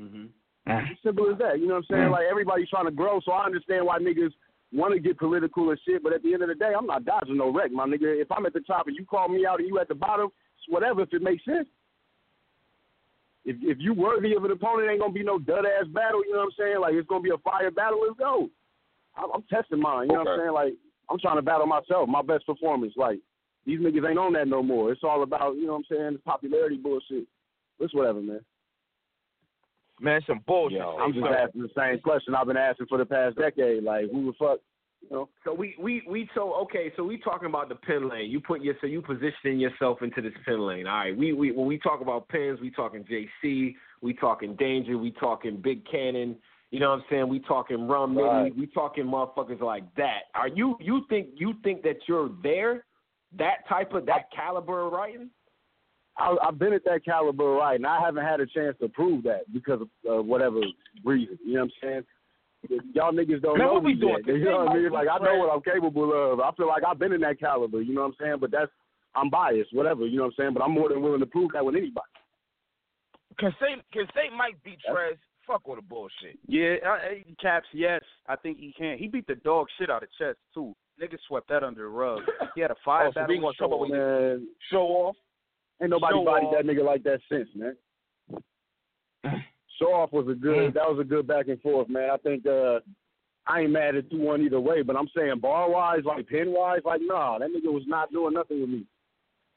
Mm-hmm. 0.00 0.26
Ah. 0.66 0.80
As 0.80 0.96
simple 1.02 1.30
as 1.30 1.38
that. 1.38 1.60
You 1.60 1.66
know 1.66 1.74
what 1.74 1.84
I'm 1.90 1.96
saying? 1.96 2.08
Mm. 2.08 2.12
Like 2.12 2.26
everybody's 2.30 2.70
trying 2.70 2.86
to 2.86 2.90
grow, 2.90 3.20
so 3.24 3.32
I 3.32 3.44
understand 3.44 3.84
why 3.84 3.98
niggas 3.98 4.32
want 4.72 4.94
to 4.94 5.00
get 5.00 5.18
political 5.18 5.70
and 5.70 5.80
shit. 5.86 6.02
But 6.02 6.12
at 6.12 6.22
the 6.22 6.32
end 6.32 6.42
of 6.42 6.48
the 6.48 6.54
day, 6.54 6.72
I'm 6.76 6.86
not 6.86 7.04
dodging 7.04 7.36
no 7.36 7.52
wreck, 7.52 7.70
my 7.70 7.86
nigga. 7.86 8.20
If 8.20 8.32
I'm 8.32 8.46
at 8.46 8.54
the 8.54 8.60
top 8.60 8.86
and 8.86 8.96
you 8.96 9.04
call 9.04 9.28
me 9.28 9.46
out 9.46 9.60
and 9.60 9.68
you 9.68 9.78
at 9.78 9.88
the 9.88 9.94
bottom, 9.94 10.26
it's 10.56 10.68
whatever. 10.68 11.02
If 11.02 11.12
it 11.12 11.22
makes 11.22 11.44
sense. 11.44 11.68
If 13.44 13.56
if 13.60 13.78
you 13.78 13.92
worthy 13.92 14.34
of 14.34 14.44
an 14.44 14.52
opponent, 14.52 14.90
ain't 14.90 15.00
gonna 15.00 15.12
be 15.12 15.22
no 15.22 15.38
dud 15.38 15.66
ass 15.66 15.86
battle. 15.92 16.24
You 16.24 16.32
know 16.32 16.38
what 16.38 16.44
I'm 16.46 16.58
saying? 16.58 16.80
Like 16.80 16.94
it's 16.94 17.08
gonna 17.08 17.22
be 17.22 17.30
a 17.30 17.38
fire 17.38 17.70
battle. 17.70 18.00
Let's 18.06 18.18
go. 18.18 18.48
I'm, 19.16 19.30
I'm 19.34 19.42
testing 19.52 19.80
mine. 19.80 20.08
You 20.08 20.14
know 20.14 20.24
what 20.24 20.28
I'm 20.28 20.40
saying? 20.40 20.52
Like 20.52 20.72
I'm 21.10 21.18
trying 21.18 21.36
to 21.36 21.42
battle 21.42 21.66
myself, 21.66 22.08
my 22.08 22.22
best 22.22 22.46
performance. 22.46 22.94
Like 22.96 23.20
these 23.66 23.80
niggas 23.80 24.08
ain't 24.08 24.18
on 24.18 24.32
that 24.32 24.48
no 24.48 24.62
more. 24.62 24.92
It's 24.92 25.04
all 25.04 25.22
about 25.22 25.56
you 25.56 25.66
know 25.66 25.72
what 25.72 25.84
I'm 25.90 25.96
saying, 25.96 26.18
popularity 26.24 26.78
bullshit. 26.78 27.26
It's 27.80 27.94
whatever, 27.94 28.22
man. 28.22 28.40
Man, 30.00 30.20
some 30.26 30.40
bullshit. 30.46 30.78
Yo, 30.78 30.96
I'm 31.00 31.12
just 31.12 31.24
So- 31.24 31.32
asking 31.32 31.62
the 31.62 31.70
same 31.76 32.00
question 32.00 32.34
I've 32.34 32.46
been 32.46 32.56
asking 32.56 32.86
for 32.86 32.98
the 32.98 33.06
past 33.06 33.36
decade. 33.36 33.84
Like, 33.84 34.10
who 34.10 34.26
the 34.26 34.32
fuck, 34.34 34.58
you 35.02 35.08
know? 35.10 35.28
So 35.44 35.54
we 35.54 35.76
we 35.78 36.02
we 36.08 36.28
so 36.34 36.52
okay. 36.62 36.92
So 36.96 37.04
we 37.04 37.18
talking 37.18 37.46
about 37.46 37.68
the 37.68 37.76
pin 37.76 38.08
lane. 38.08 38.30
You 38.30 38.40
put 38.40 38.60
your 38.60 38.74
so 38.80 38.86
you 38.86 39.00
positioning 39.02 39.60
yourself 39.60 40.02
into 40.02 40.20
this 40.20 40.32
pin 40.44 40.60
lane. 40.66 40.86
All 40.86 40.96
right. 40.98 41.16
We 41.16 41.32
we 41.32 41.52
when 41.52 41.66
we 41.66 41.78
talk 41.78 42.00
about 42.00 42.28
pins, 42.28 42.60
we 42.60 42.70
talking 42.70 43.04
JC, 43.04 43.74
we 44.02 44.14
talking 44.14 44.56
Danger, 44.56 44.98
we 44.98 45.12
talking 45.12 45.56
Big 45.56 45.84
Kannon. 45.86 46.36
You 46.70 46.80
know 46.80 46.90
what 46.90 47.00
I'm 47.00 47.04
saying? 47.08 47.28
We 47.28 47.38
talking 47.38 47.86
Rum 47.86 48.16
Nitty, 48.16 48.42
Right. 48.42 48.56
we 48.56 48.66
talking 48.66 49.04
motherfuckers 49.04 49.60
like 49.60 49.84
that. 49.94 50.24
Are 50.34 50.48
you 50.48 50.76
you 50.80 51.04
think 51.08 51.28
you 51.36 51.54
think 51.62 51.82
that 51.82 52.08
you're 52.08 52.30
there? 52.42 52.84
That 53.36 53.66
type 53.68 53.92
of 53.94 54.06
that 54.06 54.30
caliber 54.32 54.86
of 54.86 54.92
writing? 54.92 55.30
I, 56.16 56.36
I've 56.46 56.58
been 56.58 56.72
at 56.72 56.84
that 56.84 57.04
caliber, 57.04 57.44
right, 57.44 57.74
and 57.74 57.86
I 57.86 58.00
haven't 58.00 58.24
had 58.24 58.40
a 58.40 58.46
chance 58.46 58.76
to 58.80 58.88
prove 58.88 59.24
that 59.24 59.52
because 59.52 59.80
of 59.82 59.88
uh, 60.18 60.22
whatever 60.22 60.60
reason. 61.04 61.38
You 61.44 61.54
know 61.54 61.60
what 61.62 61.70
I'm 61.82 62.04
saying? 62.70 62.80
Y'all 62.94 63.12
niggas 63.12 63.42
don't 63.42 63.58
Man, 63.58 63.66
know 63.66 63.74
what 63.74 63.82
we 63.84 63.94
me 63.94 64.00
doing? 64.00 64.22
yet. 64.26 64.36
You 64.38 64.44
know 64.44 64.64
what 64.64 64.68
I 64.68 64.74
mean? 64.74 64.90
Like, 64.92 65.08
I 65.12 65.18
know 65.18 65.36
what 65.38 65.52
I'm 65.52 65.60
capable 65.60 66.32
of. 66.32 66.40
I 66.40 66.50
feel 66.56 66.66
like 66.68 66.82
I've 66.86 66.98
been 66.98 67.12
in 67.12 67.20
that 67.22 67.38
caliber. 67.38 67.82
You 67.82 67.94
know 67.94 68.02
what 68.02 68.06
I'm 68.08 68.14
saying? 68.20 68.36
But 68.40 68.52
that's 68.52 68.70
I'm 69.14 69.28
biased, 69.28 69.74
whatever. 69.74 70.06
You 70.06 70.16
know 70.18 70.22
what 70.24 70.34
I'm 70.38 70.44
saying? 70.44 70.54
But 70.54 70.62
I'm 70.62 70.72
more 70.72 70.88
than 70.88 71.02
willing 71.02 71.20
to 71.20 71.26
prove 71.26 71.50
that 71.52 71.64
with 71.64 71.74
anybody. 71.74 72.06
Can 73.38 73.52
Saint 73.60 73.82
can 73.92 74.06
Saint 74.14 74.32
Mike 74.36 74.56
beat 74.64 74.78
Trez? 74.88 75.16
Fuck 75.46 75.62
all 75.68 75.74
the 75.76 75.82
bullshit. 75.82 76.38
Yeah, 76.46 76.76
I, 76.86 76.88
I- 76.88 77.24
Caps. 77.42 77.66
Yes, 77.74 78.00
I 78.28 78.36
think 78.36 78.58
he 78.58 78.72
can. 78.72 78.96
He 78.98 79.08
beat 79.08 79.26
the 79.26 79.34
dog 79.34 79.66
shit 79.78 79.90
out 79.90 80.02
of 80.02 80.08
chess 80.18 80.36
too. 80.54 80.74
Niggas 81.02 81.18
swept 81.28 81.48
that 81.48 81.64
under 81.64 81.82
the 81.82 81.88
rug. 81.88 82.20
He 82.54 82.60
had 82.60 82.70
a 82.70 82.76
five 82.84 83.08
Oh, 83.08 83.10
so 83.10 83.14
battle 83.20 83.28
we 83.28 83.34
gonna 83.36 83.46
with 83.48 83.56
talk 83.58 83.66
about 83.66 83.76
Show. 83.76 83.80
what 83.80 83.88
you- 83.90 83.94
Man, 83.96 84.48
Show 84.70 84.78
off. 84.86 85.16
Ain't 85.80 85.90
nobody 85.90 86.14
Show 86.14 86.24
bodied 86.24 86.46
off. 86.48 86.54
that 86.56 86.66
nigga 86.66 86.84
like 86.84 87.02
that 87.04 87.20
since, 87.30 87.48
man. 87.54 87.76
Show 89.78 89.92
off 89.92 90.12
was 90.12 90.28
a 90.28 90.34
good. 90.34 90.70
Mm. 90.70 90.74
That 90.74 90.88
was 90.88 90.98
a 91.00 91.04
good 91.04 91.26
back 91.26 91.48
and 91.48 91.60
forth, 91.60 91.88
man. 91.88 92.10
I 92.10 92.16
think 92.18 92.46
uh, 92.46 92.78
I 93.46 93.60
ain't 93.62 93.72
mad 93.72 93.96
at 93.96 94.08
two 94.10 94.20
one 94.20 94.40
either 94.42 94.60
way, 94.60 94.82
but 94.82 94.96
I'm 94.96 95.08
saying 95.16 95.40
bar 95.40 95.68
wise, 95.70 96.04
like 96.04 96.26
pin 96.28 96.52
wise, 96.52 96.80
like 96.84 97.00
nah, 97.02 97.38
that 97.38 97.48
nigga 97.48 97.72
was 97.72 97.82
not 97.86 98.12
doing 98.12 98.34
nothing 98.34 98.60
with 98.60 98.70
me. 98.70 98.84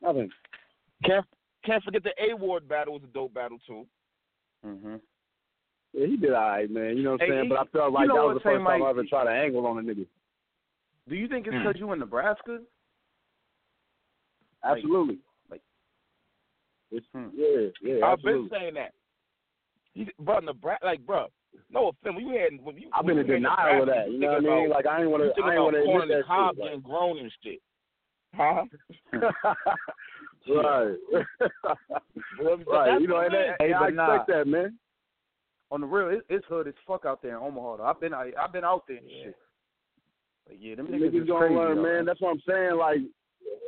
Nothing. 0.01 0.29
Can't 1.05 1.25
can't 1.65 1.83
forget 1.83 2.03
the 2.03 2.11
A 2.19 2.35
Ward 2.35 2.67
battle 2.67 2.93
was 2.93 3.03
a 3.03 3.13
dope 3.13 3.33
battle 3.33 3.59
too. 3.67 3.85
Mm-hmm. 4.65 4.95
Yeah, 5.93 6.07
he 6.07 6.17
did 6.17 6.33
all 6.33 6.49
right, 6.49 6.69
man. 6.69 6.97
You 6.97 7.03
know 7.03 7.11
what 7.11 7.21
I'm 7.21 7.27
Hey, 7.27 7.33
saying? 7.35 7.43
he- 7.43 7.49
but 7.49 7.59
I 7.59 7.63
felt 7.65 7.91
you 7.91 7.95
like 7.95 8.07
know 8.07 8.15
that 8.15 8.25
was 8.33 8.35
the 8.37 8.39
first 8.41 8.55
time 8.55 8.63
Mike- 8.63 8.81
I 8.81 8.89
ever 8.89 9.03
tried 9.03 9.23
to 9.25 9.29
angle 9.31 9.65
on 9.67 9.77
a 9.77 9.81
nigga. 9.81 10.05
Do 11.07 11.15
you 11.15 11.27
think 11.27 11.45
it's 11.47 11.55
Mm. 11.55 11.63
because 11.63 11.79
you 11.79 11.91
in 11.93 11.99
Nebraska? 11.99 12.59
Like- 14.63 14.77
Absolutely. 14.77 15.19
Like- 16.91 16.97
It's, 17.03 17.05
Hmm. 17.13 17.27
yeah, 17.33 17.67
yeah, 17.81 18.05
I've 18.05 18.13
absolutely. 18.13 18.49
been 18.49 18.59
saying 18.59 18.73
that. 18.75 18.93
He, 19.93 20.07
bro, 20.19 20.39
Nebraska, 20.39 20.85
like, 20.85 21.05
bro, 21.05 21.27
no 21.71 21.87
offense. 21.89 22.15
When 22.15 22.27
you 22.27 22.37
had, 22.37 22.63
when 22.63 22.77
you, 22.77 22.89
I've 22.93 23.05
been 23.05 23.17
in 23.17 23.25
you 23.25 23.33
had 23.33 23.39
denial 23.39 23.81
of 23.83 23.87
that. 23.89 24.11
You 24.11 24.19
know 24.19 24.27
what 24.27 24.35
I 24.35 24.39
think 24.39 24.49
mean? 24.51 24.69
Like 24.69 24.85
I 24.85 25.01
ain't 25.01 25.09
want 25.09 25.23
to, 25.23 25.33
think 25.33 25.45
I 25.45 25.49
ain't 25.49 25.57
about 25.57 25.63
want 25.65 25.75
to 25.75 25.83
Corn 25.83 26.01
admit 26.03 26.15
and 26.17 26.23
that 26.23 26.27
Cobb 26.27 26.55
shit. 26.55 26.63
getting 26.63 26.81
grown 26.81 27.17
and 27.17 27.31
shit. 27.43 27.61
Huh? 28.35 28.65
Right. 30.49 30.95
right. 32.67 33.01
You 33.01 33.07
know, 33.07 33.19
and, 33.19 33.33
that, 33.33 33.55
Hey, 33.59 33.65
and 33.71 33.75
I 33.75 33.79
but 33.87 33.93
nah. 33.95 34.13
expect 34.15 34.27
that, 34.29 34.47
man. 34.47 34.77
On 35.71 35.81
the 35.81 35.87
real, 35.87 36.07
it, 36.17 36.23
it's 36.29 36.45
hood 36.47 36.67
as 36.69 36.73
fuck 36.87 37.05
out 37.05 37.21
there 37.21 37.31
in 37.31 37.43
Omaha. 37.43 37.77
Though. 37.77 37.83
I've 37.83 37.99
been 37.99 38.13
I, 38.13 38.31
I've 38.41 38.53
been 38.53 38.63
out 38.63 38.83
there 38.87 38.95
and 38.97 39.09
shit. 39.09 39.35
But 40.47 40.61
yeah, 40.61 40.75
them 40.75 40.87
niggas, 40.87 41.11
Niggas 41.11 41.21
is 41.23 41.27
gonna 41.27 41.39
crazy, 41.39 41.55
learn, 41.55 41.75
though, 41.77 41.83
man. 41.83 42.05
That's 42.05 42.21
what 42.21 42.29
I'm 42.31 42.41
saying. 42.47 42.77
Like, 42.77 42.99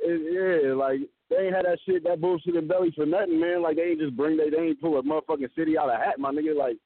it, 0.04 0.64
yeah, 0.64 0.74
like 0.74 1.02
they 1.30 1.46
ain't 1.46 1.56
had 1.56 1.66
that 1.66 1.80
shit, 1.86 2.04
that 2.04 2.22
bullshit 2.22 2.56
in 2.56 2.68
belly 2.68 2.92
for 2.96 3.06
nothing, 3.06 3.40
man. 3.40 3.62
Like 3.62 3.76
they 3.76 3.84
ain't 3.84 4.00
just 4.00 4.18
bring 4.18 4.38
they, 4.38 4.50
they 4.50 4.58
ain't 4.58 4.82
pull 4.82 4.98
a 4.98 5.04
motherfucking 5.04 5.54
city 5.56 5.78
out 5.78 5.90
of 5.90 6.00
hat, 6.00 6.20
my 6.20 6.32
nigga. 6.32 6.56
Like 6.58 6.78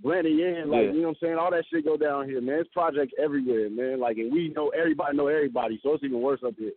blending 0.00 0.38
in, 0.40 0.70
like 0.70 0.86
Yeah. 0.86 0.92
you 0.92 1.02
know 1.02 1.08
what 1.08 1.16
I'm 1.20 1.26
saying. 1.28 1.36
All 1.38 1.50
that 1.50 1.64
shit 1.70 1.84
go 1.84 1.96
down 1.96 2.26
here, 2.26 2.40
man. 2.40 2.60
It's 2.60 2.70
projects 2.72 3.12
everywhere, 3.22 3.68
man. 3.68 4.00
Like, 4.00 4.16
and 4.16 4.32
we 4.32 4.48
know 4.56 4.68
everybody 4.70 5.16
know 5.16 5.26
everybody, 5.26 5.78
so 5.82 5.92
it's 5.94 6.04
even 6.04 6.20
worse 6.22 6.40
up 6.46 6.54
here. 6.58 6.72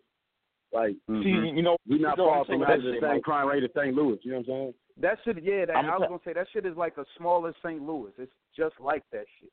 Like, 0.74 0.96
See, 1.08 1.14
mm-hmm. 1.14 1.56
you 1.56 1.62
know, 1.62 1.78
we 1.88 2.00
not 2.00 2.18
you 2.18 2.24
know 2.24 2.30
what 2.30 2.34
far 2.34 2.46
from 2.46 2.60
with 2.60 2.68
having 2.70 2.86
that 2.86 2.92
the 2.94 2.98
same 3.00 3.14
Mike. 3.14 3.22
crime 3.24 3.48
rate 3.48 3.64
as 3.64 3.70
St. 3.78 3.96
Louis. 3.96 4.18
You 4.24 4.32
know 4.32 4.38
what 4.40 4.42
I'm 4.42 4.46
saying? 4.48 4.74
That 5.02 5.18
shit, 5.24 5.44
yeah. 5.44 5.66
That 5.66 5.76
I'm 5.78 5.86
I 5.86 5.98
was 5.98 6.02
ta- 6.02 6.08
gonna 6.08 6.20
say 6.26 6.34
that 6.34 6.48
shit 6.52 6.66
is 6.66 6.76
like 6.76 6.98
a 6.98 7.06
smaller 7.18 7.54
St. 7.64 7.82
Louis. 7.82 8.12
It's 8.18 8.32
just 8.58 8.74
like 8.80 9.04
that 9.12 9.26
shit. 9.40 9.52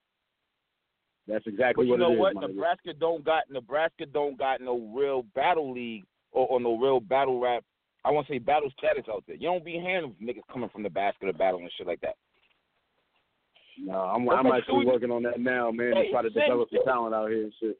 That's 1.29 1.45
But 1.45 1.77
what 1.77 1.87
you 1.87 1.97
know 1.99 2.11
it 2.11 2.15
is, 2.15 2.19
what? 2.21 2.37
nigga. 2.37 2.55
Nebraska 2.55 2.93
don't 2.99 3.25
got 3.25 3.45
Nebraska 3.51 4.07
don't 4.07 4.37
got 4.39 4.61
no 4.61 4.91
real 4.97 5.23
battle 5.35 5.73
league 5.73 6.05
or, 6.33 6.47
or 6.47 6.61
no 6.61 6.77
real 6.79 7.01
battle 7.01 7.41
rap. 7.41 7.63
I 8.05 8.11
want 8.11 8.27
to 8.27 8.33
say 8.33 8.39
battle 8.39 8.71
status 8.79 9.05
out 9.11 9.25
there. 9.27 9.37
You 9.37 9.49
don't 9.49 9.65
be 9.65 9.73
hearing 9.73 10.05
of 10.05 10.11
niggas 10.23 10.43
coming 10.53 10.71
from 10.71 10.83
the 10.83 10.91
basket 10.91 11.29
of 11.29 11.37
battle 11.39 11.61
and 11.61 11.71
shit 11.77 11.87
like 11.87 12.01
that. 12.01 12.15
No, 13.79 13.93
I'm, 13.99 14.27
Okay, 14.29 14.37
I'm 14.37 14.47
so 14.47 14.55
actually 14.55 14.79
we- 14.81 14.87
working 14.87 15.11
on 15.11 15.23
that 15.25 15.39
now, 15.41 15.71
man, 15.71 15.93
Hey, 15.95 16.05
to 16.07 16.11
try 16.11 16.23
to 16.23 16.31
same 16.31 16.43
develop 16.45 16.69
some 16.71 16.79
shit. 16.79 16.85
talent 16.87 17.15
out 17.15 17.29
here 17.31 17.45
and 17.45 17.53
shit. 17.61 17.77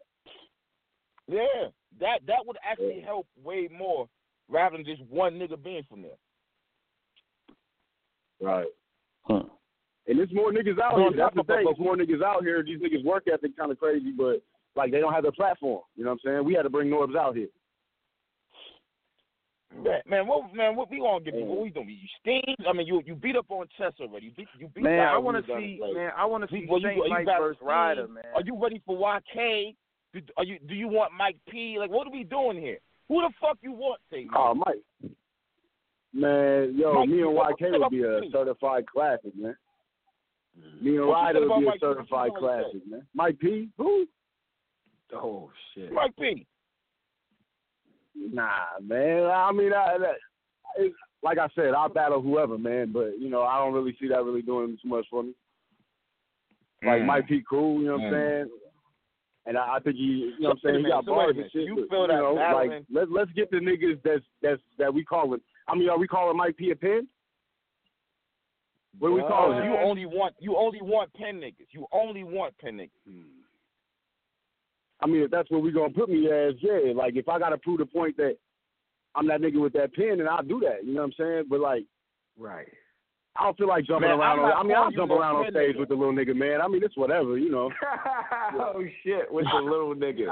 Yeah, 1.27 1.69
that 2.01 2.21
that 2.27 2.45
would 2.45 2.57
actually 2.69 3.01
help 3.01 3.27
way 3.43 3.69
more 3.77 4.09
rather 4.49 4.77
than 4.77 4.85
just 4.85 5.03
one 5.09 5.35
nigga 5.39 5.63
being 5.63 5.83
from 5.89 6.03
there. 6.03 6.19
Right. 8.41 8.67
Huh. 9.23 9.43
And 10.09 10.19
there's 10.19 10.33
more 10.33 10.51
niggas 10.53 10.81
out 10.83 10.95
here. 10.97 11.07
on 11.07 11.17
That's 11.17 11.35
top 11.35 11.47
the 11.47 11.53
thing. 11.55 11.65
There's 11.65 11.79
more 11.79 11.97
niggas 11.97 12.23
out 12.25 12.43
here. 12.43 12.63
These 12.65 12.81
niggas 12.81 13.05
work 13.05 13.25
ethic 13.33 13.57
kind 13.57 13.71
of 13.71 13.79
crazy, 13.79 14.11
but 14.17 14.43
like 14.77 14.91
they 14.91 14.99
don't 15.01 15.13
have 15.13 15.25
the 15.25 15.33
platform. 15.33 15.83
You 15.95 16.05
know 16.05 16.11
what 16.11 16.21
I'm 16.25 16.33
saying? 16.37 16.45
We 16.45 16.55
had 16.55 16.63
to 16.63 16.71
bring 16.71 16.89
Norbs 16.89 17.17
out 17.17 17.37
here. 17.37 17.49
Man, 19.73 20.01
man, 20.07 20.27
what 20.27 20.53
man, 20.55 20.75
what 20.75 20.91
we 20.91 20.99
gonna 20.99 21.25
give 21.25 21.35
you? 21.35 21.45
What 21.45 21.59
mm. 21.59 21.63
we 21.63 21.71
gonna 21.71 21.87
doing? 21.87 21.99
You 22.01 22.09
steam? 22.21 22.67
I 22.69 22.73
mean, 22.73 22.87
you 22.87 23.03
you 23.07 23.15
beat 23.15 23.37
up 23.37 23.47
on 23.51 23.67
chess 23.79 23.93
already. 24.01 24.27
You 24.27 24.33
beat 24.37 24.49
you 24.59 24.69
beat. 24.75 24.83
Man, 24.83 25.07
I 25.07 25.17
want 25.17 25.45
to 25.45 25.53
see. 25.53 25.81
Man, 25.95 26.11
I 26.17 26.25
want 26.25 26.43
to 26.43 26.51
see 26.51 26.67
well, 26.69 26.81
you- 26.81 26.89
Saint 26.89 27.01
are 27.01 27.05
you 27.05 27.11
Mike 27.11 27.27
back 27.27 27.39
versus 27.39 27.63
Ryder, 27.63 28.09
man. 28.09 28.25
Are 28.35 28.43
you 28.45 28.61
ready 28.61 28.83
for 28.85 28.97
YK? 28.99 29.77
Do, 30.13 30.21
are 30.37 30.45
you? 30.45 30.59
Do 30.67 30.75
you 30.75 30.89
want 30.89 31.13
Mike 31.17 31.37
P? 31.49 31.77
Like, 31.79 31.91
what 31.91 32.07
are 32.07 32.11
we 32.13 32.25
doing 32.25 32.59
here? 32.59 32.79
Who 33.09 33.21
the 33.23 33.31
fuck 33.41 33.59
you 33.63 33.73
want, 33.73 34.01
say? 34.11 34.27
Oh, 34.35 34.55
Mike. 34.55 34.83
Man, 36.13 36.77
yo, 36.77 36.95
Mike, 36.95 37.09
me 37.09 37.21
and 37.23 37.31
YK 37.31 37.37
what 37.37 37.81
would 37.81 37.91
be 37.91 38.03
a 38.03 38.09
about 38.09 38.21
me? 38.23 38.31
certified 38.33 38.87
classic, 38.87 39.37
man. 39.37 39.57
Mm. 40.59 40.83
Me 40.83 40.97
and 40.97 41.07
What 41.07 41.15
Ryder 41.15 41.41
said 41.41 41.49
would 41.49 41.61
be 41.61 41.65
a 41.65 41.69
Mike 41.69 41.81
P? 41.81 41.87
What 41.87 41.91
you 41.91 41.95
certified 41.95 42.31
said 42.35 42.41
classic, 42.41 42.83
man. 42.89 43.07
Mike 43.15 43.39
P? 43.39 43.69
Who? 43.79 44.07
Oh 45.15 45.51
shit. 45.75 45.93
Mike 45.93 46.17
P. 46.19 46.47
Nah, 48.21 48.49
man. 48.83 49.25
I 49.25 49.51
mean, 49.53 49.73
I, 49.73 49.97
that, 49.99 50.91
like 51.23 51.39
I 51.39 51.49
said, 51.55 51.73
I'll 51.75 51.89
battle 51.89 52.21
whoever, 52.21 52.59
man. 52.59 52.93
But 52.93 53.19
you 53.19 53.31
know, 53.31 53.43
I 53.43 53.59
don't 53.59 53.73
really 53.75 53.97
see 54.01 54.09
that 54.09 54.23
really 54.25 54.43
doing 54.43 54.77
too 54.83 54.89
much 54.89 55.07
for 55.11 55.23
me. 55.23 55.35
Like 56.85 57.03
Mm. 57.03 57.07
Mike 57.07 57.29
P, 57.29 57.43
cool. 57.49 57.81
You 57.81 57.87
know 57.89 57.93
what 57.99 58.05
I'm 58.07 58.13
Mm. 58.13 58.41
saying? 58.47 58.51
And 59.47 59.57
I, 59.59 59.77
I 59.77 59.81
think 59.81 59.97
he, 59.97 60.03
you 60.03 60.41
know 60.41 60.51
what 60.51 60.59
I'm 60.65 60.71
saying, 60.71 60.85
he 60.85 60.91
got 60.91 61.05
so 61.07 61.15
bars 61.15 61.37
and 61.37 61.51
shit. 61.51 61.65
You 61.67 61.77
but, 61.77 61.89
feel 61.89 62.07
that 62.09 62.15
know, 62.17 62.37
battling- 62.37 62.71
like 62.71 62.85
let 62.91 63.11
let's 63.11 63.31
get 63.33 63.51
the 63.51 63.57
niggas 63.57 64.01
that's 64.03 64.25
that's 64.43 64.61
that 64.79 64.93
we 64.93 65.03
call 65.05 65.33
it. 65.35 65.41
I 65.67 65.75
mean, 65.75 65.89
are 65.89 65.99
we 65.99 66.07
calling 66.07 66.37
Mike 66.37 66.57
P 66.57 66.71
a 66.71 66.77
pin? 66.77 67.09
What 68.99 69.09
do 69.09 69.15
we 69.15 69.21
call 69.23 69.53
it? 69.59 69.65
you 69.65 69.77
only 69.77 70.05
want 70.05 70.35
you 70.41 70.57
only 70.57 70.83
want 70.83 71.13
pen 71.15 71.41
niggas. 71.41 71.69
You 71.71 71.87
only 71.93 72.25
want 72.25 72.57
pen 72.59 72.77
niggas. 72.77 72.91
I 75.03 75.07
mean, 75.07 75.23
if 75.23 75.31
that's 75.31 75.51
what 75.51 75.63
we 75.63 75.73
gonna 75.73 75.91
put 75.91 76.09
me 76.09 76.31
as, 76.31 76.55
yeah. 76.61 76.93
Like 76.95 77.17
if 77.17 77.29
I 77.29 77.39
gotta 77.39 77.59
prove 77.59 77.79
the 77.79 77.87
point 77.87 78.17
that 78.19 78.37
I'm 79.15 79.27
that 79.29 79.41
nigga 79.41 79.61
with 79.61 79.73
that 79.75 79.95
pen, 79.95 80.19
then 80.19 80.29
I'll 80.29 80.43
do 80.43 80.61
that. 80.61 80.85
You 80.85 80.95
know 80.95 81.03
what 81.03 81.07
I'm 81.07 81.13
saying? 81.19 81.45
But 81.49 81.61
like, 81.61 81.85
right. 82.39 82.69
I 83.37 83.45
don't 83.45 83.57
feel 83.57 83.69
like 83.69 83.87
jumping 83.87 84.09
Man, 84.09 84.19
around. 84.19 84.41
On, 84.41 84.53
I 84.53 84.63
mean, 84.63 84.77
I'll 84.77 84.91
jump 84.91 85.11
around 85.11 85.37
on 85.37 85.51
stage 85.51 85.77
nigga. 85.77 85.81
with 85.81 85.89
the 85.89 85.95
little 85.95 86.13
nigga, 86.13 86.35
man. 86.35 86.61
I 86.61 86.69
mean, 86.69 86.83
it's 86.83 86.97
whatever, 86.97 87.39
you 87.39 87.51
know. 87.51 87.71
oh 88.55 88.83
shit, 89.05 89.33
with 89.33 89.47
the 89.53 89.63
little 89.63 89.95
nigga. 89.95 90.27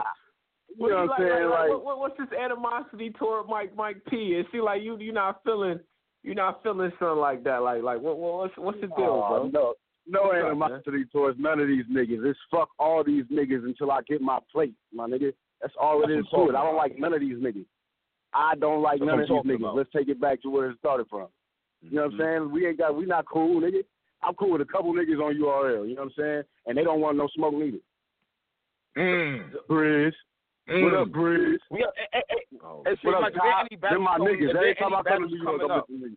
You 0.77 0.90
know 0.90 1.07
what 1.07 1.11
I'm 1.11 1.11
saying? 1.19 1.51
Like, 1.51 1.61
Like, 1.61 1.69
what, 1.70 1.85
what, 1.85 1.99
what's 2.01 2.19
this 2.19 2.39
animosity 2.39 3.11
toward 3.19 3.49
Mike 3.49 3.74
Mike 3.77 4.03
P? 4.11 4.35
It 4.39 4.47
seems 4.53 4.65
like 4.65 4.82
you 4.82 4.99
you 4.99 5.12
not 5.12 5.43
feeling 5.45 5.81
you 6.23 6.35
not 6.35 6.62
feeling 6.62 6.93
something 6.99 7.19
like 7.19 7.45
that. 7.45 7.62
Like 7.62 7.82
like 7.82 8.01
what, 8.01 8.19
what 8.19 8.35
what's 8.39 8.57
what's 8.59 8.81
the 8.81 8.89
deal, 8.89 9.24
oh, 9.24 9.49
bro? 9.49 9.51
no, 9.53 9.74
no 10.09 10.33
animosity 10.33 11.05
towards 11.13 11.39
none 11.39 11.61
of 11.61 11.69
these 11.69 11.85
niggas. 11.91 12.25
It's 12.29 12.39
fuck 12.51 12.69
all 12.79 13.05
these 13.05 13.25
niggas 13.27 13.65
until 13.65 13.91
I 13.91 14.03
get 14.03 14.21
my 14.21 14.39
plate, 14.51 14.75
my 14.93 15.07
nigga. 15.07 15.33
That's 15.61 15.75
all 15.81 16.03
it 16.03 16.09
That's 16.09 16.21
is 16.21 16.27
I'm 16.33 16.47
to 16.47 16.51
it. 16.51 16.55
I 16.57 16.65
don't 16.65 16.77
like 16.77 16.99
none 16.99 17.13
of 17.13 17.21
these 17.21 17.37
niggas. 17.37 17.67
I 18.35 18.55
don't 18.57 18.83
like 18.83 19.01
That's 19.01 19.07
none 19.09 19.21
of 19.21 19.29
these 19.29 19.39
niggas. 19.53 19.57
about. 19.57 19.77
Let's 19.77 19.91
take 19.95 20.09
it 20.09 20.21
back 20.21 20.43
to 20.43 20.51
where 20.51 20.71
it 20.71 20.79
started 20.79 21.07
from. 21.09 21.29
You 21.83 21.97
know 21.97 22.05
what 22.07 22.13
I'm 22.15 22.19
saying? 22.19 22.53
We 22.53 22.67
ain't 22.67 22.79
got, 22.79 22.97
we 22.97 23.07
not 23.07 23.27
cool, 23.27 23.61
nigga. 23.61 23.83
I'm 24.23 24.35
cool 24.35 24.53
with 24.53 24.61
a 24.61 24.65
couple 24.65 24.93
niggas 24.95 25.21
on 25.23 25.37
URL. 25.37 25.89
You 25.89 25.95
know 25.95 26.03
what 26.03 26.13
I'm 26.13 26.13
saying? 26.17 26.43
And 26.67 26.77
they 26.77 26.85
don't 26.85 27.01
want 27.01 27.17
no 27.17 27.29
smoke 27.35 27.55
neither. 27.55 27.79
Mm. 28.97 29.51
Brizz, 29.71 30.13
what 30.67 30.95
up, 30.95 31.09
Brizz? 31.09 31.57
We, 31.71 31.79
hey, 31.79 32.07
hey, 32.13 32.23
hey, 32.29 32.59
Oh, 32.65 32.83
What 33.03 33.15
up, 33.15 33.21
Mike, 33.23 33.33
is 33.71 33.81
Top? 33.81 33.91
Them 33.93 34.03
my 34.03 34.19
niggas. 34.19 34.55
Every 34.55 34.75
time 34.75 34.95
I 34.95 35.03
come 35.03 35.23
to 35.23 35.29
New 35.29 35.43
York, 35.43 35.61
I'm 35.63 35.77
with 35.77 35.87
them 35.87 36.11
niggas. 36.11 36.17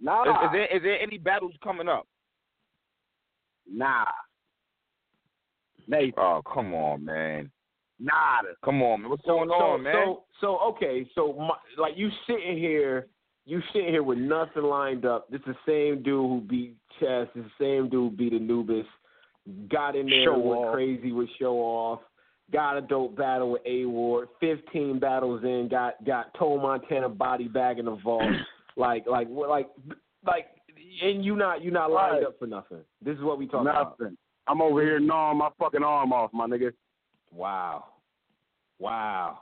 Is, 0.00 0.04
Nah, 0.06 0.44
is 0.46 0.52
there 0.52 0.76
is 0.76 0.82
there 0.82 1.00
any 1.00 1.18
battles 1.18 1.52
coming 1.62 1.88
up? 1.88 2.06
nah. 3.66 4.04
Nathan, 5.88 6.12
Oh, 6.16 6.40
come 6.52 6.72
on, 6.74 7.04
man. 7.04 7.50
nada. 7.98 8.54
Come 8.64 8.82
on, 8.82 9.02
man. 9.02 9.10
What's 9.10 9.24
so, 9.24 9.28
going 9.38 9.48
so, 9.48 9.54
on, 9.54 9.82
man? 9.82 9.94
So 9.94 10.24
so 10.40 10.58
okay, 10.70 11.06
so 11.14 11.32
my, 11.34 11.54
like 11.78 11.96
you 11.96 12.08
sitting 12.26 12.56
here, 12.56 13.08
you 13.44 13.60
sitting 13.72 13.88
here 13.88 14.02
with 14.02 14.18
nothing 14.18 14.62
lined 14.62 15.04
up. 15.04 15.28
This 15.30 15.40
is 15.46 15.54
the 15.66 15.70
same 15.94 16.02
dude 16.02 16.06
who 16.28 16.40
beat 16.48 16.76
Chess. 16.98 17.26
This 17.34 17.44
is 17.44 17.50
the 17.58 17.64
same 17.64 17.88
dude 17.90 17.92
who 17.92 18.16
beat 18.16 18.32
Anubis. 18.32 18.86
Got 19.68 19.96
in 19.96 20.06
there, 20.08 20.24
Show 20.24 20.38
went 20.38 20.60
off. 20.60 20.74
crazy 20.74 21.12
with 21.12 21.28
show 21.38 21.56
off. 21.58 22.00
Got 22.52 22.76
a 22.76 22.80
dope 22.82 23.16
battle 23.16 23.52
with 23.52 23.62
A 23.66 23.84
Ward. 23.86 24.28
Fifteen 24.38 24.98
battles 24.98 25.42
in, 25.44 25.68
got 25.70 26.02
got 26.04 26.32
Toe 26.34 26.58
Montana 26.58 27.08
body 27.08 27.48
bag 27.48 27.78
in 27.78 27.86
the 27.86 27.96
vault. 27.96 28.22
like 28.76 29.06
like 29.06 29.28
like 29.30 29.68
like, 30.26 30.46
and 31.02 31.24
you 31.24 31.36
not 31.36 31.62
you 31.62 31.70
not 31.70 31.90
lined 31.90 32.16
Right. 32.18 32.26
up 32.26 32.38
for 32.38 32.46
nothing. 32.46 32.80
This 33.04 33.16
is 33.16 33.22
what 33.22 33.38
we 33.38 33.46
talking 33.46 33.68
about. 33.68 33.98
Nothing. 34.00 34.16
I'm 34.46 34.60
over 34.62 34.82
here 34.82 34.98
gnawing 34.98 35.38
my 35.38 35.50
fucking 35.58 35.82
arm 35.82 36.12
off, 36.12 36.32
my 36.32 36.46
nigga. 36.46 36.72
Wow, 37.32 37.84
wow. 38.78 39.38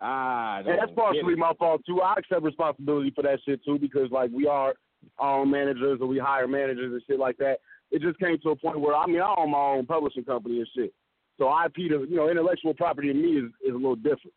Ah, 0.00 0.58
And 0.58 0.78
that's 0.78 0.92
partially 0.94 1.34
my 1.36 1.52
fault 1.58 1.82
too. 1.86 2.02
I 2.02 2.14
accept 2.18 2.42
responsibility 2.42 3.10
for 3.14 3.22
that 3.22 3.38
shit 3.46 3.64
too 3.64 3.78
because 3.78 4.10
like 4.10 4.30
we 4.32 4.46
are 4.46 4.74
our 5.18 5.40
own 5.40 5.50
managers 5.50 6.00
or 6.00 6.06
we 6.06 6.18
hire 6.18 6.48
managers 6.48 6.92
and 6.92 7.02
shit 7.06 7.18
like 7.18 7.36
that. 7.38 7.58
It 7.90 8.02
just 8.02 8.18
came 8.18 8.38
to 8.42 8.50
a 8.50 8.56
point 8.56 8.80
where 8.80 8.94
I 8.94 9.06
mean 9.06 9.20
I 9.20 9.34
own 9.38 9.50
my 9.52 9.58
own 9.58 9.86
publishing 9.86 10.24
company 10.24 10.58
and 10.58 10.68
shit. 10.76 10.92
So 11.38 11.48
IP 11.64 11.74
to 11.90 12.06
you 12.08 12.16
know, 12.16 12.28
intellectual 12.28 12.74
property 12.74 13.08
to 13.08 13.14
me 13.14 13.38
is, 13.38 13.44
is 13.66 13.72
a 13.72 13.76
little 13.76 13.96
different. 13.96 14.32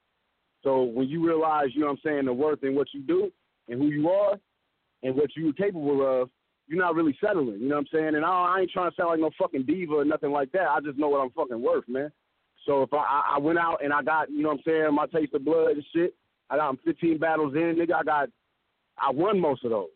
So 0.63 0.83
when 0.83 1.07
you 1.07 1.25
realize, 1.25 1.67
you 1.73 1.81
know 1.81 1.87
what 1.87 1.93
I'm 1.93 1.99
saying, 2.03 2.25
the 2.25 2.33
worth 2.33 2.63
in 2.63 2.75
what 2.75 2.87
you 2.93 3.01
do 3.01 3.31
and 3.67 3.81
who 3.81 3.87
you 3.87 4.09
are 4.09 4.35
and 5.03 5.15
what 5.15 5.29
you're 5.35 5.53
capable 5.53 6.21
of, 6.21 6.29
you're 6.67 6.79
not 6.79 6.95
really 6.95 7.17
settling, 7.23 7.59
you 7.59 7.69
know 7.69 7.75
what 7.75 7.81
I'm 7.81 7.87
saying? 7.93 8.15
And 8.15 8.25
I, 8.25 8.29
I 8.29 8.59
ain't 8.61 8.71
trying 8.71 8.89
to 8.89 8.95
sound 8.95 9.09
like 9.09 9.19
no 9.19 9.29
fucking 9.39 9.63
diva 9.63 9.93
or 9.93 10.05
nothing 10.05 10.31
like 10.31 10.51
that. 10.51 10.67
I 10.69 10.79
just 10.81 10.97
know 10.97 11.07
what 11.07 11.21
I'm 11.21 11.31
fucking 11.31 11.61
worth, 11.61 11.87
man. 11.87 12.11
So 12.65 12.83
if 12.83 12.93
I, 12.93 13.35
I, 13.35 13.39
went 13.39 13.57
out 13.57 13.83
and 13.83 13.93
I 13.93 14.01
got, 14.03 14.29
you 14.29 14.41
know 14.41 14.49
what 14.49 14.55
I'm 14.57 14.63
saying, 14.65 14.93
my 14.93 15.05
taste 15.07 15.33
of 15.33 15.45
blood 15.45 15.71
and 15.71 15.83
shit, 15.95 16.13
I 16.49 16.57
got 16.57 16.75
15 16.83 17.17
battles 17.17 17.53
in, 17.55 17.77
nigga, 17.77 17.93
I 17.93 18.03
got, 18.03 18.29
I 19.01 19.11
won 19.11 19.39
most 19.39 19.63
of 19.63 19.71
those. 19.71 19.87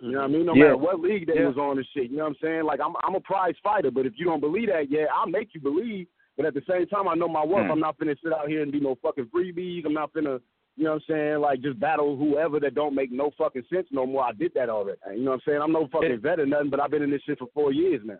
You 0.00 0.12
know 0.12 0.18
what 0.20 0.24
I 0.24 0.28
mean? 0.28 0.46
No 0.46 0.54
Yeah. 0.54 0.62
matter 0.62 0.76
what 0.78 1.00
league 1.00 1.26
they 1.26 1.34
Yeah. 1.34 1.48
was 1.48 1.58
on 1.58 1.76
and 1.76 1.86
shit. 1.88 2.10
You 2.10 2.16
know 2.16 2.24
what 2.24 2.30
I'm 2.30 2.36
saying? 2.40 2.64
Like 2.64 2.80
I'm 2.80 2.94
I'm 3.04 3.16
a 3.16 3.20
prize 3.20 3.54
fighter, 3.62 3.90
but 3.90 4.06
if 4.06 4.18
you 4.18 4.24
don't 4.24 4.40
believe 4.40 4.68
that 4.68 4.90
yet, 4.90 5.08
I'll 5.12 5.26
make 5.26 5.52
you 5.54 5.60
believe. 5.60 6.06
But 6.36 6.46
at 6.46 6.54
the 6.54 6.62
same 6.66 6.86
time, 6.86 7.06
I 7.06 7.14
know 7.14 7.28
my 7.28 7.44
worth. 7.44 7.66
Hmm. 7.66 7.72
I'm 7.72 7.80
not 7.80 7.98
finna 7.98 8.16
sit 8.22 8.32
out 8.32 8.48
here 8.48 8.62
and 8.62 8.72
be 8.72 8.80
no 8.80 8.94
fucking 9.02 9.26
freebies. 9.26 9.84
I'm 9.84 9.92
not 9.92 10.12
finna, 10.14 10.40
you 10.80 10.86
know 10.86 10.92
what 10.94 11.02
I'm 11.10 11.14
saying? 11.14 11.40
Like 11.40 11.60
just 11.60 11.78
battle 11.78 12.16
whoever 12.16 12.58
that 12.60 12.74
don't 12.74 12.94
make 12.94 13.12
no 13.12 13.30
fucking 13.36 13.64
sense 13.70 13.86
no 13.90 14.06
more. 14.06 14.24
I 14.24 14.32
did 14.32 14.52
that 14.54 14.70
already. 14.70 14.98
You 15.12 15.24
know 15.24 15.32
what 15.32 15.34
I'm 15.34 15.40
saying? 15.46 15.60
I'm 15.62 15.72
no 15.72 15.86
fucking 15.92 16.20
vet 16.22 16.40
or 16.40 16.46
nothing, 16.46 16.70
but 16.70 16.80
I've 16.80 16.90
been 16.90 17.02
in 17.02 17.10
this 17.10 17.20
shit 17.26 17.38
for 17.38 17.48
four 17.52 17.70
years 17.70 18.00
now. 18.02 18.18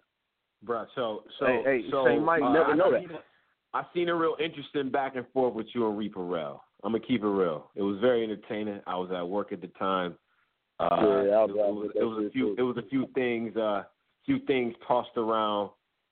Bruh, 0.66 0.86
so 0.94 1.22
so 1.38 1.46
Hey, 1.46 1.62
hey, 1.64 1.90
so 1.90 2.04
say 2.04 2.18
Mike, 2.18 2.42
uh, 2.42 2.52
never 2.52 2.64
I 2.66 2.76
know 2.76 2.92
that. 2.92 3.00
seen 3.00 3.10
a- 3.12 3.22
I 3.72 3.84
seen 3.94 4.08
a 4.10 4.14
real 4.14 4.36
interesting 4.38 4.90
back 4.90 5.16
and 5.16 5.26
forth 5.32 5.54
with 5.54 5.68
you 5.74 5.88
and 5.88 5.96
Reaper 5.96 6.20
Rel. 6.22 6.62
I'm 6.84 6.92
gonna 6.92 7.02
keep 7.02 7.22
it 7.22 7.26
real. 7.28 7.70
It 7.76 7.82
was 7.82 7.98
very 8.00 8.22
entertaining. 8.24 8.80
I 8.86 8.96
was 8.96 9.10
at 9.10 9.26
work 9.26 9.52
at 9.52 9.62
the 9.62 9.68
time. 9.68 10.18
Uh, 10.78 10.86
Yeah, 11.00 11.44
was- 11.44 11.50
it, 11.50 11.56
was 11.56 11.90
it 11.94 12.04
was 12.04 12.26
a 12.26 12.30
few. 12.30 12.46
too. 12.48 12.54
It 12.58 12.62
was 12.62 12.76
a 12.76 12.82
few 12.90 13.06
things. 13.14 13.56
Uh, 13.56 13.84
few 14.26 14.38
things 14.40 14.74
tossed 14.86 15.16
around. 15.16 15.70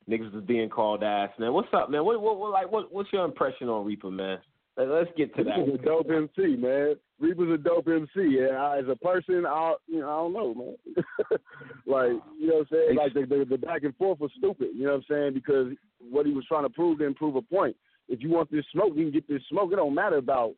Niggas 0.09 0.33
was 0.33 0.45
being 0.45 0.71
called 0.71 1.03
ass. 1.03 1.31
Man, 1.39 1.53
what's 1.53 1.69
up, 1.75 1.91
man? 1.91 2.05
What 2.07 2.19
what, 2.23 2.39
what 2.39 2.51
like 2.53 2.71
what 2.73 2.91
what's 2.91 3.13
your 3.13 3.27
impression 3.27 3.69
on 3.69 3.85
Reaper, 3.85 4.11
man? 4.11 4.39
Let, 4.79 4.89
let's 4.89 5.11
get 5.17 5.35
to 5.37 5.45
that. 5.45 5.57
that. 5.57 5.69
is 5.69 5.81
a 5.81 5.85
dope 5.85 6.09
MC, 6.11 6.57
man. 6.57 6.95
Reaper's 7.19 7.53
a 7.53 7.63
dope 7.63 7.89
MC. 7.89 8.39
Yeah, 8.39 8.77
as 8.79 8.85
a 8.89 8.97
person, 8.97 9.45
I 9.45 9.75
you 9.89 10.01
know 10.01 10.09
I 10.09 10.17
don't 10.17 10.33
know, 10.33 10.55
man. 10.55 10.77
like 11.87 12.23
you 12.39 12.47
know 12.47 12.55
what 12.59 12.61
I'm 12.61 12.67
saying? 12.71 12.97
Like 12.97 13.15
the, 13.15 13.27
the 13.27 13.45
the 13.45 13.59
back 13.59 13.83
and 13.83 13.97
forth 13.97 14.21
was 14.21 14.31
stupid. 14.39 14.69
You 14.75 14.85
know 14.85 14.93
what 14.93 14.97
I'm 14.99 15.05
saying? 15.11 15.35
Because 15.35 15.73
what 15.99 16.27
he 16.27 16.33
was 16.33 16.45
trying 16.47 16.63
to 16.63 16.71
prove 16.71 16.99
didn't 16.99 17.17
prove 17.17 17.35
a 17.35 17.43
point. 17.43 17.77
If 18.09 18.23
you 18.23 18.31
want 18.31 18.51
this 18.51 18.65
smoke, 18.73 18.93
you 18.95 19.05
can 19.05 19.13
get 19.13 19.29
this 19.29 19.43
smoke. 19.51 19.73
It 19.73 19.77
don't 19.77 19.95
matter 19.95 20.17
about 20.17 20.55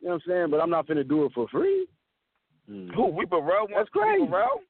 you 0.00 0.08
know 0.08 0.14
what 0.14 0.22
I'm 0.26 0.30
saying. 0.30 0.50
But 0.50 0.60
I'm 0.60 0.70
not 0.70 0.86
finna 0.86 1.06
do 1.06 1.24
it 1.24 1.32
for 1.34 1.48
free. 1.48 1.86
Mm. 2.70 2.94
Who 2.94 3.18
Reaper 3.18 3.40
Rel? 3.40 3.66
That's 3.74 3.88
crazy. 3.88 4.22
Reaper 4.22 4.36
Rel? 4.36 4.60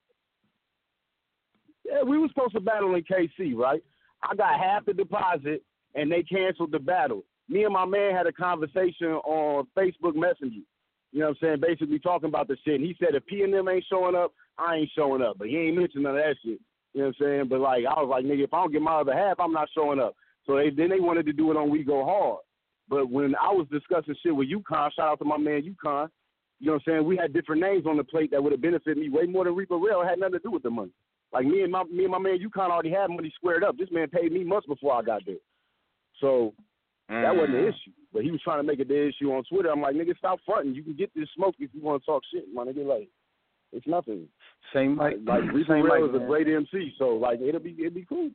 Yeah, 1.85 2.03
we 2.03 2.19
were 2.19 2.29
supposed 2.29 2.55
to 2.55 2.61
battle 2.61 2.95
in 2.95 3.03
KC, 3.03 3.55
right? 3.55 3.83
I 4.23 4.35
got 4.35 4.59
half 4.59 4.87
the 4.87 4.95
deposit, 4.95 5.63
and 5.95 6.11
they 6.11 6.23
canceled 6.23 6.73
the 6.73 6.79
battle. 6.79 7.25
Me 7.51 7.65
and 7.65 7.75
my 7.75 7.85
man 7.85 8.15
had 8.15 8.27
a 8.27 8.33
conversation 8.33 9.09
on 9.09 9.67
Facebook 9.77 10.15
Messenger. 10.15 10.65
You 11.13 11.19
know 11.19 11.27
what 11.27 11.31
I'm 11.31 11.37
saying? 11.43 11.61
Basically 11.61 11.99
talking 11.99 12.29
about 12.29 12.49
the 12.49 12.57
shit. 12.65 12.77
And 12.77 12.85
he 12.85 12.97
said 12.99 13.15
if 13.15 13.27
P 13.27 13.43
and 13.43 13.53
them 13.53 13.69
ain't 13.69 13.85
showing 13.91 14.15
up, 14.15 14.33
I 14.57 14.77
ain't 14.77 14.91
showing 14.97 15.21
up. 15.21 15.37
But 15.39 15.49
he 15.49 15.57
ain't 15.59 15.77
mentioned 15.77 16.05
none 16.05 16.17
of 16.17 16.23
that 16.23 16.37
shit. 16.43 16.61
You 16.95 17.03
know 17.03 17.07
what 17.09 17.17
I'm 17.21 17.27
saying? 17.27 17.49
But 17.49 17.61
like 17.61 17.85
I 17.85 18.01
was 18.01 18.09
like, 18.09 18.25
nigga, 18.25 18.45
if 18.45 18.55
I 18.55 18.63
don't 18.63 18.73
get 18.73 18.83
my 18.83 19.01
other 19.01 19.15
half, 19.15 19.41
I'm 19.41 19.53
not 19.53 19.69
showing 19.75 20.01
up. 20.01 20.15
So 20.47 20.57
they, 20.57 20.71
then 20.71 20.89
they 20.89 21.01
wanted 21.01 21.27
to 21.27 21.33
do 21.33 21.51
it 21.51 21.57
on 21.57 21.71
We 21.71 21.83
Go 21.83 22.05
Hard. 22.05 22.39
But 22.89 23.11
when 23.11 23.35
I 23.37 23.53
was 23.53 23.67
discussing 23.71 24.15
shit 24.23 24.35
with 24.35 24.49
UConn, 24.49 24.91
shout 24.95 25.09
out 25.09 25.19
to 25.19 25.25
my 25.25 25.37
man 25.37 25.63
UConn, 25.63 26.09
you 26.61 26.67
know 26.67 26.75
what 26.75 26.83
I'm 26.87 26.93
saying? 26.93 27.05
We 27.07 27.17
had 27.17 27.33
different 27.33 27.63
names 27.63 27.87
on 27.87 27.97
the 27.97 28.05
plate 28.05 28.31
that 28.33 28.43
would 28.43 28.53
have 28.53 28.61
benefited 28.61 28.99
me 28.99 29.09
way 29.09 29.25
more 29.25 29.45
than 29.45 29.57
Reaper 29.57 29.79
Rel. 29.79 30.05
Had 30.05 30.19
nothing 30.19 30.35
to 30.35 30.39
do 30.41 30.51
with 30.51 30.63
the 30.63 30.71
money. 30.71 30.93
Like 31.33 31.47
me 31.47 31.63
and 31.63 31.73
my 31.73 31.85
me 31.85 32.05
and 32.05 32.13
my 32.13 32.19
man 32.19 32.39
UConn 32.39 32.71
already 32.71 32.91
had 32.91 33.09
money 33.09 33.33
squared 33.35 33.65
up. 33.65 33.79
This 33.79 33.91
man 33.91 34.09
paid 34.09 34.33
me 34.33 34.45
months 34.45 34.67
before 34.67 34.95
I 34.95 35.03
got 35.03 35.23
there. 35.25 35.37
So 36.21 36.53
that 37.11 37.35
wasn't 37.35 37.53
the 37.53 37.59
mm. 37.59 37.69
issue. 37.69 37.93
But 38.13 38.23
he 38.23 38.31
was 38.31 38.41
trying 38.43 38.59
to 38.59 38.63
make 38.63 38.81
it 38.81 38.89
the 38.89 39.09
issue 39.09 39.33
on 39.33 39.45
Twitter. 39.45 39.71
I'm 39.71 39.81
like, 39.81 39.95
nigga, 39.95 40.17
stop 40.19 40.39
fronting. 40.45 40.75
You 40.75 40.83
can 40.83 40.97
get 40.97 41.15
this 41.15 41.29
smoke 41.35 41.55
if 41.59 41.71
you 41.73 41.83
want 41.83 42.03
to 42.03 42.07
talk 42.07 42.23
shit, 42.33 42.47
my 42.53 42.65
nigga. 42.65 42.87
Like, 42.87 43.09
it's 43.73 43.87
nothing. 43.87 44.27
Saint 44.73 44.97
Mike. 44.97 45.17
Like 45.25 45.43
Reaper 45.53 45.75
Saint 45.75 45.87
Mike, 45.87 46.03
is 46.09 46.15
a 46.15 46.27
great 46.27 46.49
MC, 46.49 46.93
so 46.99 47.11
like 47.11 47.41
it'll 47.41 47.61
be 47.61 47.77
it'll 47.79 47.95
be 47.95 48.07
cool. 48.09 48.31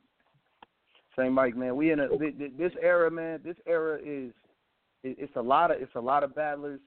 Saint 1.18 1.32
Mike, 1.32 1.56
man. 1.56 1.76
We 1.76 1.92
in 1.92 2.00
a 2.00 2.08
thi- 2.08 2.32
thi- 2.32 2.52
this 2.58 2.72
era, 2.82 3.10
man. 3.10 3.40
This 3.44 3.56
era 3.66 3.98
is 3.98 4.32
it, 5.02 5.16
it's 5.18 5.36
a 5.36 5.42
lot 5.42 5.70
of 5.70 5.80
it's 5.80 5.94
a 5.94 6.00
lot 6.00 6.22
of 6.22 6.34
battlers. 6.34 6.80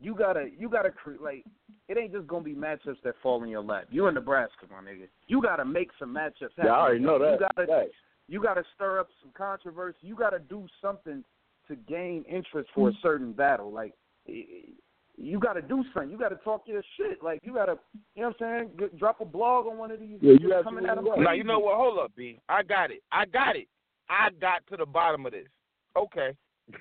You 0.00 0.14
gotta 0.14 0.48
you 0.58 0.68
gotta 0.68 0.90
cre- 0.90 1.22
like 1.22 1.44
it 1.88 1.98
ain't 1.98 2.12
just 2.12 2.26
gonna 2.26 2.44
be 2.44 2.54
matchups 2.54 3.02
that 3.04 3.14
fall 3.22 3.42
in 3.42 3.50
your 3.50 3.62
lap. 3.62 3.86
You 3.90 4.06
in 4.06 4.14
Nebraska, 4.14 4.66
my 4.70 4.78
nigga. 4.78 5.08
You 5.28 5.42
gotta 5.42 5.64
make 5.64 5.90
some 5.98 6.14
matchups 6.14 6.56
happen. 6.56 6.66
Yeah, 6.66 6.72
I 6.72 6.80
already 6.80 7.00
know 7.00 7.18
that. 7.18 7.32
You 7.40 7.46
gotta 7.54 7.66
Facts. 7.66 7.90
You 8.32 8.42
gotta 8.42 8.64
stir 8.74 8.98
up 8.98 9.08
some 9.20 9.30
controversy. 9.36 9.98
You 10.00 10.16
gotta 10.16 10.38
do 10.38 10.66
something 10.80 11.22
to 11.68 11.76
gain 11.76 12.24
interest 12.28 12.70
for 12.74 12.88
a 12.88 12.90
mm-hmm. 12.90 13.00
certain 13.02 13.32
battle. 13.32 13.70
Like 13.70 13.92
i- 14.26 14.32
i- 14.32 14.72
you 15.18 15.38
gotta 15.38 15.60
do 15.60 15.84
something. 15.92 16.10
You 16.10 16.18
gotta 16.18 16.36
talk 16.36 16.62
your 16.66 16.82
shit. 16.96 17.22
Like 17.22 17.40
you 17.42 17.52
gotta 17.52 17.78
you 18.14 18.22
know 18.22 18.28
what 18.28 18.46
I'm 18.46 18.58
saying? 18.66 18.70
Get, 18.78 18.98
drop 18.98 19.20
a 19.20 19.26
blog 19.26 19.66
on 19.66 19.76
one 19.76 19.90
of 19.90 20.00
these. 20.00 20.18
Yeah, 20.22 20.32
you 20.32 20.48
just 20.48 20.64
coming 20.64 20.86
at 20.86 20.96
them 20.96 21.00
absolutely 21.00 21.24
right. 21.26 21.30
Now 21.32 21.36
you 21.36 21.44
know 21.44 21.58
what? 21.58 21.76
Hold 21.76 21.98
up, 21.98 22.12
B. 22.16 22.40
I 22.48 22.62
got 22.62 22.90
it. 22.90 23.02
I 23.12 23.26
got 23.26 23.54
it. 23.54 23.68
I 24.08 24.30
got 24.40 24.66
to 24.70 24.78
the 24.78 24.86
bottom 24.86 25.26
of 25.26 25.32
this. 25.32 25.48
Okay. 25.94 26.30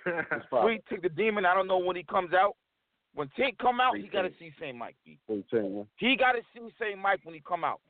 It's 0.06 0.46
fine. 0.50 0.64
Sweet 0.64 0.84
Tick 0.88 1.02
the 1.02 1.10
Demon. 1.10 1.46
I 1.46 1.54
don't 1.54 1.68
know 1.68 1.80
when 1.80 1.98
he 1.98 2.04
comes 2.04 2.34
out. 2.34 2.56
When 3.14 3.28
Tink 3.38 3.58
come 3.58 3.82
out, 3.82 3.98
he 3.98 4.08
got 4.08 4.22
to 4.22 4.32
see 4.40 4.54
Saint 4.58 4.78
Mike. 4.78 4.96
B. 5.04 5.18
What 5.28 5.36
you 5.36 5.44
saying, 5.52 5.76
man? 5.76 5.88
He 5.98 6.16
got 6.16 6.32
to 6.32 6.42
see 6.54 6.62
Saint 6.80 6.98
Mike 6.98 7.20
when 7.24 7.36
he 7.36 7.42
come 7.46 7.66
out. 7.66 7.82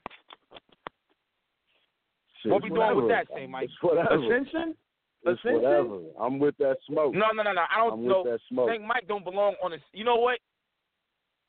Shit, 2.42 2.52
What 2.52 2.64
we 2.64 2.70
it's 2.70 2.76
doing 2.76 2.96
with 2.96 3.08
that, 3.10 3.28
Saint 3.36 3.50
Mike? 3.52 3.66
It's 3.66 3.74
whatever. 3.82 4.16
Ascension? 4.16 4.76
It's 5.24 5.40
Ascension? 5.40 5.62
whatever. 5.62 6.00
I'm 6.20 6.40
with 6.40 6.58
that 6.58 6.78
smoke. 6.88 7.14
No, 7.14 7.28
no, 7.34 7.44
no, 7.44 7.54
no. 7.54 7.62
I 7.74 7.78
don't 7.78 7.94
I'm 7.94 8.08
know. 8.08 8.24
with 8.24 8.34
that 8.34 8.40
smoke. 8.50 8.70
Saint 8.70 8.84
Mike 8.86 9.08
don't 9.08 9.24
belong 9.24 9.56
on 9.64 9.72
this. 9.72 9.82
You 9.94 10.04
know 10.04 10.16
what? 10.16 10.40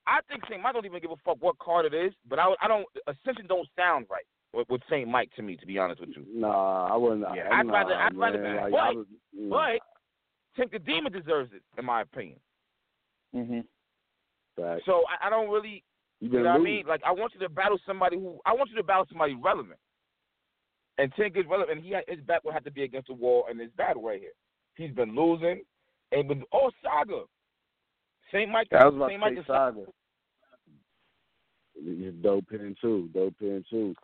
I 0.06 0.18
think 0.28 0.42
Saint 0.48 0.60
Mike 0.62 0.74
don't 0.74 0.84
even 0.84 1.00
give 1.00 1.10
a 1.12 1.16
fuck 1.24 1.36
what 1.40 1.58
card 1.58 1.86
it 1.86 1.94
is. 1.94 2.12
But 2.28 2.38
I, 2.38 2.52
I 2.60 2.68
don't. 2.68 2.84
Ascension 3.06 3.46
don't 3.46 3.68
sound 3.78 4.06
right 4.10 4.24
with, 4.52 4.68
with 4.68 4.82
Saint 4.90 5.08
Mike 5.08 5.30
to 5.36 5.42
me. 5.42 5.56
To 5.56 5.66
be 5.66 5.78
honest 5.78 6.00
with 6.00 6.10
you. 6.16 6.26
Nah, 6.34 6.92
I 6.92 6.96
wouldn't. 6.96 7.24
Yeah, 7.34 7.48
I, 7.50 7.60
I'd 7.60 7.66
nah, 7.66 7.72
rather- 7.72 7.94
I'd 7.94 8.16
rather- 8.16 8.38
man. 8.42 8.56
Like, 8.56 8.72
but- 8.72 8.78
I 8.80 8.90
was, 8.92 9.06
mm. 9.38 9.48
But 9.50 10.60
Tink 10.62 10.72
the 10.72 10.78
Demon 10.80 11.12
deserves 11.12 11.52
it, 11.54 11.62
in 11.78 11.84
my 11.86 12.02
opinion. 12.02 12.38
Mm-hmm. 13.34 13.60
Facts. 14.60 14.82
So 14.84 15.04
I, 15.08 15.28
I 15.28 15.30
don't 15.30 15.48
really. 15.48 15.82
you 16.20 16.26
You 16.26 16.28
been 16.30 16.42
know 16.42 16.50
what 16.50 16.60
I 16.60 16.64
mean? 16.64 16.84
Like 16.86 17.00
I 17.06 17.12
want 17.12 17.32
you 17.34 17.40
to 17.40 17.48
battle 17.48 17.78
somebody 17.86 18.16
who 18.18 18.38
I 18.44 18.52
want 18.52 18.68
you 18.70 18.76
to 18.76 18.82
battle 18.82 19.06
somebody 19.08 19.34
relevant. 19.42 19.78
And 20.98 21.12
Tink 21.14 21.36
is 21.38 21.46
relevant. 21.48 21.78
And 21.78 21.84
he 21.86 21.92
had, 21.92 22.04
his 22.08 22.20
back 22.20 22.44
will 22.44 22.52
have 22.52 22.64
to 22.64 22.70
be 22.70 22.82
against 22.84 23.08
the 23.08 23.14
wall 23.14 23.46
in 23.50 23.56
this 23.58 23.70
battle 23.76 24.02
right 24.02 24.20
here. 24.20 24.32
He's 24.76 24.94
been 24.94 25.14
losing, 25.14 25.62
and 26.12 26.28
been 26.28 26.44
oh 26.52 26.70
Saga. 26.82 27.22
Saint 28.30 28.50
Mike. 28.50 28.68
I 28.72 28.86
was 28.86 28.94
about 28.94 29.08
Saint 29.10 29.20
to 29.20 29.26
Mike 29.26 29.34
say 29.34 29.40
is 29.40 29.46
Saga. 29.46 29.84
He's 31.74 32.12
dope 32.22 32.44
in 32.52 32.76
too. 32.80 33.08
Dope 33.14 33.34
in 33.40 33.64
too. 33.68 33.94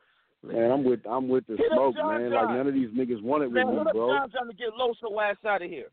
Man, 0.43 0.70
I'm 0.70 0.85
with 0.85 1.01
I'm 1.09 1.28
with 1.28 1.47
the 1.47 1.56
Hit 1.56 1.66
smoke, 1.73 1.97
John 1.97 2.20
man. 2.23 2.31
John. 2.31 2.47
Like 2.47 2.56
none 2.56 2.66
of 2.69 2.74
these 2.74 2.90
niggas 2.90 3.23
want 3.23 3.43
it 3.44 3.48
with 3.48 3.66
me, 3.66 3.82
bro. 3.93 4.16
John, 4.16 4.31
trying 4.31 4.48
to 4.48 4.55
get 4.56 4.69
Loso 4.78 5.20
ass 5.23 5.36
out 5.47 5.62
of 5.62 5.69
here? 5.70 5.89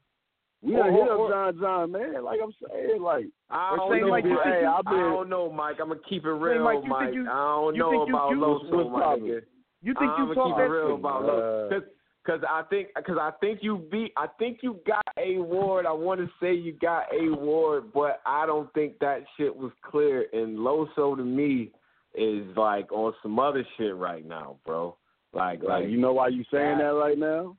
We 0.62 0.74
done 0.74 0.90
Or- 0.90 0.92
hit 0.92 1.12
up 1.12 1.30
John 1.30 1.60
John, 1.60 1.92
man. 1.92 2.24
Like 2.24 2.40
I'm 2.44 2.54
saying, 2.70 3.02
like 3.02 3.26
I 3.50 3.76
don't 3.76 3.92
say 3.92 4.00
know, 4.02 4.10
Mike, 4.10 4.24
you 4.26 4.40
Hey, 4.44 4.62
you- 4.62 4.68
I've 4.68 4.84
been, 4.86 4.94
I 4.94 4.98
I 4.98 5.14
don't 5.14 5.30
know, 5.30 5.52
Mike. 5.52 5.78
I'm 5.82 5.88
gonna 5.90 6.00
keep 6.08 6.26
it 6.26 6.30
real, 6.32 6.64
Mike, 6.64 6.80
you 6.84 6.90
Mike. 6.90 7.14
you- 7.14 7.30
I 7.30 7.34
don't 7.34 7.76
you 7.76 7.80
know 7.80 8.04
about 8.04 8.30
you- 8.32 8.38
Loso, 8.38 8.72
what's 8.72 8.90
my 8.92 9.00
poppin'? 9.00 9.24
nigga. 9.26 9.42
You 9.86 9.94
think 9.94 10.12
I'm 10.12 10.28
you 10.30 10.34
gonna 10.34 10.36
talk 10.36 10.48
keep 10.48 10.56
it 10.56 10.60
that 10.60 10.70
real 10.70 10.88
shit? 10.90 10.99
about 10.99 11.24
Uh, 11.24 11.28
Loso, 11.28 11.70
cause, 11.70 11.84
cause 12.26 12.41
I 12.49 12.62
think, 12.70 12.88
cause 13.06 13.18
I 13.22 13.32
think 13.40 13.60
you 13.62 13.78
beat. 13.91 14.12
I 14.18 14.28
think 14.40 14.60
you 14.62 14.80
got 14.86 15.06
a 15.18 15.38
ward. 15.38 15.86
I 15.86 15.91
want 15.94 16.20
to 16.22 16.28
say 16.41 16.53
you 16.53 16.74
got 16.74 17.06
a 17.14 17.30
ward, 17.36 17.94
but 17.94 18.22
I 18.26 18.45
don't 18.45 18.72
think 18.74 18.98
that 18.99 19.24
shit 19.38 19.56
was 19.56 19.72
clear. 19.84 20.26
And 20.34 20.57
Loso 20.57 21.16
to 21.16 21.24
me 21.24 21.72
is 22.16 22.45
like 22.57 22.91
on 22.91 23.14
some 23.22 23.38
other 23.40 23.64
shit 23.78 23.95
right 23.95 24.26
now, 24.26 24.57
bro. 24.66 24.95
Like, 25.34 25.60
like 25.62 25.82
like 25.84 25.90
you 25.90 25.98
know 25.98 26.14
why 26.14 26.30
you 26.30 26.44
saying 26.52 26.80
that 26.80 26.86
right 26.95 27.18
now? 27.18 27.56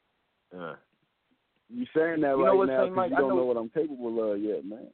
Uh, 0.56 0.74
You 1.68 1.84
saying 1.94 2.20
that 2.22 2.36
You 2.36 2.44
right 2.46 2.66
now 2.66 2.84
because 2.86 2.96
Mike, 2.96 3.10
you 3.10 3.16
I 3.16 3.20
don't 3.20 3.28
know- 3.30 3.36
know 3.36 3.44
what 3.44 3.56
I'm 3.58 3.68
capable 3.68 4.32
of 4.32 4.40
yet, 4.40 4.64
man. 4.64 4.86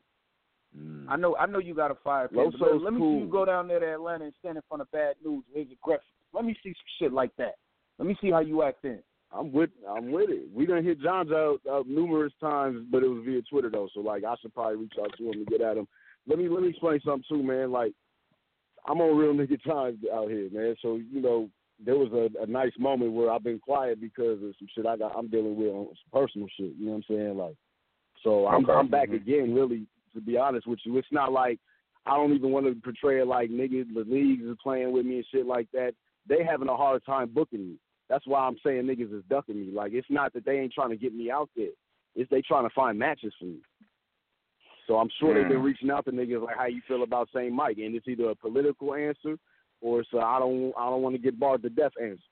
mm. 0.77 1.05
I 1.09 1.17
know, 1.17 1.37
I 1.37 1.47
know 1.47 1.59
you 1.61 1.75
got 1.75 1.91
a 1.91 1.95
fire 1.97 2.29
pin. 2.29 2.51
but 2.59 2.61
let, 2.73 2.83
let 2.83 2.93
me 2.93 2.99
cool. 2.99 3.19
see 3.21 3.25
you 3.25 3.31
go 3.31 3.45
down 3.45 3.69
there 3.69 3.79
to 3.79 3.93
Atlanta 3.95 4.25
and 4.25 4.35
stand 4.41 4.57
in 4.57 4.63
front 4.69 4.81
of 4.83 4.91
bad 4.91 5.15
news. 5.25 5.45
Raise 5.55 5.69
aggressive. 5.71 6.03
Let 6.33 6.45
me 6.45 6.57
see 6.63 6.71
some 6.71 6.93
shit 6.99 7.13
like 7.13 7.35
that. 7.37 7.55
Let 7.99 8.09
me 8.09 8.17
see 8.21 8.31
how 8.31 8.41
you 8.41 8.63
act 8.63 8.85
in. 8.85 9.01
I'm 9.35 9.53
with 9.53 9.71
I'm 9.89 10.13
with 10.13 10.31
it. 10.31 10.49
We 10.53 10.67
done 10.67 10.85
hit 10.85 11.01
John's 11.01 11.33
out 11.33 11.61
uh, 11.71 11.83
numerous 11.87 12.33
times, 12.41 12.87
but 12.91 13.03
it 13.03 13.09
was 13.09 13.23
via 13.25 13.41
Twitter 13.43 13.71
though. 13.71 13.89
So 13.95 14.01
like 14.01 14.25
I 14.25 14.35
should 14.41 14.55
probably 14.55 14.77
reach 14.77 14.95
out 15.03 15.17
to 15.17 15.25
him 15.25 15.33
and 15.39 15.47
get 15.47 15.61
at 15.63 15.77
him. 15.77 15.87
Let 16.27 16.39
me 16.39 16.49
let 16.49 16.63
me 16.63 16.69
explain 16.69 17.01
something 17.05 17.25
too, 17.29 17.43
man. 17.43 17.71
Like 17.73 17.93
I'm 18.87 19.01
on 19.01 19.17
real 19.17 19.33
nigga 19.33 19.63
times 19.65 19.99
out 20.13 20.29
here, 20.29 20.49
man. 20.53 20.77
So 20.83 20.97
you 20.97 21.23
know 21.23 21.49
there 21.85 21.97
was 21.97 22.13
a, 22.13 22.43
a 22.43 22.47
nice 22.47 22.73
moment 22.79 23.13
where 23.13 23.31
I've 23.31 23.43
been 23.43 23.59
quiet 23.59 24.01
because 24.01 24.43
of 24.43 24.55
some 24.59 24.69
shit 24.75 24.87
I 24.87 24.97
got 24.97 25.17
I'm 25.17 25.29
dealing 25.29 25.57
with 25.57 25.73
on 25.73 25.87
some 25.87 26.21
personal 26.21 26.49
shit. 26.57 26.73
You 26.79 26.87
know 26.87 26.93
what 26.93 27.05
I'm 27.09 27.17
saying? 27.17 27.37
Like 27.39 27.57
so 28.23 28.47
I'm 28.47 28.65
Okay. 28.65 28.73
I'm 28.73 28.89
back 28.89 29.09
Mhm. 29.09 29.17
again. 29.17 29.55
Really, 29.55 29.87
to 30.15 30.21
be 30.21 30.37
honest 30.37 30.67
with 30.67 30.81
you, 30.85 30.99
it's 30.99 31.11
not 31.11 31.33
like 31.33 31.59
I 32.05 32.17
don't 32.17 32.35
even 32.35 32.51
want 32.51 32.67
to 32.67 32.75
portray 32.83 33.21
it 33.21 33.27
like 33.27 33.51
niggas 33.51 33.95
the 33.95 34.05
leagues 34.05 34.45
is 34.45 34.57
playing 34.63 34.93
with 34.93 35.07
me 35.07 35.17
and 35.17 35.27
shit 35.27 35.47
like 35.47 35.71
that. 35.73 35.95
They 36.29 36.45
having 36.45 36.69
a 36.69 36.77
hard 36.77 37.05
time 37.05 37.31
booking 37.33 37.67
me. 37.69 37.75
That's 38.09 38.27
why 38.27 38.41
I'm 38.41 38.57
saying 38.65 38.83
niggas 38.83 39.17
is 39.17 39.25
ducking 39.29 39.61
me. 39.61 39.73
Like 39.73 39.93
it's 39.93 40.11
not 40.11 40.33
that 40.35 40.45
they 40.45 40.59
ain't 40.59 40.73
trying 40.73 40.91
to 40.91 40.97
get 40.97 41.15
me 41.15 41.31
out 41.31 41.51
there. 41.57 41.73
It's 42.15 42.31
they 42.31 42.43
trying 42.43 42.69
to 42.69 42.75
find 42.75 42.99
matches 42.99 43.33
for 43.39 43.47
me. 43.47 43.59
So 44.87 44.99
I'm 44.99 45.09
sure 45.19 45.35
they've 45.35 45.49
been 45.49 45.59
Mm. 45.59 45.65
reaching 45.65 45.91
out 45.91 46.05
to 46.07 46.13
niggas 46.13 46.45
like 46.45 46.57
how 46.57 46.67
you 46.67 46.83
feel 46.83 47.03
about 47.05 47.29
Saint 47.35 47.55
Mike, 47.55 47.79
and 47.79 47.95
it's 47.95 48.09
either 48.09 48.31
a 48.31 48.35
political 48.35 48.95
answer 48.95 49.39
or 49.81 50.01
it's 50.01 50.13
a 50.13 50.19
I 50.19 50.39
don't 50.39 50.75
I 50.77 50.91
don't 50.91 51.03
want 51.03 51.15
to 51.15 51.23
get 51.23 51.39
barred 51.39 51.63
to 51.63 51.71
death 51.71 51.93
answer. 52.01 52.23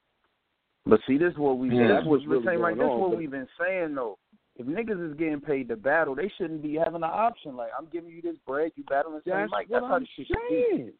But 0.86 1.00
see, 1.06 1.18
this 1.18 1.32
is 1.32 1.38
what 1.38 1.58
we 1.58 1.70
Yeah, 1.70 1.86
this 1.86 1.96
that's 1.96 2.06
what's 2.06 2.26
really 2.26 2.44
same 2.46 2.60
like 2.60 2.76
going 2.76 2.88
this 2.88 2.94
on, 2.94 3.00
what 3.00 3.16
we've 3.16 3.30
been 3.30 3.48
saying 3.58 3.94
though. 3.94 4.18
If 4.56 4.66
niggas 4.66 5.10
is 5.10 5.16
getting 5.16 5.40
paid 5.40 5.68
to 5.68 5.76
battle, 5.76 6.14
they 6.14 6.30
shouldn't 6.36 6.62
be 6.62 6.74
having 6.74 6.96
an 6.96 7.04
option. 7.04 7.56
Like 7.56 7.70
I'm 7.78 7.86
giving 7.86 8.10
you 8.10 8.20
this 8.20 8.36
bread, 8.46 8.72
you 8.76 8.84
battling 8.84 9.20
Saint 9.24 9.26
That's 9.26 9.50
Mike. 9.50 9.68
That's 9.70 9.86
how 9.86 9.94
I'm 9.94 10.02
the 10.02 10.08
shit 10.16 10.26
should 10.26 10.36
be. 10.48 10.92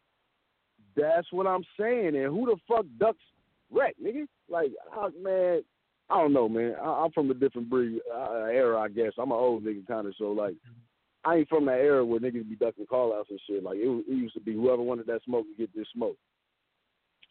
That's 0.95 1.27
what 1.31 1.47
I'm 1.47 1.63
saying. 1.79 2.15
And 2.15 2.25
who 2.25 2.45
the 2.45 2.57
fuck 2.67 2.85
ducks 2.99 3.19
wreck, 3.71 3.95
nigga? 4.03 4.25
Like, 4.49 4.71
I, 4.93 5.09
man, 5.21 5.61
I 6.09 6.17
don't 6.21 6.33
know, 6.33 6.49
man. 6.49 6.75
I, 6.81 7.03
I'm 7.03 7.11
from 7.11 7.31
a 7.31 7.33
different 7.33 7.69
breed 7.69 7.99
uh, 8.13 8.43
era, 8.45 8.79
I 8.79 8.89
guess. 8.89 9.13
I'm 9.17 9.31
an 9.31 9.37
old 9.37 9.63
nigga 9.63 9.87
kind 9.87 10.07
of, 10.07 10.13
so 10.17 10.31
like, 10.31 10.55
I 11.23 11.35
ain't 11.35 11.49
from 11.49 11.65
that 11.67 11.77
era 11.79 12.03
where 12.03 12.19
niggas 12.19 12.49
be 12.49 12.55
ducking 12.55 12.87
call 12.87 13.13
outs 13.13 13.29
and 13.29 13.39
shit. 13.47 13.63
Like, 13.63 13.77
it, 13.77 13.87
was- 13.87 14.03
it 14.07 14.13
used 14.13 14.33
to 14.33 14.39
be 14.41 14.53
whoever 14.53 14.81
wanted 14.81 15.05
that 15.07 15.23
smoke 15.23 15.45
could 15.47 15.57
get 15.57 15.75
this 15.75 15.87
smoke. 15.93 16.17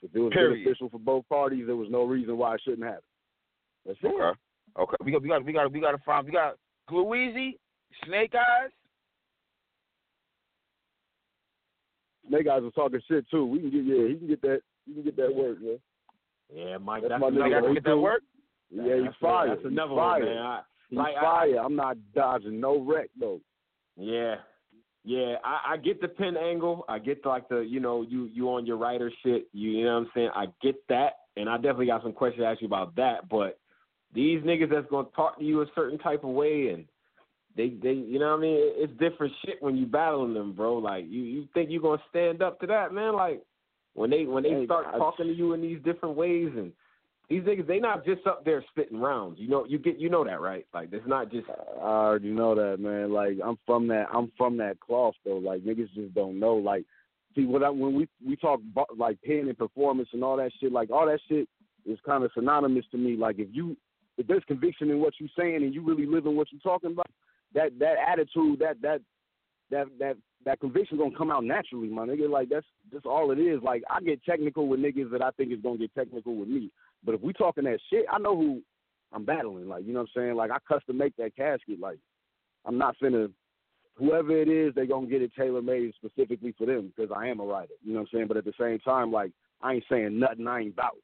If 0.02 0.14
it 0.14 0.20
was 0.20 0.32
Period. 0.32 0.64
beneficial 0.64 0.88
for 0.88 0.98
both 0.98 1.28
parties, 1.28 1.64
there 1.66 1.76
was 1.76 1.88
no 1.90 2.04
reason 2.04 2.38
why 2.38 2.54
it 2.54 2.62
shouldn't 2.64 2.84
happen. 2.86 3.02
That's 3.84 3.98
it. 4.02 4.06
Okay. 4.06 4.38
Okay. 4.78 4.96
We 5.04 5.12
got 5.12 5.22
we 5.22 5.28
got 5.28 5.44
we 5.44 5.52
got 5.52 5.72
we 5.72 5.80
got 5.80 5.90
to 5.92 5.98
find 6.06 6.24
we 6.24 6.32
got 6.32 6.56
Gluezy, 6.88 7.58
Snake 8.06 8.32
Eyes. 8.34 8.70
Snake 12.31 12.47
Eyes 12.48 12.62
was 12.62 12.73
talking 12.74 13.01
shit 13.09 13.28
too. 13.31 13.44
We 13.44 13.59
can 13.61 13.70
get 13.70 13.85
yeah, 13.85 14.09
he 14.09 14.15
can 14.16 14.28
get 14.28 14.40
that. 14.43 14.61
He 14.86 14.94
can 14.94 15.02
get 15.02 15.16
that 15.16 15.35
work, 15.35 15.61
man. 15.61 15.78
yeah, 16.55 16.78
Mike. 16.78 17.02
That's 17.02 17.11
That's, 17.12 17.20
my 17.20 17.28
another 17.28 17.44
nigga. 17.51 17.62
One. 17.62 17.74
get 17.74 17.85
that 17.85 17.98
work. 17.98 18.23
Yeah, 18.70 18.94
he's 18.97 19.05
that's, 19.05 19.16
fire. 19.20 19.48
That's 19.48 19.65
another 19.66 19.90
he's 19.90 19.97
one, 19.98 20.24
man. 20.24 20.39
I, 20.39 20.61
He's 20.89 20.97
Like, 20.98 21.16
I- 21.16 21.20
fire. 21.23 21.57
I'm 21.59 21.77
not 21.77 21.97
dodging 22.15 22.61
no 22.61 22.81
wreck 22.81 23.11
though. 23.19 23.40
yeah. 23.97 24.36
Yeah, 25.02 25.36
I, 25.43 25.73
I 25.73 25.77
get 25.78 26.02
the 26.02 26.09
pin 26.09 26.36
angle. 26.36 26.85
I 26.86 26.98
get 26.98 27.24
like 27.24 27.48
the 27.48 27.61
you 27.61 27.81
know 27.81 28.02
you 28.02 28.27
you 28.35 28.51
on 28.51 28.66
your 28.66 28.77
writer 28.77 29.11
shit. 29.24 29.47
You, 29.55 29.70
you 29.70 29.85
know 29.86 29.94
what 29.94 30.01
I'm 30.01 30.11
saying? 30.15 30.31
I 30.35 30.44
get 30.61 30.74
that, 30.90 31.12
and 31.39 31.48
I 31.48 31.57
definitely 31.57 31.86
got 31.86 32.02
some 32.02 32.12
questions 32.12 32.43
to 32.43 32.47
ask 32.47 32.61
you 32.61 32.66
about 32.66 32.94
that. 32.97 33.27
But 33.31 33.59
these 34.15 34.43
niggas 34.43 34.69
that's 34.70 34.86
gonna 34.90 35.09
talk 35.16 35.39
to 35.39 35.44
you 35.44 35.62
a 35.62 35.66
certain 35.74 35.98
type 35.98 36.23
of 36.23 36.28
way, 36.31 36.69
and 36.69 36.85
they 37.56 37.70
they 37.70 37.93
you 37.93 38.18
know 38.18 38.31
what 38.31 38.39
I 38.39 38.43
mean? 38.43 38.56
It's 38.59 38.93
different 38.98 39.32
shit 39.44 39.60
when 39.60 39.77
you 39.77 39.86
battling 39.86 40.35
them, 40.35 40.52
bro. 40.52 40.77
Like 40.77 41.05
you 41.09 41.22
you 41.22 41.48
think 41.55 41.70
you're 41.70 41.82
gonna 41.82 42.02
stand 42.09 42.43
up 42.43 42.60
to 42.60 42.66
that, 42.68 42.93
man? 42.93 43.14
Like 43.14 43.43
when 43.94 44.10
they 44.10 44.24
when 44.24 44.43
they 44.43 44.51
Hey, 44.51 44.64
start 44.66 44.86
talking 44.97 45.27
to 45.27 45.32
you 45.32 45.52
in 45.52 45.60
these 45.60 45.78
different 45.85 46.16
ways 46.16 46.51
and. 46.56 46.72
These 47.28 47.43
niggas, 47.43 47.68
they 47.68 47.78
not 47.78 48.05
just 48.05 48.27
up 48.27 48.44
there 48.44 48.64
spitting 48.72 48.98
rounds. 48.98 49.39
You 49.39 49.47
know, 49.47 49.64
you 49.64 49.78
get, 49.78 50.01
you 50.01 50.10
know 50.10 50.24
that, 50.24 50.40
right? 50.40 50.66
Like, 50.74 50.89
it's 50.90 51.06
not 51.06 51.31
just. 51.31 51.47
I 51.48 51.85
already 51.85 52.31
know 52.31 52.56
that, 52.56 52.81
man. 52.81 53.12
Like 53.12 53.35
I'm 53.44 53.56
from 53.64 53.86
that. 53.86 54.06
I'm 54.12 54.32
from 54.36 54.56
that 54.56 54.81
cloth, 54.81 55.14
though. 55.24 55.36
Like 55.39 55.60
niggas 55.60 55.94
just 55.94 56.12
don't 56.12 56.40
know. 56.40 56.56
Like, 56.56 56.86
see, 57.36 57.44
what 57.44 57.62
I, 57.62 57.70
when 57.70 57.94
we 57.94 58.09
we 58.27 58.35
talk 58.35 58.59
bu- 58.74 58.97
like 58.97 59.22
pen 59.22 59.47
and 59.47 59.56
performance 59.56 60.09
and 60.12 60.24
all 60.24 60.39
that 60.39 60.51
shit, 60.60 60.72
like 60.72 60.90
all 60.90 61.06
that 61.06 61.20
shit 61.28 61.48
is 61.86 62.01
kind 62.05 62.24
of 62.24 62.32
synonymous 62.35 62.85
to 62.90 62.98
me. 62.98 63.14
Like 63.14 63.39
if 63.39 63.47
you 63.52 63.77
if 64.18 64.27
there's 64.27 64.43
conviction 64.48 64.90
in 64.90 64.98
what 64.98 65.14
you're 65.20 65.28
saying 65.39 65.62
and 65.62 65.72
you 65.72 65.85
really 65.85 66.06
live 66.06 66.27
in 66.27 66.35
what 66.35 66.48
you're 66.51 66.60
talking 66.60 66.90
about, 66.90 67.06
that 67.55 67.78
that 67.78 67.97
attitude, 68.09 68.59
that 68.60 68.81
that 68.82 69.01
that 69.70 69.86
that 69.98 70.16
that 70.44 70.60
conviction 70.60 70.98
gonna 70.98 71.16
come 71.16 71.31
out 71.31 71.44
naturally, 71.44 71.89
my 71.89 72.06
nigga. 72.06 72.28
Like 72.28 72.48
that's 72.48 72.66
just 72.93 73.06
all 73.06 73.31
it 73.31 73.39
is. 73.39 73.62
Like 73.62 73.82
I 73.90 74.01
get 74.01 74.22
technical 74.24 74.68
with 74.68 74.81
niggas 74.81 75.10
that 75.12 75.22
I 75.22 75.31
think 75.32 75.52
is 75.52 75.60
gonna 75.62 75.78
get 75.78 75.94
technical 75.94 76.36
with 76.36 76.48
me. 76.48 76.70
But 77.05 77.14
if 77.14 77.20
we 77.20 77.32
talking 77.32 77.64
that 77.64 77.81
shit, 77.90 78.05
I 78.10 78.18
know 78.18 78.36
who 78.36 78.62
I'm 79.12 79.24
battling. 79.24 79.68
Like, 79.68 79.85
you 79.85 79.93
know 79.93 80.01
what 80.01 80.09
I'm 80.16 80.22
saying? 80.22 80.35
Like 80.35 80.51
I 80.51 80.59
custom 80.68 80.98
make 80.98 81.16
that 81.16 81.36
casket. 81.36 81.81
Like 81.81 81.98
I'm 82.64 82.78
not 82.78 82.97
finna 83.02 83.31
whoever 84.01 84.36
it 84.40 84.48
is, 84.48 84.74
they 84.74 84.86
gonna 84.86 85.06
get 85.06 85.22
it 85.22 85.32
tailor 85.36 85.62
made 85.62 85.93
specifically 85.94 86.55
for 86.56 86.66
them 86.66 86.93
because 86.94 87.12
I 87.14 87.28
am 87.28 87.40
a 87.40 87.44
writer. 87.44 87.74
You 87.82 87.93
know 87.93 88.01
what 88.01 88.09
I'm 88.12 88.18
saying? 88.18 88.28
But 88.28 88.39
at 88.39 88.44
the 88.44 88.55
same 88.59 88.78
time, 88.81 89.12
like 89.12 89.32
I 89.62 89.74
ain't 89.74 89.85
saying 89.90 90.18
nothing 90.18 90.47
I 90.47 90.60
ain't 90.60 90.72
about 90.72 90.97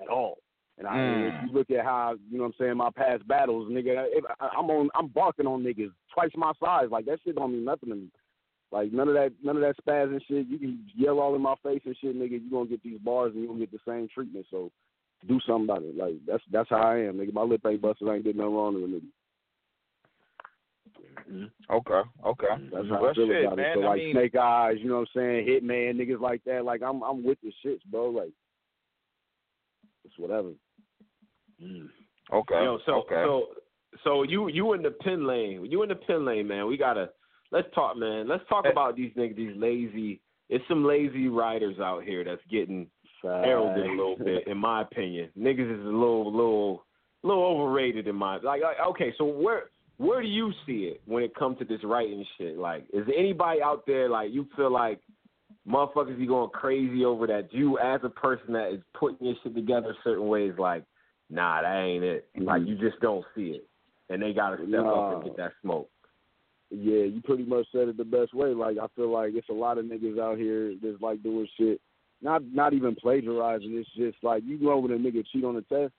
at 0.00 0.08
all. 0.08 0.38
And 0.78 0.86
I, 0.86 0.96
Mm. 0.96 1.28
if 1.28 1.34
you 1.42 1.52
look 1.52 1.70
at 1.70 1.84
how 1.84 2.14
you 2.30 2.38
know 2.38 2.44
what 2.44 2.54
I'm 2.60 2.64
saying, 2.66 2.76
my 2.76 2.90
past 2.90 3.26
battles, 3.26 3.68
nigga, 3.70 4.06
if, 4.10 4.24
I, 4.40 4.48
I'm 4.56 4.70
on, 4.70 4.88
I'm 4.94 5.08
barking 5.08 5.46
on 5.46 5.64
niggas 5.64 5.90
twice 6.14 6.30
my 6.36 6.52
size. 6.62 6.86
Like 6.90 7.04
that 7.06 7.18
shit 7.24 7.34
don't 7.34 7.52
mean 7.52 7.64
nothing 7.64 7.88
to 7.88 7.96
me. 7.96 8.08
Like 8.70 8.92
none 8.92 9.08
of 9.08 9.14
that, 9.14 9.32
none 9.42 9.56
of 9.56 9.62
that 9.62 9.76
spaz 9.84 10.04
and 10.12 10.22
shit. 10.28 10.46
You 10.46 10.58
can 10.58 10.86
yell 10.94 11.18
all 11.18 11.34
in 11.34 11.42
my 11.42 11.54
face 11.64 11.82
and 11.84 11.96
shit, 12.00 12.16
nigga. 12.16 12.32
You 12.42 12.50
gonna 12.50 12.68
get 12.68 12.82
these 12.82 13.00
bars 13.00 13.32
and 13.32 13.42
you 13.42 13.48
gonna 13.48 13.58
get 13.58 13.72
the 13.72 13.78
same 13.86 14.08
treatment. 14.14 14.46
So 14.50 14.70
do 15.26 15.40
something 15.46 15.64
about 15.64 15.82
it. 15.82 15.96
Like 15.96 16.14
that's 16.26 16.44
that's 16.52 16.68
how 16.70 16.76
I 16.76 16.98
am, 16.98 17.16
nigga. 17.16 17.32
My 17.32 17.42
lip 17.42 17.62
ain't 17.66 17.82
busted. 17.82 18.08
I 18.08 18.14
ain't 18.16 18.24
did 18.24 18.36
nothing 18.36 18.54
wrong 18.54 18.74
to 18.74 18.84
a 18.84 18.88
nigga. 18.88 19.10
Okay, 21.70 22.08
okay. 22.24 22.46
That's 22.72 22.88
how 22.88 23.02
well, 23.02 23.10
I 23.10 23.14
feel 23.14 23.26
shit, 23.26 23.44
about 23.44 23.56
man. 23.56 23.66
it. 23.66 23.74
So 23.74 23.82
I 23.82 23.86
like 23.86 23.98
mean, 23.98 24.14
Snake 24.14 24.36
Eyes, 24.36 24.76
you 24.78 24.88
know 24.88 25.00
what 25.00 25.08
I'm 25.16 25.20
saying? 25.20 25.46
Hitman, 25.46 25.96
niggas 25.96 26.20
like 26.20 26.42
that. 26.44 26.64
Like 26.64 26.82
I'm 26.82 27.02
I'm 27.02 27.24
with 27.24 27.38
the 27.42 27.52
shits, 27.64 27.84
bro. 27.90 28.10
Like 28.10 28.30
it's 30.04 30.18
whatever. 30.18 30.50
Mm. 31.62 31.88
okay, 32.32 32.54
Yo, 32.54 32.78
so 32.86 32.92
okay. 33.00 33.22
so 33.24 33.46
so 34.04 34.22
you 34.22 34.48
you 34.48 34.72
in 34.74 34.82
the 34.82 34.90
pin 34.90 35.26
lane. 35.26 35.66
You 35.70 35.82
in 35.82 35.88
the 35.88 35.94
pin 35.94 36.24
lane, 36.24 36.46
man. 36.46 36.66
We 36.66 36.76
gotta 36.76 37.10
let's 37.50 37.68
talk, 37.74 37.96
man. 37.96 38.28
Let's 38.28 38.44
talk 38.48 38.66
eh. 38.66 38.70
about 38.70 38.96
these 38.96 39.12
niggas, 39.16 39.36
these 39.36 39.56
lazy. 39.56 40.20
It's 40.48 40.64
some 40.68 40.84
lazy 40.84 41.28
riders 41.28 41.78
out 41.78 42.04
here 42.04 42.24
that's 42.24 42.40
getting 42.50 42.86
heralded 43.22 43.86
a 43.86 43.90
little 43.90 44.16
bit, 44.16 44.46
in 44.46 44.56
my 44.56 44.82
opinion. 44.82 45.30
Niggas 45.38 45.80
is 45.80 45.84
a 45.84 45.88
little 45.88 46.32
little 46.32 46.84
little 47.22 47.44
overrated 47.44 48.06
in 48.06 48.14
my 48.14 48.36
like. 48.36 48.62
like 48.62 48.76
okay, 48.90 49.12
so 49.18 49.24
where 49.24 49.64
where 49.98 50.22
do 50.22 50.28
you 50.28 50.52
see 50.64 50.84
it 50.84 51.00
when 51.06 51.22
it 51.22 51.34
comes 51.34 51.58
to 51.58 51.64
this 51.64 51.80
writing 51.84 52.24
shit? 52.38 52.56
Like, 52.56 52.84
is 52.92 53.06
there 53.06 53.18
anybody 53.18 53.60
out 53.60 53.84
there 53.86 54.08
like 54.08 54.32
you 54.32 54.46
feel 54.56 54.72
like 54.72 55.00
motherfuckers 55.68 56.16
be 56.16 56.26
going 56.26 56.50
crazy 56.50 57.04
over 57.04 57.26
that? 57.26 57.52
You 57.52 57.78
as 57.78 58.00
a 58.04 58.08
person 58.08 58.52
that 58.52 58.72
is 58.72 58.80
putting 58.98 59.26
your 59.26 59.34
shit 59.42 59.54
together 59.54 59.94
certain 60.04 60.28
ways, 60.28 60.52
like, 60.56 60.84
nah, 61.30 61.62
that 61.62 61.82
ain't 61.82 62.04
it. 62.04 62.28
Like 62.38 62.66
you 62.66 62.76
just 62.76 63.00
don't 63.00 63.24
see 63.34 63.56
it, 63.56 63.68
and 64.08 64.22
they 64.22 64.32
gotta 64.32 64.56
step 64.56 64.84
up 64.84 65.14
and 65.14 65.24
get 65.24 65.36
that 65.36 65.52
smoke. 65.62 65.88
Yeah, 66.70 67.04
you 67.04 67.22
pretty 67.24 67.44
much 67.44 67.66
said 67.72 67.88
it 67.88 67.96
the 67.96 68.04
best 68.04 68.34
way. 68.34 68.48
Like 68.48 68.76
I 68.78 68.86
feel 68.94 69.10
like 69.10 69.32
it's 69.34 69.48
a 69.48 69.54
lot 69.54 69.78
of 69.78 69.86
niggas 69.86 70.20
out 70.20 70.38
here 70.38 70.74
that's 70.82 71.00
like 71.00 71.22
doing 71.22 71.48
shit. 71.58 71.80
Not 72.20 72.42
not 72.52 72.74
even 72.74 72.94
plagiarizing. 72.94 73.72
It's 73.72 73.88
just 73.96 74.22
like 74.22 74.42
you 74.44 74.58
know 74.58 74.78
when 74.78 74.92
a 74.92 74.96
nigga 74.96 75.24
cheat 75.32 75.44
on 75.44 75.54
the 75.54 75.62
test. 75.62 75.92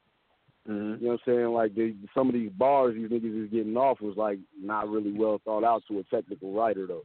Mm-hmm. 0.67 1.01
You 1.01 1.09
know 1.09 1.13
what 1.13 1.21
I'm 1.25 1.33
saying? 1.33 1.47
Like 1.47 1.75
the, 1.75 1.95
some 2.13 2.27
of 2.27 2.33
these 2.33 2.51
bars 2.51 2.93
these 2.93 3.09
niggas 3.09 3.45
is 3.45 3.49
getting 3.49 3.77
off 3.77 4.01
was 4.01 4.17
like 4.17 4.37
not 4.61 4.89
really 4.89 5.11
well 5.11 5.41
thought 5.43 5.63
out 5.63 5.83
to 5.87 5.99
a 5.99 6.03
technical 6.03 6.53
writer 6.53 6.85
though. 6.85 7.03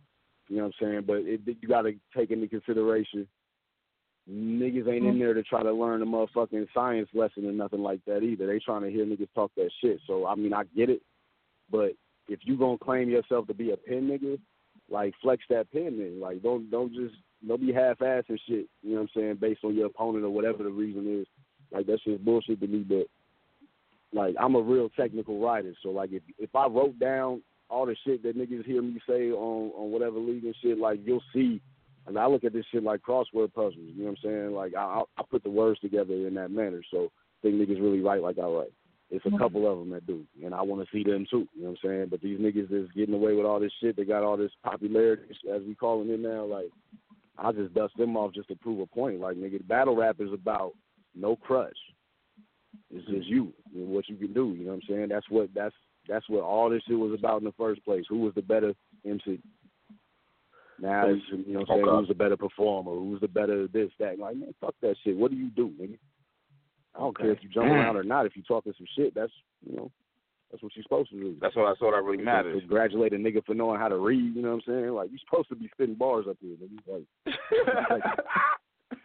You 0.49 0.57
know 0.57 0.65
what 0.65 0.75
I'm 0.81 0.87
saying? 0.87 1.05
But 1.07 1.17
it, 1.21 1.41
you 1.47 1.69
got 1.69 1.83
to 1.83 1.95
take 2.15 2.31
into 2.31 2.49
consideration 2.49 3.27
niggas 4.31 4.89
ain't 4.89 5.07
in 5.07 5.17
mm. 5.17 5.19
there 5.19 5.35
to 5.35 5.43
try 5.43 5.63
to 5.63 5.73
learn 5.73 6.03
a 6.03 6.07
motherfucking 6.07 6.67
science 6.73 7.09
lesson 7.13 7.47
or 7.47 7.53
nothing 7.53 7.83
like 7.83 8.01
that 8.07 8.23
either. 8.23 8.47
They 8.47 8.59
trying 8.59 8.83
to 8.83 8.91
hear 8.91 9.05
niggas 9.05 9.29
talk 9.35 9.51
that 9.57 9.71
shit. 9.81 10.01
So 10.07 10.27
I 10.27 10.35
mean 10.35 10.53
I 10.53 10.65
get 10.77 10.91
it, 10.91 11.03
but 11.71 11.93
if 12.29 12.41
you 12.43 12.57
gonna 12.57 12.79
claim 12.79 13.11
yourself 13.11 13.47
to 13.49 13.55
be 13.55 13.73
a 13.73 13.77
pen 13.77 14.09
nigga, 14.09 14.39
like 14.91 15.15
flex 15.23 15.43
that 15.51 15.71
pen 15.73 15.93
nigga. 15.93 16.21
Like 16.21 16.43
don't 16.43 16.71
don't 16.71 16.93
just 16.93 17.15
don't 17.47 17.61
be 17.61 17.73
half 17.73 18.01
ass 18.03 18.25
and 18.29 18.41
shit. 18.49 18.67
You 18.83 18.95
know 18.95 19.03
what 19.03 19.03
I'm 19.03 19.09
saying? 19.15 19.39
Based 19.41 19.65
on 19.65 19.75
your 19.75 19.87
opponent 19.87 20.25
or 20.25 20.31
whatever 20.31 20.63
the 20.63 20.71
reason 20.71 21.21
is. 21.21 21.27
Like 21.73 21.87
that's 21.87 22.05
just 22.05 22.25
bullshit 22.25 22.61
to 22.61 22.67
me. 22.67 22.79
But 22.79 23.07
like 24.13 24.35
I'm 24.41 24.55
a 24.55 24.61
real 24.61 24.89
technical 24.91 25.41
writer, 25.41 25.75
so 25.83 25.91
like 25.91 26.13
if 26.13 26.23
if 26.39 26.55
I 26.55 26.67
wrote 26.67 26.99
down 26.99 27.43
all 27.71 27.87
the 27.87 27.97
shit 28.07 28.23
that 28.23 28.37
niggas 28.37 28.65
hear 28.65 28.83
me 28.83 29.01
say 29.09 29.31
on 29.31 29.71
on 29.77 29.91
whatever 29.91 30.19
league 30.19 30.45
and 30.45 30.55
shit, 30.63 30.79
like 30.79 31.01
you'll 31.05 31.23
see. 31.33 31.61
And 32.07 32.19
I 32.19 32.27
look 32.27 32.45
at 32.45 32.53
this 32.53 32.67
shit 32.71 32.83
like 32.83 33.01
crossword 33.01 33.55
puzzles. 33.55 33.77
You 33.77 34.05
know 34.05 34.11
what 34.11 34.19
I'm 34.25 34.31
saying? 34.31 34.53
Like 34.53 34.75
I 34.75 35.03
I 35.17 35.23
put 35.31 35.43
the 35.43 35.51
words 35.51 35.81
together 35.81 36.13
in 36.13 36.35
that 36.35 36.51
manner. 36.51 36.83
So 36.91 37.07
I 37.07 37.43
think 37.43 37.55
niggas 37.57 37.81
really 37.81 38.01
write 38.01 38.23
like 38.23 38.39
I 38.39 38.47
write. 38.47 38.73
It's 39.11 39.25
a 39.25 39.29
mm-hmm. 39.29 39.39
couple 39.39 39.71
of 39.71 39.79
them 39.79 39.91
that 39.91 40.07
do, 40.07 40.25
and 40.43 40.55
I 40.55 40.63
want 40.63 40.83
to 40.83 40.89
see 40.91 41.09
them 41.09 41.27
too. 41.31 41.47
You 41.55 41.63
know 41.63 41.71
what 41.71 41.79
I'm 41.85 41.89
saying? 41.89 42.07
But 42.11 42.21
these 42.21 42.41
niggas 42.41 42.73
is 42.73 42.91
getting 42.97 43.15
away 43.15 43.35
with 43.35 43.47
all 43.47 43.61
this 43.61 43.73
shit. 43.81 43.97
They 43.97 44.05
got 44.05 44.25
all 44.25 44.37
this 44.37 44.51
popularity, 44.65 45.23
as 45.55 45.63
we 45.67 45.75
calling 45.75 46.11
it 46.11 46.21
now. 46.21 46.45
Like 46.45 46.71
I 47.39 47.53
just 47.53 47.75
dust 47.75 47.95
them 47.97 48.17
off 48.17 48.35
just 48.35 48.49
to 48.49 48.57
prove 48.57 48.81
a 48.81 48.87
point. 48.87 49.21
Like 49.21 49.37
nigga, 49.37 49.67
battle 49.67 49.97
rap 49.97 50.17
is 50.21 50.33
about 50.33 50.73
no 51.15 51.37
crush. 51.37 51.73
It's 52.91 53.07
just 53.07 53.27
you 53.27 53.53
and 53.75 53.89
what 53.89 54.09
you 54.09 54.17
can 54.17 54.33
do. 54.33 54.55
You 54.59 54.65
know 54.65 54.73
what 54.73 54.83
I'm 54.83 54.89
saying? 54.89 55.09
That's 55.09 55.29
what 55.29 55.49
that's 55.55 55.75
that's 56.09 56.29
what 56.29 56.43
all 56.43 56.71
this 56.71 56.83
shit 56.87 56.99
was 56.99 57.17
about 57.17 57.39
in 57.39 57.45
the 57.45 57.53
first 57.53 57.85
place. 57.85 58.05
Who 58.09 58.19
was 58.19 58.35
the 58.35 58.43
better 58.43 58.75
MC? 59.07 59.41
Now 60.81 61.09
it's 61.09 61.23
you 61.31 61.53
know 61.55 61.61
what 61.61 61.71
I'm 61.71 61.77
saying, 61.77 61.89
Okay. 61.89 61.97
who's 61.99 62.09
the 62.09 62.15
better 62.15 62.37
performer, 62.37 62.93
who's 62.93 63.21
the 63.21 63.29
better 63.29 63.69
this, 63.69 63.91
that. 64.01 64.19
Like, 64.19 64.37
man, 64.37 64.55
fuck 64.61 64.75
that 64.83 64.97
shit. 65.05 65.17
What 65.17 65.31
do 65.31 65.37
you 65.37 65.49
do, 65.51 65.69
nigga? 65.81 65.99
I 66.97 66.99
don't 67.01 67.17
care 67.17 67.31
if 67.33 67.43
you 67.43 67.49
jump 67.49 67.69
Mm. 67.71 67.81
around 67.81 67.97
or 67.97 68.03
not. 68.05 68.27
If 68.27 68.37
you 68.37 68.43
talking 68.43 68.73
some 68.77 68.87
shit, 68.97 69.15
that's 69.15 69.33
you 69.69 69.77
know, 69.77 69.91
that's 70.51 70.63
what 70.63 70.75
you're 70.77 70.83
supposed 70.85 71.11
to 71.11 71.17
do. 71.17 71.37
That's 71.41 71.55
what 71.57 71.67
I 71.67 71.71
what 71.71 71.91
that 71.93 72.03
really 72.03 72.19
You 72.19 72.25
matters. 72.25 72.61
Congratulate 72.61 73.13
a 73.13 73.17
nigga 73.17 73.45
for 73.45 73.55
knowing 73.55 73.79
how 73.81 73.89
to 73.89 73.97
read. 73.99 74.35
You 74.37 74.43
know 74.43 74.51
what 74.57 74.63
I'm 74.67 74.75
saying? 74.83 74.91
Like, 74.91 75.11
you're 75.11 75.19
supposed 75.29 75.49
to 75.51 75.57
be 75.57 75.69
spitting 75.73 75.95
bars 75.97 76.27
up 76.29 76.37
here, 76.41 76.57
nigga. 76.57 76.79
Like, 76.87 78.03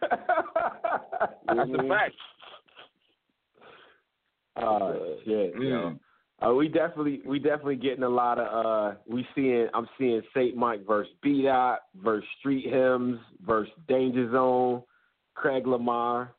That's 1.46 1.70
a 1.70 1.88
fact. 1.88 2.14
Ah, 4.56 4.76
Uh, 4.76 4.98
shit, 5.24 5.54
yo. 5.60 5.98
Uh, 6.46 6.54
we 6.54 6.68
definitely 6.68 7.20
we 7.26 7.38
definitely 7.38 7.76
getting 7.76 8.02
a 8.02 8.08
lot 8.08 8.38
of 8.38 8.66
uh 8.66 8.94
we 9.06 9.26
seeing 9.34 9.68
I'm 9.74 9.86
seeing 9.98 10.22
Saint 10.34 10.56
Mike 10.56 10.86
versus 10.86 11.12
B 11.22 11.42
Dot 11.42 11.80
versus 12.02 12.28
Street 12.38 12.66
Hymns 12.66 13.18
versus 13.44 13.72
Danger 13.88 14.30
Zone, 14.32 14.82
Craig 15.34 15.66
Lamar. 15.66 16.32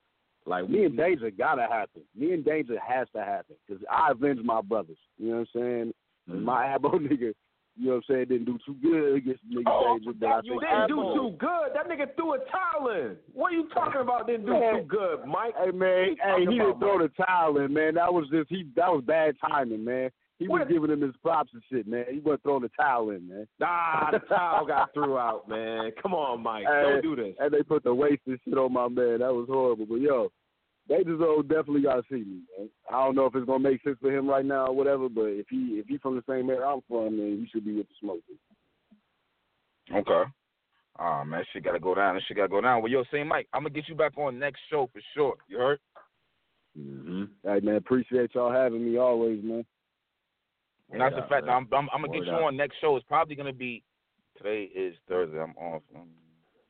Like 0.48 0.68
me 0.70 0.86
and 0.86 0.98
Danger 0.98 1.30
gotta 1.30 1.68
happen. 1.70 2.02
Me 2.16 2.34
and 2.34 2.44
Danger 2.44 2.80
has 2.80 3.08
to 3.16 3.24
happen 3.24 3.56
because 3.68 3.84
I 3.92 4.10
avenge 4.10 4.40
my 4.44 4.62
brothers. 4.62 4.98
You 5.18 5.30
know 5.30 5.46
what 5.54 5.62
I'm 5.62 5.62
saying? 5.62 5.94
And 6.30 6.44
my 6.44 6.66
abo 6.78 6.94
nigga, 6.94 7.34
you 7.82 7.88
know 7.88 7.96
what 7.96 8.04
I'm 8.10 8.16
saying, 8.16 8.26
didn't 8.30 8.46
do 8.46 8.60
too 8.64 8.76
good 8.82 9.16
against 9.16 9.42
nigga 9.50 9.64
Oh, 9.66 9.98
Danger, 9.98 10.14
but 10.20 10.28
I 10.28 10.42
you 10.44 10.60
think 10.60 10.62
didn't 10.62 10.88
do 10.88 11.14
too 11.16 11.36
good. 11.40 11.74
That 11.74 11.90
nigga 11.90 12.16
threw 12.16 12.36
a 12.36 12.38
towel 12.52 12.90
in. 12.92 13.16
What 13.34 13.52
are 13.52 13.56
you 13.56 13.68
talking 13.74 14.02
about? 14.02 14.28
Didn't 14.28 14.46
do 14.46 14.52
Man. 14.54 14.82
too 14.82 14.86
good, 14.88 15.26
Mike. 15.26 15.54
Hey 15.58 15.72
man, 15.72 16.16
hey, 16.24 16.40
he 16.42 16.46
didn't 16.46 16.78
throw 16.80 17.00
the 17.00 17.10
towel 17.26 17.58
in, 17.58 17.74
man. 17.74 17.96
That 17.96 18.14
was 18.14 18.28
just 18.32 18.50
he. 18.50 18.70
That 18.76 18.90
was 18.90 19.04
bad 19.06 19.36
timing, 19.42 19.84
man. 19.84 20.12
He 20.38 20.48
was 20.48 20.66
giving 20.68 20.90
him 20.90 21.02
his 21.02 21.16
props 21.22 21.52
and 21.54 21.62
shit, 21.72 21.88
man. 21.88 22.06
He 22.12 22.20
wasn't 22.20 22.44
throwing 22.44 22.64
the 22.64 22.70
towel 22.76 23.12
in, 23.12 23.28
man. 23.28 23.48
Nah, 23.60 24.10
the 24.12 24.20
towel 24.20 24.66
got 24.66 24.92
threw 24.94 25.18
out, 25.18 25.48
man. 25.48 25.92
Come 26.02 26.14
on, 26.16 26.42
Mike. 26.42 26.66
Don't 26.66 27.02
do 27.04 27.16
this. 27.16 27.36
And 27.40 27.54
they 27.54 27.62
put 27.62 27.84
the 27.84 27.94
wasted 27.94 28.40
shit 28.44 28.58
on 28.58 28.74
my 28.74 28.88
man. 28.88 29.20
That 29.20 29.34
was 29.34 29.48
horrible. 29.48 29.86
But 29.88 30.02
yo, 30.02 30.32
Danger 30.92 31.14
deserve 31.14 31.48
definitely 31.48 31.84
gotta 31.84 32.04
see 32.10 32.18
me, 32.18 32.42
man. 32.58 32.70
I 32.90 33.06
don't 33.06 33.16
know 33.16 33.26
if 33.26 33.36
it's 33.36 33.46
gonna 33.46 33.60
make 33.60 33.82
sense 33.82 33.98
for 34.02 34.12
him 34.12 34.30
right 34.30 34.46
now 34.46 34.68
or 34.68 34.76
whatever, 34.76 35.08
but 35.08 35.28
if 35.28 35.46
he 35.50 35.80
if 35.80 35.88
he 35.88 35.98
from 35.98 36.16
the 36.16 36.24
same 36.28 36.50
area 36.50 36.66
I'm 36.66 36.82
from, 36.88 37.18
then 37.18 37.38
he 37.40 37.48
should 37.50 37.64
be 37.64 37.76
with 37.76 37.88
the 37.88 37.94
smoke. 38.02 38.20
Okay. 39.94 40.30
Oh 41.00 41.24
man, 41.24 41.44
shit 41.54 41.64
gotta 41.64 41.80
go 41.80 41.96
down. 41.96 42.16
This 42.16 42.26
shit 42.28 42.36
gotta 42.36 42.50
go 42.50 42.60
down. 42.60 42.82
Well, 42.82 42.92
yo, 42.92 43.06
say 43.10 43.24
Mike, 43.24 43.48
I'm 43.54 43.62
gonna 43.62 43.70
get 43.74 43.88
you 43.88 43.96
back 43.96 44.18
on 44.18 44.38
next 44.38 44.60
show 44.70 44.90
for 44.92 45.02
sure. 45.14 45.36
You 45.48 45.58
heard? 45.58 45.80
Mm-hmm. 46.78 47.24
Hey 47.44 47.62
man, 47.62 47.76
appreciate 47.76 48.36
y'all 48.36 48.52
having 48.52 48.84
me 48.84 48.98
always, 48.98 49.42
man. 49.44 49.66
And 50.92 51.00
that's 51.00 51.16
a 51.16 51.26
fact. 51.30 51.48
I'm, 51.48 51.68
I'm, 51.72 51.88
I'm 51.94 52.02
gonna 52.02 52.10
Word 52.10 52.26
get 52.26 52.28
you 52.28 52.34
up. 52.34 52.44
on 52.44 52.58
next 52.58 52.76
show. 52.82 52.98
It's 52.98 53.06
probably 53.08 53.36
gonna 53.36 53.54
be 53.54 53.82
Today 54.38 54.70
is 54.76 54.96
Thursday. 55.08 55.40
I'm 55.40 55.52
off. 55.52 55.84
Um, 55.96 56.10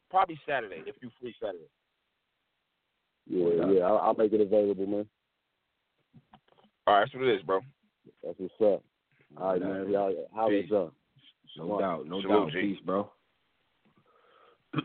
probably 0.10 0.40
Saturday 0.48 0.84
if 0.86 0.96
you 1.02 1.10
free 1.20 1.34
Saturday. 1.40 1.70
Yeah, 3.28 3.72
yeah, 3.72 3.82
I'll, 3.84 3.98
I'll 4.00 4.14
make 4.16 4.34
it 4.34 4.42
available, 4.42 4.86
man. 4.86 5.06
All 6.88 6.96
right, 6.96 7.02
that's 7.06 7.14
what 7.14 7.24
it 7.24 7.36
is, 7.36 7.42
bro. 7.44 7.62
That's 8.24 8.38
what's 8.40 8.54
up. 8.62 8.84
All 9.38 9.52
right, 9.54 9.62
man. 9.62 9.90
Y'all, 9.92 10.14
how 10.36 10.50
Peace. 10.50 10.66
is 10.66 10.72
up? 10.72 10.94
No 11.58 11.80
doubt, 11.80 12.08
no 12.08 12.22
Salute, 12.22 12.46
doubt. 12.46 12.52
G. 12.54 12.62
Peace, 12.62 12.80
bro. 12.86 13.10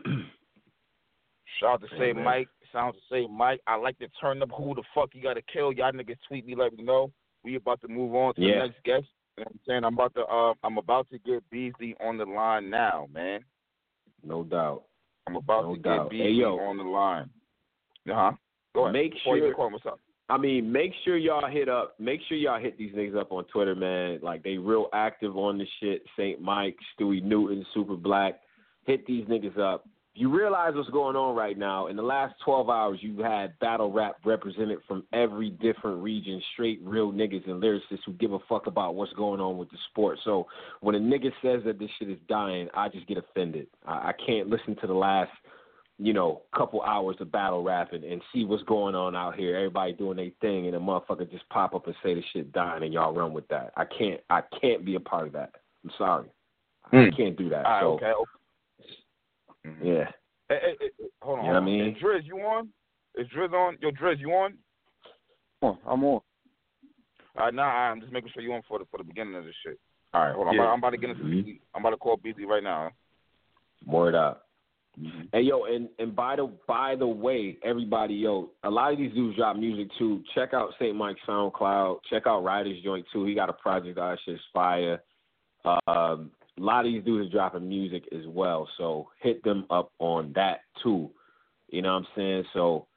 Shout 1.59 1.69
out 1.73 1.81
to 1.81 1.87
Yeah, 1.93 1.99
Say. 1.99 2.13
Mike. 2.13 2.49
Sounds 2.73 2.95
to 2.95 3.01
Say 3.09 3.27
Mike. 3.31 3.61
I 3.65 3.75
like 3.75 3.97
to 3.99 4.07
turn 4.21 4.41
up 4.41 4.49
who 4.55 4.75
the 4.75 4.83
fuck 4.93 5.09
you 5.13 5.23
gotta 5.23 5.41
kill. 5.41 5.71
Y'all 5.73 5.91
niggas 5.91 6.17
tweet 6.27 6.45
me, 6.45 6.55
let 6.55 6.73
me 6.75 6.83
know. 6.83 7.11
We 7.43 7.55
about 7.55 7.81
to 7.81 7.87
move 7.87 8.13
on 8.13 8.35
to 8.35 8.41
Yeah. 8.41 8.59
the 8.61 8.67
next 8.67 8.83
guest. 8.83 9.05
You 9.37 9.43
know 9.43 9.45
what 9.45 9.51
I'm 9.53 9.59
saying? 9.67 9.83
I'm 9.85 9.93
about 9.93 10.13
to 10.15 10.25
uh 10.25 10.53
I'm 10.63 10.77
about 10.77 11.07
to 11.11 11.19
get 11.19 11.49
Beasley 11.49 11.95
on 12.03 12.17
the 12.17 12.25
line 12.25 12.69
now, 12.69 13.07
man. 13.13 13.39
No 14.23 14.43
doubt. 14.43 14.83
I'm 15.27 15.37
about 15.37 15.63
No 15.63 15.75
to 15.75 15.81
doubt. 15.81 16.11
get 16.11 16.17
Hey, 16.19 16.27
Beasley 16.29 16.41
yo. 16.41 16.57
on 16.59 16.77
the 16.77 16.83
line. 16.83 17.29
Uh 18.09 18.13
huh. 18.15 18.31
Go 18.75 18.83
ahead. 18.83 18.93
Make 18.93 19.13
Before 19.13 19.37
sure- 19.37 19.53
call, 19.53 19.71
what's 19.71 19.85
up? 19.85 19.99
I 20.29 20.37
mean, 20.37 20.69
make 20.69 20.91
sure 21.05 21.15
y'all 21.17 21.49
hit 21.49 21.69
up. 21.69 21.97
Make 21.99 22.19
sure 22.27 22.37
y'all 22.37 22.59
hit 22.59 22.77
these 22.77 22.93
niggas 22.93 23.17
up 23.17 23.31
on 23.31 23.45
Twitter, 23.45 23.75
man. 23.75 24.19
Like 24.21 24.43
they 24.43 24.57
real 24.57 24.87
active 24.93 25.37
on 25.37 25.57
this 25.57 25.69
shit. 25.79 26.03
Saint 26.17 26.41
Mike, 26.41 26.75
Stewie 26.99 27.23
Newton, 27.23 27.65
Super 27.73 27.95
Black. 27.95 28.41
Hit 28.85 29.05
these 29.07 29.25
niggas 29.25 29.57
up. 29.57 29.87
You 30.15 30.35
realize 30.35 30.73
what's 30.73 30.89
going 30.89 31.15
on 31.15 31.35
right 31.35 31.57
now. 31.57 31.87
In 31.87 31.95
the 31.95 32.01
last 32.01 32.33
12 32.43 32.69
hours, 32.69 32.97
you 33.01 33.21
had 33.21 33.57
battle 33.59 33.91
rap 33.91 34.15
represented 34.25 34.79
from 34.87 35.03
every 35.13 35.51
different 35.51 36.01
region, 36.01 36.41
straight 36.53 36.79
real 36.83 37.11
niggas 37.13 37.47
and 37.47 37.61
lyricists 37.61 37.99
who 38.05 38.13
give 38.13 38.33
a 38.33 38.39
fuck 38.49 38.65
about 38.67 38.95
what's 38.95 39.13
going 39.13 39.39
on 39.39 39.57
with 39.57 39.69
the 39.69 39.77
sport. 39.91 40.17
So 40.25 40.47
when 40.81 40.95
a 40.95 40.99
nigga 40.99 41.31
says 41.41 41.61
that 41.65 41.77
this 41.79 41.89
shit 41.99 42.09
is 42.09 42.17
dying, 42.27 42.67
I 42.73 42.89
just 42.89 43.07
get 43.07 43.17
offended. 43.19 43.67
I, 43.85 44.09
I 44.09 44.13
can't 44.25 44.49
listen 44.49 44.75
to 44.81 44.87
the 44.87 44.93
last 44.93 45.31
you 45.99 46.13
know, 46.13 46.43
couple 46.55 46.81
hours 46.83 47.15
of 47.19 47.31
battle 47.31 47.63
rapping 47.63 48.03
and 48.03 48.21
see 48.31 48.45
what's 48.45 48.63
going 48.63 48.93
on 48.93 49.15
out 49.15 49.35
here. 49.35 49.55
Everybody 49.55 49.93
doing 49.93 50.17
their 50.17 50.29
thing, 50.41 50.67
and 50.67 50.75
a 50.75 50.79
motherfucker 50.79 51.29
just 51.29 51.47
pop 51.49 51.73
up 51.73 51.87
and 51.87 51.95
say 52.03 52.13
the 52.13 52.23
shit 52.33 52.51
dying, 52.51 52.83
and 52.83 52.93
y'all 52.93 53.13
run 53.13 53.33
with 53.33 53.47
that. 53.47 53.73
I 53.75 53.85
can't. 53.85 54.21
I 54.29 54.41
can't 54.61 54.85
be 54.85 54.95
a 54.95 54.99
part 54.99 55.27
of 55.27 55.33
that. 55.33 55.55
I'm 55.83 55.91
sorry. 55.97 56.29
I 56.91 56.95
Mm. 56.95 57.17
can't 57.17 57.35
do 57.37 57.49
that. 57.49 57.65
All 57.65 57.71
right, 57.71 57.81
so 57.81 57.87
okay. 57.93 58.11
okay. 58.11 58.31
Mhm. 59.65 59.85
yeah, 59.85 60.11
Hey, 60.49 60.59
hey, 60.61 60.77
hey, 60.79 61.05
hold 61.21 61.39
on. 61.39 61.45
You 61.45 61.51
know 61.51 61.59
what 61.59 61.63
I 61.63 61.65
mean? 61.65 61.95
Is 61.95 62.01
Driz, 62.01 62.23
you 62.25 62.39
on? 62.41 62.69
Is 63.15 63.27
Driz 63.29 63.51
on? 63.53 63.77
Yo, 63.81 63.91
Driz, 63.91 64.19
you 64.19 64.31
on? 64.33 64.57
on. 65.61 65.77
I'm 65.85 66.03
on. 66.03 66.21
All 67.37 67.45
right, 67.45 67.53
nah, 67.53 67.63
I'm 67.65 67.99
just 68.01 68.13
making 68.13 68.29
sure 68.31 68.41
you 68.41 68.53
on 68.53 68.61
for 68.67 68.79
the 68.79 68.85
for 68.85 68.97
the 68.97 69.03
beginning 69.03 69.35
of 69.35 69.43
this 69.43 69.55
shit. 69.65 69.79
All 70.13 70.21
right, 70.23 70.33
hold 70.35 70.47
on. 70.47 70.53
Yeah. 70.55 70.61
I'm, 70.61 70.65
about, 70.65 70.73
I'm 70.73 70.79
about 70.79 70.89
to 70.91 70.97
get 70.97 71.09
into 71.09 71.23
Mhm. 71.23 71.59
I'm 71.73 71.81
about 71.81 71.89
to 71.91 71.97
call 71.97 72.17
Beasley 72.17 72.45
right 72.45 72.63
now. 72.63 72.91
word 73.85 74.15
up. 74.15 74.46
Hey 75.31 75.41
yo, 75.41 75.65
and 75.65 75.89
and 75.99 76.15
by 76.15 76.37
the 76.37 76.51
by 76.67 76.95
the 76.95 77.05
way, 77.05 77.57
everybody, 77.63 78.15
yo, 78.15 78.49
a 78.63 78.69
lot 78.69 78.91
of 78.91 78.97
these 78.97 79.13
dudes 79.13 79.37
drop 79.37 79.55
music 79.55 79.89
too. 79.99 80.23
Check 80.33 80.53
out 80.53 80.73
Saint 80.79 80.95
Mike's 80.95 81.19
SoundCloud. 81.27 81.99
Check 82.09 82.23
out 82.25 82.43
Ryder's 82.43 82.81
Joint 82.83 83.05
too. 83.13 83.25
He 83.25 83.35
got 83.35 83.49
a 83.49 83.53
project 83.53 83.99
out 83.99 84.17
shit's 84.25 84.41
fire. 84.51 85.03
Um, 85.65 86.31
a 86.57 86.63
lot 86.63 86.85
of 86.85 86.91
these 86.91 87.03
dudes 87.03 87.27
are 87.27 87.31
dropping 87.31 87.69
music 87.69 88.05
as 88.11 88.25
well, 88.27 88.67
so 88.77 89.09
hit 89.21 89.43
them 89.43 89.65
up 89.69 89.91
on 89.99 90.31
that 90.33 90.61
too. 90.81 91.11
You 91.69 91.83
know 91.83 91.93
what 91.93 91.99
I'm 91.99 92.07
saying? 92.15 92.43
So, 92.53 92.87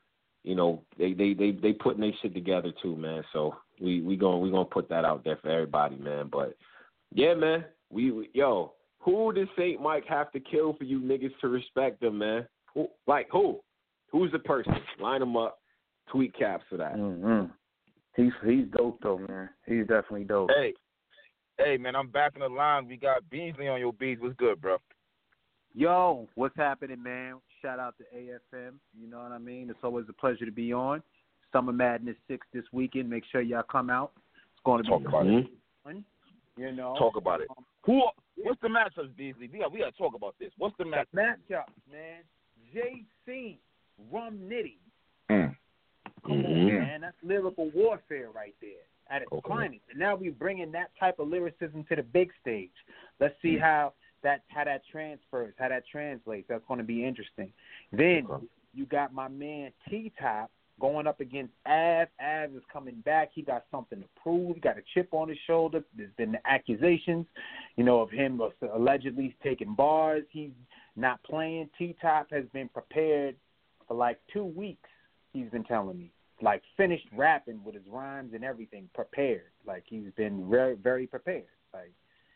you 0.43 0.55
know, 0.55 0.82
they 0.97 1.12
they 1.12 1.35
they 1.35 1.51
they 1.51 1.72
putting 1.74 2.01
their 2.01 2.12
shit 2.22 2.32
together 2.32 2.72
too, 2.82 2.97
man. 2.97 3.22
So 3.35 3.56
we 3.78 4.01
we 4.01 4.16
going 4.16 4.40
we 4.40 4.51
gonna 4.51 4.64
put 4.64 4.89
that 4.89 5.05
out 5.05 5.22
there 5.24 5.36
for 5.43 5.51
everybody, 5.51 5.97
man. 5.97 6.28
But 6.32 6.56
yeah, 7.12 7.35
man, 7.35 7.64
we, 7.90 8.10
we 8.10 8.31
yo, 8.32 8.72
who 9.01 9.32
does 9.32 9.48
Saint 9.56 9.81
Mike 9.82 10.05
have 10.06 10.31
to 10.32 10.40
kill 10.40 10.74
for 10.74 10.85
you 10.85 11.01
niggas 11.01 11.32
to 11.40 11.48
respect 11.48 12.01
them, 12.01 12.18
man? 12.18 12.47
Who, 12.74 12.89
like 13.06 13.28
who? 13.32 13.60
Who's 14.12 14.31
the 14.32 14.39
person? 14.39 14.74
Line 15.01 15.20
them 15.20 15.36
up. 15.36 15.59
Tweet 16.10 16.35
caps 16.36 16.64
for 16.68 16.77
that. 16.77 16.94
Mm-hmm. 16.97 17.47
He's 18.16 18.32
he's 18.44 18.66
dope 18.77 18.98
though, 19.02 19.18
man. 19.18 19.48
He's 19.66 19.82
definitely 19.86 20.24
dope. 20.24 20.51
Hey, 20.56 20.74
hey, 21.59 21.77
man, 21.77 21.94
I'm 21.94 22.09
back 22.09 22.32
in 22.35 22.40
the 22.40 22.48
line. 22.48 22.89
We 22.89 22.97
got 22.97 23.28
Beasley 23.31 23.68
on 23.68 23.81
your 23.81 23.93
beats. 23.93 24.20
What's 24.20 24.35
good, 24.36 24.60
bro? 24.60 24.78
Yo, 25.74 26.28
what's 26.35 26.56
happening, 26.56 27.01
man? 27.02 27.35
Shout 27.62 27.78
out 27.78 27.94
to 27.98 28.05
AFM. 28.16 28.72
You 29.01 29.09
know 29.09 29.18
what 29.20 29.31
I 29.32 29.39
mean? 29.39 29.70
It's 29.70 29.78
always 29.85 30.06
a 30.09 30.12
pleasure 30.12 30.44
to 30.44 30.51
be 30.52 30.72
on. 30.72 31.02
Summer 31.52 31.72
Madness 31.72 32.16
6 32.28 32.44
this 32.52 32.64
weekend. 32.72 33.09
Make 33.09 33.22
sure 33.31 33.40
y'all 33.40 33.62
come 33.70 33.89
out. 33.90 34.12
It's 34.16 34.62
going 34.64 34.82
to 34.82 34.89
Talk 34.89 35.01
be 35.02 35.06
about 35.06 35.27
Mhm. 35.27 35.44
it. 35.44 35.51
fun. 35.85 36.05
You 36.56 36.72
know, 36.72 36.97
Talk 36.98 37.16
about 37.16 37.40
it. 37.40 37.48
Who? 37.85 38.02
What's 38.42 38.60
the 38.60 38.68
matchups, 38.68 39.16
Beasley? 39.16 39.48
We 39.52 39.58
got 39.58 39.72
we 39.72 39.80
got 39.80 39.92
to 39.92 39.98
talk 39.98 40.14
about 40.14 40.34
this. 40.38 40.50
What's 40.58 40.76
the 40.78 40.84
match? 40.84 41.08
matchup, 41.14 41.64
man. 41.90 42.22
JC, 42.74 43.58
Rum 44.10 44.38
Nitty. 44.48 44.78
Mm. 45.30 45.56
Come 46.24 46.46
on, 46.46 46.52
Mhm. 46.52 46.78
man. 46.78 47.00
That's 47.00 47.16
lyrical 47.22 47.70
warfare 47.70 48.30
right 48.30 48.54
there 48.60 48.84
at 49.08 49.22
its 49.22 49.32
Okay. 49.32 49.48
finest. 49.48 49.84
And 49.90 49.98
now 49.98 50.14
we're 50.16 50.32
bringing 50.32 50.70
that 50.72 50.94
type 50.96 51.18
of 51.18 51.28
lyricism 51.28 51.84
to 51.84 51.96
the 51.96 52.02
big 52.02 52.32
stage. 52.40 52.72
Let's 53.18 53.40
see 53.40 53.56
Mm. 53.56 53.60
how 53.60 53.94
that 54.22 54.42
how 54.48 54.64
that 54.64 54.84
transfers, 54.86 55.54
how 55.58 55.68
that 55.68 55.86
translates. 55.86 56.46
That's 56.48 56.64
going 56.66 56.78
to 56.78 56.84
be 56.84 57.04
interesting. 57.04 57.52
Then 57.90 58.26
Okay. 58.26 58.46
you 58.74 58.86
got 58.86 59.12
my 59.12 59.28
man 59.28 59.72
T 59.88 60.10
Top 60.18 60.50
going 60.81 61.07
up 61.07 61.20
against 61.20 61.52
Av. 61.66 62.09
Av 62.20 62.55
is 62.55 62.62
coming 62.73 62.97
back. 63.05 63.31
He 63.35 63.43
got 63.43 63.65
something 63.70 64.01
to 64.01 64.07
prove. 64.23 64.57
He 64.57 64.61
got 64.61 64.78
a 64.78 64.82
chip 64.94 65.09
on 65.12 65.28
his 65.28 65.39
shoulder. 65.47 65.82
There's 65.97 66.12
been 66.16 66.36
accusations, 66.44 67.27
you 67.77 67.85
know, 67.85 68.01
of 68.01 68.11
him 68.11 68.40
allegedly 68.74 69.36
taking 69.43 69.74
bars. 69.74 70.24
He's 70.31 70.51
not 70.97 71.23
playing. 71.23 71.70
T 71.78 71.94
Top 72.01 72.28
has 72.31 72.44
been 72.52 72.69
prepared 72.69 73.36
for 73.86 73.97
like 73.97 74.19
two 74.32 74.44
weeks. 74.44 74.89
He's 75.32 75.51
been 75.51 75.65
telling 75.65 75.98
me, 75.98 76.11
like 76.43 76.62
finished 76.77 77.07
rapping 77.16 77.62
with 77.62 77.74
his 77.74 77.85
rhymes 77.89 78.32
and 78.35 78.44
everything, 78.44 78.89
prepared. 78.94 79.52
Like 79.66 79.85
he's 79.86 80.11
been 80.16 80.51
very, 80.51 80.74
very 80.74 81.07
prepared. 81.07 81.44
Like 81.73 81.93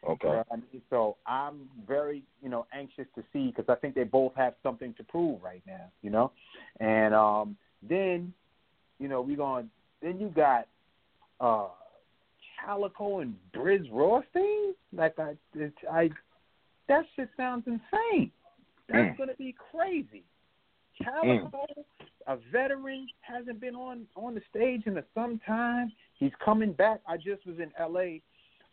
Okay. 0.07 0.29
you 0.29 0.35
know 0.35 0.45
I 0.51 0.57
mean? 0.57 0.83
So 0.91 1.16
I'm 1.27 1.69
very, 1.87 2.23
you 2.43 2.49
know, 2.49 2.66
anxious 2.73 3.07
to 3.15 3.23
see 3.33 3.49
because 3.49 3.65
I 3.69 3.75
think 3.81 3.95
they 3.95 4.05
both 4.05 4.33
have 4.37 4.55
something 4.62 4.95
to 4.95 5.05
prove 5.05 5.43
right 5.43 5.62
now, 5.66 5.91
you 6.03 6.11
know. 6.11 6.33
And 6.81 7.15
um, 7.15 7.57
then, 7.89 8.32
you 8.98 9.09
know, 9.09 9.20
we 9.20 9.35
going. 9.36 9.70
Then 10.02 10.19
you 10.20 10.28
got 10.28 10.66
uh, 11.40 11.69
Calicoe 12.65 13.20
and 13.20 13.35
Brizz 13.55 13.90
Rawsteen. 13.90 14.73
Like 14.93 15.19
I, 15.19 15.35
it, 15.55 15.73
I, 15.90 16.11
that 16.89 17.05
shit 17.16 17.28
sounds 17.36 17.65
insane. 17.66 18.31
That's 18.89 19.15
Mm. 19.15 19.16
gonna 19.19 19.35
be 19.39 19.55
crazy. 19.73 20.24
Calicoe, 21.02 21.66
a 22.27 22.36
veteran, 22.52 23.06
hasn't 23.23 23.61
been 23.61 23.74
on 23.74 24.06
on 24.15 24.35
the 24.35 24.43
stage 24.51 24.82
in 24.86 24.98
a 24.98 25.05
some 25.15 25.40
time. 25.47 25.93
He's 26.19 26.32
coming 26.44 26.73
back. 26.73 27.01
I 27.09 27.16
just 27.16 27.47
was 27.47 27.59
in 27.59 27.73
L.A. 27.78 28.23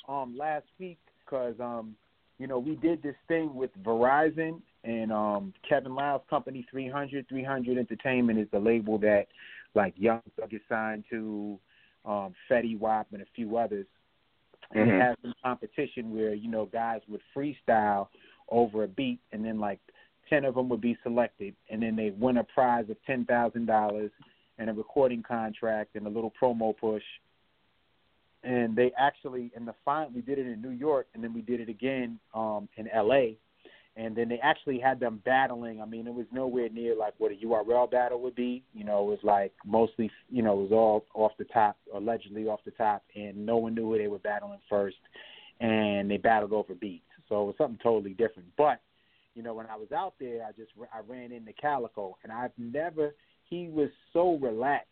um 0.07 0.37
last 0.37 0.65
week 0.79 0.99
because 1.25 1.55
um 1.59 1.95
you 2.39 2.47
know 2.47 2.59
we 2.59 2.75
did 2.75 3.01
this 3.01 3.15
thing 3.27 3.55
with 3.55 3.71
Verizon 3.83 4.61
and 4.83 5.11
um 5.11 5.53
Kevin 5.67 5.93
Liles 5.95 6.21
company 6.29 6.65
300 6.69 7.27
300 7.27 7.77
Entertainment 7.77 8.39
is 8.39 8.47
the 8.51 8.59
label 8.59 8.97
that 8.99 9.27
like 9.75 9.93
Young 9.97 10.21
Thug 10.39 10.53
is 10.53 10.61
signed 10.67 11.03
to 11.09 11.59
um 12.05 12.33
Fetty 12.49 12.77
Wap 12.79 13.07
and 13.13 13.21
a 13.21 13.25
few 13.35 13.57
others. 13.57 13.85
And 14.73 14.89
Mhm. 14.89 14.93
it 14.93 15.01
has 15.01 15.17
some 15.21 15.33
competition 15.43 16.13
where 16.13 16.33
you 16.33 16.49
know 16.49 16.65
guys 16.65 17.01
would 17.07 17.21
freestyle 17.35 18.07
over 18.49 18.83
a 18.83 18.87
beat 18.87 19.19
and 19.31 19.45
then 19.45 19.59
like 19.59 19.79
10 20.29 20.45
of 20.45 20.55
them 20.55 20.69
would 20.69 20.81
be 20.81 20.97
selected 21.03 21.55
and 21.69 21.81
then 21.81 21.95
they 21.95 22.11
win 22.11 22.37
a 22.37 22.43
prize 22.43 22.89
of 22.89 22.97
$10,000 23.03 24.11
and 24.57 24.69
a 24.69 24.73
recording 24.73 25.23
contract 25.23 25.95
and 25.95 26.05
a 26.07 26.09
little 26.09 26.33
promo 26.41 26.75
push. 26.75 27.03
And 28.43 28.75
they 28.75 28.91
actually 28.97 29.51
in 29.55 29.65
the 29.65 29.75
final 29.85 30.09
we 30.09 30.21
did 30.21 30.39
it 30.39 30.47
in 30.47 30.61
New 30.61 30.71
York 30.71 31.07
and 31.13 31.23
then 31.23 31.33
we 31.33 31.41
did 31.41 31.59
it 31.59 31.69
again 31.69 32.19
um 32.33 32.67
in 32.77 32.89
LA 32.93 33.35
and 33.97 34.15
then 34.15 34.29
they 34.29 34.39
actually 34.39 34.79
had 34.79 34.99
them 34.99 35.21
battling. 35.25 35.81
I 35.81 35.85
mean, 35.85 36.07
it 36.07 36.13
was 36.13 36.25
nowhere 36.31 36.69
near 36.69 36.95
like 36.95 37.13
what 37.17 37.31
a 37.31 37.35
URL 37.35 37.91
battle 37.91 38.21
would 38.21 38.35
be. 38.35 38.63
You 38.73 38.85
know, 38.85 39.03
it 39.03 39.09
was 39.09 39.19
like 39.23 39.51
mostly, 39.65 40.09
you 40.29 40.41
know, 40.41 40.53
it 40.53 40.69
was 40.69 40.71
all 40.71 41.05
off 41.13 41.33
the 41.37 41.45
top, 41.45 41.77
allegedly 41.93 42.47
off 42.47 42.61
the 42.63 42.71
top, 42.71 43.03
and 43.15 43.45
no 43.45 43.57
one 43.57 43.75
knew 43.75 43.91
who 43.91 43.97
they 43.97 44.07
were 44.07 44.19
battling 44.19 44.59
first, 44.69 44.97
and 45.59 46.09
they 46.09 46.17
battled 46.17 46.53
over 46.53 46.73
beats. 46.73 47.03
So 47.27 47.43
it 47.43 47.45
was 47.45 47.55
something 47.57 47.79
totally 47.83 48.13
different. 48.13 48.47
But 48.57 48.79
you 49.35 49.43
know, 49.43 49.53
when 49.53 49.67
I 49.67 49.75
was 49.75 49.91
out 49.91 50.13
there, 50.19 50.45
I 50.47 50.51
just 50.51 50.71
I 50.93 50.99
ran 51.07 51.31
into 51.31 51.53
Calicoe, 51.53 52.17
and 52.23 52.31
I've 52.31 52.51
never. 52.57 53.13
He 53.49 53.67
was 53.67 53.89
so 54.13 54.37
relaxed, 54.41 54.87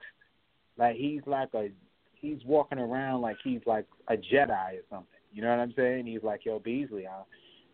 like 0.77 0.97
he's 0.97 1.21
like 1.25 1.49
a 1.53 1.69
he's 2.15 2.39
walking 2.45 2.79
around 2.79 3.21
like 3.21 3.37
he's 3.43 3.61
like 3.65 3.85
a 4.09 4.15
Jedi 4.15 4.73
or 4.73 4.83
something. 4.89 5.07
You 5.31 5.41
know 5.41 5.49
what 5.49 5.59
I'm 5.59 5.73
saying? 5.75 6.05
He's 6.07 6.23
like, 6.23 6.43
Yo, 6.43 6.59
Beasley, 6.59 7.07
I, 7.07 7.21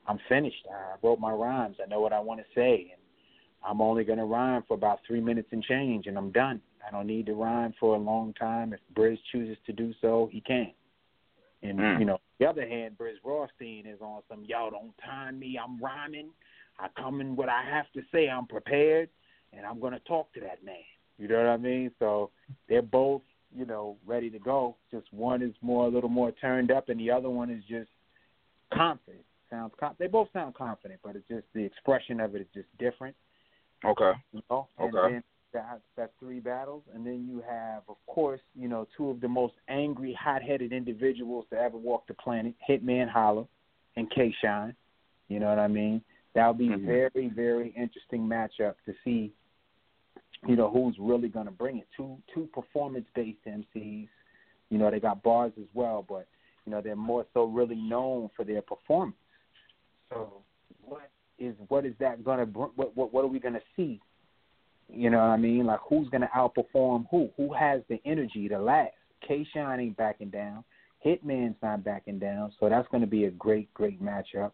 I'm 0.08 0.20
finished. 0.30 0.68
I 0.72 0.96
wrote 1.02 1.20
my 1.20 1.32
rhymes. 1.32 1.78
I 1.84 1.88
know 1.88 2.00
what 2.00 2.14
I 2.14 2.20
want 2.20 2.40
to 2.40 2.46
say, 2.54 2.92
and 2.94 3.02
I'm 3.64 3.82
only 3.82 4.04
going 4.04 4.20
to 4.20 4.26
rhyme 4.26 4.64
for 4.68 4.76
about 4.76 5.00
three 5.08 5.22
minutes 5.22 5.50
and 5.52 5.64
change, 5.64 6.08
and 6.08 6.18
I'm 6.18 6.32
done. 6.32 6.62
I 6.88 6.92
don't 6.92 7.08
need 7.08 7.26
to 7.28 7.34
rhyme 7.34 7.74
for 7.80 7.96
a 7.96 8.00
long 8.00 8.34
time. 8.34 8.74
If 8.74 8.80
Brizz 8.94 9.18
chooses 9.32 9.58
to 9.66 9.74
do 9.74 9.94
so, 10.02 10.30
he 10.32 10.42
can. 10.42 10.72
And 11.64 11.80
Mm. 11.80 12.00
you 12.00 12.06
know, 12.06 12.20
the 12.38 12.46
other 12.46 12.68
hand, 12.68 12.98
Brizz 12.98 13.22
Rawsteen 13.24 13.88
is 13.88 14.00
on 14.02 14.22
some 14.30 14.44
y'all 14.46 14.70
don't 14.70 14.96
time 15.00 15.40
me. 15.40 15.58
I'm 15.58 15.80
rhyming. 15.80 16.30
I 16.78 16.90
come 16.90 17.22
in 17.22 17.36
what 17.36 17.50
I 17.50 17.64
have 17.64 17.92
to 17.94 18.04
say. 18.12 18.30
I'm 18.30 18.46
prepared, 18.46 19.10
and 19.54 19.66
I'm 19.66 19.80
gonna 19.80 20.02
talk 20.02 20.32
to 20.34 20.42
that 20.42 20.64
man. 20.64 20.76
You 21.18 21.28
know 21.28 21.38
what 21.38 21.48
I 21.48 21.58
mean? 21.58 21.92
So 21.98 22.30
they're 22.68 22.82
both, 22.82 23.22
you 23.56 23.66
know, 23.66 23.98
ready 24.06 24.30
to 24.30 24.38
go. 24.38 24.76
Just 24.92 25.12
one 25.12 25.42
is 25.42 25.56
more 25.62 25.86
a 25.86 25.90
little 25.90 26.10
more 26.10 26.32
turned 26.34 26.72
up, 26.72 26.90
and 26.90 27.00
the 27.00 27.10
other 27.10 27.30
one 27.30 27.50
is 27.50 27.64
just 27.64 27.90
confident. 28.72 29.26
Sounds 29.56 29.96
they 30.00 30.08
both 30.08 30.28
sound 30.34 30.54
confident, 30.56 31.00
but 31.04 31.16
it's 31.16 31.28
just 31.28 31.46
the 31.54 31.64
expression 31.64 32.20
of 32.20 32.36
it 32.36 32.42
is 32.42 32.48
just 32.54 32.68
different. 32.78 33.16
Okay. 33.86 34.12
You 34.34 34.42
know? 34.50 34.68
Okay. 34.80 35.20
that, 35.54 35.80
that's 35.96 36.12
three 36.20 36.40
battles, 36.40 36.84
and 36.94 37.06
then 37.06 37.26
you 37.30 37.42
have, 37.48 37.84
of 37.88 37.96
course, 38.08 38.42
you 38.54 38.68
know, 38.68 38.88
two 38.98 39.10
of 39.10 39.22
the 39.22 39.28
most 39.28 39.54
angry, 39.70 40.18
hot-headed 40.20 40.74
individuals 40.74 41.46
to 41.52 41.58
ever 41.58 41.78
walk 41.78 42.08
the 42.08 42.14
planet: 42.16 42.54
Hitman 42.70 43.10
Holla 43.10 43.46
and 43.96 44.10
K. 44.12 44.36
Shine. 44.42 44.76
You 45.30 45.40
know 45.40 45.48
what 45.48 45.60
I 45.60 45.68
mean? 45.68 46.02
That'll 46.34 46.54
be 46.54 46.70
Mhm. 46.70 46.86
very, 46.86 47.30
very 47.30 47.70
interesting 47.70 48.28
matchup 48.28 48.76
to 48.86 48.94
see. 49.04 49.34
You 50.46 50.56
know 50.56 50.70
who's 50.70 51.00
really 51.00 51.30
going 51.30 51.46
to 51.46 51.52
bring 51.52 51.78
it? 51.78 51.88
Two 51.96 52.22
two 52.34 52.48
performance-based 52.48 53.46
MCs. 53.46 54.10
You 54.70 54.78
know 54.78 54.92
they 54.92 55.00
got 55.00 55.24
bars 55.24 55.54
as 55.58 55.74
well, 55.74 56.04
but 56.04 56.28
you 56.66 56.72
know 56.72 56.82
they're 56.82 56.96
more 56.96 57.26
so 57.34 57.46
really 57.46 57.78
known 57.78 58.30
for 58.36 58.44
their 58.44 58.62
performance. 58.62 59.16
So 60.12 60.42
what 60.82 61.10
is 61.40 61.56
what 61.68 61.86
is 61.86 61.94
that 62.00 62.24
going 62.24 62.40
to 62.40 62.46
bring? 62.46 62.70
What 62.76 62.96
what 62.96 63.14
what 63.14 63.24
are 63.24 63.28
we 63.28 63.40
going 63.40 63.54
to 63.54 63.62
see? 63.76 64.00
You 64.88 65.10
know 65.10 65.18
what 65.18 65.26
I 65.26 65.38
mean? 65.38 65.66
Like 65.66 65.80
who's 65.88 66.10
going 66.10 66.22
to 66.22 66.30
outperform 66.36 67.08
who? 67.10 67.30
Who 67.38 67.54
has 67.54 67.82
the 67.90 68.00
energy 68.06 68.48
to 68.50 68.60
last? 68.60 68.94
K. 69.28 69.46
Shine 69.54 69.80
ain't 69.80 69.98
backing 69.98 70.30
down. 70.30 70.64
Hitman's 71.06 71.56
not 71.62 71.84
backing 71.84 72.20
down. 72.20 72.52
So 72.60 72.70
that's 72.70 72.88
going 72.90 73.02
to 73.02 73.08
be 73.08 73.26
a 73.26 73.32
great 73.32 73.74
great 73.74 74.02
matchup. 74.02 74.52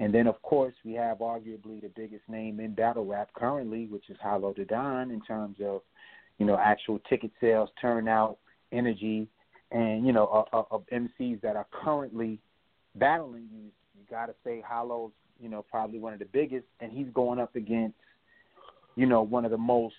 And 0.00 0.14
then 0.14 0.26
of 0.26 0.40
course 0.42 0.74
we 0.84 0.92
have 0.94 1.18
arguably 1.18 1.80
the 1.80 1.90
biggest 1.94 2.22
name 2.28 2.60
in 2.60 2.74
battle 2.74 3.04
rap 3.04 3.30
currently, 3.34 3.86
which 3.86 4.08
is 4.08 4.16
Hollow 4.22 4.52
Da 4.52 4.64
Don 4.64 5.10
in 5.10 5.20
terms 5.22 5.56
of 5.64 5.82
you 6.38 6.46
know 6.46 6.56
actual 6.56 6.98
ticket 7.08 7.32
sales, 7.40 7.68
turnout, 7.80 8.38
energy, 8.72 9.28
and 9.70 10.06
you 10.06 10.12
know 10.12 10.26
uh, 10.52 10.56
uh, 10.56 10.60
of, 10.60 10.66
of 10.70 10.82
MCs 10.92 11.40
that 11.42 11.56
are 11.56 11.66
currently 11.72 12.38
battling 12.94 13.48
you. 13.52 13.70
You 13.98 14.04
got 14.10 14.26
to 14.26 14.34
say 14.44 14.62
Hollow's 14.66 15.12
you 15.40 15.48
know 15.48 15.64
probably 15.70 15.98
one 15.98 16.12
of 16.12 16.18
the 16.18 16.26
biggest, 16.26 16.66
and 16.80 16.92
he's 16.92 17.08
going 17.14 17.38
up 17.38 17.56
against 17.56 17.96
you 18.96 19.06
know 19.06 19.22
one 19.22 19.44
of 19.44 19.50
the 19.50 19.58
most 19.58 19.94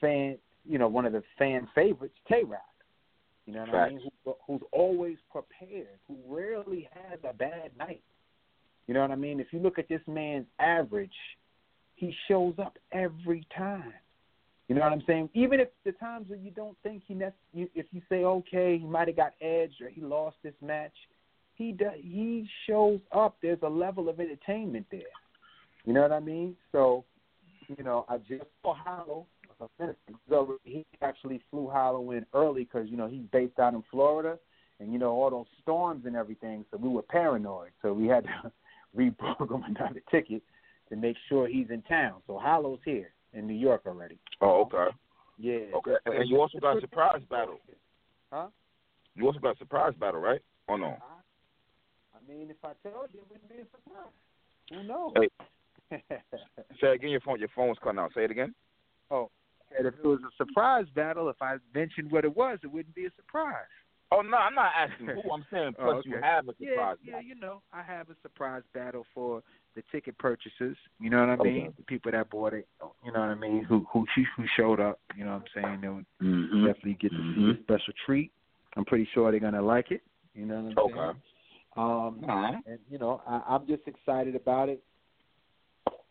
fan 0.00 0.38
you 0.64 0.78
know 0.78 0.88
one 0.88 1.06
of 1.06 1.12
the 1.12 1.22
fan 1.38 1.68
favorites, 1.74 2.16
Tay 2.28 2.42
Roc. 2.44 2.60
You 3.46 3.54
know 3.54 3.60
what 3.60 3.74
I 3.74 3.88
mean? 3.90 4.00
Who, 4.24 4.34
who's 4.46 4.62
always 4.72 5.18
prepared, 5.30 5.98
who 6.08 6.16
rarely 6.26 6.88
has 6.92 7.20
a 7.28 7.32
bad 7.32 7.70
night. 7.78 8.02
You 8.88 8.94
know 8.94 9.00
what 9.00 9.12
I 9.12 9.16
mean? 9.16 9.38
If 9.38 9.48
you 9.52 9.60
look 9.60 9.78
at 9.78 9.88
this 9.88 10.00
man's 10.08 10.46
average, 10.58 11.14
he 11.94 12.14
shows 12.28 12.54
up 12.58 12.76
every 12.92 13.46
time. 13.56 13.92
You 14.68 14.74
know 14.74 14.80
what 14.80 14.92
I'm 14.92 15.02
saying? 15.06 15.30
Even 15.34 15.60
if 15.60 15.68
the 15.84 15.92
times 15.92 16.26
when 16.28 16.42
you 16.42 16.50
don't 16.50 16.76
think 16.82 17.02
he 17.06 17.14
nec- 17.14 17.34
you, 17.54 17.68
if 17.74 17.86
you 17.92 18.02
say 18.08 18.24
okay, 18.24 18.78
he 18.78 18.84
might 18.84 19.06
have 19.06 19.16
got 19.16 19.34
edged 19.40 19.80
or 19.80 19.88
he 19.88 20.00
lost 20.00 20.36
this 20.42 20.54
match, 20.60 20.92
he 21.56 21.72
does, 21.72 21.94
he 21.96 22.48
shows 22.66 23.00
up. 23.12 23.36
There's 23.42 23.58
a 23.62 23.68
level 23.68 24.08
of 24.08 24.20
entertainment 24.20 24.86
there. 24.90 25.00
You 25.84 25.92
know 25.92 26.02
what 26.02 26.12
I 26.12 26.20
mean? 26.20 26.56
So, 26.72 27.04
you 27.76 27.82
know, 27.82 28.04
I 28.08 28.18
just 28.18 28.44
saw 28.62 28.74
Hollow. 28.74 29.26
a 29.60 29.66
minute 29.78 29.98
ago. 30.28 30.58
He 30.64 30.84
actually 31.02 31.40
flew 31.50 31.68
Hollow 31.68 32.10
in 32.10 32.26
early 32.34 32.64
because 32.64 32.88
you 32.88 32.96
know 32.96 33.08
he's 33.08 33.24
based 33.32 33.58
out 33.58 33.74
in 33.74 33.82
Florida, 33.90 34.38
and 34.80 34.92
you 34.92 34.98
know 34.98 35.12
all 35.12 35.30
those 35.30 35.46
storms 35.62 36.04
and 36.06 36.14
everything. 36.14 36.64
So 36.70 36.76
we 36.76 36.88
were 36.88 37.02
paranoid. 37.02 37.70
So 37.82 37.92
we 37.92 38.06
had 38.06 38.24
to 38.24 38.52
reprogram 38.96 39.62
another 39.68 40.02
ticket 40.10 40.42
to 40.90 40.96
make 40.96 41.16
sure 41.28 41.48
he's 41.48 41.70
in 41.70 41.82
town. 41.82 42.20
So 42.26 42.38
Hollow's 42.38 42.80
here 42.84 43.10
in 43.32 43.46
New 43.46 43.54
York 43.54 43.82
already. 43.86 44.18
Oh, 44.40 44.62
okay. 44.62 44.94
Yeah. 45.38 45.76
Okay. 45.76 45.94
And, 46.06 46.14
and 46.16 46.28
you 46.28 46.40
also 46.40 46.58
got 46.58 46.76
a 46.76 46.80
surprise 46.80 47.22
battle. 47.30 47.60
Huh? 48.32 48.48
You 49.14 49.26
also 49.26 49.38
got 49.38 49.56
a 49.56 49.58
surprise 49.58 49.94
battle, 49.98 50.20
right? 50.20 50.40
Oh 50.68 50.76
no? 50.76 50.86
I 50.86 51.15
mean, 52.28 52.50
if 52.50 52.56
I 52.64 52.72
told 52.88 53.08
you, 53.12 53.20
it 53.20 53.26
wouldn't 53.30 53.48
be 53.48 53.56
a 53.56 53.66
surprise. 53.70 54.12
Who 54.70 54.82
knows? 54.82 55.12
Hey, 55.90 56.00
say 56.80 56.94
again. 56.94 57.10
Your 57.10 57.20
phone. 57.20 57.38
Your 57.38 57.48
phone's 57.54 57.78
cutting 57.82 57.98
out. 58.00 58.12
Say 58.14 58.24
it 58.24 58.30
again. 58.30 58.54
oh, 59.10 59.30
and 59.76 59.86
if 59.86 59.94
it 59.94 60.06
was 60.06 60.20
a 60.22 60.36
surprise 60.44 60.86
battle, 60.94 61.28
if 61.28 61.40
I 61.40 61.56
mentioned 61.74 62.10
what 62.10 62.24
it 62.24 62.36
was, 62.36 62.58
it 62.62 62.68
wouldn't 62.68 62.94
be 62.94 63.06
a 63.06 63.10
surprise. 63.16 63.54
Oh 64.12 64.20
no, 64.20 64.36
I'm 64.36 64.54
not 64.54 64.70
asking 64.76 65.08
who. 65.08 65.30
I'm 65.32 65.44
saying 65.52 65.74
Oh, 65.80 65.84
plus 65.84 66.04
you 66.04 66.12
have 66.20 66.48
a 66.48 66.54
surprise 66.54 66.96
yeah, 67.02 67.12
battle. 67.14 67.26
you 67.26 67.34
know, 67.34 67.62
I 67.72 67.82
have 67.82 68.08
a 68.08 68.14
surprise 68.22 68.62
battle 68.72 69.04
for 69.12 69.42
the 69.74 69.82
ticket 69.90 70.16
purchasers. 70.18 70.76
You 71.00 71.10
know 71.10 71.20
what 71.20 71.28
I 71.28 71.34
Okay. 71.34 71.42
mean? 71.50 71.74
The 71.76 71.82
people 71.84 72.12
that 72.12 72.30
bought 72.30 72.54
it. 72.54 72.68
You 73.04 73.12
know 73.12 73.20
what 73.20 73.28
I 73.30 73.34
mean? 73.34 73.64
Who 73.64 73.84
who 73.92 74.06
who 74.36 74.44
showed 74.56 74.78
up? 74.80 75.00
You 75.16 75.24
know 75.24 75.32
what 75.32 75.42
I'm 75.56 75.62
saying? 75.62 75.80
They'll 75.80 76.02
Mm-hmm. 76.22 76.66
definitely 76.66 76.98
get 77.00 77.10
to 77.10 77.34
see 77.34 77.50
a 77.60 77.62
special 77.62 77.92
treat. 78.04 78.30
I'm 78.76 78.84
pretty 78.84 79.08
sure 79.12 79.30
they're 79.30 79.40
gonna 79.40 79.60
like 79.62 79.90
it. 79.90 80.02
You 80.34 80.46
know 80.46 80.54
what 80.60 80.70
I'm 80.84 80.90
saying? 80.92 81.22
Okay. 81.76 81.80
Um, 81.80 82.20
Alright. 82.28 82.56
and 82.66 82.78
you 82.90 82.98
know, 82.98 83.20
I, 83.26 83.42
I'm 83.48 83.66
just 83.66 83.82
excited 83.86 84.34
about 84.34 84.68
it. 84.68 84.82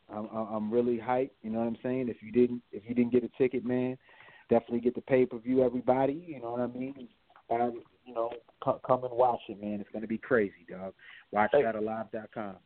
I'm, 0.10 0.28
I'm 0.32 0.48
I'm 0.54 0.72
really 0.72 0.98
hyped. 0.98 1.32
You 1.42 1.50
know 1.52 1.60
what 1.60 1.68
I'm 1.68 1.78
saying? 1.82 2.10
If 2.10 2.18
you 2.22 2.32
didn't, 2.32 2.62
if 2.72 2.84
you 2.88 2.94
didn't 2.94 3.12
get 3.12 3.24
a 3.24 3.30
ticket, 3.38 3.66
man, 3.66 3.98
definitely 4.50 4.82
get 4.82 4.96
the 4.96 5.02
pay 5.02 5.26
per 5.26 5.40
view. 5.40 5.64
Everybody, 5.64 6.24
you 6.28 6.40
know 6.42 6.52
what 6.52 6.62
I 6.62 6.68
mean? 6.68 7.08
Um, 7.50 7.82
you 8.06 8.14
know, 8.14 8.32
come, 8.64 8.80
come 8.86 9.04
and 9.04 9.14
watch 9.14 9.42
it, 9.50 9.60
man. 9.62 9.82
It's 9.82 9.90
gonna 9.92 10.08
be 10.08 10.20
crazy, 10.20 10.66
dog. 10.70 10.94
Watch 11.32 11.50
Hey. 11.54 11.64
that 11.64 11.76
alive.com. 11.76 12.58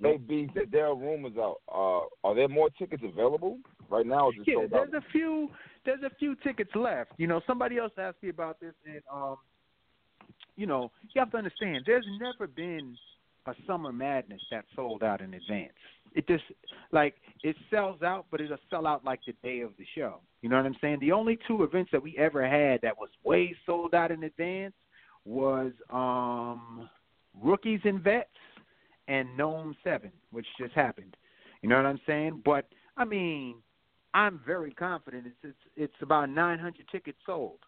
Hey, 0.00 0.16
B, 0.16 0.48
th- 0.52 0.68
there 0.72 0.86
are 0.86 0.96
rumors 0.96 1.34
out. 1.38 1.58
Uh, 1.72 2.26
are 2.26 2.34
there 2.34 2.48
more 2.48 2.70
tickets 2.70 3.04
available 3.06 3.58
right 3.88 4.06
now? 4.06 4.26
Or 4.26 4.32
just 4.32 4.48
Yeah, 4.48 4.54
sold 4.56 4.74
out? 4.74 4.90
there's 4.90 5.02
a 5.04 5.10
few. 5.12 5.48
There's 5.84 6.02
a 6.02 6.10
few 6.18 6.34
tickets 6.36 6.70
left. 6.74 7.12
You 7.18 7.28
know, 7.28 7.40
somebody 7.46 7.78
else 7.78 7.92
asked 7.98 8.20
me 8.22 8.28
about 8.28 8.58
this, 8.58 8.74
and 8.84 9.00
um, 9.12 9.36
you 10.56 10.66
know, 10.66 10.90
you 11.14 11.20
have 11.20 11.30
to 11.32 11.38
understand. 11.38 11.84
There's 11.86 12.06
never 12.20 12.46
been 12.46 12.96
a 13.46 13.54
summer 13.66 13.92
madness 13.92 14.40
that 14.50 14.64
sold 14.76 15.02
out 15.02 15.20
in 15.20 15.34
advance. 15.34 15.72
It 16.14 16.28
just 16.28 16.44
like 16.92 17.14
it 17.42 17.56
sells 17.70 18.02
out, 18.02 18.26
but 18.30 18.40
it'll 18.40 18.58
sell 18.70 18.86
out 18.86 19.04
like 19.04 19.20
the 19.26 19.34
day 19.42 19.60
of 19.60 19.70
the 19.78 19.86
show. 19.94 20.20
You 20.42 20.48
know 20.48 20.56
what 20.56 20.66
I'm 20.66 20.76
saying? 20.80 20.98
The 21.00 21.12
only 21.12 21.38
two 21.48 21.62
events 21.64 21.90
that 21.92 22.02
we 22.02 22.16
ever 22.18 22.46
had 22.46 22.80
that 22.82 22.96
was 22.96 23.08
way 23.24 23.54
sold 23.66 23.94
out 23.94 24.10
in 24.10 24.22
advance 24.24 24.74
was 25.24 25.72
um 25.90 26.88
rookies 27.42 27.80
and 27.84 28.00
vets 28.00 28.28
and 29.08 29.36
NOME 29.36 29.74
Seven, 29.82 30.12
which 30.30 30.46
just 30.58 30.74
happened. 30.74 31.16
You 31.62 31.68
know 31.68 31.76
what 31.76 31.86
I'm 31.86 32.00
saying? 32.06 32.42
But 32.44 32.66
I 32.96 33.04
mean, 33.04 33.56
I'm 34.14 34.40
very 34.46 34.72
confident. 34.72 35.26
It's 35.26 35.36
it's 35.42 35.92
it's 35.92 36.02
about 36.02 36.28
900 36.28 36.74
tickets 36.90 37.18
sold. 37.24 37.58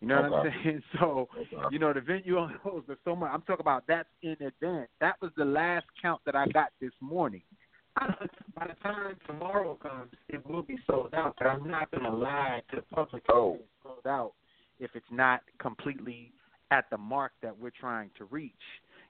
You 0.00 0.08
know 0.08 0.22
what 0.22 0.32
I'm 0.46 0.52
saying? 0.64 0.82
So 1.00 1.28
Okay. 1.36 1.56
you 1.70 1.78
know 1.78 1.92
the 1.92 2.00
venue 2.00 2.38
only 2.38 2.54
holds 2.62 2.86
but 2.86 2.98
so 3.04 3.16
much. 3.16 3.30
I'm 3.32 3.42
talking 3.42 3.60
about 3.62 3.84
that's 3.86 4.08
in 4.22 4.36
advance. 4.40 4.88
That 5.00 5.16
was 5.22 5.30
the 5.36 5.44
last 5.44 5.86
count 6.00 6.20
that 6.26 6.34
I 6.36 6.46
got 6.48 6.70
this 6.80 6.92
morning. 7.00 7.42
By 7.96 8.66
the 8.66 8.74
time 8.82 9.16
tomorrow 9.26 9.74
comes, 9.76 10.10
it 10.28 10.44
will 10.46 10.62
be 10.62 10.76
sold 10.86 11.14
out. 11.14 11.36
But 11.38 11.46
I'm 11.46 11.68
not 11.68 11.90
gonna 11.90 12.14
lie 12.14 12.62
to 12.70 12.76
the 12.76 12.82
public. 12.82 13.22
Oh. 13.30 13.54
It's 13.54 13.62
sold 13.82 14.06
out 14.06 14.32
if 14.80 14.90
it's 14.94 15.06
not 15.10 15.42
completely 15.58 16.32
at 16.70 16.90
the 16.90 16.98
mark 16.98 17.32
that 17.42 17.56
we're 17.56 17.70
trying 17.70 18.10
to 18.18 18.24
reach. 18.24 18.52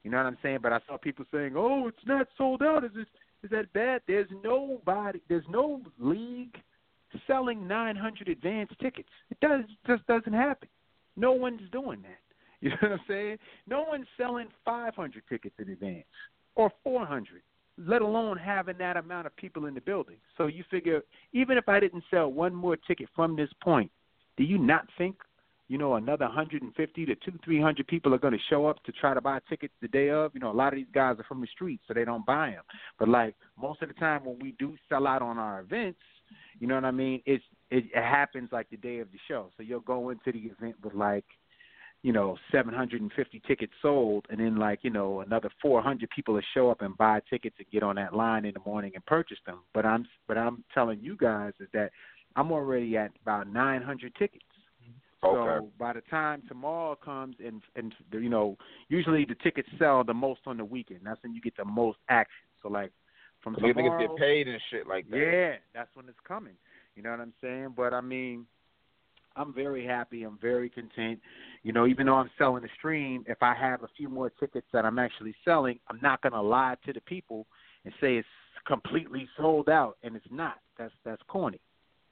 You 0.03 0.11
know 0.11 0.19
what 0.19 0.27
I'm 0.27 0.39
saying? 0.43 0.59
But 0.63 0.75
I 0.75 0.81
saw 0.87 0.99
people 0.99 1.25
saying, 1.33 1.55
"Oh, 1.57 1.89
it's 1.89 2.07
not 2.07 2.29
sold 2.37 2.63
out. 2.63 2.85
Is 2.85 2.93
this 2.95 3.07
is 3.43 3.51
that 3.51 3.73
bad?" 3.73 4.03
There's 4.07 4.29
nobody. 4.43 5.21
There's 5.29 5.49
no 5.49 5.81
league 5.99 6.57
selling 7.27 7.67
900 7.67 8.29
advance 8.29 8.71
tickets. 8.81 9.09
It 9.31 9.39
does 9.41 9.65
just 9.87 10.07
doesn't 10.07 10.33
happen. 10.33 10.69
No 11.17 11.33
one's 11.33 11.63
doing 11.71 12.03
that. 12.03 12.19
You 12.61 12.71
know 12.71 12.77
what 12.81 12.93
I'm 12.93 13.01
saying? 13.07 13.39
No 13.69 13.85
one's 13.87 14.07
selling 14.17 14.47
500 14.65 15.23
tickets 15.29 15.55
in 15.59 15.69
advance 15.69 16.07
or 16.55 16.73
400, 16.83 17.43
let 17.77 18.01
alone 18.01 18.39
having 18.39 18.79
that 18.79 18.97
amount 18.97 19.27
of 19.27 19.37
people 19.37 19.67
in 19.67 19.75
the 19.75 19.83
building. 19.83 20.17
So 20.39 20.47
you 20.47 20.65
figure, 20.71 21.03
even 21.35 21.59
if 21.59 21.69
I 21.69 21.79
didn't 21.79 22.05
sell 22.11 22.33
one 22.33 22.55
more 22.55 22.77
ticket 22.77 23.09
from 23.15 23.37
this 23.37 23.51
point, 23.63 23.91
do 24.39 24.45
you 24.45 24.57
not 24.57 24.87
think, 24.97 25.17
you 25.69 25.77
know, 25.79 25.95
another 25.97 26.25
150 26.25 27.07
to 27.07 27.15
two, 27.17 27.39
300 27.45 27.87
people 27.87 28.15
are 28.15 28.19
going 28.19 28.33
to 28.33 28.41
show 28.49 28.67
up 28.67 28.83
to 28.85 28.93
try 28.93 29.13
to 29.13 29.21
buy 29.21 29.41
tickets 29.49 29.75
the 29.81 29.89
day 29.89 30.11
of? 30.11 30.33
You 30.35 30.41
know, 30.41 30.51
a 30.51 30.53
lot 30.53 30.73
of 30.73 30.77
these 30.77 30.87
guys 30.95 31.17
are 31.19 31.25
from 31.25 31.41
the 31.41 31.47
streets, 31.49 31.83
so 31.87 31.95
they 31.95 32.05
don't 32.05 32.25
buy 32.25 32.51
them. 32.51 32.65
But 32.99 33.09
like 33.09 33.35
most 33.61 33.83
of 33.83 33.89
the 33.89 33.95
time 33.95 34.25
when 34.25 34.39
we 34.41 34.53
do 34.59 34.75
sell 34.89 35.07
out 35.07 35.23
on 35.23 35.39
our 35.39 35.61
events, 35.61 35.99
you 36.59 36.67
know 36.67 36.75
what 36.75 36.85
I 36.85 36.91
mean? 36.91 37.23
It's 37.27 37.45
it, 37.71 37.85
it 37.95 38.03
happens 38.03 38.51
like 38.53 38.71
the 38.71 38.77
day 38.77 38.99
of 38.99 39.11
the 39.11 39.19
show. 39.29 39.51
So 39.57 39.63
you'll 39.63 39.81
go 39.81 40.11
into 40.11 40.33
the 40.33 40.39
event 40.39 40.77
with 40.83 40.95
like, 40.95 41.25
you 42.03 42.13
know, 42.13 42.37
750 42.53 43.43
tickets 43.47 43.73
sold, 43.83 44.27
and 44.31 44.39
then 44.39 44.57
like 44.57 44.81
you 44.83 44.91
know 44.91 45.21
another 45.21 45.51
400 45.61 46.09
people 46.11 46.35
will 46.35 46.43
show 46.53 46.71
up 46.71 46.83
and 46.83 46.97
buy 46.97 47.21
tickets 47.29 47.57
and 47.59 47.67
get 47.71 47.83
on 47.83 47.97
that 47.97 48.15
line 48.15 48.45
in 48.45 48.55
the 48.55 48.61
morning 48.67 48.93
and 48.95 49.05
purchase 49.07 49.39
them. 49.47 49.61
But 49.73 49.87
I'm 49.87 50.07
but 50.29 50.39
I'm 50.39 50.65
telling 50.73 51.01
you 51.01 51.17
guys 51.17 51.53
is 51.61 51.69
that 51.73 51.91
I'm 52.37 52.53
already 52.53 52.97
at 52.97 53.13
about 53.23 53.49
900 53.49 54.15
tickets. 54.17 54.45
Okay. 55.25 55.61
So 55.61 55.71
by 55.79 55.95
the 55.95 56.03
time 56.03 56.43
tomorrow 56.49 56.97
comes 56.97 57.37
and 57.45 57.63
and 57.77 57.95
you 58.13 58.29
know 58.29 58.59
usually 58.89 59.25
the 59.25 59.37
tickets 59.43 59.69
sell 59.79 60.05
the 60.05 60.15
most 60.15 60.41
on 60.47 60.59
the 60.59 60.65
weekend. 60.65 61.01
That's 61.05 61.23
when 61.23 61.35
you 61.35 61.41
get 61.41 61.57
the 61.57 61.65
most 61.65 61.99
action. 62.11 62.47
So 62.63 62.69
like 62.69 62.93
from 63.45 63.55
Niggas 63.57 63.75
tomorrow, 63.75 64.01
niggas 64.01 64.09
get 64.09 64.17
paid 64.17 64.49
and 64.49 64.61
shit 64.71 64.89
like 64.89 65.09
that. 65.11 65.17
yeah, 65.17 65.53
that's 65.75 65.91
when 65.95 66.09
it's 66.09 66.19
coming. 66.27 66.55
You 66.97 67.03
know 67.03 67.11
what 67.11 67.21
I'm 67.21 67.35
saying? 67.41 67.75
But 67.77 67.93
I 67.93 68.01
mean, 68.01 68.47
I'm 69.37 69.53
very 69.53 69.85
happy. 69.87 70.23
I'm 70.23 70.39
very 70.41 70.71
content. 70.71 71.21
You 71.63 71.73
know, 71.73 71.87
even 71.87 72.07
though 72.07 72.15
I'm 72.15 72.31
selling 72.39 72.63
the 72.63 72.69
stream, 72.79 73.25
if 73.29 73.43
I 73.43 73.55
have 73.55 73.83
a 73.83 73.89
few 73.97 74.09
more 74.09 74.31
tickets 74.31 74.67
that 74.73 74.85
I'm 74.85 74.99
actually 74.99 75.35
selling, 75.45 75.79
I'm 75.89 75.99
not 76.03 76.23
gonna 76.23 76.43
lie 76.43 76.77
to 76.87 76.93
the 76.93 77.01
people 77.03 77.47
and 77.85 77.93
say 78.01 78.17
it's 78.17 78.29
completely 78.67 79.29
sold 79.37 79.69
out, 79.69 79.97
and 80.03 80.17
it's 80.17 80.27
not. 80.31 80.57
That's 80.79 80.95
that's 81.05 81.23
corny. 81.29 81.61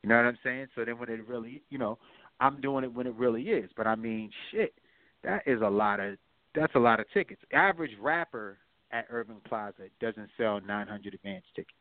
You 0.03 0.09
know 0.09 0.17
what 0.17 0.27
I'm 0.27 0.39
saying? 0.43 0.67
So 0.75 0.85
then 0.85 0.99
when 0.99 1.09
it 1.09 1.27
really, 1.27 1.63
you 1.71 1.79
know, 1.79 1.99
I'm 2.41 2.61
doing 2.61 2.85
it 2.85 2.93
when 2.93 3.07
it 3.07 3.15
really 3.15 3.43
is. 3.43 3.71
But 3.77 3.87
I 3.87 3.95
mean, 3.95 4.31
shit, 4.51 4.75
that 5.23 5.43
is 5.47 5.61
a 5.63 5.69
lot 5.71 6.01
of 6.01 6.17
that's 6.55 6.75
a 6.75 6.81
lot 6.81 7.01
of 7.01 7.07
tickets. 7.15 7.41
Average 7.53 7.93
rapper 8.01 8.59
at 8.93 9.07
Irving 9.11 9.41
Plaza 9.49 9.85
doesn't 10.01 10.29
sell 10.37 10.61
900 10.61 11.15
advance 11.15 11.45
tickets 11.55 11.73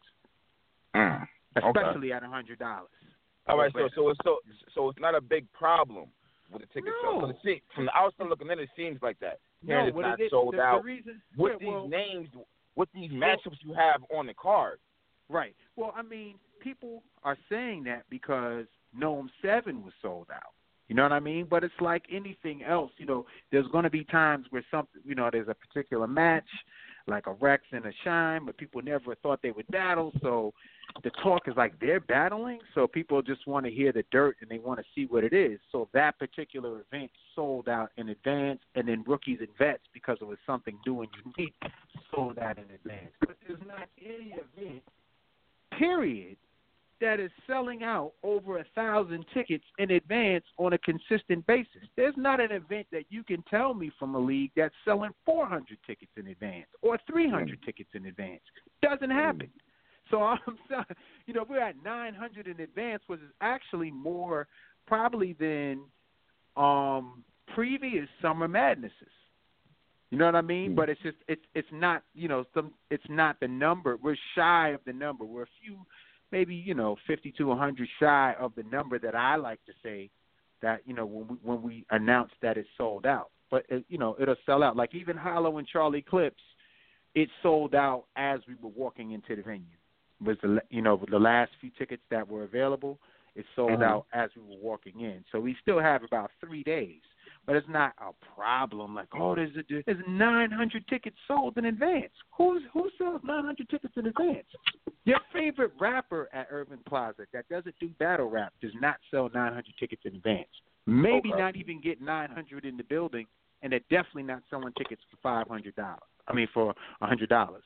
Mm. 0.95 1.27
Okay. 1.57 1.67
especially 1.79 2.11
at 2.13 2.23
hundred 2.23 2.59
dollars. 2.59 2.89
All 3.47 3.57
right, 3.57 3.71
so 3.73 3.87
so 3.95 4.09
it's 4.09 4.19
so 4.23 4.37
so 4.75 4.89
it's 4.89 4.99
not 4.99 5.15
a 5.15 5.21
big 5.21 5.51
problem 5.53 6.09
with 6.51 6.61
the 6.61 6.67
ticket 6.67 6.93
No. 7.03 7.21
sales. 7.21 7.35
See, 7.43 7.61
from 7.73 7.85
the 7.85 7.95
outside 7.97 8.27
looking 8.27 8.49
in, 8.49 8.59
it 8.59 8.69
seems 8.75 9.01
like 9.01 9.17
that. 9.19 9.39
No, 9.63 9.85
it's 9.87 9.95
what 9.95 10.01
not 10.01 10.19
it 10.19 10.29
sold 10.31 10.53
the- 10.53 10.57
the 10.57 10.63
out. 10.63 10.83
reason- 10.83 11.21
with 11.37 11.53
yeah, 11.53 11.57
these 11.59 11.67
well- 11.69 11.87
names, 11.87 12.29
with 12.75 12.91
these 12.93 13.11
matchups 13.11 13.63
you 13.63 13.73
have 13.73 14.03
on 14.11 14.27
the 14.27 14.33
card. 14.33 14.79
Right. 15.29 15.55
Well, 15.77 15.93
I 15.95 16.01
mean, 16.01 16.39
people 16.59 17.03
are 17.23 17.37
saying 17.47 17.83
that 17.85 18.03
because 18.09 18.65
NOME 18.93 19.29
Seven 19.41 19.81
was 19.83 19.93
sold 20.01 20.29
out. 20.29 20.53
You 20.89 20.95
know 20.95 21.03
what 21.03 21.13
I 21.13 21.21
mean? 21.21 21.45
But 21.45 21.63
it's 21.63 21.79
like 21.79 22.05
anything 22.11 22.63
else. 22.63 22.91
You 22.97 23.05
know, 23.05 23.25
there's 23.49 23.67
going 23.67 23.83
to 23.85 23.89
be 23.89 24.03
times 24.03 24.47
where 24.51 24.63
something, 24.69 25.01
you 25.05 25.15
know, 25.15 25.29
there's 25.31 25.47
a 25.47 25.55
particular 25.55 26.05
match, 26.07 26.49
like 27.07 27.27
a 27.27 27.33
Rex 27.33 27.63
and 27.71 27.85
a 27.85 27.91
Shine, 28.03 28.45
but 28.45 28.57
people 28.57 28.81
never 28.81 29.15
thought 29.15 29.41
they 29.41 29.51
would 29.51 29.67
battle. 29.67 30.11
So 30.21 30.53
the 31.03 31.11
talk 31.23 31.47
is 31.47 31.55
like 31.55 31.79
they're 31.79 31.99
battling. 31.99 32.59
So 32.75 32.87
people 32.87 33.21
just 33.21 33.47
want 33.47 33.65
to 33.65 33.71
hear 33.71 33.91
the 33.91 34.03
dirt 34.11 34.37
and 34.41 34.49
they 34.49 34.59
want 34.59 34.79
to 34.79 34.85
see 34.93 35.05
what 35.05 35.23
it 35.23 35.33
is. 35.33 35.59
So 35.71 35.87
that 35.93 36.17
particular 36.19 36.81
event 36.91 37.11
sold 37.35 37.69
out 37.69 37.91
in 37.97 38.09
advance, 38.09 38.59
and 38.75 38.87
then 38.87 39.03
rookies 39.07 39.39
and 39.39 39.49
vets 39.57 39.83
because 39.93 40.17
it 40.21 40.25
was 40.25 40.37
something 40.45 40.77
new 40.85 41.01
and 41.01 41.09
unique 41.37 41.55
sold 42.13 42.39
out 42.39 42.57
in 42.57 42.65
advance. 42.73 43.11
But 43.19 43.37
there's 43.47 43.59
not 43.67 43.87
any 43.99 44.33
event 44.33 44.83
period 45.77 46.37
that 47.01 47.19
is 47.19 47.31
selling 47.47 47.83
out 47.83 48.13
over 48.23 48.59
a 48.59 48.65
thousand 48.75 49.25
tickets 49.33 49.65
in 49.79 49.91
advance 49.91 50.45
on 50.57 50.73
a 50.73 50.77
consistent 50.77 51.45
basis. 51.47 51.81
There's 51.97 52.15
not 52.15 52.39
an 52.39 52.51
event 52.51 52.87
that 52.91 53.05
you 53.09 53.23
can 53.23 53.43
tell 53.49 53.73
me 53.73 53.91
from 53.99 54.15
a 54.15 54.19
league 54.19 54.51
that's 54.55 54.73
selling 54.85 55.11
400 55.25 55.77
tickets 55.85 56.11
in 56.15 56.27
advance 56.27 56.67
or 56.81 56.97
300 57.09 57.49
hmm. 57.49 57.65
tickets 57.65 57.89
in 57.93 58.05
advance. 58.05 58.41
Doesn't 58.81 59.09
hmm. 59.09 59.17
happen. 59.17 59.49
So 60.09 60.21
I'm, 60.23 60.39
sorry, 60.69 60.85
you 61.25 61.33
know, 61.33 61.45
we're 61.49 61.59
at 61.59 61.75
900 61.83 62.47
in 62.47 62.59
advance, 62.61 63.01
which 63.07 63.19
is 63.19 63.31
actually 63.41 63.91
more 63.91 64.47
probably 64.87 65.33
than 65.39 65.81
um 66.55 67.23
previous 67.55 68.07
summer 68.21 68.47
madnesses. 68.47 68.93
You 70.09 70.17
know 70.17 70.25
what 70.25 70.35
I 70.35 70.41
mean? 70.41 70.71
Hmm. 70.71 70.75
But 70.75 70.89
it's 70.89 71.01
just 71.01 71.17
it's 71.27 71.41
it's 71.55 71.67
not 71.71 72.03
you 72.13 72.27
know 72.27 72.43
some 72.53 72.73
it's 72.91 73.03
not 73.09 73.39
the 73.39 73.47
number. 73.47 73.97
We're 73.97 74.17
shy 74.35 74.69
of 74.69 74.81
the 74.85 74.93
number. 74.93 75.25
We're 75.25 75.43
a 75.43 75.53
few, 75.63 75.77
maybe 76.31 76.55
you 76.55 76.73
know 76.73 76.95
fifty 77.07 77.31
to 77.33 77.51
a 77.51 77.55
hundred 77.55 77.87
shy 77.99 78.35
of 78.39 78.53
the 78.55 78.63
number 78.63 78.99
that 78.99 79.15
I 79.15 79.35
like 79.35 79.63
to 79.65 79.73
say 79.83 80.09
that 80.61 80.81
you 80.85 80.93
know 80.93 81.05
when 81.05 81.27
we 81.27 81.35
when 81.43 81.61
we 81.61 81.85
announce 81.91 82.31
that 82.41 82.57
it's 82.57 82.69
sold 82.77 83.05
out. 83.05 83.29
But 83.49 83.65
it, 83.69 83.83
you 83.89 83.97
know 83.97 84.15
it'll 84.19 84.35
sell 84.45 84.63
out. 84.63 84.75
Like 84.75 84.95
even 84.95 85.17
Hollow 85.17 85.57
and 85.57 85.67
Charlie 85.67 86.01
Clips, 86.01 86.41
it 87.15 87.29
sold 87.43 87.75
out 87.75 88.05
as 88.15 88.39
we 88.47 88.55
were 88.61 88.69
walking 88.69 89.11
into 89.11 89.35
the 89.35 89.41
venue. 89.41 89.65
Was 90.23 90.37
the 90.41 90.61
you 90.69 90.81
know 90.81 91.03
the 91.09 91.19
last 91.19 91.51
few 91.59 91.71
tickets 91.77 92.03
that 92.11 92.27
were 92.27 92.43
available? 92.43 92.99
It 93.35 93.45
sold 93.55 93.79
Mhm. 93.79 93.83
out 93.83 94.05
as 94.13 94.29
we 94.35 94.41
were 94.41 94.61
walking 94.61 95.01
in. 95.01 95.23
So 95.31 95.39
we 95.39 95.55
still 95.61 95.79
have 95.79 96.03
about 96.03 96.31
three 96.41 96.63
days 96.63 97.01
but 97.45 97.55
it's 97.55 97.67
not 97.69 97.93
a 97.99 98.11
problem. 98.35 98.95
Like, 98.95 99.07
oh, 99.13 99.35
there's 99.35 99.55
a, 99.55 99.83
there's 99.85 99.97
900 100.07 100.87
tickets 100.87 101.15
sold 101.27 101.57
in 101.57 101.65
advance. 101.65 102.11
Who's 102.37 102.61
who 102.73 102.89
sells 102.97 103.21
900 103.23 103.69
tickets 103.69 103.93
in 103.97 104.07
advance? 104.07 104.45
Your 105.05 105.19
favorite 105.33 105.71
rapper 105.79 106.29
at 106.33 106.47
Irving 106.51 106.79
Plaza 106.87 107.23
that 107.33 107.49
doesn't 107.49 107.75
do 107.79 107.89
battle 107.99 108.29
rap 108.29 108.53
does 108.61 108.71
not 108.79 108.97
sell 109.09 109.29
900 109.33 109.65
tickets 109.79 110.03
in 110.05 110.15
advance. 110.15 110.47
Maybe 110.85 111.29
Okay. 111.29 111.39
not 111.39 111.55
even 111.55 111.81
get 111.81 112.01
900 112.01 112.65
in 112.65 112.77
the 112.77 112.83
building, 112.83 113.25
and 113.61 113.71
they're 113.71 113.79
definitely 113.89 114.23
not 114.23 114.43
selling 114.49 114.73
tickets 114.77 115.01
for 115.09 115.17
five 115.17 115.47
hundred 115.47 115.75
dollars. 115.75 115.99
I 116.27 116.33
mean, 116.33 116.47
for 116.53 116.73
a 117.01 117.07
hundred 117.07 117.29
dollars. 117.29 117.63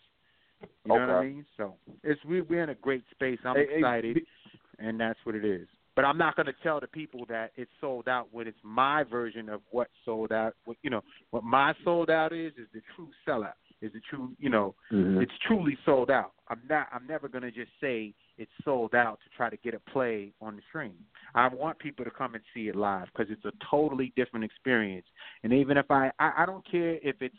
You 0.86 0.94
know 0.94 0.96
what 0.96 1.10
I 1.10 1.24
mean? 1.24 1.46
So 1.58 1.76
it's 2.04 2.24
we, 2.26 2.42
we're 2.42 2.64
in 2.64 2.70
a 2.70 2.76
great 2.76 3.04
space. 3.12 3.40
I'm 3.46 3.56
Hey, 3.56 3.68
hey, 3.70 3.78
excited, 3.78 4.22
and 4.80 5.00
that's 5.00 5.20
what 5.24 5.36
it 5.36 5.46
is. 5.46 5.68
But 5.96 6.06
I'm 6.06 6.18
not 6.18 6.36
going 6.36 6.48
to 6.48 6.54
tell 6.62 6.80
the 6.80 6.88
people 6.88 7.26
that 7.30 7.52
it's 7.56 7.72
sold 7.80 8.08
out 8.08 8.28
when 8.32 8.48
it's 8.48 8.58
my 8.64 9.04
version 9.04 9.48
of 9.50 9.62
what 9.72 9.88
sold 10.04 10.32
out. 10.32 10.54
What 10.66 10.78
you 10.82 10.90
know, 10.90 11.02
what 11.32 11.44
my 11.44 11.74
sold 11.84 12.10
out 12.10 12.34
is 12.34 12.54
is 12.54 12.68
the 12.74 12.82
true 12.96 13.10
sellout. 13.28 13.54
Is 13.82 13.92
the 13.94 14.00
true, 14.10 14.32
you 14.40 14.50
know, 14.50 14.74
Mm-hmm. 14.92 15.22
it's 15.22 15.32
truly 15.48 15.78
sold 15.86 16.10
out. 16.10 16.32
I'm 16.48 16.62
not. 16.70 16.88
I'm 16.94 17.06
never 17.08 17.28
going 17.28 17.44
to 17.44 17.52
just 17.52 17.72
say 17.82 18.14
it's 18.38 18.52
sold 18.64 18.96
out 18.96 19.20
to 19.24 19.36
try 19.36 19.50
to 19.50 19.58
get 19.58 19.74
a 19.74 19.80
play 19.92 20.32
on 20.42 20.56
the 20.56 20.62
stream. 20.70 20.94
I 21.34 21.48
want 21.50 21.78
people 21.80 22.06
to 22.06 22.12
come 22.12 22.36
and 22.36 22.44
see 22.54 22.68
it 22.68 22.76
live 22.76 23.08
because 23.12 23.32
it's 23.32 23.46
a 23.46 23.52
totally 23.70 24.14
different 24.16 24.46
experience. 24.46 25.06
And 25.44 25.52
even 25.54 25.78
if 25.78 25.90
I, 25.92 26.12
I, 26.20 26.32
I 26.40 26.46
don't 26.46 26.70
care 26.70 26.96
if 27.04 27.18
it's 27.22 27.36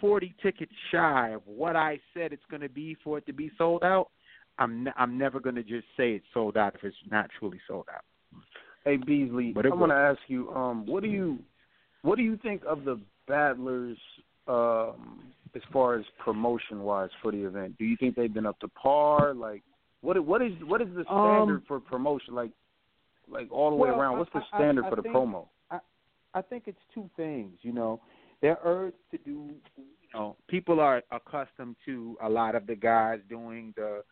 40 0.00 0.34
tickets 0.42 0.72
shy 0.90 1.30
of 1.30 1.42
what 1.46 1.76
I 1.76 1.98
said 2.14 2.32
it's 2.32 2.42
going 2.50 2.62
to 2.62 2.68
be 2.68 2.96
for 3.02 3.18
it 3.18 3.26
to 3.26 3.32
be 3.32 3.50
sold 3.56 3.82
out. 3.82 4.08
I'm 4.58 4.86
n- 4.86 4.94
I'm 4.96 5.16
never 5.18 5.40
going 5.40 5.54
to 5.56 5.62
just 5.62 5.86
say 5.96 6.12
it's 6.12 6.24
sold 6.34 6.56
out 6.56 6.74
if 6.74 6.84
it's 6.84 6.96
not 7.10 7.30
truly 7.38 7.58
sold 7.66 7.86
out. 7.94 8.02
Hey 8.84 8.96
Beasley, 8.96 9.52
But 9.52 9.66
it 9.66 9.72
I 9.72 9.74
want 9.76 9.92
to 9.92 9.96
ask 9.96 10.18
you, 10.26 10.50
um, 10.50 10.84
what 10.86 11.02
do 11.02 11.08
you, 11.08 11.38
what 12.02 12.16
do 12.16 12.22
you 12.22 12.36
think 12.42 12.62
of 12.66 12.84
the 12.84 13.00
battlers, 13.28 13.96
um, 14.48 15.20
as 15.54 15.62
far 15.72 15.96
as 15.98 16.04
promotion 16.24 16.80
wise 16.82 17.10
for 17.22 17.30
the 17.30 17.44
event? 17.46 17.76
Do 17.78 17.84
you 17.84 17.96
think 17.96 18.16
they've 18.16 18.32
been 18.32 18.46
up 18.46 18.58
to 18.60 18.68
par? 18.68 19.34
Like, 19.34 19.62
what 20.00 20.22
what 20.24 20.42
is 20.42 20.52
what 20.66 20.80
is 20.82 20.88
the 20.94 21.04
standard 21.04 21.56
Um, 21.58 21.62
for 21.68 21.78
promotion? 21.80 22.34
Like, 22.34 22.50
like 23.30 23.50
all 23.52 23.70
the 23.70 23.76
way 23.76 23.88
around. 23.88 24.18
What's 24.18 24.32
the 24.32 24.40
I- 24.40 24.56
I- 24.56 24.58
standard 24.58 24.84
I 24.86 24.90
for 24.90 24.96
the 24.96 25.02
think- 25.02 25.14
promo? 25.14 25.46
I, 25.70 25.78
I 26.34 26.42
think 26.42 26.64
it's 26.66 26.80
two 26.92 27.08
things. 27.16 27.56
You 27.62 27.72
know, 27.72 28.00
they're 28.40 28.58
urged 28.64 28.96
to 29.12 29.18
do. 29.18 29.54
You 29.76 29.84
know, 30.12 30.36
people 30.48 30.80
are 30.80 31.02
accustomed 31.12 31.76
to 31.86 32.16
a 32.20 32.28
lot 32.28 32.54
of 32.56 32.66
the 32.66 32.74
guys 32.74 33.20
doing 33.28 33.72
the 33.76 34.02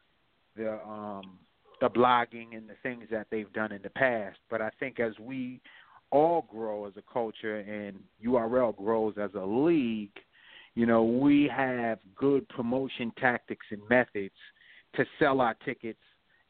the 0.57 0.75
um 0.87 1.39
the 1.81 1.89
blogging 1.89 2.57
and 2.57 2.69
the 2.69 2.75
things 2.83 3.05
that 3.11 3.27
they've 3.31 3.53
done 3.53 3.73
in 3.73 3.83
the 3.83 3.91
past. 3.91 4.39
But 4.51 4.61
I 4.61 4.71
think 4.79 5.01
as 5.01 5.13
we 5.19 5.61
all 6.11 6.47
grow 6.51 6.87
as 6.87 6.93
a 6.97 7.13
culture 7.13 7.59
and 7.61 7.99
URL 8.25 8.77
grows 8.77 9.15
as 9.19 9.31
a 9.35 9.45
league, 9.45 10.13
you 10.75 10.87
know, 10.87 11.05
we 11.05 11.51
have 11.55 11.99
good 12.15 12.49
promotion 12.49 13.13
tactics 13.19 13.67
and 13.71 13.81
methods 13.89 14.35
to 14.97 15.05
sell 15.19 15.41
our 15.41 15.55
tickets 15.65 15.99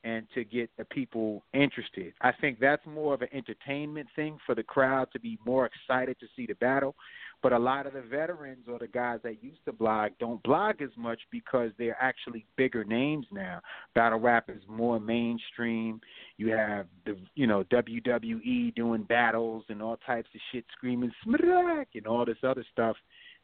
and 0.03 0.27
to 0.35 0.45
get 0.45 0.71
the 0.79 0.85
people 0.87 1.43
interested. 1.53 2.15
I 2.23 2.33
think 2.41 2.59
that's 2.59 2.85
more 2.87 3.13
of 3.13 3.23
an 3.23 3.29
entertainment 3.33 4.09
thing 4.17 4.39
for 4.47 4.55
the 4.55 4.63
crowd 4.63 5.09
to 5.13 5.21
be 5.21 5.39
more 5.45 5.67
excited 5.67 6.19
to 6.21 6.27
see 6.35 6.47
the 6.47 6.55
battle. 6.55 6.95
But 7.43 7.53
a 7.53 7.59
lot 7.59 7.87
of 7.87 7.95
the 7.95 8.03
veterans 8.03 8.67
or 8.69 8.79
the 8.79 8.87
guys 8.87 9.21
that 9.23 9.43
used 9.43 9.65
to 9.65 9.73
blog 9.73 10.13
don't 10.19 10.43
blog 10.43 10.83
as 10.83 10.91
much 10.97 11.21
because 11.31 11.71
they're 11.79 11.97
actually 12.01 12.45
bigger 12.57 12.85
names 12.85 13.27
now. 13.33 13.61
Battle 13.95 14.21
rap 14.21 14.51
is 14.51 14.63
more 14.69 15.01
mainstream. 15.01 16.01
You 16.37 16.51
have 16.51 16.87
the 17.07 17.17
you 17.35 17.47
know 17.47 17.65
WWE 17.65 18.75
doing 18.75 19.05
battles 19.05 19.65
and 19.69 19.81
all 19.81 19.97
types 20.07 20.29
of 20.35 20.41
shit, 20.53 20.65
screaming 20.77 21.13
smack 21.25 21.89
and 21.95 22.07
all 22.07 22.25
this 22.25 22.37
other 22.43 22.65
stuff 22.73 22.97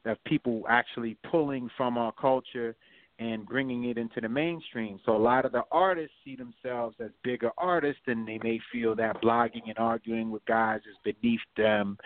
that 0.04 0.22
people 0.24 0.64
actually 0.68 1.16
pulling 1.30 1.68
from 1.76 1.98
our 1.98 2.12
culture 2.12 2.76
and 3.18 3.46
bringing 3.46 3.84
it 3.84 3.96
into 3.96 4.20
the 4.20 4.28
mainstream. 4.28 5.00
So 5.04 5.16
a 5.16 5.18
lot 5.18 5.44
of 5.44 5.52
the 5.52 5.62
artists 5.72 6.12
see 6.24 6.36
themselves 6.36 6.96
as 7.00 7.10
bigger 7.24 7.50
artists, 7.56 8.02
and 8.06 8.28
they 8.28 8.38
may 8.42 8.60
feel 8.70 8.94
that 8.96 9.20
blogging 9.22 9.68
and 9.68 9.78
arguing 9.78 10.30
with 10.30 10.44
guys 10.44 10.80
is 10.80 10.96
beneath 11.02 11.40
them, 11.56 11.96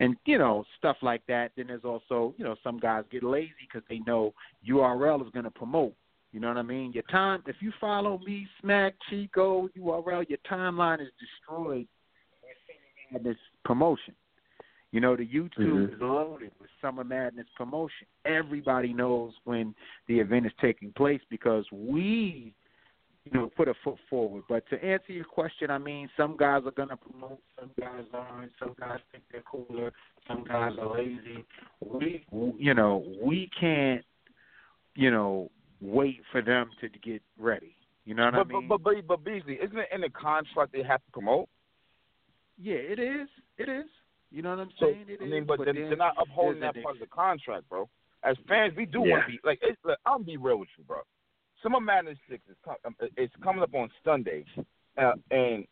and 0.00 0.16
you 0.24 0.38
know 0.38 0.64
stuff 0.76 0.96
like 1.02 1.22
that. 1.26 1.52
Then 1.56 1.68
there's 1.68 1.84
also 1.84 2.34
you 2.36 2.44
know 2.44 2.56
some 2.62 2.78
guys 2.78 3.04
get 3.10 3.22
lazy 3.22 3.52
because 3.60 3.86
they 3.88 3.98
know 4.00 4.34
URL 4.68 5.24
is 5.24 5.32
going 5.32 5.44
to 5.44 5.50
promote. 5.50 5.94
You 6.32 6.40
know 6.40 6.48
what 6.48 6.58
I 6.58 6.62
mean? 6.62 6.92
Your 6.92 7.04
time, 7.04 7.42
if 7.46 7.56
you 7.60 7.72
follow 7.80 8.18
me, 8.18 8.46
Smack, 8.60 8.94
Chico, 9.08 9.68
URL, 9.78 10.28
your 10.28 10.38
timeline 10.50 11.00
is 11.00 11.08
destroyed 11.18 11.88
with 13.12 13.22
this 13.22 13.36
promotion. 13.64 14.14
You 14.92 15.00
know, 15.00 15.16
the 15.16 15.26
YouTube 15.26 15.88
Mhm. 15.88 15.94
is 15.94 16.00
loaded 16.00 16.52
with 16.60 16.70
Summer 16.80 17.04
Madness 17.04 17.46
promotion. 17.56 18.06
Everybody 18.24 18.92
knows 18.92 19.34
when 19.44 19.74
the 20.06 20.18
event 20.20 20.46
is 20.46 20.52
taking 20.60 20.92
place 20.92 21.20
because 21.28 21.70
we 21.72 22.54
you 23.24 23.32
know, 23.32 23.50
put 23.56 23.68
a 23.68 23.74
foot 23.84 23.96
forward. 24.08 24.44
But 24.48 24.64
to 24.70 24.82
answer 24.82 25.12
your 25.12 25.24
question, 25.24 25.70
I 25.70 25.78
mean, 25.78 26.08
some 26.16 26.36
guys 26.36 26.62
are 26.64 26.70
gonna 26.72 26.96
promote, 26.96 27.40
some 27.58 27.70
guys 27.78 28.04
aren't. 28.12 28.52
Some 28.58 28.74
guys 28.78 29.00
think 29.12 29.24
they're 29.30 29.42
cooler, 29.42 29.92
some 30.26 30.44
guys 30.44 30.72
are 30.80 30.96
lazy. 30.96 31.44
We, 31.80 32.24
you 32.58 32.74
know, 32.74 33.04
we 33.22 33.50
can't, 33.58 34.04
you 34.94 35.10
know, 35.10 35.50
wait 35.80 36.20
for 36.32 36.42
them 36.42 36.70
to 36.80 36.88
get 36.88 37.22
ready. 37.38 37.74
You 38.04 38.14
know 38.14 38.24
what 38.24 38.34
but, 38.34 38.40
I 38.40 38.60
mean? 38.60 38.68
But, 38.68 38.82
but 38.82 38.94
but 38.94 39.06
but 39.06 39.24
Beasley, 39.24 39.54
isn't 39.54 39.78
it 39.78 39.88
in 39.92 40.00
the 40.00 40.10
contract 40.10 40.72
they 40.72 40.82
have 40.82 41.04
to 41.04 41.10
promote? 41.12 41.48
yeah, 42.60 42.74
it 42.74 42.98
is. 42.98 43.28
It 43.56 43.68
is. 43.68 43.86
You 44.30 44.42
know 44.42 44.50
what 44.50 44.58
I'm 44.60 44.70
So 44.78 44.86
saying? 44.86 45.06
It 45.08 45.20
I 45.22 45.24
mean, 45.26 45.42
is, 45.42 45.48
but, 45.48 45.58
they're, 45.64 45.72
then 45.72 45.88
they're 45.88 45.96
not 45.96 46.14
upholding 46.20 46.60
that 46.60 46.74
part 46.82 46.96
of 46.96 47.00
the 47.00 47.06
contract, 47.06 47.68
bro. 47.68 47.88
As 48.24 48.36
fans, 48.48 48.74
we 48.76 48.84
do 48.84 49.02
Yeah. 49.04 49.12
want 49.12 49.26
to 49.26 49.32
be 49.32 49.40
like. 49.44 49.60
It's, 49.62 49.78
look, 49.84 49.98
I'll 50.04 50.18
be 50.18 50.36
real 50.36 50.58
with 50.58 50.68
you, 50.76 50.84
bro. 50.84 50.98
Summer 51.62 51.80
Madness 51.80 52.18
Six 52.30 52.42
is 52.50 52.56
com- 52.64 52.76
um, 52.84 52.94
it's 53.16 53.34
coming 53.42 53.62
up 53.62 53.74
on 53.74 53.88
Sunday, 54.04 54.44
uh, 54.96 55.12
and 55.30 55.66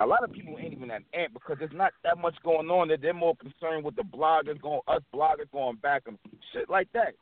a 0.00 0.06
lot 0.06 0.22
of 0.24 0.32
people 0.32 0.56
ain't 0.58 0.72
even 0.72 0.88
that 0.88 1.02
amped 1.18 1.34
because 1.34 1.56
there's 1.58 1.70
not 1.74 1.92
that 2.04 2.18
much 2.18 2.34
going 2.44 2.68
on. 2.70 2.88
That 2.88 3.00
they're 3.02 3.14
more 3.14 3.36
concerned 3.36 3.84
with 3.84 3.96
the 3.96 4.02
bloggers 4.02 4.60
going, 4.60 4.80
us 4.88 5.02
bloggers 5.14 5.50
going 5.52 5.76
back 5.76 6.02
and 6.06 6.18
shit 6.52 6.68
like 6.68 6.88
that. 6.92 7.14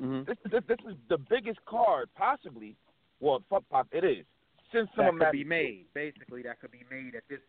Mm-hmm. 0.00 0.24
This, 0.28 0.36
this 0.50 0.62
this 0.68 0.78
is 0.92 0.96
the 1.08 1.18
biggest 1.18 1.58
card 1.66 2.08
possibly. 2.16 2.76
Well, 3.20 3.42
fuck 3.48 3.62
pop, 3.70 3.88
it 3.92 4.04
is 4.04 4.24
since 4.72 4.88
that 4.96 5.12
could 5.18 5.32
be 5.32 5.44
made. 5.44 5.86
Basically, 5.94 6.42
that 6.42 6.60
could 6.60 6.70
be 6.72 6.84
made 6.90 7.14
at 7.14 7.22
this 7.30 7.40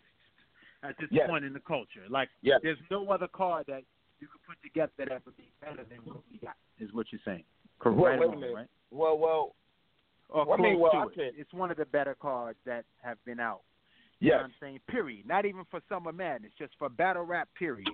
at 0.84 0.95
this 0.99 1.10
Yes. 1.11 1.28
point 1.30 1.44
in 1.44 1.53
the 1.53 1.60
culture. 1.60 2.06
Like, 2.07 2.30
Yes. 2.41 2.60
there's 2.64 2.78
no 2.91 3.10
other 3.10 3.28
card 3.28 3.65
that 3.68 3.84
you 4.19 4.28
could 4.28 4.41
put 4.48 4.61
together 4.64 4.91
that 5.10 5.26
would 5.26 5.36
be 5.36 5.49
better 5.60 5.84
than 5.90 5.98
what 6.06 6.22
we 6.32 6.38
got. 6.38 6.56
Is 6.80 6.94
what 6.94 7.07
you're 7.11 7.19
saying? 7.26 7.44
Correct. 7.80 7.99
Well, 7.99 8.30
wait 8.30 8.38
a 8.38 8.40
minute. 8.40 8.56
right? 8.56 8.68
Well, 8.91 9.18
well, 9.18 9.56
Or 10.30 10.45
Well, 10.45 10.58
I 10.60 10.62
mean, 10.62 10.80
well, 10.80 10.91
to 10.91 10.98
I 10.98 11.04
it. 11.04 11.16
can't- 11.16 11.36
It's 11.38 11.54
one 11.54 11.72
of 11.72 11.78
the 11.78 11.86
better 11.86 12.16
cards 12.16 12.60
that 12.66 12.86
have 13.02 13.18
been 13.26 13.40
out. 13.40 13.62
You 14.20 14.30
know 14.32 14.36
yes. 14.36 14.41
what 14.41 14.45
I'm 14.45 14.54
saying? 14.60 14.80
Period. 14.90 15.26
Not 15.28 15.45
even 15.45 15.64
for 15.70 15.80
Summer 15.88 16.12
Madness, 16.12 16.52
just 16.58 16.74
for 16.80 16.90
battle 16.90 17.24
rap. 17.24 17.48
Period. 17.58 17.88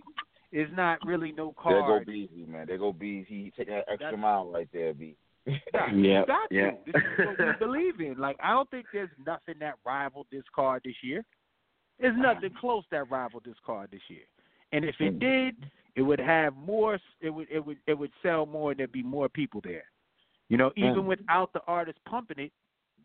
Is 0.52 0.70
not 0.74 1.00
really 1.06 1.32
no 1.32 1.52
card. 1.54 1.74
There 1.76 1.82
go 1.82 1.88
card. 1.88 2.06
Beasley, 2.08 2.46
man. 2.46 2.68
There 2.68 2.78
go 2.78 2.94
Beasley. 2.94 3.44
He 3.46 3.52
taking 3.58 3.74
that 3.74 3.86
extra 3.90 3.98
That's- 4.12 4.20
mile 4.20 4.50
right 4.52 4.70
there, 4.72 4.94
B. 4.94 5.16
Yeah, 5.46 5.92
Yeah, 5.94 6.24
you 6.50 6.62
yeah. 6.62 6.72
This 6.86 6.96
is 6.96 7.26
what 7.38 7.38
we 7.40 7.54
believe 7.66 8.00
in. 8.00 8.18
Like 8.18 8.38
I 8.42 8.52
don't 8.52 8.70
think 8.72 8.86
there's 8.94 9.10
nothing 9.26 9.56
that 9.60 9.76
rivaled 9.86 10.28
this 10.32 10.44
card 10.56 10.84
this 10.86 10.96
year. 11.04 11.26
There's 12.00 12.16
nothing 12.18 12.52
close 12.60 12.84
that 12.92 13.10
rivaled 13.12 13.44
this 13.46 13.58
card 13.66 13.90
this 13.92 14.02
year. 14.08 14.24
And 14.72 14.86
if 14.86 14.96
it 15.00 15.20
did, 15.20 15.56
it 15.96 16.02
would 16.02 16.20
have 16.20 16.56
more. 16.56 16.98
It 17.20 17.30
would 17.32 17.48
it 17.52 17.60
would 17.66 17.78
it 17.88 17.94
would 17.98 18.12
sell 18.22 18.46
more. 18.46 18.72
and 18.72 18.80
There'd 18.80 18.92
be 18.92 19.04
more 19.04 19.28
people 19.28 19.60
there. 19.64 19.84
You 20.54 20.58
know, 20.58 20.72
even 20.76 20.98
Mm. 20.98 21.06
without 21.06 21.52
the 21.54 21.64
artist 21.66 21.98
pumping 22.06 22.38
it, 22.38 22.54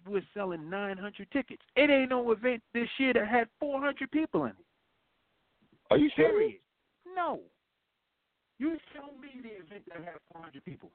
we're 0.07 0.21
selling 0.35 0.69
900 0.69 1.31
tickets. 1.31 1.63
It 1.77 1.89
ain't 1.89 2.11
no 2.11 2.31
event 2.31 2.63
this 2.75 2.91
year 2.99 3.15
that 3.15 3.27
had 3.27 3.49
400 3.59 4.11
people 4.11 4.45
in 4.45 4.51
it. 4.51 4.67
Are 5.91 5.97
you 5.97 6.11
serious? 6.11 6.61
No. 7.07 7.41
You 8.59 8.79
show 8.93 9.13
me 9.13 9.41
the 9.41 9.49
event 9.65 9.83
that 9.89 10.05
had 10.05 10.19
400 10.31 10.63
people 10.67 10.91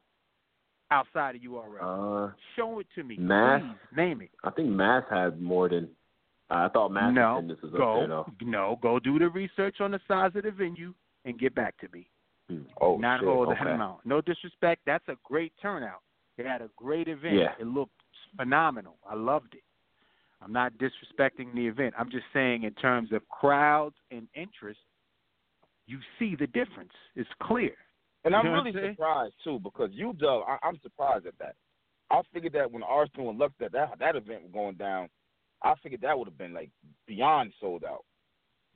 outside 0.91 1.35
of 1.37 1.41
URL. 1.41 1.81
Uh, 1.81 2.33
Show 2.55 2.77
it 2.77 2.87
to 2.93 3.03
me. 3.03 3.17
Mass? 3.17 3.63
Please 3.63 3.97
name 3.97 4.21
it. 4.21 4.29
I 4.43 4.51
think 4.51 4.69
Mass 4.69 5.03
had 5.09 5.41
more 5.41 5.69
than. 5.69 5.89
I 6.51 6.67
thought 6.69 6.89
Mass 6.91 7.15
no, 7.15 7.37
attendance 7.37 7.63
was 7.63 7.71
up 7.73 7.77
go, 7.79 7.95
there 7.97 8.07
though. 8.09 8.31
no, 8.41 8.77
go 8.79 8.99
do 8.99 9.17
the 9.17 9.27
research 9.29 9.81
on 9.81 9.89
the 9.89 9.99
size 10.07 10.35
of 10.35 10.43
the 10.43 10.51
venue 10.51 10.93
and 11.25 11.39
get 11.39 11.55
back 11.55 11.75
to 11.79 11.87
me. 11.91 12.07
Oh, 12.79 12.97
Not 12.97 13.21
shit. 13.21 13.27
okay. 13.29 13.55
that 13.63 13.67
amount. 13.73 14.05
No 14.05 14.21
disrespect. 14.21 14.81
That's 14.85 15.07
a 15.07 15.15
great 15.23 15.51
turnout. 15.59 16.01
They 16.37 16.43
had 16.43 16.61
a 16.61 16.69
great 16.75 17.07
event. 17.07 17.35
Yeah. 17.35 17.53
It 17.59 17.67
looked 17.67 17.91
phenomenal. 18.37 18.97
I 19.09 19.15
loved 19.15 19.53
it. 19.53 19.63
I'm 20.41 20.51
not 20.51 20.73
disrespecting 20.73 21.53
the 21.55 21.67
event. 21.67 21.93
I'm 21.97 22.09
just 22.09 22.25
saying 22.33 22.63
in 22.63 22.73
terms 22.73 23.11
of 23.13 23.27
crowds 23.29 23.95
and 24.11 24.27
interest, 24.35 24.79
you 25.87 25.99
see 26.19 26.35
the 26.37 26.47
difference. 26.47 26.91
It's 27.15 27.29
clear. 27.41 27.73
And 28.25 28.33
You 28.33 28.37
I'm 28.37 28.51
really 28.51 28.71
I'm 28.77 28.93
surprised 28.93 29.35
too 29.43 29.59
because 29.59 29.89
you, 29.93 30.13
Doug, 30.13 30.43
I, 30.47 30.57
I'm 30.63 30.79
surprised 30.81 31.25
at 31.27 31.37
that. 31.39 31.55
I 32.09 32.21
figured 32.33 32.53
that 32.53 32.71
when 32.71 32.83
Arsonal 32.83 33.29
and 33.29 33.39
Lux 33.39 33.53
that 33.59 33.71
that 33.73 33.99
that 33.99 34.15
event 34.15 34.43
was 34.43 34.51
going 34.53 34.75
down, 34.75 35.09
I 35.61 35.73
figured 35.81 36.01
that 36.01 36.17
would 36.17 36.27
have 36.27 36.37
been 36.37 36.53
like 36.53 36.69
beyond 37.07 37.53
sold 37.59 37.83
out. 37.83 38.05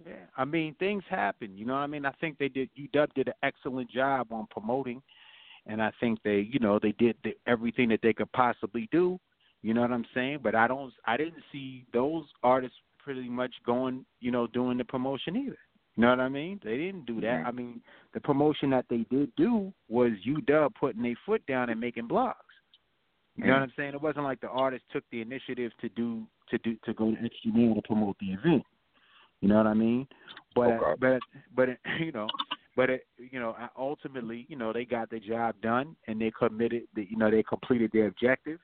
Yeah, 0.06 0.14
I 0.36 0.46
mean 0.46 0.76
things 0.80 1.04
happen. 1.10 1.58
You 1.58 1.66
know 1.66 1.74
what 1.74 1.80
I 1.80 1.88
mean? 1.88 2.06
I 2.06 2.12
think 2.20 2.38
they 2.38 2.50
did. 2.50 2.70
UW 2.78 3.14
did 3.16 3.28
an 3.30 3.34
excellent 3.44 3.90
job 3.90 4.28
on 4.32 4.48
promoting, 4.50 5.02
and 5.68 5.81
I 5.81 5.91
think 5.99 6.19
they, 6.23 6.48
you 6.52 6.60
know, 6.60 6.80
they 6.81 6.94
did 6.94 7.15
the, 7.23 7.35
everything 7.45 7.89
that 7.89 7.99
they 8.02 8.14
could 8.14 8.31
possibly 8.31 8.88
do. 8.91 9.19
You 9.61 9.73
know 9.73 9.81
what 9.81 9.91
I'm 9.91 10.06
saying? 10.14 10.39
But 10.44 10.56
I 10.56 10.68
don't. 10.68 10.94
I 11.06 11.18
didn't 11.18 11.44
see 11.52 11.85
those 11.94 12.26
artists 12.44 12.77
pretty 13.03 13.30
much 13.30 13.53
going, 13.65 14.06
you 14.19 14.31
know, 14.31 14.48
doing 14.48 14.77
the 14.77 14.85
promotion 14.85 15.35
either. 15.35 15.57
You 15.95 16.03
know 16.03 16.10
what 16.10 16.19
I 16.19 16.30
mean? 16.30 16.60
They 16.64 16.77
didn't 16.77 17.06
do 17.06 17.19
that. 17.22 17.44
I 17.45 17.52
mean, 17.52 17.81
the 18.14 18.19
promotion 18.19 18.69
that 18.69 18.85
they 18.89 19.06
did 19.10 19.35
do 19.35 19.73
was 19.89 20.11
UW 20.27 20.69
putting 20.80 21.02
their 21.02 21.15
foot 21.26 21.44
down 21.48 21.69
and 21.69 21.80
making 21.80 22.07
blogs. 22.07 22.35
You 23.35 23.45
know 23.45 23.53
what 23.53 23.64
I'm 23.64 23.73
saying? 23.77 23.94
It 23.94 24.02
wasn't 24.02 24.26
like 24.26 24.41
the 24.41 24.48
artist 24.48 24.83
took 24.92 25.03
the 25.11 25.22
initiative 25.22 25.72
to 25.82 25.90
do 25.90 26.25
to 26.50 26.58
do 26.59 26.75
to 26.85 26.93
go 26.93 27.11
to 27.11 27.17
Instrumental 27.17 27.75
to 27.75 27.82
promote 27.82 28.16
the 28.19 28.27
event. 28.27 28.64
You 29.42 29.50
know 29.50 29.58
what 29.58 29.67
I 29.67 29.74
mean? 29.74 30.08
But 30.56 30.67
Okay. 30.69 30.93
but 31.00 31.19
but 31.56 31.69
you 32.00 32.11
know, 32.11 32.27
but 32.77 32.91
it, 32.91 33.07
you 33.17 33.39
know, 33.39 33.56
ultimately, 33.75 34.45
you 34.47 34.56
know, 34.56 34.72
they 34.72 34.85
got 34.85 35.09
the 35.09 35.19
job 35.19 35.56
done 35.64 35.95
and 36.07 36.22
they 36.22 36.31
committed. 36.31 36.83
The, 36.95 37.07
you 37.09 37.17
know, 37.17 37.31
they 37.31 37.41
completed 37.41 37.89
their 37.91 38.06
objective. 38.06 38.59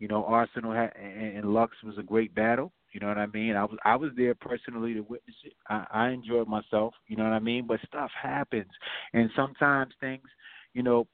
You 0.00 0.08
know, 0.08 0.24
Arsonal 0.24 0.74
had, 0.74 0.92
and, 1.00 1.38
and 1.38 1.54
Lux 1.54 1.76
was 1.84 1.96
a 1.96 2.02
great 2.02 2.34
battle. 2.34 2.72
You 2.92 2.98
know 2.98 3.06
what 3.06 3.16
I 3.16 3.26
mean? 3.26 3.54
I 3.54 3.62
was 3.64 3.78
I 3.84 3.94
was 3.94 4.10
there 4.16 4.34
personally 4.34 4.92
to 4.94 5.00
witness 5.00 5.36
it. 5.44 5.52
I, 5.68 5.86
I 5.92 6.08
enjoyed 6.10 6.48
myself. 6.48 6.94
You 7.06 7.16
know 7.16 7.22
what 7.22 7.32
I 7.32 7.38
mean? 7.38 7.66
But 7.66 7.78
stuff 7.86 8.10
happens, 8.20 8.70
and 9.12 9.30
sometimes 9.36 9.94
things, 10.00 10.24
you 10.74 10.82
know, 10.82 11.06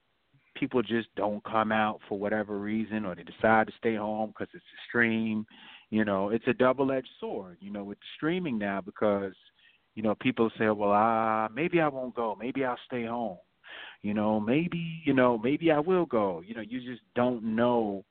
people 0.57 0.83
just 0.83 1.09
don't 1.17 1.45
come 1.45 1.73
out 1.73 2.01
for 2.09 2.19
whatever 2.19 2.59
reason, 2.59 3.05
or 3.05 3.15
they 3.15 3.23
decide 3.23 3.67
to 3.67 3.73
stay 3.79 3.97
home 3.97 4.31
because 4.31 4.49
it's 4.55 4.65
a 4.65 4.81
stream. 4.89 5.47
You 5.91 6.05
know, 6.05 6.31
it's 6.31 6.47
a 6.49 6.55
double-edged 6.55 7.09
sword. 7.19 7.59
You 7.61 7.71
know, 7.71 7.85
with 7.85 7.99
streaming 8.17 8.59
now 8.59 8.81
because 8.81 9.35
you 9.95 10.03
know 10.03 10.15
people 10.21 10.51
say, 10.59 10.69
well, 10.69 10.93
ah, 10.93 11.49
maybe 11.55 11.81
I 11.81 11.89
won't 11.89 12.15
go, 12.15 12.37
maybe 12.39 12.65
I'll 12.65 12.79
stay 12.87 13.07
home. 13.07 13.39
You 14.03 14.15
know, 14.15 14.41
maybe 14.41 15.03
you 15.05 15.13
know, 15.13 15.39
maybe 15.39 15.71
I 15.71 15.79
will 15.79 16.07
go. 16.07 16.43
You 16.47 16.55
know, 16.55 16.63
you 16.63 16.81
just 16.81 17.03
don't 17.15 17.43
know 17.43 18.05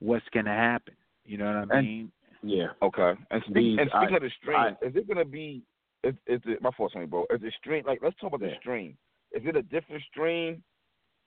what's 0.00 0.26
gonna 0.32 0.54
happen. 0.54 0.94
You 1.24 1.38
know 1.38 1.46
what 1.46 1.74
I 1.74 1.78
And- 1.78 1.86
mean? 1.86 2.12
Yeah. 2.42 2.68
Okay. 2.82 3.14
And, 3.30 3.42
speak, 3.50 3.80
and 3.80 3.90
speaking 3.90 4.14
I- 4.14 4.16
of 4.16 4.22
the 4.22 4.30
stream, 4.40 4.56
I- 4.56 4.76
is 4.80 4.94
it 4.94 5.08
gonna 5.08 5.24
be? 5.24 5.62
Is, 6.04 6.14
is 6.26 6.40
it 6.46 6.62
my 6.62 6.70
fault, 6.76 6.92
something, 6.92 7.08
bro? 7.10 7.26
Is 7.30 7.40
the 7.40 7.50
stream 7.58 7.84
like? 7.86 8.00
Let's 8.02 8.16
talk 8.20 8.32
about 8.32 8.40
the 8.48 8.54
stream. 8.60 8.96
Is 9.32 9.42
it 9.44 9.56
a 9.56 9.62
different 9.62 10.02
stream 10.04 10.62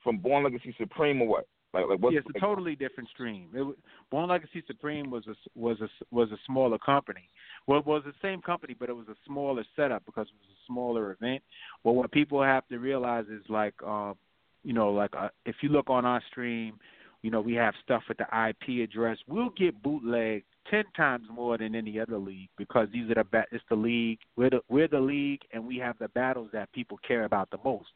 from 0.02 0.18
Born 0.18 0.44
Legacy 0.44 0.74
Supreme 0.78 1.22
or 1.22 1.28
what? 1.28 1.48
Like, 1.74 1.86
like 1.88 2.00
what? 2.00 2.14
yeah, 2.14 2.20
it's 2.20 2.36
a 2.36 2.40
totally 2.40 2.76
different 2.76 3.10
stream. 3.10 3.48
It, 3.54 3.78
Born 4.10 4.30
Legacy 4.30 4.64
Supreme 4.68 5.10
was 5.10 5.24
a 5.28 5.36
was 5.56 5.78
a 5.82 5.88
was 6.14 6.30
a 6.32 6.38
smaller 6.46 6.78
company. 6.78 7.30
Well, 7.68 7.80
it 7.80 7.86
was 7.86 8.04
the 8.06 8.14
same 8.22 8.42
company, 8.42 8.76
but 8.78 8.90
it 8.90 8.96
was 8.96 9.08
a 9.08 9.16
smaller 9.26 9.64
setup 9.76 10.06
because 10.06 10.28
it 10.28 10.34
was 10.34 10.50
a 10.50 10.62
smaller 10.68 11.12
event. 11.12 11.42
But 11.84 11.94
what 11.94 12.12
people 12.12 12.42
have 12.44 12.68
to 12.70 12.78
realize 12.78 13.26
is 13.28 13.44
like, 13.48 13.76
um, 13.84 14.16
you 14.64 14.74
know, 14.74 14.92
like 14.92 15.12
uh, 15.18 15.30
if 15.46 15.56
you 15.62 15.70
look 15.70 15.90
on 15.90 16.06
our 16.06 16.22
stream, 16.30 16.78
you 17.22 17.32
know, 17.32 17.40
we 17.40 17.54
have 17.54 17.74
stuff 17.84 18.04
with 18.10 18.18
the 18.18 18.26
IP 18.26 18.84
address. 18.84 19.18
We'll 19.28 19.52
get 19.52 19.82
bootleg 19.82 20.44
ten 20.70 20.84
times 20.98 21.28
more 21.34 21.58
than 21.58 21.74
any 21.76 22.00
other 22.00 22.18
league 22.18 22.50
because 22.58 22.88
these 22.92 23.10
are 23.12 23.16
the 23.16 23.24
ba- 23.24 23.46
it's 23.52 23.64
the 23.70 23.76
league. 23.76 24.20
We're 24.36 24.50
the 24.50 24.62
we're 24.68 24.90
the 24.90 25.00
league, 25.00 25.42
and 25.54 25.66
we 25.66 25.78
have 25.78 25.98
the 26.00 26.10
battles 26.10 26.50
that 26.52 26.72
people 26.74 27.00
care 27.08 27.24
about 27.24 27.50
the 27.50 27.60
most. 27.64 27.90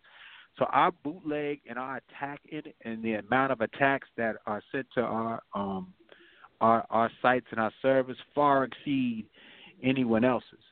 So 0.57 0.65
our 0.71 0.91
bootleg 1.03 1.59
and 1.69 1.77
our 1.77 1.97
attack 1.97 2.39
in 2.49 2.61
and 2.83 3.03
the 3.03 3.15
amount 3.15 3.51
of 3.51 3.61
attacks 3.61 4.07
that 4.17 4.37
are 4.45 4.61
sent 4.71 4.87
to 4.95 5.01
our 5.01 5.41
um 5.53 5.93
our 6.61 6.85
our 6.89 7.11
sites 7.21 7.47
and 7.51 7.59
our 7.59 7.71
servers 7.81 8.17
far 8.33 8.63
exceed 8.65 9.25
anyone 9.83 10.23
else's. 10.23 10.63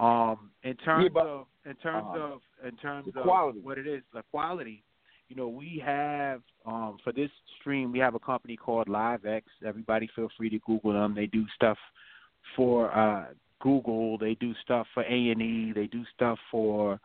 Um 0.00 0.50
in 0.62 0.76
terms 0.76 1.10
Yeah, 1.14 1.22
of 1.22 1.46
in 1.66 1.74
terms 1.76 2.06
uh, 2.14 2.18
of 2.20 2.40
in 2.66 2.76
terms 2.76 3.08
of 3.14 3.22
quality. 3.22 3.60
what 3.60 3.76
it 3.78 3.86
is, 3.86 4.02
the 4.14 4.22
quality, 4.30 4.82
you 5.28 5.36
know, 5.36 5.48
we 5.48 5.82
have 5.84 6.40
um 6.64 6.96
for 7.04 7.12
this 7.12 7.30
stream 7.60 7.92
we 7.92 7.98
have 7.98 8.14
a 8.14 8.18
company 8.20 8.56
called 8.56 8.88
LiveX. 8.88 9.42
Everybody 9.66 10.08
feel 10.16 10.28
free 10.38 10.48
to 10.50 10.58
Google 10.60 10.94
them. 10.94 11.14
They 11.14 11.26
do 11.26 11.44
stuff 11.54 11.78
for 12.56 12.96
uh 12.96 13.26
Google, 13.60 14.16
they 14.16 14.34
do 14.34 14.54
stuff 14.62 14.86
for 14.94 15.02
A 15.02 15.30
and 15.30 15.42
E, 15.42 15.72
they 15.74 15.88
do 15.88 16.02
stuff 16.14 16.38
for 16.50 16.98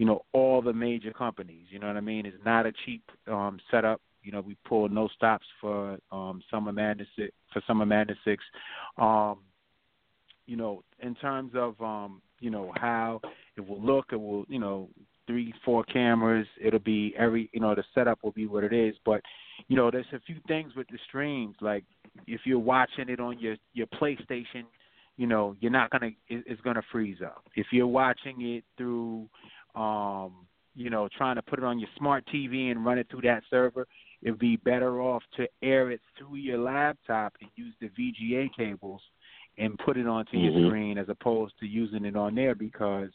you 0.00 0.06
know 0.06 0.24
all 0.32 0.62
the 0.62 0.72
major 0.72 1.12
companies. 1.12 1.66
You 1.68 1.78
know 1.78 1.86
what 1.86 1.98
I 1.98 2.00
mean? 2.00 2.24
It's 2.24 2.42
not 2.42 2.64
a 2.64 2.72
cheap 2.86 3.02
um, 3.28 3.60
setup. 3.70 4.00
You 4.22 4.32
know, 4.32 4.40
we 4.40 4.56
pull 4.66 4.88
no 4.88 5.08
stops 5.14 5.44
for 5.60 5.98
um, 6.10 6.42
Summer 6.50 6.72
Madness 6.72 7.08
for 7.52 7.62
Summer 7.66 7.84
Madness 7.84 8.16
Six. 8.24 8.42
Um, 8.96 9.40
you 10.46 10.56
know, 10.56 10.82
in 11.00 11.14
terms 11.16 11.52
of 11.54 11.78
um, 11.82 12.22
you 12.40 12.48
know 12.48 12.72
how 12.76 13.20
it 13.58 13.68
will 13.68 13.82
look, 13.82 14.06
it 14.12 14.16
will 14.16 14.46
you 14.48 14.58
know 14.58 14.88
three, 15.26 15.52
four 15.66 15.84
cameras. 15.84 16.46
It'll 16.58 16.80
be 16.80 17.14
every, 17.18 17.50
you 17.52 17.60
know, 17.60 17.74
the 17.74 17.84
setup 17.94 18.20
will 18.24 18.32
be 18.32 18.46
what 18.46 18.64
it 18.64 18.72
is. 18.72 18.94
But, 19.04 19.20
you 19.68 19.76
know, 19.76 19.90
there's 19.90 20.06
a 20.14 20.20
few 20.20 20.36
things 20.48 20.74
with 20.74 20.88
the 20.88 20.98
streams. 21.06 21.56
Like 21.60 21.84
if 22.26 22.40
you're 22.46 22.58
watching 22.58 23.10
it 23.10 23.20
on 23.20 23.38
your 23.38 23.56
your 23.74 23.86
PlayStation, 23.86 24.64
you 25.16 25.26
know, 25.26 25.54
you're 25.60 25.70
not 25.70 25.90
gonna, 25.90 26.10
it, 26.28 26.44
it's 26.46 26.60
gonna 26.62 26.82
freeze 26.90 27.18
up. 27.22 27.44
If 27.54 27.66
you're 27.70 27.86
watching 27.86 28.40
it 28.40 28.64
through, 28.78 29.28
um, 29.74 30.46
you 30.74 30.90
know, 30.90 31.08
trying 31.16 31.36
to 31.36 31.42
put 31.42 31.58
it 31.58 31.64
on 31.64 31.78
your 31.78 31.88
smart 31.96 32.24
TV 32.32 32.70
and 32.70 32.84
run 32.84 32.98
it 32.98 33.08
through 33.10 33.22
that 33.22 33.42
server, 33.50 33.86
it'd 34.22 34.38
be 34.38 34.56
better 34.56 35.00
off 35.00 35.22
to 35.36 35.48
air 35.62 35.90
it 35.90 36.00
through 36.16 36.36
your 36.36 36.58
laptop 36.58 37.34
and 37.40 37.50
use 37.56 37.74
the 37.80 37.88
VGA 37.88 38.48
cables 38.56 39.02
and 39.58 39.78
put 39.78 39.96
it 39.96 40.06
onto 40.06 40.36
Mhm. 40.36 40.54
your 40.54 40.66
screen 40.66 40.98
as 40.98 41.08
opposed 41.08 41.58
to 41.58 41.66
using 41.66 42.04
it 42.04 42.16
on 42.16 42.34
there 42.34 42.54
because 42.54 43.10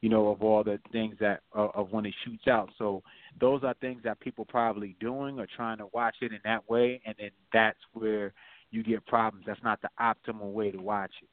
you 0.00 0.08
know 0.08 0.28
of 0.28 0.42
all 0.42 0.62
the 0.62 0.78
things 0.92 1.18
that 1.18 1.42
uh, 1.56 1.68
of 1.74 1.92
when 1.92 2.06
it 2.06 2.14
shoots 2.24 2.46
out. 2.46 2.70
So 2.78 3.02
those 3.40 3.64
are 3.64 3.74
things 3.74 4.02
that 4.02 4.20
people 4.20 4.44
probably 4.44 4.96
doing 5.00 5.40
or 5.40 5.46
trying 5.46 5.78
to 5.78 5.86
watch 5.92 6.16
it 6.20 6.32
in 6.32 6.40
that 6.44 6.68
way. 6.68 7.00
And 7.04 7.16
then 7.18 7.30
that's 7.52 7.80
where 7.92 8.32
you 8.70 8.82
get 8.82 9.04
problems. 9.06 9.46
That's 9.46 9.62
not 9.62 9.80
the 9.80 9.90
optimal 9.98 10.52
way 10.52 10.70
to 10.70 10.78
watch 10.78 11.12
it 11.22 11.28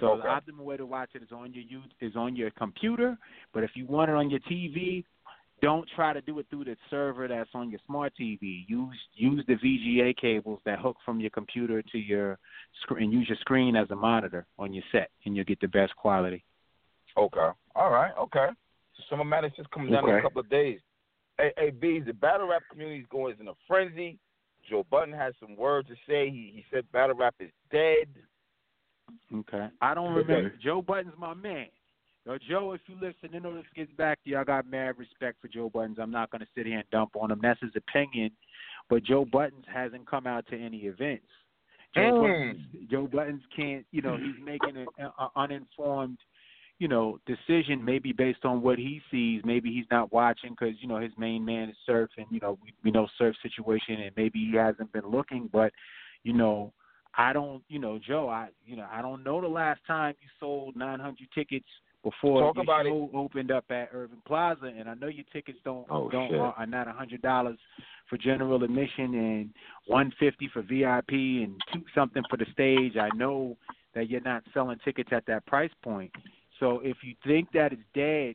so 0.00 0.12
Okay. 0.12 0.22
the 0.22 0.28
optimal 0.28 0.64
way 0.64 0.76
to 0.76 0.86
watch 0.86 1.10
it 1.14 1.22
is 1.22 1.32
on 1.32 1.52
your 1.52 1.64
you 1.64 1.82
is 2.00 2.16
on 2.16 2.34
your 2.36 2.50
computer 2.50 3.18
but 3.52 3.62
if 3.62 3.70
you 3.74 3.86
want 3.86 4.10
it 4.10 4.14
on 4.14 4.30
your 4.30 4.40
TV 4.40 5.04
don't 5.62 5.88
try 5.94 6.12
to 6.12 6.20
do 6.20 6.38
it 6.40 6.46
through 6.50 6.64
the 6.64 6.76
server 6.90 7.28
that's 7.28 7.48
on 7.54 7.70
your 7.70 7.78
smart 7.86 8.12
TV. 8.20 8.64
Use 8.66 8.98
use 9.14 9.44
the 9.46 9.54
VGA 9.54 10.14
cables 10.16 10.58
that 10.66 10.80
hook 10.80 10.96
from 11.04 11.20
your 11.20 11.30
computer 11.30 11.80
to 11.80 11.98
your 11.98 12.38
screen. 12.82 13.04
and 13.04 13.12
Use 13.12 13.28
your 13.28 13.38
screen 13.38 13.76
as 13.76 13.88
a 13.92 13.94
monitor 13.94 14.44
on 14.58 14.74
your 14.74 14.82
set, 14.90 15.10
and 15.24 15.36
you'll 15.36 15.44
get 15.44 15.60
the 15.60 15.68
best 15.68 15.94
quality. 15.94 16.44
Okay. 17.16 17.48
All 17.76 17.90
right. 17.90 18.12
Okay. 18.18 18.48
So 18.96 19.02
Summer 19.08 19.24
Madness 19.24 19.52
just 19.56 19.70
coming 19.70 19.92
down 19.92 20.08
in 20.08 20.16
a 20.16 20.22
couple 20.22 20.40
of 20.40 20.50
days. 20.50 20.80
Hey, 21.38 21.52
hey, 21.56 21.70
B's, 21.70 22.04
the 22.06 22.12
battle 22.12 22.48
rap 22.48 22.62
community 22.70 23.00
is 23.00 23.06
going 23.10 23.32
is 23.32 23.40
in 23.40 23.48
a 23.48 23.52
frenzy. 23.68 24.18
Joe 24.68 24.84
Budden 24.90 25.14
has 25.14 25.32
some 25.40 25.56
words 25.56 25.88
to 25.88 25.94
say. 26.08 26.28
He 26.28 26.50
he 26.54 26.64
said 26.72 26.90
battle 26.92 27.16
rap 27.16 27.36
is 27.38 27.50
dead. 27.70 28.08
Okay. 29.34 29.68
I 29.80 29.94
don't 29.94 30.12
Okay. 30.16 30.32
remember. 30.32 30.56
Joe 30.62 30.82
Budden's 30.82 31.14
my 31.18 31.34
man. 31.34 31.66
Yo, 32.24 32.38
Joe, 32.48 32.72
if 32.72 32.80
you 32.86 32.94
listen, 33.00 33.34
I 33.34 33.38
know 33.40 33.54
this 33.54 33.64
gets 33.74 33.90
back 33.92 34.22
to 34.22 34.30
you. 34.30 34.38
I 34.38 34.44
got 34.44 34.66
mad 34.66 34.96
respect 34.96 35.40
for 35.40 35.48
Joe 35.48 35.68
Budden's. 35.68 35.98
I'm 35.98 36.12
not 36.12 36.30
going 36.30 36.40
to 36.40 36.46
sit 36.54 36.66
here 36.66 36.78
and 36.78 36.90
dump 36.90 37.16
on 37.16 37.30
him. 37.32 37.40
That's 37.42 37.60
his 37.60 37.74
opinion. 37.74 38.30
But 38.88 39.02
Joe 39.02 39.24
Budden's 39.24 39.64
hasn't 39.72 40.06
come 40.06 40.26
out 40.26 40.46
to 40.48 40.56
any 40.56 40.78
events. 40.80 41.26
Joe, 41.94 42.00
Mm. 42.00 42.20
Budden's, 42.22 42.90
Joe 42.90 43.06
Budden's 43.06 43.42
can't, 43.54 43.84
you 43.90 44.02
know, 44.02 44.16
he's 44.16 44.36
making 44.42 44.76
an 44.76 45.10
uninformed, 45.36 46.18
you 46.78 46.88
know, 46.88 47.18
decision 47.26 47.84
maybe 47.84 48.12
based 48.12 48.44
on 48.44 48.62
what 48.62 48.78
he 48.78 49.02
sees. 49.10 49.42
Maybe 49.44 49.72
he's 49.72 49.90
not 49.90 50.12
watching 50.12 50.50
because, 50.50 50.80
you 50.80 50.88
know, 50.88 50.98
his 50.98 51.12
main 51.18 51.44
man 51.44 51.68
is 51.70 51.76
Surf 51.84 52.10
and, 52.16 52.26
you 52.30 52.40
know, 52.40 52.56
we, 52.62 52.72
we 52.84 52.90
know 52.92 53.08
Surf 53.18 53.34
situation 53.42 54.00
and 54.00 54.12
maybe 54.16 54.38
he 54.38 54.56
hasn't 54.56 54.92
been 54.92 55.06
looking. 55.08 55.48
But, 55.52 55.72
you 56.22 56.32
know, 56.32 56.72
I 57.16 57.32
don't, 57.32 57.62
you 57.68 57.78
know, 57.78 57.98
Joe, 57.98 58.28
I, 58.28 58.48
you 58.66 58.76
know, 58.76 58.86
I 58.90 59.02
don't 59.02 59.22
know 59.22 59.40
the 59.40 59.48
last 59.48 59.80
time 59.86 60.14
you 60.20 60.28
sold 60.40 60.76
900 60.76 61.16
tickets 61.34 61.66
before 62.02 62.40
Talk 62.40 62.56
your 62.56 62.64
about 62.64 62.86
it. 62.86 62.90
show 62.90 63.10
opened 63.14 63.50
up 63.50 63.64
at 63.70 63.90
Irving 63.92 64.22
Plaza, 64.26 64.66
and 64.66 64.88
I 64.88 64.94
know 64.94 65.06
your 65.08 65.24
tickets 65.32 65.58
don't 65.64 65.86
Oh, 65.90 66.08
don't 66.10 66.30
shit. 66.30 66.40
are, 66.40 66.52
are 66.56 66.66
not 66.66 66.88
a 66.88 66.92
hundred 66.92 67.22
dollars 67.22 67.58
for 68.08 68.16
general 68.18 68.62
admission 68.64 69.14
and 69.14 69.50
one 69.86 70.12
fifty 70.18 70.48
for 70.52 70.62
VIP 70.62 71.10
and 71.10 71.60
two 71.72 71.82
something 71.94 72.22
for 72.28 72.36
the 72.38 72.46
stage. 72.52 72.96
I 72.96 73.08
know 73.14 73.56
that 73.94 74.08
you're 74.10 74.20
not 74.22 74.42
selling 74.52 74.78
tickets 74.84 75.10
at 75.12 75.26
that 75.26 75.46
price 75.46 75.70
point. 75.84 76.10
So 76.58 76.80
if 76.82 76.96
you 77.04 77.14
think 77.26 77.48
that 77.52 77.72
it's 77.72 77.82
dead, 77.94 78.34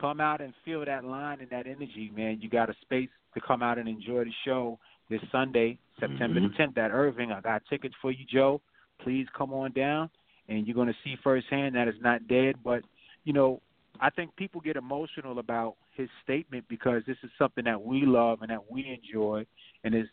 come 0.00 0.20
out 0.20 0.40
and 0.40 0.54
feel 0.64 0.84
that 0.84 1.04
line 1.04 1.40
and 1.40 1.50
that 1.50 1.66
energy, 1.66 2.10
man. 2.16 2.38
You 2.40 2.48
got 2.48 2.70
a 2.70 2.74
space 2.82 3.08
to 3.34 3.40
come 3.40 3.62
out 3.62 3.78
and 3.78 3.88
enjoy 3.88 4.24
the 4.24 4.32
show 4.44 4.78
this 5.12 5.22
Sunday, 5.30 5.78
September 6.00 6.40
Mhm. 6.40 6.50
the 6.50 6.56
tenth 6.56 6.78
at 6.78 6.90
Irving. 6.90 7.30
I 7.30 7.40
got 7.40 7.64
tickets 7.66 7.94
for 8.00 8.10
you, 8.10 8.24
Joe. 8.24 8.60
Please 8.98 9.28
come 9.30 9.52
on 9.52 9.72
down 9.72 10.10
and 10.48 10.66
you're 10.66 10.74
gonna 10.74 10.96
see 11.04 11.16
firsthand 11.16 11.74
that 11.74 11.88
it's 11.88 12.00
not 12.00 12.26
dead, 12.26 12.56
but 12.62 12.82
you 13.24 13.32
know, 13.32 13.60
I 14.00 14.10
think 14.10 14.34
people 14.36 14.60
get 14.60 14.76
emotional 14.76 15.38
about 15.38 15.76
his 15.94 16.08
statement 16.22 16.66
because 16.68 17.04
this 17.06 17.18
is 17.22 17.30
something 17.38 17.64
that 17.64 17.80
we 17.80 18.04
love 18.04 18.42
and 18.42 18.50
that 18.50 18.70
we 18.70 18.86
enjoy, 18.88 19.46
and 19.84 19.94
his 19.94 20.08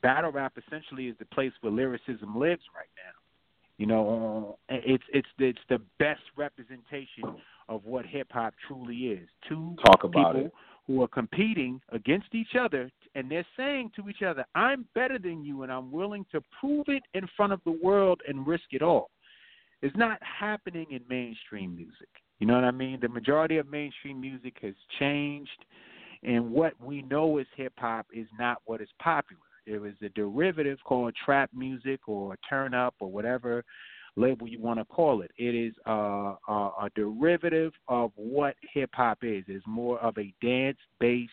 battle 0.00 0.32
rap 0.32 0.54
essentially 0.56 1.08
is 1.08 1.16
the 1.18 1.26
place 1.26 1.52
where 1.60 1.72
lyricism 1.72 2.36
lives 2.36 2.62
right 2.74 2.88
now. 2.96 3.12
You 3.76 3.86
know, 3.86 4.58
uh, 4.68 4.74
it's 4.84 5.04
it's 5.12 5.28
it's 5.38 5.58
the 5.68 5.80
best 5.98 6.22
representation 6.36 7.24
of 7.68 7.84
what 7.84 8.06
hip 8.06 8.28
hop 8.32 8.54
truly 8.66 9.08
is. 9.08 9.28
Two 9.48 9.76
Talk 9.84 10.04
about 10.04 10.34
people 10.34 10.46
it. 10.46 10.54
who 10.86 11.02
are 11.02 11.08
competing 11.08 11.80
against 11.90 12.34
each 12.34 12.56
other, 12.58 12.90
and 13.18 13.28
they're 13.28 13.46
saying 13.56 13.90
to 13.96 14.08
each 14.08 14.22
other, 14.22 14.44
"I'm 14.54 14.86
better 14.94 15.18
than 15.18 15.44
you, 15.44 15.64
and 15.64 15.72
I'm 15.72 15.90
willing 15.90 16.24
to 16.32 16.40
prove 16.60 16.88
it 16.88 17.02
in 17.14 17.26
front 17.36 17.52
of 17.52 17.60
the 17.64 17.72
world 17.82 18.22
and 18.28 18.46
risk 18.46 18.72
it 18.72 18.82
all." 18.82 19.10
It's 19.82 19.96
not 19.96 20.22
happening 20.22 20.86
in 20.90 21.02
mainstream 21.08 21.74
music. 21.74 22.08
You 22.38 22.46
know 22.46 22.54
what 22.54 22.64
I 22.64 22.70
mean? 22.70 23.00
The 23.00 23.08
majority 23.08 23.56
of 23.58 23.68
mainstream 23.68 24.20
music 24.20 24.56
has 24.62 24.74
changed, 24.98 25.64
and 26.22 26.50
what 26.50 26.80
we 26.80 27.02
know 27.02 27.38
as 27.38 27.46
hip 27.56 27.72
hop 27.78 28.06
is 28.12 28.28
not 28.38 28.62
what 28.66 28.80
is 28.80 28.88
popular. 29.00 29.42
It 29.66 29.80
was 29.80 29.94
a 30.00 30.08
derivative 30.10 30.78
called 30.84 31.14
trap 31.24 31.50
music 31.52 32.08
or 32.08 32.36
turn 32.48 32.72
up 32.72 32.94
or 33.00 33.10
whatever 33.10 33.64
label 34.16 34.48
you 34.48 34.60
want 34.60 34.78
to 34.78 34.84
call 34.84 35.22
it. 35.22 35.30
It 35.36 35.54
is 35.54 35.74
a, 35.86 36.34
a, 36.48 36.52
a 36.52 36.88
derivative 36.94 37.72
of 37.88 38.12
what 38.16 38.56
hip 38.72 38.90
hop 38.94 39.18
is. 39.22 39.44
It's 39.46 39.66
more 39.66 39.98
of 40.00 40.16
a 40.18 40.32
dance 40.40 40.78
based 40.98 41.32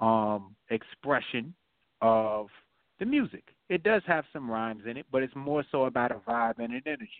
um, 0.00 0.54
expression 0.70 1.54
of 2.02 2.48
the 2.98 3.04
music. 3.04 3.44
It 3.68 3.82
does 3.82 4.02
have 4.06 4.24
some 4.32 4.50
rhymes 4.50 4.82
in 4.88 4.96
it, 4.96 5.06
but 5.10 5.22
it's 5.22 5.34
more 5.34 5.64
so 5.70 5.84
about 5.84 6.12
a 6.12 6.16
vibe 6.28 6.58
and 6.58 6.72
an 6.72 6.82
energy. 6.86 7.10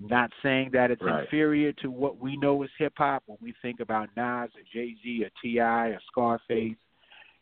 Not 0.00 0.30
saying 0.42 0.70
that 0.72 0.90
it's 0.90 1.02
Right. 1.02 1.24
inferior 1.24 1.72
to 1.74 1.90
what 1.90 2.18
we 2.18 2.36
know 2.36 2.62
as 2.62 2.70
hip 2.78 2.92
hop 2.96 3.22
when 3.26 3.38
we 3.40 3.52
think 3.62 3.80
about 3.80 4.08
Nas 4.16 4.50
or 4.54 4.62
Jay 4.72 4.94
Z 5.02 5.24
or 5.24 5.30
T.I. 5.42 5.88
or 5.88 6.00
Scarface. 6.06 6.76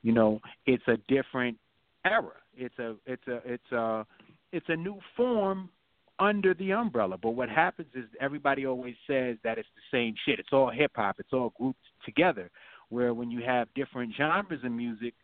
You 0.03 0.13
know, 0.13 0.41
it's 0.65 0.87
a 0.89 0.97
different 1.09 1.59
era. 2.05 2.33
It's 2.57 2.79
a 2.79 2.97
it's 3.05 3.27
a 3.27 3.43
it's 3.45 3.73
a 3.73 4.07
it's 4.53 4.69
a 4.69 4.77
new 4.77 4.99
form 5.17 5.69
under 6.19 6.55
the 6.55 6.73
umbrella. 6.73 7.19
But 7.19 7.33
what 7.33 7.51
happens 7.51 7.89
is 7.95 8.05
everybody 8.21 8.65
always 8.67 8.95
says 9.07 9.37
that 9.45 9.59
it's 9.59 9.69
the 9.75 9.97
same 9.99 10.15
shit. 10.25 10.39
It's 10.39 10.53
all 10.53 10.71
hip 10.71 10.93
hop. 10.95 11.17
It's 11.19 11.33
all 11.35 11.53
grouped 11.59 11.85
together. 12.07 12.51
Where 12.89 13.15
when 13.15 13.31
you 13.31 13.42
have 13.44 13.68
different 13.74 14.15
genres 14.16 14.62
of 14.65 14.73
music, 14.73 15.15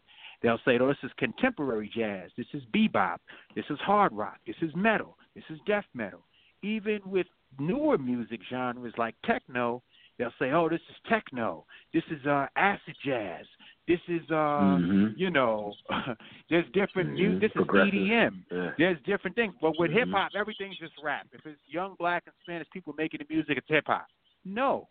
they'll 0.43 0.59
say, 0.65 0.79
"Oh, 0.79 0.89
this 0.89 0.97
is 1.05 1.13
contemporary 1.17 1.89
jazz. 1.95 2.31
This 2.37 2.47
is 2.55 2.63
bebop. 2.75 3.19
This 3.55 3.65
is 3.71 3.79
hard 3.81 4.13
rock. 4.13 4.39
This 4.47 4.57
is 4.63 4.75
metal. 4.75 5.17
This 5.35 5.45
is 5.51 5.59
death 5.67 5.87
metal." 5.95 6.25
Even 6.63 7.01
with 7.05 7.27
newer 7.59 7.99
music 7.99 8.41
genres 8.49 8.95
like 8.99 9.15
techno, 9.25 9.83
they'll 10.19 10.33
say, 10.39 10.51
"Oh, 10.53 10.69
this 10.69 10.81
is 10.91 10.97
techno. 11.09 11.65
This 11.93 12.05
is 12.11 12.25
uh, 12.27 12.47
acid 12.57 12.97
jazz. 13.05 13.47
This 13.89 14.01
is 14.09 14.23
uh, 14.31 14.35
Mhm. 14.79 15.15
you 15.17 15.31
know, 15.31 15.75
there's 16.51 16.67
different 16.73 17.11
Mhm. 17.11 17.15
music. 17.15 17.41
This 17.53 17.63
is. 17.63 17.69
EDM. 17.69 18.45
Yeah. 18.51 18.73
There's 18.79 19.01
different 19.03 19.35
things. 19.37 19.55
But 19.61 19.77
with 19.79 19.91
Mhm. 19.91 19.95
hip 19.95 20.09
hop, 20.11 20.33
everything's 20.37 20.79
just 20.79 20.95
rap. 21.03 21.27
If 21.33 21.45
it's 21.47 21.61
young 21.69 21.95
black 21.97 22.25
and 22.27 22.35
Spanish 22.43 22.69
people 22.71 22.95
making 22.97 23.19
the 23.27 23.33
music, 23.33 23.59
it's 23.59 23.69
hip 23.69 23.87
hop. 23.87 24.07
No, 24.45 24.89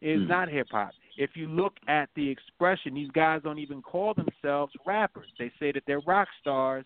it's 0.00 0.22
Hmm. 0.22 0.28
not 0.28 0.48
hip 0.48 0.68
hop. 0.70 0.92
If 1.16 1.30
you 1.34 1.48
look 1.48 1.74
at 1.88 2.08
the 2.16 2.28
expression, 2.28 2.94
these 2.94 3.10
guys 3.10 3.40
don't 3.44 3.58
even 3.58 3.82
call 3.82 4.14
themselves 4.14 4.72
rappers. 4.86 5.28
They 5.38 5.52
say 5.60 5.72
that 5.72 5.82
they're 5.86 6.00
rock 6.00 6.28
stars, 6.40 6.84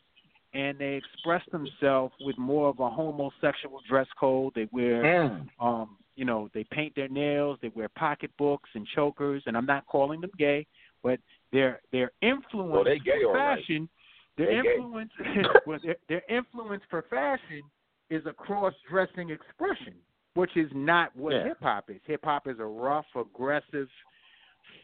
and 0.55 0.78
they 0.78 0.94
express 0.94 1.42
themselves 1.50 2.15
with 2.20 2.36
more 2.39 2.68
of 2.68 2.81
a 2.81 2.90
homosexual 2.90 3.81
dress 3.89 4.07
code. 4.18 4.52
They 4.55 4.68
wear 4.73 5.02
Mm. 5.05 5.48
um, 5.60 5.98
you 6.16 6.24
know, 6.24 6.48
they 6.52 6.65
paint 6.65 6.94
their 6.97 7.08
nails, 7.08 7.60
they 7.62 7.68
wear 7.68 7.89
pocketbooks 7.90 8.68
and 8.74 8.84
chokers, 8.89 9.42
and 9.47 9.57
I'm 9.57 9.66
not 9.66 9.86
calling 9.86 10.20
them 10.20 10.32
gay, 10.36 10.66
but 11.02 11.20
their 11.52 11.81
their 11.92 12.10
influence 12.23 12.73
Well, 12.73 12.84
they 12.84 12.98
gay, 12.98 13.23
for 13.23 13.28
all 13.28 13.34
right. 13.34 13.58
fashion, 13.58 13.89
their 14.36 14.48
They 14.48 14.58
influence 14.58 15.12
well, 15.66 15.78
their, 15.82 15.97
their 16.08 16.23
influence 16.28 16.82
for 16.90 17.02
fashion 17.02 17.62
is 18.10 18.26
a 18.26 18.32
cross 18.32 18.74
dressing 18.90 19.31
expression, 19.31 19.94
which 20.34 20.57
is 20.57 20.70
not 20.74 21.15
what 21.15 21.34
Yeah. 21.34 21.44
hip 21.44 21.60
hop 21.60 21.89
is. 21.90 22.00
Hip 22.07 22.24
hop 22.24 22.48
is 22.48 22.58
a 22.58 22.65
rough, 22.65 23.07
aggressive 23.15 23.89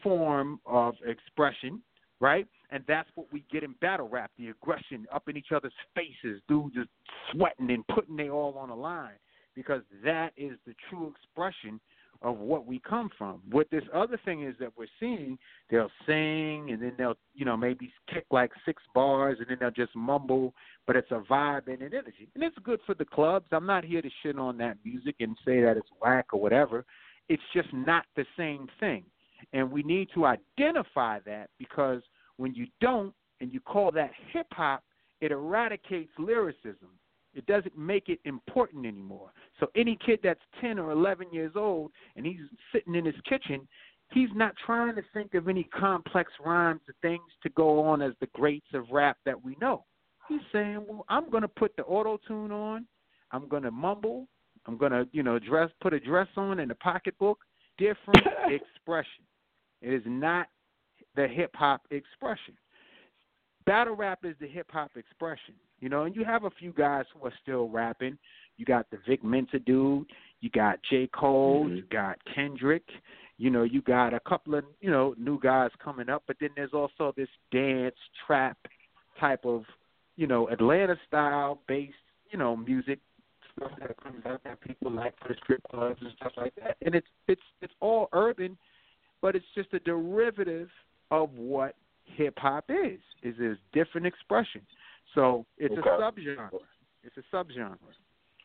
form 0.03 0.59
of 0.65 0.95
expression, 1.05 1.81
right? 2.19 2.47
And 2.71 2.83
that's 2.87 3.09
what 3.15 3.27
we 3.31 3.43
get 3.51 3.63
in 3.63 3.75
battle 3.81 4.09
rap, 4.09 4.31
the 4.37 4.49
aggression 4.49 5.05
up 5.13 5.27
in 5.27 5.37
each 5.37 5.51
other's 5.55 5.73
faces, 5.95 6.41
dudes 6.47 6.75
just 6.75 6.89
sweating 7.31 7.71
and 7.71 7.85
putting 7.87 8.15
they 8.15 8.29
all 8.29 8.57
on 8.57 8.69
the 8.69 8.75
line 8.75 9.17
because 9.55 9.81
that 10.03 10.31
is 10.35 10.57
the 10.65 10.73
true 10.89 11.13
expression 11.15 11.79
of 12.21 12.37
what 12.37 12.65
we 12.65 12.79
come 12.79 13.09
from. 13.17 13.41
What 13.51 13.67
this 13.71 13.83
other 13.93 14.19
thing 14.25 14.43
is 14.43 14.55
that 14.59 14.71
we're 14.77 14.87
seeing, 14.99 15.37
they'll 15.69 15.91
sing 16.05 16.69
and 16.71 16.81
then 16.81 16.93
they'll, 16.97 17.17
you 17.33 17.45
know, 17.45 17.57
maybe 17.57 17.91
kick 18.11 18.25
like 18.31 18.51
six 18.65 18.81
bars 18.93 19.37
and 19.39 19.47
then 19.49 19.57
they'll 19.59 19.71
just 19.71 19.95
mumble, 19.95 20.53
but 20.87 20.95
it's 20.95 21.11
a 21.11 21.21
vibe 21.29 21.67
and 21.67 21.81
an 21.81 21.93
energy. 21.93 22.29
And 22.33 22.43
it's 22.43 22.57
good 22.63 22.79
for 22.85 22.95
the 22.95 23.05
clubs. 23.05 23.47
I'm 23.51 23.65
not 23.65 23.85
here 23.85 24.01
to 24.01 24.09
shit 24.23 24.39
on 24.39 24.57
that 24.57 24.77
music 24.83 25.15
and 25.19 25.37
say 25.45 25.61
that 25.61 25.77
it's 25.77 25.89
whack 26.01 26.27
or 26.33 26.41
whatever. 26.41 26.85
It's 27.29 27.43
just 27.53 27.71
not 27.73 28.05
the 28.15 28.25
same 28.37 28.67
thing. 28.79 29.03
And 29.53 29.71
we 29.71 29.83
need 29.83 30.09
to 30.13 30.25
identify 30.25 31.19
that 31.25 31.49
because 31.57 32.01
when 32.37 32.53
you 32.53 32.67
don't 32.81 33.13
and 33.41 33.53
you 33.53 33.59
call 33.59 33.91
that 33.91 34.11
hip 34.31 34.47
hop, 34.51 34.83
it 35.21 35.31
eradicates 35.31 36.11
lyricism. 36.17 36.89
It 37.33 37.45
doesn't 37.47 37.77
make 37.77 38.07
it 38.07 38.19
important 38.23 38.85
anymore. 38.85 39.31
So 39.59 39.67
any 39.75 39.97
kid 40.05 40.19
that's 40.23 40.39
10 40.61 40.79
or 40.79 40.91
11 40.91 41.27
years 41.31 41.53
old 41.55 41.91
and 42.15 42.25
he's 42.25 42.39
sitting 42.73 42.95
in 42.95 43.05
his 43.05 43.15
kitchen, 43.27 43.67
he's 44.11 44.29
not 44.33 44.53
trying 44.65 44.95
to 44.95 45.01
think 45.13 45.33
of 45.33 45.49
any 45.49 45.65
complex 45.65 46.31
rhymes 46.43 46.81
or 46.87 46.93
things 47.01 47.23
to 47.43 47.49
go 47.49 47.81
on 47.83 48.01
as 48.01 48.13
the 48.21 48.27
greats 48.33 48.67
of 48.73 48.85
rap 48.91 49.17
that 49.25 49.41
we 49.41 49.57
know. 49.59 49.83
He's 50.29 50.41
saying, 50.51 50.85
"Well, 50.87 51.05
I'm 51.09 51.29
going 51.29 51.41
to 51.41 51.47
put 51.47 51.75
the 51.75 51.83
auto 51.83 52.17
tune 52.27 52.51
on. 52.51 52.87
I'm 53.31 53.47
going 53.47 53.63
to 53.63 53.71
mumble. 53.71 54.27
I'm 54.65 54.77
going 54.77 54.91
to, 54.91 55.07
you 55.11 55.21
know, 55.21 55.37
dress 55.37 55.69
put 55.81 55.93
a 55.93 55.99
dress 55.99 56.27
on 56.37 56.59
and 56.59 56.71
a 56.71 56.75
pocketbook. 56.75 57.39
Different 57.77 58.25
expression. 58.49 59.24
It 59.85 59.93
is 59.93 60.01
not 60.05 60.47
the 61.15 61.27
hip 61.27 61.51
hop 61.53 61.81
expression. 61.91 62.55
Battle 63.67 63.95
rap 63.95 64.19
is 64.23 64.35
the 64.39 64.47
hip 64.47 64.67
hop 64.71 64.91
expression, 64.95 65.53
you 65.79 65.89
know, 65.89 66.03
and 66.03 66.15
you 66.15 66.23
have 66.23 66.43
a 66.43 66.49
few 66.49 66.71
guys 66.71 67.05
who 67.13 67.27
are 67.27 67.33
still 67.41 67.69
rapping. 67.69 68.17
You 68.57 68.65
got 68.65 68.89
the 68.89 68.97
Vic 69.07 69.23
Mensa 69.23 69.59
dude, 69.59 70.07
you 70.41 70.49
got 70.49 70.79
J. 70.89 71.07
Cole, 71.07 71.65
Mm-hmm. 71.65 71.75
you 71.75 71.83
got 71.91 72.17
Kendrick, 72.33 72.83
you 73.37 73.49
know, 73.49 73.63
you 73.63 73.81
got 73.81 74.13
a 74.13 74.19
couple 74.21 74.55
of, 74.55 74.63
you 74.81 74.89
know, 74.89 75.13
new 75.17 75.39
guys 75.39 75.69
coming 75.83 76.09
up, 76.09 76.23
but 76.25 76.37
then 76.39 76.49
there's 76.55 76.73
also 76.73 77.13
this 77.15 77.29
dance 77.51 77.95
trap 78.25 78.57
type 79.19 79.45
of, 79.45 79.63
you 80.15 80.25
know, 80.25 80.47
Atlanta 80.49 80.95
style 81.07 81.59
based, 81.67 81.93
you 82.31 82.39
know, 82.39 82.55
music 82.55 82.99
stuff 83.55 83.71
that 83.79 83.95
comes 84.01 84.25
out 84.25 84.43
that 84.43 84.59
people 84.61 84.91
like 84.91 85.13
for 85.19 85.29
the 85.29 85.35
strip 85.43 85.61
clubs 85.69 85.99
and 86.01 86.11
stuff 86.17 86.31
like 86.37 86.53
that. 86.55 86.77
And 86.81 86.95
it's 86.95 87.07
it's 87.27 87.41
it's 87.61 87.73
all 87.81 88.09
urban, 88.13 88.57
but 89.21 89.35
it's 89.35 89.45
just 89.55 89.73
a 89.73 89.79
derivative 89.79 90.69
of 91.11 91.29
what 91.33 91.75
hip 92.05 92.37
hop 92.37 92.65
is. 92.69 92.99
Is 93.23 93.39
a 93.39 93.55
different 93.73 94.05
expression. 94.07 94.61
So 95.13 95.45
it's 95.57 95.73
Okay. 95.77 95.89
a 95.89 95.93
subgenre. 95.99 96.49
It's 97.03 97.15
a 97.17 97.35
subgenre. 97.35 97.77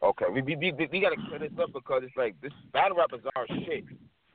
Okay, 0.03 0.27
we 0.33 0.41
we 0.43 0.57
we, 0.57 0.89
we 0.91 1.01
gotta 1.01 1.17
clear 1.29 1.39
this 1.39 1.53
up 1.61 1.73
because 1.75 2.03
it's 2.05 2.17
like 2.17 2.41
this 2.41 2.53
battle 2.73 2.97
rap 2.97 3.11
is 3.13 3.21
our 3.37 3.47
shit. 3.49 3.85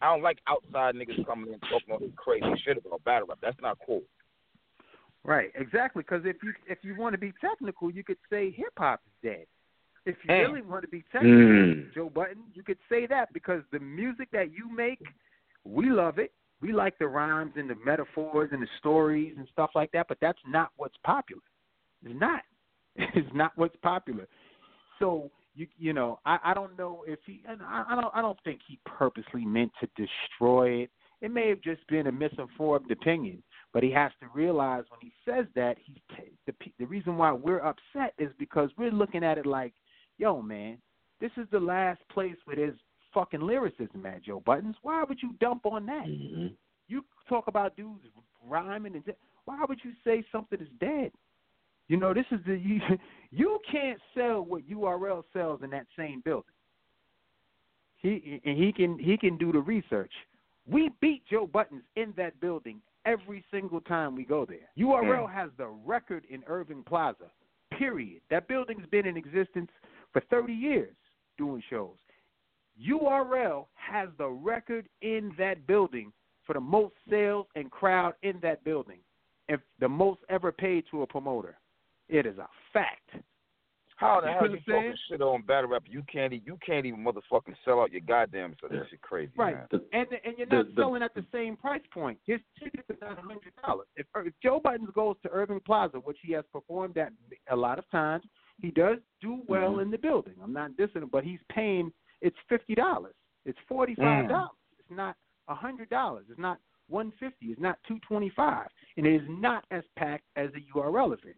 I 0.01 0.13
don't 0.13 0.21
like 0.21 0.39
outside 0.47 0.93
niggas 0.95 1.25
coming 1.25 1.51
in 1.53 1.59
talking 1.61 1.91
all 1.91 1.99
this 1.99 2.11
crazy 2.15 2.45
shit 2.63 2.77
about 2.85 3.03
battle 3.03 3.27
rap. 3.29 3.39
That's 3.41 3.59
not 3.61 3.77
cool. 3.85 4.03
Right, 5.23 5.51
exactly. 5.55 6.03
Because 6.03 6.23
if 6.25 6.37
you 6.43 6.53
if 6.67 6.79
you 6.83 6.95
want 6.95 7.13
to 7.13 7.17
be 7.17 7.33
technical, 7.41 7.89
you 7.89 8.03
could 8.03 8.19
say 8.29 8.51
hip 8.51 8.73
hop 8.77 9.01
is 9.07 9.29
dead. 9.31 9.45
If 10.05 10.17
you 10.23 10.35
really 10.35 10.61
want 10.61 10.83
to 10.83 10.87
be 10.87 11.03
technical, 11.11 11.39
Mm. 11.39 11.93
Joe 11.95 12.09
Budden, 12.11 12.43
you 12.53 12.61
could 12.61 12.77
say 12.87 13.07
that 13.07 13.33
because 13.33 13.63
the 13.71 13.79
music 13.79 14.29
that 14.33 14.51
you 14.51 14.69
make, 14.69 15.01
we 15.65 15.89
love 15.89 16.19
it. 16.19 16.31
We 16.61 16.71
like 16.71 16.97
the 16.97 17.07
rhymes 17.07 17.53
and 17.57 17.69
the 17.69 17.75
metaphors 17.85 18.49
and 18.51 18.61
the 18.61 18.67
stories 18.79 19.33
and 19.37 19.47
stuff 19.51 19.71
like 19.75 19.91
that. 19.91 20.07
But 20.07 20.17
that's 20.21 20.39
not 20.47 20.69
what's 20.77 20.95
popular. 21.03 21.41
It's 22.03 22.19
not. 22.19 22.41
It's 23.13 23.27
not 23.33 23.51
what's 23.55 23.75
popular. 23.83 24.25
So 24.99 25.29
you 25.53 25.67
you 25.77 25.91
know 25.91 26.19
I 26.25 26.37
I 26.45 26.53
don't 26.53 26.77
know 26.77 27.03
if 27.05 27.19
he 27.25 27.41
and 27.47 27.61
I, 27.61 27.83
I 27.89 28.01
don't 28.01 28.15
I 28.15 28.21
don't 28.21 28.39
think 28.45 28.61
he 28.65 28.79
purposely 28.85 29.45
meant 29.45 29.71
to 29.81 29.87
destroy 29.97 30.83
it. 30.83 30.89
It 31.21 31.31
may 31.31 31.49
have 31.49 31.61
just 31.61 31.85
been 31.87 32.07
a 32.07 32.11
misinformed 32.11 32.91
opinion, 32.91 33.41
but 33.73 33.83
he 33.83 33.91
has 33.91 34.11
to 34.21 34.27
realize 34.33 34.83
when 34.89 34.99
he 35.01 35.11
says 35.29 35.45
that 35.55 35.77
he's 35.83 35.97
t- 36.15 36.31
the 36.45 36.53
the 36.79 36.85
reason 36.85 37.17
why 37.17 37.33
we're 37.33 37.59
upset 37.59 38.13
is 38.17 38.31
because 38.39 38.69
we're 38.77 38.91
looking 38.91 39.23
at 39.23 39.37
it 39.37 39.45
like, 39.45 39.73
yo 40.17 40.41
man, 40.41 40.77
this 41.19 41.31
is 41.37 41.47
the 41.51 41.59
last 41.59 41.99
place 42.13 42.35
where 42.45 42.55
there's 42.55 42.79
fucking 43.15 43.41
lyricism 43.41 44.05
at 44.05 44.23
Joe 44.23 44.43
Budden's. 44.45 44.75
Why 44.83 45.03
would 45.03 45.17
you 45.23 45.33
dump 45.39 45.65
on 45.65 45.87
that? 45.87 46.05
Mm-hmm. 46.05 46.47
You 46.87 47.03
talk 47.27 47.47
about 47.47 47.75
dudes 47.75 48.05
rhyming 48.47 48.93
and 48.93 49.03
why 49.45 49.63
would 49.67 49.79
you 49.83 49.91
say 50.03 50.23
something 50.31 50.59
is 50.61 50.67
dead? 50.79 51.11
You 51.87 51.97
know, 51.97 52.13
this 52.13 52.25
is 52.31 52.39
the 52.45 52.57
you, 52.63 52.79
you 53.31 53.59
can't 53.71 53.99
sell 54.15 54.43
what 54.45 54.69
URL 54.69 55.23
sells 55.33 55.61
in 55.63 55.71
that 55.71 55.87
same 55.97 56.21
building. 56.23 56.43
He 57.97 58.41
and 58.45 58.57
he 58.57 58.71
can 58.71 58.99
he 58.99 59.17
can 59.17 59.37
do 59.37 59.51
the 59.51 59.59
research. 59.59 60.11
We 60.67 60.91
beat 61.01 61.23
Joe 61.29 61.47
Budden's 61.47 61.83
in 61.95 62.13
that 62.17 62.39
building 62.39 62.81
every 63.05 63.43
single 63.51 63.81
time 63.81 64.15
we 64.15 64.25
go 64.25 64.45
there. 64.45 64.69
URL 64.77 65.31
has 65.31 65.49
the 65.57 65.67
record 65.67 66.25
in 66.29 66.43
Irving 66.47 66.83
Plaza. 66.83 67.31
Period. 67.77 68.21
That 68.29 68.47
building's 68.47 68.85
been 68.87 69.05
in 69.05 69.17
existence 69.17 69.69
for 70.11 70.21
30 70.29 70.53
years 70.53 70.95
doing 71.37 71.61
shows. 71.69 71.97
URL 72.81 73.65
has 73.75 74.09
the 74.17 74.27
record 74.27 74.87
in 75.01 75.31
that 75.37 75.65
building 75.67 76.11
for 76.45 76.53
the 76.53 76.59
most 76.59 76.93
sales 77.09 77.47
and 77.55 77.71
crowd 77.71 78.13
in 78.23 78.39
that 78.41 78.63
building, 78.63 78.99
and 79.49 79.59
the 79.79 79.89
most 79.89 80.21
ever 80.29 80.51
paid 80.51 80.83
to 80.91 81.01
a 81.03 81.07
promoter. 81.07 81.57
It 82.09 82.25
is 82.25 82.37
a 82.37 82.47
fact. 82.73 83.09
How 83.97 84.19
the 84.19 84.27
You 84.27 84.33
hell 84.33 84.41
know 84.41 84.47
you 84.55 84.59
what 84.65 84.73
talking 84.75 84.93
shit 85.09 85.21
on 85.21 85.41
battle 85.43 85.69
rap? 85.69 85.83
You 85.87 86.03
can't 86.11 86.33
e- 86.33 86.43
you 86.45 86.57
can't 86.65 86.85
even 86.85 87.01
motherfucking 87.03 87.55
sell 87.63 87.79
out 87.79 87.93
your 87.93 88.01
goddamn 88.01 88.53
so 88.61 88.67
that 88.67 88.83
shit 88.89 89.01
crazy. 89.01 89.31
Right, 89.37 89.55
Man. 89.55 89.81
and 89.93 90.07
and 90.25 90.37
you're 90.37 90.47
not 90.47 90.67
the- 90.67 90.73
selling 90.75 91.01
at 91.01 91.13
the 91.15 91.23
same 91.31 91.55
price 91.55 91.81
point. 91.93 92.19
His 92.25 92.41
tickets 92.61 92.83
are 92.89 93.07
not 93.09 93.19
a 93.19 93.21
hundred 93.21 93.53
dollars. 93.65 93.87
If, 93.95 94.05
if 94.17 94.33
Joe 94.43 94.59
Budden's 94.61 94.89
goes 94.93 95.15
to 95.23 95.29
Irving 95.29 95.61
Plaza, 95.65 95.97
which 95.97 96.17
he 96.21 96.33
has 96.33 96.43
performed 96.51 96.97
at 96.97 97.13
a 97.49 97.55
lot 97.55 97.79
of 97.79 97.89
times, 97.89 98.25
he 98.61 98.69
does 98.69 98.97
do 99.21 99.39
well 99.47 99.71
Mm-hmm. 99.71 99.79
in 99.79 99.91
the 99.91 99.97
building. 99.97 100.33
I'm 100.43 100.53
not 100.53 100.71
dissing 100.73 100.97
him, 100.97 101.09
but 101.09 101.23
he's 101.23 101.39
paying. 101.49 101.91
It's 102.25 102.35
fifty 102.49 102.75
dollars. 102.75 103.15
It's 103.45 103.57
forty 103.67 103.95
five 103.95 104.27
dollars. 104.27 104.49
Mm. 104.51 104.79
It's 104.79 104.97
not 104.97 105.15
a 105.47 105.55
hundred 105.55 105.89
dollars. 105.89 106.25
It's 106.29 106.39
not 106.39 106.57
one 106.89 107.11
fifty. 107.19 107.47
It's 107.47 107.61
not 107.61 107.77
two 107.87 107.99
twenty 108.07 108.31
five, 108.35 108.67
and 108.97 109.05
it 109.05 109.15
is 109.21 109.27
not 109.29 109.63
as 109.71 109.83
packed 109.95 110.25
as 110.35 110.49
the 110.53 110.61
URL 110.75 111.07
event. 111.17 111.35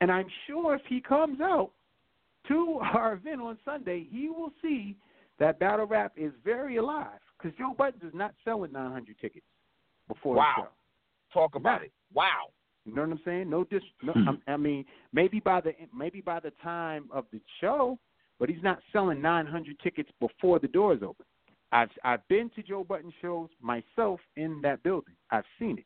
And 0.00 0.10
I'm 0.10 0.26
sure 0.46 0.74
if 0.74 0.82
he 0.88 1.00
comes 1.00 1.40
out 1.40 1.70
to 2.48 2.80
our 2.94 3.14
event 3.14 3.40
on 3.40 3.58
Sunday, 3.64 4.06
he 4.10 4.28
will 4.28 4.52
see 4.62 4.96
that 5.38 5.58
battle 5.60 5.86
rap 5.86 6.12
is 6.16 6.32
very 6.44 6.76
alive 6.78 7.20
because 7.36 7.56
Joe 7.58 7.74
Budden's 7.78 8.02
is 8.02 8.14
not 8.14 8.34
selling 8.44 8.72
900 8.72 9.16
tickets 9.20 9.46
before 10.08 10.34
Wow. 10.36 10.52
the 10.56 10.62
show. 10.64 10.68
Talk 11.32 11.54
about 11.54 11.82
it. 11.84 11.92
Wow. 12.12 12.48
You 12.84 12.94
know 12.94 13.02
what 13.02 13.10
I'm 13.12 13.20
saying? 13.24 13.50
No, 13.50 13.64
dis. 13.64 13.82
No, 14.02 14.12
Hmm. 14.14 14.30
I 14.48 14.56
mean, 14.56 14.84
maybe 15.12 15.38
by 15.40 15.60
the 15.60 15.74
maybe 15.96 16.20
by 16.22 16.40
the 16.40 16.52
time 16.62 17.08
of 17.12 17.26
the 17.32 17.40
show, 17.60 17.98
but 18.38 18.48
he's 18.48 18.62
not 18.62 18.78
selling 18.92 19.20
900 19.20 19.78
tickets 19.80 20.10
before 20.20 20.58
the 20.58 20.68
doors 20.68 21.00
open. 21.02 21.26
I've 21.72 21.90
I've 22.04 22.26
been 22.28 22.50
to 22.56 22.62
Joe 22.62 22.84
Budden 22.84 23.12
shows 23.20 23.48
myself 23.60 24.20
in 24.36 24.60
that 24.62 24.82
building. 24.82 25.14
I've 25.30 25.44
seen 25.58 25.78
it. 25.78 25.84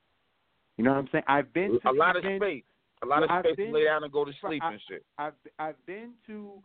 You 0.77 0.85
know 0.85 0.91
what 0.93 0.99
I'm 0.99 1.09
saying? 1.13 1.25
I've 1.27 1.53
been 1.53 1.79
to 1.81 1.91
A 1.91 1.93
lot 1.93 2.17
of 2.17 2.25
events- 2.25 2.43
space. 2.45 2.65
A 3.03 3.07
lot 3.07 3.23
of 3.25 3.31
space 3.41 3.57
been- 3.57 3.67
to 3.67 3.73
lay 3.73 3.85
down 3.85 4.05
and 4.05 4.13
go 4.13 4.25
to 4.25 4.33
sleep 4.35 4.63
I- 4.63 4.73
and 4.73 4.81
shit. 4.89 5.05
I've 5.19 5.35
I've 5.59 5.87
been 5.87 6.13
to, 6.29 6.63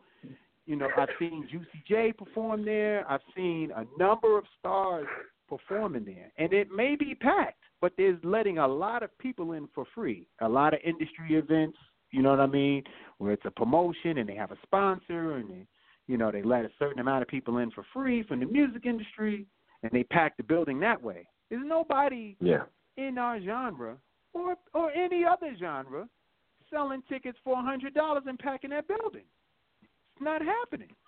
you 0.68 0.76
know, 0.76 0.88
I've 0.96 1.10
seen 1.18 1.48
Juicy 1.50 1.84
J 1.88 2.14
perform 2.14 2.64
there. 2.64 3.10
I've 3.10 3.24
seen 3.36 3.72
a 3.72 3.86
number 3.98 4.38
of 4.38 4.46
stars 4.60 5.08
performing 5.50 6.06
there, 6.06 6.32
and 6.38 6.54
it 6.54 6.70
may 6.72 6.96
be 6.96 7.16
packed, 7.16 7.64
but 7.82 7.94
there's 7.98 8.24
letting 8.24 8.60
a 8.60 8.68
lot 8.68 9.02
of 9.02 9.18
people 9.18 9.54
in 9.54 9.68
for 9.70 9.86
free. 9.96 10.28
A 10.42 10.50
lot 10.50 10.74
of 10.74 10.80
industry 10.84 11.36
events, 11.36 11.78
you 12.12 12.22
know 12.22 12.32
what 12.32 12.40
I 12.42 12.48
mean, 12.48 12.84
where 13.18 13.32
it's 13.32 13.46
a 13.46 13.52
promotion 13.52 14.18
and 14.20 14.28
they 14.30 14.36
have 14.36 14.52
a 14.52 14.58
sponsor 14.62 15.38
and 15.38 15.50
they, 15.50 15.68
you 16.08 16.18
know, 16.18 16.32
they 16.32 16.42
let 16.42 16.66
a 16.66 16.70
certain 16.80 17.00
amount 17.00 17.22
of 17.22 17.28
people 17.28 17.58
in 17.58 17.72
for 17.72 17.86
free 17.94 18.24
from 18.24 18.40
the 18.40 18.46
music 18.46 18.86
industry, 18.86 19.46
and 19.84 19.92
they 19.92 20.04
pack 20.04 20.38
the 20.38 20.44
building 20.44 20.80
that 20.80 21.02
way. 21.02 21.28
There's 21.50 21.66
nobody 21.66 22.36
Yeah. 22.42 22.66
in 22.98 23.18
our 23.18 23.40
genre 23.40 23.98
or 24.34 24.58
or 24.74 24.92
any 24.92 25.24
other 25.26 25.56
genre 25.56 26.10
selling 26.70 27.02
tickets 27.04 27.38
for 27.44 27.58
a 27.58 27.62
hundred 27.62 27.94
dollars 27.94 28.24
and 28.28 28.40
packing 28.40 28.72
that 28.72 28.88
building. 28.88 29.26
It's 29.82 30.22
not 30.22 30.42
happening. 30.42 30.94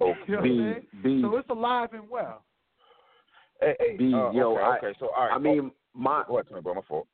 You 0.00 0.36
know 0.36 0.42
B. 0.42 0.88
B, 1.02 1.20
So 1.22 1.36
it's 1.36 1.50
alive 1.50 1.92
and 1.92 2.08
well. 2.08 2.44
Hey, 3.60 3.76
hey, 3.78 3.96
B, 3.96 4.12
uh, 4.14 4.30
yo, 4.30 4.52
okay, 4.52 4.62
I, 4.62 4.76
okay, 4.78 4.98
so 4.98 5.08
all 5.16 5.26
right. 5.26 5.34
I 5.34 5.38
mean, 5.38 5.70
my 5.94 6.24
go 6.26 6.38
ahead, 6.38 6.46
Tony, 6.48 6.62
bro. 6.62 6.74
My 6.74 6.80
fault. 6.82 7.06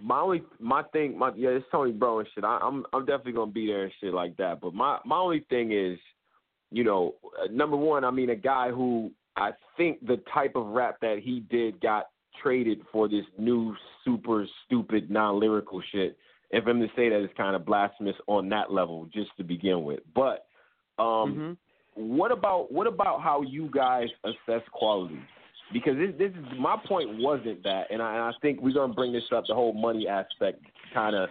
My 0.00 0.20
only 0.20 0.42
my 0.58 0.82
thing 0.92 1.18
my 1.18 1.32
yeah 1.36 1.50
it's 1.50 1.66
Tony 1.70 1.92
Bro 1.92 2.20
and 2.20 2.28
shit. 2.34 2.44
I, 2.44 2.58
I'm 2.62 2.84
I'm 2.92 3.06
definitely 3.06 3.32
gonna 3.32 3.50
be 3.50 3.66
there 3.66 3.84
and 3.84 3.92
shit 4.00 4.14
like 4.14 4.36
that. 4.36 4.60
But 4.60 4.74
my 4.74 4.98
my 5.04 5.18
only 5.18 5.44
thing 5.48 5.72
is, 5.72 5.98
you 6.70 6.84
know, 6.84 7.14
uh, 7.42 7.46
number 7.50 7.76
one, 7.76 8.04
I 8.04 8.10
mean 8.10 8.30
a 8.30 8.36
guy 8.36 8.70
who 8.70 9.10
I 9.36 9.50
think 9.76 10.06
the 10.06 10.20
type 10.32 10.52
of 10.56 10.66
rap 10.66 10.96
that 11.02 11.18
he 11.22 11.40
did 11.50 11.80
got 11.80 12.06
traded 12.42 12.80
for 12.92 13.08
this 13.08 13.24
new 13.38 13.74
super 14.04 14.46
stupid 14.64 15.10
non 15.10 15.40
lyrical 15.40 15.82
shit. 15.92 16.16
And 16.52 16.62
for 16.62 16.70
him 16.70 16.80
to 16.80 16.88
say 16.94 17.08
that 17.08 17.22
is 17.22 17.30
kind 17.36 17.56
of 17.56 17.66
blasphemous 17.66 18.14
on 18.28 18.48
that 18.50 18.70
level 18.70 19.08
just 19.12 19.30
to 19.36 19.44
begin 19.44 19.84
with. 19.84 20.00
But 20.14 20.46
um 20.98 21.58
what 21.94 22.30
about 22.30 22.70
what 22.70 22.86
about 22.86 23.22
how 23.22 23.42
you 23.42 23.70
guys 23.72 24.08
assess 24.24 24.62
quality? 24.72 25.18
Because 25.72 25.96
this 25.96 26.12
this 26.18 26.30
is 26.30 26.58
my 26.58 26.76
point 26.86 27.18
wasn't 27.18 27.62
that, 27.64 27.84
and 27.90 28.00
I, 28.00 28.14
and 28.14 28.22
I 28.22 28.32
think 28.40 28.60
we're 28.60 28.74
gonna 28.74 28.94
bring 28.94 29.12
this 29.12 29.24
up 29.34 29.44
the 29.48 29.54
whole 29.54 29.72
money 29.72 30.06
aspect, 30.06 30.62
kind 30.94 31.16
of 31.16 31.28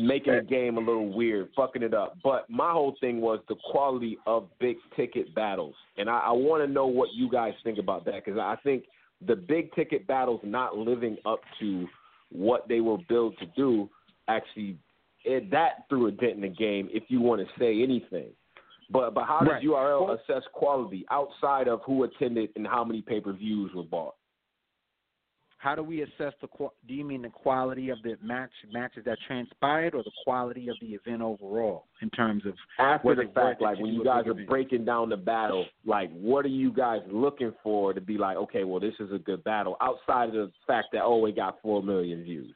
making 0.00 0.34
the 0.34 0.42
game 0.42 0.76
a 0.76 0.80
little 0.80 1.12
weird, 1.12 1.48
fucking 1.56 1.82
it 1.82 1.94
up. 1.94 2.18
But 2.22 2.48
my 2.48 2.70
whole 2.70 2.94
thing 3.00 3.20
was 3.20 3.40
the 3.48 3.56
quality 3.70 4.18
of 4.26 4.48
big 4.60 4.76
ticket 4.96 5.34
battles, 5.34 5.74
and 5.96 6.08
I, 6.08 6.18
I 6.26 6.32
want 6.32 6.64
to 6.64 6.72
know 6.72 6.86
what 6.86 7.08
you 7.14 7.28
guys 7.28 7.54
think 7.64 7.78
about 7.78 8.04
that 8.04 8.24
because 8.24 8.38
I 8.38 8.56
think 8.62 8.84
the 9.26 9.34
big 9.34 9.72
ticket 9.74 10.06
battles 10.06 10.40
not 10.44 10.76
living 10.76 11.16
up 11.26 11.40
to 11.60 11.86
what 12.30 12.68
they 12.68 12.80
were 12.80 12.98
built 13.08 13.38
to 13.38 13.46
do 13.56 13.88
actually 14.28 14.76
it, 15.24 15.50
that 15.50 15.88
threw 15.88 16.06
a 16.06 16.10
dent 16.12 16.34
in 16.34 16.40
the 16.42 16.48
game 16.48 16.88
if 16.92 17.04
you 17.08 17.20
want 17.20 17.40
to 17.40 17.46
say 17.58 17.82
anything. 17.82 18.28
But 18.90 19.14
but 19.14 19.24
how 19.24 19.40
Right. 19.40 19.60
does 19.60 19.64
URL 19.64 20.10
assess 20.18 20.42
quality 20.52 21.04
outside 21.10 21.68
of 21.68 21.82
who 21.84 22.04
attended 22.04 22.50
and 22.56 22.66
how 22.66 22.84
many 22.84 23.02
pay 23.02 23.20
per 23.20 23.32
views 23.32 23.72
were 23.74 23.82
bought? 23.82 24.14
How 25.58 25.74
do 25.74 25.82
we 25.82 26.02
assess 26.02 26.32
the? 26.40 26.46
Do 26.86 26.94
you 26.94 27.04
mean 27.04 27.22
the 27.22 27.30
quality 27.30 27.90
of 27.90 28.00
the 28.02 28.16
match 28.22 28.52
matches 28.72 29.04
that 29.06 29.18
transpired, 29.26 29.92
or 29.94 30.04
the 30.04 30.12
quality 30.24 30.68
of 30.68 30.76
the 30.80 30.94
event 30.94 31.20
overall 31.20 31.86
in 32.00 32.08
terms 32.10 32.46
of 32.46 32.54
After 32.78 33.16
the 33.16 33.24
fact, 33.34 33.60
like 33.60 33.78
when 33.80 33.92
you 33.92 34.04
guys 34.04 34.24
are 34.26 34.30
event? 34.30 34.48
breaking 34.48 34.84
down 34.84 35.08
the 35.08 35.16
battle, 35.16 35.66
like 35.84 36.10
what 36.12 36.44
are 36.44 36.48
you 36.48 36.72
guys 36.72 37.00
looking 37.10 37.52
for 37.62 37.92
to 37.92 38.00
be 38.00 38.16
like, 38.16 38.36
okay, 38.36 38.62
well 38.62 38.78
this 38.78 38.94
is 39.00 39.10
a 39.12 39.18
good 39.18 39.42
battle 39.42 39.76
outside 39.80 40.28
of 40.28 40.34
the 40.34 40.52
fact 40.66 40.88
that 40.92 41.02
oh 41.02 41.26
it 41.26 41.34
got 41.34 41.60
four 41.60 41.82
million 41.82 42.22
views. 42.22 42.54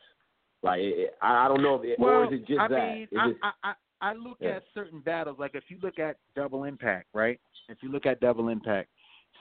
Like 0.62 0.78
it, 0.80 1.16
I, 1.20 1.46
I 1.46 1.48
don't 1.48 1.60
know 1.62 1.74
if 1.82 1.84
it, 1.84 1.98
well, 1.98 2.10
or 2.20 2.24
is 2.32 2.40
it 2.40 2.46
just 2.46 2.60
I 2.60 2.68
that? 2.68 2.94
mean, 2.94 3.08
I, 3.18 3.28
it- 3.30 3.36
I, 3.42 3.50
I, 3.70 3.72
I 4.02 4.14
look 4.14 4.38
Yeah. 4.40 4.56
at 4.56 4.64
certain 4.74 5.00
battles. 5.00 5.38
Like 5.38 5.54
if 5.54 5.70
you 5.70 5.78
look 5.80 5.98
at 5.98 6.18
Double 6.34 6.64
Impact, 6.64 7.06
right? 7.14 7.40
If 7.68 7.82
you 7.82 7.88
look 7.90 8.04
at 8.04 8.20
Double 8.20 8.48
Impact, 8.48 8.90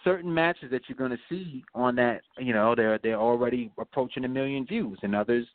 certain 0.03 0.31
matches 0.31 0.69
that 0.71 0.87
you're 0.87 0.97
going 0.97 1.11
to 1.11 1.23
see 1.27 1.63
on 1.73 1.95
that, 1.95 2.21
you 2.37 2.53
know, 2.53 2.75
they're 2.75 2.99
they're 2.99 3.19
already 3.19 3.71
approaching 3.79 4.23
a 4.23 4.27
million 4.27 4.65
views, 4.65 4.99
and 5.01 5.15
others 5.15 5.47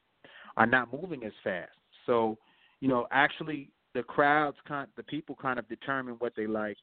are 0.57 0.67
not 0.67 0.93
moving 0.93 1.23
as 1.25 1.33
fast. 1.45 1.71
So, 2.05 2.37
you 2.81 2.89
know, 2.89 3.07
actually, 3.13 3.71
the 3.95 4.03
crowds, 4.03 4.57
kind, 4.67 4.89
the 4.97 5.03
people, 5.05 5.37
kind 5.41 5.59
of 5.59 5.69
determine 5.69 6.17
what 6.19 6.35
they 6.37 6.47
like, 6.47 6.77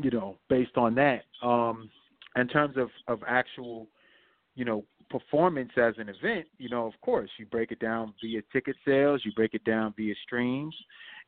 you 0.00 0.10
know, 0.10 0.38
based 0.48 0.76
on 0.76 0.94
that. 0.94 1.24
Um, 1.42 1.90
in 2.36 2.46
terms 2.46 2.76
of 2.76 2.90
of 3.08 3.22
actual, 3.26 3.88
you 4.54 4.64
know, 4.64 4.84
performance 5.12 5.70
as 5.76 5.94
an 5.98 6.08
event, 6.08 6.46
you 6.58 6.68
know, 6.68 6.86
of 6.86 6.94
course, 7.02 7.30
you 7.38 7.46
break 7.46 7.70
it 7.70 7.78
down 7.78 8.14
via 8.20 8.40
ticket 8.52 8.74
sales, 8.84 9.20
you 9.24 9.32
break 9.36 9.54
it 9.54 9.64
down 9.64 9.94
via 9.96 10.14
streams, 10.24 10.74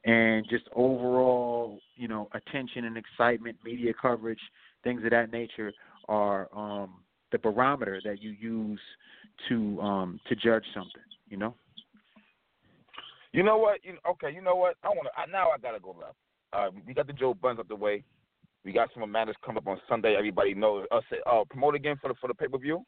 and 0.04 0.44
just 0.48 0.64
overall, 0.74 1.78
you 1.94 2.08
know, 2.08 2.28
attention 2.32 2.86
and 2.86 2.96
excitement, 2.96 3.56
media 3.64 3.92
coverage, 4.00 4.40
things 4.82 5.04
of 5.04 5.10
that 5.10 5.30
nature 5.30 5.72
are 6.08 6.48
um, 6.56 6.94
the 7.30 7.38
barometer 7.38 8.00
that 8.04 8.22
you 8.22 8.30
use 8.30 8.80
to 9.48 9.80
um, 9.80 10.20
to 10.28 10.34
judge 10.34 10.64
something. 10.74 11.02
You 11.28 11.36
know. 11.36 11.54
You 13.32 13.42
know 13.42 13.58
what? 13.58 13.80
You 13.82 13.96
okay? 14.08 14.32
You 14.32 14.42
know 14.42 14.54
what? 14.54 14.76
I 14.82 14.88
want 14.88 15.08
to. 15.14 15.32
Now 15.32 15.50
I 15.50 15.58
gotta 15.58 15.80
go 15.80 15.96
left. 16.00 16.16
Uh, 16.52 16.70
we 16.86 16.94
got 16.94 17.06
the 17.06 17.12
Joe 17.12 17.34
Buns 17.34 17.58
up 17.58 17.68
the 17.68 17.74
way. 17.74 18.04
We 18.64 18.72
got 18.72 18.88
some 18.94 19.02
of 19.02 19.08
matters 19.08 19.36
coming 19.44 19.58
up 19.58 19.66
on 19.66 19.80
Sunday. 19.88 20.14
Everybody 20.16 20.54
knows. 20.54 20.86
Say, 21.10 21.16
uh, 21.30 21.42
promote 21.50 21.74
again 21.74 21.96
for 22.00 22.08
the 22.08 22.14
for 22.20 22.28
the 22.28 22.34
pay 22.34 22.46
per 22.46 22.58
view. 22.58 22.84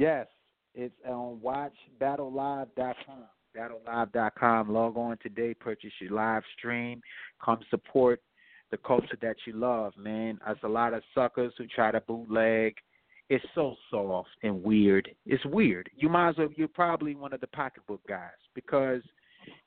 Yes, 0.00 0.28
it's 0.74 0.94
on 1.06 1.40
WatchBattleLive.com. 1.44 3.24
BattleLive.com. 3.54 4.72
Log 4.72 4.96
on 4.96 5.18
today. 5.22 5.52
Purchase 5.52 5.92
your 6.00 6.12
live 6.12 6.42
stream. 6.56 7.02
Come 7.44 7.58
support 7.68 8.22
the 8.70 8.78
culture 8.78 9.18
that 9.20 9.36
you 9.46 9.52
love, 9.52 9.92
man. 9.98 10.40
There's 10.42 10.56
a 10.62 10.68
lot 10.68 10.94
of 10.94 11.02
suckers 11.14 11.52
who 11.58 11.66
try 11.66 11.90
to 11.90 12.00
bootleg. 12.00 12.76
It's 13.28 13.44
so 13.54 13.74
soft 13.90 14.30
and 14.42 14.62
weird. 14.62 15.10
It's 15.26 15.44
weird. 15.44 15.90
You 15.94 16.08
might 16.08 16.30
as 16.30 16.38
well. 16.38 16.48
You're 16.56 16.68
probably 16.68 17.14
one 17.14 17.34
of 17.34 17.42
the 17.42 17.48
pocketbook 17.48 18.00
guys 18.08 18.30
because 18.54 19.02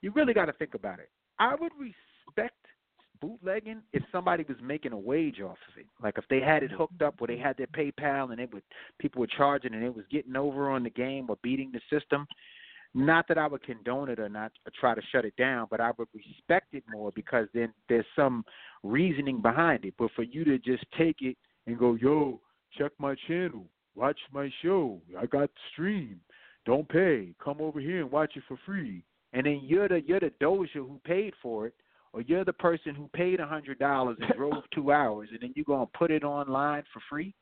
you 0.02 0.12
really 0.16 0.34
got 0.34 0.46
to 0.46 0.54
think 0.54 0.74
about 0.74 0.98
it. 0.98 1.12
I 1.38 1.54
would 1.54 1.74
respect 1.80 2.58
bootlegging 3.24 3.82
if 3.94 4.04
somebody 4.12 4.44
was 4.48 4.58
making 4.62 4.92
a 4.92 4.98
wage 4.98 5.40
off 5.40 5.58
of 5.72 5.80
it. 5.80 5.88
Like 6.02 6.18
if 6.18 6.26
they 6.30 6.42
had 6.42 6.62
it 6.62 6.72
hooked 6.72 7.02
up 7.02 7.20
where 7.20 7.28
they 7.28 7.38
had 7.38 7.58
their 7.58 7.68
PayPal 7.68 8.32
and 8.32 8.40
it 8.40 8.54
would 8.54 8.64
people 9.00 9.22
were 9.22 9.28
charging 9.28 9.74
and 9.74 9.84
it 9.84 9.96
was 9.96 10.06
getting 10.12 10.36
over 10.36 10.70
on 10.70 10.84
the 10.84 10.90
game 10.90 11.28
or 11.30 11.38
beating 11.42 11.72
the 11.72 11.82
system. 11.90 12.28
Not 12.94 13.28
that 13.28 13.40
I 13.40 13.48
would 13.48 13.64
condone 13.64 14.10
it 14.10 14.20
or 14.20 14.30
not 14.30 14.52
or 14.66 14.72
try 14.80 14.94
to 14.94 15.02
shut 15.12 15.26
it 15.26 15.36
down, 15.36 15.68
but 15.72 15.80
I 15.80 15.92
would 15.98 16.10
respect 16.14 16.74
it 16.74 16.84
more 16.92 17.12
because 17.16 17.48
then 17.54 17.74
there's 17.90 18.06
some 18.16 18.46
reasoning 18.84 19.42
behind 19.42 19.86
it. 19.86 19.96
But 19.98 20.12
for 20.16 20.24
you 20.24 20.44
to 20.44 20.60
just 20.60 20.86
take 20.96 21.22
it 21.22 21.38
and 21.66 21.80
go, 21.80 21.96
yo, 21.96 22.40
check 22.78 22.92
my 23.00 23.16
channel, 23.28 23.66
watch 23.96 24.20
my 24.32 24.52
show, 24.62 25.02
I 25.20 25.26
got 25.26 25.50
the 25.50 25.62
stream, 25.72 26.20
don't 26.66 26.88
pay, 26.88 27.34
come 27.44 27.62
over 27.62 27.80
here 27.80 28.02
and 28.02 28.12
watch 28.12 28.34
it 28.36 28.44
for 28.48 28.60
free, 28.66 29.04
and 29.34 29.46
then 29.46 29.62
you're 29.64 29.88
the 29.88 30.02
you're 30.06 30.20
the 30.20 30.32
doja 30.42 30.74
who 30.74 31.00
paid 31.04 31.34
for 31.42 31.68
it, 31.68 31.74
or 32.14 32.22
you're 32.22 32.46
the 32.46 32.54
person 32.54 32.96
who 32.96 33.10
paid 33.14 33.40
a 33.40 33.46
hundred 33.46 33.80
dollars 33.80 34.18
and 34.22 34.32
drove 34.38 34.64
two 34.74 34.92
hours, 34.92 35.30
and 35.32 35.42
then 35.42 35.52
you're 35.56 35.66
gonna 35.66 35.88
put 35.98 36.12
it 36.12 36.24
online 36.24 36.84
for 36.94 37.02
free. 37.10 37.34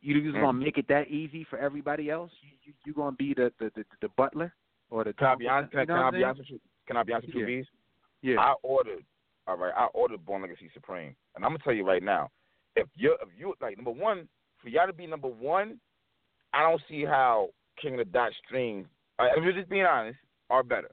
You 0.00 0.22
just 0.22 0.34
gonna 0.34 0.52
make 0.52 0.78
it 0.78 0.86
that 0.88 1.08
easy 1.08 1.44
for 1.50 1.58
everybody 1.58 2.08
else? 2.08 2.30
You 2.40 2.50
you 2.64 2.72
you 2.86 2.94
gonna 2.94 3.16
be 3.16 3.34
the 3.34 3.52
the 3.58 3.70
the, 3.74 3.84
the 4.00 4.08
butler 4.16 4.54
or 4.90 5.04
the 5.04 5.12
Can 5.12 5.26
I 5.26 5.34
be 5.34 5.48
honest? 5.48 5.72
Can, 5.72 5.80
you 5.80 5.86
know 5.86 5.94
can 5.96 6.04
I 6.04 6.10
be 6.10 6.16
I'm 6.18 6.24
honest 6.24 6.38
with 6.38 6.48
you? 6.50 6.60
Can 6.86 6.96
I 6.96 7.02
be 7.02 7.12
honest 7.12 7.26
with 7.26 7.34
you, 7.34 7.40
Yeah. 7.42 7.46
Bees? 7.46 7.66
Yeah. 8.22 8.40
I 8.40 8.54
ordered. 8.62 9.04
All 9.46 9.56
right, 9.56 9.72
I 9.74 9.86
ordered 9.94 10.24
Born 10.26 10.42
Legacy 10.42 10.70
Supreme, 10.74 11.16
and 11.34 11.44
I'm 11.44 11.50
gonna 11.52 11.58
tell 11.64 11.72
you 11.72 11.86
right 11.86 12.02
now, 12.02 12.30
if 12.76 12.86
you 12.94 13.16
if 13.22 13.28
you 13.36 13.54
like 13.60 13.76
number 13.76 13.90
one, 13.90 14.28
for 14.62 14.68
y'all 14.68 14.86
to 14.86 14.92
be 14.92 15.06
number 15.06 15.28
one, 15.28 15.80
I 16.52 16.62
don't 16.62 16.82
see 16.88 17.04
how 17.04 17.48
King 17.80 17.94
of 17.94 17.98
the 17.98 18.04
Dot 18.04 18.32
streams. 18.46 18.86
Uh, 19.18 19.28
if 19.36 19.42
you're 19.42 19.52
just 19.52 19.70
being 19.70 19.86
honest, 19.86 20.18
are 20.50 20.62
better. 20.62 20.90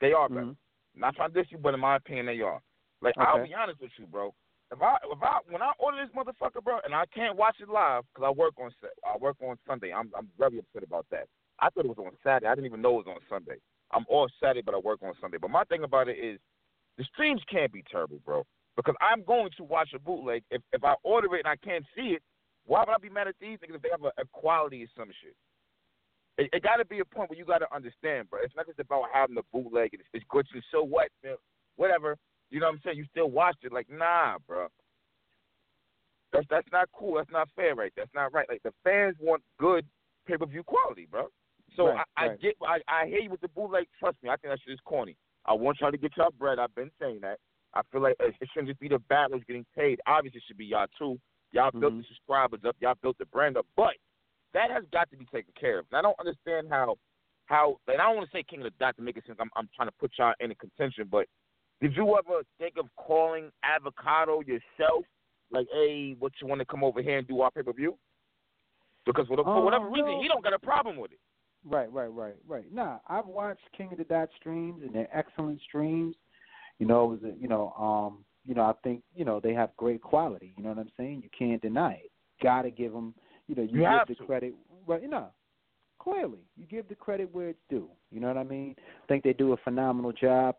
They 0.00 0.12
are 0.12 0.28
better. 0.28 0.54
Not 0.94 1.16
trying 1.16 1.32
to 1.32 1.42
diss 1.42 1.50
you, 1.50 1.58
but 1.58 1.74
in 1.74 1.80
my 1.80 1.96
opinion, 1.96 2.26
they 2.26 2.40
are. 2.40 2.60
Like 3.02 3.14
I'll 3.18 3.44
be 3.44 3.54
honest 3.54 3.80
with 3.80 3.90
you, 3.98 4.06
bro. 4.06 4.34
If 4.72 4.82
I 4.82 4.96
if 5.10 5.22
I 5.22 5.38
when 5.48 5.62
I 5.62 5.72
order 5.78 5.98
this 6.04 6.14
motherfucker, 6.14 6.62
bro, 6.62 6.78
and 6.84 6.94
I 6.94 7.04
can't 7.14 7.36
watch 7.36 7.56
it 7.60 7.68
live 7.68 8.04
because 8.12 8.26
I 8.26 8.30
work 8.30 8.54
on 8.58 8.70
I 9.04 9.16
work 9.18 9.36
on 9.42 9.56
Sunday. 9.66 9.92
I'm 9.92 10.10
I'm 10.16 10.28
very 10.38 10.58
upset 10.58 10.82
about 10.82 11.06
that. 11.10 11.26
I 11.60 11.70
thought 11.70 11.84
it 11.84 11.88
was 11.88 11.98
on 11.98 12.12
Saturday. 12.22 12.46
I 12.46 12.54
didn't 12.54 12.66
even 12.66 12.82
know 12.82 13.00
it 13.00 13.06
was 13.06 13.16
on 13.16 13.20
Sunday. 13.28 13.58
I'm 13.92 14.04
off 14.08 14.30
Saturday, 14.40 14.62
but 14.64 14.74
I 14.74 14.78
work 14.78 15.02
on 15.02 15.12
Sunday. 15.20 15.38
But 15.40 15.50
my 15.50 15.64
thing 15.64 15.82
about 15.82 16.08
it 16.08 16.18
is, 16.18 16.38
the 16.96 17.04
streams 17.04 17.42
can't 17.50 17.72
be 17.72 17.82
terrible, 17.90 18.20
bro. 18.24 18.44
Because 18.76 18.94
I'm 19.00 19.24
going 19.24 19.50
to 19.56 19.64
watch 19.64 19.90
a 19.94 19.98
bootleg. 19.98 20.42
If 20.50 20.62
if 20.72 20.84
I 20.84 20.94
order 21.02 21.34
it 21.36 21.44
and 21.44 21.48
I 21.48 21.56
can't 21.56 21.84
see 21.96 22.14
it, 22.14 22.22
why 22.66 22.80
would 22.80 22.92
I 22.92 22.98
be 22.98 23.08
mad 23.08 23.28
at 23.28 23.34
these 23.40 23.58
niggas 23.58 23.76
if 23.76 23.82
they 23.82 23.90
have 23.90 24.04
a, 24.04 24.12
a 24.20 24.24
quality 24.32 24.84
or 24.84 24.88
some 24.96 25.08
shit? 25.22 25.34
It, 26.38 26.50
it 26.52 26.62
got 26.62 26.76
to 26.76 26.84
be 26.84 27.00
a 27.00 27.04
point 27.04 27.30
where 27.30 27.38
you 27.38 27.44
got 27.44 27.58
to 27.58 27.74
understand, 27.74 28.30
bro. 28.30 28.40
It's 28.42 28.54
not 28.56 28.66
just 28.66 28.78
about 28.78 29.04
having 29.12 29.34
the 29.34 29.42
bootleg. 29.52 29.90
It's, 29.92 30.02
it's 30.12 30.24
good 30.28 30.46
to 30.52 30.60
so 30.72 30.82
what, 30.82 31.08
man, 31.22 31.36
whatever. 31.76 32.16
You 32.50 32.60
know 32.60 32.66
what 32.66 32.74
I'm 32.74 32.80
saying? 32.84 32.96
You 32.96 33.04
still 33.10 33.30
watch 33.30 33.56
it, 33.62 33.72
like 33.72 33.88
nah, 33.90 34.38
bro. 34.46 34.68
That's 36.32 36.46
that's 36.50 36.68
not 36.72 36.88
cool. 36.96 37.16
That's 37.16 37.30
not 37.30 37.48
fair, 37.56 37.74
right? 37.74 37.92
That's 37.96 38.10
not 38.14 38.32
right. 38.32 38.46
Like 38.48 38.62
the 38.62 38.72
fans 38.84 39.16
want 39.20 39.42
good 39.58 39.84
pay 40.26 40.36
per 40.36 40.46
view 40.46 40.62
quality, 40.62 41.06
bro. 41.10 41.26
So 41.76 41.88
Right, 41.88 42.06
I, 42.16 42.24
I 42.24 42.36
get, 42.36 42.54
I, 42.62 42.78
I 42.88 43.06
hear 43.06 43.20
you 43.20 43.30
with 43.30 43.40
the 43.40 43.48
bootleg. 43.48 43.86
Trust 43.98 44.16
me, 44.22 44.28
I 44.28 44.36
think 44.36 44.52
that 44.52 44.58
shit 44.64 44.74
is 44.74 44.80
corny. 44.84 45.16
I 45.46 45.54
want 45.54 45.78
y'all 45.80 45.92
to 45.92 45.98
get 45.98 46.12
y'all 46.16 46.34
bread. 46.38 46.58
I've 46.58 46.74
been 46.74 46.90
saying 47.00 47.20
that. 47.22 47.38
I 47.74 47.82
feel 47.92 48.02
like 48.02 48.16
it 48.20 48.34
it 48.40 48.48
shouldn't 48.52 48.68
just 48.68 48.80
be 48.80 48.88
the 48.88 48.98
battlers 49.08 49.42
getting 49.46 49.66
paid. 49.76 50.00
Obviously, 50.06 50.38
it 50.38 50.44
should 50.46 50.58
be 50.58 50.66
y'all 50.66 50.86
too. 50.98 51.18
Y'all 51.52 51.70
built 51.70 51.92
mm-hmm. 51.92 51.98
the 51.98 52.04
subscribers 52.08 52.60
up. 52.66 52.76
Y'all 52.80 52.94
built 53.02 53.18
the 53.18 53.26
brand 53.26 53.56
up. 53.56 53.66
But 53.76 53.94
that 54.54 54.70
has 54.70 54.84
got 54.92 55.10
to 55.10 55.16
be 55.16 55.26
taken 55.26 55.52
care 55.58 55.78
of. 55.80 55.86
And 55.90 55.98
I 55.98 56.02
don't 56.02 56.18
understand 56.18 56.68
how, 56.70 56.96
how. 57.46 57.78
And 57.88 58.00
I 58.00 58.06
don't 58.06 58.16
want 58.16 58.30
to 58.30 58.36
say 58.36 58.42
King 58.42 58.60
of 58.60 58.64
the 58.64 58.72
Dot 58.78 58.96
to 58.96 59.02
make 59.02 59.16
it 59.16 59.24
seem 59.26 59.36
I'm, 59.40 59.50
I'm 59.56 59.68
trying 59.74 59.88
to 59.88 59.94
put 59.98 60.12
y'all 60.18 60.34
in 60.40 60.50
a 60.50 60.54
contention. 60.54 61.08
But 61.10 61.26
did 61.80 61.96
you 61.96 62.16
ever 62.18 62.42
think 62.58 62.74
of 62.78 62.86
calling 62.96 63.50
Avocado 63.64 64.40
yourself? 64.40 65.04
Like, 65.52 65.66
hey, 65.72 66.14
what 66.18 66.32
you 66.40 66.46
want 66.46 66.60
to 66.60 66.64
come 66.64 66.84
over 66.84 67.02
here 67.02 67.18
and 67.18 67.26
do 67.26 67.40
our 67.40 67.50
pay 67.50 67.62
per 67.62 67.72
view? 67.72 67.96
Because 69.06 69.26
for, 69.26 69.36
the, 69.36 69.42
for 69.42 69.58
Uh, 69.58 69.62
whatever 69.62 69.88
reason, 69.88 70.12
no. 70.12 70.22
he 70.22 70.28
don't 70.28 70.44
got 70.44 70.52
a 70.52 70.58
problem 70.58 70.96
with 70.96 71.12
it. 71.12 71.18
Right, 71.64 71.92
right, 71.92 72.12
right, 72.12 72.36
right. 72.46 72.64
Nah, 72.72 72.98
I've 73.08 73.26
watched 73.26 73.60
King 73.76 73.88
of 73.92 73.98
the 73.98 74.04
Dot 74.04 74.28
streams 74.38 74.82
and 74.82 74.94
they're 74.94 75.08
excellent 75.12 75.60
streams. 75.62 76.14
You 76.78 76.86
know, 76.86 77.04
it 77.04 77.08
was 77.08 77.32
a, 77.32 77.38
you 77.38 77.48
know, 77.48 77.72
um, 77.72 78.24
you 78.46 78.54
know, 78.54 78.62
I 78.62 78.72
think 78.82 79.02
you 79.14 79.24
know 79.24 79.40
they 79.40 79.52
have 79.52 79.76
great 79.76 80.00
quality. 80.00 80.54
You 80.56 80.62
know 80.62 80.70
what 80.70 80.78
I'm 80.78 80.90
saying? 80.96 81.22
You 81.22 81.28
can't 81.36 81.60
deny 81.60 81.92
it. 81.94 82.10
Got 82.42 82.62
to 82.62 82.70
give 82.70 82.92
them, 82.92 83.14
you 83.50 83.56
know, 83.56 83.62
you, 83.62 83.80
You 83.80 83.98
give 83.98 84.08
the 84.08 84.14
to. 84.14 84.26
credit. 84.26 84.54
Right, 84.86 85.02
you 85.02 85.08
know, 85.08 85.26
clearly 85.98 86.38
you 86.56 86.66
give 86.66 86.88
the 86.88 86.94
credit 86.94 87.28
where 87.34 87.48
it's 87.48 87.58
due. 87.68 87.88
You 88.10 88.20
know 88.20 88.28
what 88.28 88.36
I 88.36 88.44
mean? 88.44 88.76
I 88.78 89.06
think 89.06 89.24
they 89.24 89.32
do 89.32 89.52
a 89.52 89.56
phenomenal 89.58 90.12
job 90.12 90.54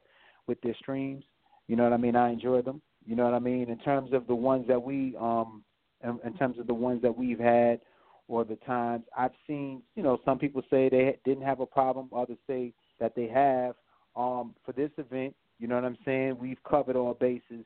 with 0.47 0.59
their 0.61 0.75
streams. 0.75 1.23
You 1.67 1.75
know 1.77 1.83
what 1.83 1.93
I 1.93 1.97
mean? 1.97 2.15
I 2.15 2.31
enjoy 2.31 2.61
them. 2.61 2.81
You 3.05 3.15
know 3.15 3.23
what 3.23 3.33
I 3.33 3.39
mean? 3.39 3.69
In 3.69 3.77
terms 3.79 4.13
of 4.13 4.27
the 4.27 4.35
ones 4.35 4.65
that 4.67 4.81
we, 4.81 5.15
um, 5.19 5.63
in, 6.03 6.19
in 6.25 6.33
terms 6.37 6.59
of 6.59 6.67
the 6.67 6.73
ones 6.73 7.01
that 7.01 7.17
we've 7.17 7.39
had 7.39 7.79
or 8.27 8.43
the 8.43 8.57
times 8.57 9.03
I've 9.17 9.31
seen, 9.47 9.81
you 9.95 10.03
know, 10.03 10.19
some 10.25 10.37
people 10.37 10.61
say 10.69 10.89
they 10.89 11.17
didn't 11.25 11.43
have 11.43 11.61
a 11.61 11.65
problem, 11.65 12.09
others 12.15 12.37
say 12.45 12.73
that 12.99 13.13
they 13.15 13.27
have. 13.27 13.75
Um, 14.15 14.53
for 14.65 14.73
this 14.73 14.91
event, 14.97 15.33
you 15.59 15.67
know 15.67 15.75
what 15.75 15.85
I'm 15.85 15.97
saying? 16.03 16.37
We've 16.39 16.61
covered 16.69 16.95
all 16.97 17.13
bases. 17.13 17.65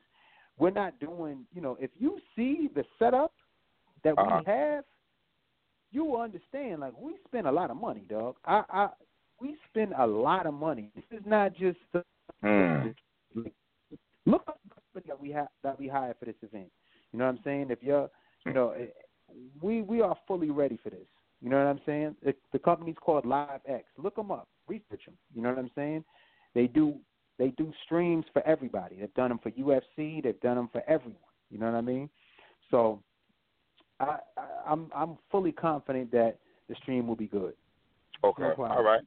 We're 0.58 0.70
not 0.70 0.98
doing, 1.00 1.44
you 1.52 1.60
know, 1.60 1.76
if 1.80 1.90
you 1.98 2.18
see 2.34 2.68
the 2.74 2.84
setup 2.98 3.32
that 4.04 4.14
Uh-huh. 4.16 4.38
we 4.38 4.44
have, 4.44 4.84
you 5.92 6.04
will 6.04 6.20
understand. 6.20 6.80
Like 6.80 6.92
we 6.98 7.14
spend 7.26 7.46
a 7.46 7.52
lot 7.52 7.70
of 7.70 7.76
money, 7.76 8.04
dog. 8.08 8.36
I, 8.44 8.62
I, 8.70 8.88
we 9.40 9.56
spend 9.70 9.92
a 9.98 10.06
lot 10.06 10.46
of 10.46 10.54
money. 10.54 10.90
This 10.94 11.04
is 11.20 11.26
not 11.26 11.54
just 11.54 11.78
the, 11.92 12.02
Hmm. 12.42 12.88
look 14.26 14.42
at 14.48 14.56
the 14.64 14.74
company 14.74 15.04
that 15.06 15.20
we 15.20 15.30
have 15.30 15.48
that 15.62 15.78
we 15.78 15.88
hired 15.88 16.16
for 16.18 16.26
this 16.26 16.34
event. 16.42 16.70
You 17.12 17.18
know 17.18 17.26
what 17.26 17.36
I'm 17.36 17.40
saying? 17.44 17.68
If 17.70 17.82
you're, 17.82 18.10
you 18.44 18.52
know, 18.52 18.70
eh, 18.70 18.86
we 19.62 19.82
we 19.82 20.00
are 20.02 20.16
fully 20.26 20.50
ready 20.50 20.78
for 20.82 20.90
this. 20.90 21.06
You 21.40 21.50
know 21.50 21.58
what 21.58 21.66
I'm 21.66 21.80
saying? 21.86 22.16
It, 22.22 22.38
the 22.52 22.58
company's 22.58 22.96
called 23.00 23.24
Live 23.24 23.60
X. 23.66 23.84
Look 23.96 24.16
them 24.16 24.30
up, 24.30 24.48
research 24.68 25.04
them. 25.06 25.16
You 25.34 25.42
know 25.42 25.50
what 25.50 25.58
I'm 25.58 25.70
saying? 25.74 26.04
They 26.54 26.66
do 26.66 26.96
they 27.38 27.48
do 27.56 27.72
streams 27.84 28.24
for 28.32 28.46
everybody. 28.46 28.96
They've 28.96 29.14
done 29.14 29.28
them 29.28 29.40
for 29.42 29.50
UFC. 29.52 30.22
They've 30.22 30.40
done 30.40 30.56
them 30.56 30.68
for 30.72 30.82
everyone. 30.88 31.16
You 31.50 31.58
know 31.58 31.66
what 31.66 31.76
I 31.76 31.82
mean? 31.82 32.08
So 32.70 33.02
I, 34.00 34.18
I 34.36 34.46
I'm 34.66 34.90
I'm 34.94 35.18
fully 35.30 35.52
confident 35.52 36.10
that 36.12 36.36
the 36.68 36.74
stream 36.76 37.06
will 37.06 37.16
be 37.16 37.26
good. 37.26 37.54
Okay. 38.24 38.42
No. 38.42 38.64
All 38.64 38.82
right. 38.82 39.02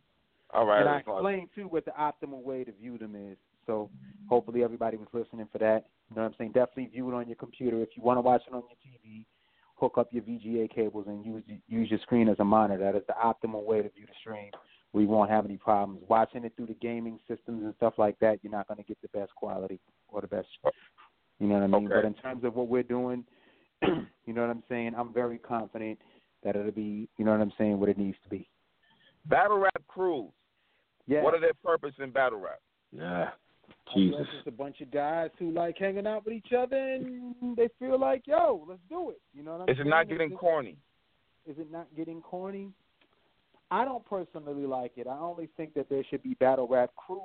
All 0.54 0.66
right. 0.66 0.82
And 0.82 0.90
I 0.90 0.98
explained 0.98 1.50
too 1.56 1.64
what 1.64 1.86
the 1.86 1.92
optimal 1.92 2.44
way 2.44 2.64
to 2.64 2.72
view 2.72 2.98
them 2.98 3.16
is. 3.16 3.38
So 3.66 3.90
hopefully 4.28 4.64
everybody 4.64 4.98
was 4.98 5.08
listening 5.14 5.48
for 5.52 5.60
that. 5.60 5.86
You 6.10 6.16
know 6.16 6.24
what 6.24 6.30
I'm 6.30 6.36
saying? 6.38 6.52
Definitely 6.54 6.88
view 6.88 7.10
it 7.12 7.14
on 7.14 7.28
your 7.28 7.36
computer. 7.36 7.82
If 7.82 7.90
you 7.96 8.02
want 8.02 8.18
to 8.18 8.22
watch 8.22 8.42
it 8.48 8.54
on 8.54 8.64
your 8.64 8.78
TV, 8.84 9.26
hook 9.76 9.98
up 9.98 10.08
your 10.12 10.24
VGA 10.24 10.74
cables 10.74 11.06
and 11.08 11.24
use 11.26 11.44
use 11.68 11.90
your 11.92 12.00
screen 12.00 12.30
as 12.30 12.38
a 12.40 12.44
monitor. 12.44 12.84
That 12.84 12.98
is 12.98 13.04
the 13.08 13.14
optimal 13.14 13.64
way 13.64 13.78
to 13.82 13.90
view 13.90 14.06
the 14.08 14.14
stream. 14.20 14.52
We 14.92 15.06
won't 15.06 15.30
have 15.30 15.46
any 15.46 15.58
problems 15.58 16.02
watching 16.08 16.46
it 16.46 16.54
through 16.56 16.66
the 16.68 16.74
gaming 16.76 17.20
systems 17.28 17.64
and 17.64 17.76
stuff 17.78 17.94
like 17.98 18.18
that. 18.20 18.40
You're 18.42 18.52
not 18.52 18.68
going 18.68 18.80
to 18.80 18.84
get 18.84 18.98
the 19.04 19.08
best 19.10 19.36
quality 19.36 19.80
or 20.08 20.22
the 20.22 20.28
best. 20.28 20.48
You 21.38 21.48
know 21.48 21.56
what 21.56 21.64
I 21.64 21.68
mean? 21.68 21.86
Okay. 21.86 21.96
But 21.96 22.06
in 22.06 22.14
terms 22.16 22.44
of 22.44 22.56
what 22.56 22.68
we're 22.68 22.82
doing, 22.82 23.24
you 24.26 24.34
know 24.34 24.42
what 24.42 24.50
I'm 24.50 24.64
saying. 24.70 24.94
I'm 24.98 25.14
very 25.14 25.38
confident 25.38 26.00
that 26.44 26.56
it'll 26.56 26.72
be. 26.72 27.08
You 27.18 27.26
know 27.26 27.32
what 27.32 27.42
I'm 27.42 27.54
saying? 27.58 27.80
What 27.80 27.90
it 27.90 27.98
needs 27.98 28.18
to 28.24 28.30
be. 28.30 28.48
Battle 29.26 29.58
rap 29.58 29.82
crews. 29.88 30.30
Yeah. 31.08 31.24
What 31.24 31.34
are 31.34 31.40
their 31.40 31.54
purpose 31.64 31.94
in 32.02 32.12
battle 32.12 32.40
rap? 32.40 32.60
Yeah. 32.92 33.30
Unless 33.96 34.22
it's 34.22 34.30
just 34.36 34.48
a 34.48 34.52
bunch 34.52 34.82
of 34.82 34.92
guys 34.92 35.30
who 35.40 35.52
like 35.52 35.78
hanging 35.78 36.06
out 36.06 36.24
with 36.24 36.34
each 36.36 36.54
other 36.56 36.78
and 36.78 37.36
they 37.58 37.70
feel 37.80 38.00
like, 38.00 38.24
yo, 38.28 38.64
let's 38.70 38.82
do 38.88 39.10
it. 39.10 39.20
You 39.34 39.42
know 39.44 39.54
what 39.54 39.62
I'm 39.62 39.68
saying? 39.68 39.80
Is 39.80 39.86
it 39.86 39.90
not 39.90 40.08
getting 40.08 40.28
Is 40.28 40.34
it- 40.34 40.40
corny? 40.40 40.78
Is 41.48 41.56
it 41.58 41.72
not 41.72 41.88
getting 41.98 42.22
corny? 42.22 42.70
I 43.72 43.86
don't 43.86 44.06
personally 44.06 44.66
like 44.66 44.94
it. 44.98 45.08
I 45.08 45.18
only 45.18 45.50
think 45.58 45.74
that 45.74 45.90
there 45.90 46.04
should 46.10 46.22
be 46.22 46.36
battle 46.36 46.68
rap 46.68 46.92
crews 46.96 47.22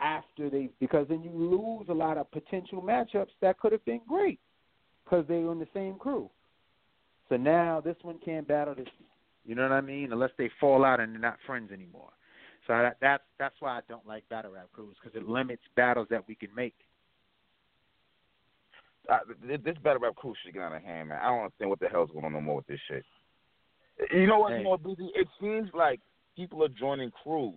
after 0.00 0.48
they, 0.48 0.70
because 0.80 1.06
then 1.08 1.22
you 1.22 1.30
lose 1.30 1.86
a 1.90 1.94
lot 1.94 2.16
of 2.16 2.30
potential 2.30 2.80
matchups 2.82 3.30
that 3.42 3.58
could 3.58 3.72
have 3.72 3.84
been 3.84 4.00
great 4.08 4.40
because 5.06 5.24
they're 5.28 5.50
in 5.52 5.58
the 5.58 5.68
same 5.72 5.94
crew. 5.94 6.28
So 7.28 7.36
now 7.36 7.80
this 7.80 7.96
one 8.02 8.18
can't 8.24 8.46
battle 8.46 8.74
this. 8.74 8.88
You 9.44 9.54
know 9.54 9.62
what 9.62 9.72
I 9.72 9.80
mean? 9.80 10.12
Unless 10.12 10.30
they 10.38 10.50
fall 10.60 10.84
out 10.84 11.00
and 11.00 11.12
they're 11.12 11.20
not 11.20 11.38
friends 11.46 11.70
anymore. 11.72 12.10
So 12.66 12.72
that, 12.72 12.96
that's 13.00 13.22
that's 13.38 13.54
why 13.60 13.78
I 13.78 13.80
don't 13.88 14.06
like 14.06 14.28
battle 14.28 14.52
rap 14.52 14.68
crews 14.72 14.96
because 15.00 15.16
it 15.16 15.28
limits 15.28 15.62
battles 15.76 16.08
that 16.10 16.26
we 16.26 16.34
can 16.34 16.52
make. 16.54 16.74
Uh, 19.08 19.18
this 19.46 19.76
battle 19.84 20.00
rap 20.00 20.16
crew 20.16 20.34
shit 20.44 20.54
get 20.54 20.62
out 20.62 20.74
of 20.74 20.82
hand, 20.82 21.10
man. 21.10 21.18
I 21.22 21.28
don't 21.28 21.44
understand 21.44 21.70
what 21.70 21.78
the 21.78 21.88
hell's 21.88 22.10
going 22.10 22.24
on 22.24 22.32
no 22.32 22.40
more 22.40 22.56
with 22.56 22.66
this 22.66 22.80
shit. 22.88 23.04
You 24.12 24.26
know 24.26 24.40
what's 24.40 24.56
Hey. 24.56 24.64
more 24.64 24.78
busy? 24.78 25.12
It 25.14 25.28
seems 25.40 25.70
like 25.72 26.00
people 26.34 26.62
are 26.64 26.68
joining 26.68 27.12
crews 27.22 27.54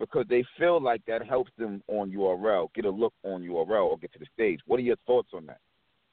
because 0.00 0.26
they 0.28 0.44
feel 0.58 0.80
like 0.82 1.04
that 1.06 1.24
helps 1.24 1.52
them 1.56 1.80
on 1.86 2.10
URL, 2.10 2.72
get 2.74 2.86
a 2.86 2.90
look 2.90 3.14
on 3.22 3.42
URL, 3.42 3.86
or 3.86 3.98
get 3.98 4.12
to 4.14 4.18
the 4.18 4.26
stage. 4.34 4.58
What 4.66 4.80
are 4.80 4.82
your 4.82 4.96
thoughts 5.06 5.28
on 5.32 5.46
that? 5.46 5.60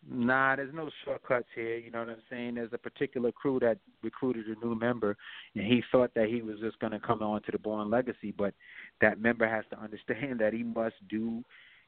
Nah, 0.10 0.56
there's 0.56 0.74
no 0.74 0.90
shortcuts 1.03 1.48
here. 1.53 1.77
You 1.77 1.92
know 1.92 2.00
what 2.00 2.10
I'm 2.10 2.22
saying? 2.30 2.56
There's 2.56 2.72
a 2.72 2.77
particular 2.77 3.32
crew 3.32 3.60
that 3.60 3.77
recruited 4.02 4.45
a 4.48 4.66
new 4.66 4.74
member, 4.74 5.18
and 5.53 5.66
he 5.66 5.84
thought 5.92 6.14
that 6.16 6.30
he 6.30 6.42
was 6.42 6.60
just 6.60 6.80
going 6.80 6.94
to 6.94 7.00
come 7.00 7.22
on 7.22 7.42
to 7.44 7.52
the 7.52 7.58
Born 7.58 7.90
Legacy, 7.90 8.34
but 8.38 8.53
that 9.02 9.19
member 9.22 9.48
has 9.48 9.66
to 9.72 9.80
understand 9.80 10.40
that 10.40 10.53
he 10.53 10.64
must 10.64 10.95
do 11.10 11.44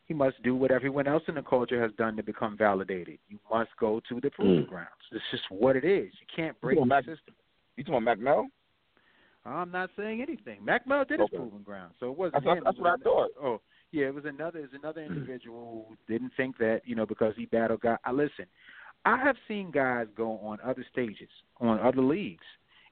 he 0.08 0.16
must 0.16 0.42
do 0.42 0.56
what 0.56 0.72
everyone 0.72 1.06
else 1.06 1.22
in 1.28 1.36
the 1.36 1.42
culture 1.44 1.80
has 1.80 1.92
done 1.96 2.18
to 2.18 2.24
become 2.24 2.58
validated. 2.58 3.20
You 3.30 3.38
must 3.50 3.70
go 3.80 4.02
to 4.10 4.20
the 4.20 4.32
proving 4.32 4.66
Mm. 4.66 4.68
grounds. 4.68 4.90
It's 5.12 5.24
just 5.30 5.44
what 5.52 5.76
it 5.76 5.86
is. 5.86 6.12
You 6.20 6.26
can't 6.36 6.60
break 6.62 6.78
You 6.78 6.82
the 6.82 6.88
Mac- 6.88 7.06
system. 7.06 7.36
You 7.78 7.84
talking 7.84 7.98
about 8.02 8.18
Mac 8.18 8.20
Mel? 8.20 8.48
I'm 9.46 9.70
not 9.72 9.92
saying 9.96 10.20
anything. 10.22 10.66
Mac 10.66 10.88
Mel 10.88 11.06
did 11.06 11.20
Okay. 11.20 11.38
his 11.38 11.40
proving 11.40 11.64
ground, 11.64 11.94
so 12.00 12.12
it 12.12 12.18
wasn't 12.18 12.44
That's, 12.44 12.58
him. 12.58 12.64
that's 12.64 12.80
what 12.80 13.00
I 13.00 13.04
thought. 13.04 13.30
Oh, 13.40 13.62
yeah, 13.92 14.08
it 14.08 14.14
was 14.14 14.26
another. 14.26 14.60
It 14.60 14.72
was 14.72 14.80
another 14.82 15.02
individual 15.02 15.86
who 15.90 15.98
didn't 16.12 16.32
think 16.38 16.58
that 16.58 16.82
you 16.86 16.96
know 16.96 17.06
because 17.06 17.34
he 17.36 17.46
battled 17.46 17.82
guy. 17.82 17.98
I 18.06 18.12
listen. 18.12 18.46
I 19.06 19.18
have 19.18 19.38
seen 19.48 19.72
guys 19.72 20.08
go 20.16 20.40
on 20.40 20.60
other 20.64 20.86
stages, 20.92 21.30
on 21.62 21.80
other 21.80 22.02
leagues, 22.02 22.46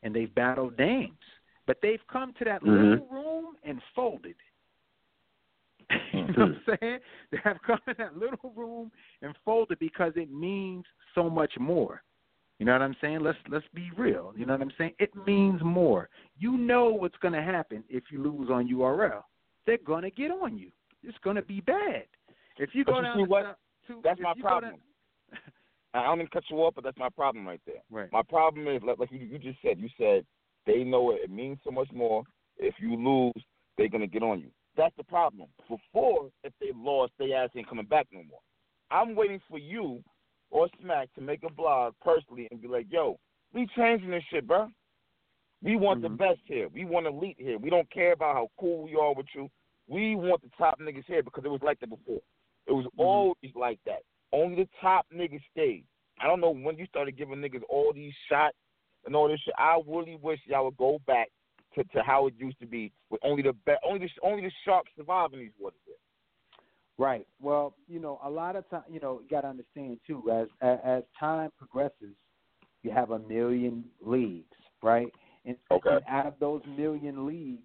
and 0.04 0.16
they've 0.16 0.34
battled 0.34 0.78
names, 0.78 1.18
but 1.66 1.78
they've 1.82 2.06
come 2.08 2.34
to 2.40 2.46
that 2.46 2.62
Mhm. 2.62 2.92
little 2.92 3.08
room 3.08 3.58
and 3.64 3.82
folded. 3.94 4.36
you 6.14 6.22
know 6.22 6.28
what 6.28 6.40
I'm 6.40 6.62
saying? 6.80 7.00
They 7.32 7.38
have 7.44 7.62
come 7.62 7.80
in 7.88 7.96
that 7.98 8.18
little 8.18 8.52
room 8.56 8.92
and 9.22 9.36
folded 9.44 9.80
because 9.80 10.14
it 10.16 10.32
means 10.32 10.86
so 11.14 11.30
much 11.30 11.58
more. 11.60 12.04
You 12.60 12.66
know 12.66 12.74
what 12.74 12.82
I'm 12.82 12.96
saying? 13.02 13.20
Let's 13.20 13.38
let's 13.50 13.68
be 13.74 13.92
real. 13.98 14.34
You 14.36 14.46
know 14.46 14.54
what 14.54 14.62
I'm 14.62 14.74
saying? 14.78 14.94
It 15.00 15.12
means 15.28 15.62
more. 15.64 16.10
You 16.40 16.58
know 16.58 16.90
what's 16.90 17.18
going 17.18 17.34
to 17.34 17.42
happen 17.42 17.84
if 17.90 18.06
you 18.12 18.22
lose 18.24 18.50
on 18.50 18.68
URL. 18.68 19.24
They're 19.66 19.78
going 19.78 20.04
to 20.04 20.10
get 20.10 20.32
on 20.32 20.58
you. 20.58 20.72
It's 21.08 21.18
going 21.24 21.38
to 21.38 21.42
be 21.42 21.62
bad. 21.62 22.04
If 22.58 22.72
you 22.74 22.84
But 22.84 22.92
go 22.92 22.98
you 22.98 23.04
down 23.04 23.18
see 23.18 23.24
what? 23.24 23.58
To, 23.88 24.02
That's 24.04 24.20
my 24.20 24.34
problem. 24.40 24.74
down- 24.74 25.40
I 25.94 26.04
don't 26.04 26.18
mean 26.20 26.28
to 26.28 26.34
cut 26.34 26.44
you 26.52 26.58
off, 26.58 26.76
but 26.76 26.84
that's 26.84 26.98
my 26.98 27.10
problem 27.10 27.48
right 27.48 27.62
there. 27.66 27.82
Right. 27.90 28.12
My 28.12 28.22
problem 28.28 28.68
is, 28.68 28.82
like, 28.86 29.00
like 29.00 29.12
you, 29.12 29.20
you 29.20 29.40
just 29.40 29.58
said, 29.62 29.80
you 29.80 29.90
said 29.98 30.26
they 30.66 30.84
know 30.84 31.12
it, 31.12 31.22
it 31.24 31.32
means 31.32 31.60
so 31.64 31.72
much 31.72 31.90
more. 31.94 32.24
If 32.58 32.76
you 32.80 32.96
lose, 32.96 33.44
they're 33.78 33.88
gonna 33.88 34.06
get 34.06 34.22
on 34.22 34.42
you. 34.42 34.50
That's 34.76 34.96
the 34.98 35.04
problem. 35.06 35.48
Before, 35.70 36.30
if 36.44 36.54
they 36.60 36.72
lost, 36.76 37.14
they 37.18 37.34
ass 37.34 37.50
ain't 37.56 37.70
coming 37.70 37.86
back 37.86 38.08
no 38.12 38.22
more. 38.24 38.40
I'm 38.92 39.16
waiting 39.16 39.40
for 39.50 39.58
you 39.58 40.04
or 40.52 40.68
Smack 40.82 41.14
to 41.16 41.22
make 41.22 41.44
a 41.44 41.52
blog 41.52 41.94
personally 42.04 42.48
and 42.52 42.62
be 42.62 42.68
like, 42.68 42.88
"Yo, 42.90 43.18
we 43.54 43.68
changing 43.76 44.12
this 44.12 44.24
shit, 44.30 44.46
bro. 44.46 44.68
We 45.64 45.78
want 45.78 46.02
the 46.02 46.10
mm-hmm. 46.10 46.18
best 46.18 46.40
here. 46.46 46.68
We 46.68 46.86
want 46.86 47.08
elite 47.08 47.38
here. 47.40 47.58
We 47.58 47.70
don't 47.70 47.90
care 47.90 48.12
about 48.12 48.36
how 48.36 48.50
cool 48.60 48.84
we 48.84 48.96
are 48.96 49.14
with 49.14 49.26
you. 49.34 49.50
We 49.88 50.16
want 50.16 50.42
the 50.42 50.50
top 50.58 50.80
niggas 50.80 51.06
here 51.08 51.24
because 51.24 51.46
it 51.46 51.52
was 51.52 51.62
like 51.64 51.80
that 51.80 51.90
before. 51.90 52.22
It 52.68 52.74
was 52.74 52.86
mm-hmm. 52.86 53.02
always 53.02 53.56
like 53.56 53.80
that. 53.86 54.02
Only 54.34 54.56
the 54.56 54.70
top 54.82 55.06
niggas 55.16 55.42
stayed. 55.52 55.86
I 56.20 56.28
don't 56.28 56.42
know 56.42 56.54
when 56.54 56.78
you 56.78 56.86
started 56.88 57.18
giving 57.18 57.38
niggas 57.38 57.62
all 57.70 57.92
these 57.94 58.14
shots 58.30 58.58
and 59.06 59.16
all 59.16 59.30
this 59.30 59.40
shit. 59.46 59.54
I 59.58 59.80
really 59.88 60.18
wish 60.22 60.40
y'all 60.46 60.66
would 60.66 60.78
go 60.78 61.00
back 61.08 61.30
to, 61.76 61.84
to 61.84 62.04
how 62.04 62.28
it 62.28 62.34
used 62.38 62.60
to 62.60 62.66
be 62.66 62.92
with 63.10 63.22
only 63.24 63.44
the 63.44 63.54
be- 63.66 63.74
only 63.86 64.00
the 64.00 64.10
only 64.28 64.44
the 64.44 64.52
sharks 64.66 64.92
surviving 64.98 65.40
these 65.40 65.52
waters. 65.60 65.80
There. 65.86 65.96
Right. 66.98 67.28
Well, 67.40 67.76
you 67.88 68.00
know, 68.00 68.20
a 68.24 68.30
lot 68.30 68.56
of 68.56 68.68
time, 68.70 68.84
you 68.90 69.00
know, 69.00 69.22
you 69.22 69.30
got 69.30 69.42
to 69.42 69.50
understand 69.50 70.00
too. 70.08 70.30
As, 70.32 70.48
as 70.62 70.80
as 70.84 71.04
time 71.20 71.52
progresses, 71.58 72.16
you 72.82 72.92
have 72.92 73.12
a 73.12 73.20
million 73.20 73.86
leagues, 74.02 74.46
right? 74.82 75.08
And, 75.46 75.56
Okay. 75.72 75.90
and 75.90 76.02
out 76.10 76.26
of 76.26 76.34
those 76.40 76.62
million 76.78 77.28
leagues, 77.28 77.62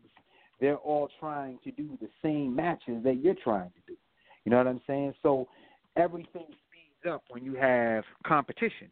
they're 0.63 0.77
all 0.77 1.09
trying 1.19 1.59
to 1.65 1.73
do 1.73 1.99
the 2.01 2.09
same 2.23 2.55
matches 2.55 3.03
that 3.03 3.17
you're 3.21 3.35
trying 3.43 3.71
to 3.71 3.81
do. 3.89 3.97
You 4.45 4.53
know 4.53 4.59
what 4.59 4.69
I'm 4.69 4.81
saying? 4.87 5.13
So 5.21 5.49
everything 5.97 6.47
speeds 6.47 7.13
up 7.13 7.25
when 7.31 7.45
you 7.45 7.55
have 7.57 8.05
competition, 8.25 8.89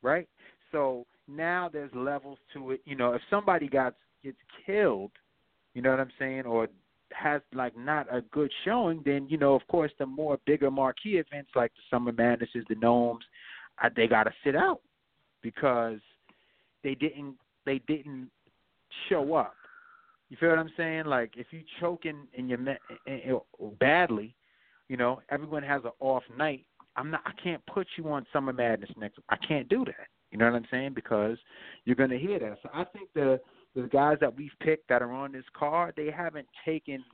right? 0.00 0.28
So 0.70 1.04
now 1.26 1.68
there's 1.70 1.90
levels 1.92 2.38
to 2.54 2.70
it. 2.70 2.82
You 2.84 2.94
know, 2.94 3.14
if 3.14 3.22
somebody 3.28 3.66
got 3.68 3.96
gets 4.22 4.38
killed, 4.64 5.10
you 5.74 5.82
know 5.82 5.90
what 5.90 5.98
I'm 5.98 6.12
saying, 6.20 6.42
or 6.42 6.68
has 7.12 7.42
like 7.52 7.76
not 7.76 8.06
a 8.14 8.20
good 8.30 8.50
showing, 8.64 9.02
then 9.04 9.26
you 9.28 9.38
know, 9.38 9.56
of 9.56 9.66
course, 9.66 9.90
the 9.98 10.06
more 10.06 10.38
bigger 10.46 10.70
marquee 10.70 11.16
events 11.16 11.50
like 11.56 11.72
the 11.74 11.82
Summer 11.90 12.12
Madnesses, 12.12 12.64
the 12.68 12.76
NOMEs, 12.76 13.18
uh, 13.82 13.88
they 13.96 14.06
got 14.06 14.24
to 14.24 14.32
sit 14.44 14.54
out 14.54 14.80
because 15.42 15.98
they 16.84 16.94
didn't 16.94 17.34
they 17.66 17.80
didn't 17.88 18.30
show 19.08 19.34
up. 19.34 19.54
You 20.32 20.38
feel 20.40 20.48
what 20.48 20.60
I'm 20.60 20.72
saying? 20.78 21.04
Like 21.04 21.34
if 21.36 21.48
you 21.50 21.60
choking 21.78 22.26
and 22.38 22.48
you 22.48 22.56
badly, 23.78 24.34
you 24.88 24.96
know, 24.96 25.20
everyone 25.30 25.62
has 25.62 25.82
an 25.84 25.90
off 26.00 26.22
night. 26.38 26.64
I'm 26.96 27.10
not. 27.10 27.20
I 27.26 27.32
can't 27.44 27.60
put 27.66 27.86
you 27.98 28.08
on 28.08 28.24
Summer 28.32 28.54
Madness 28.54 28.88
next. 28.96 29.18
I 29.28 29.36
can't 29.46 29.68
do 29.68 29.84
that. 29.84 30.06
You 30.30 30.38
know 30.38 30.46
what 30.46 30.54
I'm 30.54 30.66
saying? 30.70 30.92
Because 30.94 31.36
you're 31.84 31.96
to 32.08 32.18
hear 32.18 32.38
that. 32.38 32.56
So 32.62 32.70
I 32.72 32.84
think 32.84 33.10
the 33.14 33.40
the 33.76 33.82
guys 33.88 34.16
that 34.22 34.34
we've 34.34 34.54
picked 34.62 34.88
that 34.88 35.02
are 35.02 35.12
on 35.12 35.32
this 35.32 35.44
card, 35.52 35.92
they 35.98 36.10
haven't 36.10 36.48
taken 36.64 37.04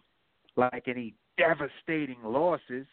like 0.55 0.85
any 0.87 1.13
devastating 1.39 2.23
losses. 2.23 2.87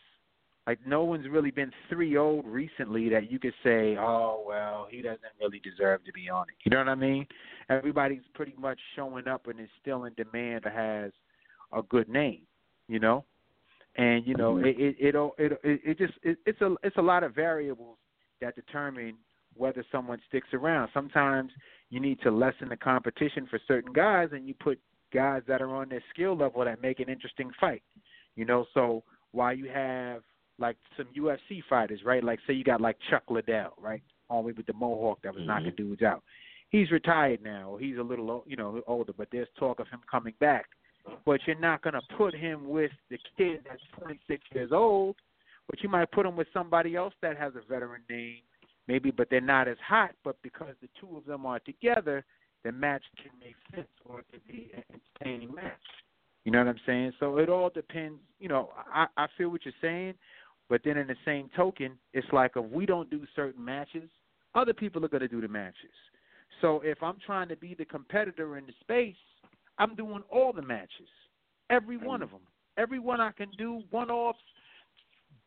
Like 0.67 0.79
no 0.85 1.03
one's 1.03 1.27
really 1.29 1.51
been 1.51 1.71
three 1.89 2.17
old 2.17 2.45
recently 2.45 3.07
that 3.09 3.31
you 3.31 3.37
could 3.37 3.53
say, 3.63 3.95
oh 3.97 4.43
well, 4.47 4.87
he 4.89 5.01
doesn't 5.01 5.21
really 5.39 5.59
deserve 5.59 6.03
to 6.05 6.11
be 6.11 6.29
on 6.29 6.47
it. 6.49 6.55
You 6.63 6.71
know 6.71 6.79
what 6.79 6.89
I 6.89 6.95
mean? 6.95 7.27
Everybody's 7.69 8.23
pretty 8.33 8.55
much 8.57 8.79
showing 8.95 9.27
up 9.27 9.47
and 9.47 9.59
is 9.59 9.69
still 9.81 10.05
in 10.05 10.13
demand 10.15 10.65
or 10.65 10.71
has 10.71 11.11
a 11.71 11.83
good 11.83 12.09
name. 12.09 12.41
You 12.87 12.99
know, 12.99 13.25
and 13.95 14.25
you 14.25 14.35
know 14.35 14.55
mm-hmm. 14.55 14.65
it 14.65 14.75
it 14.79 15.15
it 15.15 15.33
it, 15.37 15.51
it, 15.63 15.81
it 15.83 15.97
just 15.97 16.13
it, 16.23 16.37
it's 16.45 16.61
a 16.61 16.75
it's 16.83 16.97
a 16.97 17.01
lot 17.01 17.23
of 17.23 17.35
variables 17.35 17.97
that 18.41 18.55
determine 18.55 19.15
whether 19.55 19.85
someone 19.91 20.19
sticks 20.27 20.49
around. 20.53 20.89
Sometimes 20.93 21.51
you 21.89 21.99
need 21.99 22.19
to 22.21 22.31
lessen 22.31 22.69
the 22.69 22.77
competition 22.77 23.47
for 23.49 23.59
certain 23.67 23.93
guys, 23.93 24.29
and 24.33 24.47
you 24.47 24.53
put 24.53 24.79
guys 25.13 25.43
that 25.47 25.61
are 25.61 25.73
on 25.73 25.89
their 25.89 26.03
skill 26.13 26.35
level 26.35 26.65
that 26.65 26.81
make 26.81 26.99
an 26.99 27.09
interesting 27.09 27.51
fight. 27.59 27.83
You 28.35 28.45
know, 28.45 28.65
so 28.73 29.03
while 29.31 29.53
you 29.53 29.69
have 29.69 30.21
like 30.59 30.77
some 30.97 31.07
UFC 31.17 31.61
fighters, 31.69 32.01
right? 32.05 32.23
Like 32.23 32.39
say 32.47 32.53
you 32.53 32.63
got 32.63 32.81
like 32.81 32.97
Chuck 33.09 33.23
Liddell, 33.29 33.73
right? 33.81 34.01
homie 34.31 34.55
with 34.57 34.65
the 34.65 34.73
mohawk 34.73 35.21
that 35.21 35.33
was 35.33 35.41
Mm-hmm. 35.41 35.47
knocking 35.47 35.73
dudes 35.77 36.01
out. 36.01 36.23
He's 36.69 36.89
retired 36.91 37.43
now, 37.43 37.77
he's 37.79 37.97
a 37.97 38.01
little, 38.01 38.43
you 38.47 38.55
know, 38.55 38.81
older. 38.87 39.13
But 39.15 39.27
there's 39.31 39.47
talk 39.57 39.79
of 39.79 39.87
him 39.87 39.99
coming 40.09 40.33
back. 40.39 40.65
But 41.25 41.41
you're 41.45 41.59
not 41.59 41.83
gonna 41.83 42.01
put 42.17 42.33
him 42.33 42.67
with 42.67 42.91
the 43.11 43.17
kid 43.37 43.61
that's 43.69 43.81
26 44.01 44.41
years 44.53 44.71
old. 44.71 45.15
But 45.69 45.81
you 45.83 45.89
might 45.89 46.11
put 46.11 46.25
him 46.25 46.35
with 46.35 46.47
somebody 46.53 46.95
else 46.95 47.13
that 47.21 47.37
has 47.37 47.53
a 47.55 47.61
veteran 47.71 48.01
name, 48.09 48.39
maybe, 48.87 49.11
but 49.11 49.29
they're 49.29 49.41
not 49.41 49.67
as 49.67 49.77
hot. 49.87 50.11
But 50.23 50.35
because 50.41 50.73
the 50.81 50.89
two 50.99 51.17
of 51.17 51.25
them 51.25 51.45
are 51.45 51.59
together, 51.59 52.23
the 52.63 52.71
match 52.71 53.03
can 53.21 53.31
make 53.39 53.55
sense, 53.75 53.87
or 54.05 54.19
it 54.21 54.25
can 54.31 54.41
be 54.47 54.71
an 54.75 54.83
entertaining 54.91 55.53
match. 55.53 55.73
You 56.45 56.51
know 56.51 56.59
what 56.59 56.67
I'm 56.67 56.79
saying? 56.85 57.13
So 57.19 57.37
it 57.37 57.49
all 57.49 57.69
depends. 57.69 58.19
You 58.39 58.49
know, 58.49 58.71
I 58.91 59.05
I 59.17 59.27
feel 59.37 59.49
what 59.49 59.65
you're 59.65 59.73
saying, 59.81 60.15
but 60.69 60.81
then 60.83 60.97
in 60.97 61.07
the 61.07 61.15
same 61.25 61.49
token, 61.55 61.97
it's 62.13 62.27
like 62.31 62.51
if 62.55 62.65
we 62.71 62.85
don't 62.85 63.09
do 63.09 63.21
certain 63.35 63.63
matches, 63.63 64.09
other 64.55 64.73
people 64.73 65.03
are 65.05 65.09
going 65.09 65.21
to 65.21 65.27
do 65.27 65.41
the 65.41 65.47
matches. 65.47 65.91
So 66.61 66.81
if 66.83 67.01
I'm 67.03 67.17
trying 67.25 67.49
to 67.49 67.55
be 67.55 67.75
the 67.75 67.85
competitor 67.85 68.57
in 68.57 68.65
the 68.65 68.73
space, 68.81 69.15
I'm 69.77 69.95
doing 69.95 70.23
all 70.31 70.53
the 70.53 70.61
matches, 70.61 71.09
every 71.69 71.97
one 71.97 72.21
of 72.21 72.31
them, 72.31 72.41
every 72.77 72.99
one 72.99 73.19
I 73.19 73.31
can 73.31 73.49
do, 73.57 73.83
one 73.91 74.09
offs, 74.09 74.39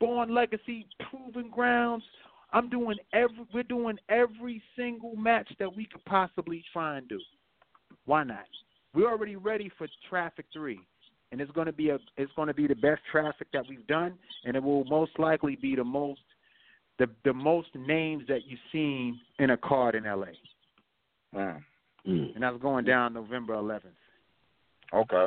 Born 0.01 0.35
Legacy, 0.35 0.87
Proving 1.11 1.51
Grounds. 1.51 2.05
I'm 2.53 2.69
doing 2.71 2.97
every. 3.13 3.47
We're 3.53 3.63
doing 3.63 3.99
every 4.09 4.63
single 4.77 5.17
match 5.17 5.51
that 5.59 5.75
we 5.75 5.87
could 5.87 6.05
possibly 6.05 6.65
try 6.73 6.99
and 6.99 7.09
do. 7.09 7.21
Why 8.07 8.25
not? 8.25 8.47
We're 8.95 9.11
already 9.11 9.37
ready 9.37 9.71
for 9.77 9.87
Traffic 10.09 10.47
Three, 10.53 10.81
and 11.31 11.41
it's 11.41 11.51
going 11.53 11.67
to 11.67 11.73
be 11.73 11.91
a. 11.91 11.99
It's 12.17 12.33
going 12.37 12.49
to 12.49 12.55
be 12.55 12.67
the 12.67 12.75
best 12.75 13.01
traffic 13.11 13.49
that 13.53 13.65
we've 13.69 13.87
done, 13.87 14.15
and 14.45 14.57
it 14.57 14.63
will 14.63 14.85
most 14.85 15.19
likely 15.19 15.57
be 15.57 15.77
the 15.77 15.85
most, 15.85 16.21
the 16.99 17.07
the 17.25 17.33
most 17.33 17.69
names 17.75 18.25
that 18.29 18.41
you've 18.47 18.61
seen 18.73 19.21
in 19.39 19.51
a 19.51 19.57
card 19.57 19.95
in 19.95 20.05
LA, 20.05 20.27
Mm. 22.07 22.35
and 22.35 22.43
that's 22.43 22.57
going 22.63 22.85
down 22.87 23.13
November 23.13 23.55
11th. 23.55 23.83
Okay. 24.95 25.27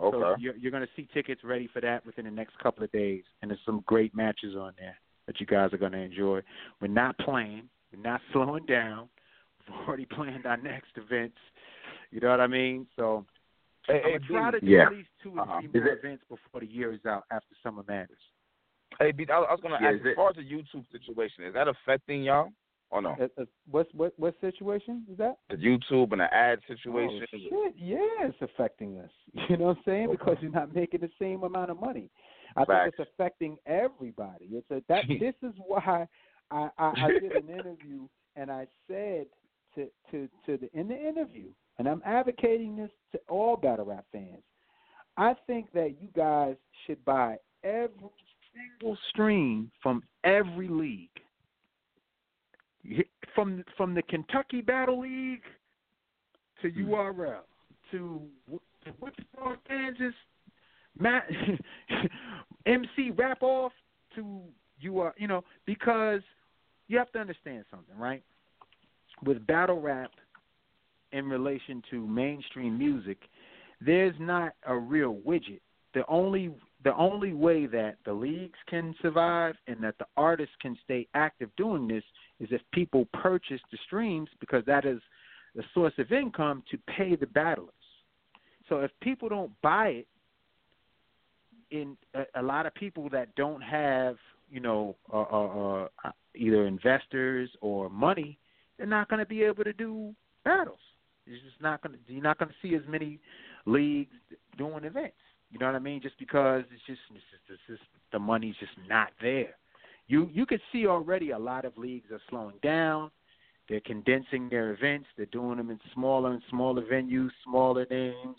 Okay. 0.00 0.16
So 0.18 0.34
you're, 0.38 0.56
you're 0.56 0.70
going 0.70 0.82
to 0.82 0.88
see 0.96 1.06
tickets 1.12 1.42
ready 1.44 1.68
for 1.72 1.80
that 1.82 2.06
within 2.06 2.24
the 2.24 2.30
next 2.30 2.58
couple 2.58 2.82
of 2.82 2.90
days, 2.92 3.22
and 3.42 3.50
there's 3.50 3.60
some 3.66 3.82
great 3.86 4.14
matches 4.14 4.56
on 4.56 4.72
there 4.78 4.96
that 5.26 5.40
you 5.40 5.46
guys 5.46 5.72
are 5.72 5.78
going 5.78 5.92
to 5.92 5.98
enjoy. 5.98 6.40
We're 6.80 6.88
not 6.88 7.18
playing. 7.18 7.68
We're 7.92 8.02
not 8.02 8.20
slowing 8.32 8.66
down. 8.66 9.08
We've 9.68 9.86
already 9.86 10.06
planned 10.06 10.46
our 10.46 10.56
next 10.56 10.92
events. 10.96 11.36
You 12.10 12.20
know 12.20 12.30
what 12.30 12.40
I 12.40 12.46
mean? 12.46 12.86
So 12.96 13.24
Hey, 13.86 13.94
I'm 13.94 14.02
hey, 14.02 14.18
gonna 14.18 14.40
try 14.40 14.50
to 14.52 14.60
do 14.60 14.66
Yeah. 14.66 14.86
at 14.86 14.92
least 14.92 15.08
two 15.22 15.32
or 15.36 15.42
Uh-huh. 15.42 15.60
three 15.60 15.80
more 15.80 15.92
events 15.92 16.24
before 16.28 16.60
the 16.60 16.66
year 16.66 16.92
is 16.92 17.04
out 17.04 17.24
after 17.30 17.54
Summer 17.62 17.82
Madness. 17.86 18.18
Hey, 18.98 19.10
B, 19.12 19.26
I 19.28 19.34
I 19.34 19.52
was 19.52 19.60
gonna 19.60 19.78
Yeah, 19.80 19.88
ask 19.88 19.94
is 19.96 20.00
as 20.02 20.06
it- 20.08 20.16
far 20.16 20.30
as 20.30 20.36
the 20.36 20.42
YouTube 20.44 20.88
situation, 20.90 21.44
is 21.44 21.54
that 21.54 21.66
affecting 21.68 22.22
y'all 22.22 22.52
or 22.90 23.00
no? 23.02 23.12
Uh, 23.18 23.28
uh, 23.38 23.46
what's 23.70 23.92
what 23.94 24.16
what 24.18 24.38
situation 24.40 25.06
is 25.10 25.16
that? 25.18 25.38
The 25.48 25.56
YouTube 25.56 26.12
and 26.12 26.20
the 26.20 26.32
ad 26.32 26.62
situation. 26.66 27.26
Oh, 27.32 27.38
shit, 27.38 27.76
yeah, 27.76 28.26
it's 28.26 28.40
affecting 28.42 28.98
us. 28.98 29.10
You 29.48 29.56
know 29.56 29.64
what 29.66 29.78
I'm 29.78 29.82
saying? 29.84 30.10
Because 30.10 30.36
you're 30.40 30.50
not 30.50 30.74
making 30.74 31.00
the 31.00 31.10
same 31.18 31.42
amount 31.42 31.70
of 31.70 31.80
money. 31.80 32.10
I 32.54 32.64
Facts. 32.64 32.84
think 32.84 32.94
it's 32.98 33.10
affecting 33.14 33.56
everybody. 33.66 34.44
It's 34.52 34.70
a 34.70 34.82
that 34.88 35.04
this 35.20 35.34
is 35.42 35.54
why 35.66 36.06
I, 36.50 36.68
I, 36.78 37.06
I 37.06 37.10
did 37.18 37.34
an 37.34 37.48
interview 37.48 38.06
and 38.36 38.50
I 38.50 38.66
said 38.86 39.26
to 39.74 39.88
to 40.10 40.28
to 40.46 40.58
the 40.58 40.70
in 40.78 40.88
the 40.88 40.96
interview, 41.08 41.50
and 41.78 41.88
I'm 41.88 42.02
advocating 42.04 42.76
this 42.76 42.90
to 43.12 43.20
all 43.28 43.56
battle 43.56 43.86
rap 43.86 44.04
fans. 44.12 44.42
I 45.16 45.34
think 45.46 45.72
that 45.74 45.96
you 46.00 46.08
guys 46.16 46.56
should 46.86 47.04
buy 47.04 47.36
every 47.64 47.90
single 48.52 48.96
stream 49.10 49.70
from 49.82 50.02
every 50.24 50.68
league. 50.68 51.08
From 53.34 53.64
from 53.76 53.94
the 53.94 54.02
Kentucky 54.02 54.60
Battle 54.60 55.00
League 55.00 55.42
to 56.62 56.68
hmm. 56.68 56.92
URL 56.92 57.40
to 57.92 58.20
to 58.50 58.92
Wichita, 59.00 59.56
Kansas, 59.68 60.14
Matt 60.98 61.30
MC 62.66 63.10
Rap 63.16 63.42
Off 63.42 63.72
to 64.16 64.40
you 64.80 64.98
are 64.98 65.14
you 65.16 65.28
know 65.28 65.44
because 65.64 66.22
you 66.88 66.98
have 66.98 67.12
to 67.12 67.18
understand 67.18 67.64
something, 67.70 67.96
right? 67.96 68.22
With 69.24 69.46
battle 69.46 69.80
rap 69.80 70.10
in 71.12 71.26
relation 71.26 71.82
to 71.90 72.06
mainstream 72.06 72.78
music, 72.78 73.18
there's 73.80 74.14
not 74.18 74.52
a 74.66 74.76
real 74.76 75.14
widget. 75.26 75.60
The 75.94 76.04
only 76.08 76.54
the 76.84 76.96
only 76.96 77.32
way 77.32 77.66
that 77.66 77.96
the 78.04 78.12
leagues 78.12 78.58
can 78.68 78.94
survive 79.00 79.54
and 79.68 79.76
that 79.84 79.96
the 79.98 80.06
artists 80.16 80.54
can 80.60 80.76
stay 80.84 81.06
active 81.14 81.48
doing 81.56 81.86
this 81.86 82.02
is 82.40 82.48
if 82.50 82.60
people 82.72 83.06
purchase 83.12 83.60
the 83.70 83.78
streams 83.86 84.28
because 84.40 84.64
that 84.66 84.84
is 84.84 85.00
the 85.54 85.62
source 85.74 85.92
of 85.98 86.10
income 86.10 86.64
to 86.70 86.78
pay 86.96 87.14
the 87.14 87.26
battlers. 87.26 87.68
So 88.68 88.80
if 88.80 88.90
people 89.00 89.28
don't 89.28 89.52
buy 89.62 89.88
it, 89.88 90.06
in 91.72 91.96
a, 92.14 92.40
a 92.40 92.42
lot 92.42 92.66
of 92.66 92.74
people 92.74 93.08
that 93.10 93.34
don't 93.34 93.62
have, 93.62 94.16
you 94.50 94.60
know, 94.60 94.94
uh, 95.12 95.22
uh, 95.22 95.88
uh, 96.04 96.10
either 96.36 96.66
investors 96.66 97.50
or 97.60 97.88
money, 97.88 98.38
they're 98.76 98.86
not 98.86 99.08
going 99.08 99.20
to 99.20 99.26
be 99.26 99.42
able 99.42 99.64
to 99.64 99.72
do 99.72 100.14
battles. 100.44 100.78
It's 101.26 101.42
just 101.42 101.60
not 101.60 101.82
to. 101.82 101.90
You're 102.08 102.22
not 102.22 102.38
to 102.38 102.48
see 102.60 102.74
as 102.74 102.82
many 102.88 103.18
leagues 103.66 104.14
doing 104.58 104.84
events. 104.84 105.16
You 105.50 105.58
know 105.58 105.66
what 105.66 105.76
I 105.76 105.80
mean? 105.80 106.00
Just 106.02 106.18
because 106.18 106.64
it's 106.72 106.82
just, 106.86 107.00
it's 107.14 107.24
just, 107.30 107.60
it's 107.68 107.78
just 107.78 107.82
the 108.10 108.18
money's 108.18 108.54
just 108.58 108.72
not 108.88 109.10
there. 109.20 109.56
You 110.08 110.28
you 110.32 110.46
could 110.46 110.60
see 110.72 110.86
already 110.86 111.30
a 111.30 111.38
lot 111.38 111.64
of 111.64 111.76
leagues 111.76 112.10
are 112.10 112.20
slowing 112.28 112.56
down. 112.62 113.10
They're 113.68 113.80
condensing 113.80 114.48
their 114.48 114.72
events. 114.72 115.06
They're 115.16 115.26
doing 115.26 115.56
them 115.58 115.70
in 115.70 115.78
smaller 115.94 116.32
and 116.32 116.42
smaller 116.50 116.82
venues, 116.82 117.30
smaller 117.44 117.86
names, 117.90 118.36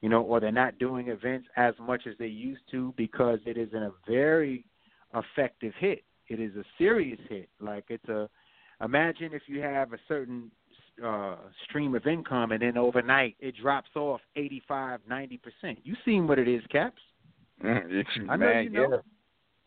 you 0.00 0.08
know, 0.08 0.22
or 0.22 0.40
they're 0.40 0.52
not 0.52 0.78
doing 0.78 1.08
events 1.08 1.48
as 1.56 1.74
much 1.80 2.02
as 2.06 2.14
they 2.18 2.28
used 2.28 2.62
to 2.70 2.94
because 2.96 3.40
it 3.44 3.56
isn't 3.56 3.82
a 3.82 3.92
very 4.06 4.64
effective 5.14 5.72
hit. 5.78 6.04
It 6.28 6.40
is 6.40 6.54
a 6.56 6.64
serious 6.78 7.20
hit. 7.28 7.48
Like 7.60 7.84
it's 7.88 8.08
a 8.08 8.28
imagine 8.82 9.32
if 9.32 9.42
you 9.46 9.60
have 9.60 9.92
a 9.92 9.98
certain 10.06 10.50
uh 11.04 11.36
stream 11.64 11.94
of 11.94 12.06
income 12.06 12.52
and 12.52 12.60
then 12.62 12.76
overnight 12.76 13.34
it 13.40 13.54
drops 13.60 13.88
off 13.96 14.20
85 14.36 15.00
90%. 15.10 15.38
You 15.84 15.94
seen 16.04 16.26
what 16.26 16.38
it 16.38 16.48
is, 16.48 16.62
Caps? 16.70 17.00
Mm, 17.64 18.04
I 18.28 18.36
know 18.36 18.46
man, 18.46 18.64
you 18.64 18.70
know. 18.70 19.02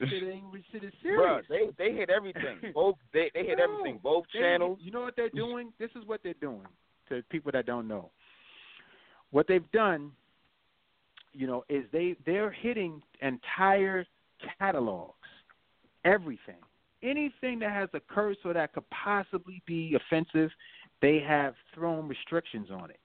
yeah. 0.01 0.07
Shit 0.09 0.23
ain't 0.23 0.43
shit 0.71 0.83
is 0.83 0.91
Bruh, 1.05 1.41
they 1.47 1.69
they 1.77 1.93
hit 1.95 2.09
everything. 2.09 2.57
Both 2.73 2.95
they 3.13 3.31
they 3.33 3.43
hit 3.45 3.57
No, 3.57 3.63
everything. 3.71 3.99
Both 4.03 4.25
they- 4.33 4.39
channels. 4.39 4.79
You 4.81 4.91
know 4.91 5.01
what 5.01 5.15
they're 5.15 5.29
doing? 5.29 5.71
This 5.79 5.89
is 5.95 6.05
what 6.05 6.19
they're 6.21 6.33
doing 6.41 6.67
to 7.09 7.23
people 7.29 7.51
that 7.53 7.65
don't 7.65 7.87
know. 7.87 8.11
What 9.31 9.47
they've 9.47 9.69
done, 9.71 10.11
you 11.33 11.47
know, 11.47 11.63
is 11.69 11.85
they 11.93 12.15
they're 12.25 12.51
hitting 12.51 13.01
entire 13.21 14.05
catalogs, 14.59 15.13
everything, 16.03 16.55
anything 17.01 17.59
that 17.59 17.71
has 17.71 17.89
a 17.93 17.99
curse 18.01 18.37
or 18.43 18.53
that 18.53 18.73
could 18.73 18.89
possibly 18.89 19.61
be 19.65 19.95
offensive, 19.95 20.49
they 21.05 21.19
have 21.19 21.53
thrown 21.75 22.07
restrictions 22.07 22.69
on 22.71 22.89
it. 22.89 22.99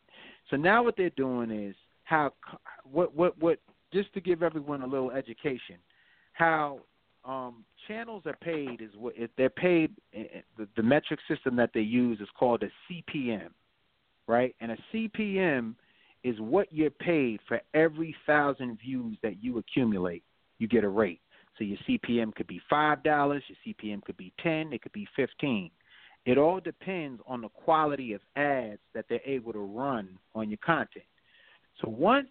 So 0.48 0.56
now 0.56 0.82
what 0.82 0.96
they're 0.96 1.10
doing 1.10 1.50
is 1.50 1.76
how 2.04 2.32
what 2.90 3.14
what 3.14 3.38
what 3.38 3.58
just 3.92 4.12
to 4.14 4.20
give 4.22 4.42
everyone 4.42 4.80
a 4.82 4.86
little 4.86 5.10
education, 5.10 5.76
how 6.32 6.80
um, 7.26 7.62
channels 7.86 8.22
are 8.24 8.38
paid 8.40 8.80
is 8.80 8.90
what 8.96 9.12
if 9.18 9.30
they're 9.36 9.50
paid. 9.50 9.90
eh, 10.14 10.24
eh, 10.36 10.40
The, 10.56 10.66
the 10.76 10.82
metric 10.82 11.20
system 11.28 11.56
that 11.56 11.72
they 11.74 11.82
use 11.82 12.20
is 12.20 12.28
called 12.38 12.62
a 12.62 12.70
CPM, 12.86 13.50
right? 14.26 14.54
And 14.60 14.72
a 14.72 14.78
CPM 14.92 15.74
is 16.24 16.40
what 16.40 16.68
you're 16.72 16.90
paid 16.90 17.40
for 17.46 17.60
every 17.74 18.16
thousand 18.26 18.78
views 18.80 19.18
that 19.22 19.42
you 19.44 19.58
accumulate. 19.58 20.22
You 20.58 20.68
get 20.68 20.84
a 20.84 20.88
rate. 20.88 21.20
So 21.58 21.64
your 21.64 21.78
CPM 21.86 22.34
could 22.34 22.46
be 22.46 22.62
five 22.70 23.02
dollars, 23.02 23.42
your 23.48 23.58
CPM 23.62 24.02
could 24.04 24.16
be 24.16 24.32
ten, 24.42 24.72
it 24.72 24.80
could 24.80 24.92
be 24.92 25.06
fifteen. 25.14 25.70
It 26.26 26.38
all 26.38 26.60
depends 26.60 27.22
on 27.26 27.40
the 27.40 27.48
quality 27.48 28.12
of 28.12 28.20
ads 28.36 28.80
that 28.94 29.06
they're 29.08 29.20
able 29.24 29.52
to 29.52 29.60
run 29.60 30.18
on 30.34 30.50
your 30.50 30.58
content. 30.64 31.04
So 31.80 31.88
once 31.88 32.28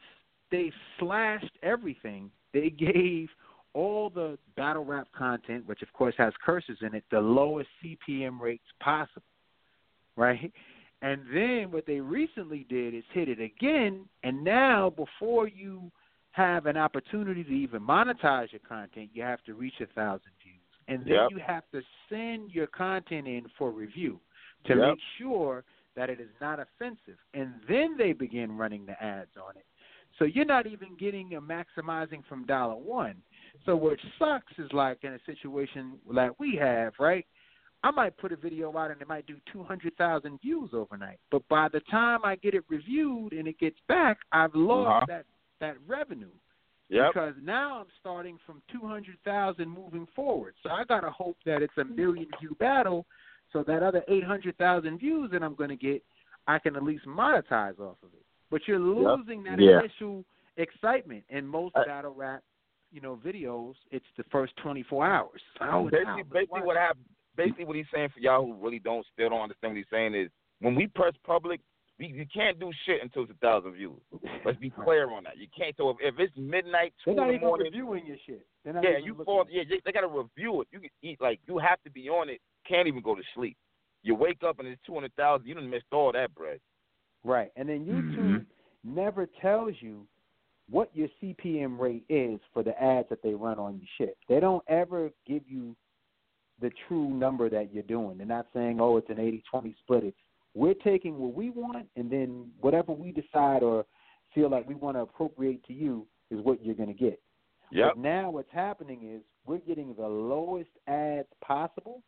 they 0.52 0.72
slashed 1.00 1.58
everything, 1.64 2.32
they 2.54 2.70
gave 2.78 3.30
all 3.74 4.10
the 4.10 4.38
battle 4.56 4.86
rap 4.86 5.08
content, 5.16 5.68
which 5.68 5.82
of 5.82 5.92
course 5.94 6.16
has 6.18 6.34
curses 6.44 6.78
in 6.82 6.96
it, 6.96 7.04
the 7.12 7.20
lowest 7.20 7.70
CPM 7.84 8.40
rates 8.40 8.64
possible, 8.80 9.22
right? 10.16 10.52
And 11.02 11.22
then 11.34 11.72
what 11.72 11.86
they 11.86 12.00
recently 12.00 12.66
did 12.70 12.94
is 12.94 13.04
hit 13.14 13.30
it 13.30 13.40
again, 13.40 14.06
and 14.24 14.44
now 14.44 14.90
before 14.90 15.48
you 15.48 15.92
have 16.32 16.66
an 16.66 16.78
opportunity 16.78 17.44
to 17.44 17.52
even 17.52 17.82
monetize 17.82 18.52
your 18.52 18.62
content, 18.68 19.10
you 19.14 19.24
have 19.24 19.44
to 19.46 19.54
reach 19.54 19.76
a 19.82 19.86
thousand 19.88 20.32
views, 20.44 20.69
and 20.90 21.06
then 21.06 21.14
Yep. 21.14 21.32
you 21.32 21.40
have 21.46 21.64
to 21.72 21.82
send 22.10 22.52
your 22.52 22.68
content 22.68 23.28
in 23.28 23.46
for 23.58 23.72
review 23.72 24.20
to 24.66 24.76
Yep. 24.76 24.90
make 24.90 25.00
sure 25.18 25.64
that 25.96 26.10
it 26.10 26.20
is 26.20 26.30
not 26.42 26.60
offensive, 26.60 27.18
and 27.34 27.54
then 27.68 27.96
they 27.98 28.14
begin 28.14 28.58
running 28.58 28.86
the 28.86 29.02
ads 29.02 29.38
on 29.38 29.56
it. 29.56 29.66
So 30.18 30.26
you're 30.26 30.46
not 30.46 30.68
even 30.68 30.96
getting 30.98 31.36
a 31.36 31.42
maximizing 31.42 32.26
from 32.26 32.46
dollar 32.46 32.76
one. 32.76 33.16
So 33.66 33.76
what 33.76 33.98
sucks 34.18 34.52
is 34.58 34.72
like 34.74 35.04
in 35.04 35.14
a 35.14 35.20
situation 35.26 36.00
like 36.06 36.38
we 36.40 36.56
have, 36.56 36.94
right? 37.00 37.26
I 37.84 37.92
might 37.92 38.18
put 38.18 38.34
a 38.34 38.36
video 38.36 38.76
out 38.78 38.92
and 38.92 39.02
it 39.02 39.08
might 39.08 39.26
do 39.26 39.38
200,000 39.54 40.42
views 40.42 40.72
overnight. 40.74 41.20
But 41.32 41.48
by 41.48 41.70
the 41.70 41.80
time 41.92 42.20
I 42.26 42.36
get 42.36 42.54
it 42.54 42.66
reviewed 42.68 43.32
and 43.32 43.48
it 43.48 43.58
gets 43.58 43.78
back, 43.88 44.18
I've 44.34 44.54
lost 44.54 44.90
Uh-huh. 44.90 45.06
that 45.08 45.26
that 45.62 45.76
revenue. 45.88 46.32
Yep. 46.90 47.12
Because 47.14 47.34
now 47.42 47.80
I'm 47.80 47.86
starting 48.00 48.40
from 48.46 48.62
200,000 48.72 49.70
moving 49.70 50.08
forward. 50.16 50.56
So 50.64 50.70
I 50.70 50.84
got 50.86 51.02
to 51.02 51.12
hope 51.12 51.38
that 51.46 51.62
it's 51.62 51.78
a 51.78 51.86
million 51.86 52.28
view 52.40 52.56
battle 52.60 53.06
so 53.54 53.64
that 53.68 53.84
other 53.84 54.04
800,000 54.08 54.98
views 54.98 55.30
that 55.32 55.44
I'm 55.44 55.56
going 55.56 55.70
to 55.70 55.76
get, 55.76 56.04
I 56.48 56.58
can 56.60 56.76
at 56.76 56.84
least 56.84 57.06
monetize 57.06 57.80
off 57.80 57.98
of 58.04 58.10
it. 58.14 58.26
But 58.50 58.62
you're 58.68 58.80
losing 58.80 59.44
that 59.44 59.60
Yeah. 59.60 59.80
initial 59.80 60.26
excitement 60.58 61.24
in 61.30 61.46
most 61.46 61.76
I- 61.78 61.86
battle 61.86 62.14
rap, 62.14 62.44
you 62.92 63.02
know, 63.02 63.16
videos. 63.24 63.76
It's 63.92 64.06
the 64.18 64.24
first 64.26 64.56
24 64.58 65.06
hours. 65.06 65.42
Oh, 65.62 65.84
basically, 65.90 66.06
now, 66.06 66.24
basically 66.32 66.62
what 66.62 66.76
happened. 66.78 67.06
Basically, 67.36 67.66
what 67.66 67.76
he's 67.76 67.86
saying 67.94 68.10
for 68.10 68.20
y'all 68.20 68.46
who 68.46 68.54
really 68.56 68.80
don't 68.80 69.06
still 69.14 69.30
don't 69.30 69.42
understand 69.42 69.74
what 69.74 69.78
he's 69.78 69.90
saying 69.90 70.14
is 70.16 70.30
when 70.60 70.76
we 70.76 70.88
press 70.88 71.14
public, 71.24 71.62
you 72.00 72.26
can't 72.34 72.60
do 72.60 72.72
shit 72.86 73.00
until 73.04 73.24
it's 73.24 73.32
a 73.32 73.36
thousand 73.36 73.74
views. 73.74 74.00
Let's 74.46 74.58
be 74.58 74.70
clear 74.70 75.12
on 75.12 75.24
that. 75.26 75.38
You 75.38 75.48
can't. 75.56 75.76
So 75.78 75.90
if, 75.90 75.98
if 76.00 76.16
it's 76.18 76.34
midnight, 76.38 76.94
two 77.04 77.14
They're 77.14 77.16
not 77.16 77.24
in 77.24 77.28
the 77.30 77.36
even 77.36 77.48
morning, 77.48 77.66
reviewing 77.66 78.06
your 78.06 78.18
shit. 78.26 78.46
They're 78.64 78.74
not 78.74 78.84
yeah, 78.84 78.98
you 79.04 79.22
fall. 79.26 79.46
Yeah, 79.50 79.64
they, 79.70 79.82
they 79.86 79.92
got 79.92 80.02
to 80.02 80.08
review 80.08 80.62
it. 80.62 80.68
You 80.72 80.80
can 80.80 80.90
eat 81.02 81.20
like 81.22 81.40
you 81.48 81.58
have 81.58 81.82
to 81.84 81.92
be 81.92 82.10
on 82.10 82.30
it. 82.30 82.40
Can't 82.68 82.88
even 82.88 83.02
go 83.02 83.16
to 83.16 83.22
sleep. 83.36 83.58
You 84.04 84.16
wake 84.16 84.44
up 84.48 84.60
and 84.60 84.68
it's 84.68 84.82
two 84.86 84.94
hundred 84.94 85.14
thousand. 85.16 85.48
You 85.48 85.56
done 85.56 85.70
missed 85.70 85.86
all 85.92 86.12
that 86.14 86.34
bread. 86.34 86.60
Right. 87.24 87.52
And 87.58 87.68
then 87.68 87.86
YouTube 87.86 88.18
mm-hmm. 88.18 88.96
never 88.96 89.28
tells 89.42 89.74
you 89.82 90.08
what 90.70 90.90
your 90.94 91.10
CPM 91.22 91.80
rate 91.80 92.06
is 92.08 92.40
for 92.54 92.64
the 92.64 92.82
ads 92.82 93.10
that 93.10 93.22
they 93.24 93.34
run 93.34 93.60
on 93.60 93.74
your 93.74 93.88
shit. 93.98 94.18
They 94.30 94.40
don't 94.40 94.64
ever 94.70 95.10
give 95.28 95.42
you 95.48 95.76
the 96.62 96.72
true 96.88 97.10
number 97.10 97.50
that 97.50 97.74
you're 97.74 97.84
doing. 97.84 98.18
They're 98.18 98.28
not 98.28 98.48
saying, 98.54 98.80
oh, 98.80 98.98
it's 98.98 99.10
an 99.10 99.20
80 99.20 99.44
20 99.50 99.76
split. 99.84 100.04
It's 100.04 100.18
we're 100.54 100.74
taking 100.74 101.18
what 101.18 101.34
we 101.34 101.50
want, 101.50 101.88
and 101.96 102.12
then 102.12 102.50
whatever 102.60 102.92
we 102.92 103.12
decide 103.12 103.64
or 103.64 103.86
feel 104.34 104.50
like 104.50 104.68
we 104.68 104.76
want 104.76 104.98
to 104.98 105.02
appropriate 105.02 105.64
to 105.66 105.74
you 105.74 106.06
is 106.32 106.40
what 106.44 106.64
you're 106.64 106.76
going 106.76 106.90
to 106.90 106.94
get. 106.94 107.20
Yep. 107.72 107.94
But 107.96 108.02
now 108.02 108.32
what's 108.32 108.52
happening 108.52 109.12
is 109.16 109.22
we're 109.46 109.60
getting 109.60 109.94
the 109.96 110.08
lowest 110.08 110.70
ads 110.88 111.28
possible 111.42 112.02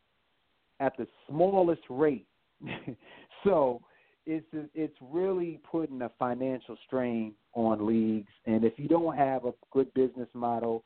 at 0.80 0.96
the 0.96 1.06
smallest 1.28 1.82
rate. 1.88 2.26
so 3.44 3.80
it's 4.26 4.46
it's 4.74 4.96
really 5.00 5.60
putting 5.70 6.02
a 6.02 6.10
financial 6.18 6.76
strain 6.86 7.34
on 7.54 7.86
leagues, 7.86 8.32
and 8.46 8.64
if 8.64 8.74
you 8.76 8.88
don't 8.88 9.16
have 9.16 9.44
a 9.44 9.52
good 9.72 9.92
business 9.94 10.28
model, 10.32 10.84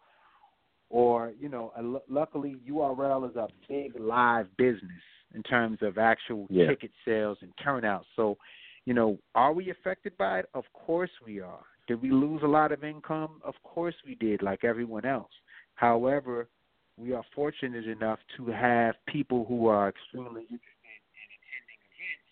or 0.89 1.33
you 1.39 1.49
know, 1.49 1.73
a, 1.76 2.12
luckily 2.12 2.57
URL 2.68 3.28
is 3.28 3.36
a 3.36 3.49
big 3.68 3.99
live 3.99 4.47
business 4.57 5.02
in 5.36 5.42
terms 5.42 5.78
of 5.82 5.98
actual 5.98 6.47
Yeah. 6.50 6.66
ticket 6.68 6.90
sales 7.05 7.39
and 7.42 7.56
turnout. 7.58 8.06
So, 8.16 8.39
you 8.86 8.94
know, 8.94 9.18
are 9.34 9.52
we 9.52 9.70
affected 9.70 10.16
by 10.16 10.40
it? 10.40 10.48
Of 10.55 10.65
course 10.73 11.10
we 11.24 11.40
are. 11.40 11.65
Did 11.86 12.00
we 12.02 12.10
lose 12.10 12.42
a 12.42 12.48
lot 12.48 12.73
of 12.73 12.82
income? 12.82 13.40
Of 13.44 13.55
course 13.62 13.94
we 14.05 14.15
did, 14.16 14.42
like 14.42 14.65
everyone 14.65 15.05
else. 15.05 15.32
However, 15.74 16.48
we 16.97 17.12
are 17.12 17.23
fortunate 17.34 17.86
enough 17.86 18.18
to 18.39 18.47
have 18.47 18.97
people 19.06 19.44
who 19.44 19.66
are 19.66 19.89
extremely 19.90 20.42
interested 20.42 20.97
in 21.20 21.28
attending 21.36 21.81
events, 21.92 22.31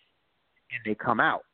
and 0.73 0.81
they 0.87 0.95
come 0.95 1.21
out. 1.21 1.45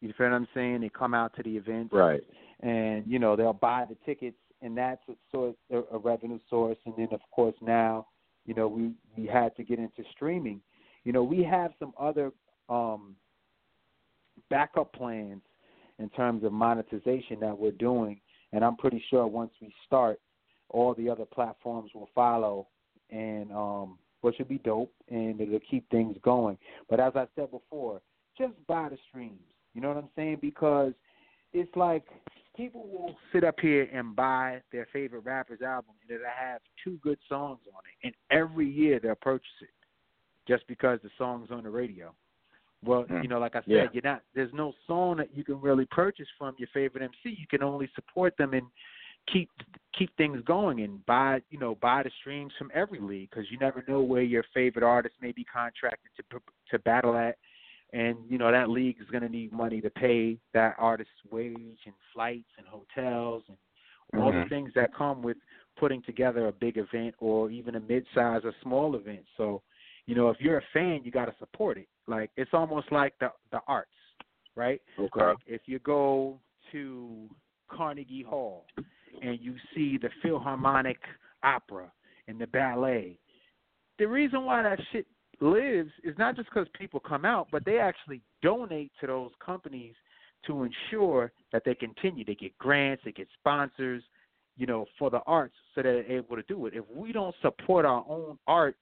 You 0.00 0.12
feel 0.14 0.30
what 0.30 0.36
I'm 0.36 0.48
saying? 0.54 0.80
They 0.80 0.88
come 0.88 1.12
out 1.14 1.34
to 1.34 1.42
the 1.42 1.56
events, 1.56 1.92
Right. 1.92 2.24
and 2.60 3.06
you 3.06 3.18
know 3.18 3.36
they'll 3.36 3.52
buy 3.52 3.84
the 3.84 3.96
tickets, 4.06 4.38
and 4.62 4.76
that's 4.76 5.06
a 5.08 5.16
source, 5.30 5.56
a, 5.70 5.82
a 5.92 5.98
revenue 5.98 6.38
source. 6.48 6.78
And 6.86 6.96
then 6.96 7.08
of 7.12 7.20
course 7.30 7.54
now, 7.60 8.06
you 8.46 8.54
know, 8.54 8.68
we 8.68 8.94
we 9.16 9.26
had 9.26 9.54
to 9.56 9.62
get 9.62 9.78
into 9.78 10.02
streaming. 10.12 10.62
You 11.04 11.12
know, 11.12 11.22
we 11.22 11.42
have 11.44 11.72
some 11.78 11.92
other 11.98 12.32
um, 12.68 13.14
backup 14.50 14.92
plans 14.92 15.42
in 15.98 16.08
terms 16.10 16.44
of 16.44 16.52
monetization 16.52 17.38
that 17.40 17.56
we're 17.56 17.72
doing, 17.72 18.20
and 18.52 18.64
I'm 18.64 18.76
pretty 18.76 19.02
sure 19.10 19.26
once 19.26 19.52
we 19.60 19.72
start, 19.86 20.18
all 20.70 20.94
the 20.94 21.08
other 21.08 21.26
platforms 21.26 21.90
will 21.94 22.08
follow, 22.14 22.66
and 23.10 23.52
um, 23.52 23.98
which 24.22 24.36
would 24.38 24.48
be 24.48 24.58
dope, 24.58 24.92
and 25.10 25.40
it'll 25.40 25.60
keep 25.70 25.88
things 25.90 26.16
going. 26.22 26.58
But 26.88 27.00
as 27.00 27.12
I 27.14 27.26
said 27.36 27.50
before, 27.50 28.00
just 28.36 28.54
buy 28.66 28.88
the 28.88 28.98
streams. 29.08 29.38
You 29.74 29.82
know 29.82 29.88
what 29.88 29.98
I'm 29.98 30.08
saying? 30.16 30.38
Because 30.40 30.94
it's 31.52 31.74
like 31.76 32.04
people 32.56 32.88
will 32.88 33.14
sit 33.32 33.44
up 33.44 33.60
here 33.60 33.88
and 33.92 34.16
buy 34.16 34.62
their 34.72 34.88
favorite 34.92 35.24
rapper's 35.24 35.62
album, 35.62 35.94
and 36.02 36.16
it'll 36.16 36.26
have 36.34 36.60
two 36.82 36.98
good 37.02 37.18
songs 37.28 37.60
on 37.68 37.82
it, 37.84 38.06
and 38.06 38.14
every 38.30 38.68
year 38.68 38.98
they'll 38.98 39.14
purchase 39.16 39.46
it 39.60 39.68
just 40.46 40.66
because 40.66 41.00
the 41.02 41.10
song's 41.16 41.50
on 41.50 41.62
the 41.62 41.70
radio. 41.70 42.14
Well, 42.82 43.04
Mm. 43.04 43.22
you 43.22 43.28
know, 43.28 43.38
like 43.38 43.56
I 43.56 43.60
said, 43.60 43.70
Yeah. 43.70 43.88
you're 43.92 44.02
not. 44.02 44.22
There's 44.34 44.52
no 44.52 44.72
song 44.86 45.16
that 45.16 45.34
you 45.34 45.42
can 45.44 45.60
really 45.60 45.86
purchase 45.86 46.28
from 46.36 46.54
your 46.58 46.68
favorite 46.68 47.02
MC. 47.02 47.30
You 47.30 47.46
can 47.46 47.62
only 47.62 47.86
support 47.94 48.36
them 48.36 48.52
and 48.52 48.66
keep 49.26 49.50
keep 49.94 50.14
things 50.16 50.42
going 50.42 50.80
and 50.80 51.04
buy 51.06 51.40
you 51.48 51.58
know 51.58 51.74
buy 51.76 52.02
the 52.02 52.10
streams 52.20 52.52
from 52.58 52.70
every 52.74 53.00
league 53.00 53.30
because 53.30 53.50
you 53.50 53.56
never 53.56 53.82
know 53.88 54.02
where 54.02 54.22
your 54.22 54.42
favorite 54.52 54.82
artist 54.82 55.14
may 55.22 55.32
be 55.32 55.44
contracted 55.44 56.10
to 56.16 56.40
to 56.70 56.78
battle 56.80 57.16
at, 57.16 57.38
and 57.94 58.18
you 58.28 58.36
know 58.36 58.50
that 58.52 58.68
league 58.68 59.00
is 59.00 59.08
going 59.08 59.22
to 59.22 59.28
need 59.30 59.50
money 59.50 59.80
to 59.80 59.88
pay 59.88 60.38
that 60.52 60.74
artist's 60.78 61.24
wage 61.30 61.86
and 61.86 61.94
flights 62.12 62.50
and 62.58 62.66
hotels 62.66 63.44
and 63.48 63.56
all 64.20 64.30
the 64.30 64.40
Mhm. 64.40 64.48
things 64.50 64.74
that 64.74 64.92
come 64.92 65.22
with 65.22 65.38
putting 65.76 66.02
together 66.02 66.48
a 66.48 66.52
big 66.52 66.76
event 66.76 67.14
or 67.18 67.50
even 67.50 67.76
a 67.76 67.80
mid-size 67.80 68.44
or 68.44 68.52
small 68.60 68.94
event. 68.94 69.26
So, 69.36 69.62
you 70.06 70.14
know, 70.14 70.28
if 70.30 70.36
you're 70.40 70.58
a 70.58 70.64
fan, 70.72 71.00
you 71.04 71.10
got 71.10 71.26
to 71.26 71.34
support 71.38 71.78
it. 71.78 71.88
Like 72.06 72.30
it's 72.36 72.50
almost 72.52 72.90
like 72.92 73.14
the 73.20 73.30
the 73.50 73.60
arts, 73.66 73.90
right? 74.56 74.80
Okay. 74.98 75.24
Like 75.24 75.36
if 75.46 75.62
you 75.66 75.78
go 75.80 76.38
to 76.72 77.28
Carnegie 77.70 78.22
Hall 78.22 78.66
and 79.22 79.38
you 79.40 79.54
see 79.74 79.98
the 79.98 80.10
Philharmonic 80.22 80.98
Opera 81.42 81.90
and 82.28 82.38
the 82.38 82.46
ballet, 82.48 83.18
the 83.98 84.06
reason 84.06 84.44
why 84.44 84.62
that 84.62 84.78
shit 84.92 85.06
lives 85.40 85.90
is 86.02 86.16
not 86.18 86.36
just 86.36 86.48
because 86.48 86.66
people 86.78 87.00
come 87.00 87.24
out, 87.24 87.48
but 87.50 87.64
they 87.64 87.78
actually 87.78 88.20
donate 88.42 88.92
to 89.00 89.06
those 89.06 89.30
companies 89.44 89.94
to 90.46 90.64
ensure 90.64 91.32
that 91.52 91.62
they 91.64 91.74
continue. 91.74 92.24
They 92.24 92.34
get 92.34 92.56
grants, 92.58 93.02
they 93.04 93.12
get 93.12 93.28
sponsors, 93.38 94.02
you 94.56 94.66
know, 94.66 94.84
for 94.98 95.10
the 95.10 95.20
arts 95.26 95.54
so 95.74 95.82
that 95.82 96.04
they're 96.06 96.18
able 96.18 96.36
to 96.36 96.42
do 96.42 96.66
it. 96.66 96.74
If 96.74 96.84
we 96.94 97.12
don't 97.12 97.34
support 97.40 97.84
our 97.84 98.04
own 98.08 98.38
art 98.46 98.76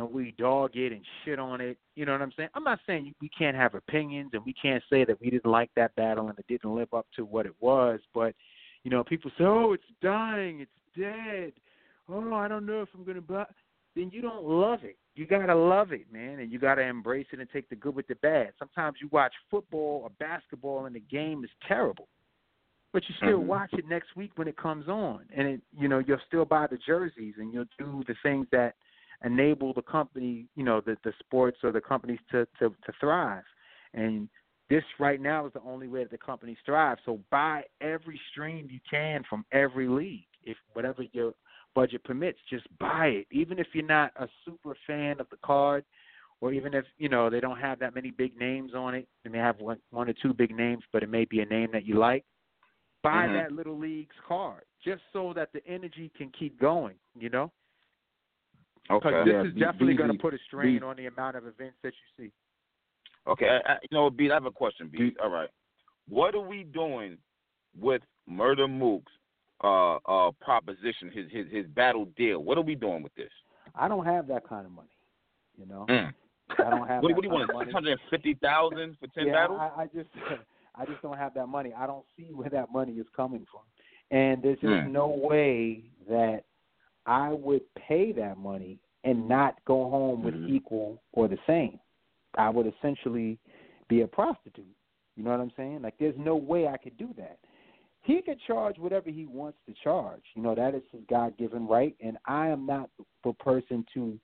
and 0.00 0.12
we 0.12 0.34
dog 0.38 0.70
it 0.74 0.92
and 0.92 1.04
shit 1.24 1.38
on 1.38 1.60
it, 1.60 1.78
you 1.94 2.06
know 2.06 2.12
what 2.12 2.22
I'm 2.22 2.32
saying? 2.36 2.48
I'm 2.54 2.64
not 2.64 2.80
saying 2.86 3.14
we 3.20 3.28
can't 3.28 3.56
have 3.56 3.74
opinions 3.74 4.30
and 4.32 4.44
we 4.44 4.54
can't 4.54 4.82
say 4.90 5.04
that 5.04 5.20
we 5.20 5.30
didn't 5.30 5.50
like 5.50 5.70
that 5.76 5.94
battle 5.94 6.28
and 6.28 6.38
it 6.38 6.46
didn't 6.48 6.74
live 6.74 6.92
up 6.94 7.06
to 7.16 7.24
what 7.24 7.46
it 7.46 7.54
was, 7.60 8.00
but 8.14 8.34
you 8.82 8.90
know, 8.90 9.04
people 9.04 9.30
say, 9.36 9.44
"Oh, 9.44 9.72
it's 9.74 9.84
dying, 10.00 10.60
it's 10.60 10.70
dead." 10.96 11.52
Oh, 12.08 12.32
I 12.32 12.48
don't 12.48 12.64
know 12.64 12.80
if 12.80 12.88
I'm 12.94 13.04
gonna 13.04 13.20
buy. 13.20 13.44
Then 13.94 14.10
you 14.10 14.22
don't 14.22 14.44
love 14.44 14.84
it. 14.84 14.96
You 15.14 15.26
gotta 15.26 15.54
love 15.54 15.92
it, 15.92 16.10
man, 16.10 16.38
and 16.38 16.50
you 16.50 16.58
gotta 16.58 16.82
embrace 16.82 17.26
it 17.32 17.40
and 17.40 17.50
take 17.50 17.68
the 17.68 17.76
good 17.76 17.94
with 17.94 18.06
the 18.06 18.14
bad. 18.16 18.54
Sometimes 18.58 18.96
you 19.02 19.08
watch 19.12 19.34
football 19.50 20.00
or 20.04 20.10
basketball 20.18 20.86
and 20.86 20.94
the 20.94 21.00
game 21.00 21.44
is 21.44 21.50
terrible, 21.68 22.08
but 22.92 23.06
you 23.06 23.14
still 23.16 23.40
Mhm. 23.40 23.46
watch 23.46 23.74
it 23.74 23.86
next 23.86 24.16
week 24.16 24.32
when 24.36 24.48
it 24.48 24.56
comes 24.56 24.88
on, 24.88 25.26
and 25.30 25.46
it, 25.46 25.62
you 25.72 25.88
know 25.88 25.98
you'll 25.98 26.18
still 26.20 26.46
buy 26.46 26.66
the 26.66 26.78
jerseys 26.78 27.36
and 27.36 27.52
you'll 27.52 27.68
do 27.76 28.02
the 28.06 28.14
things 28.22 28.48
that 28.50 28.76
enable 29.24 29.72
the 29.72 29.82
company, 29.82 30.46
you 30.56 30.64
know, 30.64 30.80
the 30.80 30.96
the 31.04 31.12
sports 31.20 31.58
or 31.62 31.72
the 31.72 31.80
companies 31.80 32.20
to 32.30 32.46
to 32.58 32.70
to 32.70 32.92
thrive. 32.98 33.44
And 33.94 34.28
this 34.68 34.84
right 34.98 35.20
now 35.20 35.46
is 35.46 35.52
the 35.52 35.62
only 35.62 35.88
way 35.88 36.04
that 36.04 36.10
the 36.10 36.18
companies 36.18 36.56
thrive. 36.64 36.98
So 37.04 37.18
buy 37.30 37.64
every 37.80 38.20
stream 38.30 38.68
you 38.70 38.80
can 38.88 39.24
from 39.28 39.44
every 39.52 39.88
league, 39.88 40.26
if 40.44 40.56
whatever 40.72 41.04
your 41.12 41.32
budget 41.74 42.04
permits. 42.04 42.38
Just 42.48 42.66
buy 42.78 43.06
it, 43.06 43.26
even 43.30 43.58
if 43.58 43.66
you're 43.72 43.84
not 43.84 44.12
a 44.16 44.28
super 44.44 44.76
fan 44.86 45.20
of 45.20 45.28
the 45.30 45.38
card, 45.44 45.84
or 46.40 46.52
even 46.52 46.72
if 46.72 46.84
you 46.98 47.08
know 47.08 47.28
they 47.28 47.40
don't 47.40 47.58
have 47.58 47.78
that 47.80 47.94
many 47.94 48.10
big 48.10 48.36
names 48.38 48.72
on 48.74 48.94
it. 48.94 49.08
They 49.24 49.30
may 49.30 49.38
have 49.38 49.60
one 49.60 49.78
one 49.90 50.08
or 50.08 50.14
two 50.22 50.32
big 50.32 50.56
names, 50.56 50.82
but 50.92 51.02
it 51.02 51.10
may 51.10 51.24
be 51.24 51.40
a 51.40 51.46
name 51.46 51.70
that 51.72 51.84
you 51.84 51.98
like. 51.98 52.24
Buy 53.02 53.26
Mhm. 53.26 53.32
that 53.34 53.52
little 53.52 53.78
league's 53.78 54.16
card 54.26 54.64
just 54.84 55.02
so 55.12 55.32
that 55.32 55.52
the 55.52 55.66
energy 55.66 56.10
can 56.16 56.30
keep 56.30 56.58
going. 56.58 56.96
You 57.18 57.28
know. 57.30 57.52
Because 58.98 59.14
Okay. 59.14 59.24
this 59.24 59.32
Yeah, 59.34 59.42
is 59.48 59.54
be- 59.54 59.60
definitely 59.60 59.94
going 59.94 60.12
to 60.12 60.18
put 60.18 60.34
a 60.34 60.38
strain 60.46 60.80
Be- 60.80 60.84
on 60.84 60.96
the 60.96 61.06
amount 61.06 61.36
of 61.36 61.46
events 61.46 61.76
that 61.82 61.92
you 62.18 62.24
see. 62.26 62.32
Okay, 63.26 63.48
I, 63.48 63.72
I, 63.72 63.78
you 63.82 63.96
know, 63.96 64.10
B, 64.10 64.30
I 64.30 64.34
have 64.34 64.46
a 64.46 64.50
question, 64.50 64.88
B. 64.92 65.14
All 65.22 65.28
right, 65.30 65.48
what 66.08 66.34
are 66.34 66.40
we 66.40 66.64
doing 66.64 67.18
with 67.78 68.02
Murda 68.28 68.68
Mook's 68.68 69.12
uh, 69.62 69.96
uh, 70.06 70.30
proposition, 70.40 71.10
his 71.12 71.30
his 71.30 71.46
his 71.52 71.66
battle 71.68 72.06
deal? 72.16 72.42
What 72.42 72.56
are 72.58 72.62
we 72.62 72.74
doing 72.74 73.02
with 73.02 73.14
this? 73.14 73.30
I 73.74 73.88
don't 73.88 74.06
have 74.06 74.26
that 74.28 74.48
kind 74.48 74.64
of 74.66 74.72
money. 74.72 74.88
You 75.58 75.66
know, 75.66 75.84
Mm. 75.88 76.12
I 76.58 76.70
don't 76.70 76.88
have. 76.88 77.02
What, 77.02 77.08
that 77.10 77.14
what 77.16 77.22
do 77.22 77.28
you 77.28 77.34
kind 77.34 77.48
want? 77.48 77.50
of. 77.50 77.60
Six 77.60 77.72
hundred 77.72 77.92
and 77.92 78.00
fifty 78.10 78.34
thousand 78.34 78.96
for 78.98 79.06
ten 79.08 79.26
yeah, 79.26 79.32
battles? 79.34 79.60
I, 79.60 79.82
I 79.82 79.86
just, 79.94 80.08
I 80.74 80.86
just 80.86 81.02
don't 81.02 81.18
have 81.18 81.34
that 81.34 81.46
money. 81.46 81.72
I 81.76 81.86
don't 81.86 82.04
see 82.16 82.30
where 82.32 82.48
that 82.50 82.72
money 82.72 82.92
is 82.94 83.06
coming 83.14 83.46
from, 83.52 83.62
and 84.10 84.42
there's 84.42 84.58
just 84.60 84.86
Hmm. 84.86 84.92
no 84.92 85.08
way 85.08 85.84
that 86.08 86.44
I 87.10 87.30
would 87.30 87.62
pay 87.74 88.12
that 88.12 88.38
money 88.38 88.78
and 89.02 89.28
not 89.28 89.56
go 89.66 89.90
home 89.90 90.22
with 90.22 90.34
Mm-hmm. 90.34 90.54
equal 90.54 91.02
or 91.12 91.26
the 91.26 91.38
same. 91.44 91.80
I 92.38 92.48
would 92.48 92.72
essentially 92.72 93.36
be 93.88 94.02
a 94.02 94.06
prostitute. 94.06 94.64
You 95.16 95.24
know 95.24 95.30
what 95.30 95.40
I'm 95.40 95.50
saying? 95.56 95.82
Like 95.82 95.94
there's 95.98 96.14
no 96.16 96.36
way 96.36 96.68
I 96.68 96.76
could 96.76 96.96
do 96.96 97.12
that. 97.18 97.38
He 98.02 98.22
could 98.22 98.38
charge 98.46 98.78
whatever 98.78 99.10
he 99.10 99.26
wants 99.26 99.58
to 99.66 99.74
charge. 99.82 100.22
You 100.36 100.42
know, 100.42 100.54
that 100.54 100.74
is 100.76 100.82
his 100.92 101.02
God 101.10 101.36
given 101.36 101.66
right 101.66 101.96
and 102.00 102.16
I 102.26 102.46
am 102.46 102.64
not 102.64 102.88
the 103.24 103.32
person 103.34 103.84
to 103.94 104.16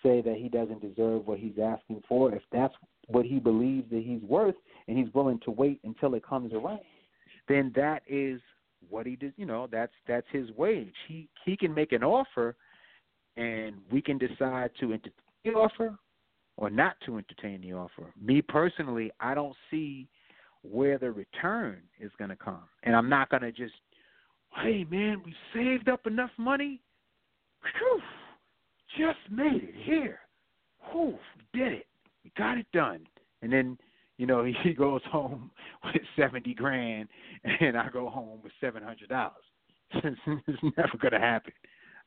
say 0.00 0.22
that 0.22 0.36
he 0.36 0.48
doesn't 0.48 0.80
deserve 0.80 1.26
what 1.26 1.40
he's 1.40 1.58
asking 1.60 2.02
for. 2.08 2.32
If 2.32 2.42
that's 2.52 2.74
what 3.08 3.26
he 3.26 3.40
believes 3.40 3.90
that 3.90 4.04
he's 4.04 4.22
worth 4.22 4.54
and 4.86 4.96
he's 4.96 5.12
willing 5.12 5.40
to 5.44 5.50
wait 5.50 5.80
until 5.82 6.14
it 6.14 6.24
comes 6.24 6.52
around, 6.52 6.80
then 7.48 7.72
that 7.74 8.02
is 8.06 8.40
what 8.88 9.06
he 9.06 9.16
does 9.16 9.32
you 9.36 9.46
know, 9.46 9.68
that's 9.70 9.92
that's 10.06 10.26
his 10.30 10.50
wage. 10.56 10.94
He 11.06 11.28
he 11.44 11.56
can 11.56 11.74
make 11.74 11.92
an 11.92 12.02
offer 12.02 12.56
and 13.36 13.76
we 13.90 14.02
can 14.02 14.18
decide 14.18 14.70
to 14.80 14.92
entertain 14.92 15.12
the 15.44 15.50
offer 15.52 15.96
or 16.56 16.70
not 16.70 16.96
to 17.06 17.16
entertain 17.18 17.60
the 17.60 17.72
offer. 17.72 18.12
Me 18.20 18.42
personally, 18.42 19.10
I 19.20 19.34
don't 19.34 19.54
see 19.70 20.08
where 20.62 20.98
the 20.98 21.10
return 21.10 21.78
is 22.00 22.10
going 22.18 22.30
to 22.30 22.36
come. 22.36 22.64
And 22.82 22.96
I'm 22.96 23.08
not 23.08 23.30
going 23.30 23.42
to 23.42 23.52
just, 23.52 23.74
hey, 24.62 24.84
man, 24.90 25.22
we 25.24 25.34
saved 25.54 25.88
up 25.88 26.06
enough 26.06 26.30
money. 26.36 26.80
Whew, 27.78 28.00
just 28.98 29.18
made 29.30 29.62
it 29.62 29.74
here. 29.84 30.18
Whew, 30.90 31.16
did 31.52 31.72
it. 31.72 31.86
We 32.24 32.32
got 32.36 32.58
it 32.58 32.66
done. 32.72 33.06
And 33.42 33.52
then, 33.52 33.78
you 34.18 34.26
know, 34.26 34.44
he 34.62 34.74
goes 34.74 35.00
home 35.10 35.50
with 35.84 36.02
70 36.16 36.52
grand 36.54 37.08
and 37.60 37.76
I 37.76 37.88
go 37.90 38.08
home 38.10 38.40
with 38.42 38.52
$700. 38.62 39.30
it's 39.94 40.62
never 40.76 40.98
going 41.00 41.12
to 41.12 41.18
happen. 41.18 41.52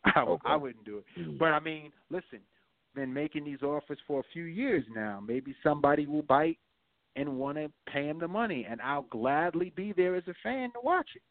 I, 0.04 0.22
Okay. 0.22 0.42
I 0.46 0.56
wouldn't 0.56 0.86
do 0.86 1.00
it. 1.00 1.06
Hmm. 1.16 1.38
But 1.38 1.50
I 1.50 1.60
mean, 1.60 1.92
listen, 2.10 2.40
been 2.94 3.14
making 3.14 3.46
these 3.46 3.62
offers 3.62 4.00
for 4.08 4.20
a 4.20 4.24
few 4.34 4.44
years 4.44 4.84
now. 4.94 5.22
Maybe 5.26 5.56
somebody 5.64 6.06
will 6.06 6.24
bite 6.24 6.58
and 7.16 7.38
want 7.38 7.58
to 7.58 7.72
pay 7.92 8.08
him 8.08 8.20
the 8.20 8.28
money, 8.28 8.66
and 8.70 8.82
I'll 8.82 9.06
gladly 9.10 9.72
be 9.76 9.94
there 9.94 10.16
as 10.16 10.24
a 10.28 10.34
fan 10.44 10.72
to 10.74 10.80
watch 10.84 11.10
it. 11.16 11.22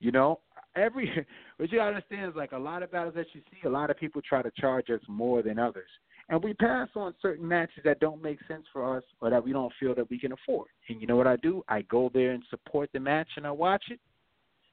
You 0.00 0.12
know, 0.12 0.40
every 0.76 1.10
what 1.56 1.70
you 1.70 1.78
gotta 1.78 1.90
understand 1.90 2.30
is 2.30 2.36
like 2.36 2.52
a 2.52 2.58
lot 2.58 2.82
of 2.82 2.92
battles 2.92 3.14
that 3.14 3.26
you 3.32 3.40
see, 3.50 3.66
a 3.66 3.70
lot 3.70 3.90
of 3.90 3.98
people 3.98 4.20
try 4.22 4.42
to 4.42 4.50
charge 4.58 4.90
us 4.90 5.00
more 5.08 5.42
than 5.42 5.58
others, 5.58 5.88
and 6.28 6.42
we 6.42 6.54
pass 6.54 6.88
on 6.96 7.14
certain 7.20 7.46
matches 7.46 7.82
that 7.84 8.00
don't 8.00 8.22
make 8.22 8.38
sense 8.48 8.64
for 8.72 8.96
us 8.96 9.04
or 9.20 9.30
that 9.30 9.44
we 9.44 9.52
don't 9.52 9.72
feel 9.78 9.94
that 9.94 10.08
we 10.10 10.18
can 10.18 10.32
afford. 10.32 10.68
And 10.88 11.00
you 11.00 11.06
know 11.06 11.16
what 11.16 11.26
I 11.26 11.36
do? 11.36 11.62
I 11.68 11.82
go 11.82 12.10
there 12.14 12.32
and 12.32 12.42
support 12.50 12.90
the 12.92 13.00
match, 13.00 13.28
and 13.36 13.46
I 13.46 13.50
watch 13.50 13.84
it, 13.90 14.00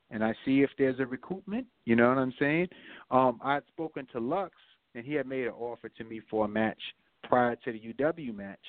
and 0.09 0.23
I 0.23 0.33
see 0.45 0.61
if 0.61 0.69
there's 0.77 0.99
a 0.99 1.03
recoupment. 1.03 1.65
You 1.85 1.95
know 1.95 2.09
what 2.09 2.17
I'm 2.17 2.33
saying? 2.39 2.67
Um, 3.09 3.39
I'd 3.43 3.63
spoken 3.67 4.07
to 4.13 4.19
Lux, 4.19 4.53
and 4.95 5.05
he 5.05 5.13
had 5.13 5.27
made 5.27 5.45
an 5.45 5.53
offer 5.53 5.89
to 5.89 6.03
me 6.03 6.21
for 6.30 6.45
a 6.45 6.47
match 6.47 6.81
prior 7.23 7.55
to 7.55 7.71
the 7.71 7.80
UW 7.80 8.35
match, 8.35 8.59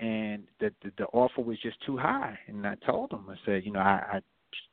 and 0.00 0.44
the 0.60 0.72
the, 0.82 0.92
the 0.98 1.06
offer 1.06 1.42
was 1.42 1.58
just 1.62 1.76
too 1.84 1.96
high. 1.96 2.38
And 2.48 2.66
I 2.66 2.74
told 2.86 3.12
him, 3.12 3.26
I 3.28 3.36
said, 3.44 3.64
you 3.64 3.72
know, 3.72 3.80
I, 3.80 4.20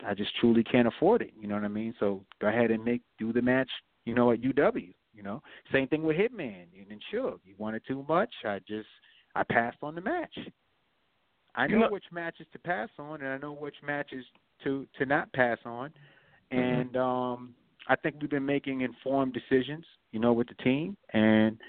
I 0.02 0.10
I 0.10 0.14
just 0.14 0.32
truly 0.40 0.64
can't 0.64 0.88
afford 0.88 1.22
it. 1.22 1.32
You 1.40 1.48
know 1.48 1.56
what 1.56 1.64
I 1.64 1.70
mean? 1.70 1.94
So 2.00 2.24
go 2.42 2.48
ahead 2.48 2.72
and 2.72 2.84
make 2.84 3.02
do 3.20 3.34
the 3.34 3.42
match. 3.42 3.70
You 4.06 4.14
know, 4.16 4.32
at 4.32 4.42
UW. 4.42 4.94
You 5.14 5.24
know, 5.24 5.42
same 5.72 5.88
thing 5.88 6.04
with 6.04 6.18
Hitman 6.18 6.66
and 6.78 6.88
then 6.90 7.00
Suge. 7.14 7.40
You 7.46 7.56
wanted 7.58 7.84
too 7.88 8.04
much. 8.08 8.34
I 8.46 8.60
just 8.68 8.88
I 9.36 9.44
passed 9.44 9.78
on 9.82 9.96
the 9.96 10.02
match. 10.02 10.36
I 11.56 11.66
You 11.66 11.74
know 11.76 11.80
know- 11.82 11.92
which 11.92 12.06
matches 12.12 12.48
to 12.54 12.60
pass 12.60 12.90
on, 12.98 13.22
and 13.22 13.30
I 13.30 13.38
know 13.38 13.54
which 13.54 13.76
matches 13.86 14.26
to 14.64 14.88
to 14.98 15.06
not 15.06 15.32
pass 15.34 15.60
on. 15.66 15.92
And 16.52 16.96
um 16.98 17.54
I 17.88 17.96
think 17.96 18.16
we've 18.22 18.30
been 18.30 18.46
making 18.46 18.82
informed 18.82 19.34
decisions, 19.34 19.86
you 20.12 20.20
know, 20.20 20.34
with 20.34 20.48
the 20.48 20.56
team. 20.64 20.98
And 21.14 21.60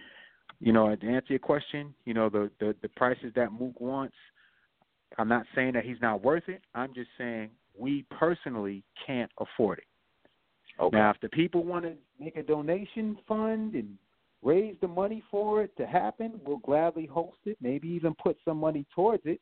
you 0.60 0.73
know, 0.73 0.94
to 0.94 1.06
answer 1.06 1.32
your 1.32 1.39
question, 1.40 1.94
you 2.05 2.14
know, 2.14 2.28
the 2.31 2.50
the, 2.60 2.74
the 2.82 2.89
prices 2.90 3.32
that 3.36 3.52
Mook 3.52 3.81
wants, 3.81 4.16
I'm 5.18 5.28
not 5.28 5.44
saying 5.55 5.73
that 5.74 5.84
he's 5.84 6.00
not 6.00 6.23
worth 6.23 6.48
it. 6.48 6.62
I'm 6.74 6.94
just 6.94 7.10
saying 7.18 7.50
we 7.78 8.05
personally 8.18 8.84
can't 9.06 9.31
afford 9.39 9.78
it. 9.78 9.84
Okay. 10.80 10.96
Now, 10.96 11.10
if 11.10 11.20
the 11.20 11.28
people 11.28 11.64
want 11.64 11.84
to 11.84 11.92
make 12.18 12.36
a 12.36 12.42
donation 12.42 13.16
fund 13.28 13.74
and 13.74 13.96
raise 14.42 14.74
the 14.80 14.88
money 14.88 15.22
for 15.30 15.62
it 15.62 15.76
to 15.76 15.86
happen, 15.86 16.40
we'll 16.44 16.58
gladly 16.58 17.06
host 17.06 17.38
it, 17.44 17.56
maybe 17.60 17.88
even 17.88 18.14
put 18.14 18.36
some 18.44 18.58
money 18.58 18.84
towards 18.94 19.22
it. 19.24 19.40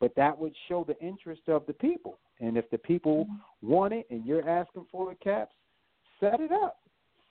But 0.00 0.14
that 0.16 0.36
would 0.36 0.54
show 0.68 0.84
the 0.84 0.98
interest 0.98 1.42
of 1.46 1.64
the 1.66 1.72
people. 1.72 2.18
And 2.40 2.56
if 2.56 2.68
the 2.70 2.78
people 2.78 3.26
want 3.62 3.94
it 3.94 4.06
and 4.10 4.26
you're 4.26 4.48
asking 4.48 4.86
for 4.90 5.12
it, 5.12 5.20
Caps, 5.20 5.54
set 6.18 6.40
it 6.40 6.50
up. 6.50 6.78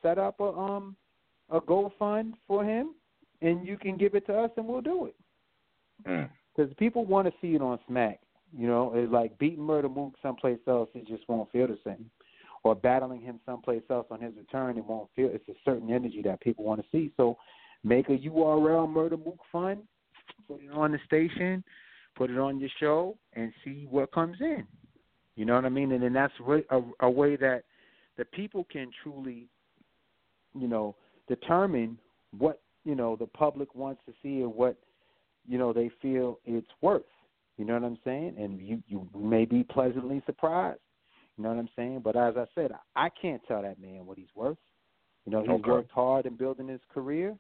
Set 0.02 0.18
up 0.18 0.40
a 0.40 0.46
um 0.46 0.96
a 1.52 1.60
gold 1.60 1.92
fund 2.00 2.36
for 2.48 2.64
him, 2.64 2.96
and 3.42 3.68
you 3.68 3.78
can 3.78 3.98
give 3.98 4.16
it 4.16 4.26
to 4.28 4.34
us, 4.34 4.52
and 4.56 4.66
we'll 4.66 4.82
do 4.82 5.08
it. 5.08 5.16
Mm. 6.08 6.30
Because 6.56 6.74
people 6.76 7.06
want 7.06 7.28
to 7.28 7.34
see 7.42 7.56
it 7.56 7.62
on 7.62 7.78
Smack. 7.88 8.22
You 8.58 8.68
know, 8.68 8.94
it's 8.96 9.12
like 9.12 9.38
beating 9.38 9.66
Murda 9.66 9.94
Mook 9.94 10.14
someplace 10.22 10.60
else, 10.68 10.90
it 10.94 11.08
just 11.08 11.28
won't 11.28 11.52
feel 11.52 11.68
the 11.68 11.78
same. 11.86 12.10
Or 12.64 12.76
battling 12.76 13.22
him 13.22 13.40
someplace 13.46 13.82
else 13.90 14.06
on 14.12 14.22
his 14.22 14.36
return, 14.36 14.78
it 14.78 14.86
won't 14.86 15.10
feel. 15.16 15.30
It's 15.32 15.48
a 15.50 15.54
certain 15.66 15.92
energy 15.92 16.22
that 16.24 16.42
people 16.42 16.64
want 16.64 16.80
to 16.80 16.88
see. 16.92 17.12
So, 17.18 17.38
make 17.84 18.08
a 18.10 18.18
URL 18.18 18.88
Murda 18.88 19.18
Mook 19.24 19.40
Fund, 19.52 19.82
put 20.48 20.62
it 20.62 20.72
on 20.72 20.92
the 20.92 21.00
station, 21.06 21.64
put 22.16 22.30
it 22.30 22.38
on 22.38 22.60
your 22.60 22.70
show, 22.80 23.18
and 23.34 23.52
see 23.66 23.88
what 23.90 24.12
comes 24.12 24.38
in. 24.40 24.68
You 25.36 25.46
know 25.46 25.56
what 25.56 25.66
I 25.66 25.70
mean? 25.70 25.92
And 25.92 26.04
then 26.04 26.14
that's 26.14 26.34
a, 26.70 26.82
a 27.00 27.10
way 27.10 27.36
that 27.38 27.64
the 28.18 28.26
people 28.26 28.68
can 28.72 28.92
truly, 29.02 29.48
you 30.54 30.68
know, 30.68 30.96
determine 31.28 31.98
what 32.38 32.62
you 32.84 32.96
know 32.96 33.16
the 33.16 33.28
public 33.28 33.74
wants 33.76 34.02
to 34.06 34.14
see 34.22 34.42
and 34.42 34.54
what 34.54 34.76
you 35.48 35.58
know 35.58 35.74
they 35.74 35.90
feel 36.02 36.40
it's 36.46 36.68
worth. 36.82 37.04
You 37.58 37.66
know 37.66 37.74
what 37.74 37.84
I'm 37.84 37.98
saying? 38.04 38.36
And 38.38 38.60
you 38.60 38.84
you 38.88 39.08
may 39.18 39.46
be 39.46 39.64
pleasantly 39.64 40.22
surprised. 40.26 40.80
You 41.38 41.44
know 41.44 41.50
what 41.50 41.60
I'm 41.60 41.70
saying? 41.76 42.02
But 42.04 42.16
as 42.16 42.36
I 42.38 42.46
said, 42.54 42.72
I 42.96 43.10
can't 43.10 43.42
tell 43.48 43.62
that 43.62 43.80
man 43.80 44.06
what 44.06 44.18
he's 44.18 44.28
worth. 44.36 44.58
You 45.26 45.32
know, 45.32 45.42
he's 45.42 45.50
Okay. 45.50 45.70
worked 45.70 45.92
hard 45.92 46.26
in 46.26 46.36
building 46.36 46.68
his 46.68 46.82
career, 46.94 47.36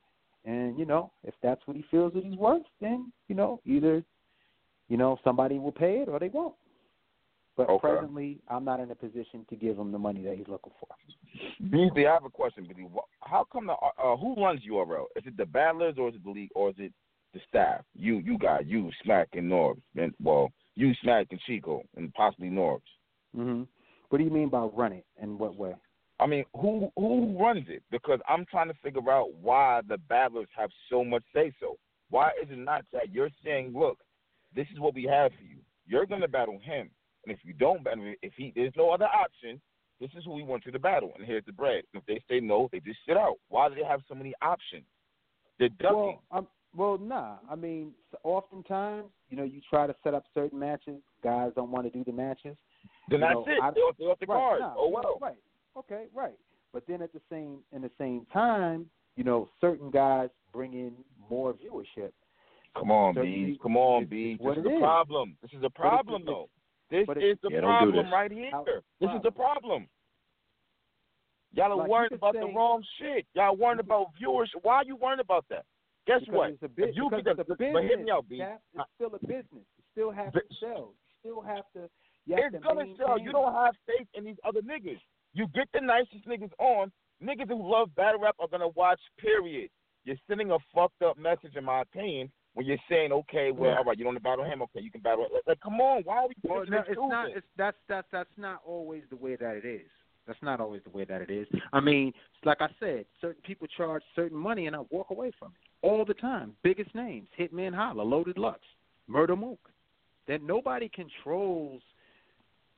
and 0.45 0.77
you 0.77 0.85
know, 0.85 1.11
if 1.23 1.33
that's 1.41 1.65
what 1.65 1.75
he 1.75 1.83
feels 1.91 2.13
that 2.13 2.23
he's 2.23 2.37
worth, 2.37 2.63
then 2.79 3.11
you 3.27 3.35
know, 3.35 3.59
either 3.65 4.03
you 4.87 4.97
know 4.97 5.17
somebody 5.23 5.59
will 5.59 5.71
pay 5.71 5.99
it 5.99 6.09
or 6.09 6.19
they 6.19 6.29
won't. 6.29 6.55
But 7.57 7.69
Okay. 7.69 7.87
presently, 7.89 8.39
I'm 8.47 8.63
not 8.63 8.79
in 8.79 8.91
a 8.91 8.95
position 8.95 9.45
to 9.49 9.55
give 9.55 9.77
him 9.77 9.91
the 9.91 9.99
money 9.99 10.23
that 10.23 10.37
he's 10.37 10.47
looking 10.47 10.73
for. 10.79 10.87
BZ, 11.61 12.07
I 12.07 12.13
have 12.13 12.25
a 12.25 12.29
question, 12.29 12.65
BZ. 12.65 12.89
How 13.21 13.45
come 13.51 13.67
the 13.67 13.73
uh, 13.73 14.15
who 14.17 14.35
runs 14.35 14.61
URL? 14.65 15.05
Is 15.15 15.23
it 15.25 15.37
the 15.37 15.45
battlers 15.45 15.95
or 15.97 16.09
is 16.09 16.15
it 16.15 16.23
the 16.23 16.29
league 16.29 16.49
or 16.55 16.69
is 16.69 16.75
it 16.77 16.93
the 17.33 17.39
staff? 17.47 17.81
You, 17.95 18.19
you 18.19 18.37
got 18.37 18.67
you, 18.67 18.89
Smack 19.03 19.29
and 19.33 19.51
Norbs, 19.51 19.81
and 19.95 20.13
well, 20.21 20.51
you, 20.75 20.93
Smack 21.01 21.27
and 21.31 21.39
Chico, 21.41 21.83
and 21.97 22.13
possibly 22.13 22.49
Norbs. 22.49 22.81
hmm 23.35 23.63
What 24.11 24.17
do 24.17 24.25
you 24.25 24.29
mean 24.29 24.49
by 24.49 24.63
run 24.63 24.91
it? 24.91 25.05
In 25.21 25.37
what 25.37 25.55
way? 25.55 25.73
I 26.19 26.27
mean, 26.27 26.43
who 26.53 26.91
who 26.97 27.37
runs 27.39 27.63
it? 27.69 27.81
Because 27.91 28.19
I'm 28.27 28.45
trying 28.51 28.67
to 28.67 28.73
figure 28.83 29.09
out 29.09 29.33
why 29.41 29.79
the 29.87 29.97
battlers 29.97 30.49
have 30.53 30.69
so 30.89 31.01
much 31.05 31.23
say 31.33 31.53
so. 31.61 31.77
Why 32.09 32.31
is 32.43 32.49
it 32.51 32.57
not 32.57 32.83
that 32.91 33.13
you're 33.13 33.29
saying, 33.41 33.71
look, 33.73 33.99
this 34.53 34.67
is 34.73 34.81
what 34.81 34.95
we 34.95 35.05
have 35.05 35.31
for 35.31 35.43
you. 35.43 35.59
You're 35.87 36.05
going 36.05 36.19
to 36.19 36.27
battle 36.27 36.59
him, 36.61 36.89
and 37.25 37.33
if 37.33 37.39
you 37.45 37.53
don't 37.53 37.85
battle, 37.85 38.13
if 38.21 38.33
he 38.35 38.51
there's 38.53 38.73
no 38.75 38.89
other 38.89 39.05
option, 39.05 39.61
this 40.01 40.09
is 40.17 40.25
who 40.25 40.33
we 40.33 40.43
want 40.43 40.65
you 40.65 40.73
to 40.73 40.79
battle, 40.79 41.13
and 41.17 41.25
here's 41.25 41.45
the 41.45 41.53
bread. 41.53 41.83
And 41.93 42.03
if 42.03 42.05
they 42.05 42.21
say 42.29 42.41
no, 42.41 42.67
they 42.73 42.81
just 42.81 42.99
sit 43.07 43.15
out. 43.15 43.37
Why 43.47 43.69
do 43.69 43.75
they 43.75 43.85
have 43.85 44.01
so 44.09 44.13
many 44.13 44.33
options? 44.41 44.83
They're 45.57 45.69
ducking. 45.69 45.95
Well, 45.95 46.21
um, 46.31 46.47
well, 46.75 46.97
nah. 46.97 47.35
I 47.49 47.55
mean, 47.55 47.93
oftentimes, 48.23 49.05
you 49.29 49.37
know, 49.37 49.43
you 49.43 49.61
try 49.69 49.87
to 49.87 49.95
set 50.03 50.13
up 50.13 50.25
certain 50.33 50.59
matches. 50.59 50.99
Guys 51.23 51.51
don't 51.55 51.71
want 51.71 51.85
to 51.85 51.97
do 51.97 52.03
the 52.03 52.11
matches. 52.11 52.57
Then 53.09 53.19
you 53.19 53.25
that's 53.25 53.33
know, 53.35 53.45
it. 53.47 53.59
I- 53.61 53.71
They're 53.71 53.83
off, 53.83 53.95
they're 53.97 54.09
off 54.09 54.19
the 54.19 54.25
right, 54.27 54.35
card. 54.37 54.59
nah, 54.61 54.73
oh 54.77 54.89
well. 54.89 55.17
Right. 55.21 55.37
Okay. 55.77 56.05
Right. 56.13 56.37
But 56.73 56.83
then 56.87 57.01
at 57.01 57.11
the 57.13 57.21
same 57.29 57.59
in 57.71 57.81
the 57.81 57.91
same 57.97 58.25
time, 58.31 58.89
you 59.15 59.23
know, 59.23 59.49
certain 59.59 59.91
guys 59.91 60.29
bring 60.53 60.73
in 60.73 60.93
more 61.29 61.53
viewership. 61.53 62.11
Come 62.77 62.91
on, 62.91 63.15
So 63.15 63.21
B. 63.23 63.59
Come 63.61 63.75
on, 63.77 64.03
it's- 64.03 64.09
B. 64.09 64.33
This 64.33 64.41
what 64.45 64.57
is 64.57 64.65
it 64.65 64.71
a 64.73 64.79
problem. 64.79 65.37
This 65.41 65.51
is 65.53 65.63
a 65.63 65.69
problem, 65.69 66.23
though. 66.25 66.49
This 66.89 67.03
is 67.03 67.17
it's- 67.17 67.37
the 67.43 67.49
Yeah, 67.51 67.61
don't 67.61 67.85
do 67.87 67.91
problem 68.01 68.13
right 68.13 68.31
here. 68.31 68.51
This 68.99 69.09
is 69.15 69.21
the 69.23 69.31
problem. 69.31 69.87
Y'all 71.53 71.71
are 71.73 71.75
Like, 71.75 71.89
worried 71.89 72.11
about 72.13 72.33
say- 72.35 72.39
the 72.39 72.47
wrong 72.47 72.81
shit. 72.97 73.27
Y'all 73.33 73.55
worried 73.57 73.79
about 73.81 74.13
viewers. 74.17 74.49
Why 74.61 74.75
are 74.77 74.85
you 74.85 74.95
worried 74.95 75.19
about 75.19 75.45
that? 75.49 75.65
Guess 76.07 76.21
because 76.21 76.33
what? 76.33 76.49
It's 76.51 76.63
a 76.63 76.69
bus- 76.69 76.95
you 76.95 77.09
because 77.09 77.23
get 77.25 77.39
it's 77.39 77.47
the, 77.47 77.53
a 77.53 77.57
business. 77.57 77.73
but 77.73 77.83
hit 77.83 77.99
me 78.05 78.11
out, 78.11 78.27
B. 78.29 78.41
It's 78.41 78.89
still 78.95 79.13
a 79.13 79.19
business. 79.19 79.45
You 79.77 79.83
still 79.91 80.11
have 80.11 80.31
But- 80.33 80.47
to 80.49 80.55
sell. 80.55 80.93
You 81.07 81.15
still 81.19 81.41
have 81.41 81.65
to. 81.73 81.89
Have 82.29 82.39
It's 82.39 82.55
to 82.55 82.59
gonna 82.59 82.85
sell. 82.97 83.19
You 83.19 83.31
don't 83.31 83.53
have 83.53 83.75
faith 83.85 84.07
in 84.13 84.23
these 84.23 84.37
other 84.43 84.61
niggas. 84.61 84.99
You 85.33 85.47
get 85.53 85.67
the 85.73 85.81
nicest 85.81 86.27
niggas 86.27 86.51
on. 86.59 86.91
Niggas 87.23 87.47
who 87.47 87.69
love 87.71 87.93
battle 87.95 88.21
rap 88.21 88.35
are 88.39 88.47
gonna 88.47 88.69
watch. 88.69 88.99
Period. 89.17 89.69
You're 90.03 90.17
sending 90.27 90.51
a 90.51 90.57
fucked 90.73 91.01
up 91.03 91.17
message, 91.17 91.55
in 91.55 91.63
my 91.63 91.81
opinion, 91.81 92.31
when 92.55 92.65
you're 92.65 92.77
saying, 92.89 93.11
okay, 93.11 93.51
well, 93.51 93.71
Yeah. 93.71 93.77
all 93.77 93.83
right, 93.83 93.97
you 93.97 94.03
don't 94.03 94.13
want 94.13 94.23
to 94.23 94.23
battle 94.23 94.43
him. 94.43 94.61
Okay, 94.63 94.81
you 94.81 94.89
can 94.91 95.01
battle. 95.01 95.27
Like, 95.31 95.43
like 95.45 95.59
come 95.59 95.79
on, 95.79 96.01
why 96.03 96.17
are 96.17 96.27
we 96.27 96.33
Well, 96.43 96.65
no, 96.65 96.79
it's 96.87 96.97
not. 96.97 97.29
It's 97.29 97.47
that's 97.55 97.77
that's 97.87 98.07
that's 98.11 98.37
not 98.37 98.61
always 98.65 99.03
the 99.09 99.15
way 99.15 99.35
that 99.35 99.55
it 99.55 99.65
is. 99.65 99.87
That's 100.27 100.41
not 100.41 100.59
always 100.59 100.83
the 100.83 100.89
way 100.89 101.03
that 101.05 101.21
it 101.21 101.29
is. 101.29 101.47
I 101.73 101.79
mean, 101.79 102.13
like 102.45 102.61
I 102.61 102.69
said, 102.79 103.05
certain 103.19 103.41
people 103.43 103.67
charge 103.67 104.03
certain 104.15 104.37
money, 104.37 104.67
and 104.67 104.75
I 104.75 104.79
walk 104.89 105.09
away 105.09 105.31
from 105.37 105.49
it 105.49 105.87
all 105.87 106.05
the 106.05 106.13
time. 106.13 106.55
Biggest 106.63 106.93
names: 106.95 107.27
Hitman 107.37 107.73
Holla, 107.73 108.03
Loaded 108.03 108.37
Lux, 108.37 108.59
Murda 109.09 109.37
Mook. 109.37 109.69
That 110.27 110.41
nobody 110.43 110.89
controls 110.89 111.81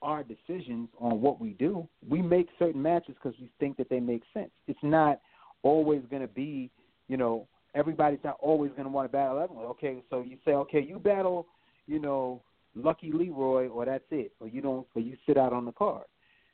our 0.03 0.23
decisions 0.23 0.89
on 0.99 1.21
what 1.21 1.39
we 1.39 1.51
do. 1.53 1.87
We 2.07 2.21
make 2.21 2.47
certain 2.59 2.81
matches 2.81 3.15
because 3.15 3.37
we 3.39 3.49
think 3.59 3.77
that 3.77 3.89
they 3.89 3.99
make 3.99 4.21
sense. 4.33 4.51
It's 4.67 4.79
not 4.83 5.19
always 5.63 6.01
going 6.09 6.21
to 6.21 6.27
be, 6.27 6.69
you 7.07 7.17
know, 7.17 7.47
everybody's 7.73 8.19
not 8.23 8.37
always 8.39 8.71
going 8.71 8.83
to 8.83 8.89
want 8.89 9.09
to 9.09 9.11
battle 9.11 9.39
everyone. 9.39 9.65
Okay, 9.65 10.03
so 10.09 10.21
you 10.21 10.37
say, 10.45 10.51
okay, 10.51 10.81
you 10.81 10.99
battle, 10.99 11.47
you 11.87 11.99
know, 11.99 12.41
Lucky 12.75 13.11
Leroy, 13.11 13.67
or 13.67 13.85
that's 13.85 14.03
it, 14.11 14.33
or 14.39 14.47
you 14.47 14.61
don't, 14.61 14.85
or 14.95 15.01
you 15.01 15.15
sit 15.25 15.37
out 15.37 15.53
on 15.53 15.65
the 15.65 15.71
card. 15.71 16.05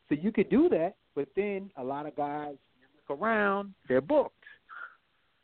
So 0.08 0.16
you 0.16 0.32
could 0.32 0.50
do 0.50 0.70
that, 0.70 0.96
but 1.16 1.28
then 1.36 1.72
a 1.78 1.84
lot 1.84 2.06
of 2.06 2.16
guys 2.16 2.56
look 3.10 3.20
around, 3.20 3.74
they're 3.88 4.02
booked. 4.02 4.39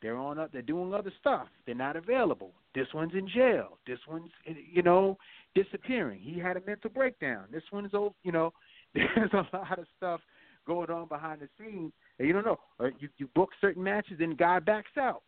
They're 0.02 0.16
on 0.16 0.38
up. 0.38 0.52
They're 0.52 0.62
doing 0.62 0.92
other 0.92 1.12
stuff. 1.18 1.48
They're 1.64 1.74
not 1.74 1.96
available. 1.96 2.52
This 2.74 2.86
one's 2.94 3.14
in 3.14 3.26
jail. 3.28 3.78
This 3.86 3.98
one's, 4.08 4.30
you 4.72 4.82
know, 4.82 5.16
disappearing. 5.54 6.20
He 6.20 6.38
had 6.38 6.56
a 6.56 6.62
mental 6.66 6.90
breakdown. 6.90 7.44
This 7.50 7.62
one's, 7.72 7.94
over. 7.94 8.14
You 8.22 8.32
know, 8.32 8.52
there's 8.94 9.32
a 9.32 9.56
lot 9.56 9.78
of 9.78 9.86
stuff 9.96 10.20
going 10.66 10.90
on 10.90 11.06
behind 11.08 11.40
the 11.40 11.48
scenes, 11.58 11.92
and 12.18 12.26
you 12.28 12.34
don't 12.34 12.44
know. 12.44 12.58
Or 12.78 12.92
you 12.98 13.08
you 13.18 13.28
book 13.34 13.50
certain 13.60 13.82
matches, 13.82 14.18
and 14.20 14.32
the 14.32 14.36
guy 14.36 14.58
backs 14.58 14.96
out. 14.98 15.22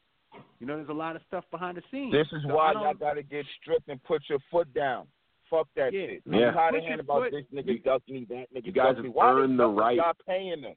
You 0.60 0.66
know, 0.66 0.76
there's 0.76 0.88
a 0.90 0.92
lot 0.92 1.16
of 1.16 1.22
stuff 1.26 1.44
behind 1.50 1.78
the 1.78 1.82
scenes. 1.90 2.12
This 2.12 2.26
is 2.32 2.42
So 2.46 2.54
why 2.54 2.72
y'all 2.72 2.92
gotta 2.94 3.22
get 3.22 3.46
strict 3.62 3.88
and 3.88 4.02
put 4.04 4.22
your 4.28 4.38
foot 4.50 4.72
down. 4.74 5.06
Fuck 5.48 5.68
that 5.76 5.94
Yeah. 5.94 6.06
shit. 6.06 6.22
Yeah. 6.26 6.48
I'm 6.48 6.54
tired 6.54 6.74
of 6.74 6.82
hearing 6.82 7.00
about 7.00 7.22
foot- 7.22 7.32
this 7.32 7.44
nigga 7.64 7.82
ducking 7.82 8.14
me, 8.14 8.26
that 8.28 8.52
nigga 8.54 8.66
You 8.66 8.72
guys 8.72 8.88
ducking 8.96 9.02
me. 9.04 9.08
have 9.08 9.14
Why 9.16 9.30
earned 9.32 9.58
the 9.58 9.66
right- 9.66 9.96
Y'all 9.96 10.12
paying 10.26 10.60
them. 10.60 10.74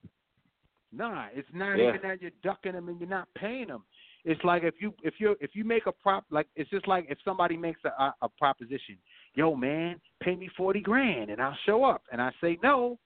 Nah, 0.92 1.28
it's 1.34 1.48
not 1.53 1.80
Yeah. 1.80 1.90
even 1.90 2.02
that 2.02 2.22
you're 2.22 2.32
ducking 2.44 2.74
them 2.74 2.90
and 2.90 3.00
you're 3.00 3.10
not 3.10 3.34
paying 3.34 3.68
them. 3.68 3.86
It's 4.24 4.44
like 4.44 4.64
if 4.64 4.80
you 4.80 4.94
if 5.02 5.20
you 5.20 5.36
if 5.40 5.56
you 5.56 5.64
make 5.64 5.88
a 5.88 5.92
prop 5.92 6.26
like 6.30 6.48
it's 6.56 6.70
just 6.70 6.88
like 6.88 7.08
if 7.10 7.18
somebody 7.24 7.58
makes 7.58 7.80
a, 7.86 7.90
a, 7.90 8.16
a 8.22 8.30
proposition, 8.30 8.98
yo 9.34 9.56
man, 9.56 10.00
pay 10.22 10.36
me 10.36 10.48
forty 10.56 10.80
grand 10.80 11.32
and 11.32 11.42
I'll 11.42 11.58
show 11.66 11.84
up, 11.84 12.03
and 12.11 12.22
I 12.22 12.32
say 12.40 12.60
no. 12.61 13.00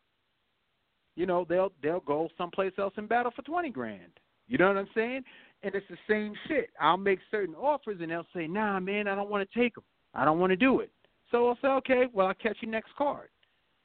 You 1.16 1.26
know 1.26 1.46
they'll 1.48 1.72
they'll 1.82 2.02
go 2.02 2.28
someplace 2.38 2.74
else 2.78 2.94
and 2.98 3.08
battle 3.08 3.32
for 3.34 3.44
twenty 3.44 3.70
grand. 3.70 4.12
You 4.48 4.58
know 4.58 4.68
what 4.68 4.78
I'm 4.78 4.90
saying? 4.94 5.24
And 5.64 5.74
it's 5.74 5.88
the 5.90 5.98
same 6.08 6.34
shit. 6.48 6.70
I'll 6.80 6.98
make 6.98 7.20
certain 7.32 7.56
offers 7.56 7.98
and 8.02 8.12
they'll 8.12 8.28
say, 8.36 8.46
nah 8.46 8.80
man, 8.80 9.08
I 9.08 9.16
don't 9.16 9.30
want 9.30 9.50
to 9.50 9.60
take 9.60 9.74
them. 9.76 9.84
I 10.14 10.24
don't 10.26 10.40
want 10.40 10.52
to 10.52 10.58
do 10.58 10.82
it. 10.82 10.92
So 11.32 11.48
I'll 11.48 11.58
say, 11.62 11.68
okay, 11.70 12.04
well 12.14 12.28
I'll 12.28 12.34
catch 12.36 12.58
you 12.62 12.70
next 12.70 12.94
card. 12.98 13.30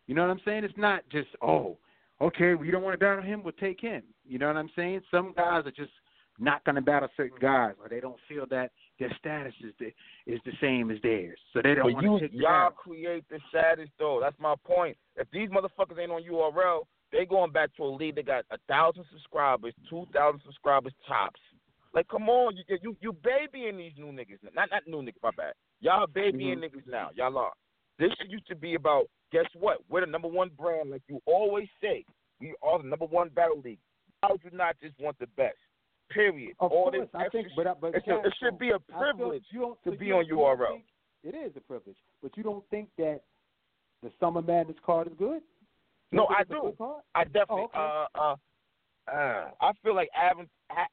You 0.07 0.15
know 0.15 0.23
what 0.23 0.31
I'm 0.31 0.41
saying? 0.45 0.65
It's 0.65 0.77
not 0.77 1.03
just 1.11 1.29
oh 1.41 1.79
okay, 2.21 2.55
we 2.55 2.71
don't 2.71 2.83
want 2.83 2.95
to 2.95 2.99
battle 2.99 3.23
him, 3.23 3.43
we'll 3.43 3.53
take 3.53 3.81
him. 3.81 4.03
You 4.27 4.39
know 4.39 4.47
what 4.49 4.57
I'm 4.57 4.71
saying? 4.77 5.01
Some 5.11 5.33
guys 5.37 5.65
are 5.67 5.71
just 5.71 5.93
not 6.39 6.65
going 6.65 6.77
to 6.77 6.81
battle 6.81 7.09
certain 7.17 7.39
guys, 7.41 7.75
or 7.83 7.89
they 7.89 8.01
don't 8.01 8.17
feel 8.29 8.47
that 8.51 8.71
their 8.99 9.15
status 9.19 9.55
is 9.63 9.75
the 9.79 9.87
is 10.33 10.41
the 10.45 10.53
same 10.61 10.91
as 10.91 10.99
theirs, 11.03 11.39
so 11.53 11.61
they 11.63 11.75
don't 11.75 11.85
But 11.85 11.93
want 11.95 12.07
you, 12.07 12.19
to 12.19 12.29
take 12.29 12.33
the 12.33 12.39
y'all 12.39 12.71
create 12.71 13.25
the 13.31 13.39
saddest 13.53 13.91
though. 13.99 14.19
That's 14.23 14.39
my 14.39 14.55
point. 14.65 14.97
If 15.17 15.29
these 15.33 15.49
motherfuckers 15.51 15.99
ain't 15.99 16.11
on 16.13 16.23
URL, 16.23 16.81
they 17.13 17.27
going 17.27 17.51
back 17.53 17.75
to 17.77 17.85
a 17.85 17.93
league 17.95 18.15
that 18.17 18.27
got 18.27 18.45
a 18.51 18.59
thousand 18.69 19.05
subscribers, 19.13 19.75
two 19.89 20.07
thousand 20.15 20.41
subscribers 20.45 20.93
tops. 21.07 21.41
Like, 21.93 22.09
come 22.09 22.29
on, 22.29 22.57
you 22.57 22.63
you 22.83 22.97
you 23.01 23.13
babying 23.13 23.77
these 23.77 23.93
new 23.99 24.07
niggas. 24.13 24.39
Not 24.55 24.69
not 24.71 24.87
new 24.87 25.03
niggas, 25.03 25.23
my 25.23 25.31
bad. 25.37 25.55
Y'all 25.81 26.07
babying 26.07 26.59
Mm-hmm. 26.59 26.65
niggas 26.79 26.87
now. 26.91 27.11
Y'all 27.15 27.37
are. 27.37 27.53
This 28.01 28.11
used 28.29 28.49
to 28.49 28.57
be 28.57 28.75
about. 28.75 29.05
Guess 29.31 29.45
what? 29.55 29.79
We're 29.89 30.01
the 30.01 30.07
number 30.11 30.27
one 30.27 30.51
brand, 30.59 30.91
like 30.91 31.03
you 31.07 31.21
always 31.27 31.69
say. 31.81 32.05
We 32.41 32.55
are 32.63 32.83
the 32.83 32.89
number 32.89 33.05
one 33.05 33.29
battle 33.29 33.61
league. 33.65 33.79
How 34.23 34.31
would 34.33 34.41
you 34.43 34.51
not 34.53 34.75
just 34.83 34.95
want 34.99 35.17
the 35.21 35.27
best? 35.37 35.57
Period. 36.11 36.55
Of 36.59 36.73
All 36.73 36.91
course, 36.91 36.97
this 37.03 37.09
I 37.15 37.29
think, 37.29 37.47
but, 37.55 37.81
but 37.81 37.95
a- 37.95 37.99
it 37.99 38.35
should 38.43 38.59
be 38.59 38.71
a 38.71 38.79
privilege 38.81 39.45
you 39.53 39.61
don't- 39.61 39.83
to 39.85 39.91
so 39.93 39.97
be 39.97 40.11
on 40.11 40.21
don't- 40.21 40.29
you 40.29 40.35
don't 40.37 40.59
URL. 40.59 40.83
It 41.23 41.35
is 41.37 41.55
a 41.57 41.61
privilege, 41.61 41.99
but 42.23 42.37
you 42.37 42.43
don't 42.43 42.67
think 42.71 42.89
that 42.97 43.21
the 44.03 44.11
Summer 44.19 44.43
Madness 44.43 44.79
card 44.85 45.07
is 45.07 45.13
good? 45.19 45.43
You 46.11 46.17
No, 46.17 46.27
I 46.29 46.43
do. 46.45 46.75
I 47.15 47.25
definitely. 47.25 47.69
Oh, 47.75 48.07
okay. 48.07 48.19
uh, 48.19 48.19
uh, 48.19 48.37
uh, 49.13 49.51
I 49.61 49.73
feel 49.85 49.95
like 49.95 50.09
Avon 50.17 50.49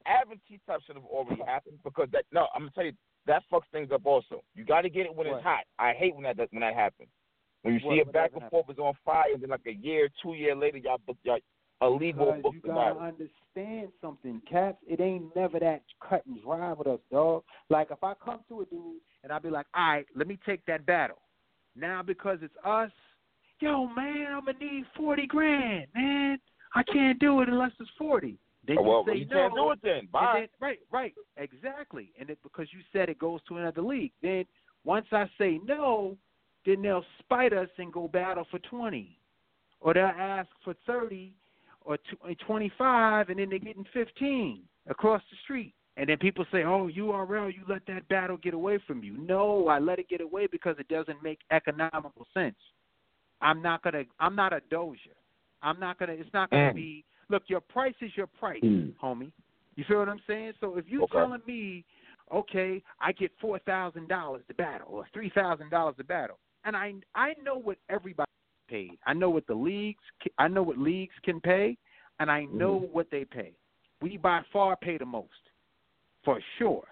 Avon 0.06 0.40
T 0.48 0.60
top 0.68 0.82
should 0.84 0.95
have 0.98 1.06
already 1.06 1.42
happened 1.44 1.80
because 1.84 2.10
that. 2.11 2.26
No, 2.32 2.48
I'm 2.53 2.61
gonna 2.64 2.72
tell 2.72 2.86
you 2.86 2.94
that 3.28 3.44
fucks 3.52 3.68
things 3.72 3.92
up. 3.92 4.06
Also, 4.06 4.42
you 4.56 4.66
got 4.66 4.82
to 4.82 4.90
get 4.90 5.06
it 5.06 5.14
when 5.16 5.28
What? 5.28 5.38
it's 5.38 5.44
hot. 5.44 5.64
I 5.78 5.94
hate 5.94 6.16
when 6.16 6.24
that 6.24 6.38
when 6.52 6.62
that 6.62 6.74
happens. 6.74 7.10
When 7.62 7.74
you 7.76 7.80
What- 7.86 7.94
see 7.94 8.00
it 8.00 8.08
what 8.08 8.14
back 8.14 8.32
and 8.34 8.50
forth 8.50 8.70
is 8.70 8.80
on 8.80 8.94
fire, 9.06 9.32
and 9.34 9.42
then 9.42 9.50
like 9.50 9.66
a 9.66 9.74
year, 9.74 10.10
two 10.22 10.34
year 10.34 10.56
later, 10.56 10.78
y'all 10.78 10.98
book 11.06 11.18
y'all 11.24 11.40
a 11.82 11.90
league 11.90 12.16
will 12.16 12.28
Because 12.28 12.42
book 12.42 12.54
you 12.56 12.62
gotta 12.62 13.00
understand 13.00 13.92
something, 14.02 14.42
Cats. 14.50 14.78
It 14.88 15.00
ain't 15.00 15.36
never 15.36 15.60
that 15.60 15.84
cut 16.00 16.26
and 16.26 16.42
dry 16.42 16.74
with 16.74 16.88
us, 16.88 17.00
dog. 17.12 17.44
Like 17.70 17.92
if 17.92 18.04
I 18.04 18.14
come 18.16 18.40
to 18.50 18.62
a 18.62 18.66
dude 18.66 19.02
and 19.24 19.32
I 19.32 19.38
be 19.40 19.50
like, 19.50 19.68
all 19.76 19.88
right, 19.90 20.06
let 20.16 20.28
me 20.28 20.40
take 20.46 20.66
that 20.66 20.86
battle. 20.86 21.20
Now 21.76 22.02
because 22.02 22.40
it's 22.42 22.56
us, 22.64 22.92
yo 23.60 23.86
man, 23.88 24.34
I'm 24.34 24.46
gonna 24.46 24.58
need 24.60 24.86
forty 24.96 25.28
grand, 25.28 25.88
man. 25.94 26.40
I 26.74 26.84
can't 26.84 27.20
do 27.20 27.42
it 27.42 27.50
unless 27.50 27.72
it's 27.80 27.90
forty. 27.98 28.40
Then 28.68 28.78
Oh, 28.80 28.82
well, 28.82 29.04
you 29.08 29.14
say 29.14 29.20
you 29.20 29.26
no. 29.28 29.36
can't 29.36 29.56
do 29.56 29.72
it 29.72 29.80
then. 29.82 30.06
Bye. 30.12 30.40
then- 30.42 30.50
right, 30.60 30.80
right, 30.92 31.14
exactly. 31.38 32.12
And 32.20 32.30
it, 32.30 32.38
because 32.44 32.68
you 32.74 32.80
said 32.92 33.10
it 33.10 33.18
goes 33.18 33.42
to 33.48 33.58
another 33.58 33.82
league, 33.82 34.12
then 34.22 34.46
once 34.84 35.08
I 35.12 35.30
say 35.38 35.60
no, 35.64 36.18
then 36.66 36.82
they'll 36.82 37.06
spite 37.20 37.54
us 37.54 37.70
and 37.78 37.92
go 37.94 38.08
battle 38.10 38.46
for 38.52 38.60
twenty, 38.60 39.18
or 39.80 39.94
they'll 39.94 40.06
ask 40.06 40.50
for 40.64 40.74
thirty 40.86 41.34
or 41.82 41.98
twenty-five, 42.46 43.30
and 43.30 43.40
then 43.40 43.50
they're 43.50 43.60
getting 43.60 43.86
fifteen 43.94 44.64
across 44.88 45.22
the 45.32 45.38
street. 45.44 45.74
And 45.96 46.10
then 46.10 46.18
people 46.18 46.46
say, 46.52 46.64
"Oh, 46.64 46.88
URL, 46.90 47.50
you 47.54 47.64
let 47.68 47.86
that 47.88 48.08
battle 48.10 48.38
get 48.38 48.54
away 48.54 48.78
from 48.86 49.04
you." 49.04 49.18
No, 49.18 49.68
I 49.68 49.80
let 49.80 49.98
it 50.00 50.10
get 50.10 50.22
away 50.22 50.48
because 50.48 50.76
it 50.80 50.88
doesn't 50.90 51.24
make 51.24 51.40
economical 51.52 52.28
sense. 52.34 52.56
I'm 53.42 53.62
not 53.62 53.82
gonna. 53.82 54.04
I'm 54.20 54.36
not 54.36 54.52
a 54.54 54.60
Doja. 54.72 55.16
I'm 55.62 55.80
not 55.80 55.98
gonna. 55.98 56.14
It's 56.14 56.32
not 56.34 56.50
gonna 56.50 56.72
Mm. 56.72 56.76
be. 56.76 57.06
Look, 57.30 57.44
your 57.48 57.62
price 57.62 57.96
is 58.02 58.16
your 58.16 58.28
price, 58.28 58.64
Mm. 58.64 58.96
homie. 59.02 59.32
You 59.76 59.84
feel 59.84 60.00
what 60.00 60.10
I'm 60.10 60.22
saying? 60.28 60.54
So 60.60 60.78
if 60.78 60.90
you 60.90 61.04
Okay. 61.04 61.18
telling 61.18 61.42
me, 61.46 61.86
okay, 62.32 62.82
I 63.00 63.12
get 63.12 63.32
four 63.40 63.60
thousand 63.60 64.08
dollars 64.08 64.46
to 64.48 64.54
battle 64.54 64.88
or 64.90 65.06
three 65.14 65.30
thousand 65.30 65.70
dollars 65.70 65.96
to 65.98 66.04
battle, 66.04 66.40
and 66.64 66.76
I 66.76 66.96
I 67.16 67.36
know 67.44 67.58
what 67.58 67.78
everybody 67.90 68.30
paid. 68.68 68.98
I 69.06 69.14
know 69.14 69.30
what 69.30 69.46
the 69.48 69.56
leagues. 69.56 70.04
I 70.38 70.48
know 70.48 70.64
what 70.64 70.78
leagues 70.78 71.16
can 71.24 71.40
pay, 71.40 71.78
and 72.20 72.32
I 72.32 72.46
know 72.46 72.76
what 72.92 73.10
they 73.12 73.26
pay. 73.26 73.54
We 74.02 74.18
by 74.18 74.42
far 74.52 74.76
pay 74.76 74.98
the 74.98 75.06
most, 75.06 75.52
for 76.24 76.42
sure. 76.58 76.88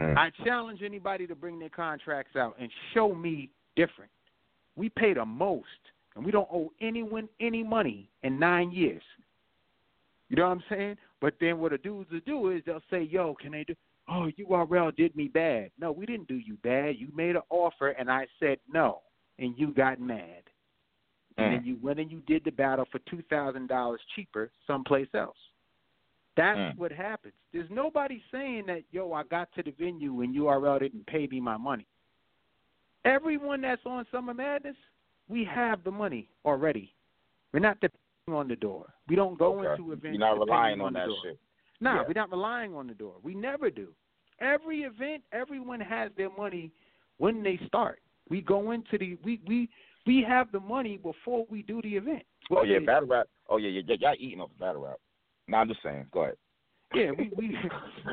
Mm. 0.00 0.16
I 0.16 0.30
challenge 0.44 0.82
anybody 0.82 1.26
to 1.26 1.34
bring 1.34 1.58
their 1.58 1.68
contracts 1.68 2.36
out 2.36 2.56
and 2.58 2.70
show 2.94 3.14
me 3.14 3.50
different. 3.76 4.10
We 4.76 4.88
pay 4.88 5.12
the 5.14 5.24
most, 5.24 5.66
and 6.16 6.24
we 6.24 6.30
don't 6.30 6.48
owe 6.50 6.72
anyone 6.80 7.28
any 7.40 7.62
money 7.62 8.08
in 8.22 8.38
nine 8.38 8.70
years. 8.70 9.02
You 10.32 10.36
know 10.36 10.48
what 10.48 10.54
I'm 10.56 10.64
saying? 10.70 10.96
But 11.20 11.34
then 11.40 11.58
what 11.58 11.72
the 11.72 11.78
dudes 11.78 12.10
will 12.10 12.20
do 12.24 12.48
is 12.52 12.62
they'll 12.64 12.80
say, 12.90 13.02
"Yo, 13.02 13.34
can 13.34 13.52
they 13.52 13.64
do? 13.64 13.76
Oh, 14.08 14.30
URL 14.38 14.96
did 14.96 15.14
me 15.14 15.28
bad. 15.28 15.70
No, 15.78 15.92
we 15.92 16.06
didn't 16.06 16.26
do 16.26 16.36
you 16.36 16.56
bad. 16.62 16.96
You 16.96 17.08
made 17.14 17.36
an 17.36 17.42
offer, 17.50 17.90
and 17.90 18.10
I 18.10 18.26
said 18.40 18.58
no, 18.66 19.02
and 19.38 19.56
you 19.58 19.74
got 19.74 20.00
mad, 20.00 20.44
and 21.36 21.46
Mm. 21.52 21.56
then 21.58 21.64
you 21.66 21.76
went 21.82 22.00
and 22.00 22.10
you 22.10 22.20
did 22.20 22.44
the 22.44 22.50
battle 22.50 22.86
for 22.86 22.98
two 23.00 23.20
thousand 23.28 23.66
dollars 23.66 24.00
cheaper 24.14 24.50
someplace 24.66 25.14
else. 25.14 25.36
That's 26.34 26.58
Mm. 26.58 26.78
what 26.78 26.92
happens. 26.92 27.34
There's 27.52 27.68
nobody 27.68 28.24
saying 28.30 28.64
that, 28.66 28.84
yo, 28.90 29.12
I 29.12 29.24
got 29.24 29.52
to 29.52 29.62
the 29.62 29.72
venue 29.72 30.22
and 30.22 30.34
URL 30.34 30.78
didn't 30.78 31.06
pay 31.06 31.26
me 31.26 31.40
my 31.40 31.58
money. 31.58 31.86
Everyone 33.04 33.60
that's 33.60 33.84
on 33.84 34.06
Summer 34.06 34.32
Madness, 34.32 34.78
we 35.28 35.44
have 35.44 35.84
the 35.84 35.90
money 35.90 36.30
already. 36.46 36.94
We're 37.52 37.60
not 37.60 37.78
on 38.28 38.48
the 38.48 38.56
door. 38.56 38.86
We 39.08 39.16
don't 39.16 39.38
go 39.38 39.58
Okay. 39.60 39.70
into 39.72 39.92
events. 39.92 40.18
You're 40.18 40.28
not 40.28 40.38
relying 40.38 40.80
on 40.80 40.92
the 40.92 41.00
that 41.00 41.06
door. 41.06 41.16
shit. 41.24 41.38
No, 41.80 41.94
Yeah. 41.94 42.02
we're 42.06 42.12
not 42.14 42.30
relying 42.30 42.74
on 42.74 42.86
the 42.86 42.94
door. 42.94 43.16
We 43.22 43.34
never 43.34 43.70
do. 43.70 43.94
Every 44.38 44.82
event, 44.82 45.24
everyone 45.32 45.80
has 45.80 46.12
their 46.14 46.30
money 46.30 46.72
when 47.18 47.42
they 47.42 47.56
start. 47.66 48.00
We 48.28 48.40
go 48.40 48.70
into 48.70 48.96
the 48.98 49.16
we 49.24 49.40
we 49.46 49.68
we 50.06 50.22
have 50.22 50.50
the 50.52 50.60
money 50.60 50.96
before 50.96 51.46
we 51.50 51.62
do 51.62 51.82
the 51.82 51.96
event. 51.96 52.24
Oh 52.50 52.62
yeah, 52.62 52.78
battle 52.78 53.08
rap. 53.08 53.28
Oh 53.48 53.56
yeah, 53.56 53.68
yeah, 53.70 53.82
yeah. 53.86 53.96
Y'all 54.00 54.14
eating 54.18 54.40
off 54.40 54.50
the 54.52 54.58
battle 54.64 54.82
rap. 54.82 54.98
No, 55.48 55.58
I'm 55.58 55.68
just 55.68 55.82
saying. 55.82 56.06
Go 56.12 56.22
ahead. 56.22 56.36
Yeah, 56.94 57.10
we 57.12 57.30
we 57.36 57.58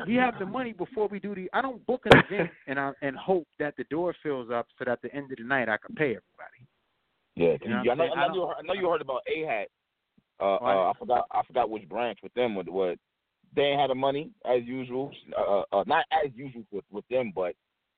we 0.06 0.14
have 0.14 0.38
the 0.38 0.46
money 0.46 0.72
before 0.72 1.06
we 1.08 1.20
do 1.20 1.34
the. 1.34 1.48
I 1.52 1.62
don't 1.62 1.84
book 1.86 2.02
an 2.06 2.18
event 2.18 2.50
and 2.66 2.78
I 2.80 2.92
and 3.02 3.16
hope 3.16 3.46
that 3.58 3.76
the 3.76 3.84
door 3.84 4.14
fills 4.22 4.50
up 4.50 4.66
so 4.78 4.84
that 4.84 4.90
at 4.92 5.02
the 5.02 5.14
end 5.14 5.30
of 5.30 5.38
the 5.38 5.44
night 5.44 5.68
I 5.68 5.76
can 5.76 5.94
pay 5.94 6.16
everybody. 6.16 6.66
Yeah, 7.36 7.56
You 7.62 7.68
know 7.70 7.82
you- 7.84 7.90
I 7.92 7.94
know? 7.94 8.04
I 8.04 8.24
I 8.24 8.28
know, 8.28 8.34
you 8.34 8.46
heard, 8.46 8.56
I 8.58 8.62
know 8.62 8.72
you 8.74 8.90
heard 8.90 9.00
about 9.00 9.22
A 9.28 9.40
Hat. 9.42 9.68
Uh, 10.40 10.58
What? 10.58 10.76
uh, 10.76 10.90
I 10.90 10.92
forgot, 10.98 11.26
I 11.30 11.42
forgot 11.46 11.70
which 11.70 11.88
branch 11.88 12.18
with 12.22 12.32
them. 12.34 12.54
With 12.54 12.68
what 12.68 12.98
they 13.54 13.62
ain't 13.62 13.80
had 13.80 13.90
the 13.90 13.94
money 13.94 14.30
as 14.44 14.62
usual. 14.64 15.10
Uh, 15.36 15.62
uh, 15.72 15.84
not 15.86 16.04
as 16.12 16.30
usual 16.34 16.64
with 16.70 16.84
with 16.90 17.06
them, 17.08 17.32
but 17.34 17.54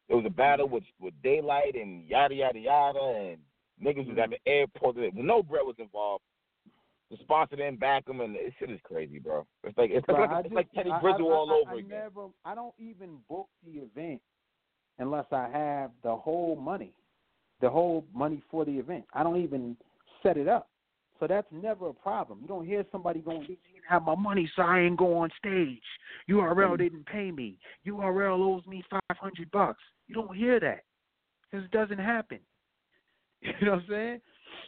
it 0.09 0.15
was 0.15 0.25
a 0.27 0.31
battle 0.31 0.69
with 0.69 0.85
with 1.01 1.15
Daylyt 1.25 1.81
and 1.81 2.07
yada 2.09 2.35
yada 2.35 2.59
yada, 2.59 2.99
and 3.01 3.39
niggas 3.83 4.09
was 4.09 4.19
at 4.19 4.31
the 4.31 4.39
airport. 4.51 4.97
No 5.15 5.43
bread 5.43 5.63
was 5.65 5.77
involved. 5.79 6.25
the 7.11 7.19
sponsor 7.19 7.57
didn't 7.57 7.79
back 7.79 8.09
him, 8.09 8.23
and 8.23 8.35
this 8.35 8.55
shit 8.59 8.71
is 8.71 8.81
crazy, 8.85 9.19
bro. 9.19 9.47
It's 9.65 9.77
like 9.77 9.91
it's 9.91 10.05
But 10.07 10.19
like 10.19 10.31
it's 10.31 10.43
just- 10.45 10.55
like 10.55 10.73
Teddy 10.73 10.91
I- 10.91 10.99
I, 10.99 11.13
all 11.21 11.51
I, 11.51 11.55
over 11.61 11.71
I 11.73 11.79
again. 11.81 11.91
Never, 11.91 12.29
I 12.47 12.55
don't 12.55 12.75
even 12.79 13.19
book 13.29 13.49
the 13.67 13.81
event 13.81 14.23
unless 14.99 15.27
I 15.31 15.49
have 15.51 15.91
the 16.03 16.17
whole 16.17 16.57
money, 16.57 16.95
the 17.61 17.69
whole 17.69 18.07
money 18.15 18.41
for 18.51 18.65
the 18.65 18.73
event. 18.79 19.05
I 19.13 19.23
don't 19.23 19.37
even 19.43 19.77
set 20.23 20.39
it 20.39 20.49
up, 20.49 20.71
so 21.23 21.29
that's 21.29 21.47
never 21.53 21.89
a 21.89 21.93
problem. 21.93 22.41
You 22.43 22.49
don't 22.49 22.67
hear 22.67 22.85
somebody 22.91 23.21
going, 23.21 23.43
"You 23.43 23.47
didn't 23.47 23.85
have 23.89 24.03
my 24.03 24.17
money, 24.17 24.51
so 24.57 24.63
I 24.63 24.81
ain't 24.81 24.97
go 24.97 25.19
on 25.19 25.31
stage." 25.39 25.85
URL 26.29 26.75
mm. 26.75 26.79
didn't 26.79 27.07
pay 27.07 27.31
me. 27.31 27.61
URL 27.87 28.41
owes 28.41 28.67
me 28.67 28.83
five 28.91 29.19
hundred 29.19 29.49
bucks. 29.53 29.81
You 30.09 30.17
don't 30.17 30.37
hear 30.37 30.59
that 30.59 30.83
because 31.49 31.65
it 31.65 31.71
doesn't 31.71 31.99
happen. 31.99 32.41
You 33.43 33.67
know 33.67 33.73
what 33.73 33.83
I'm 33.83 33.87
saying? 33.89 34.21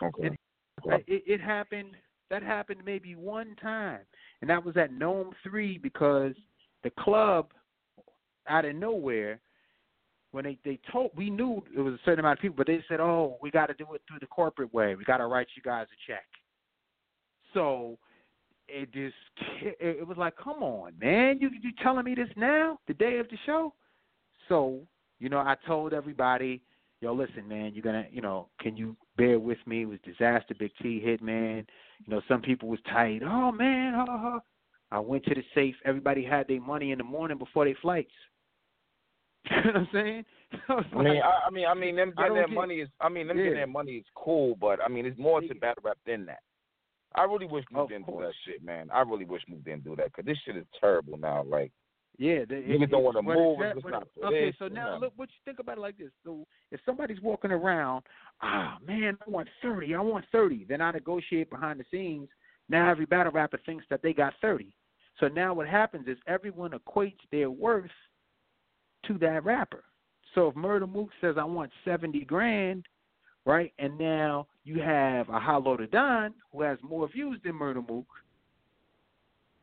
Okay. 0.03 0.27
It, 0.27 1.05
it, 1.09 1.23
it 1.27 1.41
happened. 1.41 1.97
That 2.31 2.43
happened 2.45 2.83
maybe 2.85 3.17
one 3.17 3.57
time, 3.61 4.01
and 4.41 4.49
that 4.49 4.65
was 4.65 4.77
at 4.77 4.93
NOME 4.93 5.33
Three 5.43 5.79
because 5.79 6.35
the 6.85 6.91
club, 6.91 7.49
out 8.49 8.65
of 8.65 8.77
nowhere, 8.77 9.41
when 10.31 10.45
they 10.45 10.59
they 10.65 10.79
told 10.93 11.11
we 11.17 11.31
knew 11.31 11.65
it 11.77 11.81
was 11.81 11.95
a 11.95 12.01
certain 12.05 12.21
amount 12.21 12.39
of 12.39 12.43
people, 12.43 12.57
but 12.57 12.69
they 12.69 12.85
said, 12.89 13.01
"Oh, 13.01 13.39
we 13.43 13.51
got 13.51 13.67
to 13.67 13.75
do 13.75 13.87
it 13.95 14.03
through 14.07 14.21
the 14.21 14.27
corporate 14.27 14.73
way. 14.73 14.95
We 14.95 15.05
got 15.05 15.17
to 15.17 15.27
write 15.27 15.49
you 15.57 15.63
guys 15.63 15.89
a 15.93 16.13
check." 16.13 16.27
So 17.55 17.99
it 18.69 18.93
just 18.93 19.15
it, 19.81 20.07
was 20.07 20.17
like, 20.19 20.37
"Come 20.37 20.63
on, 20.63 20.93
man! 21.01 21.39
You 21.41 21.51
you 21.63 21.71
telling 21.83 22.05
me 22.05 22.15
this 22.15 22.29
now, 22.37 22.79
the 22.89 22.95
day 22.95 23.19
of 23.19 23.29
the 23.29 23.37
show?" 23.47 23.73
So 24.49 24.81
you 25.21 25.29
know, 25.29 25.39
I 25.39 25.57
told 25.67 25.93
everybody, 25.95 26.61
"Yo, 27.01 27.13
listen, 27.15 27.47
man, 27.49 27.73
you're 27.75 27.83
gonna, 27.85 28.07
you 28.11 28.21
know, 28.21 28.49
can 28.61 28.77
you 28.77 28.97
bear 29.17 29.39
with 29.39 29.59
me? 29.67 29.83
It 29.83 29.87
was 29.89 29.99
disaster. 30.05 30.55
Big 30.59 30.73
T 30.83 31.01
hit, 31.01 31.23
man. 31.23 31.67
You 32.05 32.15
know, 32.15 32.21
some 32.29 32.43
people 32.43 32.69
was 32.69 32.81
tight. 32.93 33.23
Oh 33.25 33.53
man, 33.53 33.95
ha, 33.95 34.05
ha. 34.09 34.41
I 34.91 34.99
went 35.01 35.25
to 35.25 35.35
the 35.35 35.43
safe. 35.55 35.75
Everybody 35.85 36.25
had 36.25 36.47
their 36.49 36.61
money 36.61 36.93
in 36.93 36.99
the 36.99 37.05
morning 37.05 37.39
before 37.39 37.65
their 37.65 37.77
flights. 37.81 38.11
You 39.51 39.57
know 39.57 39.63
what 39.67 39.77
I'm 39.77 39.89
saying? 39.93 40.25
was 40.69 40.85
I 40.95 41.03
mean, 41.03 41.23
I, 41.23 41.47
I 41.47 41.51
mean, 41.51 41.67
I 41.67 41.75
mean, 41.75 41.97
them 41.97 42.13
I 42.17 42.23
getting 42.23 42.35
their 42.37 42.47
get- 42.49 42.55
money 42.55 42.75
is. 42.77 42.89
I 43.01 43.09
mean, 43.09 43.29
them 43.29 43.37
Yeah. 43.37 43.45
getting 43.45 43.59
their 43.59 43.67
money 43.67 43.93
is 43.93 44.05
cool, 44.15 44.57
but 44.57 44.81
I 44.83 44.89
mean, 44.89 45.05
it's 45.05 45.19
more 45.19 45.41
to 45.43 45.55
battle 45.55 45.83
rap 45.85 45.99
than 46.07 46.25
that. 46.27 46.41
I 47.15 47.25
really 47.25 47.47
wish 47.47 47.65
Mook 47.71 47.89
didn't 47.89 48.07
do 48.07 48.19
that 48.21 48.33
shit, 48.45 48.65
man. 48.65 48.91
I 48.93 49.01
really 49.03 49.25
wish 49.25 49.43
Mook 49.49 49.65
didn't 49.65 49.85
do 49.85 49.95
that 49.97 50.07
because 50.07 50.25
this 50.25 50.39
shit 50.45 50.57
is 50.57 50.67
terrible 50.81 51.17
now. 51.17 51.43
Like, 51.45 51.71
Yeah, 52.17 52.45
the, 52.45 52.55
Niggas 52.55 52.91
don't 52.91 53.03
wanna 53.03 53.23
move, 53.23 53.61
it- 53.61 53.77
it's 53.77 53.87
not 53.87 54.03
it- 54.17 54.25
Okay, 54.25 54.47
this, 54.47 54.59
so 54.59 54.69
now 54.69 54.97
look, 54.99 55.13
what 55.17 55.29
you 55.31 55.37
think 55.45 55.59
about 55.59 55.79
it 55.79 55.81
like 55.81 55.97
this. 55.97 56.13
So 56.23 56.47
if 56.71 56.81
somebody's 56.85 57.21
walking 57.21 57.51
around, 57.51 58.05
ah 58.41 58.79
man, 58.83 59.19
I 59.27 59.31
want 59.31 59.49
thirty, 59.61 59.95
I 59.97 60.01
want 60.01 60.25
thirty. 60.31 60.65
Then 60.65 60.81
I 60.81 60.93
negotiate 60.93 61.51
behind 61.51 61.81
the 61.81 61.85
scenes. 61.91 62.29
Now 62.69 62.89
every 62.89 63.05
battle 63.05 63.33
rapper 63.33 63.59
thinks 63.67 63.85
that 63.89 64.01
they 64.03 64.13
got 64.13 64.35
thirty. 64.41 64.77
So 65.19 65.29
now 65.29 65.55
what 65.55 65.67
happens 65.69 66.07
is 66.09 66.17
everyone 66.27 66.71
equates 66.71 67.19
their 67.31 67.51
worth 67.51 67.91
to 69.05 69.19
that 69.19 69.45
rapper. 69.45 69.85
So 70.35 70.49
if 70.49 70.55
Murda 70.55 70.89
Mook 70.89 71.11
says 71.21 71.37
I 71.37 71.45
want 71.45 71.73
seventy 71.85 72.25
grand, 72.25 72.87
right, 73.45 73.73
and 73.79 73.99
now 73.99 74.47
you 74.65 74.81
have 74.81 75.29
a 75.29 75.39
Hollow 75.39 75.77
Da 75.77 75.87
Don 75.87 76.35
who 76.53 76.63
has 76.63 76.79
more 76.83 77.09
views 77.09 77.39
than 77.45 77.55
Murda 77.55 77.87
Mook, 77.89 78.07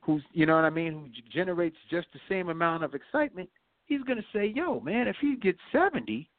who's 0.01 0.23
you 0.33 0.45
know 0.45 0.55
what 0.55 0.65
I 0.65 0.69
mean, 0.69 0.93
who 0.93 1.07
generates 1.33 1.77
just 1.89 2.07
the 2.13 2.19
same 2.29 2.49
amount 2.49 2.83
of 2.83 2.93
excitement, 2.93 3.49
he's 3.85 4.01
gonna 4.03 4.25
say, 4.33 4.45
"Yo, 4.45 4.79
man, 4.79 5.07
if 5.07 5.15
he 5.21 5.35
gets 5.35 5.59
seventy, 5.71 6.29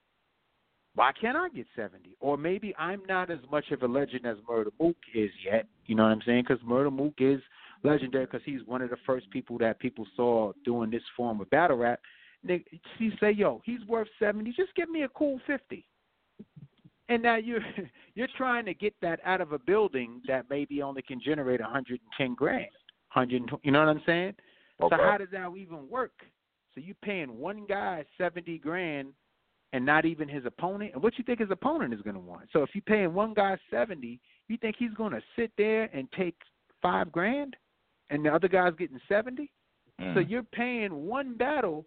why 0.95 1.13
can't 1.19 1.37
I 1.37 1.49
get 1.49 1.67
70? 1.75 2.17
Or 2.21 2.37
maybe 2.37 2.75
I'm 2.79 3.03
not 3.09 3.31
as 3.31 3.39
much 3.51 3.71
of 3.71 3.83
a 3.83 3.87
legend 3.87 4.27
as 4.27 4.37
Murda 4.49 4.71
Mook 4.79 4.97
is 5.15 5.31
yet. 5.45 5.67
You 5.87 5.95
know 5.95 6.03
what 6.03 6.11
I'm 6.11 6.23
saying? 6.27 6.45
Because 6.47 6.63
Murda 6.63 6.93
Mook 6.93 7.15
is 7.19 7.41
legendary 7.83 8.27
because 8.27 8.43
he's 8.45 8.61
one 8.67 8.83
of 8.83 8.91
the 8.91 8.97
first 9.07 9.31
people 9.31 9.57
that 9.59 9.79
people 9.79 10.07
saw 10.17 10.53
doing 10.65 10.91
this 10.91 11.03
form 11.17 11.41
of 11.41 11.49
battle 11.51 11.79
rap. 11.79 12.01
They, 12.45 12.65
he 12.99 13.11
say, 13.21 13.31
"Yo, 13.31 13.63
he's 13.65 13.85
worth 13.87 14.09
70. 14.19 14.53
Just 14.53 14.75
give 14.75 14.91
me 14.91 15.03
a 15.03 15.09
cool 15.09 15.41
50." 15.47 15.87
And 17.13 17.23
now 17.23 17.37
you're 17.37 17.61
you're 18.15 18.29
trying 18.37 18.65
to 18.65 18.75
get 18.75 18.95
that 19.03 19.21
out 19.25 19.41
of 19.41 19.53
a 19.53 19.59
building 19.59 20.23
that 20.27 20.47
maybe 20.49 20.83
only 20.83 21.03
can 21.03 21.21
generate 21.21 21.61
110 21.61 22.35
grand, 22.35 22.67
100. 23.13 23.51
You 23.63 23.71
know 23.71 23.81
what 23.81 23.89
I'm 23.89 24.03
saying? 24.07 24.35
Okay. 24.81 24.97
So 24.97 25.03
how 25.03 25.19
does 25.19 25.29
that 25.33 25.51
even 25.57 25.89
work? 25.91 26.13
So 26.75 26.81
you 26.81 26.95
paying 27.03 27.39
one 27.39 27.67
guy 27.69 28.05
70 28.17 28.59
grand 28.59 29.09
and 29.75 29.85
not 29.85 30.07
even 30.07 30.27
his 30.27 30.47
opponent? 30.47 30.93
And 30.95 31.03
what 31.03 31.19
you 31.19 31.25
think 31.25 31.41
his 31.41 31.51
opponent 31.51 31.93
is 31.93 32.01
going 32.01 32.15
to 32.15 32.21
want? 32.21 32.49
So 32.53 32.63
if 32.63 32.71
you're 32.73 32.83
paying 32.83 33.13
one 33.13 33.35
guy 33.35 33.59
70, 33.71 34.19
you 34.49 34.57
think 34.57 34.77
he's 34.79 34.95
going 34.95 35.13
to 35.13 35.21
sit 35.37 35.53
there 35.59 35.91
and 35.95 36.11
take 36.13 36.37
five 36.81 37.13
grand 37.13 37.57
and 38.09 38.25
the 38.25 38.31
other 38.31 38.49
guy's 38.49 38.75
getting 38.79 39.01
70? 39.07 39.51
Mm. 40.01 40.15
So 40.15 40.21
you're 40.21 40.43
paying 40.43 40.95
one 40.95 41.37
battle 41.37 41.85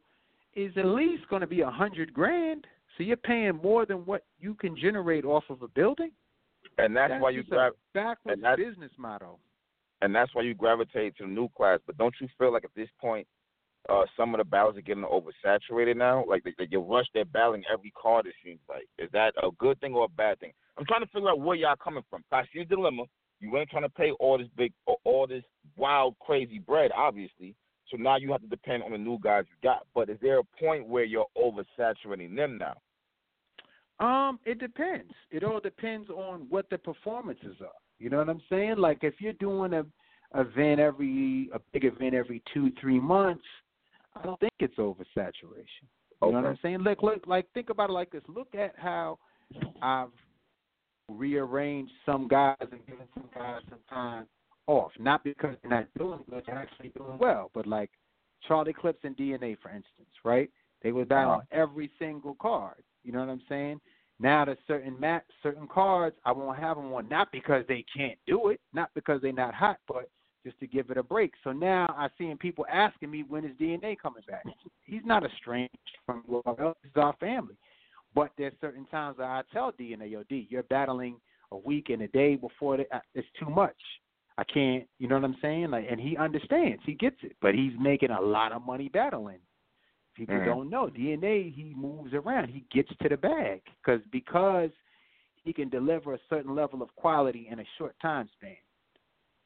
is 0.55 0.71
at 0.77 0.85
least 0.85 1.27
going 1.29 1.41
to 1.41 1.47
be 1.47 1.61
a 1.61 1.69
hundred 1.69 2.13
grand. 2.13 2.67
So 2.97 3.03
you're 3.03 3.17
paying 3.17 3.59
more 3.61 3.85
than 3.85 4.05
what 4.05 4.23
you 4.39 4.53
can 4.55 4.77
generate 4.77 5.25
off 5.25 5.43
of 5.49 5.61
a 5.61 5.67
building. 5.67 6.11
and 6.77 6.95
that's, 6.95 7.13
why 7.19 7.31
you 7.31 7.41
a 7.41 7.43
grab, 7.43 7.73
backwards 7.93 8.41
business 8.57 8.91
model. 8.97 9.39
and 10.01 10.15
that's 10.15 10.33
why 10.33 10.43
you 10.43 10.53
gravitate 10.53 11.17
to 11.17 11.23
the 11.23 11.29
new 11.29 11.49
class. 11.49 11.79
But 11.85 11.97
don't 11.97 12.15
you 12.21 12.27
feel 12.37 12.53
like 12.53 12.63
at 12.63 12.75
this 12.75 12.89
point, 12.99 13.27
uh, 13.89 14.03
some 14.17 14.33
of 14.33 14.39
the 14.39 14.45
battles 14.45 14.77
are 14.77 14.81
getting 14.81 15.03
oversaturated 15.03 15.97
now? 15.97 16.23
Like 16.27 16.43
they, 16.43 16.53
they, 16.57 16.77
rushed; 16.77 17.09
they're 17.13 17.25
battling 17.25 17.63
every 17.71 17.91
card. 18.01 18.25
It 18.25 18.33
seems 18.43 18.59
like 18.69 18.87
is 18.97 19.09
that 19.11 19.33
a 19.43 19.49
good 19.59 19.79
thing 19.79 19.93
or 19.93 20.05
a 20.05 20.09
bad 20.09 20.39
thing? 20.39 20.53
I'm 20.77 20.85
trying 20.85 21.01
to 21.01 21.07
figure 21.07 21.29
out 21.29 21.39
where 21.39 21.55
y'all 21.55 21.75
coming 21.75 22.03
from. 22.09 22.23
I 22.31 22.43
see 22.53 22.59
the 22.59 22.65
dilemma. 22.65 23.03
You 23.41 23.55
ain't 23.57 23.69
trying 23.69 23.83
to 23.83 23.89
pay 23.89 24.11
all 24.19 24.37
this 24.37 24.47
big, 24.57 24.73
all 25.03 25.27
this 25.27 25.43
wild, 25.75 26.15
crazy 26.19 26.59
bread, 26.59 26.91
obviously. 26.95 27.55
So 27.91 27.97
now 27.97 28.17
you 28.17 28.31
have 28.31 28.41
to 28.41 28.47
depend 28.47 28.83
on 28.83 28.91
the 28.91 28.97
new 28.97 29.19
guys 29.21 29.43
you 29.49 29.55
got. 29.61 29.85
But 29.93 30.09
is 30.09 30.17
there 30.21 30.39
a 30.39 30.43
point 30.59 30.87
where 30.87 31.03
you're 31.03 31.27
oversaturating 31.37 32.35
them 32.35 32.57
now? 32.57 32.75
Um, 33.99 34.39
it 34.45 34.59
depends. 34.59 35.13
It 35.31 35.43
all 35.43 35.59
depends 35.59 36.09
on 36.09 36.47
what 36.49 36.69
the 36.69 36.77
performances 36.77 37.55
are. 37.61 37.67
You 37.99 38.09
know 38.09 38.17
what 38.17 38.29
I'm 38.29 38.41
saying? 38.49 38.75
Like 38.77 38.99
if 39.03 39.15
you're 39.19 39.33
doing 39.33 39.73
a 39.73 39.85
event 40.37 40.79
every 40.81 41.49
a 41.53 41.59
big 41.71 41.85
event 41.85 42.13
every 42.13 42.41
two 42.53 42.71
three 42.81 42.99
months, 42.99 43.45
I 44.15 44.23
don't 44.23 44.39
think 44.39 44.53
it's 44.59 44.75
oversaturation. 44.77 45.87
You 46.21 46.31
know 46.31 46.41
what 46.41 46.45
I'm 46.45 46.59
saying? 46.61 46.79
Look, 46.79 47.03
look, 47.03 47.27
like 47.27 47.45
think 47.53 47.69
about 47.69 47.89
it 47.89 47.93
like 47.93 48.11
this. 48.11 48.23
Look 48.27 48.55
at 48.55 48.73
how 48.77 49.19
I've 49.81 50.09
rearranged 51.09 51.91
some 52.05 52.27
guys 52.27 52.55
and 52.59 52.85
given 52.87 53.05
some 53.13 53.29
guys 53.33 53.61
some 53.69 53.79
time 53.89 54.25
off. 54.67 54.91
Not 54.99 55.23
because 55.23 55.55
they're 55.61 55.71
not 55.71 55.87
doing 55.97 56.19
good, 56.29 56.43
they're 56.47 56.57
actually 56.57 56.89
doing 56.89 57.17
well. 57.17 57.51
But 57.53 57.67
like 57.67 57.91
Charlie 58.47 58.73
Clips 58.73 58.99
and 59.03 59.15
DNA, 59.15 59.57
for 59.61 59.69
instance, 59.69 60.09
right? 60.23 60.49
They 60.81 60.91
were 60.91 61.05
down 61.05 61.29
on 61.29 61.41
every 61.51 61.89
single 61.99 62.35
card. 62.35 62.83
You 63.05 63.13
know 63.13 63.19
what 63.19 63.29
I'm 63.29 63.41
saying? 63.47 63.79
Now 64.19 64.45
there's 64.45 64.57
certain 64.67 64.99
map, 64.99 65.25
certain 65.43 65.67
cards 65.67 66.15
I 66.25 66.31
won't 66.31 66.57
have 66.57 66.77
them 66.77 66.93
on, 66.93 67.09
not 67.09 67.31
because 67.31 67.65
they 67.67 67.85
can't 67.95 68.17
do 68.25 68.49
it, 68.49 68.59
not 68.73 68.89
because 68.95 69.21
they're 69.21 69.33
not 69.33 69.53
hot, 69.53 69.77
but 69.87 70.09
just 70.45 70.59
to 70.59 70.67
give 70.67 70.89
it 70.89 70.97
a 70.97 71.03
break. 71.03 71.33
So 71.43 71.51
now 71.51 71.93
I'm 71.97 72.09
seeing 72.17 72.37
people 72.37 72.65
asking 72.71 73.11
me 73.11 73.25
when 73.27 73.45
is 73.45 73.57
DNA 73.59 73.97
coming 74.01 74.23
back. 74.27 74.43
He's 74.83 75.01
not 75.03 75.25
a 75.25 75.29
stranger 75.41 75.69
from 76.05 76.23
URL. 76.29 76.73
This 76.83 76.91
is 76.91 76.97
our 76.97 77.15
family. 77.19 77.55
But 78.13 78.31
there's 78.37 78.53
certain 78.61 78.85
times 78.85 79.17
that 79.17 79.25
I 79.25 79.41
tell 79.51 79.73
DNA, 79.73 80.11
yo, 80.11 80.23
D, 80.29 80.47
you're 80.49 80.63
battling 80.63 81.17
a 81.51 81.57
week 81.57 81.89
and 81.89 82.01
a 82.03 82.07
day 82.07 82.35
before 82.35 82.77
the, 82.77 82.83
uh, 82.95 82.99
it's 83.13 83.27
too 83.39 83.49
much. 83.49 83.75
I 84.37 84.43
can't, 84.43 84.85
you 84.99 85.07
know 85.07 85.15
what 85.15 85.25
I'm 85.25 85.37
saying? 85.41 85.71
Like, 85.71 85.85
and 85.89 85.99
he 85.99 86.15
understands, 86.17 86.81
he 86.85 86.93
gets 86.93 87.17
it, 87.23 87.35
but 87.41 87.55
he's 87.55 87.73
making 87.79 88.11
a 88.11 88.21
lot 88.21 88.51
of 88.51 88.65
money 88.65 88.89
battling. 88.89 89.39
People 90.15 90.35
Mhm. 90.37 90.45
don't 90.45 90.69
know 90.69 90.87
DNA. 90.89 91.49
He 91.49 91.73
moves 91.75 92.13
around. 92.13 92.49
He 92.49 92.61
gets 92.71 92.89
to 93.01 93.09
the 93.09 93.17
bag 93.17 93.61
because 93.81 94.01
because 94.07 94.71
he 95.43 95.53
can 95.53 95.69
deliver 95.69 96.13
a 96.13 96.19
certain 96.29 96.55
level 96.55 96.81
of 96.81 96.93
quality 96.95 97.47
in 97.49 97.59
a 97.59 97.65
short 97.77 97.95
time 97.99 98.27
span. 98.29 98.57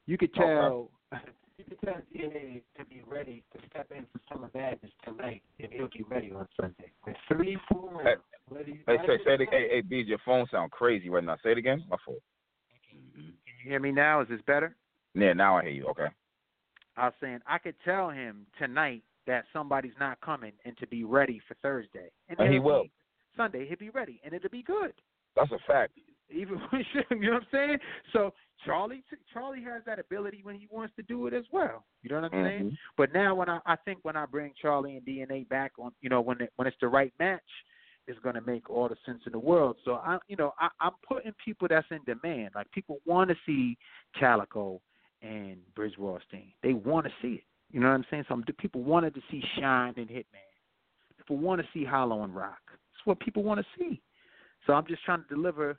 You 0.06 0.18
could 0.18 0.32
Okay. 0.38 0.46
tell. 0.46 0.92
You 1.58 1.66
could 1.66 1.82
tell 1.82 2.02
DNA 2.16 2.64
to 2.78 2.86
be 2.86 3.02
ready 3.06 3.44
to 3.52 3.60
step 3.68 3.92
in 3.92 4.06
for 4.06 4.20
some 4.30 4.38
Summer 4.38 4.52
Madness 4.54 4.94
tonight, 5.04 5.44
and 5.60 5.70
he'll 5.74 5.90
be 5.90 6.04
ready 6.04 6.32
on 6.32 6.48
Sunday 6.56 6.90
with 7.06 7.18
three 7.28 7.58
full 7.68 7.90
Hey, 7.90 8.12
rounds. 8.12 8.22
Whether 8.48 8.70
you 8.70 8.80
Hey, 8.88 8.98
say, 9.06 9.18
say 9.26 9.34
it. 9.34 9.50
Hey, 9.52 9.68
hey, 9.70 9.82
Bees, 9.82 10.08
your 10.08 10.20
phone 10.20 10.48
sound 10.50 10.72
crazy 10.72 11.10
right 11.10 11.22
now. 11.22 11.36
Say 11.44 11.52
it 11.52 11.58
again. 11.58 11.84
My 11.90 11.98
fault. 12.06 12.22
Can 12.90 13.02
you 13.18 13.34
hear 13.62 13.82
me 13.82 13.92
now? 13.92 14.22
Is 14.22 14.30
this 14.30 14.40
better? 14.48 14.74
Yeah, 15.16 15.34
now 15.34 15.58
I 15.58 15.64
hear 15.64 15.72
you. 15.72 15.88
Okay. 15.88 16.08
I 16.96 17.06
was 17.06 17.14
saying 17.20 17.40
I 17.46 17.58
could 17.58 17.76
tell 17.84 18.10
him 18.10 18.46
tonight 18.58 19.04
that 19.28 19.46
somebody's 19.54 19.94
not 20.00 20.20
coming 20.22 20.54
and 20.66 20.78
to 20.78 20.88
be 20.88 21.04
ready 21.04 21.42
for 21.48 21.56
Thursday. 21.62 22.10
And, 22.30 22.40
And 22.40 22.50
he 22.50 22.58
it'll 22.58 22.86
Sunday 23.38 23.68
he'll 23.68 23.78
be 23.78 23.90
ready 23.90 24.20
and 24.24 24.34
it'll 24.34 24.50
be 24.50 24.64
good. 24.64 24.94
That's 25.36 25.52
a 25.52 25.60
fact. 25.68 25.94
Even 26.30 26.58
when 26.70 26.84
you 26.94 27.20
know 27.20 27.34
what 27.34 27.42
I'm 27.42 27.48
saying? 27.52 27.78
So 28.14 28.34
Charlie 28.66 29.04
Charlie 29.34 29.64
has 29.64 29.82
that 29.86 30.00
ability 30.00 30.42
when 30.44 30.56
he 30.56 30.68
wants 30.72 30.94
to 30.96 31.04
do 31.04 31.28
it 31.28 31.34
as 31.34 31.46
well. 31.52 31.86
You 32.02 32.10
know 32.10 32.22
what 32.22 32.34
I'm 32.34 32.44
saying? 32.46 32.64
Mhm. 32.72 32.78
But 32.98 33.14
now 33.14 33.36
when 33.36 33.50
I 33.50 33.60
I 33.66 33.76
think 33.78 34.00
when 34.04 34.16
I 34.16 34.26
bring 34.26 34.54
Charlie 34.62 34.98
and 34.98 35.06
DNA 35.06 35.48
back 35.48 35.74
on, 35.80 35.92
you 36.02 36.10
know, 36.10 36.22
when 36.22 36.42
it, 36.42 36.52
when 36.56 36.68
it's 36.68 36.78
the 36.82 36.88
right 36.88 37.14
match, 37.20 37.42
it's 38.08 38.20
going 38.20 38.36
to 38.36 38.42
make 38.42 38.70
all 38.70 38.90
the 38.90 38.98
sense 39.06 39.22
in 39.26 39.32
the 39.32 39.40
world. 39.40 39.78
So 39.86 39.96
I, 39.96 40.18
you 40.28 40.36
know, 40.36 40.54
I, 40.60 40.70
I'm 40.80 40.94
putting 41.08 41.32
people 41.44 41.68
that's 41.70 41.88
in 41.92 42.00
demand. 42.06 42.52
Like 42.56 42.70
people 42.72 42.98
want 43.06 43.30
to 43.30 43.36
see 43.46 43.78
Calicoe 44.20 44.82
and 45.22 45.58
Brizz 45.78 45.98
Rawsteen. 46.00 46.54
They 46.64 46.74
want 46.74 47.06
to 47.06 47.12
see 47.22 47.36
it. 47.36 47.44
You 47.72 47.80
know 47.80 47.88
what 47.88 47.96
I'm 47.96 48.06
saying? 48.10 48.26
Some 48.28 48.44
people 48.58 48.84
wanted 48.84 49.14
to 49.16 49.22
see 49.30 49.44
Shine 49.60 49.94
and 49.98 50.10
Hitman. 50.10 50.26
People 51.18 51.38
want 51.38 51.62
to 51.62 51.68
see 51.74 51.86
Hollow 51.86 52.24
and 52.24 52.36
Roc. 52.36 52.58
It's 52.94 53.06
what 53.06 53.20
people 53.20 53.44
want 53.44 53.60
to 53.60 53.66
see. 53.78 54.02
So 54.66 54.74
I'm 54.74 54.88
just 54.88 55.04
trying 55.04 55.24
to 55.24 55.36
deliver 55.36 55.78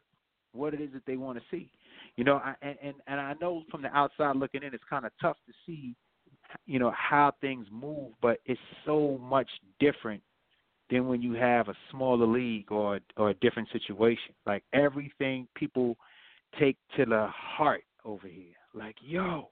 what 0.53 0.75
it 0.75 0.81
is 0.81 0.91
that 0.93 1.03
they 1.07 1.17
want 1.17 1.39
to 1.39 1.45
see. 1.51 1.71
You 2.17 2.25
know, 2.25 2.37
I, 2.37 2.55
and, 2.63 2.77
and 2.83 2.95
and 3.07 3.21
I 3.21 3.35
know 3.41 3.63
from 3.71 3.83
the 3.83 3.89
outside 3.97 4.37
looking 4.37 4.63
in, 4.63 4.75
it's 4.75 4.85
kind 4.89 5.05
of 5.05 5.13
tough 5.21 5.37
to 5.47 5.53
see, 5.67 5.95
you 6.67 6.79
know, 6.79 6.93
how 6.97 7.33
things 7.41 7.67
move, 7.71 8.13
but 8.21 8.39
it's 8.47 8.61
so 8.85 9.19
much 9.23 9.49
different 9.79 10.23
than 10.91 11.07
when 11.07 11.23
you 11.23 11.35
have 11.35 11.69
a 11.69 11.75
smaller 11.91 12.27
league 12.27 12.71
or 12.73 13.01
or 13.17 13.31
a 13.31 13.35
different 13.35 13.69
situation. 13.73 14.35
Like 14.47 14.65
everything 14.73 15.47
people 15.55 15.97
take 16.59 16.77
to 16.97 17.05
the 17.05 17.29
heart 17.33 17.85
over 18.05 18.27
here. 18.27 18.55
Like, 18.75 18.97
yo, 19.01 19.49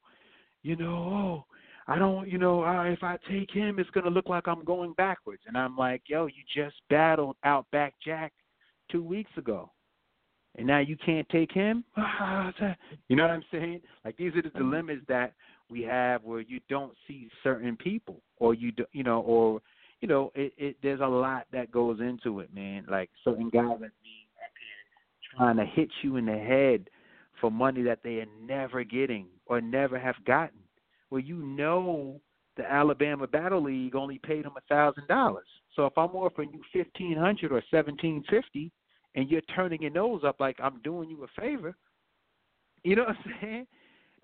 you 0.62 0.76
know, 0.76 0.86
oh, 0.96 1.44
I 1.88 1.98
don't, 1.98 2.28
you 2.28 2.36
know, 2.36 2.62
uh, 2.62 2.84
if 2.84 3.02
I 3.02 3.16
take 3.30 3.50
him, 3.50 3.78
it's 3.78 3.88
gonna 3.90 4.10
look 4.10 4.28
like 4.28 4.46
I'm 4.46 4.62
going 4.62 4.92
backwards. 4.92 5.42
And 5.46 5.56
I'm 5.56 5.76
like, 5.76 6.02
yo, 6.06 6.26
you 6.26 6.42
just 6.54 6.76
battled 6.90 7.36
Outback 7.44 7.94
Jack 8.04 8.32
two 8.92 9.02
weeks 9.02 9.30
ago, 9.38 9.70
and 10.56 10.66
now 10.66 10.80
you 10.80 10.98
can't 11.04 11.28
take 11.30 11.50
him. 11.50 11.84
you 13.08 13.16
know 13.16 13.22
what 13.22 13.30
I'm 13.30 13.44
saying? 13.50 13.80
Like 14.04 14.18
these 14.18 14.34
are 14.34 14.42
the 14.42 14.50
dilemmas 14.50 15.00
that 15.08 15.32
we 15.70 15.82
have 15.82 16.22
where 16.24 16.40
you 16.40 16.60
don't 16.68 16.92
see 17.06 17.28
certain 17.42 17.74
people, 17.76 18.20
or 18.36 18.52
you, 18.52 18.70
do, 18.72 18.84
you 18.92 19.02
know, 19.02 19.20
or 19.20 19.60
you 20.02 20.08
know, 20.08 20.30
it, 20.34 20.52
it 20.58 20.76
there's 20.82 21.00
a 21.00 21.06
lot 21.06 21.46
that 21.52 21.72
goes 21.72 22.00
into 22.00 22.40
it, 22.40 22.54
man. 22.54 22.84
Like 22.88 23.08
certain 23.24 23.48
guys 23.48 23.78
like 23.80 23.80
me 23.80 24.28
trying 25.36 25.56
to 25.56 25.64
hit 25.64 25.88
you 26.02 26.16
in 26.16 26.26
the 26.26 26.36
head 26.36 26.88
for 27.40 27.50
money 27.50 27.82
that 27.82 28.00
they 28.02 28.16
are 28.16 28.26
never 28.42 28.84
getting 28.84 29.26
or 29.46 29.60
never 29.60 29.98
have 29.98 30.16
gotten. 30.26 30.58
Well, 31.10 31.20
you 31.20 31.36
know 31.36 32.20
the 32.56 32.70
Alabama 32.70 33.26
Battle 33.26 33.62
League 33.62 33.94
only 33.94 34.18
paid 34.18 34.44
them 34.44 34.54
a 34.56 34.74
thousand 34.74 35.06
dollars. 35.08 35.46
So 35.74 35.86
if 35.86 35.96
I'm 35.96 36.10
offering 36.10 36.50
you 36.52 36.60
fifteen 36.72 37.16
hundred 37.16 37.52
or 37.52 37.62
seventeen 37.70 38.24
fifty, 38.28 38.72
and 39.14 39.30
you're 39.30 39.40
turning 39.54 39.82
your 39.82 39.92
nose 39.92 40.22
up 40.24 40.40
like 40.40 40.56
I'm 40.62 40.80
doing 40.82 41.08
you 41.08 41.24
a 41.24 41.40
favor, 41.40 41.74
you 42.82 42.96
know 42.96 43.04
what 43.04 43.16
I'm 43.16 43.34
saying? 43.40 43.66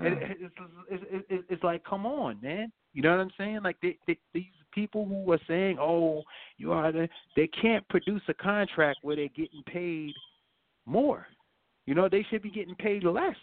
Mm. 0.01 0.07
It, 0.07 0.39
it's, 0.41 0.55
it's, 0.91 1.25
it's, 1.31 1.45
it's 1.49 1.63
like, 1.63 1.85
come 1.85 2.05
on, 2.05 2.41
man. 2.43 2.73
You 2.93 3.03
know 3.03 3.11
what 3.11 3.21
I'm 3.21 3.31
saying? 3.39 3.61
Like 3.63 3.77
they, 3.81 3.97
they, 4.07 4.19
these 4.33 4.45
people 4.73 5.05
who 5.05 5.31
are 5.33 5.41
saying, 5.49 5.79
"Oh, 5.81 6.23
you 6.59 6.73
are," 6.73 6.91
the, 6.93 7.09
they 7.37 7.47
can't 7.47 7.87
produce 7.89 8.23
a 8.29 8.35
contract 8.35 8.99
where 9.03 9.17
they're 9.17 9.29
getting 9.29 9.63
paid 9.67 10.13
more. 10.87 11.27
You 11.87 11.95
know, 11.95 12.09
they 12.09 12.27
should 12.31 12.43
be 12.43 12.51
getting 12.51 12.75
paid 12.77 13.05
less 13.05 13.37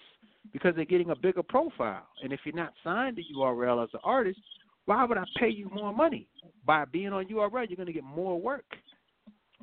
because 0.53 0.75
they're 0.75 0.85
getting 0.85 1.11
a 1.11 1.15
bigger 1.15 1.43
profile. 1.43 2.07
And 2.23 2.33
if 2.33 2.41
you're 2.45 2.55
not 2.55 2.73
signed 2.83 3.17
to 3.17 3.23
URL 3.35 3.83
as 3.83 3.89
an 3.93 3.99
artist, 4.03 4.39
why 4.85 5.03
would 5.05 5.17
I 5.17 5.23
pay 5.39 5.49
you 5.49 5.69
more 5.73 5.93
money? 5.93 6.27
By 6.65 6.85
being 6.85 7.13
on 7.13 7.25
URL, 7.25 7.65
you're 7.69 7.77
going 7.77 7.87
to 7.87 7.93
get 7.93 8.03
more 8.03 8.39
work. 8.39 8.65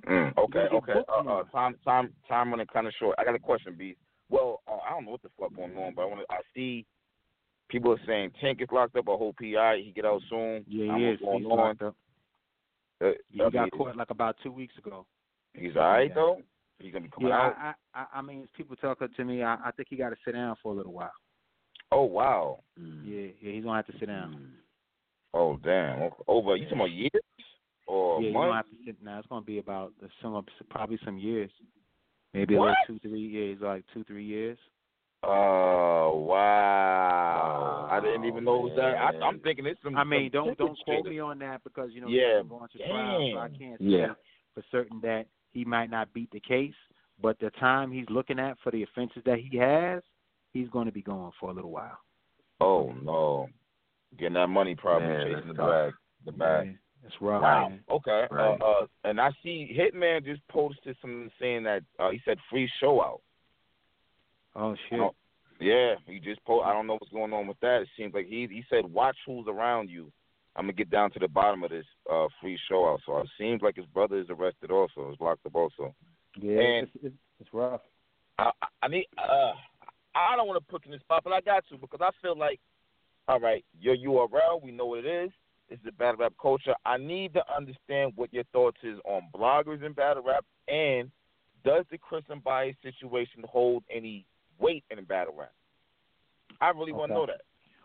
Mm, 0.09 0.37
okay, 0.39 0.67
okay. 0.73 0.93
Uh, 1.09 1.29
uh, 1.29 1.43
time, 1.45 1.77
time, 1.85 2.13
time 2.29 2.51
running 2.51 2.67
kind 2.73 2.87
of 2.87 2.93
short. 2.99 3.17
I 3.19 3.25
got 3.25 3.35
a 3.35 3.39
question, 3.39 3.75
B. 3.77 3.97
Well, 4.31 4.61
uh, 4.69 4.77
I 4.87 4.91
don't 4.91 5.05
know 5.05 5.13
what 5.13 5.23
the 5.23 5.31
fuck 5.39 5.55
going 5.55 5.77
on, 5.77 5.95
but 5.95 6.03
I 6.03 6.05
want 6.05 6.21
to. 6.21 6.35
I 6.35 6.39
see 6.55 6.87
people 7.69 7.93
are 7.93 8.01
saying 8.07 8.33
Tank 8.41 8.61
is 8.61 8.69
locked 8.71 8.97
up. 8.97 9.09
I 9.09 9.13
hope 9.13 9.37
PI 9.39 9.83
he 9.85 9.93
get 9.95 10.05
out 10.05 10.23
soon. 10.31 10.65
Yeah, 10.69 10.97
he 10.97 11.05
is. 11.05 11.19
He's 11.19 11.27
on. 11.27 11.43
locked 11.45 11.83
up. 11.83 11.97
Uh, 13.05 13.11
he 13.31 13.39
got 13.39 13.71
caught 13.73 13.97
like 13.97 14.11
about 14.11 14.37
two 14.43 14.53
weeks 14.53 14.75
ago. 14.79 15.07
He's 15.55 15.77
all 15.77 15.83
right 15.83 16.09
yeah. 16.09 16.15
though. 16.15 16.43
He's 16.81 16.93
gonna 16.93 17.05
be 17.05 17.11
coming 17.11 17.31
yeah, 17.31 17.37
out. 17.37 17.57
I, 17.59 17.73
I, 17.95 18.07
I 18.19 18.23
mean, 18.23 18.47
people 18.57 18.77
talking 18.77 19.09
to 19.17 19.25
me. 19.25 19.43
I, 19.43 19.57
I 19.65 19.71
think 19.73 19.89
he 19.91 19.97
got 19.97 20.11
to 20.11 20.17
sit 20.25 20.33
down 20.33 20.55
for 20.63 20.73
a 20.73 20.77
little 20.77 20.93
while. 20.93 21.13
Oh 21.91 22.05
wow. 22.05 22.61
Mm. 22.79 23.03
Yeah, 23.05 23.33
yeah, 23.41 23.53
he's 23.53 23.65
gonna 23.65 23.77
have 23.77 23.87
to 23.87 23.99
sit 23.99 24.07
down. 24.07 24.37
Mm. 24.39 24.49
Oh 25.35 25.59
damn! 25.63 26.11
Over 26.27 26.57
you 26.57 26.65
talking 26.65 26.79
about 26.79 26.91
years 26.91 27.11
or 27.87 28.23
yeah, 28.23 28.33
months? 28.33 28.47
gonna 28.47 28.57
have 28.57 28.67
to 28.67 28.77
sit 28.87 28.97
now. 29.03 29.19
It's 29.19 29.29
gonna 29.29 29.45
be 29.45 29.59
about 29.59 29.93
some 30.23 30.45
probably 30.71 30.99
some 31.05 31.19
years, 31.19 31.51
maybe 32.33 32.57
what? 32.57 32.69
like 32.69 32.77
two 32.87 32.99
three 33.01 33.27
years, 33.27 33.59
like 33.61 33.85
two 33.93 34.05
three 34.05 34.25
years. 34.25 34.59
Oh 35.25 36.27
wow! 36.29 37.89
I 37.91 38.01
didn't 38.01 38.25
even 38.25 38.45
know 38.45 38.57
it 38.57 38.63
was 38.63 38.73
that. 38.77 38.95
I, 38.95 39.27
I'm 39.27 39.41
thinking 39.41 39.67
it's 39.67 39.81
some. 39.83 39.97
I 39.97 40.05
mean, 40.05 40.31
some 40.33 40.45
don't 40.45 40.59
don't 40.59 40.79
quote 40.85 41.07
me 41.07 41.19
on 41.19 41.41
that 41.41 41.65
because 41.65 41.91
you 41.93 42.01
know 42.01 42.09
yeah, 42.09 42.41
I'm 42.41 42.49
going 42.49 42.69
to 42.71 42.79
trial, 42.79 43.31
so 43.35 43.39
I 43.39 43.49
can't 43.49 43.79
say 43.81 43.85
yeah. 43.85 44.07
for 44.55 44.63
certain 44.71 45.01
that 45.03 45.27
he 45.53 45.65
might 45.65 45.91
not 45.91 46.13
beat 46.13 46.31
the 46.31 46.41
case. 46.41 46.75
But 47.21 47.39
the 47.41 47.51
time 47.59 47.91
he's 47.91 48.09
looking 48.09 48.39
at 48.39 48.59
for 48.63 48.71
the 48.71 48.85
offenses 48.85 49.23
that 49.27 49.39
he 49.39 49.59
has, 49.59 50.03
he's 50.53 50.69
going 50.69 50.87
to 50.87 50.93
be 50.93 51.03
going 51.03 51.33
for 51.41 51.51
a 51.51 51.53
little 51.53 51.71
while. 51.71 51.99
Oh 52.61 52.93
no, 53.03 53.49
getting 54.19 54.35
that 54.35 54.49
money 54.49 54.75
probably 54.75 55.09
Man, 55.09 55.27
chasing 55.27 55.49
the 55.49 55.55
that's 55.55 55.69
bag, 55.69 55.93
the 56.27 56.33
bag. 56.33 56.67
Yeah, 56.67 56.73
that's 57.03 57.15
rough. 57.21 57.43
Wow. 57.43 57.69
Man. 57.69 57.81
Okay. 57.91 58.27
Right. 58.31 58.59
Uh, 58.61 58.65
uh, 58.65 58.87
and 59.05 59.21
I 59.21 59.31
see 59.43 59.77
Hitman 59.77 60.25
just 60.25 60.47
posted 60.49 60.97
something 61.01 61.31
saying 61.41 61.65
that 61.65 61.83
uh, 61.99 62.11
he 62.11 62.21
said 62.25 62.39
free 62.51 62.71
show 62.81 63.03
out. 63.03 63.21
Oh 64.55 64.75
shit. 64.89 65.01
Yeah, 65.61 65.95
he 66.07 66.21
just 66.21 66.45
po 66.45 66.61
I 66.61 66.73
don't 66.73 66.87
know 66.87 66.95
what's 66.95 67.13
going 67.13 67.33
on 67.33 67.47
with 67.49 67.59
that. 67.61 67.83
It 67.83 67.89
seems 67.97 68.15
like 68.15 68.27
he 68.27 68.47
he 68.51 68.65
said 68.71 68.85
watch 68.93 69.17
who's 69.27 69.47
around 69.49 69.91
you. 69.91 70.13
I'm 70.59 70.65
gonna 70.65 70.73
get 70.73 70.91
down 70.91 71.13
to 71.13 71.21
the 71.21 71.29
bottom 71.29 71.63
of 71.63 71.71
this 71.71 71.87
uh 72.13 72.27
free 72.41 72.59
show 72.69 72.89
out. 72.89 73.01
So 73.07 73.19
it 73.19 73.29
seems 73.39 73.63
like 73.63 73.77
his 73.77 73.87
brother 73.87 74.19
is 74.19 74.27
arrested 74.29 74.71
also. 74.73 75.11
Is 75.13 75.17
locked 75.21 75.47
up 75.47 75.55
also. 75.55 75.95
Yeah, 76.37 76.61
And- 76.61 76.89
it's, 77.03 77.15
it's, 77.41 77.55
rough. 77.55 77.81
I, 78.39 78.51
I- 78.61 78.67
I 78.83 78.89
need. 78.89 79.07
Uh, 79.17 79.53
I 80.15 80.35
don't 80.37 80.49
want 80.49 80.63
to 80.63 80.71
put 80.71 80.85
you 80.85 80.91
in 80.93 80.99
this 80.99 81.01
spot, 81.03 81.23
but 81.23 81.33
I 81.33 81.41
got 81.41 81.65
to 81.69 81.79
because 81.79 82.01
I 82.03 82.11
feel 82.21 82.37
like, 82.37 82.59
all 83.29 83.39
right, 83.39 83.65
your 83.81 83.97
URL, 83.97 84.61
we 84.63 84.73
know 84.73 84.87
what 84.87 85.05
it 85.05 85.07
is. 85.07 85.31
It's 85.71 85.83
the 85.85 85.93
battle 85.93 86.17
rap 86.21 86.33
culture. 86.41 86.75
I 86.85 86.97
need 86.97 87.35
to 87.35 87.43
understand 87.57 88.13
what 88.17 88.33
your 88.33 88.45
thoughts 88.53 88.79
is 88.83 88.99
on 89.05 89.29
bloggers 89.35 89.85
in 89.85 89.93
battle 89.93 90.25
rap, 90.25 90.45
and 90.67 91.11
does 91.65 91.85
the 91.91 91.99
Chris 91.99 92.25
Unbiased 92.31 92.79
situation 92.83 93.45
hold 93.49 93.85
any 93.95 94.25
weight 94.59 94.83
in 94.91 95.05
battle 95.05 95.35
rap? 95.39 95.53
I 96.61 96.71
really 96.71 96.93
want 96.93 97.11
to 97.11 97.15
know 97.15 97.27
that. 97.27 97.43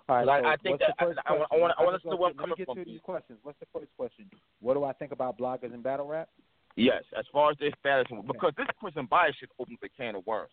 All 0.09 0.17
right, 0.17 0.25
But 0.25 0.45
I- 0.45 0.53
I 0.53 0.55
think 0.57 0.79
that- 0.79 0.95
I- 0.99 1.05
I 1.05 1.45
I 1.51 1.57
wanna- 1.57 1.75
I 1.77 1.83
Let's 1.85 2.03
know 2.03 2.11
go 2.11 2.17
where 2.17 2.29
I'm 2.29 2.35
to- 2.35 2.41
coming 2.41 2.55
get 2.57 2.65
from. 2.65 2.75
to 2.75 2.83
these 2.85 3.01
questions. 3.01 3.39
What's 3.43 3.59
the 3.59 3.65
first 3.67 3.95
question? 3.95 4.29
What 4.59 4.73
do 4.73 4.83
I 4.83 4.91
think 4.93 5.11
about 5.13 5.37
bloggers 5.37 5.73
and 5.73 5.81
battle 5.81 6.07
rap? 6.07 6.29
Yes, 6.75 7.03
as 7.15 7.25
far 7.27 7.51
as 7.51 7.57
their 7.59 7.71
status, 7.79 8.07
because 8.27 8.53
this 8.55 8.67
Chris 8.79 8.97
Unbiased 8.97 9.39
shit 9.39 9.49
opens 9.59 9.79
a 9.83 9.89
can 9.89 10.15
of 10.15 10.25
worms. 10.25 10.51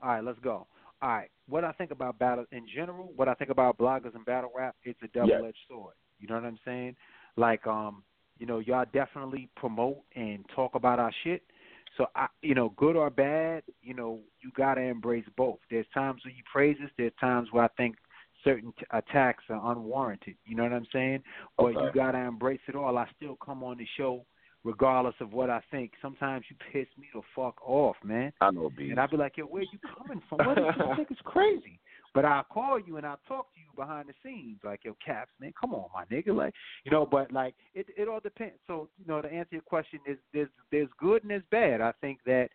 All 0.00 0.10
right, 0.10 0.24
let's 0.24 0.38
go. 0.38 0.66
All 1.02 1.08
right, 1.08 1.30
what 1.48 1.64
I 1.64 1.72
think 1.72 1.90
about 1.90 2.18
battle 2.18 2.46
in 2.52 2.66
general, 2.68 3.12
what 3.16 3.28
I 3.28 3.34
think 3.34 3.50
about 3.50 3.76
bloggers 3.76 4.14
and 4.14 4.24
battle 4.24 4.52
rap, 4.54 4.76
it's 4.84 5.00
a 5.02 5.08
double-edged 5.08 5.58
sword. 5.68 5.94
You 6.20 6.28
know 6.28 6.36
what 6.36 6.44
I'm 6.44 6.58
saying? 6.64 6.96
Like, 7.36 7.66
um, 7.66 8.04
you 8.38 8.46
know, 8.46 8.60
y'all 8.60 8.84
definitely 8.92 9.48
promote 9.56 9.98
and 10.14 10.48
talk 10.50 10.74
about 10.76 10.98
our 10.98 11.12
shit. 11.24 11.42
So, 11.96 12.08
I, 12.14 12.28
you 12.42 12.54
know, 12.54 12.68
good 12.70 12.94
or 12.96 13.10
bad, 13.10 13.64
you 13.82 13.94
know, 13.94 14.20
you 14.40 14.50
gotta 14.52 14.80
embrace 14.82 15.28
both. 15.36 15.58
There's 15.70 15.88
times 15.88 16.24
where 16.24 16.32
you 16.32 16.42
praise 16.44 16.80
us. 16.80 16.90
There's 16.96 17.14
times 17.20 17.52
where 17.52 17.64
I 17.64 17.68
think 17.68 17.96
certain 18.44 18.72
t- 18.78 18.86
attacks 18.92 19.44
are 19.48 19.72
unwarranted. 19.72 20.36
You 20.46 20.56
know 20.56 20.62
what 20.62 20.72
I'm 20.72 20.86
saying? 20.92 21.22
But 21.56 21.74
you 21.74 21.90
gotta 21.94 22.18
embrace 22.18 22.60
it 22.68 22.74
all. 22.74 22.98
I 22.98 23.06
still 23.16 23.36
come 23.44 23.62
on 23.62 23.78
the 23.78 23.86
show 23.96 24.24
regardless 24.64 25.14
of 25.20 25.32
what 25.32 25.50
I 25.50 25.60
think. 25.70 25.92
Sometimes 26.02 26.44
you 26.50 26.56
piss 26.72 26.88
me 26.98 27.06
the 27.14 27.22
fuck 27.34 27.56
off, 27.66 27.96
man. 28.02 28.32
I 28.40 28.50
know, 28.50 28.70
B. 28.76 28.90
And 28.90 29.00
I'd 29.00 29.10
be 29.10 29.16
like, 29.16 29.36
yo, 29.36 29.44
where 29.44 29.62
you 29.62 29.78
coming 29.96 30.22
from? 30.28 30.38
What 30.46 30.58
is 30.58 30.64
this? 30.64 30.86
I 30.90 30.96
think 30.96 31.10
it's 31.10 31.20
crazy. 31.24 31.78
But 32.14 32.24
I'll 32.24 32.44
call 32.44 32.80
you 32.80 32.96
and 32.96 33.06
I'll 33.06 33.20
talk 33.28 33.52
to 33.54 33.60
you 33.60 33.66
behind 33.76 34.08
the 34.08 34.14
scenes, 34.24 34.58
like, 34.64 34.80
yo, 34.82 34.96
Caps, 35.04 35.30
man, 35.40 35.52
come 35.60 35.74
on, 35.74 35.88
my 35.94 36.04
nigga. 36.06 36.34
Like, 36.34 36.54
you 36.84 36.90
know, 36.90 37.06
but 37.06 37.30
like 37.30 37.54
it 37.74 37.86
it 37.96 38.08
all 38.08 38.20
depends. 38.20 38.56
So, 38.66 38.88
you 38.98 39.04
know, 39.06 39.20
to 39.20 39.28
answer 39.28 39.50
your 39.52 39.62
question 39.62 40.00
is 40.08 40.16
there's 40.32 40.48
there's 40.72 40.88
good 40.98 41.22
and 41.22 41.30
there's 41.30 41.42
bad. 41.50 41.80
I 41.80 41.92
think 42.00 42.20
that, 42.24 42.48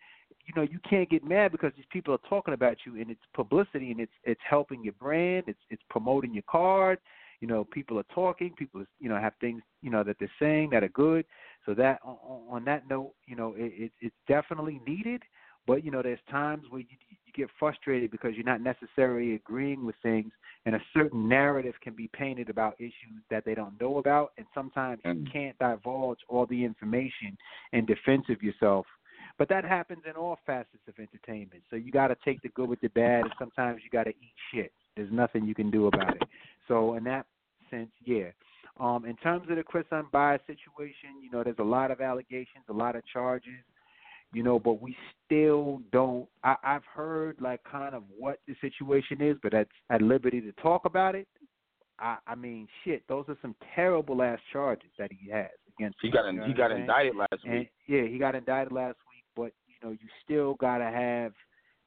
you 0.44 0.52
know, 0.56 0.62
you 0.62 0.80
can't 0.88 1.08
get 1.08 1.24
mad 1.24 1.52
because 1.52 1.72
these 1.76 1.86
people 1.90 2.12
are 2.12 2.28
talking 2.28 2.52
about 2.52 2.78
you 2.84 3.00
and 3.00 3.10
it's 3.10 3.20
publicity 3.32 3.92
and 3.92 4.00
it's 4.00 4.12
it's 4.24 4.40
helping 4.48 4.82
your 4.82 4.94
brand, 4.94 5.44
it's 5.46 5.60
it's 5.70 5.82
promoting 5.88 6.34
your 6.34 6.44
card. 6.50 6.98
You 7.44 7.50
know, 7.50 7.62
people 7.62 7.98
are 7.98 8.06
talking, 8.14 8.54
people 8.56 8.86
you 8.98 9.10
know, 9.10 9.20
have 9.20 9.34
things, 9.38 9.60
you 9.82 9.90
know, 9.90 10.02
that 10.02 10.16
they're 10.18 10.30
saying 10.40 10.70
that 10.70 10.82
are 10.82 10.88
good. 10.88 11.26
So 11.66 11.74
that 11.74 11.98
on, 12.02 12.64
that 12.64 12.88
note, 12.88 13.12
you 13.26 13.36
know, 13.36 13.52
it, 13.54 13.70
it 13.76 13.92
it's 14.00 14.14
definitely 14.26 14.80
needed. 14.86 15.22
But 15.66 15.84
you 15.84 15.90
know, 15.90 16.00
there's 16.00 16.18
times 16.30 16.64
where 16.70 16.80
you 16.80 16.96
you 17.10 17.32
get 17.34 17.50
frustrated 17.58 18.10
because 18.10 18.30
you're 18.34 18.46
not 18.46 18.62
necessarily 18.62 19.34
agreeing 19.34 19.84
with 19.84 19.94
things, 20.02 20.32
and 20.64 20.74
a 20.74 20.80
certain 20.94 21.28
narrative 21.28 21.74
can 21.82 21.94
be 21.94 22.08
painted 22.14 22.48
about 22.48 22.76
issues 22.78 23.20
that 23.28 23.44
they 23.44 23.54
don't 23.54 23.78
know 23.78 23.98
about, 23.98 24.32
and 24.38 24.46
sometimes 24.54 25.02
you 25.04 25.12
Mm. 25.12 25.30
can't 25.30 25.58
divulge 25.58 26.20
all 26.30 26.46
the 26.46 26.64
information 26.64 27.36
in 27.74 27.84
defense 27.84 28.26
of 28.30 28.42
yourself. 28.42 28.86
But 29.36 29.50
that 29.50 29.66
happens 29.66 30.02
in 30.06 30.12
all 30.12 30.38
facets 30.46 30.88
of 30.88 30.98
entertainment. 30.98 31.62
So 31.68 31.76
you 31.76 31.92
got 31.92 32.08
to 32.08 32.16
take 32.24 32.40
the 32.40 32.48
good 32.50 32.70
with 32.70 32.80
the 32.80 32.88
bad, 32.88 33.26
and 33.26 33.34
sometimes 33.38 33.82
you 33.84 33.90
got 33.90 34.04
to 34.04 34.10
eat 34.26 34.34
shit. 34.50 34.72
There's 34.96 35.12
nothing 35.12 35.44
you 35.44 35.54
can 35.54 35.70
do 35.70 35.88
about 35.88 36.16
it. 36.16 36.22
So 36.68 36.94
in 36.94 37.04
that 37.04 37.26
sense, 37.74 37.90
yeah. 38.04 38.30
Um, 38.80 39.04
in 39.04 39.16
terms 39.16 39.46
of 39.48 39.56
the 39.56 39.62
Chris 39.62 39.84
Unbiased 39.92 40.46
situation, 40.46 41.22
you 41.22 41.30
know, 41.30 41.44
there's 41.44 41.56
a 41.58 41.64
lot 41.64 41.90
of 41.90 42.00
allegations, 42.00 42.64
a 42.68 42.72
lot 42.72 42.96
of 42.96 43.02
charges 43.12 43.62
you 44.34 44.42
know, 44.42 44.58
but 44.58 44.82
we 44.82 44.96
still 45.24 45.80
don't. 45.92 46.26
I, 46.42 46.56
I've 46.62 46.84
heard 46.84 47.36
like 47.40 47.60
kind 47.64 47.94
of 47.94 48.02
what 48.18 48.40
the 48.48 48.54
situation 48.60 49.22
is, 49.22 49.36
but 49.42 49.54
at 49.54 49.68
at 49.90 50.02
liberty 50.02 50.40
to 50.40 50.52
talk 50.60 50.84
about 50.84 51.14
it. 51.14 51.28
I, 52.00 52.16
I 52.26 52.34
mean, 52.34 52.66
shit, 52.82 53.04
those 53.08 53.24
are 53.28 53.38
some 53.40 53.54
terrible 53.76 54.20
ass 54.20 54.40
charges 54.52 54.90
that 54.98 55.10
he 55.12 55.30
has 55.30 55.50
against. 55.78 55.96
He 56.02 56.10
got 56.10 56.28
know 56.32 56.44
he 56.44 56.52
got 56.52 56.72
indicted 56.72 57.14
last 57.14 57.44
And, 57.44 57.60
week. 57.60 57.70
yeah, 57.86 58.02
he 58.02 58.18
got 58.18 58.34
indicted 58.34 58.72
last 58.72 58.98
week, 59.08 59.24
but 59.36 59.52
you 59.68 59.76
know, 59.82 59.92
you 59.92 60.08
still 60.24 60.54
gotta 60.54 60.90
have 60.90 61.32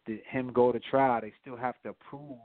the, 0.05 0.21
him 0.29 0.51
go 0.53 0.71
to 0.71 0.79
trial. 0.79 1.19
They 1.21 1.33
still 1.41 1.57
have 1.57 1.75
to 1.83 1.93
prove 2.09 2.37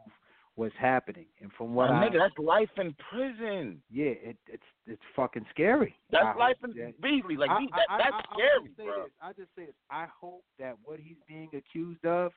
what's 0.54 0.74
happening. 0.78 1.26
And 1.40 1.50
from 1.56 1.74
what 1.74 1.90
My 1.90 2.04
I 2.04 2.08
nigga, 2.08 2.18
that's 2.18 2.38
life 2.38 2.68
in 2.76 2.94
prison. 3.10 3.82
yeah, 3.90 4.06
it, 4.06 4.36
it's 4.48 4.62
it's 4.86 5.02
fucking 5.16 5.46
scary. 5.50 5.94
That's 6.10 6.24
I 6.26 6.38
life 6.38 6.56
in 6.64 6.70
that- 6.72 7.00
Beasley. 7.00 7.36
Like 7.36 7.50
I- 7.50 7.54
I- 7.54 7.66
that, 7.70 7.86
I- 7.88 7.98
that's 7.98 8.12
I- 8.14 8.18
I 8.18 8.34
scary, 8.34 8.64
just 8.66 8.76
say 8.76 8.84
bro. 8.84 9.02
This, 9.04 9.12
I 9.22 9.32
just 9.32 9.54
say 9.56 9.66
this. 9.66 9.74
I 9.90 10.06
hope 10.20 10.44
that 10.58 10.76
what 10.84 10.98
he's 11.00 11.16
being 11.26 11.48
accused 11.54 12.04
of 12.04 12.32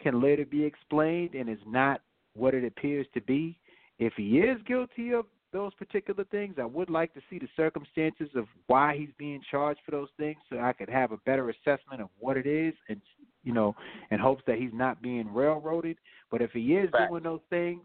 can 0.00 0.20
later 0.20 0.44
be 0.44 0.62
explained 0.64 1.34
and 1.34 1.48
is 1.48 1.58
not 1.66 2.02
what 2.34 2.54
it 2.54 2.64
appears 2.64 3.06
to 3.14 3.20
be. 3.22 3.58
If 3.98 4.12
he 4.16 4.40
is 4.40 4.60
guilty 4.66 5.12
of 5.14 5.24
those 5.52 5.72
particular 5.74 6.24
things, 6.24 6.56
I 6.60 6.66
would 6.66 6.90
like 6.90 7.14
to 7.14 7.20
see 7.30 7.38
the 7.38 7.48
circumstances 7.56 8.28
of 8.36 8.46
why 8.66 8.94
he's 8.98 9.08
being 9.16 9.40
charged 9.50 9.80
for 9.86 9.90
those 9.92 10.10
things, 10.18 10.36
so 10.50 10.58
I 10.60 10.74
could 10.74 10.90
have 10.90 11.12
a 11.12 11.16
better 11.24 11.48
assessment 11.48 12.02
of 12.02 12.10
what 12.18 12.36
it 12.36 12.46
is, 12.46 12.74
and 12.90 13.00
you 13.46 13.54
know, 13.54 13.74
in 14.10 14.18
hopes 14.18 14.42
that 14.46 14.58
he's 14.58 14.72
not 14.74 15.00
being 15.00 15.32
railroaded. 15.32 15.96
But 16.30 16.42
if 16.42 16.50
he 16.50 16.74
is 16.74 16.90
Facts. 16.90 17.04
doing 17.08 17.22
those 17.22 17.40
things, 17.48 17.82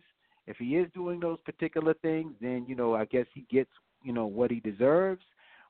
if 0.47 0.57
he 0.57 0.75
is 0.75 0.89
doing 0.93 1.19
those 1.19 1.39
particular 1.41 1.93
things, 1.93 2.33
then 2.41 2.65
you 2.67 2.75
know, 2.75 2.95
I 2.95 3.05
guess 3.05 3.27
he 3.33 3.45
gets 3.49 3.69
you 4.03 4.11
know 4.11 4.25
what 4.25 4.51
he 4.51 4.59
deserves. 4.59 5.21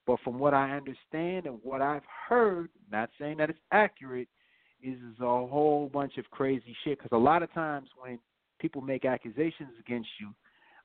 But 0.08 0.20
from 0.24 0.40
what 0.40 0.54
I 0.56 0.72
understand 0.72 1.46
and 1.46 1.60
what 1.62 1.82
I've 1.82 2.02
heard, 2.28 2.70
not 2.92 3.12
saying 3.20 3.38
that 3.38 3.52
it's 3.52 3.60
accurate, 3.72 4.30
is, 4.82 4.96
is 4.96 5.20
a 5.20 5.26
whole 5.26 5.92
bunch 5.94 6.18
of 6.18 6.28
crazy 6.32 6.76
shit. 6.84 6.98
Because 6.98 7.16
a 7.16 7.22
lot 7.22 7.44
of 7.44 7.54
times 7.54 7.90
when 8.02 8.18
people 8.60 8.82
make 8.82 9.06
accusations 9.06 9.74
against 9.80 10.10
you, 10.20 10.34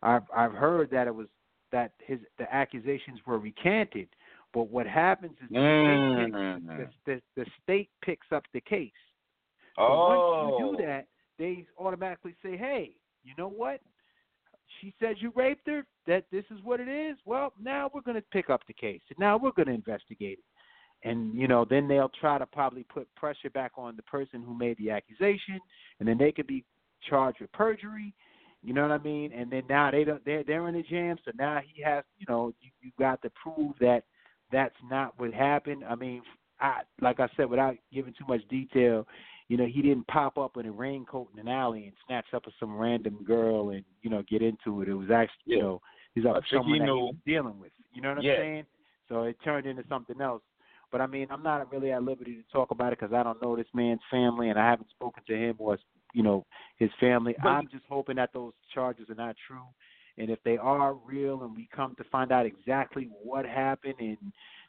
I've 0.02 0.24
I've 0.36 0.52
heard 0.52 0.90
that 0.90 1.06
it 1.06 1.14
was 1.14 1.28
that 1.70 1.92
his 2.04 2.18
the 2.38 2.52
accusations 2.52 3.20
were 3.24 3.38
recanted. 3.38 4.08
But 4.56 4.70
what 4.70 4.86
happens 4.86 5.34
is 5.42 5.50
the, 5.50 5.54
state 5.54 6.32
Mm. 6.32 6.78
picks, 6.78 6.94
the, 7.04 7.12
the, 7.36 7.44
the 7.44 7.50
state 7.62 7.90
picks 8.00 8.26
up 8.32 8.42
the 8.54 8.62
case. 8.62 8.90
Oh, 9.76 10.08
once 10.08 10.58
you 10.58 10.78
do 10.78 10.86
that, 10.86 11.08
they 11.38 11.66
automatically 11.78 12.34
say, 12.42 12.56
"Hey, 12.56 12.96
you 13.22 13.34
know 13.36 13.50
what? 13.50 13.82
She 14.80 14.94
said 14.98 15.16
you 15.18 15.30
raped 15.36 15.66
her. 15.68 15.84
That 16.06 16.24
this 16.32 16.46
is 16.50 16.62
what 16.62 16.80
it 16.80 16.88
is. 16.88 17.18
Well, 17.26 17.52
now 17.62 17.90
we're 17.92 18.00
going 18.00 18.16
to 18.16 18.24
pick 18.32 18.48
up 18.48 18.62
the 18.66 18.72
case. 18.72 19.02
Now 19.18 19.36
we're 19.36 19.52
going 19.52 19.68
to 19.68 19.74
investigate 19.74 20.38
it. 20.38 21.06
And 21.06 21.34
you 21.34 21.48
know, 21.48 21.66
then 21.68 21.86
they'll 21.86 22.10
try 22.18 22.38
to 22.38 22.46
probably 22.46 22.84
put 22.84 23.14
pressure 23.14 23.50
back 23.50 23.72
on 23.76 23.94
the 23.94 24.02
person 24.04 24.42
who 24.42 24.56
made 24.56 24.78
the 24.78 24.90
accusation, 24.90 25.60
and 26.00 26.08
then 26.08 26.16
they 26.16 26.32
could 26.32 26.46
be 26.46 26.64
charged 27.10 27.42
with 27.42 27.52
perjury. 27.52 28.14
You 28.62 28.72
know 28.72 28.88
what 28.88 28.90
I 28.90 28.98
mean? 29.04 29.32
And 29.32 29.50
then 29.52 29.64
now 29.68 29.90
they 29.90 30.04
don't. 30.04 30.24
They're 30.24 30.44
they're 30.44 30.66
in 30.68 30.74
the 30.76 30.82
jam. 30.82 31.18
So 31.26 31.32
now 31.38 31.60
he 31.62 31.82
has. 31.82 32.04
You 32.18 32.24
know, 32.26 32.54
you, 32.62 32.70
you 32.80 32.90
got 32.98 33.20
to 33.20 33.30
prove 33.42 33.74
that 33.80 34.04
that's 34.52 34.74
not 34.90 35.18
what 35.18 35.32
happened. 35.32 35.84
I 35.88 35.94
mean, 35.94 36.22
I 36.60 36.82
like 37.00 37.20
I 37.20 37.28
said, 37.36 37.50
without 37.50 37.76
giving 37.92 38.14
too 38.14 38.24
much 38.28 38.46
detail, 38.48 39.06
you 39.48 39.56
know, 39.56 39.66
he 39.66 39.82
didn't 39.82 40.06
pop 40.06 40.38
up 40.38 40.56
in 40.56 40.66
a 40.66 40.72
raincoat 40.72 41.28
in 41.34 41.40
an 41.40 41.48
alley 41.48 41.84
and 41.84 41.92
snatch 42.06 42.26
up 42.34 42.46
with 42.46 42.54
some 42.58 42.76
random 42.76 43.22
girl 43.24 43.70
and 43.70 43.84
you 44.02 44.10
know 44.10 44.22
get 44.28 44.42
into 44.42 44.82
it. 44.82 44.88
It 44.88 44.94
was 44.94 45.10
actually, 45.10 45.54
you 45.56 45.60
know, 45.60 45.80
he's 46.14 46.24
up 46.24 46.36
with 46.36 46.44
someone 46.50 46.72
he 46.74 46.78
that 46.80 46.86
he 46.86 46.90
was 46.92 47.14
dealing 47.26 47.58
with. 47.58 47.72
You 47.92 48.02
know 48.02 48.08
what 48.10 48.18
I'm 48.18 48.24
Yeah. 48.24 48.36
saying? 48.36 48.66
So 49.08 49.22
it 49.22 49.36
turned 49.44 49.66
into 49.66 49.84
something 49.88 50.20
else. 50.20 50.42
But 50.92 51.00
I 51.00 51.06
mean, 51.06 51.26
I'm 51.30 51.42
not 51.42 51.70
really 51.72 51.92
at 51.92 52.02
liberty 52.02 52.36
to 52.36 52.42
talk 52.52 52.70
about 52.70 52.92
it 52.92 53.00
because 53.00 53.12
I 53.12 53.22
don't 53.22 53.42
know 53.42 53.56
this 53.56 53.66
man's 53.74 54.00
family 54.10 54.50
and 54.50 54.58
I 54.58 54.68
haven't 54.70 54.90
spoken 54.90 55.22
to 55.26 55.36
him 55.36 55.56
or 55.58 55.78
you 56.14 56.22
know 56.22 56.46
his 56.76 56.90
family. 57.00 57.34
But- 57.42 57.50
I'm 57.50 57.68
just 57.68 57.84
hoping 57.88 58.16
that 58.16 58.32
those 58.32 58.52
charges 58.72 59.10
are 59.10 59.14
not 59.14 59.36
true. 59.46 59.66
And 60.18 60.30
if 60.30 60.38
they 60.44 60.56
are 60.56 60.94
real 60.94 61.42
and 61.42 61.54
we 61.54 61.68
come 61.74 61.94
to 61.96 62.04
find 62.04 62.32
out 62.32 62.46
exactly 62.46 63.10
what 63.22 63.44
happened 63.44 63.94
and 63.98 64.16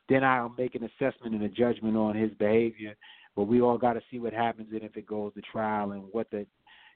then 0.09 0.24
I'll 0.24 0.53
make 0.58 0.76
an 0.76 0.84
assessment 0.84 1.35
and 1.35 1.43
a 1.43 1.50
judgment 1.50 1.98
on 1.98 2.16
his 2.16 2.32
behavior. 2.34 2.95
But 3.35 3.43
we 3.43 3.61
all 3.61 3.77
got 3.77 3.93
to 3.93 4.01
see 4.09 4.19
what 4.19 4.34
happens 4.34 4.69
and 4.72 4.84
if 4.84 4.98
it 4.98 5.06
goes 5.06 5.34
to 5.35 5.42
trial 5.42 5.92
and 5.92 6.03
what 6.11 6.30
the, 6.32 6.45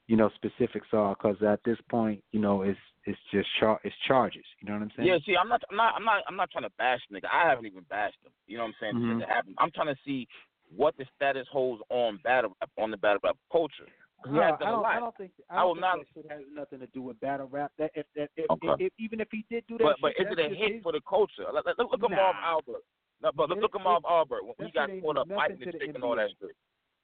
you 0.06 0.16
know, 0.16 0.30
specifics 0.34 0.88
are. 0.92 1.14
Because 1.14 1.36
at 1.42 1.60
this 1.64 1.78
point, 1.88 2.22
you 2.32 2.40
know, 2.40 2.62
it's 2.62 2.78
it's 3.04 3.18
just 3.32 3.48
char- 3.58 3.80
it's 3.84 3.94
charges. 4.06 4.44
You 4.60 4.68
know 4.68 4.74
what 4.74 4.82
I'm 4.82 4.92
saying? 4.96 5.08
Yeah, 5.08 5.18
see, 5.26 5.36
I'm 5.36 5.48
not, 5.48 5.62
I'm 5.70 5.76
not, 5.76 5.94
I'm 5.96 6.04
not, 6.04 6.22
I'm 6.28 6.36
not 6.36 6.50
trying 6.50 6.64
to 6.64 6.70
bash 6.78 7.00
nigga. 7.12 7.26
I 7.32 7.48
haven't 7.48 7.66
even 7.66 7.84
bashed 7.90 8.16
him. 8.24 8.32
You 8.46 8.58
know 8.58 8.64
what 8.64 8.68
I'm 8.68 8.74
saying? 8.80 8.94
Mhm. 8.94 9.08
Since 9.08 9.22
it 9.22 9.28
happened, 9.28 9.54
I'm 9.58 9.70
trying 9.72 9.94
to 9.94 10.00
see 10.04 10.28
what 10.74 10.96
the 10.96 11.04
status 11.16 11.46
holds 11.50 11.82
on 11.90 12.18
battle 12.18 12.56
on 12.78 12.90
the 12.90 12.96
battle 12.96 13.20
rap 13.22 13.36
culture. 13.50 13.88
'Cause 14.22 14.32
He 14.32 14.38
No, 14.38 14.42
has 14.42 14.54
I 14.54 14.56
done 14.58 14.68
a 14.68 14.72
don't. 14.72 14.82
lot. 14.82 14.96
I 14.96 15.00
don't 15.00 15.16
think. 15.16 15.32
I, 15.50 15.54
I 15.54 15.56
don't 15.58 15.66
will 15.66 15.74
think 15.74 15.80
not- 15.82 15.98
that 15.98 16.06
shit 16.14 16.30
has 16.30 16.40
nothing 16.52 16.78
to 16.80 16.86
do 16.88 17.02
with 17.02 17.20
battle 17.20 17.48
rap. 17.48 17.72
That 17.78 17.90
if 17.94 18.06
if, 18.14 18.30
if, 18.36 18.50
Okay. 18.50 18.84
if, 18.86 18.92
even 18.98 19.20
if 19.20 19.28
he 19.30 19.44
did 19.50 19.66
do 19.66 19.78
that, 19.78 19.84
But 19.84 19.96
but 20.00 20.10
is 20.18 20.30
it 20.32 20.38
a 20.38 20.54
hit 20.54 20.74
his- 20.74 20.82
for 20.82 20.92
the 20.92 21.00
culture? 21.08 21.46
Look, 21.52 21.66
look, 21.66 21.78
look 21.78 22.02
at 22.04 22.10
Nah. 22.10 22.16
Marv 22.16 22.36
Albert. 22.42 22.82
No, 23.22 23.30
but 23.32 23.48
look, 23.50 23.58
look 23.60 23.74
at 23.76 23.82
Marv 23.82 24.04
Albert 24.08 24.44
when 24.44 24.54
that 24.58 24.66
he 24.66 24.72
got 24.72 24.90
shit 24.90 25.02
caught 25.02 25.16
up 25.18 25.26
nothing 25.28 25.36
fighting 25.40 25.58
to 25.58 25.64
the 25.66 25.72
the 25.72 25.78
chick 25.78 25.94
and 25.94 26.04
all 26.04 26.16
that 26.16 26.30
shit. 26.40 26.56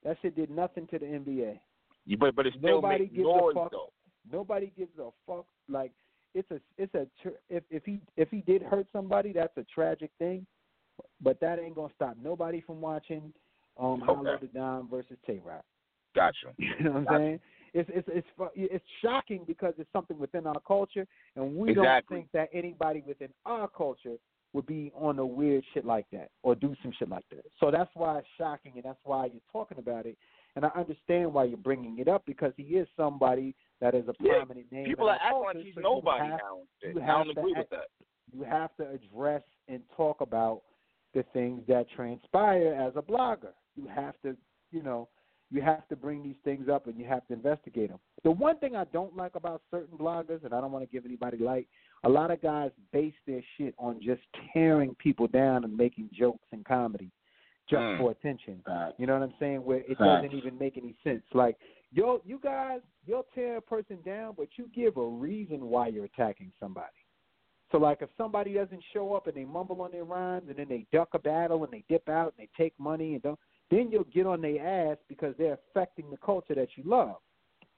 That 0.05 0.17
shit 0.23 0.35
did 0.37 0.51
nothing 0.51 0.87
to 0.89 0.99
the 0.99 1.07
NBA. 1.07 1.61
You- 2.07 2.17
But 2.19 2.35
but 2.37 2.47
it 2.47 2.55
still 2.55 2.81
Nobody 2.81 3.05
makes 3.05 3.15
gives 3.15 3.25
noise 3.25 3.53
a 3.57 3.59
fuck. 3.61 3.71
though. 3.73 3.93
Nobody 4.31 4.73
gives 4.77 4.99
a 4.99 5.11
fuck. 5.27 5.47
Like 5.69 5.93
it's 6.35 6.51
a 6.51 6.61
it's 6.77 6.95
a 6.95 7.07
tr- 7.23 7.37
if 7.49 7.65
if 7.71 7.85
he 7.85 8.01
if 8.17 8.31
he 8.31 8.41
did 8.43 8.63
hurt 8.63 8.87
somebody, 8.93 9.33
that's 9.33 9.57
a 9.57 9.65
tragic 9.65 10.11
thing. 10.19 10.47
But 11.21 11.39
that 11.41 11.59
ain't 11.59 11.75
gonna 11.75 11.93
stop 11.95 12.17
nobody 12.17 12.61
from 12.61 12.81
watching 12.81 13.33
um 13.77 14.01
Hollow 14.01 14.31
Okay. 14.33 14.47
the 14.47 14.53
Dime 14.59 14.89
versus 14.89 15.17
Tay 15.27 15.39
Roc. 15.45 15.65
Gotcha. 16.19 16.49
You 16.59 16.85
know 16.85 16.91
what 16.93 17.13
I'm 17.13 17.19
saying? 17.21 17.41
It's 17.75 17.91
it's 17.93 18.09
it's 18.11 18.27
it's 18.57 18.85
shocking 19.03 19.45
because 19.47 19.75
it's 19.79 19.93
something 19.93 20.19
within 20.19 20.47
our 20.47 20.61
culture, 20.67 21.07
and 21.37 21.55
we 21.57 21.71
Exactly. 21.71 22.17
don't 22.17 22.23
think 22.23 22.33
that 22.33 22.49
anybody 22.53 23.03
within 23.07 23.29
our 23.47 23.69
culture 23.69 24.17
would 24.55 24.65
be 24.67 24.91
on 24.97 25.19
a 25.19 25.27
weird 25.27 25.63
shit 25.75 25.85
like 25.85 26.07
that 26.11 26.31
or 26.43 26.55
do 26.55 26.75
some 26.83 26.91
shit 26.99 27.11
like 27.11 27.25
that. 27.31 27.45
So 27.61 27.71
that's 27.71 27.91
why 27.95 28.19
it's 28.19 28.27
shocking, 28.39 28.73
and 28.77 28.83
that's 28.85 28.99
why 29.05 29.27
you're 29.27 29.43
talking 29.53 29.79
about 29.79 30.07
it. 30.07 30.17
And 30.57 30.65
I 30.65 30.71
understand 30.75 31.33
why 31.35 31.45
you're 31.45 31.59
bringing 31.59 31.99
it 31.99 32.09
up 32.09 32.23
because 32.27 32.53
he 32.57 32.63
is 32.77 32.89
somebody 32.97 33.55
that 33.83 33.95
is 33.95 34.09
a 34.09 34.15
Yeah, 34.19 34.39
prominent 34.39 34.73
name. 34.73 34.87
People 34.87 35.11
are 35.11 35.19
acting 35.23 35.43
like 35.45 35.57
he's 35.59 35.75
so 35.75 35.81
nobody 35.83 36.31
have- 36.31 36.41
now. 36.41 37.03
I 37.03 37.07
don't 37.23 37.31
agree 37.37 37.53
act- 37.55 37.71
with 37.71 37.71
that. 37.71 37.89
you 38.33 38.43
have 38.45 38.75
to 38.77 38.89
address 38.91 39.43
and 39.69 39.83
talk 39.95 40.23
about 40.23 40.63
the 41.13 41.23
things 41.35 41.63
that 41.69 41.87
transpire 41.95 42.73
as 42.75 42.97
a 42.97 43.03
blogger. 43.03 43.53
You 43.77 43.87
have 43.89 44.15
to, 44.23 44.35
you 44.73 44.83
know, 44.83 45.09
you 45.51 45.63
have 45.63 45.87
to 45.89 45.97
bring 45.97 46.23
these 46.23 46.37
things 46.45 46.69
up 46.69 46.87
and 46.87 46.99
you 46.99 47.07
have 47.07 47.27
to 47.29 47.33
investigate 47.33 47.89
them. 47.89 47.99
The 48.23 48.31
one 48.31 48.59
thing 48.59 48.77
I 48.77 48.85
don't 48.93 49.17
like 49.17 49.35
about 49.35 49.63
certain 49.71 49.97
bloggers, 49.97 50.45
and 50.45 50.53
I 50.53 50.61
don't 50.61 50.73
want 50.73 50.85
to 50.85 50.91
give 50.93 51.07
anybody 51.07 51.39
light, 51.39 51.67
a 52.05 52.09
lot 52.09 52.31
of 52.31 52.43
guys 52.43 52.71
base 52.93 53.15
their 53.27 53.43
shit 53.57 53.75
on 53.79 54.01
just 54.03 54.21
tearing 54.53 54.95
people 54.97 55.27
down 55.27 55.65
and 55.65 55.77
making 55.77 56.11
jokes 56.13 56.47
and 56.53 56.65
comedy 56.65 57.11
just 57.69 57.81
Mm. 57.81 57.99
for 57.99 58.11
attention. 58.11 58.63
You 58.99 59.07
know 59.07 59.19
what 59.19 59.23
I'm 59.29 59.35
saying? 59.39 59.65
Where 59.65 59.79
it 59.79 59.89
Facts. 59.89 60.01
doesn't 60.01 60.33
even 60.33 60.57
make 60.59 60.77
any 60.79 60.95
sense. 61.05 61.23
Like, 61.35 61.57
yo, 61.93 62.21
you 62.25 62.39
guys, 62.43 62.81
you'll 63.07 63.27
tear 63.35 63.57
a 63.59 63.61
person 63.63 64.01
down, 64.03 64.35
but 64.37 64.49
you 64.57 64.69
give 64.75 64.97
a 64.97 65.07
reason 65.07 65.69
why 65.69 65.89
you're 65.89 66.07
attacking 66.07 66.51
somebody. 66.59 66.89
So, 67.71 67.77
like, 67.77 68.01
if 68.01 68.09
somebody 68.17 68.55
doesn't 68.55 68.83
show 68.95 69.13
up 69.15 69.27
and 69.27 69.37
they 69.37 69.45
mumble 69.45 69.83
on 69.83 69.91
their 69.91 70.05
rhymes 70.05 70.49
and 70.49 70.57
then 70.57 70.69
they 70.69 70.87
duck 70.91 71.11
a 71.13 71.19
battle 71.19 71.65
and 71.65 71.73
they 71.73 71.85
dip 71.91 72.09
out 72.09 72.33
and 72.39 72.47
they 72.47 72.63
take 72.63 72.73
money 72.79 73.13
and 73.13 73.23
don't, 73.23 73.39
then 73.71 73.91
you'll 73.91 74.05
get 74.05 74.27
on 74.27 74.41
their 74.41 74.91
ass 74.93 74.97
because 75.09 75.35
they're 75.39 75.59
affecting 75.71 76.11
the 76.11 76.17
culture 76.19 76.55
that 76.55 76.69
you 76.77 76.85
love. 76.87 77.17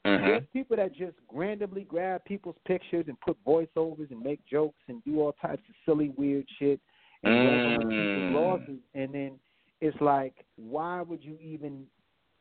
Mm-hmm. 0.07 0.27
There's 0.27 0.43
people 0.52 0.77
that 0.77 0.94
just 0.94 1.17
randomly 1.33 1.85
grab 1.85 2.25
people's 2.25 2.57
pictures 2.67 3.05
and 3.09 3.20
put 3.20 3.36
voiceovers 3.44 4.10
and 4.10 4.20
make 4.23 4.44
jokes 4.47 4.81
and 4.89 5.05
do 5.05 5.20
all 5.20 5.33
types 5.33 5.62
of 5.69 5.75
silly, 5.85 6.10
weird 6.17 6.47
shit 6.59 6.81
and 7.23 7.33
Mm. 7.33 8.33
losses. 8.33 8.81
And 8.94 9.12
then 9.12 9.39
it's 9.81 10.01
like, 10.01 10.47
why 10.57 11.02
would 11.02 11.23
you 11.23 11.36
even, 11.41 11.86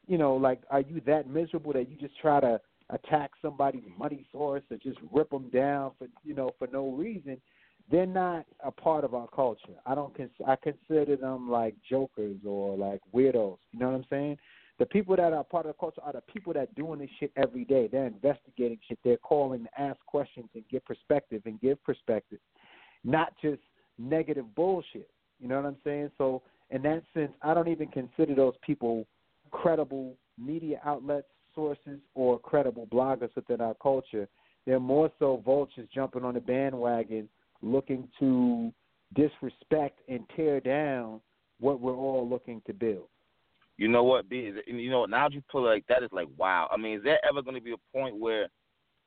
you 0.08 0.18
know, 0.18 0.36
like, 0.36 0.62
are 0.70 0.82
you 0.82 1.02
that 1.02 1.28
miserable 1.28 1.74
that 1.74 1.90
you 1.90 1.98
just 1.98 2.18
try 2.20 2.40
to 2.40 2.62
attack 2.92 3.32
somebody's 3.42 3.84
money 3.98 4.26
source 4.32 4.64
or 4.72 4.78
just 4.78 5.00
rip 5.12 5.30
them 5.30 5.50
down 5.50 5.92
for, 5.98 6.08
you 6.24 6.34
know, 6.34 6.52
for 6.58 6.68
no 6.72 6.92
reason? 6.92 7.42
They're 7.92 8.06
not 8.06 8.46
a 8.64 8.72
part 8.72 9.04
of 9.04 9.14
our 9.14 9.28
culture. 9.28 9.74
I 9.86 9.96
don't. 9.96 10.16
Cons- 10.16 10.30
I 10.48 10.56
consider 10.56 11.16
them 11.16 11.50
like 11.50 11.76
jokers 11.90 12.38
or 12.46 12.78
like 12.78 13.02
weirdos. 13.14 13.58
You 13.72 13.80
know 13.80 13.90
what 13.90 13.96
I'm 13.96 14.06
saying? 14.10 14.38
The 14.78 14.86
people 14.86 15.16
that 15.18 15.34
are 15.34 15.44
part 15.44 15.66
of 15.66 15.74
the 15.74 15.80
culture 15.80 16.02
are 16.04 16.14
the 16.14 16.22
people 16.32 16.54
that 16.54 16.74
doing 16.76 17.00
this 17.00 17.10
shit 17.20 17.32
every 17.36 17.66
day. 17.66 17.90
They're 17.92 18.08
investigating 18.08 18.80
shit. 18.88 19.00
They're 19.04 19.18
calling 19.18 19.64
to 19.64 19.82
ask 19.82 20.00
questions 20.06 20.48
and 20.54 20.64
get 20.70 20.86
perspective 20.86 21.42
and 21.46 21.60
give 21.60 21.84
perspective, 21.84 22.40
not 23.04 23.34
just 23.42 23.62
negative 23.98 24.46
bullshit. 24.56 25.10
You 25.40 25.48
know 25.48 25.58
what 25.58 25.66
I'm 25.66 25.78
saying? 25.84 26.12
So 26.18 26.44
in 26.70 26.82
that 26.84 27.04
sense, 27.14 27.32
I 27.42 27.54
don't 27.54 27.68
even 27.68 27.88
consider 27.88 28.36
those 28.36 28.56
people 28.66 29.06
credible 29.52 30.16
media 30.38 30.80
outlets, 30.86 31.28
sources, 31.56 32.00
or 32.16 32.40
credible 32.40 32.88
bloggers 32.88 33.36
within 33.36 33.62
our 33.62 33.76
culture. 33.82 34.28
They're 34.66 34.80
more 34.80 35.12
so 35.20 35.42
vultures 35.44 35.88
jumping 35.94 36.24
on 36.24 36.36
the 36.36 36.40
bandwagon, 36.40 37.28
looking 37.62 38.08
to 38.20 38.72
disrespect 39.16 40.00
and 40.08 40.22
tear 40.36 40.60
down 40.60 41.22
what 41.60 41.80
we're 41.80 41.96
all 41.96 42.28
looking 42.28 42.62
to 42.68 42.74
build. 42.74 43.08
You 43.78 43.88
know 43.88 44.04
what, 44.04 44.30
B? 44.30 44.52
It, 44.54 44.66
and 44.68 44.82
you 44.82 44.90
know 44.90 45.06
now 45.06 45.30
that 45.30 45.34
you 45.34 45.42
put 45.52 45.66
it 45.66 45.70
like 45.70 45.86
that, 45.88 46.04
it's 46.04 46.14
like 46.14 46.28
wow. 46.38 46.68
I 46.72 46.78
mean, 46.78 46.98
is 46.98 47.04
there 47.04 47.20
ever 47.28 47.42
going 47.42 47.56
to 47.56 47.62
be 47.62 47.72
a 47.74 47.98
point 47.98 48.18
where 48.18 48.48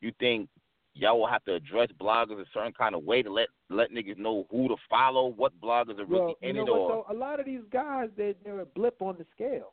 you 0.01 0.13
think 0.19 0.49
y'all 0.95 1.19
will 1.19 1.27
have 1.27 1.45
to 1.45 1.55
address 1.55 1.89
bloggers 2.01 2.41
a 2.41 2.45
certain 2.53 2.73
kind 2.73 2.95
of 2.95 3.05
way 3.05 3.23
to 3.23 3.31
let 3.33 3.49
let 3.71 3.91
niggas 3.91 4.19
know 4.19 4.47
who 4.51 4.69
to 4.69 4.77
follow, 4.89 5.29
what 5.29 5.53
bloggers 5.61 5.99
are 5.99 6.05
really 6.05 6.21
well, 6.21 6.35
in 6.43 6.57
you 6.57 6.63
it, 6.63 6.67
know 6.67 6.75
or 6.75 6.89
what, 6.89 7.07
though? 7.09 7.15
a 7.15 7.17
lot 7.17 7.41
of 7.41 7.47
these 7.47 7.63
guys 7.71 8.09
they're 8.17 8.35
they're 8.45 8.61
a 8.61 8.67
blip 8.67 9.01
on 9.01 9.17
the 9.19 9.27
scale. 9.35 9.73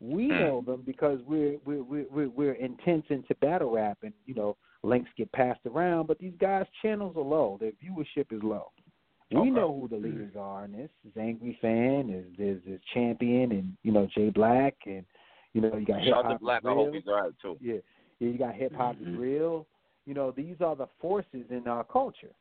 We 0.00 0.28
Mm. 0.28 0.38
know 0.38 0.62
them 0.64 0.82
because 0.84 1.20
we're 1.26 1.58
we're 1.64 1.82
we're 1.82 2.06
we're, 2.10 2.28
we're 2.28 2.52
intense 2.54 3.04
into 3.10 3.34
battle 3.36 3.72
rap, 3.72 3.98
and 4.02 4.12
you 4.26 4.34
know 4.34 4.56
links 4.82 5.10
get 5.16 5.30
passed 5.32 5.60
around. 5.66 6.06
But 6.06 6.18
these 6.18 6.34
guys' 6.40 6.66
channels 6.82 7.16
are 7.16 7.22
low; 7.22 7.58
their 7.60 7.72
viewership 7.72 8.32
is 8.32 8.42
low. 8.42 8.72
We 9.30 9.40
Okay. 9.40 9.50
know 9.50 9.78
who 9.78 9.88
the 9.88 9.96
leaders 9.96 10.34
are 10.36 10.64
in 10.64 10.72
this. 10.72 10.90
Is 11.06 11.14
Angry 11.18 11.58
Fan, 11.60 12.08
is 12.08 12.24
there's, 12.38 12.62
there's 12.64 12.80
Champion, 12.94 13.52
and 13.52 13.76
you 13.82 13.92
know 13.92 14.06
Jay 14.06 14.30
Black, 14.30 14.74
and 14.86 15.04
you 15.52 15.60
know 15.60 15.76
you 15.76 15.84
got 15.84 16.00
hip 16.00 16.14
hop 16.14 16.40
Black. 16.40 16.64
I 16.64 16.68
Real. 16.68 16.76
hope 16.76 16.94
he's 16.94 17.04
too. 17.42 17.58
Yeah, 17.60 17.74
yeah, 18.20 18.28
you 18.28 18.38
got 18.38 18.54
hip 18.54 18.74
hop 18.74 18.96
mm-hmm. 18.96 19.14
is 19.14 19.18
real. 19.18 19.66
You 20.06 20.14
know, 20.14 20.30
these 20.30 20.56
are 20.62 20.74
the 20.74 20.86
forces 21.00 21.44
in 21.50 21.68
our 21.68 21.84
culture. 21.84 22.32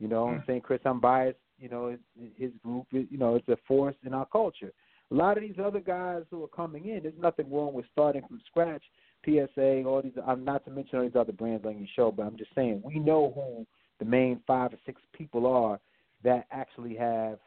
You 0.00 0.08
know, 0.08 0.24
what 0.24 0.34
I'm 0.34 0.40
mm. 0.40 0.46
saying 0.46 0.60
Chris 0.62 0.80
Unbiased. 0.84 1.38
You 1.60 1.68
know, 1.68 1.96
his, 2.18 2.30
his 2.36 2.50
group, 2.64 2.86
is, 2.92 3.06
you 3.10 3.16
know, 3.16 3.36
it's 3.36 3.48
a 3.48 3.56
force 3.68 3.94
in 4.04 4.12
our 4.12 4.26
culture. 4.26 4.72
A 5.12 5.14
lot 5.14 5.36
of 5.36 5.44
these 5.44 5.58
other 5.64 5.78
guys 5.78 6.22
who 6.30 6.42
are 6.42 6.48
coming 6.48 6.88
in, 6.88 7.04
there's 7.04 7.14
nothing 7.20 7.50
wrong 7.52 7.72
with 7.72 7.86
starting 7.92 8.22
from 8.26 8.40
scratch. 8.46 8.82
PSA, 9.24 9.84
all 9.84 10.02
these. 10.02 10.12
I'm 10.26 10.44
not 10.44 10.64
to 10.64 10.70
mention 10.70 10.98
all 10.98 11.04
these 11.04 11.16
other 11.16 11.32
brands 11.32 11.64
on 11.64 11.78
your 11.78 11.88
show, 11.94 12.10
but 12.10 12.24
I'm 12.24 12.36
just 12.36 12.54
saying 12.54 12.82
we 12.84 12.98
know 12.98 13.32
who 13.34 13.66
the 13.98 14.04
main 14.04 14.40
five 14.46 14.72
or 14.72 14.78
six 14.86 15.00
people 15.12 15.46
are 15.46 15.80
that 16.22 16.46
actually 16.50 16.94
have 16.96 17.38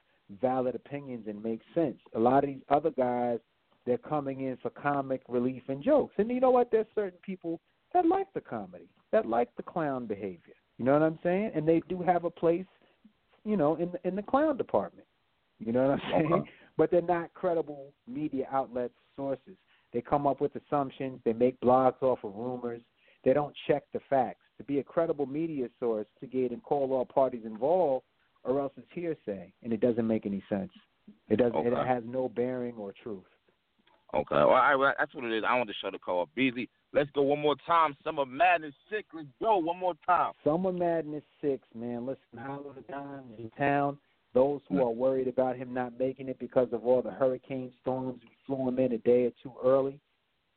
valid 0.41 0.75
opinions 0.75 1.25
and 1.27 1.41
make 1.41 1.61
sense. 1.73 1.97
A 2.15 2.19
lot 2.19 2.43
of 2.43 2.49
these 2.49 2.63
other 2.69 2.91
guys, 2.91 3.39
they're 3.85 3.97
coming 3.97 4.41
in 4.41 4.57
for 4.57 4.69
comic 4.69 5.21
relief 5.27 5.63
and 5.67 5.83
jokes. 5.83 6.13
And 6.17 6.29
you 6.29 6.39
know 6.39 6.51
what? 6.51 6.69
There's 6.71 6.87
certain 6.95 7.19
people 7.21 7.59
that 7.93 8.05
like 8.05 8.27
the 8.33 8.41
comedy, 8.41 8.89
that 9.11 9.25
like 9.25 9.49
the 9.55 9.63
clown 9.63 10.05
behavior. 10.05 10.55
You 10.77 10.85
know 10.85 10.93
what 10.93 11.03
I'm 11.03 11.19
saying? 11.23 11.51
And 11.55 11.67
they 11.67 11.81
do 11.89 12.01
have 12.03 12.25
a 12.25 12.29
place, 12.29 12.65
you 13.45 13.57
know, 13.57 13.75
in 13.75 13.91
in 14.03 14.15
the 14.15 14.23
clown 14.23 14.57
department. 14.57 15.07
You 15.59 15.71
know 15.71 15.87
what 15.87 15.99
I'm 15.99 16.11
saying? 16.11 16.45
But 16.77 16.91
they're 16.91 17.01
not 17.01 17.33
credible 17.33 17.91
media 18.07 18.47
outlets 18.51 18.93
sources. 19.15 19.55
They 19.97 20.01
come 20.01 20.27
up 20.27 20.41
with 20.41 20.51
assumptions. 20.55 21.19
They 21.25 21.33
make 21.33 21.59
blogs 21.59 22.03
off 22.03 22.19
of 22.23 22.35
rumors. 22.35 22.81
They 23.25 23.33
don't 23.33 23.55
check 23.65 23.81
the 23.93 23.99
facts. 24.07 24.41
To 24.59 24.63
be 24.63 24.77
a 24.77 24.83
credible 24.83 25.25
media 25.25 25.69
source, 25.79 26.05
to 26.19 26.27
get 26.27 26.51
and 26.51 26.61
call 26.61 26.93
all 26.93 27.03
parties 27.03 27.41
involved, 27.45 28.05
or 28.43 28.59
else 28.59 28.71
it's 28.77 28.85
hearsay, 28.93 29.51
and 29.63 29.73
it 29.73 29.81
doesn't 29.81 30.05
make 30.05 30.27
any 30.27 30.43
sense. 30.49 30.69
It 31.29 31.37
doesn't. 31.37 31.65
It 31.65 31.87
has 31.87 32.03
no 32.05 32.29
bearing 32.29 32.75
or 32.75 32.93
truth. 33.01 33.23
Okay, 34.13 34.35
well, 34.35 34.49
all 34.49 34.53
right, 34.53 34.75
well, 34.75 34.93
that's 34.99 35.15
what 35.15 35.23
it 35.23 35.35
is. 35.35 35.43
I 35.47 35.57
want 35.57 35.67
to 35.69 35.75
show 35.81 35.89
the 35.89 35.97
call. 35.97 36.29
Beasley, 36.35 36.69
let's 36.93 37.09
go 37.15 37.23
one 37.23 37.39
more 37.39 37.55
time. 37.65 37.97
Summer 38.03 38.23
Madness 38.23 38.75
Six. 38.91 39.07
Let's 39.15 39.27
go 39.41 39.57
one 39.57 39.79
more 39.79 39.95
time. 40.05 40.33
Summer 40.43 40.71
Madness 40.71 41.23
six, 41.41 41.63
man. 41.73 42.05
Listen, 42.05 42.37
Hollow 42.37 42.75
Da 42.87 42.97
Don 42.97 43.23
in 43.39 43.49
town. 43.57 43.97
Those 44.33 44.61
who 44.69 44.81
are 44.81 44.91
worried 44.91 45.27
about 45.27 45.55
him 45.55 45.73
not 45.73 45.97
making 45.97 46.29
it 46.29 46.37
because 46.39 46.67
of 46.71 46.85
all 46.85 47.01
the 47.01 47.11
hurricane 47.11 47.71
storms, 47.81 48.21
we 48.21 48.29
flew 48.45 48.67
him 48.67 48.77
in 48.79 48.91
a 48.91 48.97
day 48.99 49.25
or 49.25 49.31
two 49.41 49.53
early, 49.63 49.99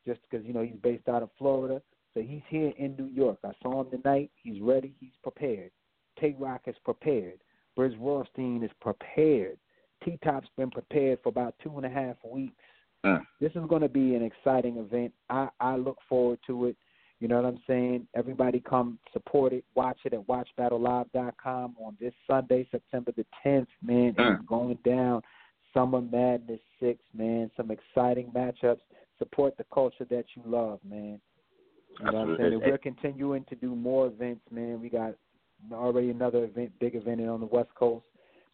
just 0.05 0.19
because 0.29 0.45
you 0.45 0.53
know 0.53 0.61
he's 0.61 0.79
based 0.83 1.07
out 1.07 1.23
of 1.23 1.29
Florida. 1.37 1.81
So 2.13 2.21
he's 2.21 2.41
here 2.49 2.73
in 2.77 2.95
New 2.97 3.07
York. 3.07 3.37
I 3.43 3.51
saw 3.63 3.81
him 3.81 3.89
tonight. 3.89 4.29
He's 4.35 4.61
ready. 4.61 4.93
He's 4.99 5.15
prepared. 5.23 5.71
Tay 6.19 6.35
Roc 6.37 6.61
is 6.67 6.75
prepared. 6.83 7.39
Brizz 7.77 7.97
Rawsteen 7.97 8.63
is 8.63 8.71
prepared. 8.81 9.57
T 10.03 10.19
Top's 10.23 10.49
been 10.57 10.71
prepared 10.71 11.19
for 11.23 11.29
about 11.29 11.55
two 11.63 11.77
and 11.77 11.85
a 11.85 11.89
half 11.89 12.17
weeks. 12.25 12.53
Mm. 13.05 13.25
This 13.39 13.51
is 13.55 13.63
going 13.67 13.81
to 13.81 13.89
be 13.89 14.15
an 14.15 14.23
exciting 14.23 14.77
event. 14.77 15.13
I, 15.29 15.47
I 15.59 15.77
look 15.77 15.97
forward 16.09 16.39
to 16.47 16.67
it. 16.67 16.75
You 17.21 17.27
know 17.27 17.35
what 17.35 17.45
I'm 17.45 17.61
saying? 17.67 18.07
Everybody 18.15 18.59
come 18.59 18.97
support 19.13 19.53
it. 19.53 19.63
Watch 19.75 19.99
it 20.05 20.13
at 20.13 20.27
watchbattlelive.com 20.27 21.75
on 21.79 21.95
this 22.01 22.13
Sunday, 22.25 22.67
September 22.71 23.11
the 23.15 23.25
10th, 23.45 23.67
man. 23.83 24.13
Mm. 24.13 24.39
It's 24.39 24.47
going 24.47 24.79
down. 24.83 25.21
Summer 25.71 26.01
Madness 26.01 26.59
6, 26.79 26.99
man. 27.15 27.51
Some 27.55 27.69
exciting 27.69 28.31
matchups. 28.35 28.79
Support 29.19 29.55
the 29.57 29.65
culture 29.71 30.05
that 30.09 30.25
you 30.35 30.41
love, 30.47 30.79
man. 30.83 31.21
You 31.99 32.05
know 32.05 32.11
what 32.11 32.15
I'm 32.15 32.31
Absolutely. 32.31 32.43
saying? 32.43 32.53
And 32.53 32.71
we're 32.71 32.77
continuing 32.79 33.45
to 33.49 33.55
do 33.55 33.75
more 33.75 34.07
events, 34.07 34.41
man. 34.49 34.81
We 34.81 34.89
got 34.89 35.13
already 35.71 36.09
another 36.09 36.45
event, 36.45 36.71
big 36.79 36.95
event 36.95 37.21
on 37.21 37.39
the 37.39 37.45
West 37.45 37.69
Coast. 37.75 38.03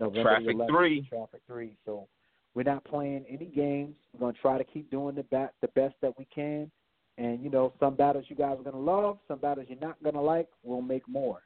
November 0.01 0.23
Traffic 0.23 0.57
11th, 0.57 0.67
three. 0.67 1.07
Traffic 1.07 1.41
3. 1.47 1.71
So 1.85 2.05
we're 2.53 2.63
not 2.63 2.83
playing 2.83 3.23
any 3.29 3.45
games. 3.45 3.95
We're 4.11 4.19
going 4.19 4.35
to 4.35 4.41
try 4.41 4.57
to 4.57 4.65
keep 4.65 4.91
doing 4.91 5.15
the, 5.15 5.23
ba- 5.23 5.51
the 5.61 5.69
best 5.69 5.95
that 6.01 6.17
we 6.19 6.27
can. 6.35 6.69
And, 7.17 7.41
you 7.43 7.49
know, 7.49 7.73
some 7.79 7.95
battles 7.95 8.25
you 8.27 8.35
guys 8.35 8.57
are 8.59 8.63
going 8.63 8.75
to 8.75 8.91
love, 8.91 9.17
some 9.27 9.39
battles 9.39 9.65
you're 9.69 9.79
not 9.79 10.01
going 10.03 10.13
to 10.15 10.21
like, 10.21 10.47
we'll 10.63 10.81
make 10.81 11.07
more. 11.07 11.41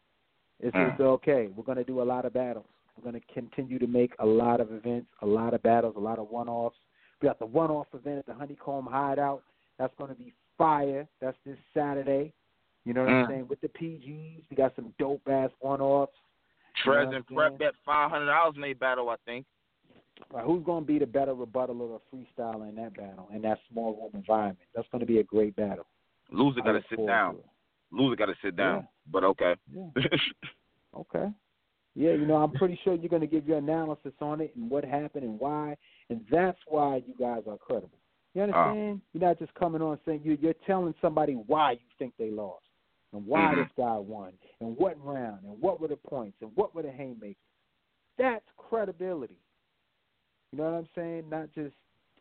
It's, 0.59 0.75
Mm. 0.75 0.91
it's 0.91 0.99
okay. 0.99 1.47
We're 1.47 1.63
going 1.63 1.77
to 1.77 1.83
do 1.83 2.01
a 2.01 2.03
lot 2.03 2.25
of 2.25 2.33
battles. 2.33 2.65
We're 2.97 3.09
going 3.09 3.21
to 3.21 3.33
continue 3.33 3.79
to 3.79 3.87
make 3.87 4.13
a 4.19 4.25
lot 4.25 4.59
of 4.59 4.71
events, 4.71 5.07
a 5.21 5.25
lot 5.25 5.53
of 5.53 5.63
battles, 5.63 5.95
a 5.95 5.99
lot 5.99 6.19
of 6.19 6.29
one 6.29 6.49
offs. 6.49 6.77
We 7.21 7.27
got 7.27 7.39
the 7.39 7.45
one 7.45 7.71
off 7.71 7.87
event 7.93 8.19
at 8.19 8.25
the 8.25 8.33
Honeycomb 8.33 8.85
Hideout. 8.85 9.43
That's 9.79 9.93
going 9.97 10.09
to 10.09 10.15
be 10.15 10.33
fire. 10.57 11.07
That's 11.21 11.37
this 11.45 11.57
Saturday. 11.73 12.33
You 12.83 12.93
know 12.93 13.03
what 13.05 13.13
I'm 13.13 13.23
Mm. 13.25 13.27
saying? 13.27 13.47
With 13.47 13.61
the 13.61 13.69
PGs, 13.69 14.43
we 14.49 14.55
got 14.57 14.75
some 14.75 14.93
dope 14.99 15.27
ass 15.29 15.51
one 15.59 15.81
offs. 15.81 16.17
Trez 16.83 17.13
and. 17.15 17.25
Prep 17.27 17.57
bet 17.57 17.75
five 17.85 18.09
hundred 18.11 18.25
dollars 18.27 18.55
in 18.55 18.61
they 18.61 18.73
battle. 18.73 19.09
I 19.09 19.15
think. 19.25 19.45
Right, 20.31 20.45
who's 20.45 20.63
going 20.63 20.83
to 20.83 20.87
be 20.87 20.99
the 20.99 21.05
better 21.05 21.33
rebuttaler 21.33 21.81
or 21.81 22.01
freestyler 22.13 22.69
in 22.69 22.75
that 22.75 22.95
battle, 22.95 23.29
in 23.33 23.41
that 23.41 23.59
small 23.71 23.93
room 23.95 24.11
environment? 24.13 24.59
That's 24.75 24.87
going 24.91 24.99
to 25.01 25.05
be 25.05 25.19
a 25.19 25.23
great 25.23 25.55
battle. 25.55 25.85
Loser 26.31 26.61
got 26.61 26.73
to 26.73 26.83
sit 26.89 27.05
down. 27.05 27.37
Loser 27.91 28.15
got 28.15 28.27
to 28.27 28.35
sit 28.43 28.55
down. 28.55 28.81
Yeah. 28.81 28.85
But 29.11 29.23
okay. 29.25 29.55
Yeah. 29.73 29.89
Okay. 30.93 31.29
Yeah, 31.95 32.11
you 32.11 32.25
know, 32.25 32.35
I'm 32.35 32.51
pretty 32.51 32.79
sure 32.83 32.95
you're 32.95 33.09
going 33.09 33.21
to 33.21 33.27
give 33.27 33.47
your 33.47 33.57
analysis 33.57 34.13
on 34.19 34.41
it 34.41 34.53
and 34.55 34.69
what 34.69 34.83
happened 34.83 35.23
and 35.23 35.39
why, 35.39 35.75
and 36.09 36.21
that's 36.29 36.57
why 36.67 36.97
you 37.05 37.13
guys 37.19 37.43
are 37.49 37.57
credible. 37.57 37.97
You 38.33 38.43
understand? 38.43 39.01
You're 39.13 39.27
not 39.27 39.39
just 39.39 39.53
coming 39.55 39.81
on 39.81 39.99
saying 40.05 40.21
you 40.23 40.37
you're 40.41 40.53
telling 40.65 40.93
somebody 41.01 41.33
why 41.33 41.73
you 41.73 41.79
think 41.99 42.13
they 42.17 42.29
lost 42.29 42.65
and 43.11 43.25
why 43.25 43.53
Mhm. 43.53 43.55
this 43.63 43.71
guy 43.77 43.97
won 43.97 44.33
and 44.61 44.77
what 44.77 45.01
round 45.03 45.43
and 45.43 45.61
what 45.61 45.81
were 45.81 45.89
the 45.89 45.97
points 45.97 46.37
and 46.41 46.55
what 46.55 46.73
were 46.73 46.81
the 46.81 46.91
haymakers. 46.91 47.35
That's 48.17 48.45
credibility. 48.55 49.37
You 50.51 50.57
know 50.57 50.65
what 50.65 50.77
I'm 50.79 50.89
saying? 50.95 51.29
Not 51.29 51.53
just 51.53 51.73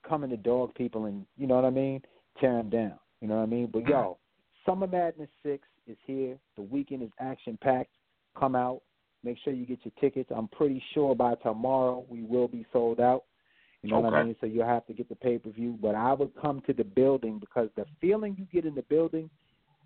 coming 0.08 0.30
to 0.30 0.36
dog 0.36 0.74
people 0.74 1.06
and 1.06 1.26
you 1.36 1.46
know 1.46 1.56
what 1.56 1.64
I 1.64 1.70
mean, 1.70 2.02
tear 2.40 2.56
them 2.56 2.70
down. 2.70 2.94
You 3.20 3.28
know 3.28 3.36
what 3.36 3.42
I 3.42 3.46
mean? 3.46 3.68
But 3.72 3.86
yo, 3.86 4.18
Summer 4.64 4.86
Madness 4.86 5.28
Six 5.42 5.66
is 5.86 5.96
here. 6.06 6.36
The 6.56 6.62
weekend 6.62 7.02
is 7.02 7.10
action 7.18 7.58
packed. 7.60 7.90
Come 8.38 8.54
out. 8.54 8.82
Make 9.22 9.36
sure 9.44 9.52
you 9.52 9.66
get 9.66 9.80
your 9.84 9.92
tickets. 10.00 10.30
I'm 10.34 10.48
pretty 10.48 10.82
sure 10.94 11.14
by 11.14 11.34
tomorrow 11.36 12.06
we 12.08 12.22
will 12.22 12.48
be 12.48 12.64
sold 12.72 13.00
out. 13.00 13.24
You 13.82 13.90
know 13.90 14.00
what 14.00 14.14
I 14.14 14.24
mean? 14.24 14.36
So 14.40 14.46
you'll 14.46 14.66
have 14.66 14.86
to 14.86 14.92
get 14.92 15.08
the 15.08 15.14
pay 15.14 15.38
per 15.38 15.50
view. 15.50 15.78
But 15.80 15.94
I 15.94 16.12
would 16.12 16.30
come 16.40 16.62
to 16.66 16.72
the 16.72 16.84
building 16.84 17.38
because 17.38 17.68
the 17.76 17.84
feeling 18.00 18.36
you 18.38 18.46
get 18.52 18.66
in 18.66 18.74
the 18.74 18.82
building 18.82 19.28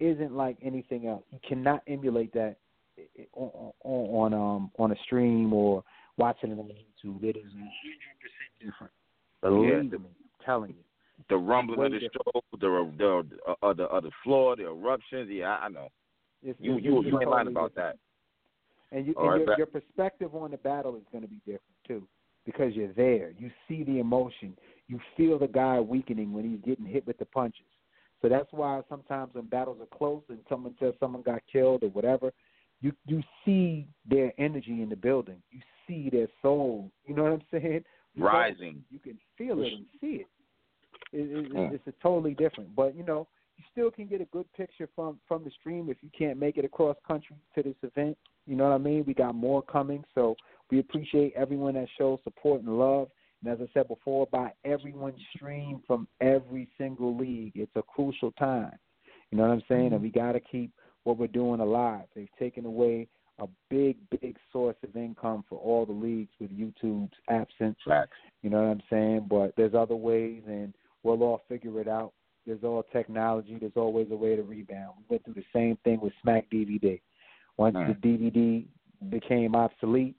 isn't 0.00 0.32
like 0.32 0.56
anything 0.62 1.06
else. 1.06 1.22
You 1.30 1.38
cannot 1.48 1.82
emulate 1.86 2.32
that 2.34 2.56
on, 3.32 3.72
on, 3.84 4.32
on 4.32 4.34
um 4.34 4.70
on 4.78 4.92
a 4.92 4.96
stream 5.04 5.52
or 5.52 5.82
watching 6.16 6.50
it 6.52 6.58
on 6.58 6.66
YouTube. 6.68 7.22
It 7.24 7.36
is 7.36 7.52
100% 7.52 8.66
different. 8.66 8.92
Believe 9.42 9.92
Yeah. 9.92 9.98
me, 9.98 10.08
I'm 10.08 10.44
telling 10.44 10.70
you. 10.70 10.84
The 11.28 11.36
rumbling 11.36 11.78
Way 11.78 11.86
of 11.86 11.92
the 11.92 11.98
different. 12.00 12.22
show, 12.34 12.40
the 12.60 12.92
the 12.98 13.50
uh, 13.50 13.54
uh, 13.66 13.72
the 13.72 13.88
other 13.88 14.10
floor, 14.22 14.56
the 14.56 14.64
eruptions. 14.66 15.30
Yeah, 15.30 15.56
I 15.60 15.66
I 15.66 15.68
know. 15.68 15.88
It's, 16.42 16.58
You 16.60 16.76
it's, 16.76 16.84
you 16.84 16.98
it's 16.98 17.06
you 17.08 17.20
ain't 17.20 17.30
lying 17.30 17.48
about 17.48 17.74
different. 17.74 17.98
that. 18.92 18.96
And, 18.96 19.06
you, 19.06 19.14
and 19.18 19.28
right, 19.28 19.36
your, 19.38 19.46
back- 19.46 19.58
your 19.58 19.66
perspective 19.66 20.34
on 20.34 20.50
the 20.50 20.56
battle 20.58 20.96
is 20.96 21.02
going 21.12 21.22
to 21.22 21.28
be 21.28 21.38
different 21.46 21.62
too, 21.86 22.06
because 22.44 22.74
you're 22.74 22.92
there. 22.92 23.32
You 23.38 23.50
see 23.68 23.84
the 23.84 23.98
emotion. 23.98 24.56
You 24.88 25.00
feel 25.16 25.38
the 25.38 25.48
guy 25.48 25.80
weakening 25.80 26.32
when 26.32 26.48
he's 26.48 26.60
getting 26.64 26.84
hit 26.84 27.06
with 27.06 27.18
the 27.18 27.24
punches. 27.26 27.64
So 28.20 28.28
that's 28.28 28.48
why 28.52 28.80
sometimes 28.88 29.34
when 29.34 29.46
battles 29.46 29.78
are 29.80 29.96
close 29.98 30.22
and 30.28 30.38
someone 30.48 30.74
says 30.80 30.94
someone 31.00 31.22
got 31.22 31.42
killed 31.50 31.82
or 31.82 31.88
whatever, 31.90 32.32
you 32.80 32.92
you 33.06 33.22
see 33.44 33.86
their 34.08 34.32
energy 34.38 34.82
in 34.82 34.88
the 34.88 34.96
building. 34.96 35.36
You 35.50 35.60
see 35.86 36.10
their 36.10 36.28
soul. 36.42 36.90
You 37.06 37.14
know 37.14 37.24
what 37.24 37.32
I'm 37.32 37.42
saying? 37.50 37.84
You 38.14 38.24
Rising. 38.24 38.84
You 38.90 38.98
can 38.98 39.18
feel 39.36 39.62
it 39.62 39.72
and 39.72 39.86
see 40.00 40.22
it. 40.22 40.26
it, 41.12 41.30
it 41.30 41.52
Mm. 41.52 41.72
it's 41.72 41.86
a 41.86 41.92
totally 42.02 42.34
different. 42.34 42.74
But 42.74 42.94
you 42.96 43.04
know, 43.04 43.26
you 43.56 43.64
still 43.72 43.90
can 43.90 44.06
get 44.06 44.20
a 44.20 44.26
good 44.26 44.50
picture 44.52 44.88
from 44.94 45.18
from 45.26 45.44
the 45.44 45.50
stream 45.50 45.88
if 45.90 45.96
you 46.02 46.10
can't 46.16 46.38
make 46.38 46.56
it 46.56 46.64
across 46.64 46.96
country 47.06 47.36
to 47.54 47.62
this 47.62 47.76
event. 47.82 48.16
You 48.46 48.56
know 48.56 48.68
what 48.68 48.74
I 48.74 48.78
mean? 48.78 49.04
We 49.06 49.14
got 49.14 49.34
more 49.34 49.62
coming, 49.62 50.04
so 50.14 50.36
we 50.70 50.78
appreciate 50.80 51.32
everyone 51.34 51.74
that 51.74 51.88
shows 51.96 52.18
support 52.24 52.62
and 52.62 52.78
love. 52.78 53.08
And 53.42 53.52
as 53.52 53.58
I 53.60 53.70
said 53.74 53.88
before, 53.88 54.26
by 54.30 54.52
everyone 54.64 55.14
stream 55.34 55.82
from 55.86 56.08
every 56.20 56.68
single 56.78 57.16
league. 57.16 57.52
It's 57.54 57.74
a 57.76 57.82
crucial 57.82 58.32
time. 58.32 58.72
You 59.30 59.38
know 59.38 59.44
what 59.48 59.52
I'm 59.52 59.62
saying? 59.68 59.92
And 59.92 60.02
we 60.02 60.10
got 60.10 60.32
to 60.32 60.40
keep 60.40 60.72
what 61.04 61.18
we're 61.18 61.26
doing 61.26 61.60
alive. 61.60 62.04
They've 62.14 62.28
taken 62.38 62.64
away 62.64 63.08
a 63.38 63.46
big, 63.68 63.96
big 64.20 64.36
source 64.52 64.76
of 64.82 64.96
income 64.96 65.44
for 65.48 65.58
all 65.58 65.84
the 65.84 65.92
leagues 65.92 66.32
with 66.40 66.50
YouTube's 66.50 67.12
absence. 67.28 67.76
Facts. 67.86 68.16
You 68.42 68.50
know 68.50 68.62
what 68.62 68.70
I'm 68.70 68.82
saying? 68.90 69.26
But 69.28 69.54
there's 69.56 69.74
other 69.74 69.96
ways, 69.96 70.42
and 70.46 70.74
we'll 71.02 71.22
all 71.22 71.42
figure 71.48 71.80
it 71.80 71.88
out. 71.88 72.12
There's 72.46 72.62
all 72.62 72.84
technology. 72.92 73.56
There's 73.58 73.72
always 73.76 74.08
a 74.10 74.16
way 74.16 74.36
to 74.36 74.42
rebound. 74.42 74.94
We 74.98 75.04
went 75.08 75.24
through 75.24 75.34
the 75.34 75.44
same 75.52 75.76
thing 75.82 76.00
with 76.00 76.12
Smack 76.22 76.48
DVD. 76.50 77.00
Once 77.56 77.76
Mm. 77.76 77.88
the 77.88 77.94
DVD 77.94 78.66
became 79.08 79.54
obsolete, 79.56 80.16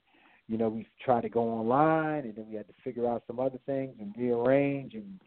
you 0.48 0.58
know, 0.58 0.68
we 0.68 0.86
tried 1.04 1.22
to 1.22 1.28
go 1.28 1.42
online, 1.42 2.24
and 2.24 2.34
then 2.34 2.48
we 2.48 2.56
had 2.56 2.68
to 2.68 2.74
figure 2.84 3.08
out 3.08 3.24
some 3.26 3.40
other 3.40 3.58
things 3.66 3.94
and 4.00 4.14
rearrange, 4.16 4.94
and 4.94 5.20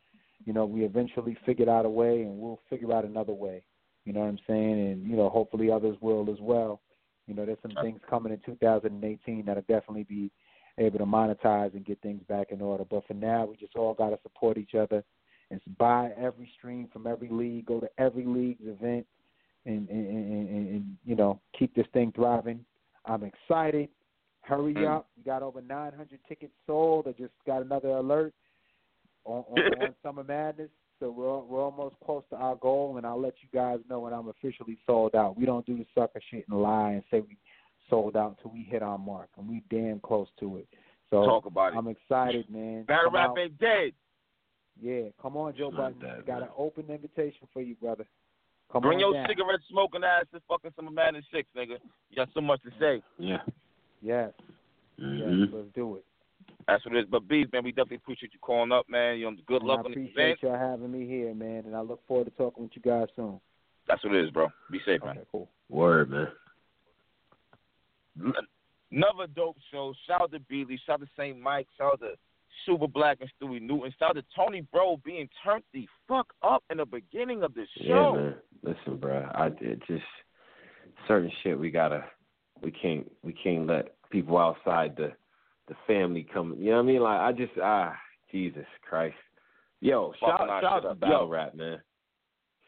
you 0.45 0.53
know, 0.53 0.65
we 0.65 0.85
eventually 0.85 1.35
figured 1.45 1.67
out 1.67 1.85
a 1.85 1.89
way, 1.89 2.21
and 2.21 2.39
we'll 2.39 2.61
figure 2.69 2.93
out 2.93 3.03
another 3.03 3.33
way. 3.33 3.61
You 4.05 4.13
know 4.13 4.21
what 4.21 4.27
I'm 4.27 4.39
saying? 4.47 4.91
And 4.91 5.07
you 5.07 5.17
know, 5.17 5.29
hopefully 5.29 5.69
others 5.69 5.97
will 6.01 6.29
as 6.31 6.39
well. 6.39 6.81
You 7.29 7.35
know, 7.35 7.45
there's 7.45 7.59
some 7.61 7.77
things 7.81 7.99
coming 8.09 8.33
in 8.33 8.39
2018 8.43 9.45
that'll 9.45 9.61
definitely 9.61 10.03
be 10.03 10.31
able 10.79 10.97
to 10.97 11.05
monetize 11.05 11.73
and 11.75 11.85
get 11.85 12.01
things 12.01 12.23
back 12.27 12.47
in 12.51 12.59
order. 12.59 12.83
But 12.83 13.05
for 13.05 13.13
now, 13.13 13.45
we 13.45 13.55
just 13.55 13.75
all 13.75 13.93
got 13.93 14.09
to 14.09 14.19
support 14.23 14.57
each 14.57 14.73
other 14.73 15.03
and 15.51 15.61
buy 15.77 16.11
every 16.17 16.51
stream 16.57 16.89
from 16.91 17.05
every 17.05 17.29
league, 17.29 17.67
go 17.67 17.79
to 17.79 17.89
every 17.99 18.25
league's 18.25 18.65
event, 18.65 19.05
and 19.65 19.87
and, 19.89 20.07
and, 20.07 20.49
and, 20.49 20.69
and 20.69 20.97
you 21.05 21.15
know 21.15 21.39
keep 21.57 21.75
this 21.75 21.85
thing 21.93 22.11
thriving. 22.15 22.65
I'm 23.05 23.23
excited. 23.23 23.89
Hurry 24.41 24.73
Mm. 24.73 24.97
up! 24.97 25.09
We 25.15 25.23
got 25.23 25.43
over 25.43 25.61
900 25.61 26.19
tickets 26.27 26.53
sold. 26.65 27.07
I 27.07 27.11
just 27.11 27.33
got 27.45 27.61
another 27.61 27.89
alert 27.89 28.33
on, 29.25 29.43
on, 29.47 29.59
on 29.79 29.95
Summer 30.01 30.23
Madness. 30.23 30.69
So 30.99 31.09
we're 31.11 31.39
we're 31.39 31.63
almost 31.63 31.95
close 32.05 32.23
to 32.31 32.35
our 32.35 32.55
goal, 32.55 32.97
and 32.97 33.05
I'll 33.05 33.19
let 33.21 33.35
you 33.41 33.47
guys 33.53 33.79
know 33.89 34.01
when 34.01 34.13
I'm 34.13 34.27
officially 34.27 34.77
sold 34.85 35.15
out. 35.15 35.37
We 35.37 35.45
don't 35.45 35.65
do 35.65 35.77
the 35.77 35.85
sucker 35.95 36.19
shit 36.29 36.45
and 36.49 36.61
lie 36.61 36.91
and 36.91 37.03
say 37.09 37.21
we 37.21 37.37
sold 37.89 38.17
out 38.17 38.35
until 38.37 38.51
we 38.51 38.63
hit 38.63 38.83
our 38.83 38.97
mark, 38.97 39.29
and 39.37 39.47
we 39.47 39.63
damn 39.69 39.99
close 40.01 40.27
to 40.41 40.57
it. 40.57 40.67
So 41.09 41.25
Talk 41.25 41.45
about 41.45 41.73
it. 41.73 41.77
I'm 41.77 41.87
excited, 41.87 42.49
man. 42.49 42.83
Battle 42.83 43.05
Come 43.05 43.15
rap 43.15 43.29
out. 43.31 43.39
ain't 43.39 43.57
dead. 43.59 43.93
Yeah, 44.81 45.03
come 45.21 45.35
on, 45.37 45.55
Joe 45.57 45.71
Not 45.71 45.77
Budden. 45.77 45.99
that, 46.01 46.17
I 46.19 46.21
got 46.21 46.39
man. 46.39 46.43
an 46.43 46.49
open 46.57 46.85
invitation 46.89 47.47
for 47.51 47.61
you, 47.61 47.75
brother. 47.75 48.05
Come 48.71 48.81
Bring 48.83 48.95
on 48.97 48.99
your 48.99 49.13
down. 49.13 49.25
cigarette 49.27 49.59
smoking 49.69 50.03
ass 50.03 50.25
to 50.33 50.41
fucking 50.47 50.71
some 50.75 50.93
Madness 50.93 51.25
six, 51.33 51.49
nigga. 51.57 51.77
You 52.09 52.15
got 52.15 52.29
so 52.33 52.41
much 52.41 52.61
to 52.63 52.69
say. 52.79 53.01
Yeah. 53.17 53.39
Yes, 54.01 54.31
hmm 54.99 55.17
yes, 55.17 55.49
let's 55.51 55.67
do 55.75 55.95
it. 55.97 56.05
That's 56.69 56.85
what 56.85 56.95
it 56.95 56.99
is. 56.99 57.05
But 57.09 57.27
Bees, 57.27 57.47
man, 57.51 57.63
we 57.63 57.71
definitely 57.71 57.97
appreciate 57.97 58.31
you 58.31 58.39
calling 58.39 58.71
up, 58.71 58.87
man. 58.87 59.17
You 59.17 59.31
know, 59.31 59.37
good 59.47 59.61
And 59.61 59.67
luck 59.67 59.79
I 59.83 59.85
on 59.85 59.91
the 59.91 59.97
event. 60.01 60.11
appreciate 60.11 60.43
y'all 60.43 60.59
having 60.59 60.91
me 60.91 61.07
here, 61.07 61.33
man, 61.33 61.63
and 61.65 61.75
I 61.75 61.81
look 61.81 61.99
forward 62.07 62.25
to 62.25 62.31
talking 62.31 62.63
with 62.63 62.71
you 62.75 62.81
guys 62.83 63.07
soon. 63.15 63.39
That's 63.87 64.03
what 64.03 64.13
it 64.13 64.23
is, 64.23 64.29
bro. 64.29 64.49
Be 64.71 64.79
safe, 64.85 65.01
man. 65.03 65.17
Okay, 65.17 65.25
cool. 65.31 65.49
Word, 65.69 66.11
man. 66.11 66.27
Another 68.91 69.27
dope 69.35 69.57
show. 69.71 69.93
Shout 70.05 70.21
out 70.21 70.31
to 70.31 70.39
Beasley. 70.41 70.79
Shout 70.85 71.01
out 71.01 71.07
to 71.07 71.07
St. 71.17 71.39
Mike. 71.39 71.67
Shout 71.77 71.93
out 71.93 71.99
to 72.01 72.11
Super 72.65 72.87
Black 72.87 73.17
and 73.21 73.31
Stewie 73.41 73.61
Newton. 73.61 73.91
Shout 73.97 74.11
out 74.11 74.15
to 74.17 74.23
Tony 74.35 74.61
Bro 74.71 75.01
being 75.03 75.27
turned 75.43 75.63
the 75.73 75.87
fuck 76.07 76.27
up 76.43 76.63
in 76.69 76.77
the 76.77 76.85
beginning 76.85 77.41
of 77.43 77.53
the 77.55 77.65
Yeah, 77.77 78.11
man. 78.11 78.35
Listen, 78.61 78.97
bro. 78.97 79.27
I 79.33 79.49
did 79.49 79.81
just 79.87 80.03
certain 81.07 81.31
shit. 81.41 81.57
We 81.57 81.71
gotta. 81.71 82.05
We 82.61 82.71
can't. 82.71 83.09
We 83.23 83.33
can't 83.33 83.65
let 83.65 83.95
people 84.11 84.37
outside 84.37 84.95
the 84.97 85.13
the 85.69 85.75
family 85.87 86.27
coming. 86.33 86.59
You 86.59 86.71
know 86.71 86.77
what 86.77 86.83
I 86.83 86.85
mean? 86.85 87.01
Like 87.01 87.19
I 87.19 87.31
just 87.31 87.53
ah 87.61 87.95
Jesus 88.31 88.65
Christ. 88.87 89.15
Yo, 89.81 90.11
shout 90.19 90.39
shout 90.39 90.63
out 90.65 90.79
to 90.81 90.95
battle 90.95 91.21
Yo. 91.21 91.27
rap, 91.27 91.55
man. 91.55 91.79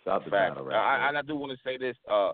Shout 0.05 0.21
out 0.21 0.25
to 0.25 0.31
battle 0.31 0.63
rap. 0.63 0.77
I, 0.81 1.09
and 1.09 1.17
I 1.17 1.21
do 1.21 1.35
want 1.35 1.51
to 1.51 1.57
say 1.63 1.77
this. 1.77 1.97
Uh, 2.09 2.31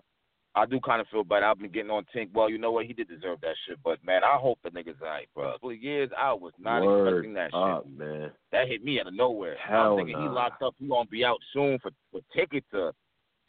I 0.54 0.66
do 0.66 0.80
kind 0.80 1.00
of 1.00 1.06
feel 1.08 1.24
bad. 1.24 1.42
I've 1.42 1.58
been 1.58 1.70
getting 1.70 1.90
on 1.90 2.04
Tink. 2.14 2.30
Well, 2.32 2.48
you 2.50 2.58
know 2.58 2.72
what? 2.72 2.86
He 2.86 2.92
did 2.92 3.08
deserve 3.08 3.40
that 3.42 3.54
shit. 3.66 3.78
But 3.84 4.02
man, 4.04 4.22
I 4.24 4.36
hope 4.38 4.58
the 4.64 4.70
nigga's 4.70 5.00
alright, 5.00 5.28
bro. 5.34 5.54
For 5.60 5.72
years, 5.72 6.10
I 6.18 6.32
was 6.32 6.52
not 6.58 6.82
Word 6.82 7.08
expecting 7.08 7.34
that 7.34 7.54
up, 7.54 7.84
shit. 7.84 7.98
man. 7.98 8.30
That 8.52 8.68
hit 8.68 8.82
me 8.82 8.98
out 9.00 9.06
of 9.08 9.14
nowhere. 9.14 9.56
Hell 9.66 9.92
I'm 9.92 9.98
thinking 9.98 10.20
he 10.22 10.28
locked 10.28 10.62
up. 10.62 10.74
He 10.78 10.88
gonna 10.88 11.08
be 11.08 11.24
out 11.24 11.38
soon 11.52 11.78
for 11.80 11.90
for 12.10 12.20
ticket 12.34 12.64
to 12.72 12.92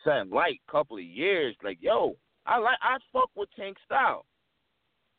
something 0.04 0.34
like 0.36 0.60
couple 0.70 0.98
of 0.98 1.04
years. 1.04 1.56
Like 1.64 1.78
yo, 1.82 2.16
I 2.46 2.58
like 2.58 2.78
I 2.82 2.98
fuck 3.14 3.30
with 3.36 3.50
Tank 3.56 3.78
style. 3.86 4.26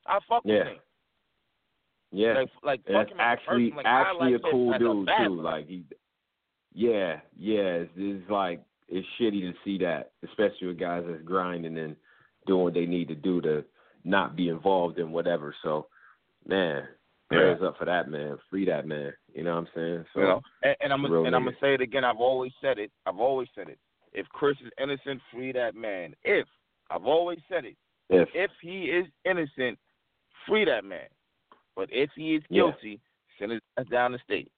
I 0.07 0.19
fuck 0.29 0.43
Yeah. 0.45 0.59
with 0.59 0.67
Tank. 0.67 0.81
Yeah. 2.13 2.35
Like 2.35 2.49
like 2.63 2.81
that's 2.87 3.11
him 3.11 3.21
as 3.21 3.21
a 3.21 3.23
actually. 3.23 3.73
Like, 3.77 3.87
actually 3.87 4.33
like 4.33 4.41
a 4.41 4.51
cool 4.51 4.75
as 4.75 4.77
a 4.77 4.79
dude 4.79 5.11
too. 5.25 5.43
Like 5.43 5.69
he, 5.69 5.85
yeah, 6.73 7.21
yeah. 7.37 7.85
It's, 7.85 7.91
it's 7.97 8.31
like 8.31 8.63
it's 8.89 9.07
shitty 9.21 9.41
to 9.41 9.53
see 9.65 9.79
that, 9.79 10.13
especially 10.25 10.69
with 10.69 10.79
guys 10.79 11.05
that's 11.07 11.23
grinding 11.23 11.79
and 11.79 11.97
doing 12.47 12.65
what 12.65 12.75
they 12.75 12.87
need 12.87 13.09
to 13.09 13.15
do 13.15 13.41
to 13.43 13.65
not 14.05 14.37
be 14.37 14.49
involved 14.49 14.99
in 14.99 15.13
whatever. 15.13 15.55
So, 15.63 15.87
man, 16.47 16.85
prayers 17.29 17.61
up 17.63 17.77
for 17.79 17.85
that 17.85 18.09
man. 18.09 18.39
Free 18.51 18.65
that 18.67 18.87
man. 18.87 19.13
You 19.35 19.45
know 19.45 19.55
what 19.55 19.61
I'm 19.61 19.69
saying? 19.75 20.05
So, 20.15 20.21
you 20.21 20.27
know, 20.27 20.41
and, 20.63 20.77
and 20.81 20.93
I'm 20.93 21.05
and 21.05 21.37
I'm 21.37 21.45
gonna 21.45 21.57
say 21.61 21.75
it 21.75 21.81
again. 21.81 22.05
I've 22.05 22.17
always 22.17 22.53
said 22.61 22.79
it. 22.79 22.91
I've 23.07 23.19
always 23.19 23.49
said 23.55 23.69
it. 23.69 23.79
If 24.13 24.27
Chris 24.31 24.57
is 24.65 24.73
innocent, 24.83 25.21
free 25.33 25.53
that 25.53 25.77
man. 25.77 26.15
If 26.25 26.47
I've 26.91 27.07
always 27.07 27.39
said 27.49 27.65
it. 27.65 27.77
If 28.09 28.29
if 28.35 28.51
he 28.61 28.87
is 28.87 29.07
innocent, 29.25 29.79
free 30.49 30.65
that 30.65 30.85
man. 30.85 31.07
But 31.76 31.89
if 31.92 32.10
he 32.16 32.34
is 32.36 32.42
Yeah. 32.50 32.62
guilty, 32.62 33.00
send 33.39 33.52
his 33.52 33.60
ass 33.78 33.86
down 33.86 34.12
the 34.12 34.18
state. 34.18 34.50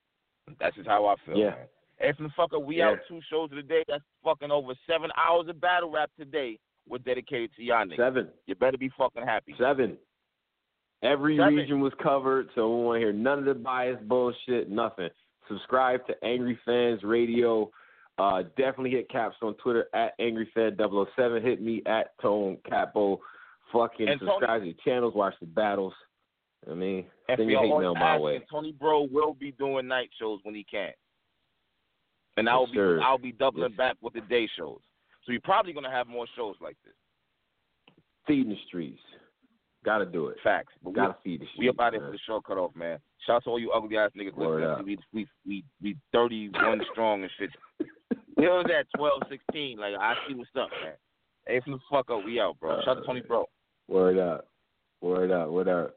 That's 0.58 0.74
just 0.76 0.88
how 0.88 1.06
I 1.06 1.16
feel. 1.26 1.36
Yeah. 1.38 1.50
Man. 1.50 1.68
Hey, 1.98 2.12
the 2.18 2.24
fucker, 2.30 2.62
we 2.64 2.76
Yeah. 2.78 2.90
out 2.90 2.98
two 3.06 3.20
shows 3.30 3.50
of 3.52 3.56
the 3.56 3.62
day. 3.62 3.84
That's 3.86 4.02
fucking 4.24 4.50
over 4.50 4.74
seven 4.86 5.10
hours 5.16 5.46
of 5.48 5.60
battle 5.60 5.90
rap 5.90 6.10
today. 6.18 6.58
We're 6.88 6.98
dedicated 6.98 7.54
to 7.54 7.62
y'all 7.62 7.84
niggas. 7.86 7.96
seven, 7.96 8.32
You 8.46 8.56
better 8.56 8.76
be 8.78 8.88
fucking 8.88 9.22
happy. 9.22 9.54
seven. 9.56 9.98
Every 11.02 11.36
Seven. 11.36 11.54
region 11.56 11.80
was 11.80 11.92
covered, 11.94 12.48
so 12.54 12.76
we 12.76 12.84
want 12.84 12.96
to 12.96 13.00
hear 13.00 13.12
none 13.12 13.40
of 13.40 13.44
the 13.44 13.54
bias 13.54 14.00
bullshit, 14.02 14.68
nothing. 14.68 15.10
Subscribe 15.48 16.06
to 16.06 16.24
Angry 16.24 16.54
Fans 16.64 17.02
Radio. 17.02 17.70
Uh, 18.18 18.42
definitely 18.56 18.90
hit 18.90 19.08
Caps 19.08 19.36
on 19.42 19.54
Twitter 19.54 19.88
at 19.94 20.16
AngryFed007. 20.18 21.42
Hit 21.42 21.60
me 21.60 21.82
at 21.86 22.16
Tone 22.20 22.56
Capo. 22.68 23.20
Fucking 23.72 24.08
And 24.08 24.20
Tony- 24.20 24.30
subscribe 24.32 24.62
to 24.62 24.66
the 24.72 24.74
channels, 24.84 25.14
watch 25.14 25.34
the 25.40 25.46
battles. 25.46 25.94
I 26.70 26.74
mean, 26.74 27.06
send 27.36 27.50
your 27.50 27.60
hate 27.62 27.68
mail 27.80 27.94
my 27.94 28.16
way. 28.18 28.40
Tony 28.50 28.72
Bro 28.72 29.08
will 29.10 29.34
be 29.34 29.52
doing 29.52 29.88
night 29.88 30.10
shows 30.18 30.38
when 30.44 30.54
he 30.54 30.64
can. 30.64 30.90
And 32.36 32.48
I'll 32.48 32.62
Yes, 32.62 32.70
be 32.70 32.76
sir. 32.76 33.00
I'll 33.02 33.18
be 33.18 33.32
doubling 33.32 33.70
Yes. 33.72 33.76
back 33.76 33.96
with 34.00 34.14
the 34.14 34.20
day 34.22 34.46
shows. 34.56 34.80
So 35.24 35.32
you're 35.32 35.40
probably 35.42 35.72
gonna 35.72 35.90
have 35.90 36.06
more 36.06 36.26
shows 36.36 36.56
like 36.60 36.76
this. 36.84 36.94
Feeding 38.26 38.50
the 38.50 38.58
streets. 38.66 39.00
Gotta 39.84 40.06
do 40.06 40.28
it. 40.28 40.38
Facts. 40.44 40.72
But 40.82 40.92
Gotta 40.94 41.16
we, 41.24 41.32
feed 41.32 41.40
the 41.40 41.46
streets. 41.46 41.58
we 41.58 41.68
up 41.68 41.80
out 41.80 41.92
there 41.92 42.00
for 42.00 42.12
the 42.12 42.18
show 42.18 42.40
cut 42.40 42.56
off, 42.58 42.74
man. 42.76 43.00
Shout 43.26 43.36
out 43.36 43.44
to 43.44 43.50
all 43.50 43.58
you 43.58 43.72
ugly 43.72 43.96
ass 43.98 44.12
niggas 44.16 44.36
listening. 44.36 44.84
We 44.86 44.98
we 45.12 45.26
we 45.46 45.64
we 45.82 45.96
thirty 46.12 46.48
one 46.50 46.80
strong 46.92 47.22
and 47.22 47.30
shit. 47.38 47.50
We 48.36 48.46
was 48.48 48.66
at 48.76 48.86
12, 48.96 49.22
16. 49.28 49.78
Like 49.78 49.94
I 49.94 50.14
see 50.26 50.34
what's 50.34 50.50
up, 50.56 50.70
man. 50.82 50.94
Hey, 51.46 51.60
from 51.60 51.72
the 51.72 51.78
fuck 51.90 52.08
up, 52.10 52.24
we 52.24 52.40
out, 52.40 52.58
bro. 52.60 52.76
Uh, 52.78 52.84
Shout 52.84 52.96
out 52.96 53.00
to 53.00 53.06
Tony 53.06 53.20
Bro. 53.20 53.46
Word 53.88 54.18
up. 54.18 54.48
Word 55.00 55.30
up. 55.32 55.48
Word 55.50 55.68
up. 55.68 55.96